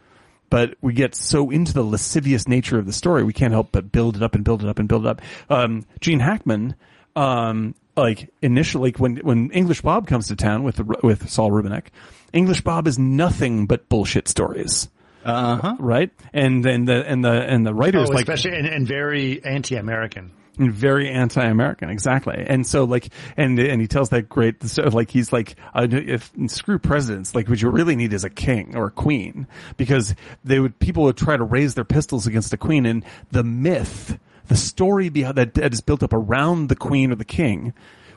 but 0.48 0.74
we 0.80 0.92
get 0.92 1.14
so 1.14 1.50
into 1.50 1.72
the 1.72 1.84
lascivious 1.84 2.48
nature 2.48 2.76
of 2.76 2.84
the 2.84 2.92
story, 2.92 3.22
we 3.22 3.32
can't 3.32 3.52
help 3.52 3.68
but 3.70 3.92
build 3.92 4.16
it 4.16 4.22
up 4.24 4.34
and 4.34 4.42
build 4.42 4.64
it 4.64 4.68
up 4.68 4.80
and 4.80 4.88
build 4.88 5.06
it 5.06 5.08
up. 5.08 5.22
Um, 5.48 5.86
Gene 6.00 6.18
Hackman, 6.18 6.74
um, 7.14 7.76
like 7.96 8.30
initially, 8.42 8.90
like 8.90 8.98
when 8.98 9.16
when 9.18 9.50
English 9.50 9.80
Bob 9.82 10.06
comes 10.06 10.28
to 10.28 10.36
town 10.36 10.62
with 10.62 10.76
the, 10.76 10.84
with 11.02 11.28
Saul 11.28 11.50
Rubinek, 11.50 11.86
English 12.32 12.60
Bob 12.62 12.86
is 12.86 12.98
nothing 12.98 13.66
but 13.66 13.88
bullshit 13.88 14.28
stories, 14.28 14.88
Uh 15.24 15.56
huh. 15.56 15.76
right? 15.78 16.10
And 16.32 16.64
and 16.66 16.86
the 16.88 17.04
and 17.06 17.24
the 17.24 17.32
and 17.32 17.66
the 17.66 17.74
writers 17.74 18.08
Oh, 18.08 18.12
like 18.12 18.28
especially 18.28 18.56
and, 18.56 18.66
and 18.66 18.86
very 18.86 19.44
anti-American. 19.44 20.32
and 20.58 20.72
very 20.72 21.08
anti-American, 21.10 21.88
exactly. 21.90 22.44
And 22.46 22.66
so 22.66 22.84
like, 22.84 23.08
and 23.36 23.58
and 23.58 23.80
he 23.80 23.86
tells 23.86 24.10
that 24.10 24.28
great, 24.28 24.62
so 24.62 24.82
like 24.84 25.10
he's 25.10 25.32
like, 25.32 25.56
uh, 25.74 25.86
if 25.90 26.30
screw 26.48 26.78
presidents, 26.78 27.34
like 27.34 27.48
what 27.48 27.60
you 27.62 27.70
really 27.70 27.96
need 27.96 28.12
is 28.12 28.24
a 28.24 28.30
king 28.30 28.76
or 28.76 28.86
a 28.86 28.90
queen, 28.90 29.46
because 29.76 30.14
they 30.44 30.60
would 30.60 30.78
people 30.78 31.04
would 31.04 31.16
try 31.16 31.36
to 31.36 31.44
raise 31.44 31.74
their 31.74 31.84
pistols 31.84 32.26
against 32.26 32.52
a 32.52 32.56
queen, 32.56 32.86
and 32.86 33.04
the 33.30 33.42
myth, 33.42 34.18
the 34.50 34.56
story 34.56 35.08
that 35.08 35.54
that 35.54 35.72
is 35.72 35.80
built 35.80 36.02
up 36.02 36.12
around 36.12 36.68
the 36.68 36.76
queen 36.76 37.10
or 37.10 37.14
the 37.14 37.24
king, 37.24 37.72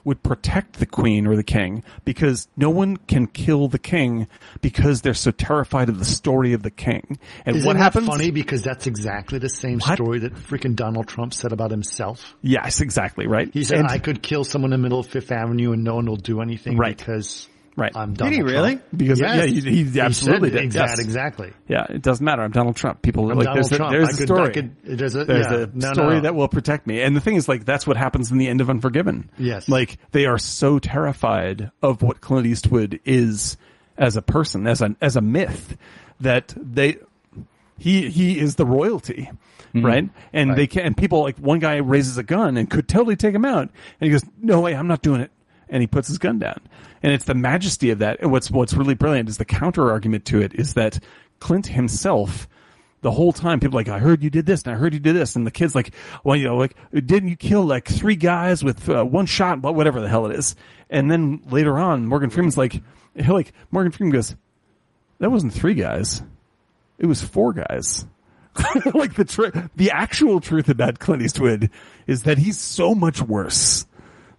would 0.05 0.21
protect 0.21 0.79
the 0.79 0.85
queen 0.85 1.25
or 1.27 1.37
the 1.37 1.43
king 1.45 1.81
because 2.03 2.49
no 2.57 2.69
one 2.69 2.97
can 2.97 3.25
kill 3.25 3.69
the 3.69 3.79
king 3.79 4.27
because 4.59 5.01
they're 5.01 5.13
so 5.13 5.31
terrified 5.31 5.87
of 5.87 5.97
the 5.97 6.03
story 6.03 6.51
of 6.51 6.61
the 6.61 6.69
king. 6.69 7.17
And 7.45 7.55
Isn't 7.55 7.65
what 7.65 7.77
that 7.77 7.83
happens? 7.83 8.07
funny? 8.07 8.29
Because 8.29 8.63
that's 8.63 8.85
exactly 8.85 9.39
the 9.39 9.47
same 9.47 9.79
What? 9.79 9.93
story 9.95 10.19
that 10.19 10.33
freaking 10.33 10.75
Donald 10.75 11.07
Trump 11.07 11.33
said 11.33 11.53
about 11.53 11.71
himself. 11.71 12.35
Yes, 12.41 12.81
exactly, 12.81 13.27
right? 13.27 13.49
He 13.53 13.63
said, 13.63 13.77
And- 13.79 13.87
I 13.87 13.97
could 13.97 14.21
kill 14.21 14.43
someone 14.43 14.73
in 14.73 14.81
the 14.81 14.83
middle 14.83 14.99
of 14.99 15.07
Fifth 15.07 15.31
Avenue 15.31 15.71
and 15.71 15.85
no 15.85 15.95
one 15.95 16.05
will 16.05 16.17
do 16.17 16.41
anything 16.41 16.75
Right. 16.75 16.97
because 16.97 17.47
Right. 17.75 17.91
I'm 17.95 18.13
Did 18.13 18.31
he 18.33 18.41
really? 18.43 18.75
Trump. 18.75 18.83
Because- 18.95 19.19
Yes. 19.19 19.49
yeah, 19.49 19.61
he- 19.71 19.83
he 19.85 19.99
absolutely 19.99 20.49
said 20.49 20.55
did, 20.57 20.63
Exact, 20.65 20.89
yes. 20.91 20.99
Exactly. 20.99 21.53
Yeah, 21.67 21.85
it 21.89 22.03
doesn't 22.03 22.23
matter. 22.23 22.43
I'm 22.43 22.51
Donald 22.51 22.75
Trump. 22.75 23.01
People 23.01 23.29
are 23.29 23.31
I'm 23.31 23.37
like, 23.39 23.45
Donald 23.45 23.57
there's 23.65 23.71
a, 23.71 23.75
Trump. 23.77 23.91
there's 23.91 24.07
I 24.07 24.11
a 24.11 24.15
could- 24.17 24.27
story. 24.27 24.53
Could- 24.53 24.75
there's 24.83 25.15
a- 25.15 25.25
there's 25.25 25.47
yeah. 25.47 25.57
a 25.63 25.67
No, 25.73 25.93
story 25.93 26.15
no. 26.15 26.21
that 26.21 26.35
will 26.35 26.47
protect 26.47 26.85
me. 26.85 27.01
And 27.01 27.15
the 27.15 27.19
thing 27.21 27.35
is, 27.35 27.47
like, 27.49 27.65
that's 27.65 27.87
what 27.87 27.97
happens 27.97 28.31
in 28.31 28.37
the 28.37 28.47
end 28.47 28.61
of 28.61 28.69
Unforgiven. 28.69 29.29
Yes. 29.39 29.67
Like, 29.67 29.97
they 30.11 30.25
are 30.27 30.37
so 30.37 30.77
terrified 30.77 31.71
of 31.81 32.01
what 32.03 32.21
Clint 32.21 32.45
Eastwood 32.45 32.99
is 33.05 33.57
as 33.97 34.17
a 34.17 34.21
person, 34.21 34.67
as 34.67 34.81
a, 34.81 34.95
as 35.01 35.15
a 35.15 35.21
myth, 35.21 35.75
that 36.21 36.53
they, 36.55 36.97
he, 37.79 38.09
he 38.09 38.39
is 38.39 38.55
the 38.55 38.65
royalty. 38.67 39.31
Mm-hmm. 39.73 39.85
Right. 39.85 40.09
And 40.31 40.55
they 40.55 40.67
can, 40.67 40.85
and 40.85 40.95
people 40.95 41.23
like 41.23 41.39
one 41.39 41.57
guy 41.57 41.77
raises 41.77 42.19
a 42.19 42.23
gun 42.23 42.57
and 42.57 42.69
could 42.69 42.87
totally 42.87 43.15
take 43.15 43.33
him 43.33 43.45
out. 43.45 43.61
And 43.63 43.71
he 44.01 44.09
goes, 44.11 44.21
no 44.39 44.59
way, 44.61 44.75
I'm 44.75 44.87
not 44.87 45.01
doing 45.01 45.21
it. 45.21 45.31
And 45.69 45.81
he 45.81 45.87
puts 45.87 46.07
his 46.07 46.19
gun 46.19 46.37
down. 46.37 46.59
And 47.03 47.11
it's 47.11 47.25
the 47.25 47.35
majesty 47.35 47.89
of 47.91 47.99
that. 47.99 48.25
What's, 48.25 48.49
what's 48.49 48.73
really 48.73 48.95
brilliant 48.95 49.29
is 49.29 49.37
the 49.37 49.45
counter 49.45 49.91
argument 49.91 50.25
to 50.25 50.41
it 50.41 50.55
is 50.55 50.73
that 50.75 51.03
Clint 51.39 51.67
himself, 51.67 52.47
the 53.01 53.11
whole 53.11 53.33
time 53.33 53.59
people 53.59 53.75
like, 53.75 53.89
I 53.89 53.99
heard 53.99 54.23
you 54.23 54.29
did 54.29 54.45
this 54.45 54.63
and 54.63 54.73
I 54.73 54.77
heard 54.77 54.93
you 54.93 55.01
did 55.01 55.15
this. 55.15 55.35
And 55.35 55.45
the 55.45 55.51
kid's 55.51 55.75
like, 55.75 55.93
well, 56.23 56.37
you 56.37 56.45
know, 56.45 56.55
like, 56.55 56.75
didn't 56.93 57.27
you 57.27 57.35
kill 57.35 57.65
like 57.65 57.87
three 57.87 58.15
guys 58.15 58.63
with 58.63 58.87
uh, 58.89 59.03
one 59.03 59.25
shot, 59.25 59.61
but 59.61 59.75
whatever 59.75 59.99
the 59.99 60.07
hell 60.07 60.25
it 60.25 60.35
is. 60.35 60.55
And 60.89 61.11
then 61.11 61.41
later 61.49 61.77
on, 61.77 62.07
Morgan 62.07 62.29
Freeman's 62.29 62.57
like, 62.57 62.81
like, 63.27 63.51
Morgan 63.69 63.91
Freeman 63.91 64.13
goes, 64.13 64.35
that 65.19 65.29
wasn't 65.29 65.53
three 65.53 65.73
guys. 65.73 66.23
It 66.97 67.05
was 67.05 67.21
four 67.21 67.53
guys. 67.53 68.05
like 68.93 69.15
the 69.15 69.25
tr- 69.25 69.57
the 69.75 69.91
actual 69.91 70.39
truth 70.39 70.69
about 70.69 70.99
Clint 70.99 71.23
Eastwood 71.23 71.69
is 72.05 72.23
that 72.23 72.37
he's 72.37 72.59
so 72.59 72.93
much 72.93 73.21
worse. 73.21 73.85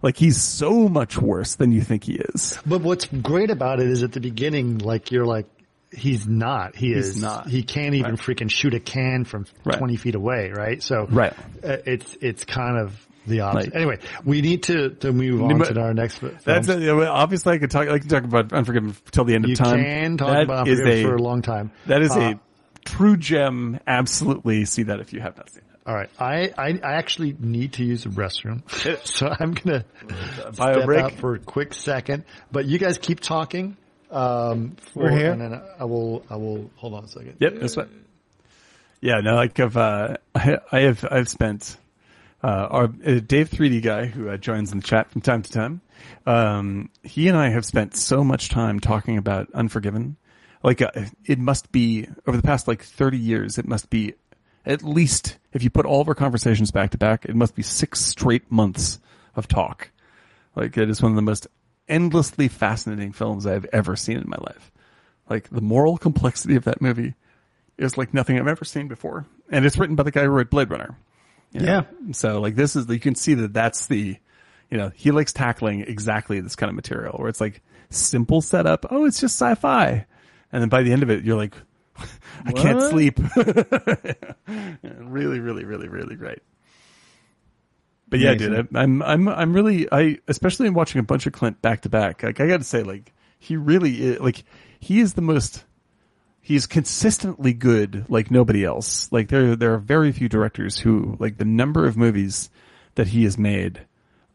Like 0.01 0.17
he's 0.17 0.41
so 0.41 0.87
much 0.89 1.17
worse 1.17 1.55
than 1.55 1.71
you 1.71 1.81
think 1.81 2.03
he 2.03 2.13
is. 2.15 2.59
But 2.65 2.81
what's 2.81 3.05
great 3.05 3.49
about 3.49 3.79
it 3.79 3.87
is 3.87 4.03
at 4.03 4.11
the 4.11 4.19
beginning, 4.19 4.77
like 4.79 5.11
you're 5.11 5.25
like, 5.25 5.47
he's 5.91 6.27
not. 6.27 6.75
He 6.75 6.93
He's 6.93 7.09
is 7.15 7.21
not. 7.21 7.47
He 7.47 7.63
can't 7.63 7.95
even 7.95 8.11
Right. 8.11 8.19
freaking 8.19 8.49
shoot 8.51 8.73
a 8.73 8.79
can 8.79 9.23
from 9.23 9.45
Right. 9.63 9.77
20 9.77 9.95
feet 9.95 10.15
away, 10.15 10.51
right? 10.51 10.83
So 10.83 11.07
Right. 11.09 11.33
uh, 11.63 11.77
it's 11.85 12.17
it's 12.21 12.43
kind 12.45 12.77
of 12.77 12.93
the 13.25 13.39
opposite. 13.39 13.73
Right. 13.73 13.77
Anyway, 13.81 13.97
we 14.23 14.41
need 14.41 14.63
to 14.63 14.89
to 14.99 15.11
move 15.13 15.41
on 15.41 15.57
But 15.57 15.73
to 15.73 15.81
our 15.81 15.93
next. 15.93 16.17
fi- 16.19 16.31
That's 16.43 16.67
films. 16.67 16.83
a, 16.85 17.09
obviously 17.09 17.53
I 17.53 17.57
could 17.57 17.71
talk. 17.71 17.87
I 17.87 17.97
can 17.97 18.07
talk 18.09 18.23
about 18.23 18.53
Unforgiven 18.53 18.95
till 19.11 19.23
the 19.25 19.33
end 19.33 19.45
of 19.45 19.53
time. 19.55 19.79
you 19.79 19.85
can 19.85 20.17
talk 20.17 20.27
That 20.33 20.43
about 20.43 20.67
Unforgiven 20.67 21.03
for 21.09 21.15
a 21.15 21.21
long 21.21 21.41
time. 21.41 21.71
That 21.87 22.01
is 22.03 22.11
Uh, 22.11 22.19
a 22.35 22.39
true 22.83 23.17
gem. 23.17 23.79
Absolutely 23.87 24.65
see 24.65 24.83
that 24.83 24.99
if 24.99 25.13
you 25.13 25.21
have 25.21 25.37
not 25.37 25.49
seen 25.49 25.59
it. 25.59 25.64
All 25.85 25.93
right, 25.93 26.09
I, 26.19 26.51
I 26.57 26.79
I 26.83 26.93
actually 26.93 27.35
need 27.39 27.73
to 27.73 27.83
use 27.83 28.03
the 28.05 28.09
restroom, 28.09 28.63
so 29.05 29.27
I'm 29.39 29.53
gonna 29.53 29.85
Bio 30.57 30.73
step 30.73 30.85
break. 30.85 31.03
out 31.03 31.11
for 31.13 31.35
a 31.35 31.39
quick 31.39 31.73
second. 31.73 32.23
But 32.51 32.65
you 32.65 32.79
guys 32.79 32.97
keep 32.97 33.19
talking. 33.19 33.77
Um, 34.09 34.77
for, 34.93 35.03
We're 35.03 35.11
here. 35.17 35.31
and 35.31 35.41
then 35.41 35.61
I 35.79 35.83
will 35.85 36.23
I 36.29 36.37
will 36.37 36.71
hold 36.75 36.93
on 36.93 37.03
a 37.03 37.07
second. 37.07 37.35
Yep, 37.39 37.53
that's 37.59 37.75
what. 37.77 37.89
Yeah, 39.01 39.19
no, 39.21 39.35
like 39.35 39.59
I've, 39.59 39.77
uh, 39.77 40.17
I, 40.33 40.57
I 40.71 40.79
have, 40.79 41.05
I've 41.11 41.29
spent, 41.29 41.77
uh, 42.43 42.47
our, 42.47 42.83
uh, 42.85 43.19
Dave 43.19 43.51
3D 43.51 43.83
guy 43.83 44.05
who 44.05 44.29
uh, 44.29 44.37
joins 44.37 44.71
in 44.71 44.79
the 44.79 44.83
chat 44.83 45.11
from 45.11 45.21
time 45.21 45.43
to 45.43 45.51
time. 45.51 45.81
Um, 46.25 46.89
he 47.03 47.27
and 47.27 47.37
I 47.37 47.49
have 47.49 47.65
spent 47.65 47.95
so 47.95 48.23
much 48.23 48.49
time 48.49 48.79
talking 48.79 49.17
about 49.19 49.51
Unforgiven. 49.53 50.15
Like, 50.63 50.81
uh, 50.81 50.89
it 51.23 51.37
must 51.37 51.71
be 51.71 52.07
over 52.25 52.35
the 52.35 52.41
past 52.41 52.67
like 52.67 52.81
30 52.83 53.17
years, 53.19 53.59
it 53.59 53.67
must 53.67 53.91
be 53.91 54.15
at 54.65 54.81
least, 54.81 55.37
if 55.55 55.63
you 55.63 55.69
put 55.69 55.85
all 55.85 56.01
of 56.01 56.09
our 56.09 56.15
conversations 56.15 56.69
back 56.69 56.91
to 56.91 56.97
back, 56.97 57.23
it 57.23 57.33
must 57.33 57.55
be 57.55 57.63
six 57.63 58.01
straight 58.01 58.51
months 58.51 58.99
of 59.35 59.47
talk. 59.47 59.89
Like, 60.53 60.77
it 60.77 60.89
is 60.89 61.01
one 61.01 61.13
of 61.13 61.15
the 61.15 61.21
most 61.21 61.47
endlessly 61.87 62.49
fascinating 62.49 63.13
films 63.13 63.47
I've 63.47 63.65
ever 63.71 63.95
seen 63.95 64.17
in 64.17 64.29
my 64.29 64.37
life. 64.37 64.69
Like, 65.29 65.49
the 65.49 65.61
moral 65.61 65.97
complexity 65.97 66.57
of 66.57 66.65
that 66.65 66.81
movie 66.81 67.13
is 67.77 67.97
like 67.97 68.13
nothing 68.13 68.37
I've 68.37 68.49
ever 68.49 68.65
seen 68.65 68.89
before. 68.89 69.25
And 69.49 69.65
it's 69.65 69.77
written 69.77 69.95
by 69.95 70.03
the 70.03 70.11
guy 70.11 70.23
who 70.23 70.29
wrote 70.29 70.49
Blade 70.49 70.69
Runner. 70.69 70.97
you 71.55 71.61
know? 71.61 71.65
Yeah. 71.67 72.11
So 72.11 72.41
like 72.41 72.55
this 72.55 72.75
is, 72.75 72.87
you 72.89 72.99
can 72.99 73.15
see 73.15 73.33
that 73.35 73.53
that's 73.53 73.87
the, 73.87 74.17
you 74.69 74.77
know, 74.77 74.91
he 74.93 75.11
likes 75.11 75.31
tackling 75.33 75.81
exactly 75.81 76.39
this 76.41 76.55
kind 76.55 76.69
of 76.69 76.75
material 76.75 77.17
where 77.17 77.29
it's 77.29 77.41
like 77.41 77.61
simple 77.89 78.41
setup. 78.41 78.85
Oh, 78.89 79.05
it's 79.05 79.19
just 79.19 79.39
sci-fi. 79.39 80.05
And 80.51 80.61
then 80.61 80.69
by 80.69 80.83
the 80.83 80.91
end 80.91 81.03
of 81.03 81.09
it, 81.09 81.23
you're 81.23 81.37
like, 81.37 81.55
I 82.45 82.51
can't 82.51 82.81
sleep. 82.81 83.19
really, 84.47 85.39
really, 85.39 85.63
really, 85.65 85.87
really 85.87 86.15
great. 86.15 86.39
But 88.07 88.19
yeah, 88.19 88.31
Amazing. 88.31 88.53
dude, 88.53 88.75
I, 88.75 88.81
I'm, 88.81 89.01
I'm, 89.01 89.27
I'm 89.27 89.53
really, 89.53 89.87
I, 89.91 90.19
especially 90.27 90.67
in 90.67 90.73
watching 90.73 90.99
a 90.99 91.03
bunch 91.03 91.25
of 91.25 91.33
Clint 91.33 91.61
back 91.61 91.81
to 91.81 91.89
back, 91.89 92.23
like 92.23 92.39
I 92.39 92.47
got 92.47 92.57
to 92.57 92.63
say, 92.63 92.83
like, 92.83 93.13
he 93.39 93.57
really, 93.57 94.01
is, 94.01 94.19
like, 94.19 94.43
he 94.79 94.99
is 94.99 95.13
the 95.13 95.21
most, 95.21 95.65
he's 96.41 96.67
consistently 96.67 97.53
good 97.53 98.05
like 98.07 98.29
nobody 98.29 98.63
else. 98.63 99.11
Like 99.11 99.29
there, 99.29 99.55
there 99.55 99.73
are 99.73 99.79
very 99.79 100.11
few 100.11 100.29
directors 100.29 100.77
who, 100.77 101.17
like 101.19 101.37
the 101.37 101.45
number 101.45 101.85
of 101.85 101.97
movies 101.97 102.49
that 102.95 103.07
he 103.07 103.23
has 103.23 103.37
made, 103.37 103.81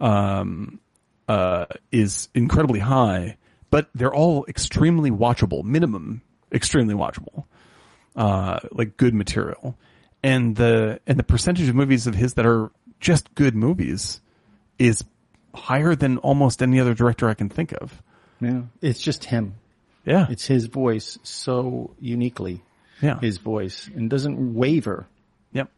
um, 0.01 0.81
uh, 1.29 1.67
is 1.93 2.29
incredibly 2.35 2.81
high, 2.81 3.37
but 3.71 3.89
they're 3.95 4.13
all 4.13 4.45
extremely 4.49 5.13
watchable, 5.13 5.63
minimum, 5.63 6.23
extremely 6.53 6.95
watchable, 6.95 7.45
uh, 8.17 8.61
like 8.73 8.97
good 8.97 9.15
material. 9.15 9.77
And 10.23 10.55
the, 10.57 11.01
and 11.07 11.19
the 11.19 11.23
percentage 11.23 11.69
of 11.69 11.75
movies 11.75 12.07
of 12.07 12.15
his 12.15 12.35
that 12.35 12.47
are 12.47 12.71
just 13.01 13.35
good 13.35 13.55
movies 13.55 14.21
is 14.79 15.05
higher 15.55 15.95
than 15.95 16.19
almost 16.19 16.63
any 16.63 16.79
other 16.79 16.95
director 16.95 17.29
I 17.29 17.35
can 17.35 17.49
think 17.49 17.73
of. 17.73 18.03
Yeah. 18.41 18.63
It's 18.81 19.01
just 19.01 19.25
him. 19.25 19.55
Yeah. 20.05 20.27
It's 20.31 20.47
his 20.47 20.67
voice 20.67 21.19
so 21.23 21.95
uniquely 22.01 22.63
yeah. 23.01 23.19
his 23.21 23.39
voice 23.39 23.89
and 23.95 24.09
doesn't 24.11 24.55
waver. 24.55 25.07
yep. 25.53 25.71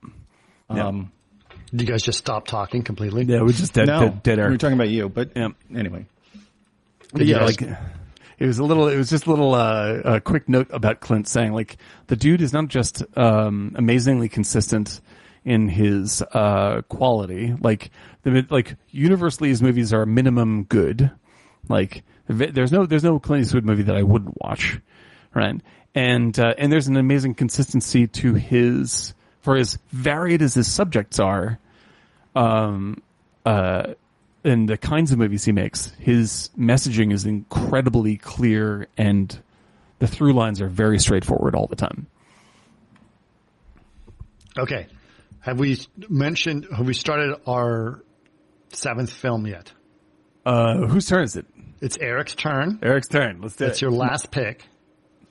Yeah. 0.72 0.86
Um, 0.88 1.12
Did 1.70 1.82
you 1.82 1.86
guys 1.86 2.02
just 2.02 2.18
stop 2.18 2.46
talking 2.46 2.82
completely? 2.82 3.24
Yeah, 3.24 3.42
we 3.42 3.52
just 3.52 3.74
dead, 3.74 3.88
no, 3.88 4.00
dead, 4.00 4.22
dead 4.22 4.38
air. 4.38 4.48
We're 4.50 4.56
talking 4.56 4.74
about 4.74 4.88
you, 4.88 5.08
but 5.08 5.32
Yeah. 5.36 5.48
anyway. 5.74 6.06
But 7.12 7.26
yeah, 7.26 7.40
guys- 7.40 7.60
like 7.60 7.78
it 8.38 8.46
was 8.46 8.58
a 8.58 8.64
little. 8.64 8.88
It 8.88 8.96
was 8.96 9.10
just 9.10 9.26
a 9.26 9.30
little 9.30 9.54
uh, 9.54 10.00
a 10.04 10.20
quick 10.20 10.48
note 10.48 10.68
about 10.70 11.00
Clint 11.00 11.28
saying 11.28 11.52
like 11.52 11.76
the 12.06 12.16
dude 12.16 12.42
is 12.42 12.52
not 12.52 12.68
just 12.68 13.02
um, 13.16 13.72
amazingly 13.76 14.28
consistent 14.28 15.00
in 15.44 15.68
his 15.68 16.22
uh, 16.32 16.82
quality. 16.88 17.54
Like 17.60 17.90
the 18.22 18.46
like 18.50 18.76
universally, 18.90 19.48
his 19.48 19.62
movies 19.62 19.92
are 19.92 20.06
minimum 20.06 20.64
good. 20.64 21.10
Like 21.68 22.04
there's 22.26 22.72
no 22.72 22.86
there's 22.86 23.04
no 23.04 23.18
Clint 23.18 23.44
Eastwood 23.44 23.64
movie 23.64 23.82
that 23.84 23.96
I 23.96 24.02
wouldn't 24.02 24.40
watch, 24.40 24.78
right? 25.34 25.60
And 25.94 26.38
uh, 26.38 26.54
and 26.58 26.72
there's 26.72 26.88
an 26.88 26.96
amazing 26.96 27.34
consistency 27.34 28.06
to 28.08 28.34
his 28.34 29.14
for 29.40 29.56
as 29.56 29.78
varied 29.90 30.42
as 30.42 30.54
his 30.54 30.70
subjects 30.70 31.18
are. 31.18 31.58
Um, 32.34 33.02
uh, 33.44 33.94
and 34.44 34.68
the 34.68 34.76
kinds 34.76 35.12
of 35.12 35.18
movies 35.18 35.44
he 35.44 35.52
makes, 35.52 35.90
his 35.98 36.50
messaging 36.58 37.12
is 37.12 37.24
incredibly 37.26 38.16
clear 38.16 38.88
and 38.96 39.38
the 39.98 40.06
through 40.06 40.32
lines 40.32 40.60
are 40.60 40.68
very 40.68 40.98
straightforward 40.98 41.54
all 41.54 41.66
the 41.66 41.76
time. 41.76 42.06
Okay. 44.58 44.86
Have 45.40 45.58
we 45.58 45.78
mentioned? 46.08 46.66
Have 46.76 46.86
we 46.86 46.94
started 46.94 47.36
our 47.46 48.02
seventh 48.72 49.10
film 49.12 49.46
yet? 49.46 49.72
Uh, 50.44 50.86
whose 50.86 51.06
turn 51.06 51.24
is 51.24 51.36
it? 51.36 51.46
It's 51.80 51.96
Eric's 51.98 52.34
turn. 52.34 52.78
Eric's 52.82 53.08
turn. 53.08 53.40
Let's 53.40 53.56
do 53.56 53.64
That's 53.64 53.70
it. 53.70 53.72
It's 53.72 53.82
your 53.82 53.90
last 53.90 54.30
pick. 54.30 54.64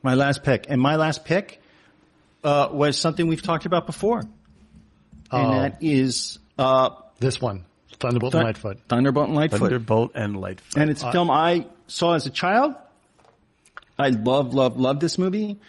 My 0.03 0.15
last 0.15 0.43
pick. 0.43 0.65
And 0.69 0.81
my 0.81 0.95
last 0.95 1.23
pick, 1.23 1.61
uh, 2.43 2.69
was 2.71 2.97
something 2.97 3.27
we've 3.27 3.41
talked 3.41 3.65
about 3.65 3.85
before. 3.85 4.19
And 4.19 4.31
Oh. 5.31 5.51
that 5.61 5.77
is, 5.81 6.39
uh, 6.57 6.89
This 7.19 7.39
one, 7.39 7.65
Thunderbolt 7.99 8.33
Thun- 8.33 8.41
and 8.41 8.47
Lightfoot. 8.47 8.79
Thunderbolt 8.87 9.27
and 9.27 9.35
Lightfoot. 9.35 9.59
Thunderbolt 9.59 10.11
and 10.15 10.39
Lightfoot. 10.39 10.81
And 10.81 10.89
it's 10.89 11.03
a 11.03 11.11
film 11.11 11.29
I 11.29 11.67
saw 11.87 12.13
as 12.13 12.25
a 12.25 12.29
child. 12.29 12.75
I 13.97 14.09
love, 14.09 14.53
love, 14.53 14.79
love 14.79 14.99
this 14.99 15.17
movie. 15.17 15.59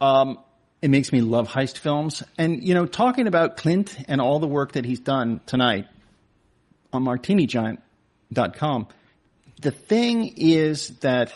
Um, 0.00 0.38
it 0.80 0.90
makes 0.90 1.12
me 1.12 1.20
love 1.20 1.48
heist 1.48 1.78
films. 1.78 2.22
And, 2.36 2.62
you 2.62 2.74
know, 2.74 2.86
talking 2.86 3.26
about 3.26 3.56
Clint 3.56 3.96
and 4.08 4.20
all 4.20 4.38
the 4.38 4.46
work 4.46 4.72
that 4.72 4.84
he's 4.84 5.00
done 5.00 5.40
tonight 5.46 5.86
on 6.92 7.04
martinigiant.com, 7.04 8.88
the 9.60 9.70
thing 9.70 10.34
is 10.36 10.90
that, 11.00 11.32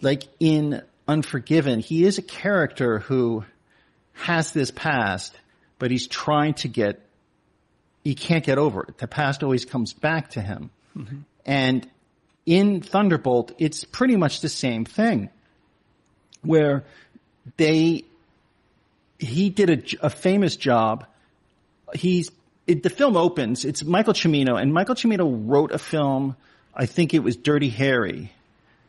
like 0.00 0.24
in 0.40 0.82
Unforgiven, 1.06 1.80
he 1.80 2.04
is 2.04 2.18
a 2.18 2.22
character 2.22 2.98
who 3.00 3.44
has 4.14 4.52
this 4.52 4.70
past, 4.70 5.34
but 5.78 5.90
he's 5.90 6.06
trying 6.06 6.54
to 6.54 6.68
get, 6.68 7.00
he 8.02 8.14
can't 8.14 8.44
get 8.44 8.58
over 8.58 8.82
it. 8.82 8.98
The 8.98 9.06
past 9.06 9.42
always 9.42 9.64
comes 9.64 9.92
back 9.92 10.30
to 10.30 10.40
him 10.40 10.70
mm-hmm. 10.96 11.18
And 11.44 11.88
in 12.46 12.80
Thunderbolt, 12.80 13.52
it's 13.58 13.84
pretty 13.84 14.16
much 14.16 14.40
the 14.40 14.48
same 14.48 14.84
thing 14.84 15.30
where 16.42 16.84
they, 17.56 18.04
he 19.18 19.50
did 19.50 19.70
a, 19.70 20.06
a 20.06 20.10
famous 20.10 20.56
job. 20.56 21.06
He's, 21.94 22.30
it, 22.66 22.82
the 22.82 22.90
film 22.90 23.16
opens, 23.16 23.64
it's 23.64 23.84
Michael 23.84 24.14
Cimino 24.14 24.60
and 24.60 24.72
Michael 24.72 24.94
Cimino 24.94 25.42
wrote 25.46 25.72
a 25.72 25.78
film, 25.78 26.36
I 26.74 26.86
think 26.86 27.14
it 27.14 27.20
was 27.20 27.36
Dirty 27.36 27.68
Harry 27.68 28.32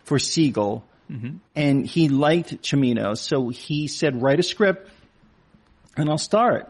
for 0.04 0.20
Siegel. 0.20 0.84
Mm-hmm. 1.12 1.38
And 1.56 1.86
he 1.86 2.10
liked 2.10 2.62
Cimino. 2.62 3.18
So 3.18 3.50
he 3.50 3.88
said, 3.88 4.22
write 4.22 4.40
a 4.40 4.44
script 4.44 4.90
and 5.98 6.10
I'll 6.10 6.18
star 6.18 6.58
it. 6.58 6.68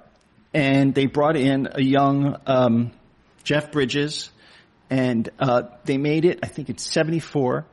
And 0.54 0.94
they 0.94 1.08
brought 1.08 1.36
in 1.36 1.70
a 1.72 1.82
young, 1.82 2.38
um, 2.46 2.92
Jeff 3.44 3.72
Bridges 3.72 4.30
and, 4.90 5.30
uh, 5.40 5.64
they 5.86 5.98
made 5.98 6.26
it, 6.26 6.40
I 6.44 6.48
think 6.48 6.70
it's 6.70 6.84
74 6.84 7.66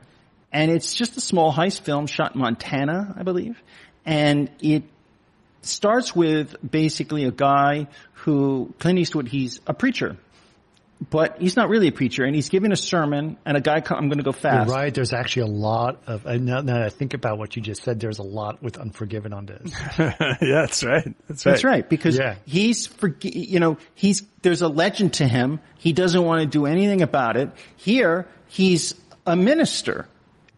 and 0.51 0.71
it's 0.71 0.93
just 0.93 1.15
a 1.17 1.21
small 1.21 1.53
heist 1.53 1.81
film 1.81 2.07
shot 2.07 2.35
in 2.35 2.41
Montana, 2.41 3.13
I 3.17 3.23
believe. 3.23 3.61
And 4.05 4.49
it 4.59 4.83
starts 5.61 6.15
with 6.15 6.55
basically 6.67 7.25
a 7.25 7.31
guy 7.31 7.87
who, 8.13 8.73
Clint 8.79 8.99
Eastwood, 8.99 9.27
he's 9.27 9.61
a 9.67 9.73
preacher. 9.73 10.17
But 11.09 11.37
he's 11.41 11.55
not 11.55 11.67
really 11.69 11.87
a 11.87 11.91
preacher, 11.91 12.23
and 12.25 12.35
he's 12.35 12.49
giving 12.49 12.71
a 12.71 12.75
sermon, 12.75 13.37
and 13.43 13.57
a 13.57 13.59
guy, 13.59 13.81
co- 13.81 13.95
I'm 13.95 14.07
going 14.07 14.19
to 14.19 14.23
go 14.23 14.29
You're 14.29 14.33
fast. 14.39 14.69
right. 14.69 14.93
There's 14.93 15.13
actually 15.13 15.43
a 15.43 15.53
lot 15.55 16.03
of, 16.05 16.27
and 16.27 16.45
now, 16.45 16.61
now 16.61 16.75
that 16.75 16.83
I 16.83 16.89
think 16.89 17.15
about 17.15 17.39
what 17.39 17.55
you 17.55 17.61
just 17.63 17.81
said, 17.81 17.99
there's 17.99 18.19
a 18.19 18.23
lot 18.23 18.61
with 18.61 18.77
Unforgiven 18.77 19.33
on 19.33 19.47
this. 19.47 19.73
yeah, 19.97 20.13
that's 20.39 20.83
right. 20.83 21.11
That's 21.27 21.43
right. 21.45 21.51
That's 21.53 21.63
right, 21.63 21.89
because 21.89 22.17
Yeah. 22.19 22.35
he's, 22.45 22.87
forg- 22.87 23.23
you 23.33 23.59
know, 23.59 23.77
he's, 23.95 24.21
there's 24.43 24.61
a 24.61 24.67
legend 24.67 25.13
to 25.15 25.27
him. 25.27 25.59
He 25.79 25.91
doesn't 25.91 26.23
want 26.23 26.41
to 26.41 26.45
do 26.47 26.67
anything 26.67 27.01
about 27.01 27.35
it. 27.35 27.49
Here, 27.77 28.27
he's 28.47 28.93
a 29.25 29.35
minister, 29.35 30.07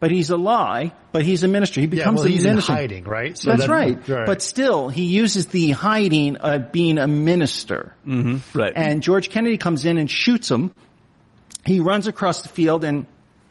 but 0.04 0.12
he's 0.12 0.30
a 0.32 0.36
lie, 0.36 0.92
but 1.14 1.24
he's 1.24 1.44
a 1.44 1.48
minister. 1.48 1.80
He 1.80 1.88
Yeah, 1.88 1.92
becomes 1.92 2.18
well, 2.20 2.28
a 2.28 2.30
he's 2.30 2.44
in 2.44 2.52
minister. 2.52 2.74
hiding, 2.74 3.06
right? 3.06 3.38
So 3.38 3.52
That's 3.52 3.68
that- 3.68 3.70
right. 3.70 4.06
But 4.26 4.42
still, 4.42 4.90
he 4.90 5.06
uses 5.06 5.48
the 5.48 5.72
hiding 5.72 6.36
of 6.36 6.74
being 6.74 6.98
a 6.98 7.08
minister. 7.08 7.94
Right. 8.06 8.74
And 8.76 9.02
George 9.02 9.30
Kennedy 9.30 9.58
comes 9.58 9.86
in 9.86 9.98
and 9.98 10.12
shoots 10.12 10.52
him. 10.52 10.72
He 11.66 11.80
runs 11.80 12.08
across 12.08 12.42
the 12.42 12.50
field, 12.50 12.84
and 12.84 13.06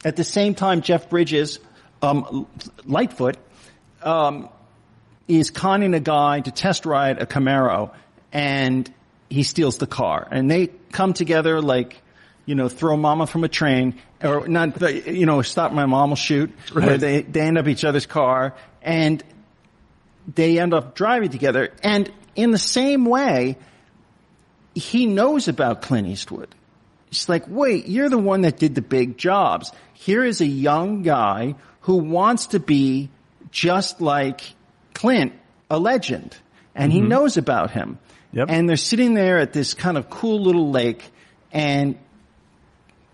at 0.05 0.15
the 0.15 0.23
same 0.23 0.53
time, 0.53 0.81
Jeff 0.81 1.09
Bridges, 1.09 1.57
um, 2.03 2.45
Lightfoot, 2.85 3.37
um, 4.03 4.47
is 5.27 5.49
conning 5.49 5.95
a 5.95 5.99
guy 5.99 6.41
to 6.41 6.51
test 6.51 6.85
ride 6.85 7.19
a 7.19 7.25
Camaro, 7.25 7.89
and 8.31 8.93
he 9.27 9.41
steals 9.41 9.79
the 9.79 9.87
car. 9.87 10.27
And 10.29 10.51
they 10.51 10.67
come 10.91 11.13
together 11.13 11.61
like, 11.61 11.99
you 12.45 12.55
know, 12.55 12.69
throw 12.69 12.97
mama 12.97 13.27
from 13.27 13.43
a 13.43 13.47
train, 13.47 13.99
or 14.21 14.47
not, 14.47 14.81
you 15.07 15.25
know, 15.25 15.41
stop 15.41 15.71
my 15.71 15.85
mom 15.85 16.09
will 16.09 16.15
shoot. 16.15 16.51
Right. 16.73 16.99
they 16.99 17.21
they 17.21 17.41
end 17.41 17.57
up 17.57 17.67
each 17.67 17.85
other's 17.85 18.05
car, 18.05 18.55
and 18.81 19.23
they 20.33 20.59
end 20.59 20.73
up 20.73 20.95
driving 20.95 21.29
together. 21.29 21.73
And 21.83 22.11
in 22.35 22.51
the 22.51 22.59
same 22.59 23.05
way, 23.05 23.57
he 24.75 25.05
knows 25.05 25.47
about 25.47 25.81
Clint 25.81 26.07
Eastwood. 26.07 26.53
It's 27.09 27.29
like, 27.29 27.45
wait, 27.47 27.87
you're 27.87 28.09
the 28.09 28.17
one 28.17 28.41
that 28.41 28.57
did 28.57 28.73
the 28.75 28.81
big 28.81 29.17
jobs. 29.17 29.71
Here 29.93 30.23
is 30.23 30.41
a 30.41 30.47
young 30.47 31.03
guy 31.03 31.55
who 31.81 31.97
wants 31.97 32.47
to 32.47 32.59
be 32.59 33.09
just 33.51 34.01
like 34.01 34.41
Clint, 34.93 35.33
a 35.69 35.77
legend. 35.77 36.35
And 36.73 36.91
he 36.91 36.99
mm-hmm. 36.99 37.09
knows 37.09 37.37
about 37.37 37.69
him. 37.69 37.99
Yep. 38.31 38.47
And 38.49 38.67
they're 38.67 38.77
sitting 38.77 39.13
there 39.13 39.37
at 39.37 39.53
this 39.53 39.75
kind 39.75 39.95
of 39.95 40.09
cool 40.09 40.41
little 40.41 40.71
lake 40.71 41.03
and 41.51 41.99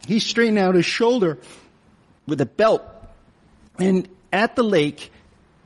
he's 0.09 0.25
straightening 0.25 0.61
out 0.61 0.75
his 0.75 0.85
shoulder 0.85 1.37
with 2.27 2.41
a 2.41 2.45
belt 2.45 2.83
and 3.77 4.09
at 4.33 4.55
the 4.55 4.63
lake 4.63 5.11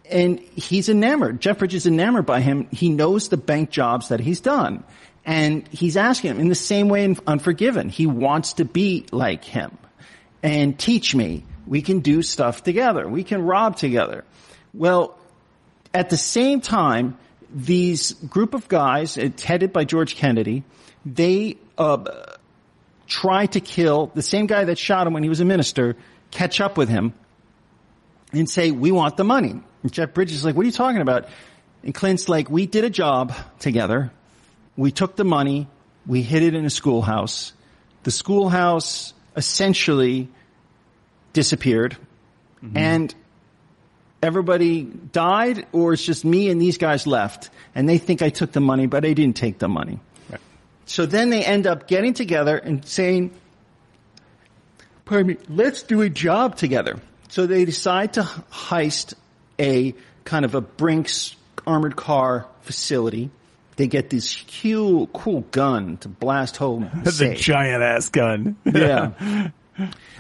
and 0.10 0.40
he's 0.40 0.90
enamored. 0.90 1.40
Jeff 1.40 1.60
Bridges 1.60 1.84
is 1.84 1.88
enamored 1.88 2.26
by 2.26 2.42
him. 2.42 2.68
He 2.72 2.90
knows 2.90 3.30
the 3.30 3.38
bank 3.38 3.70
jobs 3.70 4.10
that 4.10 4.20
he's 4.20 4.42
done. 4.42 4.84
And 5.26 5.66
he's 5.70 5.96
asking 5.96 6.32
him 6.32 6.40
in 6.42 6.50
the 6.50 6.56
same 6.56 6.90
way 6.90 7.06
in 7.06 7.18
Unforgiven. 7.26 7.88
He 7.88 8.06
wants 8.06 8.54
to 8.54 8.66
be 8.66 9.06
like 9.14 9.46
him. 9.46 9.78
And 10.44 10.78
teach 10.78 11.16
me. 11.16 11.46
We 11.66 11.82
can 11.82 12.02
do 12.02 12.22
stuff 12.22 12.64
together. 12.64 13.08
We 13.08 13.24
can 13.24 13.44
rob 13.44 13.78
together. 13.78 14.26
Well, 14.74 15.18
at 15.94 16.10
the 16.10 16.18
same 16.18 16.60
time, 16.60 17.18
these 17.50 18.12
group 18.12 18.54
of 18.54 18.68
guys, 18.68 19.16
it's 19.16 19.44
headed 19.44 19.72
by 19.72 19.86
George 19.86 20.18
Kennedy, 20.18 20.64
they 21.06 21.56
uh, 21.78 22.04
try 23.08 23.46
to 23.48 23.60
kill 23.60 24.12
the 24.14 24.22
same 24.22 24.48
guy 24.48 24.66
that 24.66 24.78
shot 24.78 25.08
him 25.08 25.14
when 25.14 25.24
he 25.24 25.30
was 25.30 25.40
a 25.40 25.46
minister, 25.46 25.96
catch 26.32 26.62
up 26.62 26.78
with 26.78 26.90
him, 26.90 27.14
and 28.32 28.50
say, 28.50 28.72
we 28.72 28.92
want 28.92 29.18
the 29.18 29.24
money. 29.24 29.62
And 29.84 29.92
Jeff 29.92 30.14
Bridges 30.14 30.38
is 30.38 30.46
like, 30.46 30.56
what 30.56 30.64
are 30.64 30.66
you 30.66 30.72
talking 30.72 31.02
about? 31.02 31.28
And 31.84 31.94
Clint's 31.94 32.30
like, 32.30 32.50
we 32.50 32.66
did 32.66 32.84
a 32.84 32.90
job 32.90 33.34
together. 33.60 34.12
We 34.78 34.92
took 34.92 35.16
the 35.16 35.26
money. 35.26 35.68
We 36.08 36.22
hid 36.22 36.44
it 36.44 36.56
in 36.56 36.66
a 36.66 36.70
schoolhouse. 36.70 37.54
The 38.04 38.12
schoolhouse 38.12 39.14
essentially 39.36 40.30
disappeared 41.34 41.98
mm-hmm. 42.64 42.78
and 42.78 43.16
everybody 44.22 44.84
died 44.84 45.66
or 45.72 45.94
it's 45.94 46.04
just 46.04 46.24
me 46.24 46.50
and 46.50 46.62
these 46.62 46.78
guys 46.78 47.08
left 47.08 47.50
and 47.76 47.90
they 47.90 47.98
think 47.98 48.22
I 48.22 48.30
took 48.30 48.52
the 48.52 48.62
money, 48.62 48.88
but 48.88 49.06
I 49.06 49.14
didn't 49.14 49.36
take 49.36 49.60
the 49.60 49.68
money. 49.68 50.00
So 50.86 51.06
then 51.06 51.30
they 51.30 51.44
end 51.44 51.68
up 51.68 51.88
getting 51.88 52.14
together 52.14 52.58
and 52.58 52.86
saying, 52.86 53.32
pardon 55.06 55.28
me, 55.28 55.38
let's 55.50 55.84
do 55.84 56.02
a 56.02 56.10
job 56.10 56.56
together. 56.56 57.00
So 57.30 57.48
they 57.48 57.66
decide 57.66 58.14
to 58.14 58.22
heist 58.22 59.14
a 59.60 59.96
kind 60.26 60.46
of 60.46 60.56
a 60.56 60.62
Brinks 60.62 61.36
armored 61.66 61.96
car 61.96 62.48
facility. 62.62 63.32
They 63.76 63.88
get 63.88 64.10
this 64.10 64.44
cool, 64.62 65.08
cool 65.08 65.42
gun 65.52 65.98
to 65.98 66.10
blast 66.10 66.58
home 66.58 66.92
That's 67.04 67.22
a 67.22 67.34
giant 67.34 67.82
ass 67.82 68.10
gun. 68.10 68.56
Yeah. 68.66 69.50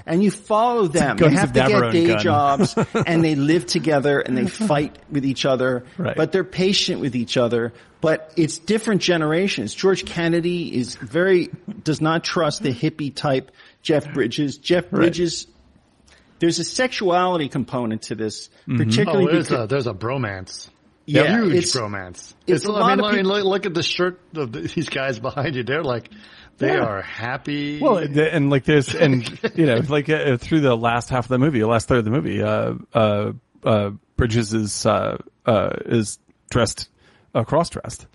And 0.06 0.23
you 0.23 0.32
follow 0.32 0.88
them. 0.88 1.17
They 1.17 1.30
have 1.30 1.49
of 1.49 1.53
to 1.53 1.67
get 1.69 1.91
day 1.91 2.07
gun. 2.07 2.19
jobs 2.19 2.75
and 3.06 3.23
they 3.23 3.35
live 3.35 3.65
together 3.65 4.19
and 4.19 4.38
they 4.38 4.48
fight 4.48 4.98
with 5.11 5.25
each 5.25 5.45
other, 5.45 5.85
Right. 5.98 6.15
but 6.15 6.32
they're 6.32 6.43
patient 6.43 6.99
with 7.01 7.15
each 7.15 7.38
other. 7.38 7.73
But 8.01 8.33
it's 8.35 8.57
different 8.57 9.01
generations. 9.01 9.73
George 9.73 10.06
Kennedy 10.06 10.75
is 10.77 10.95
very, 10.95 11.49
does 11.83 12.01
not 12.01 12.23
trust 12.23 12.61
the 12.64 12.73
hippie 12.73 13.15
type 13.15 13.51
Jeff 13.82 14.11
Bridges. 14.14 14.57
Jeff 14.57 14.90
Bridges, 14.90 15.48
there's 16.40 16.59
a 16.59 16.64
sexuality 16.65 17.48
component 17.48 18.03
to 18.03 18.15
this, 18.15 18.49
mm-hmm. 18.67 18.77
particularly 18.77 19.27
Oh, 19.27 19.32
there's 19.32 19.48
because, 19.48 19.64
a, 19.64 19.67
there's 19.67 19.88
a 19.88 19.93
bromance. 19.93 20.69
Yeah, 21.06 21.38
Huge 21.43 21.53
it's- 21.53 21.75
bromance. 21.75 22.33
it's 22.48 22.65
a 22.65 22.69
I 22.72 22.72
lot 22.80 22.90
mean, 22.98 22.99
of 22.99 23.06
I 23.06 23.11
mean, 23.15 23.23
people- 23.25 23.32
look, 23.38 23.45
look 23.45 23.65
at 23.65 23.73
the 23.73 23.83
shirt 23.83 24.19
of 24.35 24.51
the, 24.51 24.61
these 24.75 24.90
guys 24.90 25.19
behind 25.19 25.56
you. 25.56 25.64
They're 25.64 25.83
like, 25.83 26.09
they 26.57 26.67
Yeah. 26.73 26.83
are 26.85 27.01
happy. 27.01 27.80
Well, 27.80 27.98
and, 27.98 28.17
and 28.17 28.49
like 28.49 28.64
there's, 28.65 28.93
and 28.93 29.27
you 29.56 29.65
know, 29.65 29.82
like 29.88 30.09
uh, 30.09 30.38
through 30.38 30.61
the 30.61 30.75
last 30.75 31.09
half 31.09 31.25
of 31.25 31.30
the 31.30 31.40
movie, 31.40 31.59
the 31.59 31.67
last 31.67 31.88
third 31.88 31.99
of 31.99 32.06
the 32.06 32.11
movie, 32.11 32.41
uh, 32.41 32.73
uh, 32.93 33.32
uh, 33.64 33.91
Bridges 34.17 34.53
is, 34.53 34.85
uh, 34.85 35.17
uh, 35.45 35.69
is 35.85 36.19
dressed, 36.49 36.90
uh, 37.33 37.43
cross-dressed, 37.43 38.06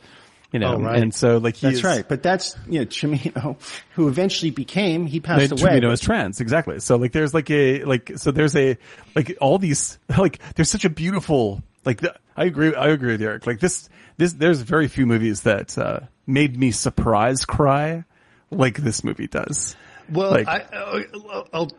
you 0.53 0.61
know, 0.61 0.75
Oh, 0.77 0.81
right. 0.81 1.03
and 1.03 1.13
so 1.15 1.39
like 1.39 1.57
he's, 1.57 1.83
that's 1.83 1.85
right. 1.85 2.09
But 2.09 2.23
that's, 2.23 2.57
you 2.69 2.79
know, 2.81 2.87
Cimino, 2.87 3.57
who 3.95 4.09
eventually 4.09 4.51
became, 4.51 5.07
he 5.07 5.21
passed 5.21 5.51
away. 5.53 5.81
Cimino 5.81 5.93
is 5.93 6.01
trans, 6.01 6.41
exactly. 6.41 6.81
So 6.81 6.97
like, 6.97 7.13
there's 7.13 7.35
like 7.35 7.51
a 7.51 7.85
like, 7.85 8.13
so 8.17 8.31
there's 8.31 8.55
a 8.57 8.79
like 9.17 9.37
all 9.41 9.59
these 9.59 9.99
like 10.17 10.39
there's 10.55 10.71
such 10.71 10.85
a 10.85 10.91
beautiful 10.91 11.63
like. 11.85 12.01
The, 12.01 12.15
I 12.37 12.45
agree. 12.45 12.73
I 12.75 12.89
agree 12.91 13.13
with 13.13 13.23
Eric. 13.23 13.47
Like 13.49 13.59
this, 13.59 13.89
this 14.17 14.33
there's 14.35 14.61
very 14.61 14.87
few 14.87 15.07
movies 15.07 15.41
that 15.43 15.77
uh, 15.77 16.01
made 16.27 16.57
me 16.57 16.71
surprise 16.71 17.45
cry 17.45 18.05
like 18.51 18.77
this 18.79 19.05
movie 19.05 19.27
does. 19.27 19.77
Well, 20.11 20.31
Like- 20.31 20.49
I, 20.49 20.65
I'll, 20.73 21.49
I'll 21.53 21.71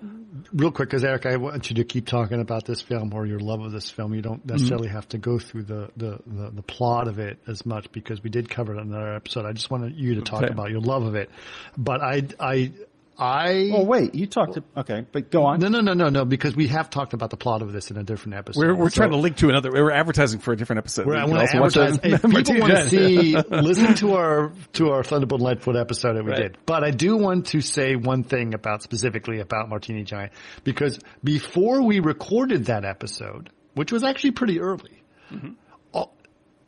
real 0.53 0.71
quick 0.71 0.89
because 0.89 1.03
Eric, 1.03 1.25
I 1.25 1.37
want 1.37 1.69
you 1.71 1.77
to 1.77 1.83
keep 1.83 2.05
talking 2.05 2.39
about 2.39 2.63
this 2.65 2.79
film 2.79 3.11
or 3.13 3.25
your 3.25 3.39
love 3.39 3.61
of 3.61 3.71
this 3.71 3.89
film. 3.89 4.13
You 4.13 4.21
don't 4.21 4.45
necessarily 4.45 4.87
Mm-hmm. 4.87 4.95
have 4.95 5.07
to 5.09 5.17
go 5.17 5.39
through 5.39 5.63
the, 5.63 5.89
the, 5.97 6.19
the, 6.27 6.51
the 6.51 6.61
plot 6.61 7.07
of 7.07 7.17
it 7.17 7.39
as 7.47 7.65
much 7.65 7.91
because 7.91 8.21
we 8.23 8.29
did 8.29 8.47
cover 8.47 8.75
it 8.75 8.81
in 8.81 8.89
another 8.93 9.15
episode. 9.15 9.45
I 9.47 9.53
just 9.53 9.71
wanted 9.71 9.95
you 9.95 10.15
to 10.15 10.21
talk 10.21 10.43
Okay. 10.43 10.53
about 10.53 10.69
your 10.69 10.81
love 10.81 11.03
of 11.03 11.15
it. 11.15 11.31
But 11.75 12.01
I, 12.01 12.23
I, 12.39 12.71
I. 13.19 13.69
Oh 13.73 13.83
wait, 13.83 14.15
you 14.15 14.25
talked 14.27 14.53
to, 14.53 14.63
okay, 14.77 15.05
but 15.11 15.29
go 15.29 15.45
on. 15.45 15.59
no, 15.59 15.67
no, 15.67 15.81
no, 15.81 15.93
no, 15.93 16.09
no, 16.09 16.25
because 16.25 16.55
we 16.55 16.67
have 16.67 16.89
talked 16.89 17.13
about 17.13 17.29
the 17.29 17.37
plot 17.37 17.61
of 17.61 17.73
this 17.73 17.91
in 17.91 17.97
a 17.97 18.03
different 18.03 18.35
episode. 18.35 18.59
We're 18.59 18.73
we're 18.75 18.89
So- 18.89 18.95
trying 18.97 19.11
to 19.11 19.17
link 19.17 19.37
to 19.37 19.49
another. 19.49 19.71
We're 19.71 19.91
advertising 19.91 20.39
for 20.39 20.53
a 20.53 20.57
different 20.57 20.77
episode. 20.79 21.05
Where 21.05 21.15
You 21.17 21.21
I 21.21 21.25
can 21.25 21.35
want 21.35 21.49
to 21.51 21.59
also 21.61 21.81
watch 21.81 21.89
advertise. 21.93 22.13
If 22.23 22.45
people 22.47 22.59
want 22.61 22.73
to 22.73 22.89
see, 22.89 23.35
listen 23.51 23.93
to 23.95 24.13
our 24.13 24.51
to 24.73 24.89
our 24.91 25.03
Thunderbolt 25.03 25.41
and 25.41 25.45
Lightfoot 25.45 25.75
episode 25.75 26.13
that 26.15 26.23
we 26.23 26.31
Right. 26.31 26.41
did. 26.43 26.57
But 26.65 26.83
I 26.83 26.91
do 26.91 27.17
want 27.17 27.47
to 27.47 27.61
say 27.61 27.95
one 27.95 28.23
thing 28.23 28.53
about 28.53 28.83
specifically 28.83 29.39
about 29.39 29.69
Martini 29.69 30.03
Giant 30.03 30.31
because 30.63 30.99
before 31.23 31.81
we 31.81 31.99
recorded 31.99 32.65
that 32.65 32.85
episode, 32.85 33.49
which 33.75 33.91
was 33.91 34.03
actually 34.03 34.31
pretty 34.31 34.59
early, 34.59 35.03
Mm-hmm. 35.31 35.49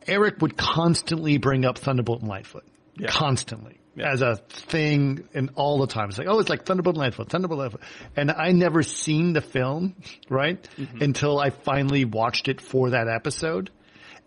Eric 0.06 0.40
would 0.42 0.56
constantly 0.56 1.38
bring 1.38 1.64
up 1.64 1.78
Thunderbolt 1.78 2.20
and 2.20 2.28
Lightfoot. 2.28 2.64
Constantly. 3.06 3.78
As 3.98 4.22
a 4.22 4.36
thing 4.36 5.28
and 5.34 5.50
all 5.54 5.78
the 5.78 5.86
time. 5.86 6.08
It's 6.08 6.18
like, 6.18 6.28
oh, 6.28 6.38
it's 6.38 6.48
like 6.48 6.64
Thunderbolt 6.64 6.96
Landfall, 6.96 7.26
Thunderbolt 7.26 7.60
Landfall. 7.60 7.80
And 8.16 8.30
I 8.30 8.52
never 8.52 8.82
seen 8.82 9.32
the 9.34 9.40
film, 9.42 9.96
right? 10.28 10.62
Mm-hmm. 10.78 11.02
Until 11.02 11.38
I 11.38 11.50
finally 11.50 12.04
watched 12.04 12.48
it 12.48 12.60
for 12.60 12.90
that 12.90 13.08
episode. 13.08 13.70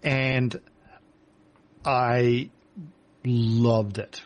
And 0.04 0.60
I 1.84 2.50
loved 3.24 3.98
it. 3.98 4.22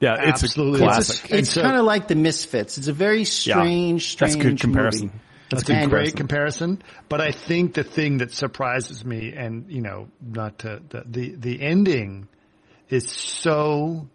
Yeah, 0.00 0.14
it's 0.20 0.44
Absolutely. 0.44 0.80
a 0.80 0.84
It's 0.86 0.94
classic. 0.94 1.30
And 1.30 1.40
It's 1.40 1.50
so- 1.50 1.62
kind 1.62 1.76
of 1.76 1.84
like 1.84 2.06
the 2.08 2.14
Misfits. 2.14 2.78
It's 2.78 2.86
a 2.88 2.92
very 2.92 3.24
strange, 3.24 4.16
That's 4.16 4.32
strange 4.34 4.46
a 4.46 4.50
good 4.50 4.60
comparison. 4.60 5.06
movie. 5.08 5.18
That's 5.50 5.68
a 5.70 5.74
And- 5.74 5.90
great 5.90 6.14
comparison. 6.14 6.82
But 7.08 7.20
I 7.20 7.32
think 7.32 7.74
the 7.74 7.82
thing 7.82 8.18
that 8.18 8.32
surprises 8.32 9.04
me 9.04 9.32
and, 9.36 9.64
you 9.70 9.80
know, 9.80 10.08
not 10.24 10.60
to, 10.60 10.80
the, 10.88 11.02
the, 11.04 11.34
the 11.36 11.62
ending 11.62 12.28
is 12.88 13.10
so 13.10 14.08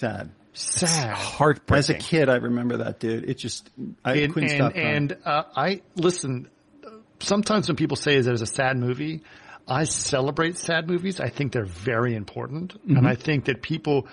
Sad. 0.00 0.30
sad. 0.52 1.14
Heartbreaking. 1.14 1.78
As 1.78 1.90
a 1.90 1.94
kid, 1.94 2.28
I 2.28 2.36
remember 2.36 2.78
that, 2.78 2.98
dude. 3.00 3.28
It 3.28 3.38
just, 3.38 3.70
I 4.04 4.14
and 4.16 4.32
couldn't 4.34 4.50
and, 4.50 4.58
stop 4.58 4.72
crying. 4.72 4.96
and 4.96 5.16
uh, 5.24 5.42
I 5.56 5.82
listen. 5.96 6.48
Sometimes 7.20 7.68
when 7.68 7.76
people 7.76 7.96
say 7.96 8.20
there's 8.20 8.40
a 8.42 8.46
sad 8.46 8.76
movie, 8.78 9.22
I 9.68 9.84
celebrate 9.84 10.56
sad 10.56 10.88
movies. 10.88 11.20
I 11.20 11.28
think 11.28 11.52
they're 11.52 11.64
very 11.66 12.14
important, 12.14 12.72
Mm-hmm. 12.74 12.96
and 12.96 13.06
I 13.06 13.14
think 13.14 13.44
that 13.46 13.62
people. 13.62 14.06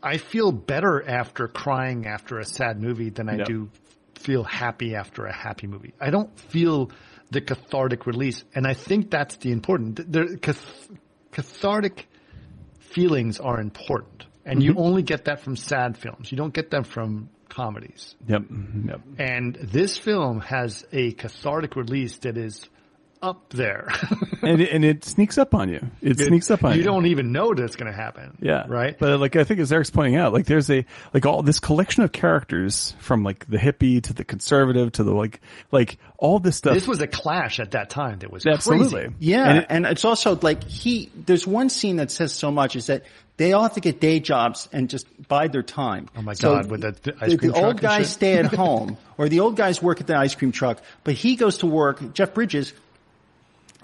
I 0.00 0.18
feel 0.18 0.52
better 0.52 1.02
after 1.08 1.48
crying 1.48 2.06
after 2.06 2.38
a 2.38 2.44
sad 2.44 2.80
movie 2.80 3.10
than 3.10 3.28
I 3.28 3.38
Yep. 3.38 3.46
do 3.48 3.70
feel 4.14 4.44
happy 4.44 4.94
after 4.94 5.26
a 5.26 5.32
happy 5.34 5.66
movie. 5.66 5.92
I 6.00 6.10
don't 6.10 6.30
feel 6.38 6.92
the 7.32 7.40
cathartic 7.40 8.06
release, 8.06 8.44
and 8.54 8.64
I 8.66 8.74
think 8.74 9.10
that's 9.10 9.36
the 9.38 9.50
important. 9.50 9.96
The 10.12 10.38
cath- 10.40 10.88
cathartic 11.32 12.08
feelings 12.78 13.40
are 13.40 13.60
important, 13.60 14.26
and 14.48 14.62
you 14.62 14.72
mm-hmm. 14.72 14.80
only 14.80 15.02
get 15.02 15.26
that 15.26 15.40
from 15.40 15.56
sad 15.56 15.96
films. 15.96 16.30
You 16.30 16.38
don't 16.38 16.54
get 16.54 16.70
them 16.70 16.84
from 16.84 17.28
comedies. 17.48 18.14
Yep. 18.26 18.42
Yep. 18.86 19.00
And 19.18 19.54
this 19.56 19.96
film 19.96 20.40
has 20.40 20.86
a 20.92 21.12
cathartic 21.12 21.76
release 21.76 22.18
that 22.18 22.36
is 22.36 22.68
up 23.20 23.50
there. 23.50 23.88
and 24.42 24.60
it, 24.60 24.70
and 24.70 24.84
it 24.84 25.04
sneaks 25.04 25.38
up 25.38 25.54
on 25.54 25.68
you. 25.68 25.80
It, 26.00 26.18
sneaks 26.18 26.50
up 26.50 26.64
on 26.64 26.72
you. 26.72 26.78
you 26.78 26.84
don't 26.84 27.06
even 27.06 27.32
know 27.32 27.52
that 27.52 27.62
it's 27.62 27.76
going 27.76 27.90
to 27.90 27.96
happen. 27.96 28.38
Yeah. 28.40 28.64
Right. 28.68 28.96
But 28.98 29.18
like 29.20 29.36
I 29.36 29.44
think 29.44 29.60
as 29.60 29.72
Eric's 29.72 29.90
pointing 29.90 30.16
out, 30.16 30.32
like 30.32 30.46
there's 30.46 30.70
a 30.70 30.84
like 31.12 31.26
all 31.26 31.42
this 31.42 31.58
collection 31.58 32.02
of 32.04 32.12
characters 32.12 32.94
from 33.00 33.24
like 33.24 33.46
the 33.48 33.56
hippie 33.56 34.02
to 34.04 34.12
the 34.12 34.24
conservative 34.24 34.92
to 34.92 35.04
the 35.04 35.12
like 35.12 35.40
like 35.72 35.98
all 36.16 36.38
this 36.38 36.56
stuff. 36.56 36.74
this 36.74 36.86
was 36.86 37.00
a 37.00 37.06
clash 37.06 37.60
at 37.60 37.72
that 37.72 37.90
time 37.90 38.20
that 38.20 38.30
was 38.30 38.46
absolutely. 38.46 38.88
crazy. 38.88 39.14
Yeah, 39.18 39.48
And 39.48 39.66
and, 39.68 39.86
it's 39.86 40.04
also 40.04 40.38
like 40.40 40.64
he. 40.64 41.10
There's 41.14 41.46
one 41.46 41.70
scene 41.70 41.96
that 41.96 42.10
says 42.10 42.32
so 42.32 42.50
much 42.50 42.76
is 42.76 42.86
that 42.86 43.02
they 43.38 43.54
all 43.54 43.62
have 43.62 43.74
to 43.74 43.80
get 43.80 44.00
day 44.00 44.20
jobs 44.20 44.68
and 44.72 44.90
just 44.90 45.06
bide 45.28 45.52
their 45.52 45.62
time. 45.62 46.08
Oh 46.16 46.20
my 46.22 46.34
God, 46.34 46.70
with 46.70 46.82
the- 46.82 46.92
the 46.92 47.14
ice 47.20 47.36
cream 47.36 47.38
truck. 47.38 47.40
the 47.40 47.48
truck 47.52 47.64
old 47.64 47.80
guys 47.80 48.10
stay 48.12 48.34
at 48.36 48.52
home, 48.54 48.98
or 49.16 49.28
the 49.30 49.40
old 49.40 49.56
guys 49.56 49.80
work 49.82 50.00
at 50.02 50.06
the 50.06 50.16
ice 50.16 50.34
cream 50.34 50.52
truck, 50.52 50.82
but 51.04 51.14
he 51.14 51.36
goes 51.36 51.58
to 51.58 51.66
work. 51.66 52.12
Jeff 52.12 52.34
Bridges 52.34 52.74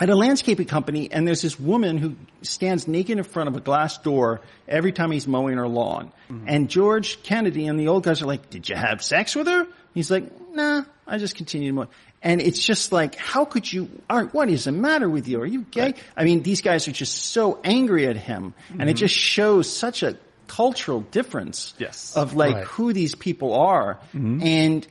at 0.00 0.10
a 0.10 0.16
landscaping 0.16 0.66
company, 0.66 1.10
and 1.10 1.26
there's 1.26 1.40
this 1.40 1.58
woman 1.58 1.98
who 1.98 2.16
stands 2.42 2.88
naked 2.88 3.16
in 3.16 3.22
front 3.24 3.48
of 3.48 3.56
a 3.56 3.60
glass 3.60 3.96
door 3.98 4.40
every 4.66 4.90
time 4.92 5.12
he's 5.12 5.26
mowing 5.28 5.56
her 5.56 5.68
lawn. 5.68 6.10
Mm-hmm. 6.28 6.44
And 6.48 6.68
George 6.68 7.22
Kennedy 7.22 7.66
and 7.68 7.78
the 7.78 7.88
old 7.88 8.02
guys 8.02 8.20
are 8.20 8.26
like, 8.26 8.50
"Did 8.50 8.68
you 8.68 8.74
have 8.76 9.02
sex 9.02 9.36
with 9.36 9.46
her?" 9.46 9.66
He's 9.94 10.10
like, 10.10 10.24
"Nah, 10.52 10.82
I 11.06 11.18
just 11.18 11.36
continued 11.36 11.68
to 11.68 11.72
mow." 11.74 11.86
And 12.24 12.40
it's 12.40 12.58
just 12.64 12.90
like, 12.90 13.14
how 13.16 13.44
could 13.44 13.70
you? 13.70 13.88
Right, 14.10 14.32
what 14.32 14.48
is 14.48 14.64
the 14.64 14.72
matter 14.72 15.08
with 15.10 15.28
you? 15.28 15.40
Are 15.42 15.46
you 15.46 15.62
gay? 15.70 15.94
I 16.16 16.24
mean, 16.24 16.42
these 16.42 16.62
guys 16.62 16.88
are 16.88 16.92
just 16.92 17.14
so 17.26 17.60
angry 17.62 18.06
at 18.08 18.16
him, 18.16 18.54
and 18.70 18.80
Mm-hmm. 18.80 18.88
it 18.88 18.94
just 18.94 19.14
shows 19.14 19.70
such 19.70 20.02
a 20.02 20.16
cultural 20.48 21.00
difference 21.02 21.74
Yes. 21.78 22.16
of 22.16 22.34
like 22.34 22.54
Right. 22.54 22.64
who 22.64 22.92
these 22.94 23.14
people 23.14 23.52
are, 23.54 23.98
and 24.14 24.86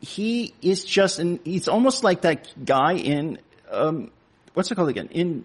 he 0.00 0.54
is 0.62 0.84
just, 0.84 1.18
and 1.18 1.40
he's 1.44 1.66
almost 1.68 2.04
like 2.04 2.20
that 2.22 2.46
guy 2.64 2.92
in, 2.94 3.38
um, 3.70 4.10
what's 4.54 4.70
it 4.70 4.76
called 4.76 4.88
again? 4.90 5.08
In 5.10 5.44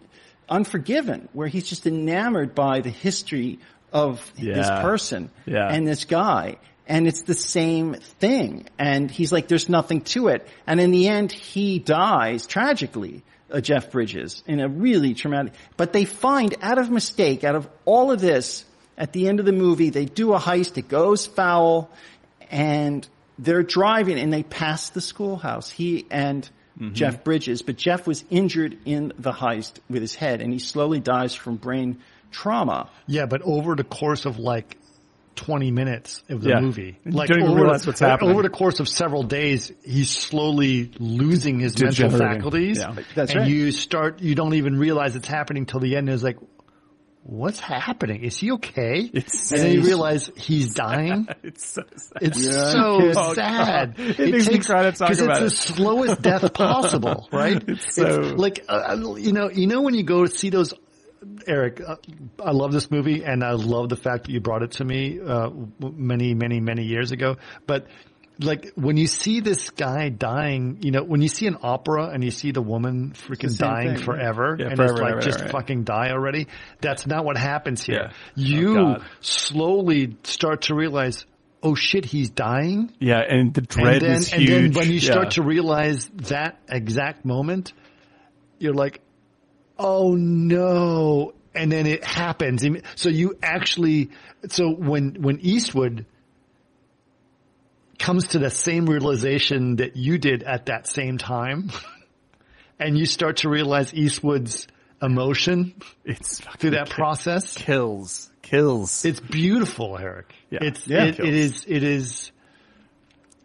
Unforgiven, 0.49 1.29
where 1.33 1.47
he's 1.47 1.67
just 1.67 1.87
enamored 1.87 2.53
by 2.53 2.81
the 2.81 2.89
history 2.91 3.57
of 3.91 4.31
this 4.37 4.67
person 4.67 5.29
Yeah. 5.45 5.69
and 5.69 5.87
this 5.87 6.05
guy. 6.05 6.57
And 6.87 7.07
it's 7.07 7.23
the 7.23 7.33
same 7.33 7.95
thing. 8.19 8.67
And 8.77 9.09
he's 9.09 9.31
like, 9.31 9.47
there's 9.47 9.69
nothing 9.69 10.01
to 10.01 10.27
it. 10.27 10.47
And 10.67 10.79
in 10.79 10.91
the 10.91 11.07
end, 11.07 11.31
he 11.31 11.79
dies 11.79 12.45
tragically, 12.45 13.23
uh, 13.51 13.61
Jeff 13.61 13.91
Bridges, 13.91 14.43
in 14.47 14.59
a 14.59 14.67
really 14.67 15.13
traumatic, 15.13 15.53
but 15.77 15.93
they 15.93 16.05
find 16.05 16.55
out 16.61 16.77
of 16.77 16.89
mistake, 16.89 17.43
out 17.43 17.55
of 17.55 17.69
all 17.85 18.11
of 18.11 18.19
this, 18.19 18.65
at 18.97 19.13
the 19.13 19.27
end 19.27 19.39
of 19.39 19.45
the 19.45 19.53
movie, 19.53 19.89
they 19.89 20.05
do 20.05 20.33
a 20.33 20.39
heist, 20.39 20.77
it 20.77 20.87
goes 20.87 21.25
foul, 21.25 21.89
and 22.51 23.07
they're 23.39 23.63
driving 23.63 24.19
and 24.19 24.31
they 24.31 24.43
pass 24.43 24.89
the 24.89 25.01
schoolhouse. 25.01 25.69
He 25.69 26.05
and 26.11 26.47
Jeff 26.91 27.23
Bridges, 27.23 27.61
but 27.61 27.77
Jeff 27.77 28.07
was 28.07 28.23
injured 28.29 28.77
in 28.85 29.13
the 29.17 29.31
heist 29.31 29.79
with 29.89 30.01
his 30.01 30.15
head 30.15 30.41
and 30.41 30.51
he 30.51 30.59
slowly 30.59 30.99
dies 30.99 31.33
from 31.35 31.55
brain 31.55 31.99
trauma. 32.31 32.89
Yeah, 33.05 33.25
but 33.25 33.41
over 33.43 33.75
the 33.75 33.83
course 33.83 34.25
of 34.25 34.39
like 34.39 34.77
20 35.35 35.71
minutes 35.71 36.23
of 36.29 36.41
the 36.41 36.49
Yeah. 36.49 36.59
movie, 36.61 36.99
You 37.05 37.11
like 37.11 37.29
don't 37.29 37.39
even 37.39 37.51
over 37.51 37.61
realize 37.61 37.83
the, 37.83 37.89
what's 37.89 37.99
happening. 37.99 38.31
Over 38.31 38.43
the 38.43 38.49
course 38.49 38.79
of 38.79 38.87
several 38.87 39.23
days, 39.23 39.71
he's 39.83 40.09
slowly 40.09 40.91
losing 40.99 41.59
his 41.59 41.79
mental 41.81 42.09
faculties. 42.09 42.79
Yeah. 42.79 42.95
That's 43.15 43.31
and 43.31 43.41
right. 43.41 43.49
you 43.49 43.71
start, 43.71 44.21
you 44.21 44.35
don't 44.35 44.53
even 44.55 44.77
realize 44.77 45.15
it's 45.15 45.27
happening 45.27 45.65
till 45.65 45.79
the 45.79 45.95
end. 45.95 46.07
And 46.09 46.13
it's 46.15 46.23
like, 46.23 46.37
what's 47.25 47.59
happening? 47.59 48.23
Is 48.23 48.37
he 48.37 48.51
okay? 48.53 49.09
It's- 49.13 49.51
and 49.51 49.61
then 49.61 49.71
you 49.73 49.81
realize 49.81 50.29
he's 50.35 50.73
dying. 50.75 51.27
It's 51.41 51.65
so 51.65 51.83
sad. 51.95 52.17
It's 52.21 52.45
Yeah, 52.45 52.51
so. 52.71 52.97
Oh, 53.15 53.33
sad. 53.33 53.95
God. 53.95 54.05
It 54.19 54.31
makes 54.31 54.49
me 54.49 54.59
cry 54.59 54.83
to 54.83 54.91
talk 54.91 55.07
because 55.09 55.21
about 55.21 55.41
it's 55.43 55.53
it. 55.63 55.67
the 55.67 55.73
slowest 55.73 56.21
death 56.21 56.53
possible, 56.53 57.29
right? 57.33 57.63
It's 57.67 57.95
so- 57.95 58.33
like 58.35 58.65
uh, 58.67 58.97
you 59.17 59.31
know, 59.31 59.49
you 59.49 59.67
know 59.67 59.81
when 59.81 59.93
you 59.93 60.03
go 60.03 60.25
to 60.25 60.31
see 60.35 60.49
those. 60.49 60.73
Eric, 61.47 61.81
uh, 61.85 61.95
I 62.43 62.51
love 62.51 62.71
this 62.71 62.89
movie, 62.91 63.23
and 63.23 63.43
I 63.43 63.51
love 63.51 63.89
the 63.89 63.95
fact 63.95 64.25
that 64.25 64.31
you 64.31 64.39
brought 64.39 64.63
it 64.63 64.71
to 64.73 64.85
me 64.85 65.19
uh, 65.19 65.49
many, 65.79 66.33
many, 66.33 66.59
many 66.59 66.83
years 66.83 67.11
ago. 67.11 67.37
But 67.67 67.87
like 68.39 68.71
when 68.75 68.97
you 68.97 69.05
see 69.07 69.41
this 69.41 69.69
guy 69.69 70.09
dying, 70.09 70.79
you 70.81 70.89
know, 70.91 71.03
when 71.03 71.21
you 71.21 71.27
see 71.27 71.45
an 71.45 71.57
opera 71.61 72.07
and 72.07 72.23
you 72.23 72.31
see 72.31 72.51
the 72.51 72.61
woman 72.63 73.11
freaking 73.13 73.51
same 73.51 73.69
dying 73.69 73.95
thing, 73.95 74.03
forever, 74.05 74.55
Yeah, 74.59 74.67
and 74.67 74.75
forever, 74.75 74.91
it's 74.93 75.01
like 75.01 75.09
forever, 75.11 75.21
just 75.21 75.41
right. 75.41 75.51
fucking 75.51 75.83
die 75.83 76.09
already. 76.11 76.47
That's 76.81 77.05
not 77.05 77.25
what 77.25 77.37
happens 77.37 77.83
here. 77.83 78.09
Yeah. 78.35 78.43
You 78.43 78.79
Oh, 78.79 78.95
slowly 79.21 80.17
start 80.23 80.63
to 80.63 80.75
realize, 80.75 81.25
oh 81.61 81.75
shit, 81.75 82.05
he's 82.05 82.31
dying. 82.31 82.91
Yeah, 82.99 83.19
and 83.21 83.53
the 83.53 83.61
dread 83.61 83.95
and 83.97 84.01
then, 84.01 84.11
is 84.17 84.33
and 84.33 84.41
huge. 84.41 84.49
then 84.49 84.73
when 84.73 84.91
you 84.91 84.99
start 84.99 85.25
Yeah. 85.25 85.29
to 85.29 85.43
realize 85.43 86.09
that 86.29 86.59
exact 86.67 87.25
moment, 87.25 87.71
you're 88.57 88.73
like, 88.73 89.01
oh 89.79 90.15
no. 90.15 91.33
And 91.55 91.71
then 91.71 91.85
it 91.85 92.03
happens. 92.03 92.65
So 92.95 93.09
you 93.09 93.37
actually, 93.43 94.09
so 94.49 94.71
when, 94.71 95.21
when 95.21 95.39
Eastwood 95.41 96.05
comes 97.99 98.29
to 98.29 98.39
the 98.39 98.49
same 98.49 98.87
realization 98.87 99.77
that 99.77 99.95
you 99.95 100.17
did 100.17 100.43
at 100.43 100.65
that 100.65 100.87
same 100.87 101.17
time, 101.17 101.71
and 102.79 102.97
you 102.97 103.05
start 103.05 103.37
to 103.37 103.49
realize 103.49 103.93
Eastwood's 103.93 104.67
emotion 105.01 105.75
it's 106.03 106.39
through 106.57 106.71
that 106.71 106.89
process, 106.89 107.55
kills, 107.55 108.31
kills. 108.41 109.05
it's 109.05 109.19
beautiful, 109.19 109.97
Eric. 109.97 110.33
Yeah. 110.49 110.59
It's, 110.63 110.87
Yeah. 110.87 111.05
it, 111.05 111.19
it 111.19 111.33
is, 111.35 111.65
it 111.67 111.83
is, 111.83 112.31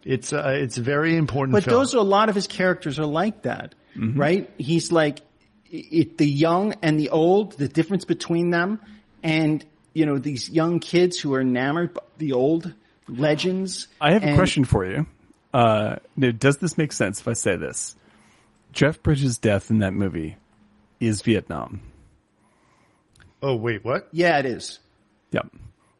it's, 0.03 0.33
uh, 0.33 0.53
it's 0.55 0.77
a 0.77 0.81
very 0.81 1.15
important 1.15 1.53
But 1.53 1.65
film. 1.65 1.77
those 1.77 1.93
are 1.93 1.99
a 1.99 2.01
lot 2.01 2.29
of 2.29 2.35
his 2.35 2.47
characters 2.47 2.97
are 2.99 3.05
like 3.05 3.43
that, 3.43 3.75
Mm-hmm. 3.95 4.19
right? 4.19 4.49
He's 4.57 4.91
like 4.91 5.19
it, 5.71 6.17
the 6.17 6.27
young 6.27 6.73
and 6.81 6.99
the 6.99 7.09
old, 7.09 7.53
the 7.53 7.67
difference 7.67 8.05
between 8.05 8.49
them, 8.49 8.79
and 9.23 9.65
you 9.93 10.05
know 10.05 10.17
these 10.17 10.49
young 10.49 10.79
kids 10.79 11.19
who 11.19 11.33
are 11.33 11.41
enamored 11.41 11.93
by 11.93 12.01
the 12.17 12.33
old 12.33 12.73
legends. 13.07 13.87
I 13.99 14.13
have 14.13 14.23
a 14.23 14.35
question 14.35 14.65
for 14.65 14.85
you. 14.85 15.05
Uh, 15.53 15.97
now, 16.15 16.31
does 16.31 16.57
this 16.57 16.77
make 16.77 16.91
sense 16.91 17.19
if 17.19 17.27
I 17.27 17.33
say 17.33 17.55
this? 17.55 17.95
Jeff 18.71 19.01
Bridges' 19.01 19.39
death 19.39 19.71
in 19.71 19.79
that 19.79 19.93
movie 19.93 20.37
is 20.99 21.21
Vietnam. 21.21 21.81
oh, 23.41 23.55
wait, 23.55 23.83
what? 23.83 24.09
Yeah, 24.11 24.37
it 24.37 24.45
is 24.45 24.79
Yep. 25.31 25.47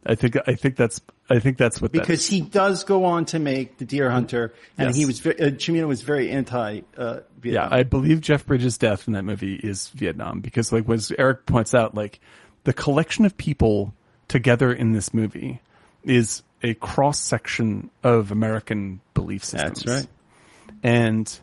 I 0.06 0.16
think 0.16 0.38
I 0.48 0.56
think 0.56 0.76
that's 0.76 1.02
I 1.30 1.40
think 1.40 1.58
that's 1.58 1.82
what 1.82 1.92
that 1.94 2.00
because 2.02 2.22
is. 2.22 2.28
he 2.28 2.42
does 2.42 2.84
go 2.84 3.06
on 3.06 3.26
to 3.26 3.40
make 3.40 3.78
the 3.78 3.86
Deer 3.86 4.10
Hunter, 4.10 4.54
and 4.78 4.88
Yes. 4.88 4.96
he 4.96 5.06
was 5.06 5.20
ve- 5.20 5.32
uh, 5.32 5.52
Cimino 5.52 5.88
was 5.88 6.02
very 6.02 6.32
anti 6.32 6.82
uh, 6.98 7.04
Yeah, 7.04 7.20
Vietnam. 7.40 7.70
I 7.74 7.84
believe 7.84 8.22
Jeff 8.22 8.46
Bridges' 8.46 8.78
death 8.78 9.08
in 9.08 9.14
that 9.14 9.24
movie 9.24 9.56
is 9.56 9.90
Vietnam 9.90 10.40
because, 10.40 10.72
like, 10.72 10.90
as 10.90 11.12
Eric 11.18 11.46
points 11.46 11.74
out, 11.76 11.94
like 11.96 12.20
the 12.64 12.74
collection 12.74 13.26
of 13.26 13.38
people 13.38 13.94
together 14.28 14.72
in 14.74 14.92
this 14.94 15.14
movie 15.14 15.62
is 16.04 16.42
a 16.64 16.74
cross 16.74 17.20
section 17.20 17.90
of 18.04 18.32
American 18.32 19.00
belief 19.14 19.44
systems. 19.44 19.84
That's 19.84 20.02
right. 20.04 20.08
And. 20.84 21.40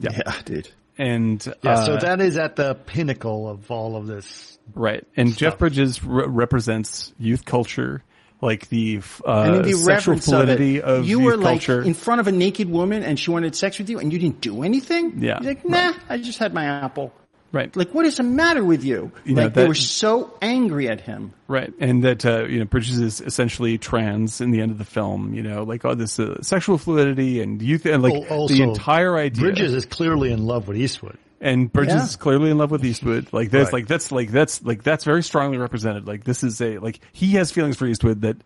Yeah. 0.00 0.10
Yeah, 0.26 0.34
dude. 0.44 0.68
And 0.98 1.46
Yeah, 1.62 1.84
so 1.84 1.94
uh, 1.94 2.00
that 2.00 2.20
is 2.20 2.36
at 2.36 2.56
the 2.56 2.74
pinnacle 2.74 3.48
of 3.48 3.70
all 3.70 3.96
of 3.96 4.06
this. 4.06 4.58
right, 4.74 5.06
and 5.16 5.36
Jeff. 5.36 5.58
Bridges 5.58 6.02
re- 6.02 6.24
represents 6.26 7.12
youth 7.18 7.44
culture, 7.44 8.02
like 8.40 8.68
the 8.68 9.00
uh, 9.24 9.62
the 9.62 9.72
sexual 9.72 10.18
fluidity 10.18 10.82
of, 10.82 11.00
of 11.00 11.08
you 11.08 11.20
youth 11.20 11.24
were 11.24 11.36
like 11.36 11.68
in 11.68 11.94
front 11.94 12.20
of 12.20 12.26
a 12.26 12.32
naked 12.32 12.68
woman 12.68 13.02
and 13.02 13.18
she 13.18 13.30
wanted 13.30 13.54
sex 13.56 13.78
with 13.78 13.88
you 13.88 13.98
and 13.98 14.12
you 14.12 14.18
didn't 14.18 14.40
do 14.40 14.62
anything. 14.62 15.22
Yeah, 15.22 15.40
You're 15.40 15.54
like, 15.54 15.64
nah, 15.68 15.94
I 16.08 16.18
just 16.18 16.38
had 16.38 16.52
my 16.52 16.64
apple. 16.66 17.12
right, 17.52 17.74
Like, 17.74 17.94
what 17.94 18.04
is 18.04 18.18
the 18.18 18.22
matter 18.22 18.62
with 18.62 18.84
you? 18.84 19.10
You 19.24 19.34
know, 19.34 19.44
like, 19.44 19.54
they 19.54 19.66
were 19.66 19.74
so 19.74 20.36
angry 20.42 20.88
at 20.88 21.00
him. 21.00 21.32
Right, 21.48 21.72
and 21.80 22.04
that 22.04 22.26
uh, 22.26 22.44
you 22.44 22.58
know 22.58 22.64
Bridges 22.66 22.98
is 22.98 23.20
essentially 23.20 23.78
trans 23.78 24.40
in 24.40 24.50
the 24.50 24.60
end 24.60 24.70
of 24.70 24.78
the 24.78 24.84
film. 24.84 25.32
You 25.32 25.42
know, 25.42 25.62
like 25.62 25.84
all 25.84 25.96
this 25.96 26.18
uh, 26.18 26.42
sexual 26.42 26.76
fluidity 26.76 27.40
and 27.40 27.62
youth, 27.62 27.86
and 27.86 28.02
like 28.02 28.30
also, 28.30 28.52
the 28.52 28.62
entire 28.62 29.16
idea. 29.16 29.42
Bridges 29.42 29.72
is 29.72 29.86
clearly 29.86 30.30
in 30.32 30.44
love 30.44 30.68
with 30.68 30.76
Eastwood. 30.76 31.18
And 31.40 31.72
Bridges 31.72 31.94
Yeah. 31.94 32.04
is 32.04 32.16
clearly 32.16 32.50
in 32.50 32.58
love 32.58 32.70
with 32.70 32.84
Eastwood. 32.84 33.28
Like 33.32 33.50
that's 33.50 33.66
Right. 33.66 33.80
like 33.80 33.86
that's 33.88 34.10
like 34.12 34.30
that's 34.30 34.62
like 34.62 34.82
that's 34.82 35.04
very 35.04 35.22
strongly 35.22 35.58
represented. 35.58 36.06
Like 36.06 36.24
this 36.24 36.42
is 36.42 36.60
a 36.60 36.78
like 36.78 37.00
he 37.12 37.32
has 37.32 37.50
feelings 37.52 37.76
for 37.76 37.86
Eastwood 37.86 38.22
that 38.22 38.36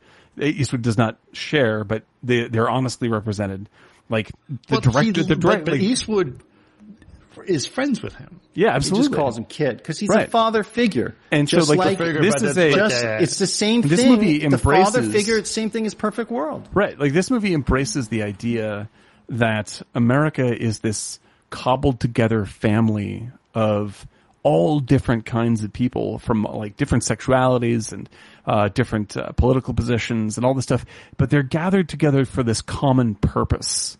Eastwood 0.40 0.82
does 0.82 0.96
not 0.98 1.18
share, 1.32 1.84
but 1.84 2.02
they 2.22 2.48
they're 2.48 2.70
honestly 2.70 3.08
represented. 3.08 3.68
Like 4.08 4.30
the 4.48 4.58
Well, 4.70 4.80
director, 4.80 5.02
he- 5.20 5.26
the 5.26 5.36
but, 5.36 5.40
director, 5.40 5.64
but 5.72 5.80
Eastwood 5.80 6.40
is 7.46 7.64
friends 7.66 8.02
with 8.02 8.14
him. 8.16 8.40
yeah, 8.54 8.68
He 8.70 8.74
absolutely. 8.74 9.08
just 9.08 9.16
calls 9.16 9.38
him 9.38 9.44
kid 9.44 9.76
because 9.78 9.98
he's 9.98 10.08
Right. 10.10 10.26
a 10.26 10.30
father 10.30 10.62
figure. 10.64 11.14
And 11.30 11.48
so, 11.48 11.58
just 11.58 11.68
like, 11.70 11.78
like, 11.78 11.98
figure- 11.98 12.20
this 12.20 12.42
is 12.42 12.56
a- 12.58 12.72
just, 12.72 13.02
yeah. 13.04 13.18
it's 13.18 13.38
the 13.38 13.46
same 13.46 13.80
This 13.82 14.00
thing. 14.00 14.10
movie 14.12 14.46
the 14.46 14.58
father 14.58 14.98
embraces- 15.00 15.12
figure, 15.12 15.44
same 15.44 15.70
thing 15.70 15.86
as 15.86 15.94
Perfect 15.94 16.30
World. 16.30 16.68
Right. 16.74 16.98
Like 16.98 17.12
this 17.12 17.30
movie 17.30 17.54
embraces 17.54 18.08
the 18.08 18.24
idea 18.24 18.88
that 19.30 19.80
America 19.94 20.44
is 20.60 20.80
this 20.80 21.18
cobbled 21.50 22.00
together 22.00 22.44
family 22.46 23.30
of 23.54 24.06
all 24.42 24.80
different 24.80 25.26
kinds 25.26 25.62
of 25.64 25.72
people 25.72 26.18
from 26.18 26.44
like 26.44 26.76
different 26.76 27.04
sexualities 27.04 27.92
and 27.92 28.08
uh, 28.46 28.68
different 28.68 29.16
uh, 29.16 29.32
political 29.32 29.74
positions 29.74 30.36
and 30.36 30.46
all 30.46 30.54
this 30.54 30.64
stuff, 30.64 30.86
but 31.18 31.28
they're 31.28 31.42
gathered 31.42 31.88
together 31.88 32.24
for 32.24 32.42
this 32.42 32.62
common 32.62 33.14
purpose, 33.14 33.98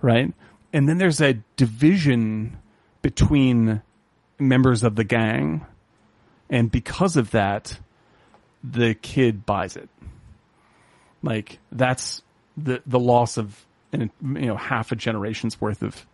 right? 0.00 0.32
And 0.72 0.88
then 0.88 0.96
there's 0.96 1.20
a 1.20 1.34
division 1.56 2.56
between 3.02 3.82
members 4.38 4.82
of 4.82 4.96
the 4.96 5.04
gang, 5.04 5.66
and 6.48 6.70
because 6.70 7.16
of 7.16 7.32
that, 7.32 7.78
the 8.64 8.94
kid 8.94 9.44
buys 9.44 9.76
it 9.76 9.90
like 11.22 11.58
that's 11.70 12.22
the 12.56 12.82
the 12.86 12.98
loss 12.98 13.36
of 13.36 13.64
you 13.92 14.10
know 14.22 14.56
half 14.56 14.92
a 14.92 14.96
generation's 14.96 15.60
worth 15.60 15.82
of 15.82 16.04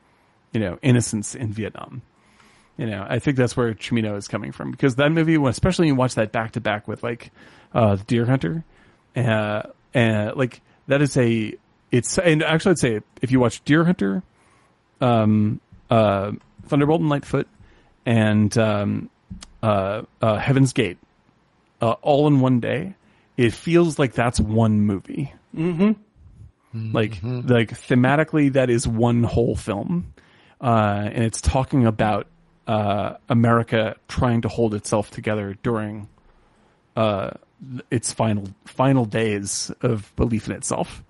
you 0.52 0.60
know 0.60 0.78
innocence 0.82 1.34
in 1.34 1.52
Vietnam. 1.52 2.02
You 2.76 2.86
know, 2.86 3.04
I 3.08 3.18
think 3.18 3.36
that's 3.36 3.56
where 3.56 3.74
Cimino 3.74 4.16
is 4.16 4.28
coming 4.28 4.52
from 4.52 4.70
because 4.70 4.96
that 4.96 5.10
movie, 5.10 5.34
especially 5.34 5.84
when 5.84 5.94
you 5.94 5.94
watch 5.96 6.14
that 6.14 6.30
back 6.30 6.52
to 6.52 6.60
back 6.60 6.86
with 6.86 7.02
like 7.02 7.32
uh, 7.74 7.96
Deer 8.06 8.24
Hunter, 8.24 8.64
uh, 9.16 9.62
and 9.94 10.36
like 10.36 10.60
that 10.86 11.02
is 11.02 11.16
a 11.16 11.54
it's 11.90 12.18
and 12.18 12.42
actually 12.42 12.72
I'd 12.72 12.78
say 12.78 13.00
if 13.20 13.32
you 13.32 13.40
watch 13.40 13.64
Deer 13.64 13.84
Hunter, 13.84 14.22
um, 15.00 15.60
uh, 15.90 16.32
Thunderbolt 16.66 17.00
and 17.00 17.10
Lightfoot, 17.10 17.48
and 18.06 18.56
um, 18.56 19.10
uh, 19.62 20.02
uh, 20.22 20.36
Heaven's 20.36 20.72
Gate, 20.72 20.98
uh, 21.80 21.92
all 22.02 22.26
in 22.26 22.40
one 22.40 22.60
day, 22.60 22.94
it 23.36 23.52
feels 23.52 23.98
like 23.98 24.12
that's 24.12 24.38
one 24.38 24.82
movie. 24.82 25.32
Mm-hmm. 25.56 25.92
Like, 26.92 27.18
like 27.22 27.70
thematically, 27.70 28.52
that 28.52 28.70
is 28.70 28.86
one 28.86 29.24
whole 29.24 29.56
film, 29.56 30.12
uh, 30.60 31.08
and 31.12 31.24
it's 31.24 31.40
talking 31.40 31.86
about 31.86 32.26
uh, 32.66 33.14
America 33.28 33.96
trying 34.08 34.42
to 34.42 34.48
hold 34.48 34.74
itself 34.74 35.10
together 35.10 35.56
during 35.62 36.08
uh, 36.96 37.30
its 37.90 38.12
final 38.12 38.44
final 38.64 39.04
days 39.04 39.70
of 39.82 40.14
belief 40.16 40.46
in 40.48 40.54
itself. 40.54 41.02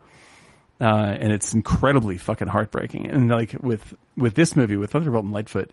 Uh, 0.81 1.17
and 1.19 1.33
it's 1.33 1.55
incredibly 1.55 2.17
fucking 2.19 2.47
heartbreaking. 2.49 3.11
And 3.11 3.29
like 3.29 3.55
with 3.61 3.95
with 4.17 4.35
this 4.35 4.55
movie, 4.55 4.77
with 4.77 4.93
Thunderbolt 4.93 5.25
and 5.25 5.33
Lightfoot, 5.35 5.73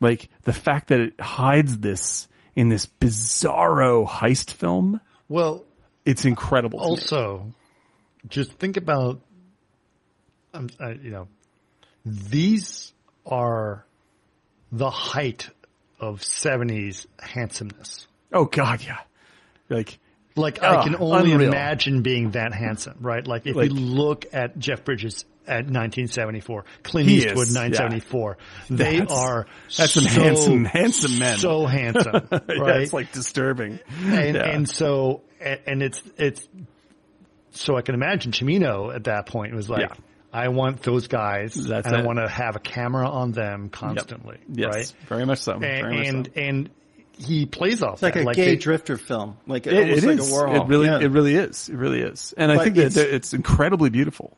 like 0.00 0.28
the 0.42 0.52
fact 0.52 0.88
that 0.88 1.00
it 1.00 1.18
hides 1.20 1.78
this 1.78 2.28
in 2.54 2.68
this 2.68 2.86
bizarro 3.00 4.06
heist 4.06 4.50
film, 4.50 5.00
Well, 5.28 5.64
it's 6.04 6.26
incredible. 6.26 6.80
also, 6.80 7.54
just 8.28 8.52
think 8.52 8.76
about, 8.76 9.20
um, 10.52 10.68
uh, 10.78 10.90
you 10.90 11.10
know, 11.10 11.28
these 12.04 12.91
are 13.26 13.84
the 14.70 14.90
height 14.90 15.48
of 16.00 16.20
70s 16.20 17.06
handsomeness. 17.18 18.06
oh 18.32 18.44
god, 18.46 18.82
yeah, 18.84 18.98
like 19.68 19.98
Like 20.34 20.62
I 20.62 20.76
Ah, 20.76 20.82
can 20.84 20.96
only 20.98 21.32
unreal. 21.32 21.48
imagine 21.52 22.02
being 22.02 22.30
that 22.32 22.54
handsome, 22.54 22.96
right? 23.00 23.26
Like 23.26 23.46
if 23.46 23.54
Like- 23.54 23.70
we 23.70 23.76
look 23.76 24.24
at 24.32 24.58
Jeff 24.58 24.82
Bridges 24.84 25.24
at 25.46 25.66
1974, 25.66 26.64
Clint 26.84 27.08
Eastwood 27.08 27.48
is, 27.48 27.54
1974, 27.54 28.38
they 28.70 29.00
That's- 29.00 29.12
are 29.16 29.46
that's 29.76 29.92
some 29.92 30.04
handsome- 30.04 30.64
handsome 30.64 31.18
men. 31.18 31.36
so 31.38 31.66
handsome, 31.66 32.28
right? 32.30 32.42
yeah, 32.48 32.74
it's 32.78 32.92
like 32.94 33.12
disturbing. 33.12 33.78
and 34.04 34.36
Yeah. 34.36 34.48
and 34.50 34.68
so 34.68 35.20
and, 35.40 35.60
and 35.66 35.82
it's 35.82 36.02
it's 36.16 36.48
so 37.50 37.76
I 37.76 37.82
can 37.82 37.94
imagine 37.94 38.32
Cimino 38.32 38.94
at 38.94 39.04
that 39.04 39.26
point 39.26 39.54
was 39.54 39.68
like, 39.68 39.82
Yeah. 39.90 39.94
I 40.32 40.48
want 40.48 40.82
those 40.82 41.08
guys, 41.08 41.54
That's 41.54 41.86
and 41.86 41.94
I 41.94 42.02
want 42.02 42.18
to 42.18 42.28
have 42.28 42.56
a 42.56 42.60
camera 42.60 43.08
on 43.08 43.32
them 43.32 43.68
constantly, 43.68 44.38
yes, 44.48 44.74
right? 44.74 44.94
very 45.08 45.26
much 45.26 45.40
so. 45.40 45.58
very 45.58 46.06
And 46.08 46.26
so. 46.26 46.32
and, 46.34 46.48
and 46.58 46.70
he 47.18 47.44
plays 47.46 47.82
off 47.82 47.94
It's 47.94 48.02
like 48.02 48.14
that. 48.14 48.26
a 48.28 48.32
gay 48.34 48.44
they- 48.46 48.56
drifter 48.56 48.96
film. 48.96 49.36
Like 49.46 49.66
It, 49.66 49.74
almost 49.74 50.04
it 50.04 50.06
like 50.06 50.18
a 50.18 50.22
Warhol. 50.22 50.62
It 50.64 50.68
really, 50.68 50.86
Yeah. 50.86 51.00
it 51.00 51.10
really 51.10 51.34
is. 51.34 51.68
It 51.68 51.76
really 51.76 52.00
is. 52.00 52.32
And 52.36 52.50
I 52.50 52.64
think 52.64 52.76
that 52.76 52.86
it's- 52.86 52.96
it's 52.96 53.34
incredibly 53.34 53.90
beautiful. 53.90 54.36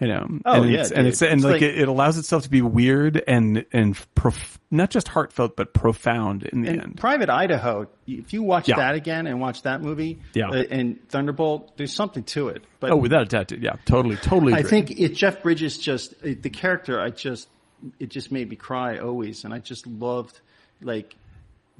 You 0.00 0.08
know, 0.08 0.26
Oh, 0.44 0.62
and 0.62 0.72
yeah, 0.72 0.80
it's, 0.80 0.90
and 0.90 1.06
it's 1.06 1.22
and 1.22 1.34
It's 1.34 1.44
like, 1.44 1.52
like- 1.52 1.62
it, 1.62 1.78
it 1.78 1.88
allows 1.88 2.18
itself 2.18 2.42
to 2.42 2.50
be 2.50 2.60
weird 2.62 3.22
and 3.28 3.64
and 3.72 3.96
prof- 4.16 4.58
not 4.70 4.90
just 4.90 5.06
heartfelt 5.06 5.54
but 5.54 5.72
profound 5.72 6.42
in 6.42 6.62
the 6.62 6.70
And 6.70 6.82
end. 6.82 6.96
Private 6.98 7.30
Idaho, 7.30 7.86
if 8.06 8.32
you 8.32 8.42
watch 8.42 8.68
Yeah. 8.68 8.76
that 8.76 8.96
again 8.96 9.28
and 9.28 9.40
watch 9.40 9.62
that 9.62 9.82
movie, 9.82 10.18
Yeah. 10.34 10.48
uh, 10.50 10.64
and 10.68 10.98
Thunderbolt, 11.10 11.76
there's 11.76 11.92
something 11.94 12.24
to 12.24 12.48
it. 12.48 12.64
But 12.80 12.90
Oh, 12.90 12.96
without 12.96 13.22
a 13.22 13.26
doubt, 13.26 13.52
yeah, 13.52 13.76
totally, 13.84 14.16
totally. 14.16 14.52
I 14.52 14.58
agree. 14.58 14.70
think 14.70 14.90
it, 15.00 15.10
Jeff 15.14 15.44
Bridges 15.44 15.78
just 15.78 16.14
it, 16.24 16.42
the 16.42 16.50
character. 16.50 17.00
I 17.00 17.10
just 17.10 17.48
it 18.00 18.08
just 18.08 18.32
made 18.32 18.50
me 18.50 18.56
cry 18.56 18.98
always, 18.98 19.44
and 19.44 19.54
I 19.54 19.60
just 19.60 19.86
loved 19.86 20.40
like 20.82 21.14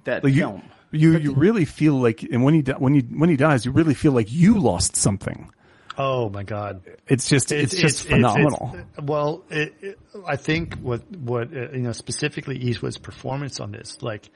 that 0.05 0.23
like, 0.23 0.34
film. 0.34 0.62
you 0.93 1.12
you, 1.12 1.18
you 1.18 1.33
really 1.33 1.65
feel 1.65 1.94
like, 1.94 2.23
and 2.23 2.44
when 2.44 2.55
he 2.55 2.60
when 2.60 2.94
he 2.94 3.01
when 3.01 3.28
he 3.28 3.36
dies, 3.36 3.65
you 3.67 3.73
really 3.73 3.94
feel 3.94 4.12
like 4.12 4.31
you 4.33 4.57
lost 4.60 4.94
something. 4.94 5.51
Oh 5.97 6.28
my 6.28 6.42
god, 6.42 6.82
It's 7.06 7.28
just 7.28 7.52
it's, 7.52 7.74
just 7.74 8.08
phenomenal. 8.08 8.73
it's- 8.74 9.05
well, 9.06 9.44
it, 9.50 9.74
it, 9.81 9.98
I 10.26 10.36
think 10.36 10.74
what 10.76 11.02
what 11.16 11.56
uh, 11.56 11.70
you 11.73 11.82
know 11.82 11.92
specifically 11.92 12.56
Eastwood's 12.56 12.98
performance 12.98 13.60
on 13.60 13.70
this, 13.70 14.02
like, 14.02 14.28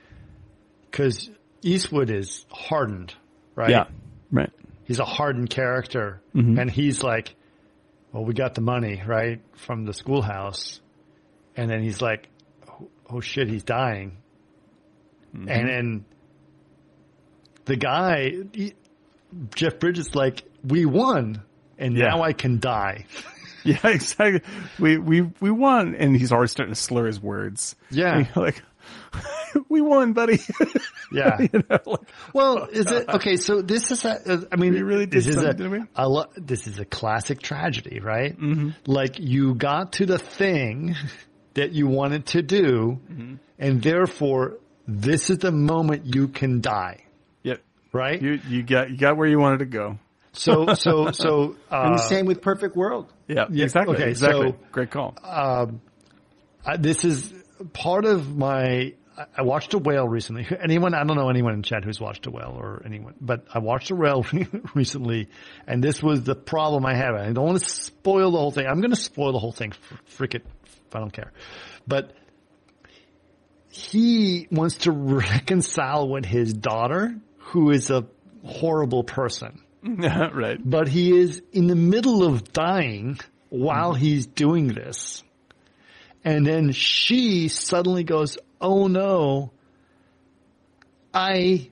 because 0.91 1.29
Eastwood 1.63 2.11
is 2.11 2.47
hardened, 2.51 3.13
right? 3.57 3.71
yeah, 3.71 3.87
right. 4.31 4.51
he's 4.85 5.01
a 5.01 5.05
hardened 5.05 5.51
character, 5.51 6.21
Mm-hmm. 6.35 6.59
and 6.61 6.71
he's 6.71 7.03
like, 7.03 7.35
"Well, 8.13 8.25
we 8.25 8.35
got 8.35 8.55
the 8.55 8.61
money 8.61 9.03
right 9.05 9.41
from 9.57 9.85
the 9.85 9.93
schoolhouse," 9.93 10.81
and 11.57 11.69
then 11.69 11.83
he's 11.83 12.01
like, 12.01 12.29
"Oh, 12.69 12.89
oh 13.11 13.21
shit, 13.21 13.49
he's 13.49 13.65
dying," 13.65 14.17
Mm-hmm. 15.35 15.49
and 15.49 15.69
then 15.69 16.05
the 17.65 17.77
guy, 17.77 18.33
he, 18.53 18.75
Jeff 19.55 19.79
Bridges, 19.81 20.15
like, 20.15 20.43
"We 20.65 20.85
won." 20.87 21.43
And 21.79 21.97
Yeah. 21.97 22.09
now 22.09 22.23
I 22.23 22.33
can 22.33 22.59
die. 22.59 23.07
Yeah, 23.65 23.89
exactly. 23.89 24.41
We 24.79 24.97
we 24.99 25.21
we 25.41 25.51
won, 25.51 25.95
and 25.97 26.17
he's 26.17 26.33
already 26.33 26.49
starting 26.49 26.75
to 26.75 26.81
slur 26.81 27.07
his 27.07 27.21
words. 27.21 27.75
Yeah. 27.91 28.25
Like 28.37 28.63
we 29.69 29.81
won, 29.81 30.13
buddy. 30.13 30.39
Yeah. 31.13 31.39
you 31.41 31.65
know, 31.69 31.79
like, 31.85 32.01
Well, 32.33 32.65
is 32.71 32.91
it 32.91 33.09
okay? 33.09 33.37
So 33.37 33.61
this 33.61 33.91
is 33.91 34.05
a. 34.05 34.47
I 34.53 34.57
mean, 34.57 34.73
We 34.75 34.83
really 34.83 35.07
did 35.07 35.19
this 35.19 35.27
is 35.27 35.37
a, 35.37 35.53
didn't 35.53 35.73
we? 35.73 35.81
a 35.97 36.09
lo- 36.09 36.31
this 36.37 36.67
is 36.67 36.79
a 36.79 36.85
classic 36.85 37.43
tragedy, 37.43 38.01
right? 38.01 38.39
Mm-hmm. 38.39 38.71
Like 38.87 39.19
you 39.19 39.55
got 39.55 39.93
to 39.95 40.07
the 40.07 40.19
thing 40.19 40.95
that 41.55 41.73
you 41.73 41.89
wanted 41.89 42.27
to 42.27 42.43
do, 42.43 43.01
Mm-hmm. 43.11 43.35
and 43.59 43.83
therefore 43.83 44.59
this 44.87 45.31
is 45.31 45.39
the 45.39 45.53
moment 45.53 46.15
you 46.15 46.29
can 46.29 46.61
die, 46.61 47.05
yep. 47.43 47.61
right? 47.93 48.23
You 48.23 48.41
you 48.49 48.63
got 48.63 48.91
you 48.91 48.97
got 48.97 49.17
where 49.17 49.29
you 49.29 49.39
wanted 49.41 49.59
to 49.59 49.67
go. 49.67 49.99
So 50.39 50.75
so 50.75 51.11
so 51.13 51.57
and 51.71 51.93
uh, 51.95 51.97
the 51.97 51.99
same 51.99 52.27
with 52.27 52.41
Perfect 52.43 52.77
World. 52.77 53.13
Yeah, 53.27 53.47
Yeah, 53.51 53.65
exactly. 53.65 53.97
okay, 53.97 54.09
exactly. 54.11 54.51
so- 54.53 54.57
Great 54.73 54.91
call. 54.91 55.15
I, 55.23 56.77
this 56.79 57.05
is 57.05 57.33
part 57.73 58.05
of 58.05 58.37
my. 58.37 58.95
I- 59.17 59.27
I 59.39 59.43
watched 59.43 59.75
a 59.75 59.79
whale 59.79 60.07
recently. 60.09 60.47
Anyone? 60.63 60.95
I 60.95 61.03
don't 61.03 61.17
know 61.17 61.29
anyone 61.29 61.55
in 61.55 61.63
chat 61.65 61.83
who's 61.85 62.01
watched 62.01 62.27
a 62.29 62.31
whale 62.31 62.55
or 62.57 62.83
anyone, 62.87 63.15
but 63.21 63.47
I 63.53 63.59
watched 63.59 63.91
a 63.91 63.97
whale 63.97 64.25
recently, 64.75 65.29
and 65.67 65.83
this 65.83 66.01
was 66.01 66.23
the 66.23 66.37
problem 66.37 66.87
I 66.87 66.95
have. 66.95 67.17
I 67.17 67.33
don't 67.33 67.45
want 67.45 67.59
to 67.59 67.69
spoil 67.69 68.31
the 68.31 68.39
whole 68.39 68.53
thing. 68.53 68.67
I'm 68.69 68.81
going 68.81 68.93
to 68.93 68.97
spoil 69.01 69.33
the 69.33 69.41
whole 69.41 69.51
thing. 69.51 69.73
Frick 70.05 70.37
it, 70.37 70.45
If 70.87 70.95
I 70.95 71.01
don't 71.01 71.13
care. 71.13 71.33
but 71.87 72.13
he 73.71 74.47
wants 74.51 74.79
to 74.79 74.93
reconcile 74.93 76.09
with 76.09 76.25
his 76.25 76.53
daughter, 76.55 77.17
who 77.39 77.71
is 77.71 77.91
a 77.91 78.07
horrible 78.45 79.03
person. 79.05 79.61
right. 80.35 80.59
But 80.63 80.89
he 80.89 81.17
is 81.17 81.43
in 81.53 81.67
the 81.67 81.77
middle 81.77 82.25
of 82.25 82.53
dying 82.53 83.19
while 83.49 83.93
mm-hmm. 83.93 84.03
he's 84.03 84.27
doing 84.27 84.69
this. 84.69 85.23
And 86.25 86.47
then 86.47 86.73
she 86.73 87.49
suddenly 87.49 88.05
goes, 88.05 88.39
Oh 88.61 88.89
no, 88.89 89.53
I 91.15 91.71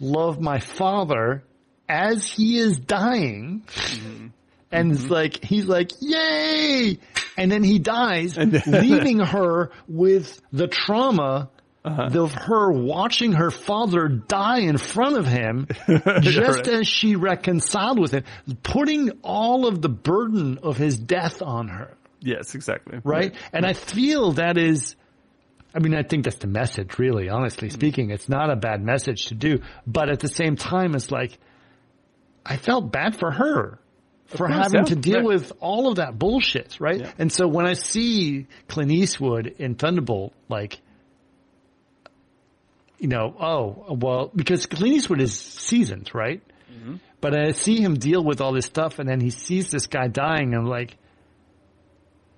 love 0.00 0.40
my 0.40 0.58
father 0.60 1.44
as 1.88 2.26
he 2.26 2.58
is 2.58 2.78
dying. 2.78 3.64
Mm-hmm. 3.66 4.26
And 4.72 4.92
it's 4.92 5.02
mm-hmm. 5.02 5.12
like, 5.12 5.44
he's 5.44 5.66
like, 5.66 5.92
yay! 6.00 6.98
And 7.36 7.52
then 7.52 7.62
he 7.62 7.78
dies, 7.78 8.36
leaving 8.66 9.20
her 9.20 9.70
with 9.88 10.40
the 10.52 10.66
trauma 10.66 11.50
Uh-huh. 11.86 12.22
of 12.22 12.34
her 12.34 12.70
watching 12.72 13.32
her 13.32 13.52
father 13.52 14.08
die 14.08 14.60
in 14.60 14.76
front 14.76 15.16
of 15.16 15.26
him, 15.26 15.68
just 16.20 16.58
right. 16.58 16.68
as 16.68 16.88
she 16.88 17.14
reconciled 17.14 17.98
with 17.98 18.10
him, 18.10 18.24
putting 18.64 19.10
all 19.22 19.66
of 19.66 19.80
the 19.80 19.88
burden 19.88 20.58
of 20.64 20.76
his 20.76 20.98
death 20.98 21.42
on 21.42 21.68
her 21.68 21.96
Yes, 22.20 22.54
exactly. 22.54 22.98
right? 23.04 23.34
And 23.52 23.64
I 23.64 23.72
feel 23.72 24.32
that 24.32 24.58
is, 24.58 24.96
I 25.74 25.78
mean, 25.78 25.94
I 25.94 26.02
think 26.02 26.24
that's 26.24 26.38
the 26.38 26.48
message, 26.48 26.98
really, 26.98 27.28
honestly 27.28 27.70
speaking. 27.70 28.10
It's 28.10 28.28
not 28.28 28.50
a 28.50 28.56
bad 28.56 28.82
message 28.82 29.26
to 29.26 29.34
do, 29.34 29.60
but 29.86 30.08
at 30.08 30.20
the 30.20 30.28
same 30.28 30.56
time, 30.56 30.94
it's 30.94 31.10
like, 31.10 31.38
I 32.44 32.56
felt 32.56 32.90
bad 32.90 33.16
for 33.16 33.30
her 33.30 33.78
for 34.26 34.48
course, 34.48 34.52
having 34.52 34.80
yeah. 34.80 34.94
to 34.94 34.96
deal 34.96 35.24
with 35.24 35.52
all 35.60 35.88
of 35.88 35.96
that 35.96 36.18
bullshit, 36.18 36.80
right? 36.80 37.14
And 37.18 37.30
so 37.30 37.46
when 37.46 37.66
I 37.66 37.74
see 37.74 38.46
Clint 38.66 38.90
Eastwood 38.90 39.46
in 39.58 39.76
Thunderbolt, 39.76 40.32
like, 40.48 40.80
you 42.98 43.08
know, 43.08 43.34
oh, 43.38 43.94
well, 43.94 44.30
because 44.34 44.66
Clint 44.66 44.96
Eastwood 44.96 45.20
is 45.20 45.38
seasoned, 45.38 46.10
right? 46.14 46.42
Mm-hmm. 46.72 46.96
But 47.20 47.38
I 47.38 47.52
see 47.52 47.80
him 47.80 47.94
deal 47.98 48.22
with 48.22 48.40
all 48.40 48.52
this 48.52 48.66
stuff 48.66 48.98
and 48.98 49.08
then 49.08 49.20
he 49.20 49.30
sees 49.30 49.70
this 49.70 49.86
guy 49.86 50.08
dying 50.08 50.52
and 50.54 50.62
I'm 50.62 50.66
like, 50.66 50.96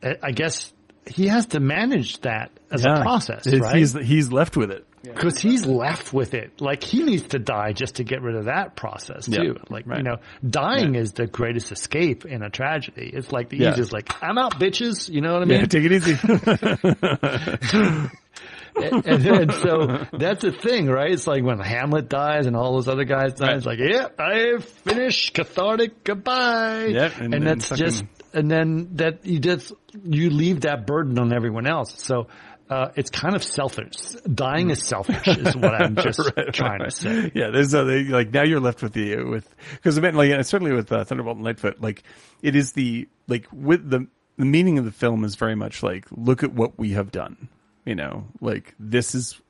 I 0.03 0.17
I 0.23 0.31
guess 0.33 0.73
he 1.07 1.28
has 1.28 1.47
to 1.47 1.61
manage 1.61 2.20
that 2.20 2.51
as 2.70 2.85
Yeah. 2.85 2.99
a 2.99 3.03
process, 3.03 3.47
It's- 3.47 3.62
right? 3.62 3.77
He's 3.77 3.93
he's 3.95 4.33
left 4.33 4.57
with 4.57 4.70
it. 4.70 4.85
Because 5.01 5.39
he's 5.39 5.65
left 5.65 6.12
with 6.12 6.35
it. 6.35 6.61
Like 6.61 6.83
he 6.83 7.03
needs 7.05 7.28
to 7.28 7.39
die 7.39 7.73
just 7.73 7.95
to 7.97 8.05
get 8.05 8.20
rid 8.20 8.35
of 8.35 8.47
that 8.47 8.75
process 8.77 9.27
too. 9.27 9.55
Yeah. 9.57 9.62
Like 9.70 9.87
Right. 9.87 9.99
you 9.99 10.03
know, 10.05 10.17
dying 10.49 10.95
Yeah. 10.95 11.01
is 11.01 11.12
the 11.12 11.27
greatest 11.27 11.73
escape 11.73 12.27
in 12.27 12.43
a 12.43 12.51
tragedy. 12.51 13.11
It's 13.15 13.33
like 13.33 13.49
the 13.49 13.59
Yeah. 13.59 13.73
easiest. 13.73 13.93
Like 13.93 14.11
I'm 14.23 14.39
out, 14.39 14.59
bitches. 14.61 15.09
You 15.09 15.20
know 15.20 15.35
what 15.39 15.49
I 15.49 15.53
Yeah, 15.53 15.59
mean? 15.61 15.69
take 15.69 15.85
it 15.85 15.93
easy. 15.93 16.15
and, 18.77 19.07
and, 19.07 19.27
and 19.27 19.53
so 19.53 20.07
that's 20.13 20.43
the 20.43 20.53
thing, 20.53 20.87
right? 20.87 21.11
It's 21.11 21.27
like 21.27 21.43
when 21.43 21.59
Hamlet 21.61 22.09
dies 22.09 22.47
and 22.47 22.57
all 22.57 22.75
those 22.75 22.89
other 22.89 23.05
guys 23.05 23.35
die. 23.35 23.55
It's 23.55 23.67
like, 23.67 23.79
yeah, 23.79 24.09
I 24.19 24.59
finished 24.59 25.35
cathartic 25.35 26.05
goodbye. 26.05 26.87
Yep, 26.87 27.13
and, 27.17 27.23
and 27.23 27.33
then 27.33 27.45
that's 27.45 27.69
fucking- 27.69 27.85
just, 27.85 28.05
and 28.33 28.51
then 28.51 28.91
that 28.97 29.25
you 29.25 29.39
just 29.41 29.73
you 30.05 30.31
leave 30.31 30.63
that 30.63 30.87
burden 30.87 31.19
on 31.19 31.33
everyone 31.33 31.67
else. 31.67 32.03
So. 32.03 32.29
Uh, 32.71 32.93
it's 32.97 33.09
kind 33.09 33.35
of 33.35 33.43
selfish. 33.43 33.97
Dying 34.31 34.69
is 34.69 34.83
selfish, 34.83 35.27
is 35.27 35.57
what 35.57 35.73
I'm 35.75 35.97
just 36.03 36.21
trying 36.53 36.81
to 36.81 36.91
say. 36.91 37.33
yeah, 37.35 37.49
there's 37.51 37.71
they, 37.71 38.05
like 38.05 38.31
now 38.31 38.43
you're 38.43 38.61
left 38.61 38.83
with 38.83 38.93
the 38.93 39.23
with 39.25 39.49
because 39.73 39.97
I 39.97 40.03
mean 40.03 40.15
like 40.15 40.45
certainly 40.45 40.75
with 40.75 40.93
uh, 40.93 41.03
Thunderbolt 41.05 41.37
and 41.37 41.47
Lightfoot 41.47 41.81
like 41.81 42.03
it 42.43 42.55
is 42.55 42.73
the 42.73 43.09
like 43.27 43.47
with 43.55 43.89
the 43.89 44.07
the 44.37 44.45
meaning 44.45 44.79
of 44.79 44.85
the 44.85 44.93
film 44.93 45.25
is 45.25 45.35
very 45.37 45.55
much 45.55 45.83
like 45.83 46.05
look 46.11 46.43
at 46.43 46.53
what 46.53 46.79
we 46.79 46.91
have 46.91 47.11
done 47.11 47.49
you 47.89 47.94
know 47.94 48.26
like 48.41 48.75
this 48.78 49.15
is 49.15 49.41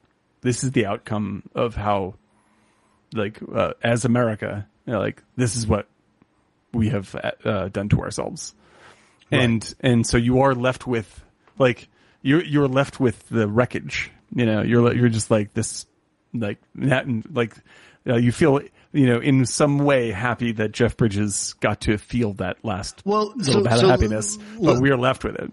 this 0.40 0.62
is 0.64 0.70
the 0.72 0.86
outcome 0.86 1.42
of 1.54 1.74
how 1.74 2.14
like 3.14 3.38
uh, 3.54 3.72
as 3.82 4.04
America 4.04 4.66
you 4.86 4.92
know, 4.92 5.00
like 5.00 5.22
this 5.36 5.56
is 5.56 5.66
what 5.66 5.86
we 6.72 6.88
have 6.90 7.14
uh, 7.44 7.68
done 7.68 7.88
to 7.88 8.00
ourselves 8.00 8.54
and 9.30 9.74
and 9.80 10.06
so 10.06 10.16
you 10.16 10.40
are 10.40 10.54
left 10.54 10.86
with 10.86 11.08
like 11.58 11.88
you're 12.22 12.44
you're 12.44 12.68
left 12.68 12.98
with 13.00 13.28
the 13.28 13.46
wreckage. 13.46 14.10
You 14.34 14.46
know, 14.46 14.62
you're 14.62 14.94
you're 14.94 15.08
just 15.08 15.30
like 15.30 15.54
this, 15.54 15.86
like 16.34 16.58
that, 16.76 17.06
like 17.32 17.54
uh, 18.06 18.16
you 18.16 18.32
feel 18.32 18.60
you 18.92 19.06
know 19.06 19.18
in 19.20 19.46
some 19.46 19.78
way 19.78 20.10
happy 20.10 20.52
that 20.52 20.72
Jeff 20.72 20.96
Bridges 20.96 21.54
got 21.60 21.82
to 21.82 21.98
feel 21.98 22.32
that 22.34 22.56
last 22.64 23.02
Well, 23.04 23.32
little 23.36 23.52
so- 23.54 23.62
bit 23.62 23.72
of 23.72 23.78
so 23.80 23.88
happiness, 23.88 24.38
but 24.60 24.80
we 24.80 24.90
are 24.90 24.96
left 24.96 25.24
with 25.24 25.36
it. 25.36 25.50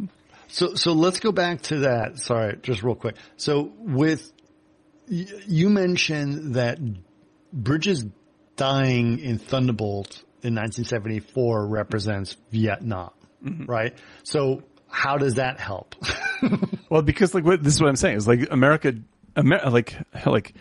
So, 0.48 0.76
so 0.76 0.94
let's 0.94 1.20
go 1.20 1.32
back 1.32 1.62
to 1.64 1.80
that. 1.80 2.20
Sorry, 2.20 2.58
just 2.62 2.84
real 2.84 2.96
quick. 2.96 3.16
So 3.38 3.72
with, 3.80 4.32
you 5.08 5.70
mentioned 5.70 6.56
that 6.56 6.80
Bridges 7.52 8.06
dying 8.56 9.20
in 9.20 9.38
Thunderbolt 9.38 10.24
in 10.42 10.56
1974 10.56 11.68
represents 11.68 12.38
Vietnam, 12.52 13.12
mm-hmm. 13.44 13.66
right? 13.66 13.98
So 14.24 14.64
how 14.88 15.18
does 15.18 15.36
that 15.36 15.60
help? 15.60 15.96
Well, 16.90 17.02
because 17.02 17.34
like 17.34 17.44
what, 17.44 17.64
this 17.64 17.74
is 17.74 17.82
what 17.82 17.90
I'm 17.90 17.96
saying 17.96 18.18
is 18.18 18.28
like 18.28 18.48
America, 18.52 18.94
Amer- 19.36 19.70
like 19.70 19.98
like 20.26 20.54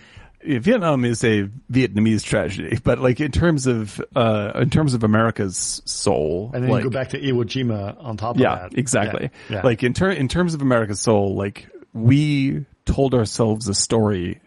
Vietnam 0.44 1.04
is 1.04 1.24
a 1.24 1.48
Vietnamese 1.72 2.22
tragedy, 2.22 2.78
but 2.84 2.98
like 2.98 3.20
in 3.20 3.32
terms 3.32 3.66
of 3.66 4.00
uh 4.14 4.52
in 4.56 4.70
terms 4.70 4.94
of 4.94 5.02
America's 5.02 5.80
soul, 5.84 6.50
and 6.52 6.62
then 6.62 6.70
like, 6.70 6.84
you 6.84 6.90
go 6.90 6.94
back 6.94 7.10
to 7.10 7.20
Iwo 7.20 7.44
Jima 7.44 7.96
on 8.02 8.16
top 8.16 8.36
of 8.36 8.42
yeah, 8.42 8.56
that. 8.56 8.78
exactly. 8.78 9.30
Yeah, 9.48 9.56
yeah. 9.56 9.62
Like 9.62 9.82
in 9.82 9.94
ter- 9.94 10.10
in 10.10 10.28
terms 10.28 10.54
of 10.54 10.62
America's 10.62 11.00
soul, 11.00 11.34
like 11.34 11.68
we 11.92 12.66
told 12.84 13.14
ourselves 13.14 13.68
a 13.68 13.74
story 13.74 14.40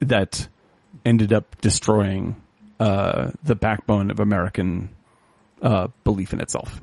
that 0.00 0.48
ended 1.04 1.32
up 1.32 1.60
destroying 1.60 2.36
uh, 2.78 3.30
the 3.42 3.54
backbone 3.54 4.10
of 4.10 4.20
American 4.20 4.90
uh, 5.62 5.88
belief 6.04 6.32
in 6.32 6.40
itself, 6.40 6.80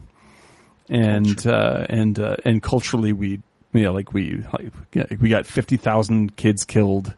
and 0.89 1.45
uh, 1.45 1.85
and 1.89 2.17
uh, 2.19 2.37
and 2.45 2.63
culturally, 2.63 3.13
we 3.13 3.41
you 3.73 3.83
know 3.83 3.93
like 3.93 4.13
we 4.13 4.43
like 4.53 4.73
yeah, 4.93 5.05
we 5.19 5.29
got 5.29 5.45
fifty 5.45 5.77
thousand 5.77 6.35
kids 6.35 6.63
killed. 6.63 7.13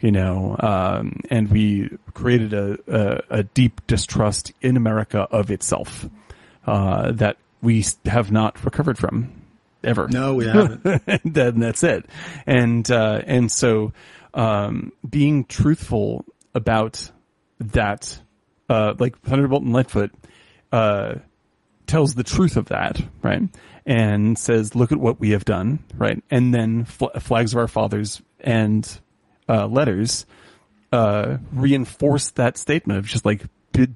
You 0.00 0.12
know, 0.12 0.54
um, 0.60 1.20
and 1.28 1.50
we 1.50 1.90
created 2.14 2.52
a, 2.54 2.78
a, 2.86 3.38
a 3.38 3.42
deep 3.42 3.84
distrust 3.88 4.52
in 4.60 4.76
America 4.76 5.26
of 5.30 5.50
itself 5.50 6.08
uh, 6.66 7.10
that 7.12 7.36
we 7.62 7.84
have 8.04 8.30
not 8.30 8.64
recovered 8.64 8.96
from 8.96 9.32
ever. 9.82 10.06
No, 10.08 10.34
we 10.34 10.46
haven't. 10.48 11.02
and 11.06 11.20
then 11.24 11.60
that's 11.60 11.82
it. 11.82 12.06
And 12.46 12.88
uh, 12.90 13.22
and 13.26 13.50
so 13.50 13.92
um, 14.34 14.92
being 15.08 15.44
truthful 15.44 16.24
about 16.54 17.10
that, 17.58 18.20
uh, 18.68 18.94
like 18.98 19.18
Thunderbolt 19.22 19.62
and 19.64 19.72
Lightfoot, 19.72 20.12
uh, 20.70 21.14
tells 21.86 22.14
the 22.14 22.22
truth 22.22 22.56
of 22.56 22.66
that, 22.66 23.02
right? 23.22 23.42
And 23.84 24.38
says, 24.38 24.74
"Look 24.76 24.92
at 24.92 24.98
what 24.98 25.18
we 25.18 25.30
have 25.30 25.44
done," 25.44 25.80
right? 25.96 26.22
And 26.30 26.54
then 26.54 26.84
fl- 26.84 27.18
flags 27.18 27.52
of 27.52 27.58
our 27.58 27.68
fathers 27.68 28.22
and 28.40 29.00
uh, 29.48 29.66
letters 29.66 30.26
uh, 30.92 31.38
reinforce 31.52 32.30
that 32.30 32.56
statement 32.56 32.98
of 32.98 33.06
just 33.06 33.24
like, 33.24 33.42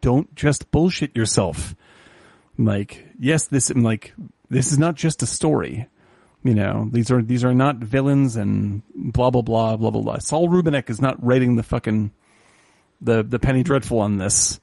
don't 0.00 0.34
just 0.36 0.70
bullshit 0.70 1.16
yourself. 1.16 1.74
Like, 2.58 3.06
yes, 3.18 3.46
this 3.46 3.70
like 3.74 4.14
this 4.48 4.70
is 4.70 4.78
not 4.78 4.94
just 4.94 5.22
a 5.22 5.26
story. 5.26 5.88
You 6.44 6.54
know, 6.54 6.88
these 6.92 7.10
are 7.10 7.22
these 7.22 7.44
are 7.44 7.54
not 7.54 7.76
villains 7.76 8.36
and 8.36 8.82
blah 8.94 9.30
blah 9.30 9.42
blah 9.42 9.76
blah 9.76 9.90
blah 9.90 10.02
blah. 10.02 10.18
Saul 10.18 10.48
Rubinek 10.48 10.90
is 10.90 11.00
not 11.00 11.22
writing 11.24 11.56
the 11.56 11.62
fucking 11.62 12.12
the 13.00 13.22
the 13.22 13.38
penny 13.38 13.62
dreadful 13.62 14.00
on 14.00 14.18
this. 14.18 14.60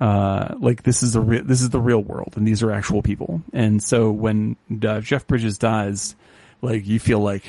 Uh, 0.00 0.54
like 0.60 0.82
this 0.82 1.02
is 1.02 1.16
a 1.16 1.20
real 1.20 1.44
this 1.44 1.62
is 1.62 1.70
the 1.70 1.80
real 1.80 2.02
world, 2.02 2.34
and 2.36 2.46
these 2.46 2.62
are 2.62 2.70
actual 2.70 3.02
people. 3.02 3.42
And 3.52 3.82
so 3.82 4.10
when 4.10 4.56
uh, 4.86 5.00
Jeff 5.00 5.26
Bridges 5.26 5.58
dies, 5.58 6.14
like 6.62 6.86
you 6.86 6.98
feel 7.00 7.20
like 7.20 7.44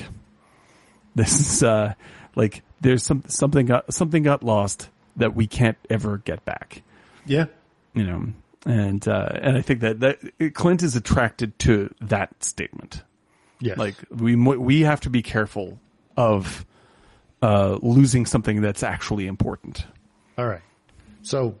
this 1.14 1.40
is 1.40 1.62
uh 1.62 1.94
like 2.34 2.62
there's 2.80 3.02
some 3.02 3.22
something 3.28 3.66
got 3.66 3.92
something 3.92 4.22
got 4.22 4.42
lost 4.42 4.88
that 5.16 5.34
we 5.34 5.46
can't 5.46 5.76
ever 5.90 6.18
get 6.18 6.44
back 6.44 6.82
Yeah. 7.26 7.46
you 7.94 8.04
know 8.04 8.26
and 8.64 9.06
uh 9.08 9.28
and 9.42 9.56
i 9.56 9.60
think 9.60 9.80
that 9.80 10.00
that 10.00 10.54
clint 10.54 10.82
is 10.82 10.96
attracted 10.96 11.58
to 11.60 11.92
that 12.00 12.42
statement 12.42 13.02
Yes. 13.60 13.78
like 13.78 13.94
we 14.10 14.34
we 14.36 14.80
have 14.82 15.00
to 15.02 15.10
be 15.10 15.22
careful 15.22 15.78
of 16.16 16.64
uh 17.42 17.78
losing 17.82 18.26
something 18.26 18.60
that's 18.60 18.82
actually 18.82 19.26
important 19.26 19.84
All 20.38 20.46
right. 20.46 20.62
So 21.22 21.56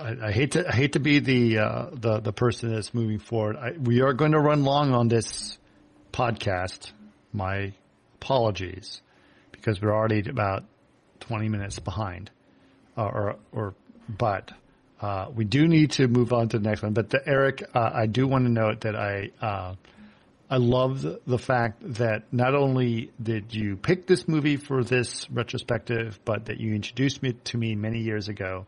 I, 0.00 0.28
I 0.28 0.32
hate 0.32 0.52
to 0.52 0.68
I 0.68 0.72
hate 0.72 0.92
to 0.92 1.00
be 1.00 1.18
the 1.18 1.58
uh, 1.58 1.86
the 1.92 2.20
the 2.20 2.32
person 2.32 2.72
that's 2.72 2.94
moving 2.94 3.18
forward. 3.18 3.56
I, 3.56 3.72
we 3.72 4.00
are 4.02 4.12
going 4.12 4.32
to 4.32 4.38
run 4.38 4.62
long 4.62 4.92
on 4.94 5.08
this 5.08 5.58
podcast. 6.12 6.92
My 7.32 7.72
apologies 8.14 9.02
because 9.60 9.80
we're 9.80 9.94
already 9.94 10.28
about 10.28 10.64
twenty 11.20 11.48
minutes 11.48 11.78
behind, 11.78 12.30
uh, 12.96 13.04
or 13.04 13.36
or 13.52 13.74
but. 14.08 14.52
Uh, 15.02 15.30
we 15.34 15.46
do 15.46 15.66
need 15.66 15.92
to 15.92 16.06
move 16.08 16.30
on 16.30 16.46
to 16.46 16.58
the 16.58 16.68
next 16.68 16.82
one, 16.82 16.92
but 16.92 17.08
the, 17.08 17.26
Erick, 17.26 17.62
uh, 17.74 17.90
I 17.90 18.04
do 18.04 18.26
want 18.26 18.44
to 18.44 18.50
note 18.50 18.82
that 18.82 18.94
I, 18.94 19.30
uh, 19.40 19.74
I 20.50 20.58
love 20.58 21.00
the, 21.00 21.18
the 21.26 21.38
fact 21.38 21.76
that 21.94 22.30
not 22.34 22.54
only 22.54 23.10
did 23.22 23.54
you 23.54 23.76
pick 23.76 24.06
this 24.06 24.28
movie 24.28 24.58
for 24.58 24.84
this 24.84 25.26
retrospective, 25.30 26.20
but 26.26 26.44
that 26.44 26.60
you 26.60 26.74
introduced 26.74 27.22
me 27.22 27.32
to 27.44 27.56
me 27.56 27.76
many 27.76 28.00
years 28.00 28.28
ago. 28.28 28.66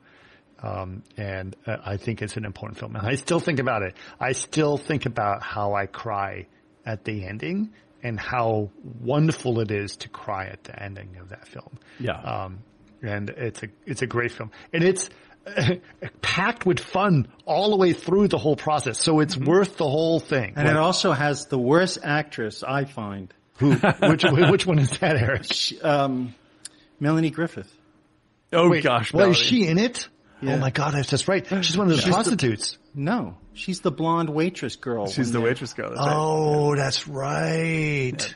Um, 0.62 1.02
and 1.18 1.54
uh, 1.66 1.76
I 1.84 1.98
think 1.98 2.22
it's 2.22 2.38
an 2.38 2.46
important 2.46 2.78
film. 2.78 2.96
And 2.96 3.06
I 3.06 3.16
still 3.16 3.40
think 3.40 3.58
about 3.58 3.82
it. 3.82 3.94
I 4.18 4.32
still 4.32 4.78
think 4.78 5.04
about 5.04 5.42
how 5.42 5.74
I 5.74 5.84
cry 5.84 6.46
at 6.86 7.04
the 7.04 7.26
ending 7.26 7.74
and 8.02 8.18
how 8.18 8.70
wonderful 9.00 9.60
it 9.60 9.70
is 9.70 9.96
to 9.96 10.08
cry 10.08 10.46
at 10.46 10.64
the 10.64 10.82
ending 10.82 11.16
of 11.20 11.28
that 11.30 11.46
film. 11.48 11.78
Yeah. 12.00 12.12
Um, 12.20 12.58
and 13.02 13.30
it's 13.30 13.62
a, 13.62 13.68
it's 13.86 14.02
a 14.02 14.06
great 14.06 14.32
film. 14.32 14.50
And 14.72 14.84
it's, 14.84 15.08
packed 16.22 16.64
with 16.64 16.78
fun 16.80 17.26
all 17.46 17.70
the 17.70 17.76
way 17.76 17.92
through 17.92 18.28
the 18.28 18.38
whole 18.38 18.54
process. 18.56 18.98
So 19.00 19.18
it's 19.20 19.36
worth 19.36 19.76
the 19.76 19.88
whole 19.88 20.20
thing. 20.20 20.54
And 20.56 20.68
it 20.68 20.76
also 20.76 21.12
has 21.12 21.46
the 21.46 21.58
worst 21.58 21.98
actress 22.02 22.62
I 22.62 22.84
find. 22.84 23.32
Who, 23.58 23.72
which, 23.74 24.24
which 24.24 24.66
one 24.66 24.78
is 24.78 24.90
that, 24.98 25.16
Erick? 25.16 25.44
She- 25.52 25.80
Um, 25.80 26.34
Melanie 27.00 27.30
Griffith. 27.30 27.72
Oh 28.52 28.68
Wait, 28.70 28.84
gosh, 28.84 29.12
well, 29.12 29.30
is 29.30 29.36
she 29.36 29.66
in 29.66 29.78
it? 29.78 30.08
Yeah. 30.40 30.54
Oh 30.54 30.58
my 30.58 30.70
God, 30.70 30.94
that's 30.94 31.08
just 31.08 31.26
right. 31.26 31.44
She's 31.64 31.76
one 31.76 31.88
of 31.88 31.96
the 31.96 31.96
She's 31.96 32.04
the- 32.06 32.12
prostitutes. 32.12 32.78
No, 32.94 33.36
she's 33.54 33.80
the 33.80 33.90
blonde 33.90 34.28
waitress 34.30 34.76
girl. 34.76 35.06
She's 35.06 35.32
the 35.32 35.38
they- 35.38 35.44
waitress 35.44 35.72
girl. 35.72 35.90
That's 35.90 36.00
right. 36.00 36.12
Oh, 36.14 36.76
that's 36.76 37.08
right. 37.08 38.34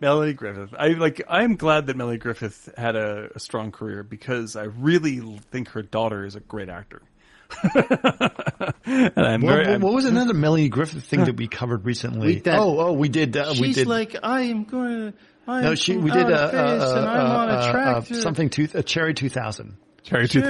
Melanie 0.00 0.32
Griffith. 0.34 0.72
I 0.78 0.88
like. 0.90 1.22
I'm 1.28 1.56
glad 1.56 1.86
that 1.86 1.96
Melanie 1.96 2.18
Griffith 2.18 2.68
had 2.76 2.94
a, 2.94 3.30
a 3.34 3.40
strong 3.40 3.72
career 3.72 4.04
because 4.04 4.54
I 4.54 4.64
really 4.64 5.18
think 5.50 5.70
her 5.70 5.82
daughter 5.82 6.24
is 6.24 6.36
a 6.36 6.40
great 6.40 6.68
actor. 6.68 7.02
and 7.74 9.12
I'm 9.16 9.40
What, 9.40 9.50
very, 9.52 9.64
what, 9.64 9.68
I'm- 9.68 9.80
what 9.80 9.94
was 9.94 10.04
another 10.04 10.34
Melanie 10.34 10.68
Griffith 10.68 11.04
thing 11.04 11.24
that 11.24 11.36
we 11.36 11.48
covered 11.48 11.84
recently? 11.84 12.26
We- 12.26 12.40
that- 12.40 12.58
oh, 12.58 12.78
oh, 12.80 12.92
we 12.92 13.08
did. 13.08 13.36
Uh, 13.36 13.52
She's 13.54 13.60
we 13.60 13.72
did. 13.72 13.86
like, 13.88 14.16
I 14.22 14.42
am 14.42 14.64
going 14.64 15.12
to. 15.12 15.18
I 15.46 15.62
no, 15.62 15.74
she. 15.74 15.96
We 15.96 16.10
did 16.10 16.30
outer 16.30 16.56
uh, 16.58 16.62
uh, 16.62 16.98
and 16.98 17.08
I'm 17.08 17.30
on 17.30 17.48
uh, 17.48 17.52
a 17.52 17.56
uh, 17.56 17.70
track 17.72 18.04
to 18.04 18.14
something. 18.16 18.50
Two, 18.50 18.68
a 18.74 18.82
cherry 18.82 19.14
two 19.14 19.30
thousand. 19.30 19.78
Cherry 20.02 20.28
Cherry 20.28 20.44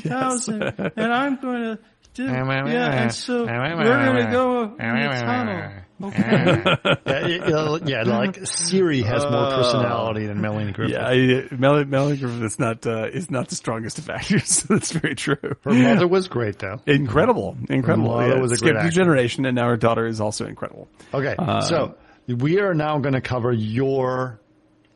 2000. 0.00 0.02
yes. 0.04 0.48
and 0.96 1.12
I'm 1.12 1.36
going 1.36 1.62
to. 1.62 1.78
Do, 2.14 2.24
yeah, 2.24 3.02
and 3.02 3.14
so 3.14 3.44
we're 3.44 3.84
going 3.84 4.26
to 4.26 4.32
go 4.32 4.62
in 4.64 4.70
the 4.78 5.08
tunnel. 5.20 5.72
Okay. 6.02 6.96
yeah, 7.06 7.26
you 7.26 7.38
know, 7.50 7.78
yeah, 7.84 8.02
like 8.04 8.46
Siri 8.46 9.02
has 9.02 9.22
more 9.22 9.50
personality 9.50 10.26
than 10.26 10.40
Melanie 10.40 10.72
Griffith. 10.72 10.94
Yeah, 10.94 11.06
I, 11.06 11.54
Melanie, 11.54 11.84
Melanie 11.84 12.16
Griffith 12.16 12.42
is 12.42 12.58
not 12.58 12.86
uh, 12.86 13.04
is 13.12 13.30
not 13.30 13.48
the 13.48 13.54
strongest 13.54 13.98
of 13.98 14.08
actors. 14.08 14.62
That's 14.68 14.92
very 14.92 15.14
true. 15.14 15.36
Her 15.62 15.72
mother 15.72 16.08
was 16.08 16.26
great 16.28 16.58
though. 16.58 16.80
Incredible, 16.86 17.56
incredible. 17.68 18.08
mother 18.16 18.34
Yeah, 18.36 18.40
was 18.40 18.52
a 18.52 18.56
skipped 18.56 18.72
great 18.72 18.76
a 18.76 18.86
actor. 18.86 18.90
generation, 18.92 19.44
and 19.44 19.54
now 19.54 19.68
her 19.68 19.76
daughter 19.76 20.06
is 20.06 20.20
also 20.22 20.46
incredible. 20.46 20.88
Okay, 21.12 21.34
Uh, 21.38 21.60
so 21.60 21.94
we 22.26 22.60
are 22.60 22.72
now 22.74 22.98
going 22.98 23.14
to 23.14 23.20
cover 23.20 23.52
your 23.52 24.40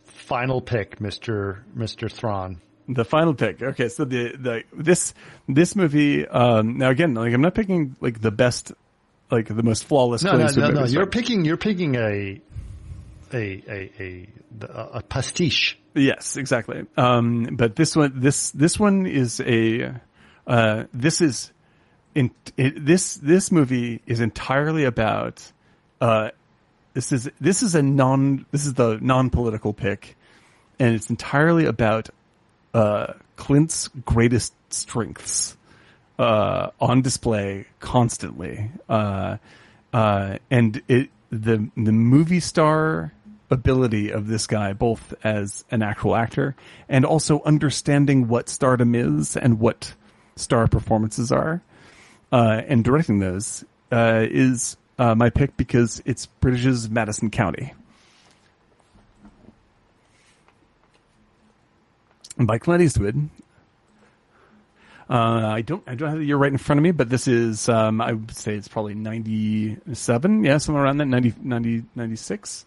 final 0.05 0.63
pick, 0.63 1.03
Mister 1.03 1.65
Mister 1.75 2.09
Thrawn. 2.09 2.63
The 2.89 3.05
final 3.05 3.35
pick. 3.35 3.63
Okay, 3.63 3.89
so 3.89 4.05
the 4.05 4.37
the 4.37 4.63
this 4.73 5.15
this 5.49 5.75
movie. 5.75 6.27
Um, 6.27 6.79
now 6.79 6.91
again, 6.91 7.15
like 7.15 7.33
I'm 7.33 7.41
not 7.41 7.55
picking 7.55 7.97
like 8.01 8.21
the 8.21 8.31
best, 8.31 8.73
like 9.31 9.49
the 9.49 9.63
most 9.63 9.85
flawless. 9.85 10.23
No, 10.23 10.37
no, 10.37 10.47
no, 10.47 10.71
no. 10.71 10.85
You're 10.85 11.07
picking. 11.07 11.45
You're 11.45 11.57
picking 11.57 11.95
a 11.95 12.41
a 13.33 13.63
a 13.69 13.91
a, 14.01 14.29
a 14.95 15.03
pastiche. 15.03 15.79
Yes, 15.95 16.37
exactly. 16.37 16.85
Um, 16.97 17.51
but 17.53 17.77
this 17.77 17.97
one, 17.97 18.21
this 18.21 18.51
this 18.51 18.79
one 18.79 19.07
is 19.07 19.41
a 19.41 19.95
uh, 20.47 20.85
this 20.93 21.21
is 21.21 21.53
in 22.15 22.31
it, 22.57 22.85
this 22.85 23.15
this 23.17 23.51
movie 23.51 24.03
is 24.07 24.21
entirely 24.21 24.85
about 24.85 25.43
uh, 26.01 26.31
this 26.93 27.13
is 27.13 27.31
this 27.41 27.63
is 27.63 27.75
a 27.75 27.83
non 27.83 28.47
this 28.51 28.67
is 28.67 28.75
the 28.75 28.99
non 29.01 29.31
political 29.31 29.73
pick, 29.73 30.17
and 30.79 30.95
it's 30.95 31.11
entirely 31.11 31.67
about 31.67 32.11
uh, 32.75 33.15
Clint's 33.37 33.89
greatest 34.05 34.53
strengths 34.71 35.57
uh, 36.19 36.71
on 36.81 37.03
display 37.03 37.67
constantly, 37.81 38.71
uh, 38.89 39.39
uh, 39.93 40.39
and 40.51 40.83
it 40.89 41.11
the 41.31 41.69
the 41.77 41.93
movie 41.93 42.41
star 42.41 43.13
ability 43.51 44.11
of 44.11 44.27
this 44.27 44.47
guy, 44.47 44.73
both 44.73 45.15
as 45.25 45.65
an 45.71 45.83
actual 45.83 46.17
actor 46.17 46.57
and 46.89 47.05
also 47.05 47.43
understanding 47.45 48.29
what 48.29 48.49
stardom 48.49 48.95
is 48.95 49.37
and 49.37 49.61
what 49.61 49.95
star 50.37 50.67
performances 50.67 51.31
are, 51.31 51.63
uh, 52.33 52.63
and 52.67 52.85
directing 52.85 53.21
those 53.21 53.65
uh, 53.93 54.27
is 54.29 54.77
uh, 54.99 55.15
my 55.15 55.31
pick 55.31 55.57
because 55.57 56.03
it's 56.05 56.27
Bridges 56.27 56.87
of 56.87 56.93
Madison 56.93 57.31
County. 57.31 57.73
By 62.39 62.59
Clint 62.59 62.83
Eastwood. 62.83 63.29
Uh, 65.09 65.49
I 65.49 65.61
don't, 65.61 65.83
I 65.87 65.95
don't 65.95 66.09
have 66.09 66.19
the 66.19 66.25
year 66.25 66.37
right 66.37 66.51
in 66.51 66.59
front 66.59 66.79
of 66.79 66.83
me, 66.83 66.91
but 66.91 67.11
this 67.11 67.29
is, 67.29 67.69
um, 67.69 68.01
I 68.01 68.13
would 68.13 68.35
say 68.35 68.55
it's 68.55 68.69
probably 68.69 68.95
97. 68.95 70.45
Yeah, 70.45 70.59
somewhere 70.59 70.85
around 70.85 70.97
that, 70.99 71.07
90, 71.07 71.35
90 71.43 71.85
96. 71.95 72.67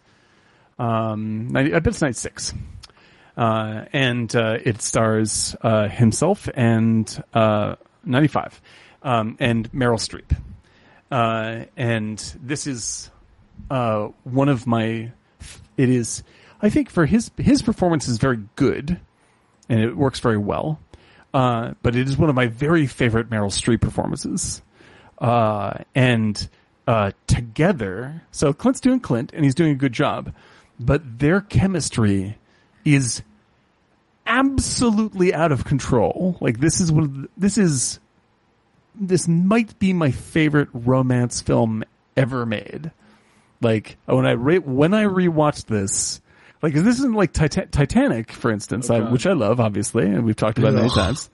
Um, 0.77 1.47
90, 1.49 1.73
I 1.73 1.79
bet 1.79 1.93
it's 1.93 2.01
96. 2.01 2.53
Uh, 3.35 3.85
and, 3.91 4.35
uh, 4.35 4.57
it 4.63 4.81
stars, 4.81 5.55
uh, 5.61 5.87
himself 5.87 6.47
and, 6.53 7.23
uh, 7.33 7.75
95, 8.03 8.61
um, 9.03 9.35
and 9.39 9.71
Meryl 9.71 9.97
Streep. 9.97 10.35
Uh, 11.09 11.65
and 11.75 12.17
this 12.41 12.67
is, 12.67 13.09
uh, 13.71 14.09
one 14.23 14.49
of 14.49 14.67
my, 14.67 15.11
it 15.75 15.89
is, 15.89 16.23
I 16.61 16.69
think 16.69 16.89
for 16.89 17.05
his, 17.05 17.31
his 17.37 17.61
performance 17.61 18.07
is 18.07 18.17
very 18.17 18.43
good 18.55 18.99
and 19.69 19.79
it 19.79 19.95
works 19.95 20.19
very 20.19 20.37
well. 20.37 20.79
Uh, 21.33 21.73
but 21.83 21.95
it 21.95 22.07
is 22.07 22.17
one 22.17 22.29
of 22.29 22.35
my 22.35 22.47
very 22.47 22.87
favorite 22.87 23.29
Meryl 23.29 23.51
Streep 23.51 23.81
performances. 23.81 24.61
Uh, 25.19 25.79
and, 25.93 26.47
uh, 26.87 27.11
together, 27.27 28.23
so 28.31 28.53
Clint's 28.53 28.79
doing 28.79 28.99
Clint 28.99 29.31
and 29.33 29.43
he's 29.43 29.55
doing 29.55 29.71
a 29.71 29.75
good 29.75 29.93
job, 29.93 30.33
but 30.79 31.19
their 31.19 31.41
chemistry 31.41 32.37
is 32.85 33.21
absolutely 34.25 35.33
out 35.33 35.51
of 35.51 35.65
control. 35.65 36.37
Like 36.39 36.59
this 36.59 36.79
is 36.79 36.91
one 36.91 37.03
of 37.03 37.13
the, 37.21 37.29
this 37.37 37.57
is, 37.57 37.99
this 38.95 39.27
might 39.27 39.77
be 39.79 39.93
my 39.93 40.11
favorite 40.11 40.69
romance 40.73 41.41
film 41.41 41.83
ever 42.15 42.45
made. 42.45 42.91
Like 43.61 43.97
when 44.05 44.25
I 44.25 44.31
re- 44.31 44.59
when 44.59 44.93
I 44.93 45.03
rewatched 45.03 45.65
this, 45.65 46.21
like 46.61 46.73
this 46.73 46.99
isn't 46.99 47.13
like 47.13 47.33
Tita- 47.33 47.67
Titanic, 47.67 48.31
for 48.31 48.51
instance, 48.51 48.89
I, 48.89 48.99
which 49.11 49.25
I 49.25 49.33
love, 49.33 49.59
obviously, 49.59 50.05
and 50.05 50.25
we've 50.25 50.35
talked 50.35 50.57
about 50.57 50.73
it 50.73 50.77
many 50.77 50.89
times. 50.89 51.29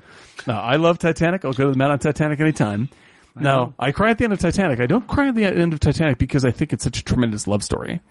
Now, 0.47 0.61
I 0.61 0.75
love 0.75 0.99
Titanic. 0.99 1.45
I'll 1.45 1.53
go 1.53 1.65
to 1.65 1.71
the 1.71 1.77
mat 1.77 1.91
on 1.91 1.99
Titanic 1.99 2.39
anytime. 2.39 2.89
Now, 3.35 3.73
I 3.79 3.91
cry 3.91 4.11
at 4.11 4.17
the 4.19 4.25
end 4.25 4.33
of 4.33 4.39
Titanic. 4.39 4.79
I 4.79 4.85
don't 4.85 5.07
cry 5.07 5.29
at 5.29 5.35
the 5.35 5.45
end 5.45 5.73
of 5.73 5.79
Titanic 5.79 6.17
because 6.19 6.45
I 6.45 6.51
think 6.51 6.71
it's 6.71 6.83
such 6.83 6.99
a 6.99 7.03
tremendous 7.03 7.47
love 7.47 7.63
story. 7.63 8.01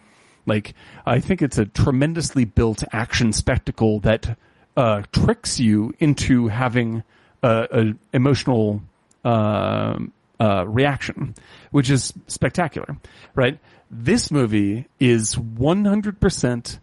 Like, 0.46 0.74
I 1.06 1.20
think 1.20 1.42
it's 1.42 1.58
a 1.58 1.66
tremendously 1.66 2.44
built 2.44 2.82
action 2.92 3.32
spectacle 3.32 4.00
that 4.00 4.36
uh, 4.76 5.02
tricks 5.12 5.60
you 5.60 5.94
into 6.00 6.48
having 6.48 7.04
a, 7.42 7.68
a 7.70 7.94
emotional 8.12 8.82
uh, 9.24 9.98
uh, 10.40 10.66
reaction, 10.66 11.34
which 11.70 11.88
is 11.90 12.12
spectacular, 12.26 12.96
right? 13.36 13.58
This 13.90 14.30
movie 14.30 14.86
is 14.98 15.36
100% 15.36 16.78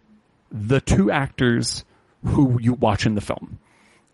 the 0.51 0.81
two 0.81 1.11
actors 1.11 1.83
who 2.25 2.59
you 2.61 2.73
watch 2.73 3.05
in 3.05 3.15
the 3.15 3.21
film. 3.21 3.59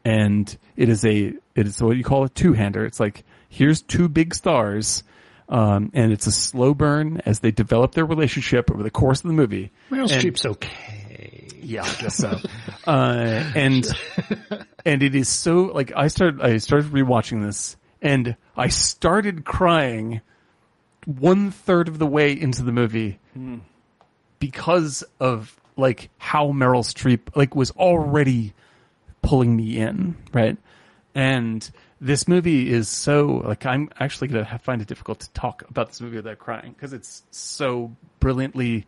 And 0.04 0.56
it 0.76 0.90
is 0.90 1.04
a, 1.06 1.34
it 1.56 1.68
is 1.68 1.82
what 1.82 1.98
you 1.98 2.04
call 2.04 2.24
a 2.26 2.30
two-hander. 2.30 2.86
It's 2.86 3.00
like, 3.00 3.24
here's 3.50 3.82
two 3.82 4.08
big 4.08 4.36
stars, 4.36 5.04
um, 5.50 5.90
and 5.94 6.12
it's 6.12 6.28
a 6.28 6.32
slow 6.32 6.74
burn 6.76 7.22
as 7.26 7.40
they 7.40 7.52
develop 7.52 7.94
their 7.94 8.06
relationship 8.06 8.70
over 8.70 8.84
the 8.84 8.92
course 8.92 9.22
of 9.22 9.28
the 9.28 9.34
movie. 9.34 9.72
Meryl 9.90 10.02
And- 10.02 10.22
Streep's 10.22 10.46
okay. 10.46 11.48
yeah, 11.62 11.84
I 11.84 12.02
guess 12.02 12.16
so. 12.18 12.38
uh, 12.86 13.52
and 13.56 13.88
and 14.86 15.02
it 15.02 15.16
is 15.16 15.28
so 15.30 15.64
like 15.74 15.92
I 15.96 16.08
started 16.10 16.42
I 16.42 16.58
started 16.58 16.92
rewatching 16.92 17.42
this 17.44 17.76
and 18.04 18.36
I 18.56 18.68
started 18.68 19.46
crying 19.46 20.22
one 21.06 21.50
third 21.50 21.88
of 21.88 21.98
the 21.98 22.06
way 22.06 22.32
into 22.40 22.62
the 22.64 22.72
movie 22.72 23.18
because 24.40 25.04
of 25.20 25.60
like 25.78 26.10
how 26.18 26.48
Meryl 26.52 26.84
Streep 26.84 27.36
like 27.36 27.56
was 27.56 27.72
already 27.72 28.54
pulling 29.22 29.56
me 29.56 29.78
in, 29.78 30.16
right? 30.34 30.58
And 31.14 31.70
this 32.02 32.28
movie 32.28 32.72
is 32.72 32.90
so 32.90 33.42
like 33.46 33.66
I'm 33.66 33.90
actually 34.00 34.28
gonna 34.28 34.44
have, 34.44 34.62
find 34.62 34.82
it 34.82 34.88
difficult 34.88 35.22
to 35.22 35.32
talk 35.32 35.64
about 35.70 35.88
this 35.90 36.02
movie 36.02 36.18
without 36.18 36.40
crying 36.40 36.74
because 36.74 36.94
it's 36.94 37.24
so 37.32 37.96
brilliantly. 38.20 38.86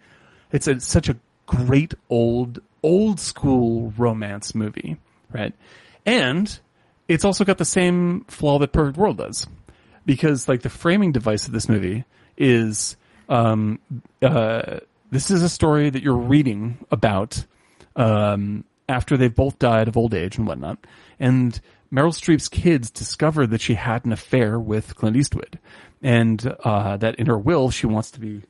It's 0.51 0.67
a, 0.67 0.79
such 0.79 1.09
a 1.09 1.17
great 1.45 1.93
old 2.09 2.59
old 2.83 3.19
school 3.19 3.93
romance 3.97 4.53
movie, 4.53 4.97
right? 5.31 5.53
And 6.05 6.59
it's 7.07 7.25
also 7.25 7.45
got 7.45 7.57
the 7.57 7.65
same 7.65 8.25
flaw 8.27 8.59
that 8.59 8.71
Perfect 8.71 8.97
World 8.97 9.17
does, 9.17 9.47
because 10.05 10.47
like 10.47 10.61
the 10.61 10.69
framing 10.69 11.11
device 11.11 11.47
of 11.47 11.53
this 11.53 11.67
movie 11.69 12.05
is 12.37 12.97
um, 13.29 13.79
uh, 14.21 14.79
this 15.11 15.31
is 15.31 15.43
a 15.43 15.49
story 15.49 15.89
that 15.89 16.03
you're 16.03 16.15
reading 16.15 16.85
about 16.91 17.45
um, 17.95 18.63
after 18.89 19.17
they've 19.17 19.33
both 19.33 19.59
died 19.59 19.87
of 19.87 19.97
old 19.97 20.13
age 20.13 20.37
and 20.37 20.47
whatnot. 20.47 20.85
And 21.19 21.59
Meryl 21.91 22.13
Streep's 22.13 22.49
kids 22.49 22.91
discover 22.91 23.47
that 23.47 23.61
she 23.61 23.75
had 23.75 24.05
an 24.05 24.11
affair 24.11 24.59
with 24.59 24.95
Clint 24.95 25.15
Eastwood, 25.15 25.59
and 26.01 26.55
uh, 26.63 26.97
that 26.97 27.15
in 27.15 27.27
her 27.27 27.37
will 27.37 27.69
she 27.69 27.87
wants 27.87 28.11
to 28.11 28.19
be 28.19 28.43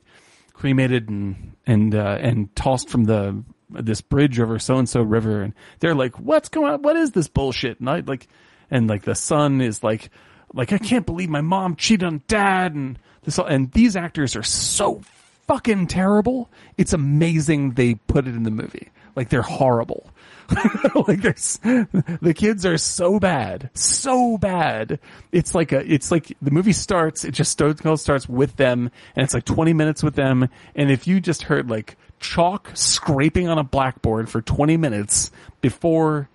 cremated 0.52 1.08
and 1.08 1.52
and 1.66 1.94
uh, 1.94 2.18
and 2.20 2.54
tossed 2.56 2.88
from 2.88 3.04
the 3.04 3.42
this 3.70 4.00
bridge 4.00 4.40
over 4.40 4.58
so 4.58 4.76
and 4.76 4.88
so 4.88 5.02
river. 5.02 5.42
And 5.42 5.54
they're 5.78 5.94
like, 5.94 6.18
"What's 6.18 6.48
going 6.48 6.72
on? 6.72 6.82
What 6.82 6.96
is 6.96 7.12
this 7.12 7.28
bullshit?" 7.28 7.78
And 7.78 7.88
I 7.88 8.00
like, 8.00 8.26
and 8.70 8.88
like 8.88 9.04
the 9.04 9.14
son 9.14 9.60
is 9.60 9.84
like, 9.84 10.10
like 10.52 10.72
I 10.72 10.78
can't 10.78 11.06
believe 11.06 11.28
my 11.28 11.40
mom 11.40 11.76
cheated 11.76 12.06
on 12.06 12.22
dad, 12.26 12.74
and 12.74 12.98
this 13.22 13.38
and 13.38 13.70
these 13.72 13.94
actors 13.94 14.34
are 14.34 14.42
so 14.42 15.00
fucking 15.48 15.88
terrible. 15.88 16.50
It's 16.76 16.92
amazing 16.92 17.72
they 17.72 17.94
put 17.94 18.28
it 18.28 18.36
in 18.36 18.44
the 18.44 18.50
movie. 18.50 18.90
Like 19.16 19.30
they're 19.30 19.42
horrible. 19.42 20.08
like 21.08 21.20
there's 21.20 21.58
the 21.58 22.34
kids 22.36 22.64
are 22.64 22.78
so 22.78 23.18
bad, 23.18 23.70
so 23.74 24.38
bad. 24.38 25.00
It's 25.32 25.54
like 25.54 25.72
a, 25.72 25.92
it's 25.92 26.10
like 26.10 26.36
the 26.40 26.52
movie 26.52 26.72
starts. 26.72 27.24
It 27.24 27.32
just 27.32 27.50
starts 27.50 27.82
starts 28.00 28.28
with 28.28 28.56
them, 28.56 28.90
and 29.16 29.24
it's 29.24 29.34
like 29.34 29.44
20 29.44 29.72
minutes 29.72 30.02
with 30.02 30.14
them. 30.14 30.48
And 30.76 30.90
if 30.90 31.06
you 31.06 31.20
just 31.20 31.42
heard 31.42 31.68
like 31.68 31.96
chalk 32.20 32.70
scraping 32.74 33.48
on 33.48 33.58
a 33.58 33.64
blackboard 33.64 34.30
for 34.30 34.40
20 34.40 34.76
minutes 34.76 35.30
before 35.60 36.28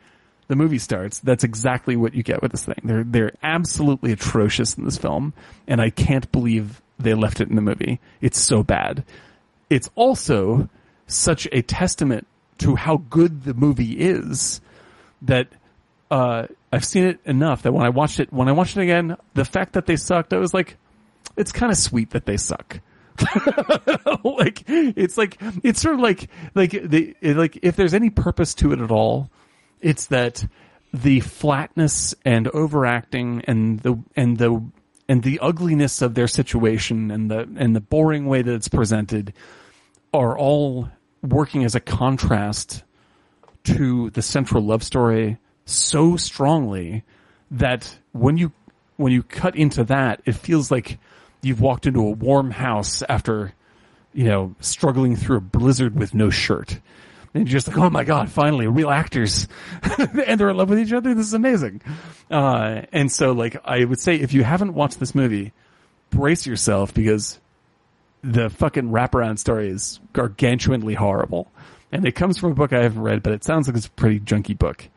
the 0.48 0.56
movie 0.56 0.78
starts, 0.78 1.20
that's 1.20 1.44
exactly 1.44 1.96
what 1.96 2.14
you 2.14 2.22
get 2.22 2.42
with 2.42 2.52
this 2.52 2.66
thing. 2.66 2.82
They're 2.84 3.04
they're 3.04 3.36
absolutely 3.42 4.12
atrocious 4.12 4.76
in 4.76 4.84
this 4.84 4.98
film, 4.98 5.34
and 5.68 5.82
I 5.82 5.90
can't 5.90 6.30
believe 6.32 6.83
they 7.04 7.14
left 7.14 7.42
it 7.42 7.50
in 7.50 7.56
the 7.56 7.62
movie. 7.62 8.00
It's 8.22 8.40
so 8.40 8.64
bad. 8.64 9.04
It's 9.70 9.90
also 9.96 10.70
such 11.08 11.48
a 11.52 11.62
testament 11.62 12.28
to 12.60 12.76
how 12.76 12.98
good 12.98 13.44
the 13.44 13.54
movie 13.54 13.94
is 13.94 14.62
that 15.24 15.48
uh, 16.12 16.48
I've 16.72 16.86
seen 16.86 17.06
it 17.06 17.20
enough 17.26 17.64
that 17.64 17.72
when 17.72 17.86
I 17.86 17.90
watched 17.90 18.20
it, 18.20 18.32
when 18.32 18.48
I 18.48 18.52
watched 18.52 18.78
it 18.78 18.82
again, 18.82 19.18
the 19.34 19.46
fact 19.46 19.74
that 19.74 19.86
they 19.86 19.96
sucked, 19.96 20.34
I 20.34 20.38
was 20.38 20.54
like, 20.54 20.78
it's 21.36 21.52
kind 21.52 21.72
of 21.72 21.78
sweet 21.78 22.12
that 22.12 22.26
they 22.26 22.38
suck. 22.38 22.80
like 24.24 24.64
it's 24.68 25.20
like 25.20 25.38
it's 25.64 25.80
sort 25.80 25.94
of 25.96 26.02
like 26.02 26.30
like 26.56 26.72
the 26.72 27.16
like 27.22 27.60
if 27.62 27.76
there's 27.76 27.94
any 27.94 28.10
purpose 28.10 28.56
to 28.56 28.72
it 28.74 28.80
at 28.80 28.90
all, 28.90 29.30
it's 29.82 30.08
that 30.08 30.46
the 30.94 31.20
flatness 31.20 32.16
and 32.26 32.48
overacting 32.50 33.44
and 33.46 33.80
the 33.82 33.96
and 34.16 34.38
the 34.38 34.64
and 35.08 35.24
the 35.24 35.40
ugliness 35.40 36.02
of 36.02 36.16
their 36.16 36.28
situation 36.28 37.12
and 37.12 37.30
the 37.30 37.48
and 37.58 37.76
the 37.76 37.82
boring 37.82 38.26
way 38.26 38.42
that 38.42 38.54
it's 38.54 38.68
presented 38.68 39.34
are 40.14 40.38
all 40.38 40.90
working 41.22 41.64
as 41.64 41.76
a 41.76 41.80
contrast 41.80 42.84
to 43.64 44.10
the 44.12 44.22
central 44.22 44.64
love 44.64 44.84
story 44.84 45.38
so 45.66 46.18
strongly 46.18 47.04
that 47.52 47.98
when 48.12 48.38
you 48.38 48.52
when 48.98 49.12
you 49.12 49.24
cut 49.24 49.56
into 49.56 49.84
that, 49.86 50.22
it 50.26 50.34
feels 50.34 50.70
like 50.70 51.00
you've 51.42 51.62
walked 51.62 51.86
into 51.86 52.02
a 52.02 52.12
warm 52.12 52.52
house 52.52 53.04
after 53.10 53.54
you 54.14 54.26
know 54.26 54.56
struggling 54.60 55.16
through 55.16 55.38
a 55.38 55.42
blizzard 55.42 55.96
with 55.96 56.14
no 56.14 56.30
shirt. 56.30 56.80
And 57.34 57.48
you're 57.48 57.54
just 57.54 57.68
like, 57.68 57.78
oh 57.78 57.90
my 57.90 58.04
god, 58.04 58.30
finally, 58.30 58.68
real 58.68 58.92
actors, 58.92 59.48
and 59.98 60.40
they're 60.40 60.50
in 60.50 60.58
love 60.58 60.70
with 60.70 60.80
each 60.80 60.94
other. 60.94 61.16
This 61.16 61.28
is 61.28 61.34
amazing. 61.34 61.82
Uh, 62.30 62.84
and 62.92 63.12
so, 63.12 63.32
like, 63.32 63.58
I 63.66 63.84
would 63.84 64.00
say, 64.00 64.16
if 64.16 64.34
you 64.34 64.44
haven't 64.44 64.74
watched 64.76 65.00
this 65.00 65.16
movie, 65.16 65.52
brace 66.12 66.46
yourself 66.46 66.94
because 66.94 67.40
the 68.24 68.50
fucking 68.50 68.90
wraparound 68.90 69.40
story 69.40 69.70
is 69.70 70.00
gargantuanly 70.14 70.96
horrible. 70.96 71.52
And 71.92 72.06
it 72.06 72.14
comes 72.14 72.38
from 72.38 72.52
a 72.52 72.56
book 72.56 72.72
I 72.74 72.84
haven't 72.84 73.02
read, 73.02 73.24
but 73.24 73.34
it 73.34 73.44
sounds 73.44 73.68
like 73.68 73.78
it's 73.78 73.88
a 73.88 73.92
pretty 73.92 74.20
junky 74.20 74.58
book. 74.58 74.88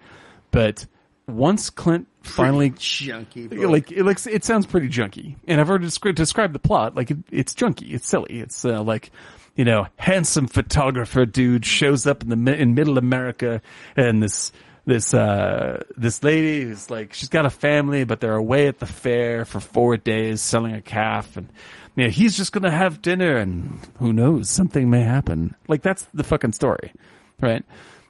But 0.50 0.86
once 1.26 1.70
Clint 1.70 2.06
finally 2.22 2.70
junky. 2.70 3.48
book. 3.48 3.58
like 3.68 3.92
it 3.92 4.04
looks 4.04 4.26
it 4.26 4.44
sounds 4.44 4.66
pretty 4.66 4.88
junky 4.88 5.36
and 5.46 5.60
i've 5.60 5.68
already 5.68 5.84
described, 5.84 6.16
described 6.16 6.54
the 6.54 6.58
plot 6.58 6.94
like 6.94 7.10
it, 7.10 7.18
it's 7.30 7.54
junky 7.54 7.92
it's 7.94 8.06
silly 8.06 8.40
it's 8.40 8.64
uh, 8.64 8.82
like 8.82 9.10
you 9.56 9.64
know 9.64 9.86
handsome 9.96 10.46
photographer 10.46 11.26
dude 11.26 11.64
shows 11.64 12.06
up 12.06 12.22
in 12.22 12.44
the 12.44 12.54
in 12.54 12.74
middle 12.74 12.98
america 12.98 13.60
and 13.96 14.22
this 14.22 14.52
this 14.84 15.12
uh 15.12 15.82
this 15.96 16.22
lady 16.22 16.60
is 16.60 16.90
like 16.90 17.12
she's 17.12 17.28
got 17.28 17.44
a 17.44 17.50
family 17.50 18.04
but 18.04 18.20
they're 18.20 18.36
away 18.36 18.68
at 18.68 18.78
the 18.78 18.86
fair 18.86 19.44
for 19.44 19.58
four 19.58 19.96
days 19.96 20.40
selling 20.40 20.74
a 20.74 20.82
calf 20.82 21.36
and 21.36 21.48
you 21.96 22.04
know, 22.04 22.10
he's 22.10 22.36
just 22.36 22.52
gonna 22.52 22.70
have 22.70 23.00
dinner 23.00 23.36
and 23.36 23.80
who 23.98 24.12
knows 24.12 24.50
something 24.50 24.90
may 24.90 25.00
happen. 25.00 25.54
Like 25.66 25.82
that's 25.82 26.06
the 26.12 26.22
fucking 26.24 26.52
story 26.52 26.92
right? 27.40 27.64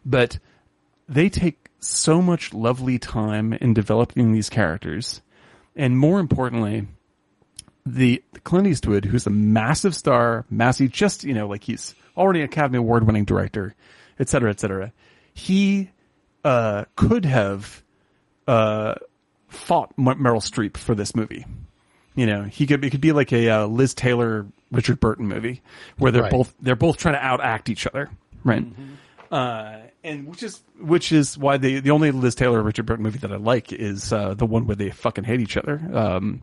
But 0.04 0.38
they 1.08 1.28
take 1.28 1.70
so 1.80 2.20
much 2.20 2.52
lovely 2.52 2.98
time 2.98 3.52
in 3.52 3.74
developing 3.74 4.32
these 4.32 4.50
characters, 4.50 5.22
and 5.74 5.98
more 5.98 6.18
importantly, 6.18 6.86
the 7.86 8.22
Clint 8.44 8.66
Eastwood, 8.66 9.04
who's 9.04 9.26
a 9.26 9.30
massive 9.30 9.94
star, 9.94 10.44
massive, 10.50 10.90
just 10.90 11.22
you 11.24 11.32
know, 11.32 11.46
like 11.46 11.62
he's 11.64 11.94
already 12.16 12.40
an 12.40 12.46
Academy 12.46 12.78
Award 12.78 13.06
winning 13.06 13.24
director, 13.24 13.74
et 14.18 14.28
cetera, 14.28 14.50
et 14.50 14.58
cetera. 14.60 14.92
He 15.32 15.90
uh, 16.44 16.84
could 16.96 17.24
have 17.24 17.82
uh, 18.48 18.94
fought 19.48 19.92
M- 19.98 20.04
Meryl 20.06 20.42
Streep 20.42 20.76
for 20.76 20.94
this 20.94 21.14
movie. 21.14 21.46
You 22.14 22.26
know, 22.26 22.42
he 22.44 22.66
could 22.66 22.84
it 22.84 22.90
could 22.90 23.00
be 23.00 23.12
like 23.12 23.32
a 23.32 23.48
uh, 23.50 23.66
Liz 23.66 23.94
Taylor 23.94 24.46
Richard 24.72 24.98
Burton 25.00 25.28
movie 25.28 25.62
where 25.98 26.10
they're 26.10 26.22
Right. 26.22 26.30
both 26.32 26.54
they're 26.60 26.74
both 26.74 26.96
trying 26.96 27.14
to 27.14 27.20
outact 27.20 27.68
each 27.68 27.86
other, 27.86 28.10
right? 28.42 28.64
Uh, 29.30 29.78
and 30.02 30.26
which 30.28 30.42
is 30.42 30.60
which 30.80 31.12
is 31.12 31.36
why 31.36 31.56
the 31.58 31.80
the 31.80 31.90
only 31.90 32.10
Liz 32.12 32.34
Taylor 32.34 32.62
Richard 32.62 32.86
Burton 32.86 33.02
movie 33.02 33.18
that 33.18 33.32
I 33.32 33.36
like 33.36 33.72
is 33.72 34.12
uh, 34.12 34.34
the 34.34 34.46
one 34.46 34.66
where 34.66 34.76
they 34.76 34.90
fucking 34.90 35.24
hate 35.24 35.40
each 35.40 35.56
other. 35.56 35.80
Um, 35.92 36.40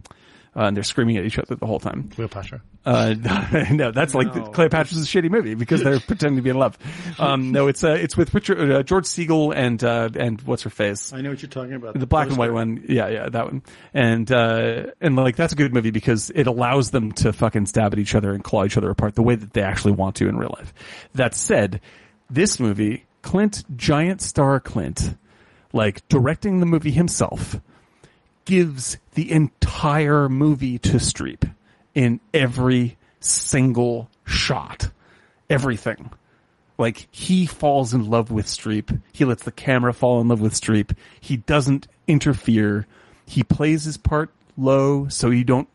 uh, 0.56 0.62
and 0.66 0.78
they're 0.78 0.84
screaming 0.84 1.18
at 1.18 1.26
each 1.26 1.40
other 1.40 1.56
the 1.56 1.66
whole 1.66 1.80
time. 1.80 2.10
Cleopatra. 2.16 2.62
Uh, 2.86 3.16
no, 3.72 3.92
that's 3.92 4.14
like 4.14 4.36
No. 4.36 4.44
Cleopatra's 4.48 5.02
a 5.02 5.06
shitty 5.06 5.30
movie 5.30 5.56
because 5.56 5.82
they're 5.84 6.00
pretending 6.08 6.36
to 6.36 6.42
be 6.42 6.50
in 6.50 6.58
love. 6.58 6.78
Um, 7.18 7.52
no, 7.54 7.68
it's 7.68 7.84
uh, 7.84 7.92
it's 7.92 8.18
with 8.18 8.34
Richard 8.34 8.72
uh, 8.72 8.84
George 8.84 9.06
Segal 9.06 9.56
and 9.56 9.82
uh, 9.84 10.10
and 10.16 10.42
what's 10.42 10.64
her 10.64 10.70
face, 10.70 11.14
I 11.14 11.22
know 11.22 11.30
what 11.30 11.42
you're 11.42 11.50
talking 11.50 11.74
about. 11.74 11.98
the 11.98 12.06
black 12.06 12.28
and 12.28 12.38
white 12.38 12.52
one. 12.52 12.84
Yeah, 12.90 13.08
yeah, 13.08 13.30
that 13.30 13.46
one. 13.46 13.64
And 13.94 14.30
uh, 14.32 14.88
and 15.00 15.16
like 15.16 15.38
that's 15.38 15.54
a 15.54 15.56
good 15.56 15.74
movie 15.74 15.92
because 15.92 16.30
it 16.36 16.46
allows 16.48 16.92
them 16.92 17.14
to 17.14 17.32
fucking 17.32 17.68
stab 17.68 17.94
at 17.94 18.00
each 18.00 18.16
other 18.16 18.34
and 18.34 18.44
claw 18.44 18.66
each 18.66 18.76
other 18.78 18.90
apart 18.90 19.16
the 19.16 19.24
way 19.24 19.36
that 19.36 19.54
they 19.54 19.62
actually 19.62 19.94
want 19.94 20.16
to 20.18 20.28
in 20.28 20.36
real 20.38 20.54
life. 20.58 20.74
That 21.14 21.36
said, 21.36 21.80
this 22.30 22.60
movie, 22.60 23.06
Clint, 23.22 23.64
giant 23.78 24.22
star 24.22 24.60
Clint, 24.60 25.16
like 25.72 26.06
directing 26.10 26.60
the 26.60 26.66
movie 26.66 26.92
himself, 26.92 27.62
gives 28.46 28.98
the 29.14 29.32
entire 29.32 30.30
movie 30.30 30.78
to 30.80 30.98
Streep 30.98 31.54
in 31.94 32.20
every 32.34 32.98
single 33.20 34.10
shot. 34.26 34.90
Everything. 35.50 36.12
Like 36.78 37.08
he 37.12 37.46
falls 37.46 37.94
in 37.94 38.10
love 38.10 38.32
with 38.32 38.48
Streep. 38.48 39.02
He 39.12 39.26
lets 39.26 39.44
the 39.44 39.52
camera 39.52 39.94
fall 39.94 40.20
in 40.22 40.28
love 40.28 40.42
with 40.42 40.54
Streep. 40.54 40.96
He 41.22 41.38
doesn't 41.38 41.88
interfere. 42.08 42.88
He 43.26 43.44
plays 43.44 43.84
his 43.84 43.98
part 43.98 44.32
low 44.58 45.08
so 45.08 45.30
he 45.30 45.44
don't 45.44 45.68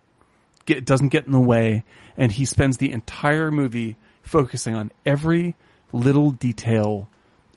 get 0.67 0.85
doesn't 0.85 1.09
get 1.09 1.27
in 1.27 1.33
the 1.33 1.41
way 1.41 1.83
and 2.17 2.33
he 2.33 2.45
spends 2.45 2.77
the 2.77 2.93
entire 2.93 3.51
movie 3.51 3.97
focusing 4.23 4.75
on 4.75 4.93
every 5.07 5.57
little 5.93 6.31
detail 6.31 7.09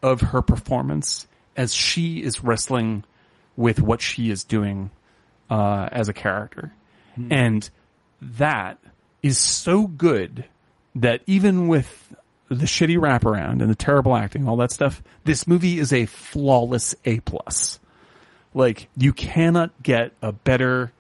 of 0.01 0.22
her 0.22 0.41
performance 0.41 1.27
as 1.57 1.73
she 1.73 2.23
is 2.23 2.43
wrestling 2.43 3.03
with 3.57 3.81
what 3.81 4.01
she 4.01 4.31
is 4.31 4.43
doing 4.43 4.90
uh, 5.52 5.90
as 5.92 6.10
a 6.10 6.14
character. 6.14 6.74
And 7.30 7.70
that 8.22 8.80
is 9.22 9.38
so 9.38 9.86
good 9.86 10.46
that 10.96 11.22
even 11.28 11.68
with 11.68 12.16
the 12.48 12.66
shitty 12.66 12.98
wraparound 12.98 13.62
and 13.62 13.70
the 13.70 13.76
terrible 13.76 14.16
acting, 14.16 14.48
all 14.48 14.56
that 14.58 14.72
stuff, 14.72 15.04
this 15.26 15.46
movie 15.46 15.78
is 15.78 15.94
a 15.94 16.06
flawless 16.06 16.96
A 17.06 17.20
plus. 17.20 17.80
Like 18.54 18.88
you 18.98 19.14
cannot 19.14 19.84
get 19.84 20.14
a 20.22 20.32
better 20.32 20.94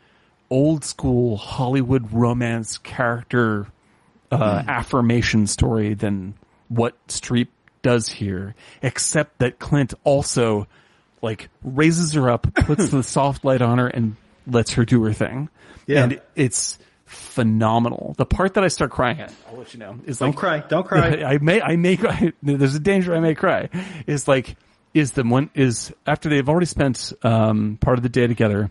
old 0.49 0.83
school 0.83 1.37
Hollywood 1.37 2.11
romance 2.11 2.77
character 2.77 3.67
uh, 4.31 4.63
affirmation 4.67 5.47
story 5.47 5.93
than 5.93 6.33
what 6.67 6.95
Streep 7.07 7.47
does 7.81 8.09
here, 8.09 8.53
except 8.81 9.39
that 9.39 9.59
Clint 9.59 9.93
also 10.03 10.67
like 11.21 11.49
raises 11.63 12.13
her 12.13 12.29
up, 12.29 12.53
puts 12.53 12.89
the 12.91 13.03
soft 13.03 13.45
light 13.45 13.61
on 13.61 13.77
her, 13.77 13.87
and 13.87 14.15
lets 14.47 14.73
her 14.73 14.85
do 14.85 15.03
her 15.03 15.13
thing. 15.13 15.49
Yeah. 15.87 16.03
And 16.03 16.21
it's 16.35 16.77
phenomenal. 17.05 18.15
The 18.17 18.25
part 18.25 18.53
that 18.55 18.63
I 18.63 18.67
start 18.67 18.91
crying 18.91 19.19
at, 19.19 19.33
I'll 19.49 19.57
let 19.57 19.73
you 19.73 19.79
know, 19.79 19.97
is 20.05 20.19
Don't 20.19 20.29
like 20.29 20.37
cry. 20.37 20.59
Don't 20.59 20.85
cry. 20.85 21.23
I 21.25 21.37
may, 21.39 21.61
I 21.61 21.75
may 21.75 21.97
cry. 21.97 22.33
There's 22.43 22.75
a 22.75 22.79
danger 22.79 23.15
I 23.15 23.19
may 23.19 23.35
cry. 23.35 23.69
Is 24.07 24.27
like, 24.27 24.55
is 24.93 25.11
the 25.11 25.23
one, 25.23 25.49
is 25.53 25.93
after 26.05 26.29
they've 26.29 26.47
already 26.47 26.65
spent, 26.65 27.13
um, 27.23 27.77
part 27.81 27.97
of 27.97 28.03
the 28.03 28.09
day 28.09 28.27
together 28.27 28.69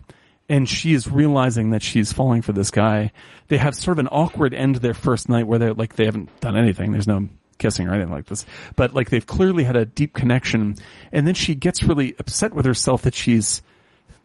and 0.51 0.67
she 0.67 0.93
is 0.93 1.09
realizing 1.09 1.69
that 1.69 1.81
she's 1.81 2.11
falling 2.11 2.41
for 2.41 2.51
this 2.51 2.71
guy. 2.71 3.13
They 3.47 3.57
have 3.57 3.73
sort 3.73 3.95
of 3.95 3.99
an 3.99 4.09
awkward 4.09 4.53
end 4.53 4.73
to 4.73 4.81
their 4.81 4.93
first 4.93 5.29
night 5.29 5.47
where 5.47 5.57
they're 5.57 5.73
like 5.73 5.95
they 5.95 6.03
haven't 6.03 6.41
done 6.41 6.57
anything. 6.57 6.91
There's 6.91 7.07
no 7.07 7.29
kissing 7.57 7.87
or 7.87 7.93
anything 7.93 8.11
like 8.11 8.25
this, 8.25 8.45
but 8.75 8.93
like 8.93 9.09
they've 9.09 9.25
clearly 9.25 9.63
had 9.63 9.77
a 9.77 9.85
deep 9.85 10.13
connection. 10.13 10.75
And 11.13 11.25
then 11.25 11.35
she 11.35 11.55
gets 11.55 11.83
really 11.83 12.15
upset 12.19 12.53
with 12.53 12.65
herself 12.65 13.03
that 13.03 13.15
she's, 13.15 13.61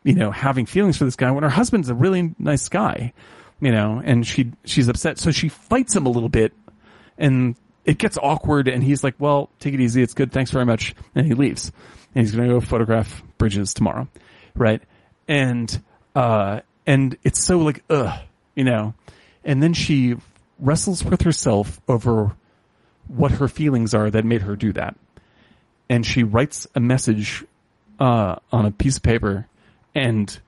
you 0.07 0.15
know, 0.15 0.31
having 0.31 0.67
feelings 0.67 0.97
for 0.97 1.05
this 1.05 1.17
guy 1.17 1.33
when 1.33 1.43
her 1.43 1.51
husband's 1.51 1.89
a 1.89 1.94
really 1.94 2.33
nice 2.39 2.68
guy, 2.68 3.12
you 3.60 3.73
know, 3.73 4.01
and 4.05 4.25
she 4.25 4.52
she's 4.65 4.86
upset. 4.86 5.18
So 5.18 5.33
she 5.33 5.49
fights 5.49 5.97
him 5.97 6.07
a 6.07 6.09
little 6.09 6.28
bit, 6.28 6.52
and 7.18 7.57
it 7.85 7.99
gets 7.99 8.17
awkward. 8.17 8.68
And 8.68 8.85
he's 8.85 9.02
like, 9.02 9.17
"Well, 9.18 9.51
take 9.59 9.75
it 9.75 9.81
easy. 9.81 10.02
It's 10.02 10.15
good. 10.15 10.31
Thanks 10.31 10.52
very 10.52 10.65
much." 10.65 10.94
And 11.17 11.26
he 11.26 11.35
leaves. 11.35 11.73
And 12.15 12.25
he's 12.25 12.35
going 12.35 12.49
to 12.49 12.55
go 12.55 12.60
photograph 12.60 13.20
bridges 13.36 13.75
tomorrow, 13.75 14.07
right? 14.55 14.81
And 15.26 15.83
uh, 16.15 16.60
and 16.86 17.18
it's 17.25 17.43
so 17.43 17.59
like, 17.59 17.83
ugh, 17.91 18.17
you 18.55 18.62
know. 18.62 18.94
And 19.44 19.60
then 19.60 19.75
she 19.75 20.15
wrestles 20.60 21.05
with 21.05 21.23
herself 21.23 21.81
over 21.89 22.36
what 23.09 23.33
her 23.33 23.49
feelings 23.49 23.93
are 23.93 24.09
that 24.09 24.25
made 24.25 24.43
her 24.43 24.55
do 24.55 24.73
that. 24.75 24.97
And 25.89 26.07
she 26.07 26.23
writes 26.23 26.68
a 26.76 26.81
message 26.81 27.44
uh, 27.99 28.36
on 28.52 28.67
a 28.67 28.70
piece 28.70 28.99
of 28.99 29.02
paper 29.02 29.49
and 29.97 30.39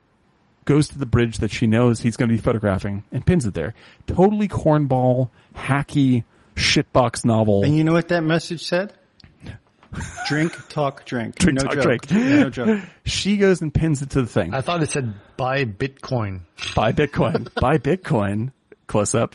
goes 0.67 0.89
to 0.91 0.99
the 0.99 1.07
bridge 1.07 1.39
that 1.39 1.51
she 1.51 1.67
knows 1.67 2.01
he's 2.01 2.17
going 2.17 2.28
to 2.28 2.35
be 2.35 2.41
photographing 2.41 3.02
and 3.10 3.25
pins 3.25 3.47
it 3.47 3.55
there. 3.55 3.75
Totally 4.07 4.47
cornball, 4.47 5.31
hacky, 5.57 6.25
shitbox 6.55 7.25
novel. 7.25 7.65
And 7.65 7.75
you 7.75 7.83
know 7.83 7.94
what 7.94 8.09
that 8.09 8.23
message 8.23 8.65
said? 8.67 8.93
Drink, 10.28 10.52
talk, 10.68 11.07
drink. 11.07 11.36
Drink, 11.36 11.59
no 11.59 11.65
talk, 11.65 11.75
joke. 11.75 11.83
drink. 11.83 12.10
Yeah, 12.10 12.43
no 12.43 12.51
joke. 12.51 12.81
She 13.07 13.39
goes 13.39 13.62
and 13.62 13.73
pins 13.73 14.02
it 14.02 14.10
to 14.10 14.20
the 14.20 14.28
thing. 14.28 14.52
I 14.52 14.60
thought 14.60 14.83
it 14.83 14.91
said 14.91 15.15
buy 15.39 15.65
Bitcoin. 15.65 16.41
buy 16.75 16.93
Bitcoin, 16.93 17.49
buy 17.60 17.78
Bitcoin, 17.78 18.52
close 18.86 19.15
up. 19.15 19.35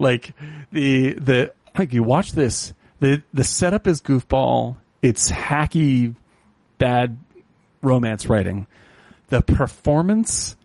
Like 0.00 0.32
the, 0.72 1.12
the, 1.12 1.52
like 1.78 1.92
you 1.92 2.02
watch 2.02 2.32
this, 2.32 2.74
the, 2.98 3.22
the 3.32 3.44
setup 3.44 3.86
is 3.86 4.02
goofball. 4.02 4.74
It's 5.02 5.30
hacky, 5.30 6.16
bad 6.78 7.16
romance 7.80 8.26
writing. 8.26 8.66
The 9.32 9.40
performance, 9.40 10.56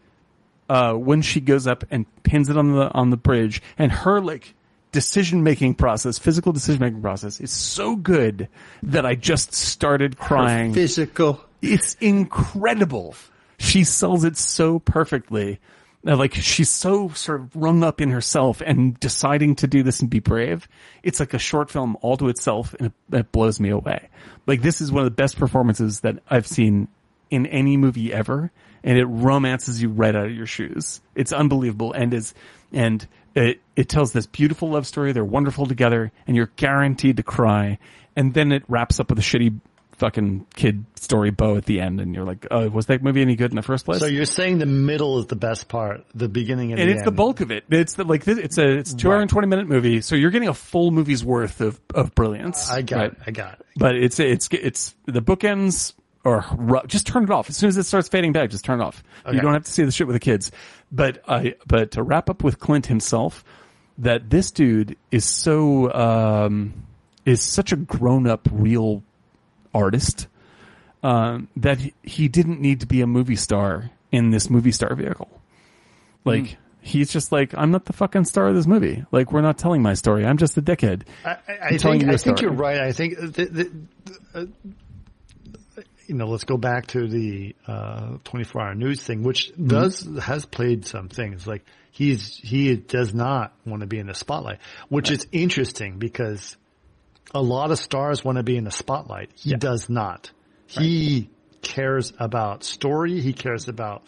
uh, 0.68 0.94
when 0.94 1.22
she 1.22 1.40
goes 1.40 1.68
up 1.68 1.86
and 1.90 2.06
pins 2.24 2.50
it 2.50 2.58
on 2.58 2.74
the, 2.74 2.92
on 2.92 3.12
the 3.12 3.18
bridge 3.18 3.62
and 3.78 3.90
her 3.92 4.20
like 4.20 4.54
decision 4.92 5.42
making 5.42 5.76
process, 5.76 6.20
physical 6.20 6.52
decision 6.52 6.82
making 6.82 7.02
process 7.02 7.40
is 7.40 7.50
so 7.52 7.96
good 7.96 8.50
that 8.84 9.06
I 9.06 9.16
just 9.16 9.54
started 9.54 10.18
crying 10.18 10.74
Physical. 10.74 11.42
it's 11.62 11.96
incredible. 12.02 13.16
She 13.58 13.86
sells 13.86 14.26
it 14.26 14.36
so 14.36 14.80
perfectly. 14.80 15.60
Uh, 16.06 16.18
Like 16.18 16.34
she's 16.34 16.70
so 16.70 17.08
sort 17.10 17.40
of 17.40 17.56
rung 17.56 17.84
up 17.86 18.02
in 18.02 18.12
herself 18.12 18.62
and 18.66 19.00
deciding 19.00 19.56
to 19.56 19.68
do 19.68 19.82
this 19.82 20.02
and 20.02 20.10
be 20.10 20.20
brave. 20.20 20.68
It's 21.04 21.22
like 21.22 21.34
a 21.34 21.40
short 21.40 21.70
film 21.70 21.96
all 22.02 22.18
to 22.18 22.28
itself 22.28 22.74
and 22.74 22.88
it, 22.88 23.16
it 23.16 23.32
blows 23.32 23.62
me 23.62 23.70
away. 23.70 24.10
Like 24.46 24.62
this 24.62 24.82
is 24.82 24.92
one 24.92 25.04
of 25.04 25.06
the 25.06 25.12
best 25.16 25.38
performances 25.40 26.02
that 26.02 26.20
I've 26.30 26.48
seen 26.48 26.90
in 27.30 27.46
any 27.46 27.78
movie 27.78 28.14
ever. 28.14 28.52
And 28.84 28.98
it 28.98 29.06
romances 29.06 29.82
you 29.82 29.90
right 29.90 30.16
out 30.16 30.26
of 30.28 30.36
your 30.36 30.46
shoes. 30.46 31.02
It's 31.16 31.34
unbelievable 31.34 31.94
and 31.94 32.14
is, 32.14 32.34
and 32.72 33.06
it, 33.36 33.62
it 33.76 33.90
tells 33.90 34.14
this 34.14 34.28
beautiful 34.28 34.70
love 34.70 34.88
story. 34.88 35.12
They're 35.12 35.26
wonderful 35.26 35.66
together 35.66 36.12
and 36.26 36.36
you're 36.36 36.52
guaranteed 36.56 37.18
to 37.18 37.24
cry. 37.24 37.80
And 38.16 38.34
then 38.34 38.52
it 38.52 38.64
wraps 38.68 39.00
up 39.00 39.10
with 39.10 39.20
a 39.20 39.22
shitty 39.22 39.60
fucking 39.98 40.46
kid 40.56 40.86
story 40.96 41.32
bow 41.32 41.58
at 41.58 41.66
the 41.66 41.82
end, 41.82 42.00
and 42.00 42.14
you're 42.14 42.24
like, 42.24 42.46
oh, 42.52 42.70
was 42.70 42.86
that 42.88 43.04
movie 43.04 43.22
any 43.22 43.36
good 43.36 43.52
in 43.52 43.56
the 43.56 43.62
first 43.62 43.86
place? 43.86 44.00
So 44.00 44.06
you're 44.06 44.26
saying 44.26 44.60
the 44.60 44.66
middle 44.66 45.20
is 45.20 45.26
the 45.26 45.36
best 45.36 45.68
part, 45.68 46.06
the 46.14 46.30
beginning 46.30 46.72
and, 46.72 46.80
and 46.80 46.90
the 46.90 46.94
it's 46.94 47.04
the 47.04 47.12
bulk 47.12 47.42
of 47.42 47.52
it. 47.52 47.66
It's 47.70 47.96
the, 47.96 48.04
like 48.04 48.28
it's 48.28 48.58
a 48.58 48.78
it's 48.78 48.94
two 48.94 49.12
hour 49.12 49.20
and 49.20 49.30
twenty 49.30 49.48
minute 49.48 49.68
movie, 49.68 50.02
so 50.02 50.16
you're 50.16 50.32
getting 50.32 50.50
a 50.50 50.54
full 50.54 50.92
movie's 50.92 51.26
worth 51.26 51.62
of 51.62 51.80
of 51.94 52.14
brilliance. 52.16 52.70
I 52.70 52.82
got 52.82 52.98
right? 52.98 53.12
it. 53.12 53.18
I 53.26 53.32
got 53.32 53.54
it. 53.60 53.66
But 53.76 53.96
it's 53.96 54.20
it's 54.20 54.48
it's 54.52 54.96
the 55.06 55.22
bookends 55.22 55.94
or 56.28 56.46
ru- 56.58 56.86
just 56.88 57.08
turn 57.08 57.24
it 57.24 57.30
off 57.30 57.50
as 57.50 57.56
soon 57.56 57.70
as 57.70 57.78
it 57.78 57.84
starts 57.84 58.10
fading 58.10 58.34
back. 58.34 58.50
Just 58.50 58.66
turn 58.66 58.82
it 58.82 58.84
off. 58.84 59.02
You 59.32 59.40
don't 59.40 59.54
have 59.54 59.64
to 59.64 59.72
see 59.72 59.86
the 59.86 59.92
shit 59.92 60.08
with 60.08 60.16
the 60.16 60.20
kids. 60.20 60.52
But 60.92 61.24
I 61.26 61.56
but 61.66 61.92
to 61.92 62.04
wrap 62.04 62.30
up 62.30 62.44
with 62.44 62.60
Clint 62.60 62.88
himself, 62.88 63.46
that 63.98 64.30
this 64.30 64.52
dude 64.52 64.98
is 65.10 65.24
so 65.24 65.92
um 65.94 66.74
is 67.26 67.42
such 67.42 67.72
a 67.72 67.78
grown 67.78 68.28
up 68.28 68.48
real 68.52 69.04
artist 69.74 70.28
um, 71.02 71.48
that 71.56 71.80
he- 72.04 72.28
didn't 72.28 72.60
need 72.60 72.82
to 72.82 72.88
be 72.88 73.02
a 73.02 73.08
movie 73.08 73.36
star 73.36 73.92
in 74.12 74.32
this 74.32 74.50
movie 74.50 74.72
star 74.72 74.94
vehicle. 74.96 75.30
Like 76.26 76.58
he's 76.82 77.10
just 77.10 77.32
like 77.32 77.54
I'm 77.58 77.72
not 77.72 77.86
the 77.86 77.94
fucking 77.94 78.26
star 78.26 78.48
of 78.48 78.56
this 78.56 78.68
movie. 78.68 79.06
Like 79.14 79.32
we're 79.32 79.42
not 79.42 79.58
telling 79.58 79.82
my 79.82 79.94
story. 79.94 80.26
I'm 80.26 80.38
just 80.38 80.58
a 80.58 80.62
dickhead. 80.62 81.04
I, 81.24 81.38
I, 81.48 81.78
think 81.78 82.04
I 82.04 82.18
think 82.18 82.42
you're 82.42 82.52
right. 82.52 82.82
I 82.82 82.92
think 82.92 83.18
the, 83.18 83.46
the, 83.46 83.72
uh, 84.34 84.46
you 86.08 86.16
know, 86.16 86.26
let's 86.28 86.44
go 86.46 86.58
back 86.58 86.88
to 86.88 87.08
the 87.08 87.56
uh, 87.68 88.18
24 88.24 88.62
hour 88.62 88.76
news 88.76 89.04
thing, 89.04 89.24
which 89.24 89.52
Mm-hmm. 89.52 89.68
does 89.68 90.10
has 90.22 90.46
played 90.46 90.86
some 90.86 91.10
things. 91.10 91.46
Like 91.46 91.66
he's 91.92 92.38
he 92.38 92.76
does 92.76 93.14
not 93.14 93.54
want 93.66 93.82
to 93.82 93.88
be 93.88 94.00
in 94.00 94.08
the 94.08 94.14
spotlight, 94.14 94.60
which 94.90 95.12
is 95.12 95.28
interesting 95.32 96.00
because 96.00 96.58
a 97.34 97.42
lot 97.42 97.72
of 97.72 97.80
stars 97.80 98.24
want 98.24 98.38
to 98.38 98.44
be 98.44 98.56
in 98.58 98.64
the 98.64 98.72
spotlight. 98.72 99.32
He 99.36 99.54
does 99.56 99.90
not. 99.90 100.32
He 100.66 101.30
cares 101.62 102.14
about 102.20 102.64
story. 102.64 103.20
He 103.22 103.34
cares 103.34 103.68
about 103.68 104.04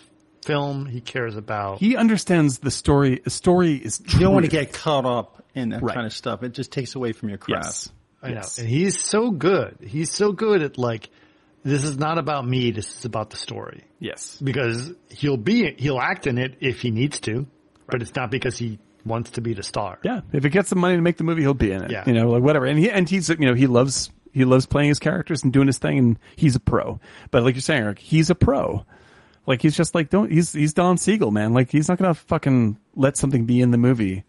film. 0.45 0.85
He 0.85 1.01
cares 1.01 1.35
about 1.35 1.79
He 1.79 1.95
understands 1.97 2.59
the 2.59 2.71
story. 2.71 3.21
A 3.25 3.29
story 3.29 3.75
is 3.75 4.01
You 4.13 4.19
don't 4.19 4.33
want 4.33 4.45
to 4.45 4.51
get 4.51 4.71
caught 4.73 5.05
up 5.05 5.43
in 5.53 5.69
that 5.69 5.81
Right. 5.83 5.93
kind 5.95 6.05
of 6.05 6.13
stuff. 6.13 6.43
It 6.43 6.53
just 6.53 6.71
takes 6.71 6.95
away 6.95 7.11
from 7.11 7.29
your 7.29 7.37
craft. 7.37 7.65
yes. 7.65 7.91
I 8.21 8.31
know. 8.31 8.41
And 8.57 8.67
he's 8.67 8.99
so 8.99 9.31
good. 9.31 9.77
He's 9.85 10.11
so 10.11 10.31
good 10.33 10.61
at 10.61 10.77
like, 10.77 11.09
this 11.63 11.83
is 11.83 11.97
not 11.97 12.17
about 12.17 12.47
me. 12.47 12.71
This 12.71 12.97
is 12.97 13.05
about 13.05 13.29
the 13.29 13.37
story. 13.37 13.83
Yes. 13.99 14.39
Because 14.41 14.91
he'll 15.09 15.37
be, 15.37 15.73
he'll 15.77 15.99
act 15.99 16.27
in 16.27 16.37
it 16.37 16.55
if 16.59 16.81
he 16.81 16.91
needs 16.91 17.19
to, 17.21 17.47
but 17.87 18.01
it's 18.01 18.15
not 18.15 18.31
because 18.31 18.57
he 18.57 18.79
wants 19.05 19.31
to 19.31 19.41
be 19.41 19.53
the 19.53 19.63
star. 19.63 19.99
Yeah. 20.03 20.21
If 20.31 20.45
it 20.45 20.49
gets 20.49 20.69
the 20.69 20.75
money 20.75 20.95
to 20.95 21.01
make 21.01 21.17
the 21.17 21.23
movie, 21.23 21.41
he'll 21.41 21.53
be 21.53 21.71
in 21.71 21.83
it. 21.83 21.91
Yeah. 21.91 22.03
You 22.05 22.13
know, 22.13 22.29
like 22.29 22.43
whatever. 22.43 22.65
And 22.65 22.79
he 22.79 22.89
and 22.89 23.09
he's 23.09 23.29
you 23.29 23.37
know 23.37 23.53
he 23.53 23.67
loves 23.67 24.11
he 24.31 24.45
loves 24.45 24.65
playing 24.65 24.89
his 24.89 24.99
characters 24.99 25.43
and 25.43 25.51
doing 25.51 25.67
his 25.67 25.79
thing, 25.79 25.97
and 25.97 26.19
he's 26.35 26.55
a 26.55 26.59
pro. 26.59 26.99
But 27.31 27.43
like 27.43 27.55
you're 27.55 27.61
saying, 27.61 27.83
Erick, 27.83 27.99
he's 27.99 28.29
a 28.29 28.35
pro. 28.35 28.85
Like 29.45 29.61
he's 29.61 29.75
just 29.75 29.95
like 29.95 30.09
don't 30.09 30.31
he's 30.31 30.53
he's 30.53 30.73
Don 30.73 30.97
Siegel, 30.97 31.31
man. 31.31 31.53
Like 31.53 31.71
he's 31.71 31.89
not 31.89 31.97
gonna 31.97 32.13
fucking 32.13 32.77
let 32.95 33.17
something 33.17 33.45
be 33.45 33.61
in 33.61 33.71
the 33.71 33.77
movie 33.77 34.23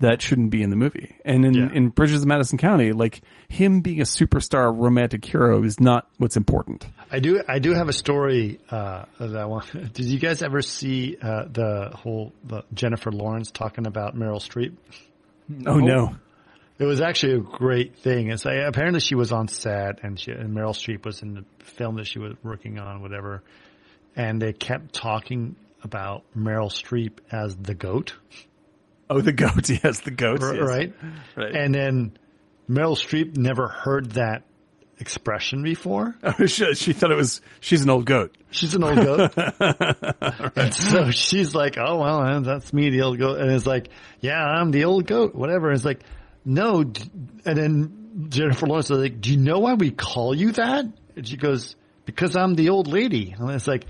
that 0.00 0.20
shouldn't 0.20 0.50
be 0.50 0.62
in 0.62 0.70
the 0.70 0.76
movie. 0.76 1.14
And 1.24 1.44
in 1.44 1.54
Yeah. 1.54 1.68
in 1.72 1.88
Bridges 1.90 2.22
of 2.22 2.26
Madison 2.28 2.58
County, 2.58 2.92
like 2.92 3.20
him 3.48 3.80
being 3.80 4.00
a 4.00 4.04
superstar 4.04 4.76
romantic 4.76 5.24
hero 5.24 5.62
is 5.62 5.78
not 5.80 6.08
what's 6.18 6.36
important. 6.36 6.86
I 7.12 7.20
do, 7.20 7.42
I 7.48 7.58
do 7.60 7.72
have 7.74 7.88
a 7.88 7.92
story, 7.92 8.58
uh, 8.70 9.04
that 9.20 9.36
I 9.36 9.44
want, 9.46 9.70
did 9.94 10.04
you 10.06 10.18
guys 10.18 10.42
ever 10.42 10.62
see, 10.62 11.16
uh, 11.22 11.44
the 11.50 11.90
whole, 11.94 12.32
the 12.44 12.64
Jennifer 12.74 13.12
Lawrence 13.12 13.50
talking 13.50 13.86
about 13.86 14.16
Meryl 14.16 14.40
Streep? 14.40 14.74
Oh 15.66 15.78
no. 15.78 16.16
It 16.76 16.84
was 16.86 17.00
actually 17.00 17.34
a 17.34 17.38
great 17.40 17.96
thing. 17.98 18.30
It's 18.30 18.44
like, 18.44 18.58
apparently 18.66 18.98
she 18.98 19.14
was 19.14 19.30
on 19.30 19.46
set 19.46 20.00
and 20.02 20.18
she, 20.18 20.32
and 20.32 20.50
Meryl 20.56 20.74
Streep 20.74 21.04
was 21.04 21.22
in 21.22 21.34
the 21.34 21.44
film 21.60 21.96
that 21.96 22.06
she 22.08 22.18
was 22.18 22.34
working 22.42 22.80
on, 22.80 23.00
whatever. 23.00 23.42
And 24.16 24.42
they 24.42 24.52
kept 24.52 24.92
talking 24.92 25.54
about 25.84 26.24
Meryl 26.36 26.68
Streep 26.70 27.18
as 27.30 27.54
the 27.56 27.74
goat, 27.74 28.14
Oh, 29.10 29.20
the 29.20 29.32
goat. 29.32 29.68
Yes, 29.84 30.00
the 30.00 30.10
goat. 30.10 30.42
r- 30.42 30.54
yes. 30.54 30.68
right? 30.68 30.94
Right. 31.36 31.54
And 31.54 31.74
then 31.74 32.18
Meryl 32.68 32.96
Streep 32.96 33.36
never 33.36 33.68
heard 33.68 34.12
that 34.12 34.44
expression 34.98 35.62
before. 35.62 36.14
Oh, 36.22 36.46
she, 36.46 36.74
she 36.74 36.92
thought 36.92 37.10
it 37.10 37.16
was 37.16 37.40
she's 37.60 37.82
an 37.82 37.90
old 37.90 38.06
goat. 38.06 38.36
She's 38.50 38.74
an 38.74 38.84
old 38.84 38.96
goat. 38.96 39.32
And 40.56 40.72
so 40.72 41.10
she's 41.10 41.54
like, 41.54 41.76
oh, 41.78 41.98
well, 41.98 42.20
uh, 42.20 42.40
that's 42.40 42.72
me, 42.72 42.90
the 42.90 43.02
old 43.02 43.18
goat. 43.18 43.40
And 43.40 43.50
it's 43.50 43.66
like, 43.66 43.88
yeah, 44.20 44.40
I'm 44.42 44.70
the 44.70 44.84
old 44.84 45.06
goat, 45.06 45.34
whatever. 45.34 45.68
And 45.68 45.76
it's 45.76 45.84
like, 45.84 46.00
no. 46.44 46.80
And 46.80 46.94
then 47.44 48.26
Jennifer 48.28 48.66
Lawrence 48.66 48.90
is 48.90 48.98
like, 48.98 49.20
do 49.20 49.30
you 49.32 49.36
know 49.36 49.58
why 49.58 49.74
we 49.74 49.90
call 49.90 50.34
you 50.34 50.52
that? 50.52 50.86
And 51.16 51.26
she 51.26 51.36
goes, 51.36 51.74
because 52.04 52.36
I'm 52.36 52.54
the 52.54 52.68
old 52.70 52.86
lady. 52.86 53.34
And 53.36 53.50
it's 53.50 53.66
like, 53.66 53.86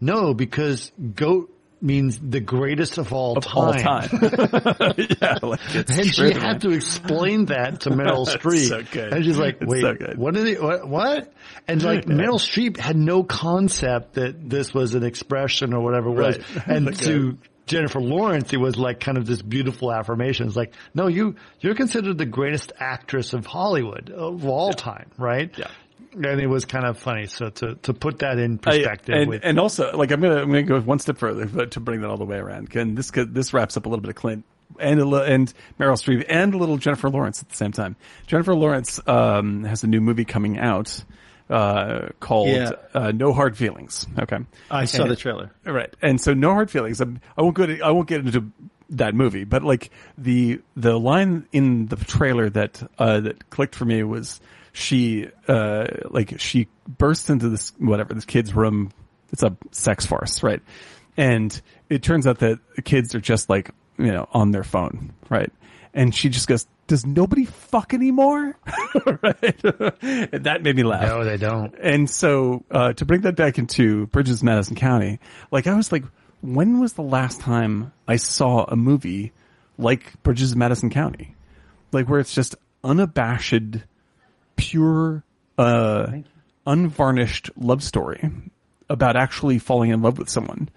no, 0.00 0.34
because 0.34 0.90
goat 1.14 1.54
means 1.80 2.18
the 2.18 2.40
greatest 2.40 2.98
of 2.98 3.12
all 3.12 3.36
Of 3.38 3.44
time. 3.44 3.56
all 3.56 3.72
time. 3.72 4.08
yeah, 5.22 5.38
like 5.42 5.60
And 5.74 6.14
she 6.14 6.32
had 6.32 6.62
to 6.62 6.70
explain 6.70 7.46
that 7.46 7.80
to 7.82 7.90
Meryl 7.90 8.26
Streep. 8.28 8.68
so 8.68 8.82
good. 8.82 9.12
And 9.12 9.24
she's 9.24 9.38
like, 9.38 9.58
wait, 9.60 9.82
so 9.82 9.94
what 10.16 10.34
did 10.34 10.46
it, 10.48 10.62
what, 10.62 10.88
what? 10.88 11.32
And 11.66 11.82
like 11.82 12.06
Meryl 12.06 12.40
Streep 12.40 12.76
had 12.78 12.96
no 12.96 13.22
concept 13.22 14.14
that 14.14 14.48
this 14.50 14.74
was 14.74 14.94
an 14.94 15.04
expression 15.04 15.72
or 15.74 15.80
whatever 15.82 16.08
it 16.08 16.14
was. 16.14 16.38
Right. 16.38 16.66
And 16.66 16.86
Like 16.86 16.98
to 16.98 17.38
Jennifer 17.66 18.00
Lawrence, 18.00 18.52
it 18.52 18.56
was 18.60 18.76
like 18.78 18.98
kind 18.98 19.18
of 19.18 19.26
this 19.26 19.42
beautiful 19.42 19.92
affirmation. 19.92 20.46
It's 20.46 20.56
like, 20.56 20.72
no, 20.94 21.06
you, 21.06 21.36
you're 21.60 21.74
considered 21.74 22.16
the 22.18 22.26
greatest 22.26 22.72
actress 22.78 23.34
of 23.34 23.44
Hollywood 23.46 24.10
of 24.10 24.46
all 24.46 24.72
time, 24.72 25.10
right? 25.18 25.52
Yeah. 25.56 25.68
And 26.12 26.40
it 26.40 26.46
was 26.46 26.64
kind 26.64 26.84
of 26.86 26.98
funny. 26.98 27.26
So 27.26 27.50
to 27.50 27.74
to 27.76 27.94
put 27.94 28.20
that 28.20 28.38
in 28.38 28.54
I- 28.54 28.70
perspective, 28.70 29.14
and, 29.14 29.28
with, 29.30 29.40
and 29.44 29.58
also, 29.58 29.96
like, 29.96 30.10
I'm 30.10 30.20
gonna 30.20 30.42
I'm 30.42 30.48
gonna 30.48 30.62
go 30.62 30.80
one 30.80 30.98
step 30.98 31.18
further 31.18 31.46
but 31.46 31.72
to 31.72 31.80
bring 31.80 32.00
that 32.02 32.08
all 32.10 32.16
the 32.16 32.24
way 32.24 32.36
around. 32.38 32.74
And 32.76 32.96
this 32.96 33.10
this 33.14 33.52
wraps 33.52 33.76
up 33.76 33.86
a 33.86 33.88
little 33.88 34.00
bit 34.02 34.10
of 34.10 34.16
Clint 34.16 34.44
and 34.78 35.00
a, 35.00 35.04
li- 35.04 35.24
and 35.26 35.52
Meryl 35.80 35.94
Streep 35.94 36.24
and 36.28 36.54
a 36.54 36.58
little 36.58 36.76
Jennifer 36.76 37.08
Lawrence 37.10 37.42
at 37.42 37.48
the 37.48 37.56
same 37.56 37.72
time. 37.72 37.96
Jennifer 38.26 38.54
Lawrence 38.54 39.00
um, 39.06 39.64
has 39.64 39.82
a 39.82 39.86
new 39.86 40.00
movie 40.00 40.24
coming 40.26 40.58
out 40.58 41.02
uh, 41.50 42.08
called 42.20 42.48
Yeah. 42.48 42.72
uh, 42.94 43.10
No 43.12 43.32
Hard 43.32 43.56
Feelings. 43.56 44.06
Okay, 44.18 44.38
I 44.70 44.84
saw 44.84 45.02
And- 45.02 45.10
the 45.10 45.16
trailer. 45.16 45.50
Right. 45.64 45.92
And 46.02 46.20
so 46.20 46.34
no 46.34 46.52
hard 46.52 46.70
feelings. 46.70 47.00
I'm, 47.00 47.20
I 47.36 47.42
won't 47.42 47.54
go 47.56 47.66
to, 47.66 47.80
I 47.80 47.90
won't 47.90 48.08
get 48.08 48.20
into 48.26 48.50
that 48.90 49.14
movie, 49.14 49.44
but 49.44 49.62
like 49.62 49.90
the, 50.16 50.60
the 50.76 50.98
line 50.98 51.46
in 51.52 51.86
the 51.86 51.96
trailer 51.96 52.48
that, 52.50 52.82
uh, 52.98 53.20
that 53.20 53.50
clicked 53.50 53.74
for 53.74 53.84
me 53.84 54.02
was 54.02 54.40
she, 54.72 55.28
uh, 55.46 55.86
like 56.10 56.40
she 56.40 56.68
bursts 56.86 57.30
into 57.30 57.48
this, 57.48 57.72
whatever, 57.78 58.14
this 58.14 58.24
kid's 58.24 58.54
room. 58.54 58.90
It's 59.32 59.42
a 59.42 59.56
sex 59.72 60.06
farce, 60.06 60.42
right? 60.42 60.62
And 61.16 61.60
it 61.90 62.02
turns 62.02 62.26
out 62.26 62.38
that 62.38 62.58
the 62.76 62.82
kids 62.82 63.14
are 63.14 63.20
just 63.20 63.50
like, 63.50 63.70
you 63.98 64.12
know, 64.12 64.28
on 64.32 64.52
their 64.52 64.64
phone, 64.64 65.12
right? 65.28 65.52
And 65.92 66.14
she 66.14 66.28
just 66.28 66.46
goes, 66.46 66.66
does 66.86 67.04
nobody 67.04 67.44
fuck 67.44 67.94
anymore? 67.94 68.56
right? 69.22 69.64
and 70.02 70.44
that 70.44 70.62
made 70.62 70.76
me 70.76 70.82
laugh. 70.82 71.02
no, 71.02 71.24
they 71.24 71.36
don't. 71.36 71.74
And 71.80 72.08
so, 72.08 72.64
uh, 72.70 72.94
to 72.94 73.04
bring 73.04 73.20
that 73.22 73.36
back 73.36 73.58
into 73.58 74.06
Bridges, 74.06 74.42
Madison 74.42 74.74
County, 74.74 75.20
like 75.50 75.66
I 75.66 75.74
was 75.74 75.92
like, 75.92 76.04
when 76.40 76.80
was 76.80 76.94
the 76.94 77.02
last 77.02 77.40
time 77.40 77.92
I 78.06 78.16
saw 78.16 78.64
a 78.64 78.76
movie 78.76 79.32
like 79.76 80.20
Bridges, 80.22 80.52
of 80.52 80.58
Madison 80.58 80.90
County? 80.90 81.34
Like 81.92 82.08
where 82.08 82.20
it's 82.20 82.34
just 82.34 82.54
unabashed, 82.84 83.78
pure, 84.56 85.24
uh, 85.56 86.12
unvarnished 86.66 87.50
love 87.56 87.82
story 87.82 88.30
about 88.90 89.16
actually 89.16 89.58
falling 89.58 89.90
in 89.90 90.02
love 90.02 90.18
with 90.18 90.28
someone. 90.28 90.68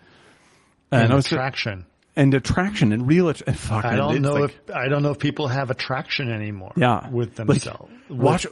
And, 0.92 1.04
And 1.04 1.14
I 1.14 1.16
was 1.16 1.26
attraction. 1.28 1.86
and 2.16 2.34
attraction 2.34 2.92
and 2.92 3.08
real, 3.08 3.30
att- 3.30 3.42
and 3.48 3.58
fuck, 3.58 3.86
I 3.86 3.96
don't 3.96 4.22
know 4.22 4.34
like- 4.34 4.52
if 4.68 4.76
I 4.76 4.88
don't 4.88 5.04
know 5.04 5.12
if 5.12 5.20
people 5.20 5.48
have 5.48 5.70
attraction 5.70 6.30
anymore. 6.32 6.74
yeah, 6.76 7.10
with 7.10 7.36
themselves. 7.36 7.92
With- 8.10 8.20
watch 8.20 8.48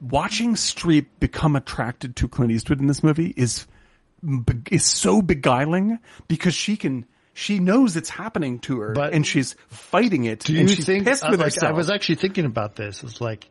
watching 0.00 0.54
Streep 0.54 1.06
become 1.20 1.56
attracted 1.56 2.16
to 2.16 2.28
Clint 2.28 2.52
Eastwood 2.52 2.80
in 2.80 2.86
this 2.86 3.02
movie 3.02 3.32
is 3.36 3.66
is 4.70 4.84
so 4.84 5.22
beguiling 5.22 5.98
because 6.28 6.54
she 6.54 6.76
can 6.76 7.06
she 7.34 7.58
knows 7.58 7.96
it's 7.96 8.08
happening 8.10 8.58
to 8.60 8.80
her 8.80 8.92
But- 8.92 9.12
and 9.12 9.26
she's 9.26 9.56
fighting 9.68 10.24
it 10.24 10.40
Do 10.40 10.54
you 10.54 10.60
and 10.60 10.70
she's 10.70 10.86
think? 10.86 11.04
pissed 11.06 11.24
uh, 11.24 11.28
with 11.30 11.40
like, 11.40 11.52
herself. 11.54 11.72
I 11.72 11.76
was 11.76 11.90
actually 11.90 12.14
thinking 12.16 12.46
about 12.46 12.76
this. 12.76 13.02
It's 13.02 13.20
like, 13.20 13.48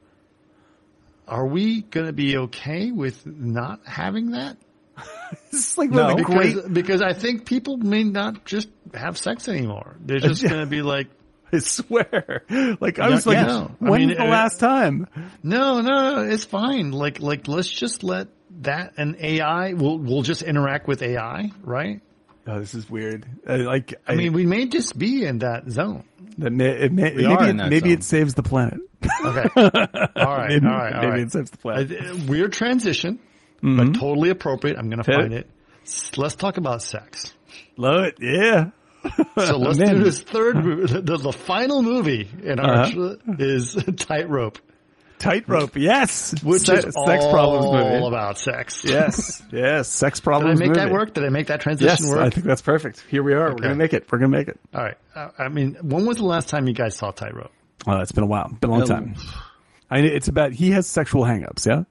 are 1.27 1.45
we 1.45 1.81
going 1.81 2.07
to 2.07 2.13
be 2.13 2.37
okay 2.37 2.91
with 2.91 3.25
not 3.25 3.81
having 3.85 4.31
that? 4.31 4.57
It's 5.51 5.77
like 5.77 5.89
No, 5.89 6.15
Because 6.15 6.53
great. 6.53 6.73
because 6.73 7.01
I 7.01 7.13
think 7.13 7.45
people 7.45 7.77
may 7.77 8.03
not 8.03 8.45
just 8.45 8.69
have 8.93 9.17
sex 9.17 9.47
anymore. 9.47 9.97
They're 9.99 10.19
just 10.19 10.41
going 10.47 10.59
to 10.61 10.65
be 10.65 10.81
like, 10.81 11.07
I 11.53 11.59
swear, 11.59 12.43
like 12.81 12.99
I 12.99 13.09
was 13.09 13.25
like, 13.25 13.37
yeah. 13.37 13.67
I 13.67 13.89
when's 13.89 14.07
mean, 14.07 14.17
the 14.17 14.23
uh, 14.23 14.27
last 14.27 14.59
time? 14.59 15.07
no, 15.43 15.79
no, 15.81 16.21
it's 16.23 16.43
fine. 16.43 16.91
Like 16.91 17.19
like 17.19 17.47
let's 17.47 17.69
just 17.69 18.03
let 18.03 18.27
that 18.61 18.93
and 18.97 19.15
AI. 19.19 19.73
We'll 19.73 19.97
we'll 19.97 20.21
just 20.23 20.41
interact 20.41 20.87
with 20.87 21.01
AI, 21.01 21.51
right? 21.61 22.01
Oh, 22.47 22.59
this 22.59 22.73
is 22.75 22.89
weird. 22.89 23.25
Uh, 23.47 23.57
like 23.59 23.95
I, 24.07 24.13
I 24.13 24.15
mean, 24.15 24.33
we 24.33 24.45
may 24.45 24.67
just 24.67 24.97
be 24.97 25.25
in 25.25 25.39
that 25.39 25.69
zone. 25.69 26.03
that 26.37 26.51
may, 26.51 26.69
it 26.83 26.91
may, 26.93 27.11
We 27.15 27.23
maybe 27.23 27.25
are 27.25 27.43
it, 27.45 27.49
in 27.49 27.57
that 27.57 27.69
maybe 27.69 27.89
zone. 27.89 27.97
it 27.97 28.03
saves 28.03 28.33
the 28.35 28.43
planet. 28.43 28.79
Okay. 29.03 29.49
all 29.55 30.37
right. 30.37 30.49
maybe, 30.49 30.65
all 30.67 30.71
right. 30.73 30.93
All 30.93 31.01
maybe 31.01 31.11
right. 31.11 31.19
it 31.21 31.31
saves 31.31 31.49
the 31.51 31.57
planet. 31.57 31.91
Uh, 31.91 32.15
Weird 32.27 32.53
transition, 32.53 33.19
Mm-hmm. 33.63 33.77
but 33.93 33.99
totally 33.99 34.29
appropriate. 34.29 34.77
I'm 34.77 34.89
going 34.89 35.01
to 35.01 35.11
find 35.11 35.33
it. 35.33 35.47
it. 35.85 36.17
Let's 36.17 36.35
talk 36.35 36.57
about 36.57 36.83
sex. 36.83 37.33
Love 37.77 38.03
it, 38.05 38.17
yeah. 38.21 38.69
So 39.37 39.57
let's 39.57 39.79
I'm 39.79 39.87
do 39.97 40.03
this 40.03 40.21
third 40.21 40.57
movie. 40.63 40.93
The, 41.01 41.17
the 41.17 41.31
final 41.33 41.81
movie 41.81 42.29
in 42.43 42.59
our 42.59 42.83
Uh-huh. 42.83 43.15
is 43.39 43.73
Tightrope, 43.97 44.59
Tightrope, 45.25 45.75
yes. 45.75 46.33
which 46.43 46.61
Se- 46.63 46.75
is 46.75 46.83
sex 47.05 47.25
all 47.25 47.31
problems 47.31 47.65
movie. 47.65 47.95
All 47.97 48.07
about 48.07 48.37
sex. 48.37 48.83
Yes, 48.85 49.41
yes, 49.51 49.87
sex 49.89 50.19
problems. 50.19 50.59
Did 50.59 50.69
I 50.69 50.73
problems. 50.73 50.77
make 50.79 50.89
that 50.89 50.93
work? 50.93 51.13
Did 51.13 51.23
I 51.25 51.29
make 51.29 51.47
that 51.47 51.61
transition 51.61 52.05
Yes, 52.05 52.09
work? 52.09 52.19
I 52.21 52.29
think 52.29 52.45
that's 52.45 52.61
perfect. 52.61 53.01
Here 53.09 53.23
we 53.23 53.33
are. 53.33 53.49
We're 53.49 53.55
gonna 53.55 53.75
make 53.75 53.93
it. 53.93 54.11
We're 54.11 54.19
gonna 54.19 54.29
make 54.37 54.47
it. 54.47 54.59
All 54.73 54.83
right. 54.83 54.97
Uh, 55.15 55.29
I 55.37 55.49
mean, 55.49 55.75
when 55.81 56.05
was 56.05 56.17
the 56.17 56.25
last 56.25 56.49
time 56.49 56.67
you 56.67 56.73
guys 56.73 56.95
saw 56.95 57.11
Tightrope? 57.11 57.51
Oh, 57.87 57.99
it's 57.99 58.11
been 58.11 58.23
a 58.23 58.27
while. 58.27 58.49
Been 58.49 58.69
a 58.69 58.73
long 58.73 58.79
No. 58.81 58.85
time. 58.85 59.15
I, 59.91 59.99
it's 59.99 60.27
about 60.27 60.53
he 60.53 60.71
has 60.71 60.87
sexual 60.87 61.23
hangups. 61.23 61.65
Yeah. 61.67 61.83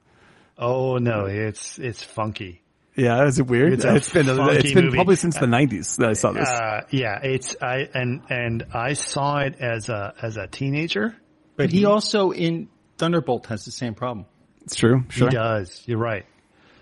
Oh 0.57 0.97
no, 0.97 1.25
it's 1.25 1.77
it's 1.79 2.03
funky. 2.03 2.61
Yeah, 2.97 3.25
is 3.25 3.39
it 3.39 3.47
weird? 3.47 3.73
It's 3.73 3.83
a 3.83 3.91
been 4.13 4.25
funky 4.25 4.55
it's 4.57 4.73
been 4.73 4.85
movie. 4.85 4.95
probably 4.97 5.15
since 5.17 5.37
the 5.37 5.47
nineties 5.47 5.97
that 5.97 6.09
I 6.09 6.13
saw 6.13 6.31
this. 6.31 6.47
Uh, 6.47 6.81
yeah, 6.91 7.19
it's 7.23 7.55
I 7.61 7.89
and 7.93 8.21
and 8.29 8.65
I 8.73 8.93
saw 8.93 9.39
it 9.39 9.55
as 9.59 9.89
a 9.89 10.13
as 10.21 10.37
a 10.37 10.47
teenager. 10.47 11.15
But 11.57 11.71
he 11.71 11.85
also 11.85 12.31
in 12.31 12.69
Thunderbolt 12.97 13.47
has 13.47 13.65
the 13.65 13.71
same 13.71 13.93
problem. 13.95 14.25
it's 14.63 14.75
true. 14.75 15.03
Sure. 15.09 15.29
He 15.29 15.35
does. 15.35 15.83
You're 15.85 15.97
right. 15.99 16.25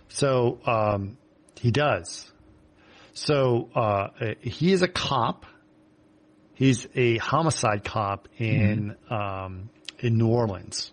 So 0.09 0.59
um, 0.65 1.17
he 1.59 1.71
does. 1.71 2.31
So 3.13 3.69
uh, 3.75 4.07
he 4.41 4.71
is 4.73 4.81
a 4.81 4.87
cop. 4.87 5.45
He's 6.55 6.87
a 6.95 7.17
homicide 7.17 7.83
cop 7.83 8.27
in 8.37 8.95
um, 9.09 9.69
in 9.99 10.17
New 10.17 10.27
Orleans, 10.27 10.91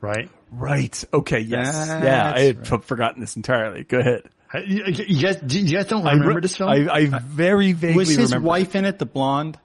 right? 0.00 0.30
Right. 0.52 1.04
Okay. 1.12 1.40
Yes. 1.40 1.88
That's 1.88 2.04
yeah. 2.04 2.32
I 2.34 2.40
had 2.42 2.70
right. 2.70 2.84
forgotten 2.84 3.20
this 3.20 3.34
entirely. 3.36 3.82
Go 3.84 3.98
ahead. 3.98 4.22
Uh, 4.52 4.60
You, 4.60 4.84
you 4.86 5.20
guys, 5.22 5.38
you 5.52 5.76
guys 5.76 5.86
don't 5.86 6.06
I 6.06 6.12
remember 6.12 6.34
re- 6.36 6.40
this 6.42 6.56
film? 6.56 6.70
I, 6.70 6.88
I 6.88 7.06
very 7.06 7.72
vaguely 7.72 7.96
Was 7.96 8.08
his 8.10 8.30
remember. 8.30 8.46
wife 8.48 8.76
in 8.76 8.84
it, 8.84 8.98
the 9.00 9.06
blonde? 9.06 9.58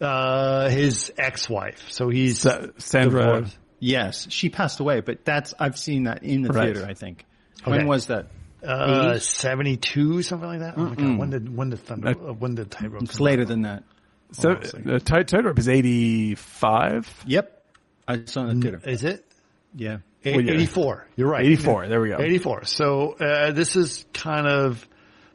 uh, 0.00 0.68
his 0.68 1.12
ex-wife. 1.16 1.90
So 1.90 2.08
he's 2.10 2.40
Sa- 2.40 2.66
Sandra. 2.78 3.22
divorced. 3.24 3.58
Yes, 3.80 4.26
she 4.30 4.48
passed 4.48 4.80
away, 4.80 5.00
but 5.00 5.24
that's 5.24 5.52
I've 5.58 5.78
seen 5.78 6.04
that 6.04 6.22
in 6.22 6.42
the 6.42 6.50
Right. 6.52 6.74
theater. 6.74 6.86
I 6.88 6.94
think. 6.94 7.24
Okay. 7.62 7.70
When 7.70 7.86
was 7.86 8.06
that? 8.06 8.26
Uh, 8.62 9.18
seventy-two, 9.18 10.22
something 10.22 10.48
like 10.48 10.60
that. 10.60 10.74
Oh 10.78 10.84
my 10.86 10.94
god! 10.94 11.18
When 11.18 11.30
did 11.30 11.54
when 11.54 11.70
did 11.70 11.80
Thunder? 11.80 12.08
Uh, 12.08 12.32
when 12.32 12.54
did 12.54 12.70
Tightrope? 12.70 13.02
It's 13.02 13.12
come 13.16 13.22
out? 13.22 13.24
later 13.30 13.44
than 13.44 13.62
that. 13.62 13.84
So, 14.32 14.48
Hold 14.48 14.56
on 14.56 14.62
a 14.62 14.66
second. 14.68 14.90
uh, 14.90 14.98
tight 15.00 15.28
tightrope 15.28 15.58
is 15.58 15.68
eighty 15.68 16.34
five. 16.34 17.06
Yep, 17.26 17.62
I 18.08 18.24
saw 18.24 18.46
it 18.46 18.50
in 18.50 18.60
the 18.60 18.70
theater. 18.70 18.88
Is 18.88 19.04
it? 19.04 19.24
Yeah, 19.76 19.98
Well, 20.24 20.40
yeah. 20.40 20.52
84. 20.52 21.06
You're 21.16 21.28
right. 21.28 21.44
84, 21.44 21.88
there 21.88 22.00
we 22.00 22.08
go. 22.10 22.16
84. 22.20 22.64
So, 22.64 23.12
uh, 23.14 23.50
this 23.50 23.74
is 23.76 24.06
kind 24.14 24.46
of 24.46 24.86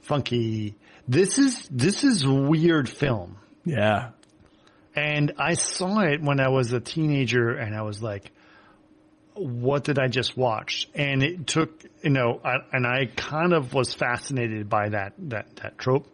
funky. 0.01 0.75
This 1.09 1.37
is, 1.37 1.67
this 1.69 2.05
is 2.05 2.25
weird 2.25 2.87
film. 2.87 3.35
Yeah. 3.65 4.11
And 4.95 5.33
I 5.37 5.53
saw 5.53 5.99
it 6.01 6.21
when 6.21 6.39
I 6.39 6.49
was 6.49 6.73
a 6.73 6.79
teenager 6.79 7.51
and 7.51 7.75
I 7.75 7.83
was 7.83 8.01
like, 8.01 8.31
what 9.33 9.83
did 9.83 9.99
I 9.99 10.07
just 10.07 10.35
watch? 10.35 10.89
And 10.93 11.23
it 11.23 11.47
took, 11.47 11.83
you 12.03 12.09
know, 12.09 12.41
I, 12.43 12.57
and 12.73 12.85
I 12.85 13.05
kind 13.05 13.53
of 13.53 13.73
was 13.73 13.93
fascinated 13.93 14.69
by 14.69 14.89
that, 14.89 15.13
that, 15.29 15.55
that 15.57 15.77
trope. 15.77 16.07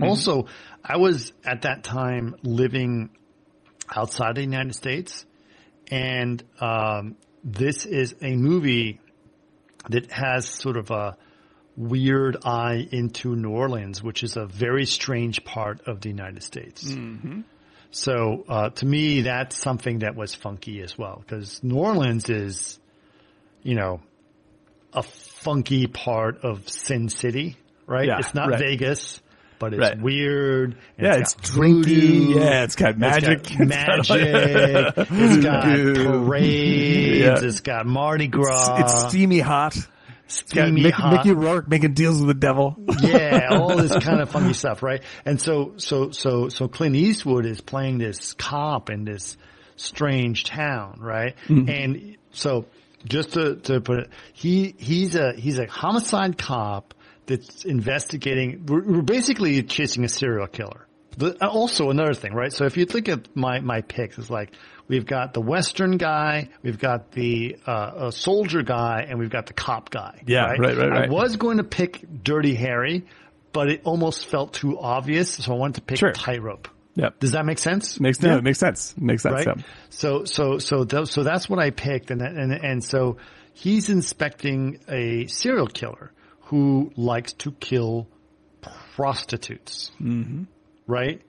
Also, 0.00 0.46
I 0.82 0.96
was 0.96 1.32
at 1.44 1.62
that 1.62 1.84
time 1.84 2.36
living 2.42 3.10
outside 3.94 4.36
the 4.36 4.42
United 4.42 4.74
States 4.74 5.26
and, 5.90 6.42
um, 6.60 7.16
this 7.42 7.86
is 7.86 8.14
a 8.22 8.36
movie 8.36 9.00
that 9.88 10.10
has 10.12 10.46
sort 10.46 10.76
of 10.76 10.90
a 10.90 11.16
weird 11.76 12.36
eye 12.44 12.86
into 12.92 13.34
New 13.34 13.50
Orleans, 13.50 14.02
which 14.02 14.22
is 14.22 14.36
a 14.36 14.46
very 14.46 14.84
strange 14.86 15.44
part 15.44 15.80
of 15.86 16.00
the 16.00 16.08
United 16.10 16.42
States. 16.42 16.84
So 17.92 18.44
uh, 18.48 18.70
to 18.70 18.86
me, 18.86 19.22
that's 19.22 19.56
something 19.56 20.00
that 20.00 20.14
was 20.16 20.34
funky 20.34 20.80
as 20.82 20.96
well, 20.96 21.22
because 21.26 21.62
New 21.64 21.76
Orleans 21.76 22.28
is, 22.30 22.78
you 23.62 23.74
know, 23.74 24.00
a 24.92 25.02
funky 25.02 25.86
part 25.86 26.44
of 26.44 26.68
Sin 26.68 27.08
City, 27.08 27.56
right? 27.86 28.06
Yeah, 28.06 28.18
it's 28.18 28.34
not 28.34 28.50
right. 28.50 28.58
Vegas, 28.60 29.20
but 29.58 29.72
it's 29.74 29.80
Right. 29.80 30.00
weird. 30.00 30.76
Yeah, 30.98 31.14
got 31.14 31.20
it's 31.20 31.34
drinky. 31.34 32.34
Yeah, 32.34 32.62
it's 32.64 32.76
got 32.76 32.96
magic. 32.96 33.40
It's 33.50 33.56
got 33.56 33.66
magic. 33.68 34.94
it's 35.10 35.44
got 35.44 35.64
parades. 35.64 37.20
Yeah. 37.20 37.38
It's 37.48 37.60
got 37.60 37.86
Mardi 37.86 38.28
Gras. 38.28 38.78
it's 38.80 39.08
steamy 39.08 39.40
hot. 39.40 39.76
Steamy 40.30 40.82
Mick- 40.82 40.92
hot. 40.92 41.12
Mickey 41.12 41.32
Rourke 41.32 41.68
making 41.68 41.94
deals 41.94 42.18
with 42.20 42.28
the 42.28 42.34
devil. 42.34 42.76
yeah, 43.00 43.48
all 43.52 43.76
this 43.76 43.96
kind 43.96 44.20
of 44.20 44.30
funny 44.30 44.52
stuff, 44.52 44.82
right? 44.82 45.02
And 45.24 45.40
so, 45.40 45.74
so, 45.76 46.10
so, 46.10 46.48
so 46.48 46.68
Clint 46.68 46.96
Eastwood 46.96 47.46
is 47.46 47.60
playing 47.60 47.98
this 47.98 48.34
cop 48.34 48.90
in 48.90 49.04
this 49.04 49.36
strange 49.76 50.44
town, 50.44 50.98
right? 51.00 51.34
Mm-hmm. 51.48 51.68
And 51.68 52.16
so, 52.32 52.66
just 53.04 53.32
to, 53.32 53.56
to 53.56 53.80
put 53.80 54.00
it, 54.00 54.10
he, 54.32 54.74
he's 54.78 55.14
a, 55.16 55.32
he's 55.32 55.58
a 55.58 55.66
homicide 55.66 56.38
cop 56.38 56.94
that's 57.26 57.64
investigating, 57.64 58.66
we're, 58.66 58.82
we're 58.82 59.02
basically 59.02 59.62
chasing 59.62 60.04
a 60.04 60.08
serial 60.08 60.46
killer. 60.46 60.86
The, 61.16 61.44
also 61.46 61.90
another 61.90 62.14
thing, 62.14 62.34
right? 62.34 62.52
So 62.52 62.66
if 62.66 62.76
you 62.76 62.86
think 62.86 63.08
of 63.08 63.24
my, 63.34 63.60
my 63.60 63.80
picks, 63.80 64.18
it's 64.18 64.30
like, 64.30 64.52
we've 64.90 65.06
got 65.06 65.32
the 65.32 65.40
Western 65.40 65.96
guy, 65.98 66.48
we've 66.62 66.78
got 66.78 67.12
the 67.12 67.56
uh, 67.64 67.70
uh, 67.70 68.10
soldier 68.10 68.62
guy, 68.62 69.06
and 69.08 69.20
we've 69.20 69.30
got 69.30 69.46
the 69.46 69.52
cop 69.52 69.88
guy. 69.88 70.20
Yeah, 70.26 70.46
right, 70.46 70.58
right, 70.58 70.78
I 70.78 70.88
right. 70.88 71.10
was 71.10 71.36
going 71.36 71.58
to 71.58 71.64
pick 71.64 72.04
Dirty 72.24 72.56
Harry, 72.56 73.06
but 73.52 73.70
it 73.70 73.82
almost 73.84 74.26
felt 74.26 74.52
too 74.52 74.78
obvious, 74.80 75.30
so 75.32 75.52
I 75.52 75.56
wanted 75.56 75.76
to 75.76 75.82
pick 75.82 75.98
Sure. 75.98 76.10
Tightrope. 76.10 76.68
Yep. 76.96 77.20
Does 77.20 77.32
that 77.32 77.46
make 77.46 77.60
sense? 77.60 78.00
Makes 78.00 78.20
no, 78.20 78.38
it 78.38 78.42
makes 78.42 78.58
sense. 78.58 78.96
Makes 78.98 79.22
sense. 79.22 79.46
right? 79.46 79.56
yeah. 79.56 79.62
So, 79.90 80.24
so, 80.24 80.58
so, 80.58 80.84
th- 80.84 81.06
so 81.06 81.22
that's 81.22 81.48
what 81.48 81.60
I 81.60 81.70
picked, 81.70 82.10
and 82.10 82.20
and 82.20 82.52
and 82.52 82.84
so 82.84 83.18
he's 83.54 83.90
inspecting 83.90 84.80
a 84.88 85.26
serial 85.26 85.68
killer 85.68 86.10
who 86.46 86.90
likes 86.96 87.32
to 87.34 87.52
kill 87.52 88.08
prostitutes, 88.96 89.92
mm-hmm. 90.02 90.42
right? 90.88 91.22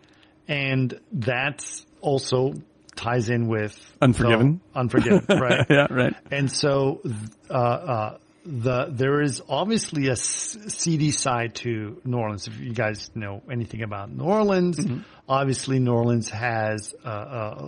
And 0.48 1.00
that's 1.12 1.86
also 2.02 2.56
ties 2.96 3.30
in 3.30 3.48
with 3.48 3.78
Unforgiven. 4.02 4.62
Unforgiven, 4.76 5.26
right? 5.40 5.66
Yeah, 5.70 5.88
right. 5.90 6.14
And 6.32 6.52
so, 6.52 7.02
uh, 7.50 7.54
uh, 7.54 8.18
the 8.44 8.88
there 8.90 9.22
is 9.22 9.42
obviously 9.48 10.08
a 10.08 10.16
seedy 10.16 11.12
side 11.12 11.56
to 11.56 12.02
New 12.04 12.18
Orleans. 12.18 12.48
If 12.48 12.60
you 12.60 12.74
guys 12.74 13.12
know 13.14 13.44
anything 13.52 13.84
about 13.84 14.12
New 14.12 14.24
Orleans, 14.24 14.84
obviously 15.30 15.80
New 15.80 15.94
Orleans 15.94 16.30
has 16.30 16.96
a, 17.06 17.10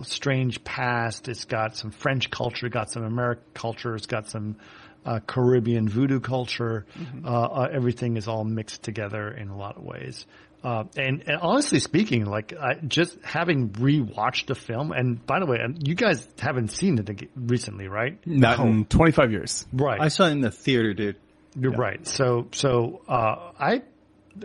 strange 0.04 0.64
past. 0.64 1.28
It's 1.28 1.44
got 1.44 1.76
some 1.76 1.92
French 1.92 2.30
culture, 2.30 2.68
got 2.68 2.90
some 2.90 3.04
American 3.04 3.44
culture, 3.54 3.94
it's 3.94 4.06
got 4.06 4.28
some 4.28 4.56
uh, 5.04 5.20
Caribbean 5.20 5.88
voodoo 5.88 6.20
culture. 6.20 6.86
Uh, 7.24 7.28
uh, 7.28 7.68
everything 7.72 8.16
is 8.16 8.26
all 8.26 8.44
mixed 8.44 8.82
together 8.82 9.28
in 9.28 9.48
a 9.48 9.56
lot 9.56 9.76
of 9.76 9.84
ways. 9.84 10.26
Uh, 10.64 10.84
and, 10.96 11.22
and 11.26 11.38
honestly 11.42 11.78
speaking, 11.78 12.24
like 12.24 12.54
I, 12.58 12.74
just 12.76 13.18
having 13.22 13.68
rewatched 13.70 14.46
the 14.46 14.54
film, 14.54 14.92
and 14.92 15.24
by 15.26 15.38
the 15.38 15.44
way, 15.44 15.58
and 15.60 15.86
you 15.86 15.94
guys 15.94 16.26
haven't 16.38 16.68
seen 16.68 16.98
it 16.98 17.28
recently, 17.36 17.86
right? 17.86 18.18
Not 18.26 18.60
in 18.60 18.86
25 18.86 19.30
years. 19.30 19.66
Right. 19.74 20.00
I 20.00 20.08
saw 20.08 20.26
it 20.26 20.30
in 20.30 20.40
the 20.40 20.50
theater, 20.50 20.94
dude. 20.94 21.16
You're 21.54 21.72
right. 21.72 22.06
So, 22.06 22.48
so, 22.52 23.02
uh, 23.06 23.52
I, 23.60 23.82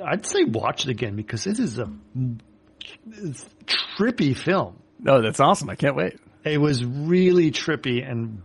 I'd 0.04 0.26
say 0.26 0.44
watch 0.44 0.86
it 0.86 0.92
again 0.92 1.16
because 1.16 1.46
this 1.46 1.58
is 1.58 1.80
a 1.80 1.90
it's 3.10 3.46
trippy 3.98 4.36
film. 4.36 4.76
Oh, 5.08 5.22
that's 5.22 5.40
awesome. 5.40 5.70
I 5.70 5.76
can't 5.76 5.96
wait. 5.96 6.20
It 6.44 6.60
was 6.60 6.84
really 6.84 7.52
trippy 7.52 8.08
and 8.08 8.42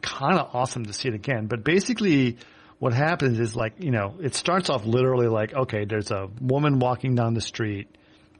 kind 0.00 0.38
of 0.38 0.54
awesome 0.54 0.86
to 0.86 0.92
see 0.92 1.08
it 1.08 1.14
again. 1.14 1.46
But 1.46 1.64
basically 1.64 2.38
what 2.78 2.94
happens 2.94 3.40
is 3.40 3.56
like, 3.56 3.74
you 3.78 3.90
know, 3.90 4.14
it 4.20 4.34
starts 4.34 4.70
off 4.70 4.86
literally 4.86 5.26
like, 5.26 5.52
okay, 5.52 5.84
there's 5.84 6.10
a 6.10 6.28
woman 6.40 6.78
walking 6.78 7.14
down 7.14 7.34
the 7.34 7.40
street. 7.40 7.88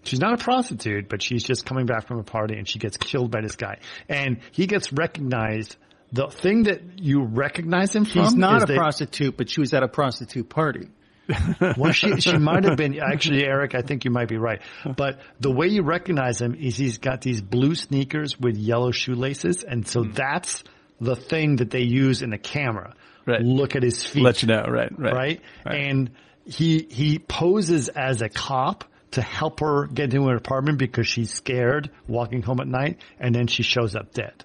She's 0.05 0.21
not 0.21 0.41
a 0.41 0.43
prostitute, 0.43 1.09
but 1.09 1.23
she's 1.23 1.43
just 1.43 1.67
coming 1.67 1.87
back 1.87 2.07
from 2.07 2.21
a 2.21 2.23
party 2.23 2.57
and 2.57 2.69
she 2.69 2.79
gets 2.79 2.97
killed 2.97 3.31
by 3.31 3.41
this 3.41 3.57
guy. 3.57 3.79
And 4.09 4.39
he 4.53 4.67
gets 4.67 4.93
recognized. 4.93 5.77
The 6.11 6.29
thing 6.29 6.63
that 6.63 7.01
you 7.01 7.23
recognize 7.23 7.95
him 7.95 8.07
from 8.07 8.25
She's 8.25 8.35
not 8.35 8.63
a 8.63 8.75
prostitute, 8.75 9.37
but 9.37 9.51
she 9.51 9.61
was 9.61 9.75
at 9.75 9.83
a 9.83 9.89
prostitute 9.89 10.49
party. 10.49 10.89
Well, 11.77 11.93
she 11.93 12.19
she 12.21 12.39
might 12.39 12.65
have 12.65 12.79
been 12.79 12.99
actually, 13.13 13.45
Erick. 13.45 13.75
I 13.75 13.83
think 13.83 14.07
you 14.07 14.11
might 14.11 14.29
be 14.29 14.39
right. 14.39 14.63
But 14.97 15.21
the 15.39 15.51
way 15.51 15.67
you 15.67 15.83
recognize 15.83 16.41
him 16.41 16.55
is 16.55 16.79
he's 16.79 16.97
got 16.97 17.21
these 17.21 17.43
blue 17.43 17.75
sneakers 17.75 18.41
with 18.41 18.57
yellow 18.57 18.93
shoelaces, 18.93 19.63
and 19.63 19.87
so 19.87 20.03
hmm. 20.03 20.13
that's 20.13 20.65
the 21.01 21.17
thing 21.17 21.57
that 21.57 21.71
they 21.71 21.83
use 21.83 22.23
in 22.23 22.31
the 22.31 22.39
camera. 22.39 22.95
Right. 23.27 23.41
Look 23.43 23.77
at 23.77 23.83
his 23.83 24.03
feet. 24.05 24.23
Let 24.23 24.43
you 24.43 24.49
know. 24.49 24.65
Right. 24.69 24.91
Right. 24.99 25.13
right? 25.15 25.41
Right. 25.67 25.75
And 25.83 26.11
he 26.45 26.87
he 26.91 27.19
poses 27.19 27.89
as 27.89 28.23
a 28.23 28.29
cop 28.29 28.85
to 29.11 29.23
help 29.23 29.61
her 29.61 29.87
get 29.87 30.05
into 30.15 30.29
an 30.29 30.37
apartment 30.37 30.79
because 30.79 31.07
she's 31.07 31.33
scared 31.33 31.91
walking 32.07 32.43
home 32.43 32.61
at 32.61 32.67
night, 32.69 33.01
and 33.21 33.35
then 33.35 33.47
she 33.47 33.63
shows 33.63 33.95
up 33.97 34.13
dead. 34.13 34.45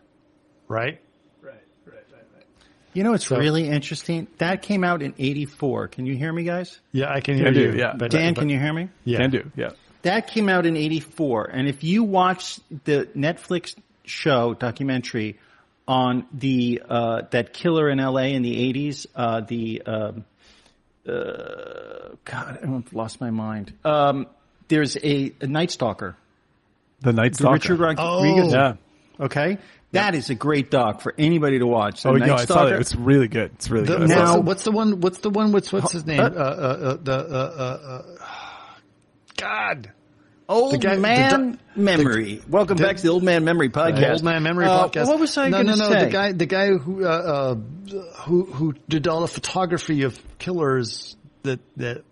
Right. 0.68 1.00
Right, 1.42 1.54
right, 1.86 1.96
right, 2.12 2.24
right. 2.36 2.46
You 2.94 3.04
know, 3.04 3.14
it's 3.14 3.28
So- 3.28 3.38
really 3.38 3.68
interesting. 3.68 4.28
That 4.38 4.62
came 4.62 4.84
out 4.84 5.02
in 5.02 5.14
'84. 5.18 5.88
Can 5.90 6.06
you 6.06 6.16
hear 6.16 6.32
me, 6.32 6.44
guys? 6.44 6.80
Yeah, 6.92 7.10
I 7.12 7.20
can 7.22 7.36
hear 7.36 7.46
Can 7.46 7.54
do, 7.54 7.62
you. 7.62 7.74
yeah. 7.78 7.94
But, 7.98 8.12
Dan, 8.12 8.34
but- 8.34 8.42
can 8.42 8.50
you 8.50 8.60
hear 8.60 8.74
me? 8.74 8.90
Yeah. 9.06 9.20
Can 9.20 9.30
do. 9.32 9.52
Yeah. 9.56 9.70
That 10.04 10.28
came 10.28 10.50
out 10.50 10.66
in 10.66 10.76
'84, 10.76 11.46
and 11.54 11.68
if 11.70 11.84
you 11.86 12.04
watch 12.04 12.60
the 12.84 13.08
Netflix 13.16 13.76
show 14.06 14.54
documentary 14.54 15.38
on 15.88 16.26
the 16.34 16.82
uh, 16.88 17.22
that 17.32 17.54
killer 17.54 17.90
in 17.90 18.00
L.A. 18.00 18.34
in 18.34 18.42
the 18.42 18.74
'80s, 18.74 19.06
uh, 19.16 19.42
the 19.42 19.82
um, 19.86 20.26
uh, 21.08 22.16
God, 22.26 22.60
I've 22.64 22.94
lost 22.94 23.20
my 23.20 23.30
mind. 23.32 23.74
Um, 23.84 24.28
there's 24.70 24.96
a, 24.98 25.34
a 25.42 25.48
Night 25.48 25.72
Stalker, 25.72 26.16
The 27.02 27.12
Night 27.14 27.34
the 27.34 27.38
Stalker. 27.40 27.54
Richard 27.54 27.80
Rodriguez. 27.80 28.54
Yeah. 28.54 28.76
Okay, 29.20 29.58
that 29.92 30.16
is 30.16 30.30
a 30.30 30.36
great 30.36 30.72
doc 30.72 31.02
for 31.02 31.14
anybody 31.18 31.60
to 31.60 31.68
watch. 31.68 32.04
The 32.04 32.10
Oh, 32.10 32.14
Night 32.16 32.28
no, 32.28 32.34
I 32.36 32.38
saw 32.38 32.44
Stalker. 32.46 32.70
that. 32.72 32.80
It's 32.82 32.96
really 32.96 33.28
good. 33.28 33.52
It's 33.56 33.70
really 33.70 33.86
The- 33.86 33.98
good. 33.98 34.12
I 34.12 34.16
what's, 34.16 34.32
the, 34.34 34.40
it. 34.40 34.44
what's 34.46 34.64
the 34.64 34.72
one? 34.72 35.02
What's 35.02 35.18
the 35.20 35.30
one? 35.30 35.52
What's 35.52 35.72
what's 35.74 35.92
his 35.92 36.06
name? 36.06 36.20
Uh, 36.22 36.24
uh, 36.24 36.28
uh, 36.28 36.98
the 37.04 37.14
uh, 37.14 37.18
uh, 37.18 38.02
uh, 38.22 38.28
God, 39.38 39.92
Old 40.50 40.82
guy- 40.82 40.98
man 40.98 41.52
doc- 41.52 41.60
memory. 41.76 42.42
Welcome 42.50 42.78
the- 42.78 42.84
back 42.84 42.98
to 42.98 43.04
the 43.04 43.10
Old 43.10 43.24
Man 43.24 43.44
Memory 43.46 43.70
podcast. 43.70 44.12
Old 44.12 44.24
Man 44.24 44.44
Memory 44.44 44.66
Uh, 44.66 44.88
Podcast. 44.88 45.08
What 45.08 45.20
was 45.20 45.38
I 45.38 45.50
no, 45.50 45.64
going 45.64 45.68
to 45.68 45.76
no, 45.78 45.90
no, 45.90 45.94
say? 45.94 46.06
The 46.06 46.12
guy, 46.12 46.32
the 46.34 46.46
guy 46.46 46.68
who 46.70 47.06
uh, 47.06 47.10
uh, 47.10 47.56
who 48.24 48.46
who 48.46 48.74
did 48.90 49.08
all 49.08 49.22
the 49.22 49.28
photography 49.28 50.04
of 50.04 50.20
killers. 50.40 51.16
That 51.44 51.60
that. 51.78 52.04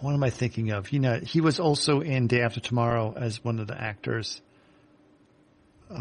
What 0.00 0.14
am 0.14 0.22
I 0.24 0.30
thinking 0.30 0.70
of? 0.72 0.90
You 0.92 0.98
know, 0.98 1.20
he 1.20 1.40
was 1.40 1.60
also 1.60 2.00
in 2.00 2.26
Day 2.26 2.40
After 2.40 2.58
Tomorrow 2.58 3.14
as 3.16 3.44
one 3.44 3.60
of 3.60 3.68
the 3.68 3.80
actors. 3.80 4.40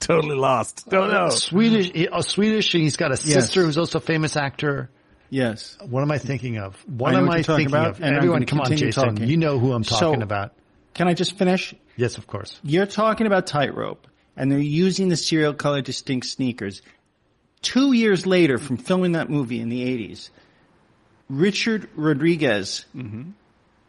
totally 0.00 0.34
lost. 0.36 0.88
Don't 0.88 1.12
know. 1.12 1.28
Swedish, 1.28 1.92
a 1.94 2.22
Swedish. 2.22 2.72
He's 2.72 2.96
got 2.96 3.12
a 3.12 3.16
sister 3.16 3.62
who's 3.62 3.78
also 3.78 3.98
a 3.98 4.00
famous 4.00 4.36
actor. 4.36 4.90
Yes. 5.32 5.76
What 5.88 6.02
am 6.02 6.10
I 6.12 6.18
thinking 6.18 6.58
of? 6.58 6.76
What 6.86 7.14
I 7.14 7.18
am 7.18 7.26
what 7.26 7.32
I 7.32 7.36
you're 7.38 7.44
talking 7.44 7.66
thinking 7.66 7.74
about, 7.74 7.90
of? 7.96 8.02
and 8.02 8.14
Everyone, 8.16 8.46
come 8.46 8.60
on, 8.60 8.76
Jason. 8.76 8.92
talking. 8.92 9.26
You 9.28 9.36
know 9.36 9.58
who 9.58 9.72
I'm 9.72 9.82
talking 9.82 10.20
So- 10.20 10.22
about. 10.22 10.52
Can 10.94 11.08
I 11.08 11.14
just 11.14 11.38
finish? 11.38 11.74
Yes, 11.96 12.18
of 12.18 12.26
course. 12.26 12.60
You're 12.62 12.84
talking 12.84 13.26
about 13.26 13.46
tightrope, 13.46 14.06
and 14.36 14.52
they're 14.52 14.58
using 14.58 15.08
the 15.08 15.16
serial 15.16 15.54
killer 15.54 15.80
distinct 15.80 16.26
sneakers. 16.26 16.82
Two 17.62 17.94
years 17.94 18.26
later, 18.26 18.58
from 18.58 18.76
filming 18.76 19.12
that 19.12 19.30
movie 19.30 19.58
in 19.60 19.70
the 19.70 19.82
'80s, 19.86 20.28
Richard 21.30 21.88
Rodriguez 21.96 22.84
mm-hmm. 22.94 23.30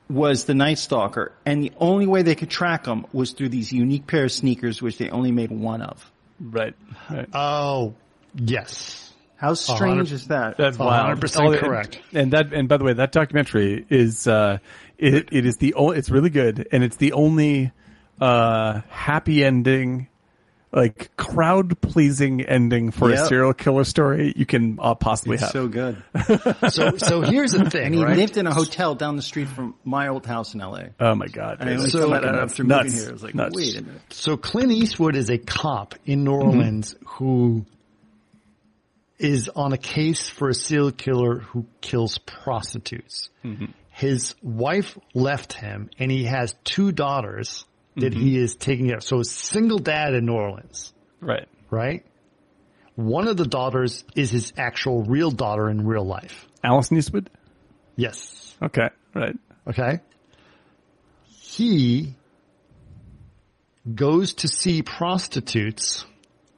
was 0.09 0.45
the 0.45 0.53
Night 0.53 0.77
Stalker, 0.77 1.33
and 1.45 1.61
the 1.61 1.73
only 1.77 2.07
way 2.07 2.21
they 2.21 2.35
could 2.35 2.49
track 2.49 2.85
him 2.85 3.05
was 3.11 3.33
through 3.33 3.49
these 3.49 3.73
unique 3.73 4.07
pair 4.07 4.23
of 4.23 4.31
sneakers, 4.31 4.81
which 4.81 4.97
they 4.97 5.09
only 5.09 5.33
made 5.33 5.51
one 5.51 5.81
of. 5.81 6.09
Right. 6.39 6.75
right. 7.09 7.27
Oh, 7.33 7.95
yes. 8.33 9.02
How 9.43 9.53
strange 9.55 10.11
is 10.13 10.27
that? 10.27 10.55
That's 10.57 10.77
A 10.77 10.83
wild. 10.83 11.05
hundred 11.07 11.21
percent 11.21 11.45
Oh, 11.47 11.51
and- 11.51 11.59
correct. 11.59 11.99
And 12.13 12.31
that, 12.31 12.53
and 12.53 12.69
by 12.69 12.77
the 12.77 12.85
way, 12.85 12.93
that 12.93 13.11
documentary 13.11 13.85
is, 13.89 14.25
uh, 14.25 14.59
it, 14.97 15.29
it 15.33 15.45
is 15.45 15.57
the, 15.57 15.73
o- 15.73 15.91
it's 15.91 16.09
really 16.09 16.29
good 16.29 16.65
and 16.71 16.81
it's 16.83 16.95
the 16.95 17.11
only, 17.11 17.71
uh, 18.21 18.79
happy 18.87 19.43
ending, 19.43 20.07
like 20.71 21.15
crowd 21.17 21.79
pleasing 21.81 22.41
ending 22.41 22.89
for 22.91 23.11
a 23.11 23.17
serial 23.17 23.53
killer 23.53 23.83
story 23.83 24.33
you 24.35 24.45
can 24.45 24.79
uh, 24.81 24.95
possibly 24.95 25.33
It's 25.35 25.43
have. 25.43 25.51
so 25.51 25.67
good. 25.67 26.01
So, 26.71 26.95
so 26.97 27.21
here's 27.21 27.51
the 27.51 27.69
thing, 27.69 27.87
And 27.87 27.95
he 27.95 28.03
right? 28.03 28.15
lived 28.17 28.37
in 28.37 28.47
a 28.47 28.53
hotel 28.53 28.95
down 28.95 29.15
the 29.17 29.21
street 29.21 29.49
from 29.49 29.75
my 29.83 30.07
old 30.07 30.25
house 30.25 30.53
in 30.55 30.61
LA. 30.61 30.83
oh 31.01 31.13
my 31.15 31.27
God. 31.27 31.57
And 31.59 31.69
I 31.69 31.73
only 31.73 31.89
So- 31.89 32.09
found 32.09 32.25
out 32.25 32.35
after 32.39 32.63
Nuts. 32.63 32.85
moving 32.85 32.99
here. 32.99 33.09
I 33.09 33.11
was 33.11 33.23
like, 33.23 33.35
Nuts. 33.35 33.55
wait 33.55 33.77
a 33.77 33.81
minute. 33.83 34.01
So 34.11 34.37
Clint 34.37 34.71
Eastwood 34.71 35.15
is 35.17 35.29
a 35.29 35.37
cop 35.37 35.95
in 36.05 36.23
New 36.23 36.31
Orleans 36.31 36.95
who 37.05 37.65
is 39.23 39.49
on 39.49 39.71
a 39.71 39.77
case 39.77 40.27
for 40.27 40.49
a 40.49 40.53
serial 40.53 40.91
killer 40.91 41.39
who 41.39 41.65
kills 41.79 42.17
prostitutes. 42.17 43.29
Mm-hmm. 43.43 43.65
His 43.89 44.35
wife 44.41 44.97
left 45.13 45.53
him 45.53 45.89
and 45.97 46.11
he 46.11 46.25
has 46.25 46.55
two 46.63 46.91
daughters 46.91 47.65
that 47.95 48.13
he 48.13 48.33
mm-hmm. 48.33 48.43
is 48.43 48.55
taking 48.55 48.87
care 48.87 48.97
of. 48.97 49.03
So 49.03 49.19
a 49.19 49.25
single 49.25 49.79
dad 49.79 50.13
in 50.13 50.25
New 50.25 50.33
Orleans, 50.33 50.93
Right. 51.21 51.47
right? 51.69 52.05
One 52.95 53.27
of 53.27 53.37
the 53.37 53.45
daughters 53.45 54.03
is 54.15 54.31
his 54.31 54.51
actual 54.57 55.03
real 55.03 55.31
daughter 55.31 55.69
in 55.69 55.85
real 55.85 56.05
life. 56.05 56.47
Allison 56.63 56.97
Eastwood? 56.97 57.29
Yes. 57.95 58.55
Okay. 58.61 58.89
Right. 59.15 59.35
Okay. 59.67 59.99
He 61.27 62.15
goes 63.93 64.33
to 64.35 64.47
see 64.47 64.81
prostitutes 64.81 66.05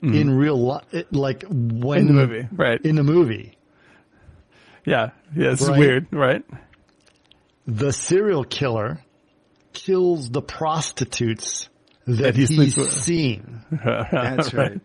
Mm-hmm. 0.03 0.13
in 0.13 0.29
real 0.37 0.57
life, 0.57 0.83
like 1.11 1.43
when 1.49 1.99
In 1.99 2.07
the 2.07 2.13
movie. 2.13 2.47
Right. 2.51 2.81
In 2.83 2.95
the 2.95 3.03
movie, 3.03 3.57
yeah. 4.85 5.11
Yeah. 5.35 5.51
It's 5.53 5.67
Right. 5.67 5.79
weird. 5.79 6.07
Right. 6.11 6.43
the 7.65 7.91
serial 7.91 8.43
killer 8.43 8.99
kills 9.73 10.29
the 10.29 10.41
prostitutes 10.41 11.67
that, 12.05 12.35
he 12.35 12.41
he's 12.41 12.55
sleeps 12.55 12.77
with. 12.77 12.91
seen. 12.91 13.61
That's 13.71 14.53
right. 14.53 14.79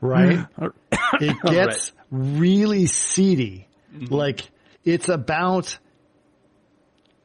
Right? 0.00 0.46
it 1.20 1.36
gets 1.42 1.92
really 2.10 2.86
seedy. 2.86 3.66
Mm-hmm. 3.96 4.14
Like 4.14 4.48
it's 4.84 5.08
about 5.08 5.78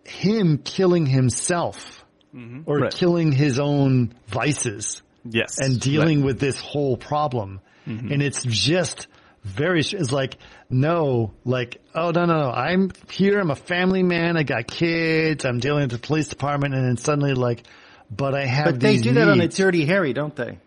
him 0.03 0.57
killing 0.59 1.05
himself. 1.05 2.03
Mm-hmm. 2.35 2.63
or 2.65 2.79
Right. 2.79 2.93
killing 2.93 3.31
his 3.31 3.57
own 3.57 4.13
vices 4.27 5.01
Yes. 5.31 5.59
and 5.59 5.79
dealing 5.79 6.23
with 6.23 6.39
this 6.39 6.59
whole 6.59 6.97
problem. 6.97 7.61
Mm-hmm. 7.87 8.11
And 8.11 8.21
it's 8.21 8.43
just 8.43 9.07
very, 9.43 9.79
it's 9.79 10.11
like, 10.11 10.37
no, 10.69 11.33
like, 11.45 11.81
oh, 11.95 12.11
no, 12.11 12.25
no, 12.25 12.41
no, 12.43 12.51
I'm 12.51 12.91
here. 13.09 13.39
I'm 13.39 13.51
a 13.51 13.55
family 13.55 14.03
man. 14.03 14.35
I 14.37 14.43
got 14.43 14.67
kids. 14.67 15.45
I'm 15.45 15.59
dealing 15.59 15.83
with 15.83 15.91
the 15.91 15.99
police 15.99 16.27
department. 16.27 16.73
And 16.75 16.85
then 16.85 16.97
suddenly 16.97 17.33
like, 17.33 17.63
but 18.11 18.35
I 18.35 18.45
have 18.45 18.65
But 18.65 18.79
they 18.79 18.93
these 18.93 19.03
do 19.03 19.13
that 19.13 19.29
on 19.29 19.37
the. 19.37 19.47
Dirty 19.47 19.85
Harry, 19.85 20.13
don't 20.13 20.35
they? 20.35 20.57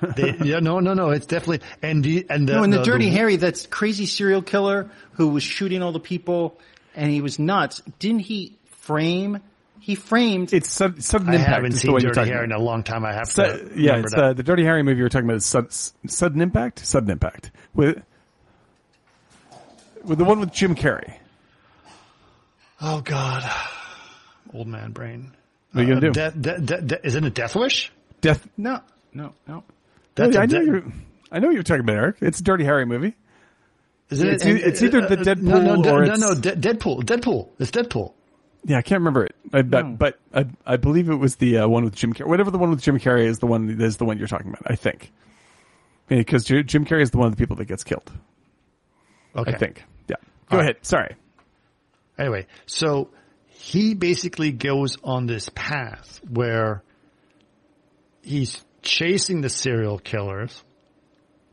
They- 0.16 0.36
yeah, 0.44 0.60
no, 0.60 0.78
no, 0.80 0.94
no. 0.94 1.10
It's 1.10 1.26
definitely, 1.26 1.66
and 1.82 2.02
the, 2.02 2.26
and 2.30 2.48
the, 2.48 2.54
No, 2.54 2.62
in 2.64 2.70
the, 2.70 2.82
Dirty 2.82 3.10
Harry, 3.10 3.36
that's 3.36 3.66
crazy 3.66 4.06
serial 4.06 4.40
killer 4.40 4.90
who 5.12 5.28
was 5.28 5.42
shooting 5.42 5.82
all 5.82 5.92
the 5.92 6.00
people, 6.00 6.58
and 6.94 7.10
he 7.10 7.20
was 7.20 7.38
nuts. 7.38 7.82
Didn't 7.98 8.20
he 8.20 8.56
frame? 8.80 9.40
He 9.82 9.96
framed. 9.96 10.52
It's 10.52 10.70
sud- 10.70 11.02
sudden 11.02 11.28
I 11.30 11.38
haven't 11.38 11.72
seen 11.72 11.98
Dirty 11.98 12.30
Harry 12.30 12.44
in 12.44 12.52
a 12.52 12.58
long 12.58 12.84
time. 12.84 13.04
I 13.04 13.12
have 13.14 13.26
Su- 13.26 13.42
to. 13.42 13.70
yeah, 13.76 13.96
it's 13.96 14.14
that. 14.14 14.24
uh, 14.24 14.32
the 14.32 14.44
Dirty 14.44 14.62
Harry 14.62 14.84
movie 14.84 14.98
you 14.98 15.02
were 15.02 15.08
talking 15.08 15.26
about 15.26 15.38
is 15.38 15.44
sud- 15.44 15.72
sudden 15.72 16.40
impact. 16.40 16.86
Sudden 16.86 17.10
impact 17.10 17.50
with 17.74 18.00
with 20.04 20.18
the 20.18 20.24
one 20.24 20.38
with 20.38 20.52
Jim 20.52 20.76
Carrey. 20.76 21.14
Oh 22.80 23.00
God, 23.00 23.42
old 24.54 24.68
man 24.68 24.92
brain. 24.92 25.32
What 25.72 25.80
are 25.80 25.84
you 25.88 25.94
gonna 25.94 26.12
do? 26.12 26.20
Uh, 26.20 26.30
de- 26.30 26.38
de- 26.40 26.60
de- 26.60 26.80
de- 26.82 27.06
isn't 27.06 27.24
it 27.24 27.34
Death 27.34 27.56
Wish? 27.56 27.90
Death. 28.20 28.46
no, 28.56 28.80
no, 29.12 29.32
no. 29.48 29.64
That's 30.14 30.36
I 30.36 30.44
a 30.44 30.46
know 30.46 30.58
de- 30.60 30.64
you're. 30.64 30.84
I 31.32 31.38
know 31.40 31.50
you're 31.50 31.62
talking 31.64 31.80
about 31.80 31.96
Erick. 31.96 32.16
It's 32.20 32.38
a 32.38 32.44
Dirty 32.44 32.64
Harry 32.64 32.84
movie. 32.84 33.16
Isn't 34.10 34.28
It's 34.28 34.44
it? 34.44 34.58
e- 34.58 34.62
it's 34.62 34.82
either 34.82 35.00
the 35.00 35.18
uh, 35.30 35.34
no, 35.34 35.58
no, 35.58 35.74
Dead 35.74 35.74
Pool 35.74 35.82
de- 35.82 35.90
or 35.92 36.04
no, 36.06 36.12
it's- 36.14 36.20
no, 36.20 36.34
de- 36.34 36.56
Dead 36.56 36.78
Pool. 36.80 37.02
Deadpool. 37.02 37.48
It's 37.58 37.70
Dead 37.72 37.90
Pool. 37.90 38.14
Yeah, 38.64 38.78
I 38.78 38.82
can't 38.82 39.00
remember 39.00 39.24
it. 39.24 39.31
I, 39.52 39.62
but 39.62 39.98
but 39.98 40.18
I, 40.32 40.46
I 40.66 40.76
believe 40.76 41.10
it 41.10 41.16
was 41.16 41.36
the 41.36 41.58
uh, 41.58 41.68
one 41.68 41.84
with 41.84 41.94
Jim 41.94 42.14
Carrey. 42.14 42.26
Whatever 42.26 42.50
the 42.50 42.58
one 42.58 42.70
with 42.70 42.82
Jim 42.82 42.98
Carrey 42.98 43.26
is 43.26 43.38
the 43.38 43.46
one 43.46 43.80
is 43.80 43.98
the 43.98 44.04
one 44.04 44.18
you're 44.18 44.28
talking 44.28 44.48
about. 44.48 44.62
I 44.66 44.76
think 44.76 45.12
because 46.08 46.44
Jim 46.44 46.84
Carrey 46.84 47.02
is 47.02 47.10
the 47.10 47.18
one 47.18 47.26
of 47.26 47.32
the 47.32 47.38
people 47.38 47.56
that 47.56 47.66
gets 47.66 47.84
killed. 47.84 48.10
Okay. 49.36 49.52
I 49.52 49.56
think. 49.58 49.84
Yeah. 50.08 50.16
Go 50.50 50.56
All 50.56 50.62
ahead. 50.62 50.76
Sorry. 50.82 51.16
Anyway, 52.18 52.46
so 52.66 53.10
he 53.48 53.94
basically 53.94 54.52
goes 54.52 54.96
on 55.02 55.26
this 55.26 55.48
path 55.54 56.20
where 56.28 56.82
he's 58.22 58.62
chasing 58.82 59.40
the 59.40 59.48
serial 59.48 59.98
killers 59.98 60.62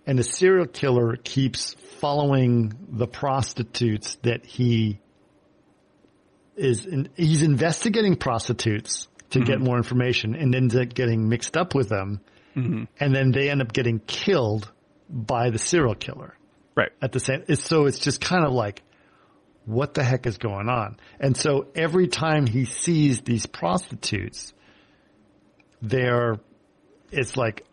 and 0.05 0.17
the 0.17 0.23
serial 0.23 0.65
killer 0.65 1.17
keeps 1.17 1.75
following 1.99 2.73
the 2.89 3.05
prostitutes 3.05 4.15
that 4.23 4.43
he 4.45 4.99
is 6.59 6.85
in, 6.85 7.09
he's 7.15 7.41
investigating 7.41 8.15
prostitutes 8.15 9.07
to 9.31 9.39
get 9.39 9.55
mm-hmm. 9.55 9.65
more 9.65 9.77
information 9.77 10.35
and 10.35 10.53
ends 10.53 10.75
up 10.75 10.93
getting 10.93 11.29
mixed 11.29 11.55
up 11.55 11.73
with 11.73 11.89
them 11.89 12.21
mm-hmm. 12.55 12.83
and 12.99 13.15
then 13.15 13.31
they 13.31 13.49
end 13.49 13.61
up 13.61 13.71
getting 13.73 13.99
killed 13.99 14.71
by 15.09 15.49
the 15.49 15.57
serial 15.57 15.95
killer 15.95 16.35
Right. 16.75 16.91
at 17.01 17.11
the 17.11 17.19
same. 17.19 17.43
It's, 17.47 17.63
so 17.63 17.88
it's 17.88 17.99
just 17.99 18.21
kind 18.21 18.45
of 18.45 18.53
like, 18.53 18.83
what 19.65 19.93
the 19.93 20.03
heck 20.03 20.25
is 20.25 20.38
going 20.38 20.69
on? 20.69 20.97
And 21.19 21.35
so 21.35 21.67
every 21.75 22.07
time 22.07 22.47
he 22.47 22.65
sees 22.65 23.21
these 23.21 23.45
prostitutes, 23.45 24.53
they're, 25.81 26.38
it's 27.11 27.35
like, 27.35 27.65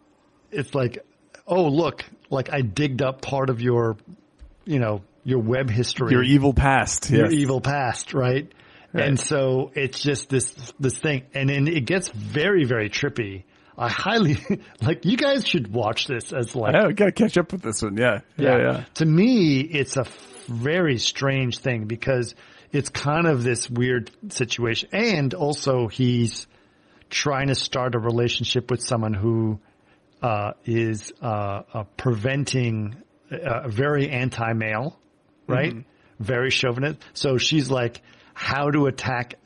it's 0.50 0.74
like, 0.74 1.04
oh 1.46 1.68
look, 1.68 2.04
like 2.30 2.52
I 2.52 2.62
digged 2.62 3.00
up 3.00 3.22
part 3.22 3.48
of 3.48 3.60
your, 3.60 3.96
you 4.64 4.78
know, 4.78 5.02
your 5.24 5.40
web 5.40 5.70
history, 5.70 6.12
Your 6.12 6.22
evil 6.22 6.54
past. 6.54 7.10
your 7.10 7.24
yes. 7.24 7.32
evil 7.32 7.60
past, 7.60 8.14
right? 8.14 8.52
Right. 8.92 9.08
And 9.08 9.20
so 9.20 9.72
it's 9.74 10.00
just 10.00 10.28
this 10.28 10.54
this 10.78 10.98
thing, 10.98 11.24
and 11.34 11.48
then 11.48 11.68
it 11.68 11.84
gets 11.84 12.08
very 12.08 12.64
very 12.64 12.88
trippy. 12.88 13.44
I 13.78 13.88
highly 13.88 14.38
like 14.80 15.04
you 15.04 15.16
guys 15.16 15.46
should 15.46 15.72
watch 15.72 16.06
this 16.06 16.32
as 16.32 16.54
like 16.56 16.74
Yeah, 16.74 16.86
we 16.86 16.94
gotta 16.94 17.12
catch 17.12 17.36
up 17.36 17.52
with 17.52 17.62
this 17.62 17.82
one. 17.82 17.96
Yeah. 17.96 18.20
Yeah. 18.36 18.58
Yeah. 18.58 18.84
to 18.94 19.06
me, 19.06 19.60
it's 19.60 19.96
a 19.96 20.04
very 20.48 20.98
strange 20.98 21.58
thing 21.58 21.84
because 21.84 22.34
it's 22.72 22.88
kind 22.88 23.26
of 23.26 23.42
this 23.42 23.68
weird 23.68 24.10
situation. 24.30 24.88
And 24.92 25.34
also 25.34 25.88
he's 25.88 26.46
trying 27.10 27.48
to 27.48 27.54
start 27.54 27.94
a 27.94 27.98
relationship 27.98 28.70
with 28.70 28.82
someone 28.82 29.14
who, 29.14 29.60
uh, 30.22 30.52
is, 30.64 31.12
uh, 31.22 31.62
uh 31.72 31.84
preventing, 31.96 32.96
uh, 33.30 33.68
very 33.68 34.08
anti-male, 34.10 34.98
right? 35.46 35.84
Very 36.18 36.50
chauvinist. 36.50 36.98
So 37.12 37.38
she's 37.38 37.70
like, 37.70 38.02
how 38.38 38.70
to 38.70 38.84
attack 38.84 39.36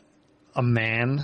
a 0.57 0.62
man 0.62 1.23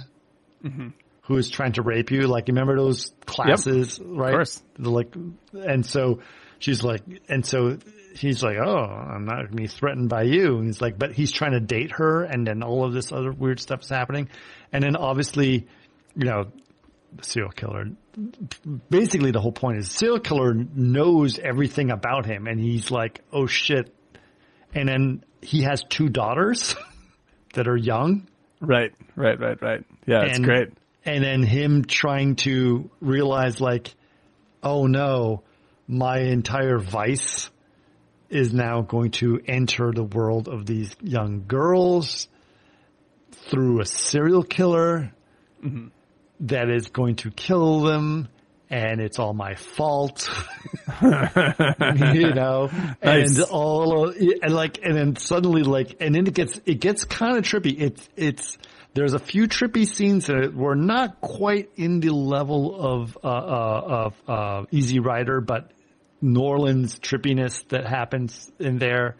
mm-hmm. 0.64 0.90
who 1.22 1.36
is 1.36 1.50
trying 1.50 1.72
to 1.72 1.82
rape 1.82 2.12
you. 2.12 2.22
Like, 2.22 2.46
you 2.46 2.54
remember 2.54 2.76
those 2.76 3.12
classes, 3.26 3.98
right? 4.00 4.30
course. 4.32 4.62
The, 4.78 4.88
Like, 4.88 5.12
and 5.52 5.84
so 5.84 6.20
she's 6.60 6.84
like, 6.84 7.02
and 7.28 7.44
so 7.44 7.76
he's 8.14 8.40
like, 8.40 8.56
oh, 8.64 8.78
I'm 8.78 9.24
not 9.24 9.34
going 9.38 9.48
to 9.48 9.56
be 9.56 9.66
threatened 9.66 10.08
by 10.08 10.22
you. 10.22 10.58
And 10.58 10.66
he's 10.66 10.80
like, 10.80 10.96
but 10.96 11.10
he's 11.10 11.32
trying 11.32 11.52
to 11.52 11.60
date 11.60 11.90
her, 11.96 12.22
and 12.22 12.46
then 12.46 12.62
all 12.62 12.84
of 12.84 12.92
this 12.92 13.10
other 13.10 13.32
weird 13.32 13.58
stuff 13.58 13.82
is 13.82 13.88
happening. 13.88 14.28
And 14.72 14.84
then 14.84 14.94
obviously, 14.94 15.66
you 16.14 16.24
know, 16.24 16.52
the 17.16 17.24
serial 17.24 17.50
killer. 17.50 17.86
Basically, 18.88 19.32
the 19.32 19.40
whole 19.40 19.50
point 19.50 19.78
is 19.78 19.90
serial 19.90 20.20
killer 20.20 20.54
knows 20.54 21.40
everything 21.40 21.90
about 21.90 22.26
him, 22.26 22.46
and 22.46 22.60
he's 22.60 22.92
like, 22.92 23.22
oh 23.32 23.48
shit. 23.48 23.92
And 24.72 24.88
then 24.88 25.24
he 25.42 25.62
has 25.62 25.82
two 25.88 26.08
daughters 26.08 26.76
that 27.56 27.68
are 27.68 27.76
young. 27.76 28.26
Right. 28.60 28.92
Right. 29.16 29.38
Right. 29.38 29.60
Right. 29.60 29.84
Yeah. 30.06 30.22
It's 30.24 30.38
great. 30.38 30.68
And 31.04 31.22
then 31.22 31.42
him 31.42 31.84
trying 31.84 32.36
to 32.36 32.90
realize 33.00 33.60
like, 33.60 33.94
oh 34.62 34.86
no, 34.86 35.42
my 35.86 36.18
entire 36.20 36.78
vice 36.78 37.50
is 38.28 38.52
now 38.52 38.80
going 38.80 39.12
to 39.12 39.40
enter 39.46 39.92
the 39.92 40.02
world 40.02 40.48
of 40.48 40.66
these 40.66 40.94
young 41.00 41.44
girls 41.46 42.28
through 43.50 43.80
a 43.80 43.84
serial 43.84 44.42
killer 44.42 45.12
mm-hmm. 45.64 45.88
that 46.40 46.68
is 46.68 46.88
going 46.88 47.16
to 47.16 47.30
kill 47.30 47.82
them 47.82 48.28
and 48.70 49.00
it's 49.00 49.18
all 49.18 49.32
my 49.34 49.54
fault. 49.54 50.28
you 51.02 52.34
know, 52.34 52.70
Nice. 53.02 53.36
and 53.38 53.40
all, 53.50 54.08
of- 54.08 54.16
and 54.16 54.52
like, 54.54 54.78
and 54.82 54.96
then 54.96 55.16
suddenly 55.16 55.62
like, 55.62 55.96
and 56.00 56.14
then 56.14 56.26
it 56.26 56.34
gets, 56.34 56.60
it 56.66 56.80
gets 56.80 57.04
kind 57.04 57.36
of 57.36 57.44
trippy. 57.44 57.80
It's, 57.80 58.08
it's, 58.16 58.58
there's 58.94 59.14
a 59.14 59.18
few 59.18 59.46
trippy 59.46 59.86
scenes 59.86 60.26
that 60.26 60.54
were 60.54 60.74
not 60.76 61.20
quite 61.20 61.70
in 61.76 62.00
the 62.00 62.10
level 62.10 62.80
of, 62.80 63.18
uh, 63.22 63.28
uh, 63.28 63.82
of, 64.06 64.14
uh, 64.28 64.64
Easy 64.70 64.98
Rider, 65.00 65.40
but 65.40 65.70
Norland's 66.22 66.98
trippiness 66.98 67.66
that 67.68 67.86
happens 67.86 68.50
in 68.58 68.78
there. 68.78 69.16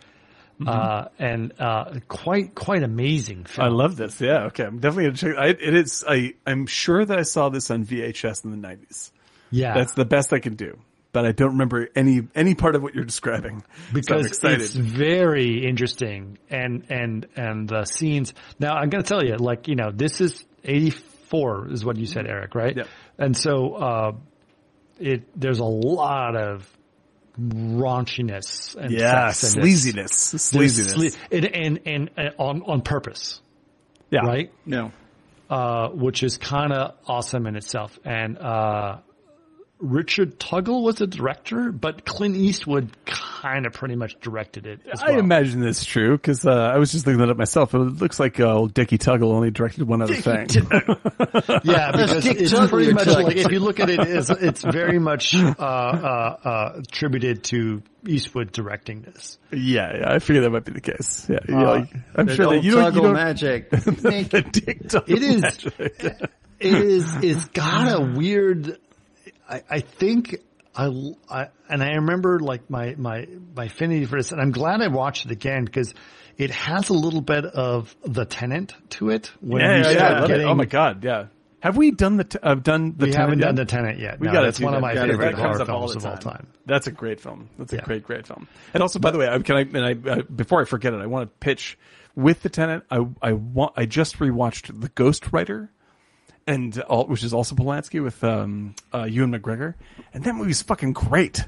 Uh, 0.67 1.09
and, 1.19 1.53
uh, 1.61 1.99
quite, 2.09 2.55
quite 2.55 2.83
amazing 2.83 3.45
film. 3.45 3.67
I 3.67 3.69
love 3.71 3.97
this. 3.97 4.19
Yeah. 4.23 4.45
Okay. 4.47 4.65
I'm 4.65 4.79
definitely 4.79 5.05
gonna 5.11 5.17
check. 5.19 5.37
I, 5.39 5.49
it 5.49 5.75
is. 5.75 6.03
I. 6.09 6.33
I'm 6.47 6.65
sure 6.65 7.05
that 7.05 7.19
I 7.19 7.23
saw 7.25 7.51
this 7.51 7.71
on 7.71 7.85
VHS 7.85 8.43
in 8.47 8.59
the 8.59 8.67
90s. 8.67 9.11
Yeah. 9.51 9.75
That's 9.75 9.95
the 9.95 10.05
best 10.05 10.33
I 10.33 10.39
can 10.39 10.55
do. 10.55 10.79
But 11.13 11.25
I 11.25 11.33
don't 11.33 11.53
remember 11.53 11.89
any 11.97 12.29
any 12.35 12.55
part 12.55 12.75
of 12.75 12.83
what 12.83 12.95
you're 12.95 13.05
describing. 13.05 13.65
Because 13.91 14.27
excited. 14.27 14.61
it's 14.61 14.75
very 14.75 15.67
interesting 15.67 16.37
and 16.51 16.85
and 16.91 17.27
and 17.37 17.67
the 17.67 17.85
scenes. 17.87 18.35
Now 18.59 18.75
I'm 18.75 18.91
going 18.91 19.03
to 19.03 19.09
tell 19.09 19.25
you, 19.25 19.37
like 19.37 19.67
you 19.67 19.77
know, 19.77 19.91
this 19.91 20.21
is 20.21 20.45
84 20.63 21.73
is 21.73 21.85
what 21.87 21.97
you 21.97 22.05
said, 22.05 22.27
Erick, 22.27 22.55
right? 22.55 22.77
Yep. 22.77 22.89
And 23.17 23.35
so 23.35 23.75
uh, 23.75 24.13
it 24.99 25.23
there's 25.35 25.61
a 25.61 25.65
lot 25.65 26.37
of 26.37 26.69
raunchiness 27.41 28.77
and 28.77 28.91
yeah, 28.91 29.31
sex 29.31 29.55
in 29.55 29.63
this. 29.63 29.87
sleaziness, 29.87 30.53
sleaziness. 30.53 30.95
sle- 30.95 31.17
and, 31.31 31.45
and 31.45 31.81
and 31.87 32.11
and 32.17 32.35
on 32.39 32.63
on 32.63 32.83
purpose, 32.83 33.41
yeah, 34.11 34.21
right? 34.21 34.53
No. 34.65 34.93
Uh, 35.49 35.89
which 35.91 36.23
is 36.25 36.39
kind 36.39 36.73
of 36.73 36.97
awesome 37.07 37.47
in 37.47 37.55
itself. 37.55 37.97
And 38.05 38.37
uh, 38.37 38.99
Richard 39.79 40.39
Tuggle 40.41 40.83
was 40.83 40.97
the 40.97 41.07
director, 41.07 41.71
but 41.71 42.05
Clint 42.07 42.35
Eastwood 42.35 42.91
kind 43.05 43.67
of 43.67 43.75
pretty 43.75 43.95
much 43.95 44.19
directed 44.21 44.67
it 44.67 44.81
as 44.91 45.03
I 45.03 45.11
well. 45.11 45.19
imagine 45.21 45.61
that's 45.61 45.85
true 45.85 46.17
because 46.17 46.47
uh, 46.47 46.51
I 46.51 46.79
was 46.79 46.93
just 46.93 47.07
looking 47.07 47.19
that 47.21 47.29
up 47.29 47.37
myself. 47.37 47.75
It 47.75 47.79
looks 47.79 48.19
like 48.19 48.41
uh, 48.41 48.51
old 48.53 48.73
Dickie 48.73 48.97
Tuggle 48.97 49.33
only 49.35 49.51
directed 49.51 49.87
one 49.87 50.01
other 50.01 50.15
thing. 50.15 50.47
Yeah, 51.65 51.93
because 51.93 52.25
Dick 52.25 52.41
it's 52.41 52.53
Tuggle 52.53 52.69
pretty 52.71 52.93
much 52.95 53.07
like 53.07 53.37
if 53.37 53.51
you 53.53 53.61
look 53.61 53.79
at 53.81 53.91
it, 53.91 54.01
it's, 54.01 54.31
it's 54.31 54.63
very 54.63 54.99
much 54.99 55.35
uh, 55.35 55.55
uh, 55.59 56.37
uh, 56.45 56.73
attributed 56.79 57.45
to 57.45 57.83
Eastwood 58.07 58.53
directing 58.53 59.03
this. 59.03 59.37
yeah, 59.53 59.99
yeah, 59.99 60.13
I 60.15 60.19
figure 60.21 60.43
that 60.43 60.51
might 60.51 60.65
be 60.65 60.73
the 60.73 60.81
case. 60.81 61.27
Yeah, 61.29 61.39
you're 61.49 61.59
Uh, 61.59 61.79
like, 61.81 61.95
I'm 62.15 62.29
sure 62.29 62.47
that 62.55 62.65
you 62.65 62.73
don't. 62.73 62.95
You 62.95 63.03
don't 63.03 63.13
magic. 63.13 63.71
the 63.71 64.49
Dick 64.53 64.85
Tuggle 64.89 65.09
It 65.09 65.23
is. 65.23 65.43
magic. 65.43 65.75
It 66.59 66.75
is. 66.75 67.15
It's 67.23 67.45
got 67.49 67.93
a 67.93 68.01
weird. 68.01 68.79
I, 69.49 69.63
I 69.71 69.81
think 69.81 70.37
I, 70.75 70.91
I 71.31 71.49
and 71.69 71.83
I 71.83 71.93
remember 71.95 72.41
like 72.41 72.69
my 72.71 72.95
my 72.97 73.27
my 73.55 73.65
affinity 73.65 74.05
for 74.07 74.19
this, 74.19 74.33
and 74.33 74.41
I'm 74.41 74.51
glad 74.53 74.83
I 74.83 74.89
watched 74.89 75.25
it 75.27 75.31
again 75.33 75.65
because 75.65 75.95
it 76.37 76.51
has 76.51 76.89
a 76.91 76.95
little 76.95 77.23
bit 77.23 77.45
of 77.47 77.95
the 78.05 78.25
tenant 78.25 78.75
to 78.91 79.11
it 79.11 79.31
when 79.41 79.63
Yeah, 79.63 79.77
yeah, 79.77 79.83
yeah, 79.83 79.89
I 79.89 79.93
start 79.95 80.13
love 80.15 80.25
it. 80.25 80.29
getting 80.35 80.47
Oh 80.49 80.55
my 80.55 80.65
god, 80.67 81.05
yeah. 81.05 81.27
Have 81.61 81.77
we 81.77 81.91
done 81.91 82.17
the 82.19 82.25
t- 82.25 82.39
uh, 82.43 82.55
done 82.55 82.95
the 82.97 83.07
tenant. 83.07 83.11
we 83.11 83.13
haven't 83.17 83.39
yet? 83.39 83.45
done 83.47 83.55
the 83.57 83.65
Tenant 83.65 83.99
yet. 83.99 84.21
We 84.21 84.27
no, 84.27 84.33
got 84.35 84.43
that's 84.43 84.61
one 84.61 84.75
of 84.75 84.81
my 84.83 84.95
gotta 84.95 85.13
favorite 85.13 85.35
horror 85.35 85.63
up 85.63 85.69
all 85.71 85.89
films 85.89 86.05
of 86.05 86.07
all 86.11 86.17
time. 86.19 86.47
That's 86.67 86.87
a 86.87 86.93
great 86.93 87.21
film. 87.21 87.49
That's 87.59 87.73
a 87.73 87.77
Yeah. 87.77 87.83
great, 87.83 88.05
great 88.05 88.27
film. 88.27 88.47
And 88.75 88.83
also, 88.83 88.99
by 89.01 89.11
the 89.11 89.19
way, 89.19 89.27
I, 89.29 89.39
can 89.41 89.57
I, 89.57 89.61
and 89.63 89.79
I, 90.09 90.11
uh, 90.11 90.23
before 90.23 90.61
I 90.61 90.65
forget 90.65 90.93
it, 90.93 91.01
I 91.01 91.07
want 91.07 91.29
to 91.31 91.35
pitch 91.39 91.77
with 92.15 92.43
the 92.43 92.51
tenant. 92.51 92.85
I, 92.91 93.05
I 93.23 93.33
want, 93.33 93.73
I 93.77 93.87
just 93.87 94.19
rewatched 94.19 94.81
The 94.81 94.91
Ghost 94.91 95.33
Writer 95.33 95.73
and 96.47 96.79
all, 96.83 97.07
which 97.07 97.25
is 97.25 97.33
also 97.35 97.55
Polanski 97.55 98.03
with, 98.03 98.23
um, 98.23 98.75
uh, 98.95 99.05
Ewan 99.05 99.33
McGregor. 99.33 99.75
And 100.15 100.25
that 100.25 100.35
movie's 100.35 100.63
fucking 100.63 100.93
great. 100.93 101.45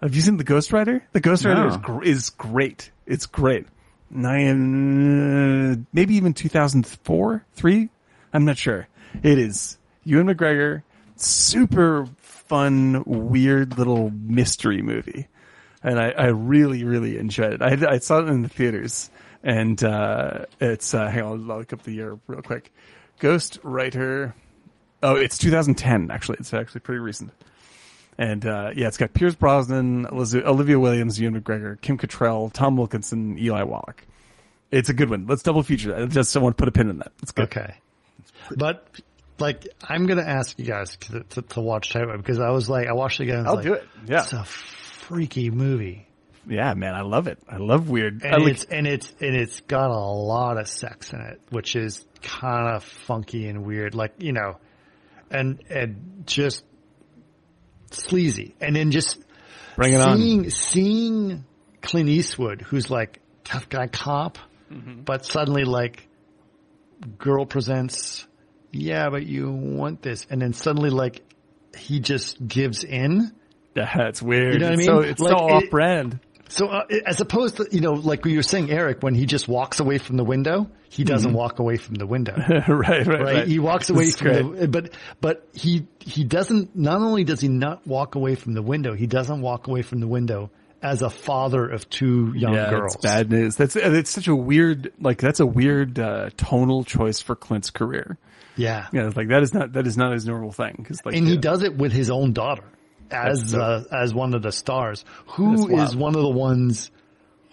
Have 0.00 0.14
you 0.14 0.20
seen 0.22 0.36
The 0.36 0.44
Ghost 0.44 0.72
Writer? 0.72 1.02
The 1.12 1.20
Ghost 1.20 1.44
Writer 1.44 1.62
No. 1.62 1.68
is, 1.68 1.76
gr- 1.76 2.02
is 2.04 2.30
great. 2.30 2.90
It's 3.06 3.26
great. 3.26 3.66
Nine, 4.10 5.86
maybe 5.92 6.14
even 6.14 6.34
2004, 6.34 7.44
three? 7.54 7.88
I'm 8.32 8.44
not 8.44 8.58
sure. 8.58 8.88
It 9.22 9.38
is 9.38 9.78
Ewan 10.04 10.26
McGregor, 10.26 10.82
super 11.16 12.06
fun, 12.18 13.02
weird 13.06 13.78
little 13.78 14.10
mystery 14.10 14.82
movie. 14.82 15.28
And 15.82 15.98
I, 15.98 16.10
I 16.10 16.26
really, 16.26 16.84
really 16.84 17.18
enjoyed 17.18 17.54
it. 17.54 17.62
I, 17.62 17.94
I 17.94 17.98
saw 17.98 18.20
it 18.20 18.28
in 18.28 18.42
the 18.42 18.48
theaters 18.48 19.10
and, 19.42 19.82
uh, 19.82 20.46
it's, 20.60 20.94
uh, 20.94 21.08
hang 21.08 21.22
on, 21.22 21.50
I'll 21.50 21.58
look 21.58 21.72
up 21.72 21.82
the 21.82 21.92
year 21.92 22.18
real 22.26 22.42
quick. 22.42 22.72
Ghost 23.22 23.60
Writer. 23.62 24.34
Oh, 25.00 25.14
it's 25.14 25.38
2010, 25.38 26.10
actually. 26.10 26.38
It's 26.40 26.52
actually 26.52 26.80
pretty 26.80 26.98
recent. 26.98 27.30
And, 28.18 28.44
uh, 28.44 28.72
yeah, 28.74 28.88
it's 28.88 28.96
got 28.96 29.14
Pierce 29.14 29.36
Brosnan, 29.36 30.06
Eliz- 30.06 30.34
Olivia 30.34 30.78
Williams, 30.78 31.20
Ewan 31.20 31.40
McGregor, 31.40 31.80
Kim 31.80 31.98
Cattrall, 31.98 32.52
Tom 32.52 32.76
Wilkinson, 32.76 33.38
Eli 33.38 33.62
Wallach. 33.62 34.04
It's 34.72 34.88
a 34.88 34.92
good 34.92 35.08
one. 35.08 35.26
Let's 35.28 35.44
double 35.44 35.62
feature 35.62 35.92
that. 35.92 36.02
I 36.02 36.06
just 36.06 36.36
want 36.36 36.56
to 36.56 36.60
put 36.60 36.66
a 36.66 36.72
pin 36.72 36.90
in 36.90 36.98
that. 36.98 37.12
It's 37.22 37.30
good. 37.30 37.44
Okay. 37.44 37.74
But 38.56 38.88
like, 39.38 39.68
I'm 39.88 40.06
gonna 40.06 40.22
ask 40.22 40.58
you 40.58 40.64
guys 40.64 40.96
to, 40.96 41.20
to, 41.20 41.42
to 41.42 41.60
watch 41.60 41.92
Tightrope 41.92 42.16
because 42.16 42.40
I 42.40 42.50
was 42.50 42.68
like, 42.68 42.88
I 42.88 42.92
watched 42.92 43.20
it 43.20 43.24
again. 43.24 43.46
I'll 43.46 43.56
was 43.56 43.64
do 43.64 43.74
it. 43.74 43.86
Yeah. 44.06 44.22
It's 44.22 44.32
a 44.32 44.44
freaky 44.44 45.50
movie. 45.50 46.08
Yeah, 46.48 46.74
man, 46.74 46.94
I 46.94 47.02
love 47.02 47.28
it. 47.28 47.38
I 47.48 47.56
love 47.58 47.88
weird. 47.88 48.22
I 48.24 48.28
And 48.30 48.44
like- 48.44 48.52
it's, 48.54 48.64
and 48.64 48.86
it's, 48.86 49.12
and 49.20 49.36
it's 49.36 49.60
got 49.60 49.90
a 49.90 49.96
lot 49.96 50.58
of 50.58 50.66
sex 50.68 51.12
in 51.12 51.20
it, 51.20 51.40
which 51.50 51.76
is 51.76 52.04
kind 52.22 52.74
of 52.74 52.82
funky 52.84 53.46
and 53.48 53.64
weird. 53.64 53.94
Like, 53.94 54.14
you 54.18 54.32
know, 54.32 54.58
and, 55.30 55.62
and 55.70 56.24
just 56.26 56.64
sleazy. 57.90 58.54
And 58.60 58.74
then 58.76 58.90
just 58.90 59.22
Bring 59.76 59.92
it 59.94 60.00
on. 60.00 60.16
seeing, 60.18 60.50
seeing 60.50 61.44
Clint 61.80 62.08
Eastwood, 62.08 62.62
who's 62.62 62.90
like 62.90 63.20
tough 63.44 63.68
guy 63.68 63.86
cop, 63.86 64.38
Mm-hmm. 64.72 65.02
but 65.02 65.26
suddenly 65.26 65.64
like 65.64 66.08
girl 67.18 67.44
presents, 67.44 68.26
yeah, 68.70 69.10
but 69.10 69.26
you 69.26 69.50
want 69.50 70.00
this. 70.00 70.26
And 70.30 70.40
then 70.40 70.54
suddenly 70.54 70.88
like 70.88 71.20
he 71.76 72.00
just 72.00 72.44
gives 72.46 72.82
in. 72.82 73.32
That's 73.74 74.22
weird. 74.22 74.54
You 74.54 74.58
know 74.60 74.66
what 74.66 74.72
I 74.72 74.76
mean? 74.76 74.86
so, 74.86 74.98
it's 75.00 75.20
Like, 75.20 75.36
so 75.38 75.46
it- 75.48 75.52
off 75.52 75.70
brand. 75.70 76.20
So 76.52 76.68
uh, 76.68 76.84
as 77.06 77.20
opposed 77.20 77.56
to, 77.56 77.66
you 77.70 77.80
know, 77.80 77.92
like 77.92 78.24
you 78.26 78.36
were 78.36 78.42
saying, 78.42 78.70
Erick, 78.70 79.02
when 79.02 79.14
he 79.14 79.26
just 79.26 79.48
walks 79.48 79.80
away 79.80 79.98
from 79.98 80.16
the 80.16 80.24
window, 80.24 80.68
he 80.90 81.02
doesn't 81.04 81.32
walk 81.32 81.58
away 81.58 81.78
from 81.78 81.94
the 81.94 82.06
window. 82.06 82.34
right, 82.48 82.68
right, 82.68 83.06
right, 83.06 83.20
right? 83.20 83.48
He 83.48 83.58
walks 83.58 83.88
away 83.88 84.04
This 84.04 84.14
is 84.14 84.20
from 84.20 84.52
great. 84.52 84.60
the, 84.60 84.68
but, 84.68 84.94
but 85.20 85.48
he, 85.54 85.86
he 86.00 86.24
doesn't, 86.24 86.76
not 86.76 87.00
only 87.00 87.24
does 87.24 87.40
he 87.40 87.48
not 87.48 87.86
walk 87.86 88.16
away 88.16 88.34
from 88.34 88.52
the 88.52 88.62
window, 88.62 88.94
he 88.94 89.06
doesn't 89.06 89.40
walk 89.40 89.66
away 89.66 89.80
from 89.80 90.00
the 90.00 90.08
window 90.08 90.50
as 90.82 91.00
a 91.00 91.08
father 91.08 91.66
of 91.66 91.88
two 91.88 92.32
young 92.36 92.54
yeah, 92.54 92.68
girls. 92.68 92.96
it's 92.96 93.02
bad 93.02 93.30
news. 93.30 93.56
That's 93.56 93.76
it's 93.76 94.10
such 94.10 94.26
a 94.26 94.34
weird 94.34 94.92
like 95.00 95.18
that's 95.18 95.38
a 95.38 95.46
weird 95.46 95.98
uh, 95.98 96.30
tonal 96.36 96.82
choice 96.84 97.20
for 97.20 97.36
Clint's 97.36 97.70
career. 97.70 98.18
Yeah. 98.56 98.88
Yeah, 98.92 99.06
it's 99.06 99.16
like 99.16 99.28
that 99.28 99.42
is 99.42 99.54
not 99.54 99.74
that 99.74 99.86
is 99.86 99.96
not 99.96 100.12
his 100.12 100.26
normal 100.26 100.50
thing 100.50 100.74
because 100.76 101.00
like 101.04 101.14
And 101.14 101.26
he 101.26 101.36
does 101.36 101.62
it 101.62 101.76
with 101.76 101.92
his 101.92 102.10
own 102.10 102.32
daughter 102.32 102.64
as, 103.12 103.54
uh, 103.54 103.84
as 103.92 104.14
one 104.14 104.34
of 104.34 104.42
the 104.42 104.52
stars, 104.52 105.04
who 105.26 105.68
is 105.78 105.94
one 105.94 106.16
of 106.16 106.22
the 106.22 106.28
ones 106.28 106.90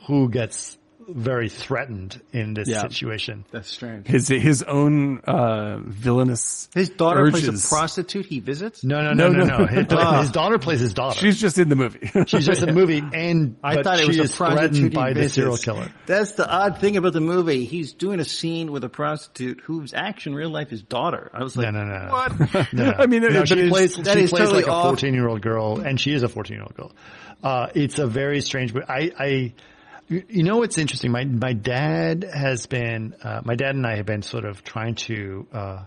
who 0.08 0.30
gets 0.30 0.79
very 1.14 1.50
threatened 1.50 2.22
in 2.32 2.54
this 2.54 2.68
Yeah. 2.70 2.82
situation. 2.82 3.46
That's 3.52 3.70
strange. 3.70 4.08
his 4.08 4.28
his 4.28 4.64
own 4.64 5.20
uh, 5.20 5.80
villainous 5.80 6.70
His 6.74 6.90
daughter 6.90 7.22
urges. 7.22 7.42
plays 7.46 7.66
a 7.66 7.68
prostitute 7.68 8.26
he 8.26 8.40
visits? 8.40 8.84
No, 8.84 9.02
no, 9.02 9.14
no, 9.14 9.30
No, 9.30 9.40
no, 9.40 9.46
no. 9.46 9.58
no. 9.60 9.66
His, 9.68 9.86
his 10.22 10.32
daughter 10.32 10.60
plays 10.60 10.80
his 10.80 10.94
daughter. 10.94 11.20
She's 11.20 11.40
just 11.40 11.58
in 11.58 11.70
the 11.70 11.76
movie. 11.76 12.10
She's 12.28 12.46
just 12.46 12.62
in 12.62 12.68
the 12.68 12.74
movie, 12.74 13.02
and 13.14 13.58
I 13.64 13.82
thought 13.82 14.00
it 14.00 14.08
was 14.08 14.20
a 14.20 14.24
is 14.24 14.36
threatened 14.36 14.58
prostitute 14.58 14.94
by 14.94 15.10
he 15.14 15.22
the 15.22 15.30
serial 15.30 15.58
killer. 15.58 15.92
That's 16.06 16.34
the 16.34 16.48
odd 16.50 16.80
thing 16.80 16.98
about 16.98 17.14
the 17.14 17.22
movie. 17.22 17.66
He's 17.66 17.94
doing 17.94 18.20
a 18.20 18.26
scene 18.26 18.72
with 18.72 18.84
a 18.84 18.90
prostitute 18.90 19.62
whose 19.62 19.94
action 19.94 20.34
real 20.36 20.50
life 20.50 20.72
is 20.72 20.82
daughter. 20.82 21.30
I 21.34 21.44
was 21.44 21.58
like, 21.58 21.72
No, 21.74 21.84
no, 21.84 21.86
no, 21.86 22.06
no. 22.06 22.12
what? 22.12 22.74
No, 22.74 22.94
I 22.98 23.06
mean, 23.08 23.24
no, 23.24 23.46
she 23.46 23.70
plays. 23.70 23.96
that 23.98 24.16
she 24.18 24.24
is 24.24 24.30
plays 24.30 24.44
totally 24.44 24.64
like 24.64 24.72
a 24.72 24.84
fourteen-year-old 24.84 25.42
girl, 25.42 25.80
and 25.80 26.00
she 26.00 26.14
is 26.14 26.24
a 26.24 26.30
fourteen-year-old 26.30 26.76
girl. 26.76 26.92
Uh, 27.44 27.68
it's 27.74 28.00
a 28.00 28.08
very 28.08 28.42
strange. 28.42 28.74
But 28.74 28.90
I, 28.90 29.12
I, 29.18 29.54
you 30.10 30.44
know, 30.44 30.58
what's 30.58 30.78
interesting. 30.78 31.12
My 31.12 31.24
my 31.24 31.54
dad 31.54 32.26
has 32.34 32.66
been. 32.66 33.16
Uh, 33.22 33.42
my 33.44 33.56
dad 33.56 33.76
and 33.76 33.86
I 33.86 33.98
have 33.98 34.06
been 34.06 34.24
sort 34.24 34.46
of 34.46 34.64
trying 34.64 34.96
to. 34.96 35.48
Uh, 35.54 35.86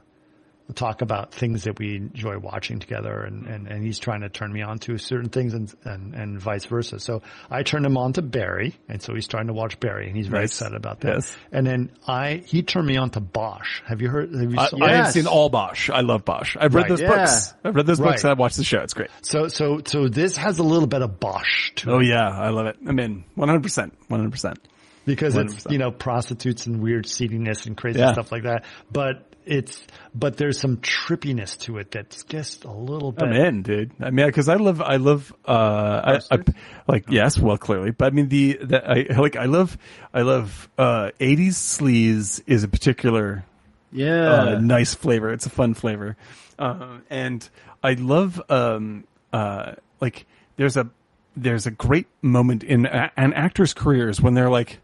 talk 0.74 1.02
about 1.02 1.32
things 1.34 1.64
that 1.64 1.78
we 1.78 1.96
enjoy 1.96 2.38
watching 2.38 2.78
together 2.78 3.22
and, 3.22 3.42
mm-hmm. 3.44 3.52
and, 3.52 3.68
and 3.68 3.84
he's 3.84 3.98
trying 3.98 4.20
to 4.22 4.28
turn 4.28 4.52
me 4.52 4.62
on 4.62 4.78
to 4.80 4.96
certain 4.98 5.28
things 5.28 5.54
and, 5.54 5.72
and, 5.84 6.14
and 6.14 6.40
vice 6.40 6.64
versa. 6.64 6.98
So 6.98 7.22
I 7.50 7.62
turned 7.62 7.84
him 7.84 7.96
on 7.98 8.12
to 8.14 8.22
Barry 8.22 8.74
and 8.88 9.02
so 9.02 9.14
he's 9.14 9.26
trying 9.28 9.48
to 9.48 9.52
watch 9.52 9.78
Barry 9.80 10.06
and 10.06 10.16
he's 10.16 10.28
very 10.28 10.42
Nice. 10.44 10.52
excited 10.52 10.76
about 10.76 11.00
that. 11.00 11.14
Yes. 11.16 11.36
And 11.50 11.66
then 11.66 11.90
I, 12.06 12.42
he 12.46 12.62
turned 12.62 12.86
me 12.86 12.96
on 12.96 13.10
to 13.10 13.20
Bosch. 13.20 13.80
Have 13.86 14.00
you 14.00 14.08
heard, 14.08 14.32
have 14.34 14.50
you 14.52 14.58
uh, 14.58 14.66
saw- 14.68 14.84
I 14.84 14.92
have 14.96 15.12
seen 15.12 15.26
all 15.26 15.48
Bosch. 15.48 15.90
I 15.90 16.00
love 16.00 16.24
Bosch. 16.24 16.56
I've 16.58 16.74
read 16.74 16.82
Right. 16.82 16.88
those 16.88 17.00
Yeah. 17.02 17.08
books. 17.08 17.54
I've 17.64 17.76
read 17.76 17.86
those 17.86 18.00
books. 18.00 18.24
And 18.24 18.30
I've 18.30 18.38
watched 18.38 18.56
the 18.56 18.64
show. 18.64 18.78
It's 18.80 18.94
great. 18.94 19.10
So, 19.22 19.48
so, 19.48 19.80
so 19.84 20.08
this 20.08 20.36
has 20.36 20.58
a 20.58 20.62
little 20.62 20.88
bit 20.88 21.02
of 21.02 21.20
Bosch 21.20 21.72
to 21.76 21.92
Oh 21.92 21.98
it 22.00 22.06
yeah, 22.06 22.28
I 22.28 22.48
love 22.50 22.66
it. 22.66 22.76
I'm 22.86 22.98
in 22.98 23.24
100. 23.34 23.62
percent 23.62 23.94
100. 24.08 24.30
percent 24.30 24.58
because 25.04 25.36
it's, 25.36 25.64
100%. 25.64 25.72
you 25.72 25.78
know, 25.78 25.90
prostitutes 25.90 26.66
and 26.66 26.80
weird 26.80 27.06
seediness 27.06 27.66
and 27.66 27.76
crazy 27.76 27.98
Yeah. 27.98 28.12
stuff 28.12 28.30
like 28.32 28.44
that. 28.44 28.64
But 28.90 29.31
it's, 29.44 29.84
but 30.14 30.36
there's 30.36 30.58
some 30.58 30.78
trippiness 30.78 31.58
to 31.60 31.78
it 31.78 31.90
that's 31.90 32.24
just 32.24 32.64
a 32.64 32.70
little 32.70 33.12
bit. 33.12 33.24
I'm 33.28 33.32
in, 33.32 33.62
dude. 33.62 33.92
I 34.00 34.10
mean, 34.10 34.26
because 34.26 34.48
I 34.48 34.54
love, 34.54 34.80
I 34.80 34.96
love, 34.96 35.32
uh, 35.46 36.18
I, 36.30 36.36
I, 36.36 36.38
like 36.86 37.04
yes, 37.08 37.38
well, 37.38 37.58
clearly, 37.58 37.90
but 37.90 38.06
I 38.06 38.10
mean 38.10 38.28
the, 38.28 38.58
the 38.62 38.88
I 39.12 39.18
like, 39.18 39.36
I 39.36 39.46
love, 39.46 39.76
I 40.12 40.22
love, 40.22 40.68
uh, 40.78 41.10
80s 41.20 41.48
sleaze 41.50 42.42
is 42.46 42.64
a 42.64 42.68
particular 42.68 43.44
Yeah. 43.92 44.32
uh, 44.32 44.58
nice 44.60 44.94
flavor. 44.94 45.32
It's 45.32 45.46
a 45.46 45.50
fun 45.50 45.74
flavor. 45.74 46.16
Um, 46.58 47.02
and 47.10 47.48
I 47.82 47.94
love, 47.94 48.40
um, 48.48 49.04
uh, 49.32 49.72
like 50.00 50.26
there's 50.56 50.76
a, 50.76 50.88
there's 51.36 51.66
a 51.66 51.70
great 51.70 52.06
moment 52.20 52.62
in 52.62 52.86
a, 52.86 53.10
an 53.16 53.32
actor's 53.32 53.72
careers 53.74 54.20
when 54.20 54.34
they're 54.34 54.50
like, 54.50 54.80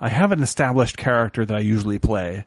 I 0.00 0.08
have 0.08 0.32
an 0.32 0.42
established 0.42 0.96
character 0.96 1.46
that 1.46 1.56
I 1.56 1.60
usually 1.60 1.98
play. 2.00 2.44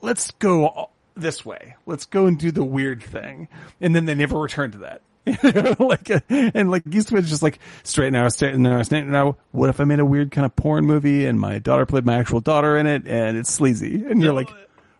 Let's 0.00 0.30
go 0.32 0.90
this 1.16 1.44
way. 1.44 1.76
Let's 1.86 2.06
go 2.06 2.26
and 2.26 2.38
do 2.38 2.50
the 2.50 2.64
weird 2.64 3.02
thing. 3.02 3.48
And 3.80 3.94
then 3.94 4.04
they 4.04 4.14
never 4.14 4.38
return 4.38 4.72
to 4.72 4.78
that. 4.78 5.02
like, 5.80 6.08
uh, 6.08 6.20
and 6.28 6.70
like 6.70 6.84
Eastwood's 6.88 7.28
just 7.28 7.42
like 7.42 7.58
straight 7.82 8.12
now, 8.12 8.28
straight 8.28 8.56
now, 8.56 8.80
straight 8.82 9.06
now. 9.06 9.36
What 9.50 9.70
if 9.70 9.80
I 9.80 9.84
made 9.84 9.98
a 9.98 10.04
weird 10.04 10.30
kind 10.30 10.44
of 10.44 10.54
porn 10.54 10.86
movie 10.86 11.26
and 11.26 11.40
my 11.40 11.58
daughter 11.58 11.84
played 11.84 12.06
my 12.06 12.16
actual 12.18 12.40
daughter 12.40 12.76
in 12.76 12.86
it 12.86 13.08
and 13.08 13.36
it's 13.36 13.50
sleazy? 13.50 14.04
And 14.04 14.22
you're 14.22 14.34
like, 14.34 14.50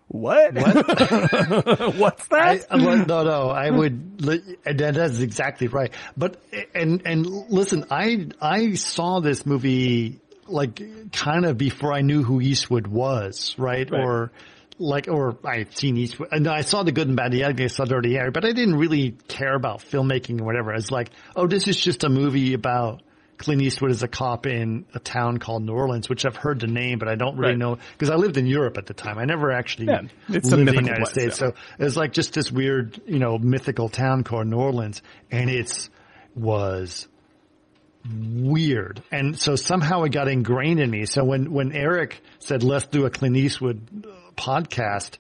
what? 0.09 0.55
What's 1.97 2.27
I, 2.33 2.57
that? 2.57 2.67
well, 2.73 3.07
no, 3.07 3.25
no, 3.25 3.51
I 3.51 3.71
would, 3.71 4.25
li- 4.25 4.57
and 4.65 4.81
that 4.81 4.97
is 4.97 5.21
exactly 5.21 5.69
right. 5.69 5.93
But, 6.17 6.41
and, 6.75 7.03
and 7.05 7.27
listen, 7.27 7.85
I, 7.91 8.29
I 8.41 8.75
saw 8.75 9.21
this 9.21 9.47
movie 9.47 10.21
like 10.49 11.13
kind 11.13 11.45
of 11.45 11.59
before 11.59 11.93
I 11.93 12.03
knew 12.03 12.23
who 12.23 12.41
Eastwood 12.41 12.87
was, 12.87 13.55
right? 13.59 13.89
Right. 13.91 14.01
Or 14.01 14.33
like, 14.79 15.09
or 15.09 15.37
I've 15.45 15.75
seen 15.77 15.97
Eastwood, 15.97 16.29
and 16.33 16.47
I 16.47 16.61
saw 16.63 16.83
the 16.83 16.93
good 16.93 17.09
and 17.09 17.17
bad, 17.17 17.33
the 17.33 17.45
ugly, 17.45 17.65
I 17.65 17.69
saw 17.69 17.85
Dirty 17.85 18.15
Harry, 18.15 18.31
but 18.31 18.45
I 18.45 18.53
didn't 18.53 18.77
really 18.77 19.13
care 19.29 19.55
about 19.55 19.79
filmmaking 19.81 20.41
or 20.41 20.45
whatever. 20.45 20.73
It's 20.75 20.91
like, 20.91 21.11
oh, 21.35 21.47
this 21.47 21.67
is 21.69 21.77
just 21.81 22.05
a 22.05 22.09
movie 22.09 22.53
about 22.55 23.03
Clint 23.39 23.61
Eastwood 23.61 23.91
as 23.91 24.03
a 24.03 24.09
cop 24.09 24.47
in 24.47 24.87
a 24.95 24.99
town 24.99 25.39
called 25.39 25.63
New 25.63 25.73
Orleans, 25.75 26.09
which 26.09 26.25
I've 26.25 26.37
heard 26.37 26.61
the 26.61 26.67
name, 26.67 26.99
but 26.99 27.07
I 27.09 27.17
don't 27.17 27.37
really 27.37 27.53
Right. 27.53 27.59
know 27.59 27.79
because 27.93 28.09
I 28.11 28.17
lived 28.17 28.37
in 28.39 28.47
Europe 28.47 28.79
at 28.79 28.87
the 28.87 28.95
time. 28.95 29.19
I 29.19 29.25
never 29.27 29.53
actually 29.53 29.89
Yeah, 29.89 30.03
it's 30.29 30.51
lived 30.51 30.61
in 30.61 30.67
the 30.67 30.73
United 30.73 30.97
place, 30.97 31.11
States. 31.11 31.41
yeah. 31.41 31.49
So 31.49 31.55
it 31.79 31.85
was 31.85 31.97
like 31.99 32.13
just 32.15 32.33
this 32.33 32.51
weird, 32.51 32.99
you 33.07 33.19
know, 33.19 33.37
mythical 33.39 33.89
town 33.91 34.25
called 34.25 34.47
New 34.47 34.57
Orleans 34.57 35.03
and 35.31 35.51
it's 35.51 35.91
was 36.35 37.09
weird. 38.09 39.03
And 39.11 39.39
so 39.39 39.57
somehow 39.57 40.03
it 40.05 40.13
got 40.13 40.29
ingrained 40.29 40.81
in 40.81 40.91
me. 40.91 41.07
So 41.07 41.25
when, 41.25 41.53
when 41.53 41.73
Erick 41.73 42.23
said, 42.39 42.63
let's 42.63 42.87
do 42.87 43.05
a 43.05 43.11
Clint 43.11 43.37
Eastwood 43.37 44.07
podcast, 44.37 45.19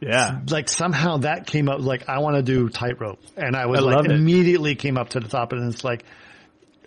Yeah. 0.00 0.40
like 0.50 0.68
somehow 0.68 1.18
that 1.18 1.46
came 1.46 1.68
up, 1.68 1.80
like 1.80 2.08
I 2.08 2.18
want 2.18 2.36
to 2.36 2.42
do 2.42 2.68
tightrope. 2.68 3.20
And 3.36 3.56
I 3.56 3.66
was 3.66 3.80
I 3.80 3.82
like, 3.82 3.96
love 3.96 4.04
it. 4.06 4.12
immediately 4.12 4.74
came 4.74 4.98
up 4.98 5.10
to 5.10 5.20
the 5.20 5.28
top 5.28 5.52
and 5.52 5.72
it's 5.72 5.84
like, 5.84 6.04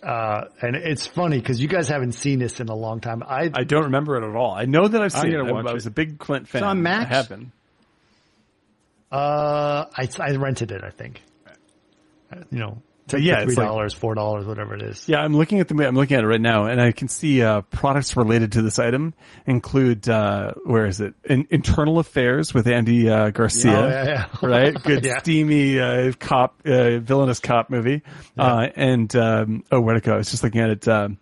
uh, 0.04 0.46
and 0.62 0.76
it's 0.78 1.08
funny 1.08 1.38
because 1.40 1.60
you 1.62 1.68
guys 1.68 1.90
haven't 1.90 2.14
seen 2.14 2.40
this 2.40 2.60
in 2.62 2.70
a 2.70 2.76
long 2.76 3.02
time. 3.02 3.22
I, 3.22 3.50
I 3.54 3.64
don't 3.66 3.86
remember 3.86 4.16
it 4.18 4.30
at 4.30 4.36
all. 4.36 4.52
I 4.54 4.66
know 4.66 4.88
that 4.88 5.02
I've 5.02 5.12
seen 5.12 5.32
it. 5.32 5.38
gonna 5.38 5.50
I, 5.50 5.52
watch 5.52 5.66
I 5.68 5.74
was 5.74 5.86
it. 5.86 5.90
a 5.90 5.92
big 5.92 6.20
Clint 6.20 6.48
fan. 6.48 6.64
on 6.64 6.82
Max? 6.82 7.12
I 7.12 7.16
have 7.16 7.30
been. 7.30 7.52
Uh, 9.12 9.86
I, 9.98 10.08
I 10.20 10.32
rented 10.36 10.72
it, 10.72 10.84
I 10.84 10.92
think. 10.92 11.22
Uh, 12.32 12.38
You 12.52 12.60
know, 12.60 12.82
Yeah, 13.18 13.36
three 13.44 13.50
it's 13.54 13.58
like- 13.58 13.68
dollars, 13.68 13.94
four 13.94 14.14
dollars, 14.16 14.46
whatever 14.46 14.76
it 14.76 14.82
is. 14.82 15.08
Yeah, 15.08 15.20
I'm 15.20 15.36
looking 15.36 15.60
at 15.60 15.68
the 15.68 15.88
I'm 15.88 15.96
looking 15.96 16.18
at 16.18 16.24
it 16.24 16.28
right 16.28 16.40
now, 16.42 16.66
and 16.66 16.80
I 16.82 16.92
can 16.92 17.08
see 17.08 17.42
uh, 17.42 17.62
products 17.62 18.16
related 18.18 18.52
to 18.54 18.62
this 18.62 18.78
item 18.80 19.14
include 19.46 20.08
uh, 20.08 20.52
where 20.66 20.86
is 20.86 21.00
it? 21.02 21.14
In, 21.24 21.48
Internal 21.50 22.00
Affairs 22.00 22.54
with 22.54 22.68
Andy 22.68 23.10
uh, 23.10 23.30
Garcia, 23.32 23.72
Oh, 23.78 23.88
yeah, 23.88 24.04
yeah. 24.06 24.26
right? 24.48 24.74
Good 24.84 25.06
Yeah. 25.06 25.18
steamy 25.20 25.80
uh, 25.80 26.12
cop, 26.20 26.60
uh, 26.66 27.00
villainous 27.00 27.40
cop 27.40 27.70
movie. 27.70 28.02
Uh, 28.38 28.68
and 28.76 29.14
um, 29.16 29.64
oh, 29.72 29.80
where 29.82 29.96
to 29.96 30.02
go? 30.02 30.14
I 30.14 30.18
was 30.18 30.30
just 30.32 30.44
looking 30.44 30.62
at 30.62 30.70
it. 30.70 30.88
Um, 30.88 31.18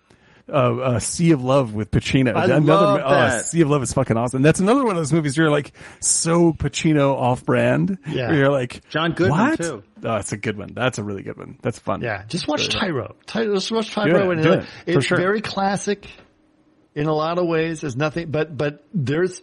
uh, 0.49 0.51
uh, 0.53 0.99
Sea 0.99 1.31
of 1.31 1.43
Love 1.43 1.73
with 1.73 1.91
Pacino. 1.91 2.35
I 2.35 2.45
Another, 2.45 2.61
love 2.61 3.01
oh, 3.05 3.09
that. 3.09 3.45
Sea 3.45 3.61
of 3.61 3.69
Love 3.69 3.83
is 3.83 3.93
fucking 3.93 4.15
awesome. 4.17 4.41
That's 4.41 4.59
another 4.59 4.83
one 4.83 4.91
of 4.91 4.97
those 4.97 5.11
movies 5.11 5.35
you're 5.35 5.49
like 5.49 5.73
so 5.99 6.53
Pacino 6.53 7.13
off 7.15 7.43
brand. 7.45 7.97
Yeah. 8.07 8.31
You're 8.31 8.49
like 8.49 8.87
John 8.89 9.11
Goodman, 9.13 9.37
what? 9.49 9.57
too. 9.61 9.83
Oh, 10.03 10.15
it's 10.15 10.31
a 10.31 10.37
good 10.37 10.57
one. 10.57 10.69
That's 10.73 10.99
a 10.99 11.03
really 11.03 11.23
good 11.23 11.37
one. 11.37 11.57
That's 11.61 11.79
fun. 11.79 12.01
Yeah, 12.01 12.23
just 12.27 12.47
watch 12.47 12.69
Tyro. 12.69 13.15
Ty- 13.25 13.45
just 13.45 13.71
watch 13.71 13.91
Tyro. 13.91 14.31
it, 14.31 14.37
and 14.37 14.45
it- 14.45 14.65
it's 14.85 15.05
sure. 15.07 15.17
very 15.17 15.41
classic 15.41 16.07
in 16.95 17.07
a 17.07 17.13
lot 17.13 17.37
of 17.37 17.47
ways. 17.47 17.81
There's 17.81 17.95
nothing, 17.97 18.31
but 18.31 18.55
but 18.57 18.83
there's. 18.93 19.41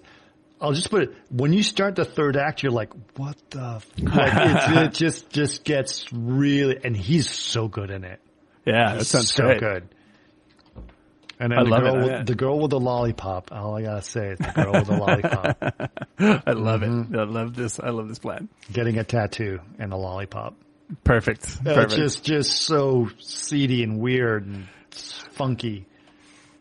I'll 0.60 0.72
just 0.72 0.88
put 0.90 1.02
it. 1.02 1.14
When 1.30 1.52
you 1.52 1.62
start 1.62 1.96
the 1.96 2.04
third 2.04 2.36
act, 2.36 2.62
you're 2.62 2.72
like, 2.72 2.92
"What 3.16 3.36
the?" 3.50 3.82
Like, 4.00 4.86
it 4.86 4.92
just 4.94 5.28
just 5.28 5.64
gets 5.64 6.10
really, 6.12 6.78
and 6.82 6.96
he's 6.96 7.28
so 7.28 7.68
good 7.68 7.90
in 7.90 8.04
it. 8.04 8.20
Yeah, 8.64 8.94
that 8.94 9.04
sounds 9.04 9.32
so 9.34 9.44
great. 9.44 9.60
good. 9.60 9.88
And 11.40 11.50
then 11.52 11.58
I 11.58 11.64
the 11.64 11.70
love 11.70 11.82
girl, 11.82 11.94
it, 11.94 12.18
with, 12.18 12.26
the 12.26 12.34
girl 12.34 12.60
with 12.60 12.70
the 12.70 12.80
lollipop. 12.80 13.50
All 13.52 13.76
I 13.76 13.82
gotta 13.82 14.02
say 14.02 14.28
is 14.30 14.38
the 14.38 14.52
girl 14.54 14.72
with 14.72 14.86
the 14.86 14.96
lollipop 14.96 15.56
I 16.46 16.52
love 16.52 16.82
it. 16.82 17.16
I 17.16 17.24
love 17.24 17.54
this. 17.56 17.80
I 17.80 17.90
love 17.90 18.08
this 18.08 18.18
plan. 18.20 18.48
getting 18.72 18.98
a 18.98 19.04
tattoo 19.04 19.60
and 19.78 19.92
a 19.92 19.96
lollipop. 19.96 20.54
Perfect. 21.02 21.58
Uh, 21.66 21.86
just 21.86 22.24
just 22.24 22.62
so 22.62 23.08
seedy 23.18 23.82
and 23.82 23.98
weird 23.98 24.46
and 24.46 24.68
funky. 25.32 25.86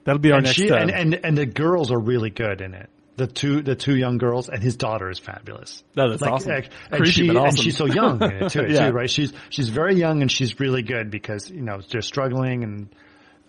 That'll 0.05 0.19
be 0.19 0.31
our 0.31 0.37
and 0.37 0.45
next. 0.45 0.57
she 0.57 0.71
uh, 0.71 0.75
and, 0.77 0.91
and 0.91 1.13
and 1.23 1.37
the 1.37 1.45
girls 1.45 1.91
are 1.91 1.99
really 1.99 2.29
good 2.29 2.61
in 2.61 2.73
it. 2.73 2.89
The 3.15 3.27
two 3.27 3.61
the 3.61 3.75
two 3.75 3.95
young 3.95 4.17
girls 4.17 4.49
and 4.49 4.61
his 4.61 4.75
daughter 4.75 5.09
is 5.09 5.19
fabulous. 5.19 5.83
No, 5.95 6.09
that's 6.09 6.23
awesome. 6.23 6.51
And, 6.51 6.69
Creepy, 6.89 7.11
she 7.11 7.27
but 7.27 7.37
and 7.37 7.59
she's 7.59 7.77
so 7.77 7.85
young 7.85 8.21
in 8.23 8.31
it 8.43 8.51
too, 8.51 8.65
Yeah. 8.69 8.87
too, 8.89 8.93
right? 8.95 9.09
She's 9.09 9.31
she's 9.49 9.69
very 9.69 9.95
young 9.95 10.21
and 10.21 10.31
she's 10.31 10.59
really 10.59 10.81
good 10.81 11.11
because 11.11 11.49
you 11.49 11.61
know 11.61 11.79
they're 11.91 12.01
struggling 12.01 12.63
and 12.63 12.95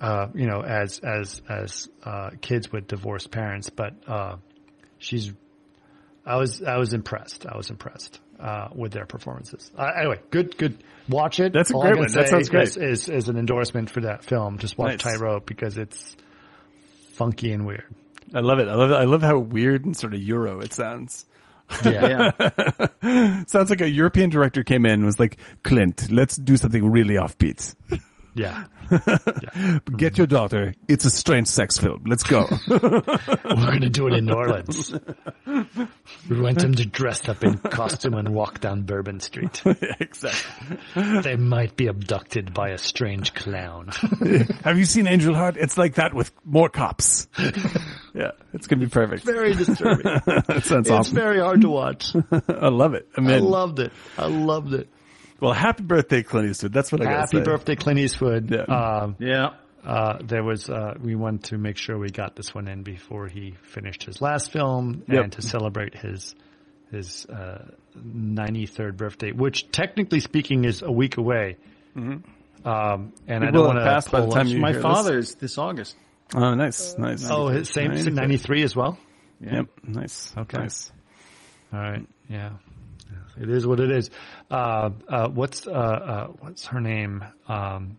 uh, 0.04 0.28
you 0.34 0.46
know 0.46 0.60
as 0.62 0.98
as 0.98 1.40
as 1.48 1.88
uh, 2.04 2.30
kids 2.40 2.70
with 2.70 2.86
divorced 2.86 3.30
parents, 3.30 3.70
but 3.70 3.94
uh, 4.06 4.36
she's. 4.98 5.32
I 6.26 6.36
was 6.36 6.62
I 6.62 6.76
was 6.76 6.92
impressed. 6.92 7.46
I 7.46 7.56
was 7.56 7.70
impressed 7.70 8.20
uh, 8.40 8.68
with 8.74 8.92
their 8.92 9.06
performances. 9.06 9.70
Uh, 9.76 9.90
anyway, 9.98 10.20
good 10.30 10.56
good. 10.58 10.82
Watch 11.08 11.40
it. 11.40 11.52
That's 11.52 11.70
a 11.70 11.74
All 11.74 11.82
great 11.82 11.98
one. 11.98 12.12
That 12.12 12.28
sounds 12.28 12.48
great. 12.48 12.68
Is, 12.68 12.76
is 12.76 13.08
is 13.08 13.28
an 13.28 13.36
endorsement 13.38 13.90
for 13.90 14.02
that 14.02 14.24
film. 14.24 14.58
Just 14.58 14.76
watch 14.78 14.92
Nice. 14.92 15.02
Tightrope 15.02 15.46
because 15.46 15.78
it's 15.78 16.16
funky 17.12 17.52
and 17.52 17.66
weird. 17.66 17.84
I 18.34 18.40
love 18.40 18.58
it. 18.58 18.68
I 18.68 18.74
love. 18.74 18.90
it. 18.90 18.94
I 18.94 19.04
love 19.04 19.22
how 19.22 19.38
weird 19.38 19.84
and 19.84 19.96
sort 19.96 20.14
of 20.14 20.20
Euro 20.22 20.60
it 20.60 20.72
sounds. 20.72 21.26
Yeah. 21.82 22.30
Sounds 23.46 23.70
like 23.70 23.80
a 23.80 23.88
European 23.88 24.28
director 24.28 24.62
came 24.64 24.84
in 24.84 24.92
and 24.92 25.04
was 25.06 25.18
like, 25.18 25.38
Clint, 25.62 26.10
let's 26.10 26.36
do 26.36 26.58
something 26.58 26.90
really 26.90 27.14
offbeat. 27.14 27.74
Yeah. 28.36 28.64
Get 29.96 30.18
your 30.18 30.26
daughter. 30.26 30.74
It's 30.88 31.04
a 31.04 31.10
strange 31.10 31.46
sex 31.46 31.78
film. 31.78 32.02
Let's 32.06 32.24
go. 32.24 32.46
We're 32.68 33.00
going 33.44 33.80
to 33.82 33.88
do 33.90 34.08
it 34.08 34.14
in 34.14 34.26
New 34.26 34.34
Orleans. 34.34 34.92
We 36.28 36.40
want 36.40 36.58
them 36.58 36.74
to 36.74 36.84
dress 36.86 37.28
up 37.28 37.44
in 37.44 37.58
costume 37.58 38.14
and 38.14 38.34
walk 38.34 38.60
down 38.60 38.82
Bourbon 38.82 39.20
Street. 39.20 39.62
exactly. 40.00 40.78
They 41.22 41.36
might 41.36 41.76
be 41.76 41.86
abducted 41.86 42.52
by 42.54 42.70
a 42.70 42.78
strange 42.78 43.34
clown. 43.34 43.88
Have 44.64 44.78
you 44.78 44.84
seen 44.86 45.06
Angel 45.06 45.34
Heart? 45.34 45.56
It's 45.58 45.76
like 45.78 45.94
that 45.94 46.14
with 46.14 46.32
more 46.44 46.68
cops. 46.70 47.28
yeah, 48.14 48.30
it's 48.54 48.66
gonna 48.66 48.80
be 48.84 48.88
perfect. 48.88 49.24
very 49.24 49.54
disturbing. 49.54 50.04
That 50.04 50.62
sounds 50.64 50.88
It's 50.88 50.90
awesome. 50.90 51.14
very 51.14 51.40
hard 51.40 51.60
to 51.60 51.68
watch. 51.68 52.14
I 52.48 52.68
love 52.68 52.94
it. 52.94 53.06
I 53.16 53.20
mean, 53.20 53.30
I 53.34 53.38
loved 53.38 53.78
it. 53.80 53.92
I 54.18 54.26
loved 54.26 54.72
it. 54.74 54.88
Well, 55.44 55.52
happy 55.52 55.82
birthday, 55.82 56.22
Clint 56.22 56.48
Eastwood. 56.50 56.72
That's 56.72 56.90
what 56.90 57.00
I 57.00 57.04
got. 57.04 57.20
Happy 57.20 57.38
say. 57.38 57.42
birthday, 57.44 57.76
Clint 57.76 57.98
Eastwood. 58.00 58.50
Yeah. 58.50 58.62
Um, 58.62 59.16
yeah. 59.18 59.50
uh, 59.84 60.18
there 60.22 60.42
was, 60.42 60.68
uh, 60.70 60.94
we 61.00 61.14
wanted 61.14 61.44
to 61.44 61.58
make 61.58 61.76
sure 61.76 61.98
we 61.98 62.10
got 62.10 62.34
this 62.36 62.54
one 62.54 62.66
in 62.68 62.82
before 62.82 63.28
he 63.28 63.54
finished 63.62 64.04
his 64.04 64.20
last 64.22 64.50
film 64.52 65.02
Yep. 65.08 65.22
and 65.24 65.32
to 65.32 65.42
celebrate 65.42 65.94
his, 65.94 66.34
his, 66.90 67.26
uh, 67.26 67.66
93rd 67.96 68.96
birthday, 68.96 69.32
which 69.32 69.70
technically 69.70 70.20
speaking 70.20 70.64
is 70.64 70.82
a 70.82 70.90
week 70.90 71.16
away. 71.16 71.56
Um, 71.96 73.12
and 73.28 73.44
I 73.44 73.50
don't 73.50 73.66
want 73.66 73.78
to 73.78 73.84
passed 73.84 74.10
by 74.10 74.20
the 74.20 74.26
pull 74.26 74.34
time 74.34 74.46
you 74.48 74.58
My 74.58 74.68
hear 74.70 74.76
this. 74.78 74.82
father's 74.82 75.34
this 75.36 75.58
August. 75.58 75.94
Oh, 76.34 76.54
nice, 76.54 76.96
nice. 76.98 77.28
Oh, 77.30 77.48
his 77.48 77.68
same 77.68 77.92
93 77.92 78.62
as 78.62 78.74
well? 78.74 78.98
Yep, 79.40 79.66
nice. 79.84 80.32
Okay. 80.36 80.58
nice. 80.58 80.90
All 81.72 81.78
right. 81.80 82.06
Yeah. 82.28 82.50
It 83.40 83.48
is 83.50 83.66
what 83.66 83.80
it 83.80 83.90
is. 83.90 84.10
Uh, 84.50 84.90
uh, 85.08 85.28
what's, 85.28 85.66
uh, 85.66 85.70
uh, 85.72 86.26
what's 86.40 86.66
her 86.66 86.80
name? 86.80 87.24
Um, 87.48 87.98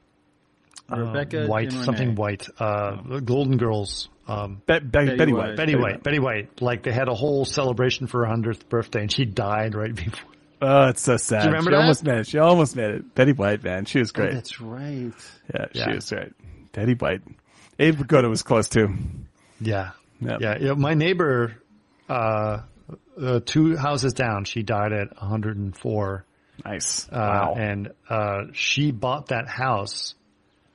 uh, 0.92 0.98
Rebecca 1.00 1.48
White, 1.48 1.70
De 1.70 1.76
Mornay. 1.76 1.86
something 1.86 2.16
White, 2.16 2.48
uh, 2.60 2.92
Golden 3.20 3.58
Girls, 3.58 4.08
um, 4.28 4.62
Be- 4.68 4.80
Be- 4.80 4.86
Betty, 4.88 5.16
Betty 5.18 5.34
White. 5.34 5.48
White. 5.50 5.56
Betty 5.58 5.76
White, 5.76 6.04
Betty 6.04 6.20
White. 6.20 6.62
Like 6.62 6.84
they 6.84 6.92
had 6.92 7.08
a 7.08 7.16
whole 7.16 7.44
celebration 7.46 8.08
for 8.08 8.20
her 8.22 8.26
hundredth 8.28 8.70
birthday, 8.70 9.02
and 9.02 9.12
she 9.12 9.26
died 9.26 9.74
right 9.76 9.94
before. 9.96 10.32
Oh, 10.62 10.88
it's 10.88 11.02
so 11.02 11.18
sad. 11.18 11.42
Do 11.42 11.46
you 11.48 11.52
remember 11.54 11.72
she 11.72 11.76
that? 11.76 11.82
almost 11.82 12.04
made 12.06 12.18
it. 12.20 12.28
She 12.28 12.38
almost 12.38 12.76
made 12.76 12.90
it. 12.92 13.16
Betty 13.16 13.34
White, 13.34 13.64
man, 13.64 13.86
she 13.86 14.00
was 14.00 14.12
great. 14.12 14.34
That's 14.34 14.62
right. 14.62 15.12
yeah, 15.54 15.66
she 15.74 15.96
was 15.96 16.10
great. 16.10 16.32
Betty 16.72 16.94
White. 16.94 17.22
Abe 17.78 17.96
Vigoda 17.96 18.30
was 18.30 18.42
close 18.44 18.70
too. 18.70 18.94
Yeah, 19.60 19.92
Yep. 20.22 20.40
yeah. 20.40 20.58
yeah. 20.62 20.74
My 20.74 20.94
neighbor, 20.94 21.56
uh, 22.08 22.60
uh, 23.22 23.40
two 23.46 23.76
houses 23.78 24.14
down, 24.14 24.46
she 24.46 24.64
died 24.64 24.92
at 24.94 25.10
104. 25.20 26.26
Nice. 26.64 27.08
Uh, 27.10 27.16
wow. 27.16 27.56
And 27.58 27.92
uh, 28.10 28.44
she 28.54 28.92
bought 28.92 29.28
that 29.28 29.48
house 29.48 30.16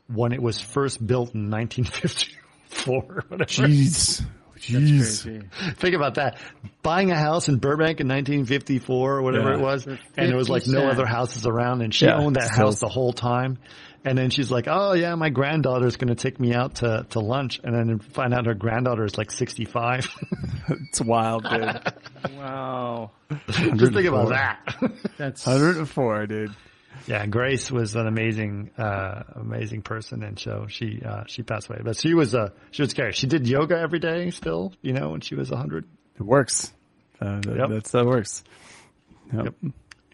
when 0.09 0.33
it 0.33 0.43
was 0.43 0.60
first 0.60 1.05
built 1.05 1.35
in 1.35 1.51
1954. 1.51 3.25
Whatever. 3.28 3.44
Jeez. 3.44 4.25
Jeez. 4.59 5.23
Crazy. 5.23 5.41
Think 5.77 5.94
about 5.94 6.17
that. 6.17 6.39
Buying 6.83 7.10
a 7.10 7.17
house 7.19 7.49
in 7.49 7.57
Burbank 7.57 8.01
in 8.01 8.09
1954 8.09 9.15
or 9.17 9.23
whatever 9.23 9.51
Yeah. 9.51 9.57
it 9.57 9.60
was, 9.60 9.86
and 9.86 9.99
there 10.17 10.36
was 10.36 10.51
like 10.51 10.67
no 10.67 10.86
other 10.89 11.07
houses 11.07 11.47
around, 11.47 11.81
and 11.81 11.94
she 11.94 12.05
Yeah, 12.05 12.19
owned 12.19 12.36
that 12.36 12.51
house 12.51 12.78
the 12.78 12.89
whole 12.89 13.15
time. 13.15 13.57
And 14.02 14.16
then 14.16 14.30
she's 14.30 14.50
like, 14.50 14.64
"Oh 14.66 14.94
yeah, 14.94 15.14
my 15.14 15.28
granddaughter's 15.28 15.96
going 15.96 16.08
to 16.08 16.14
take 16.14 16.40
me 16.40 16.54
out 16.54 16.76
to 16.76 17.06
to 17.10 17.20
lunch," 17.20 17.60
and 17.62 17.74
then 17.74 17.98
find 17.98 18.32
out 18.32 18.46
her 18.46 18.54
granddaughter 18.54 19.04
is 19.04 19.18
like 19.18 19.30
65. 19.30 20.08
It's 20.88 21.00
wild, 21.00 21.44
dude. 21.44 21.80
Wow. 22.36 23.10
Just 23.48 23.92
think 23.92 24.06
about 24.06 24.28
that. 24.30 24.76
That's 25.18 25.44
104, 25.46 26.26
dude. 26.26 26.54
yeah, 27.06 27.26
Grace 27.26 27.70
was 27.70 27.94
an 27.96 28.06
amazing, 28.06 28.70
uh, 28.78 29.22
amazing 29.34 29.82
person, 29.82 30.22
and 30.22 30.38
so 30.38 30.66
she 30.68 31.02
uh, 31.04 31.24
she 31.26 31.42
passed 31.42 31.68
away. 31.68 31.80
But 31.82 31.96
she 31.96 32.14
was 32.14 32.34
uh, 32.34 32.50
she 32.70 32.82
was 32.82 32.90
scary. 32.90 33.12
She 33.12 33.26
did 33.26 33.46
yoga 33.48 33.78
every 33.78 33.98
day 33.98 34.30
still, 34.30 34.72
you 34.82 34.92
know, 34.92 35.10
when 35.10 35.20
she 35.20 35.34
was 35.34 35.50
100. 35.50 35.84
It 36.16 36.22
works. 36.22 36.72
Uh, 37.20 37.40
that, 37.40 37.56
Yep. 37.58 37.68
That's 37.68 37.90
that 37.92 38.06
works. 38.06 38.44
Yep. 39.32 39.54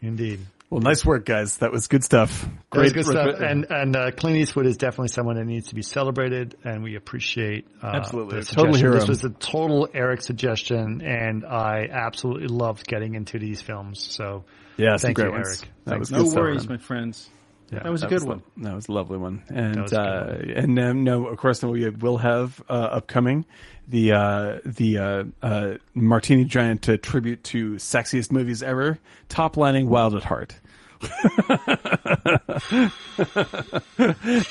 Indeed. 0.03 0.41
Well, 0.69 0.81
nice 0.81 1.05
work, 1.05 1.25
guys. 1.25 1.59
That 1.59 1.71
was 1.71 1.87
good 1.87 2.03
stuff. 2.03 2.45
Great 2.71 2.93
good 2.93 3.05
stuff. 3.05 3.39
And 3.41 3.67
and 3.71 3.95
uh, 3.95 4.11
Clint 4.11 4.37
Eastwood 4.39 4.67
is 4.67 4.77
definitely 4.77 5.09
someone 5.09 5.37
that 5.37 5.45
needs 5.45 5.69
to 5.69 5.77
be 5.77 5.83
celebrated, 5.83 6.57
and 6.65 6.83
we 6.83 6.97
appreciate 6.97 7.69
uh, 7.83 7.93
Absolutely. 7.95 8.41
the 8.41 8.47
Total 8.47 8.75
hero. 8.75 8.95
This 8.95 9.09
was 9.09 9.25
a 9.25 9.31
total 9.31 9.89
Erick 9.95 10.23
suggestion, 10.23 11.03
and 11.03 11.45
I 11.45 11.89
absolutely 11.91 12.49
loved 12.49 12.87
getting 12.87 13.15
into 13.15 13.39
these 13.39 13.63
films. 13.63 14.03
So 14.03 14.45
yeah, 14.77 14.97
some 14.97 15.09
thank 15.09 15.17
great 15.17 15.27
you, 15.27 15.33
ones. 15.33 15.49
Erick. 15.49 15.61
That 15.85 15.91
Thanks. 15.91 16.01
was 16.01 16.11
no 16.11 16.19
good 16.19 16.31
stuff, 16.31 16.41
worries, 16.41 16.69
man. 16.69 16.79
my 16.79 16.83
friends. 16.83 17.31
Yeah, 17.71 17.81
that 17.83 17.91
was 17.91 18.03
a 18.05 18.07
good 18.07 18.15
was 18.21 18.25
one. 18.25 18.43
lo- 18.57 18.63
That 18.69 18.75
was 18.77 18.89
a 18.89 18.93
lovely 18.93 19.19
one. 19.19 19.43
And 19.49 19.83
was 19.83 19.93
a 19.93 19.97
good 19.97 20.01
uh, 20.01 20.25
one. 20.27 20.51
and 20.65 20.79
um, 20.79 21.05
no, 21.05 21.27
of 21.27 21.37
course, 21.39 21.63
we 21.65 21.89
will 21.91 22.19
have 22.19 22.63
uh, 22.69 22.73
upcoming 22.73 23.45
the 23.89 24.13
uh, 24.13 24.59
the 24.65 24.99
uh, 24.99 25.25
uh, 25.43 25.75
Martini 25.95 26.45
Giant 26.45 26.89
uh, 26.89 26.97
tribute 26.99 27.43
to 27.45 27.73
sexiest 27.75 28.31
movies 28.31 28.63
ever, 28.63 28.99
top 29.29 29.57
lining 29.57 29.89
Wild 29.89 30.15
at 30.15 30.23
Heart. 30.25 30.55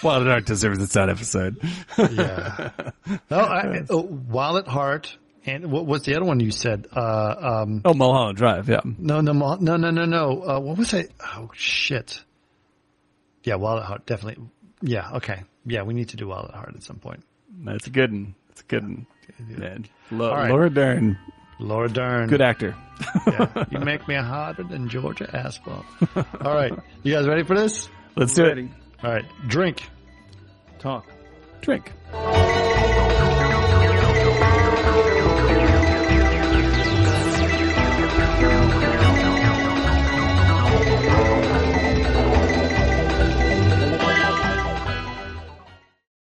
Wild 0.03 0.23
at 0.23 0.27
Heart 0.27 0.45
deserves 0.45 0.81
its 0.81 0.95
own 0.95 1.09
episode. 1.09 1.57
yeah. 1.97 2.71
oh, 3.31 3.39
I, 3.39 3.83
oh, 3.89 4.01
Wild 4.01 4.57
at 4.57 4.67
Heart, 4.67 5.17
and 5.45 5.71
what 5.71 5.85
was 5.85 6.03
the 6.03 6.15
other 6.15 6.25
one 6.25 6.39
you 6.39 6.51
said? 6.51 6.87
Uh, 6.95 7.35
um, 7.63 7.81
Oh, 7.85 7.93
Mulholland 7.93 8.37
Drive, 8.37 8.69
yeah. 8.69 8.81
no, 8.97 9.21
no, 9.21 9.31
no, 9.33 9.55
no, 9.59 9.77
no, 9.77 9.89
no, 9.91 10.05
no. 10.05 10.43
Uh, 10.43 10.59
what 10.59 10.77
was 10.77 10.93
it? 10.93 11.11
Oh 11.35 11.49
shit. 11.53 12.23
Yeah, 13.45 13.55
Wild 13.55 13.79
at 13.79 13.85
Heart, 13.85 14.05
definitely. 14.05 14.43
Yeah, 14.81 15.11
okay. 15.13 15.43
Yeah, 15.65 15.83
we 15.83 15.93
need 15.93 16.09
to 16.09 16.17
do 16.17 16.27
Wild 16.27 16.49
at 16.49 16.55
Heart 16.55 16.73
at 16.75 16.83
some 16.83 16.97
point. 16.97 17.23
That's 17.63 17.87
a 17.87 17.89
good 17.89 18.11
one. 18.11 18.35
That's 18.49 18.61
a 18.61 18.65
good 18.65 18.83
one. 18.83 19.07
Yeah. 19.49 19.77
Lo- 20.11 20.31
right. 20.31 20.49
Laura 20.49 20.69
Dern. 20.69 21.17
Laura 21.59 21.87
Dern. 21.89 22.27
Good 22.27 22.41
actor. 22.41 22.75
yeah. 23.27 23.65
You 23.71 23.79
make 23.79 24.07
me 24.07 24.15
hotter 24.15 24.63
than 24.63 24.89
Georgia 24.89 25.29
asphalt. 25.33 25.85
All 26.41 26.53
right. 26.53 26.73
You 27.03 27.13
guys 27.13 27.27
ready 27.27 27.43
for 27.43 27.55
this? 27.55 27.87
Let's 28.15 28.33
do 28.33 28.43
ready. 28.43 28.63
it. 28.63 28.69
All 29.05 29.11
right. 29.11 29.25
Drink. 29.47 29.83
Talk. 30.79 31.05
Drink. 31.61 31.91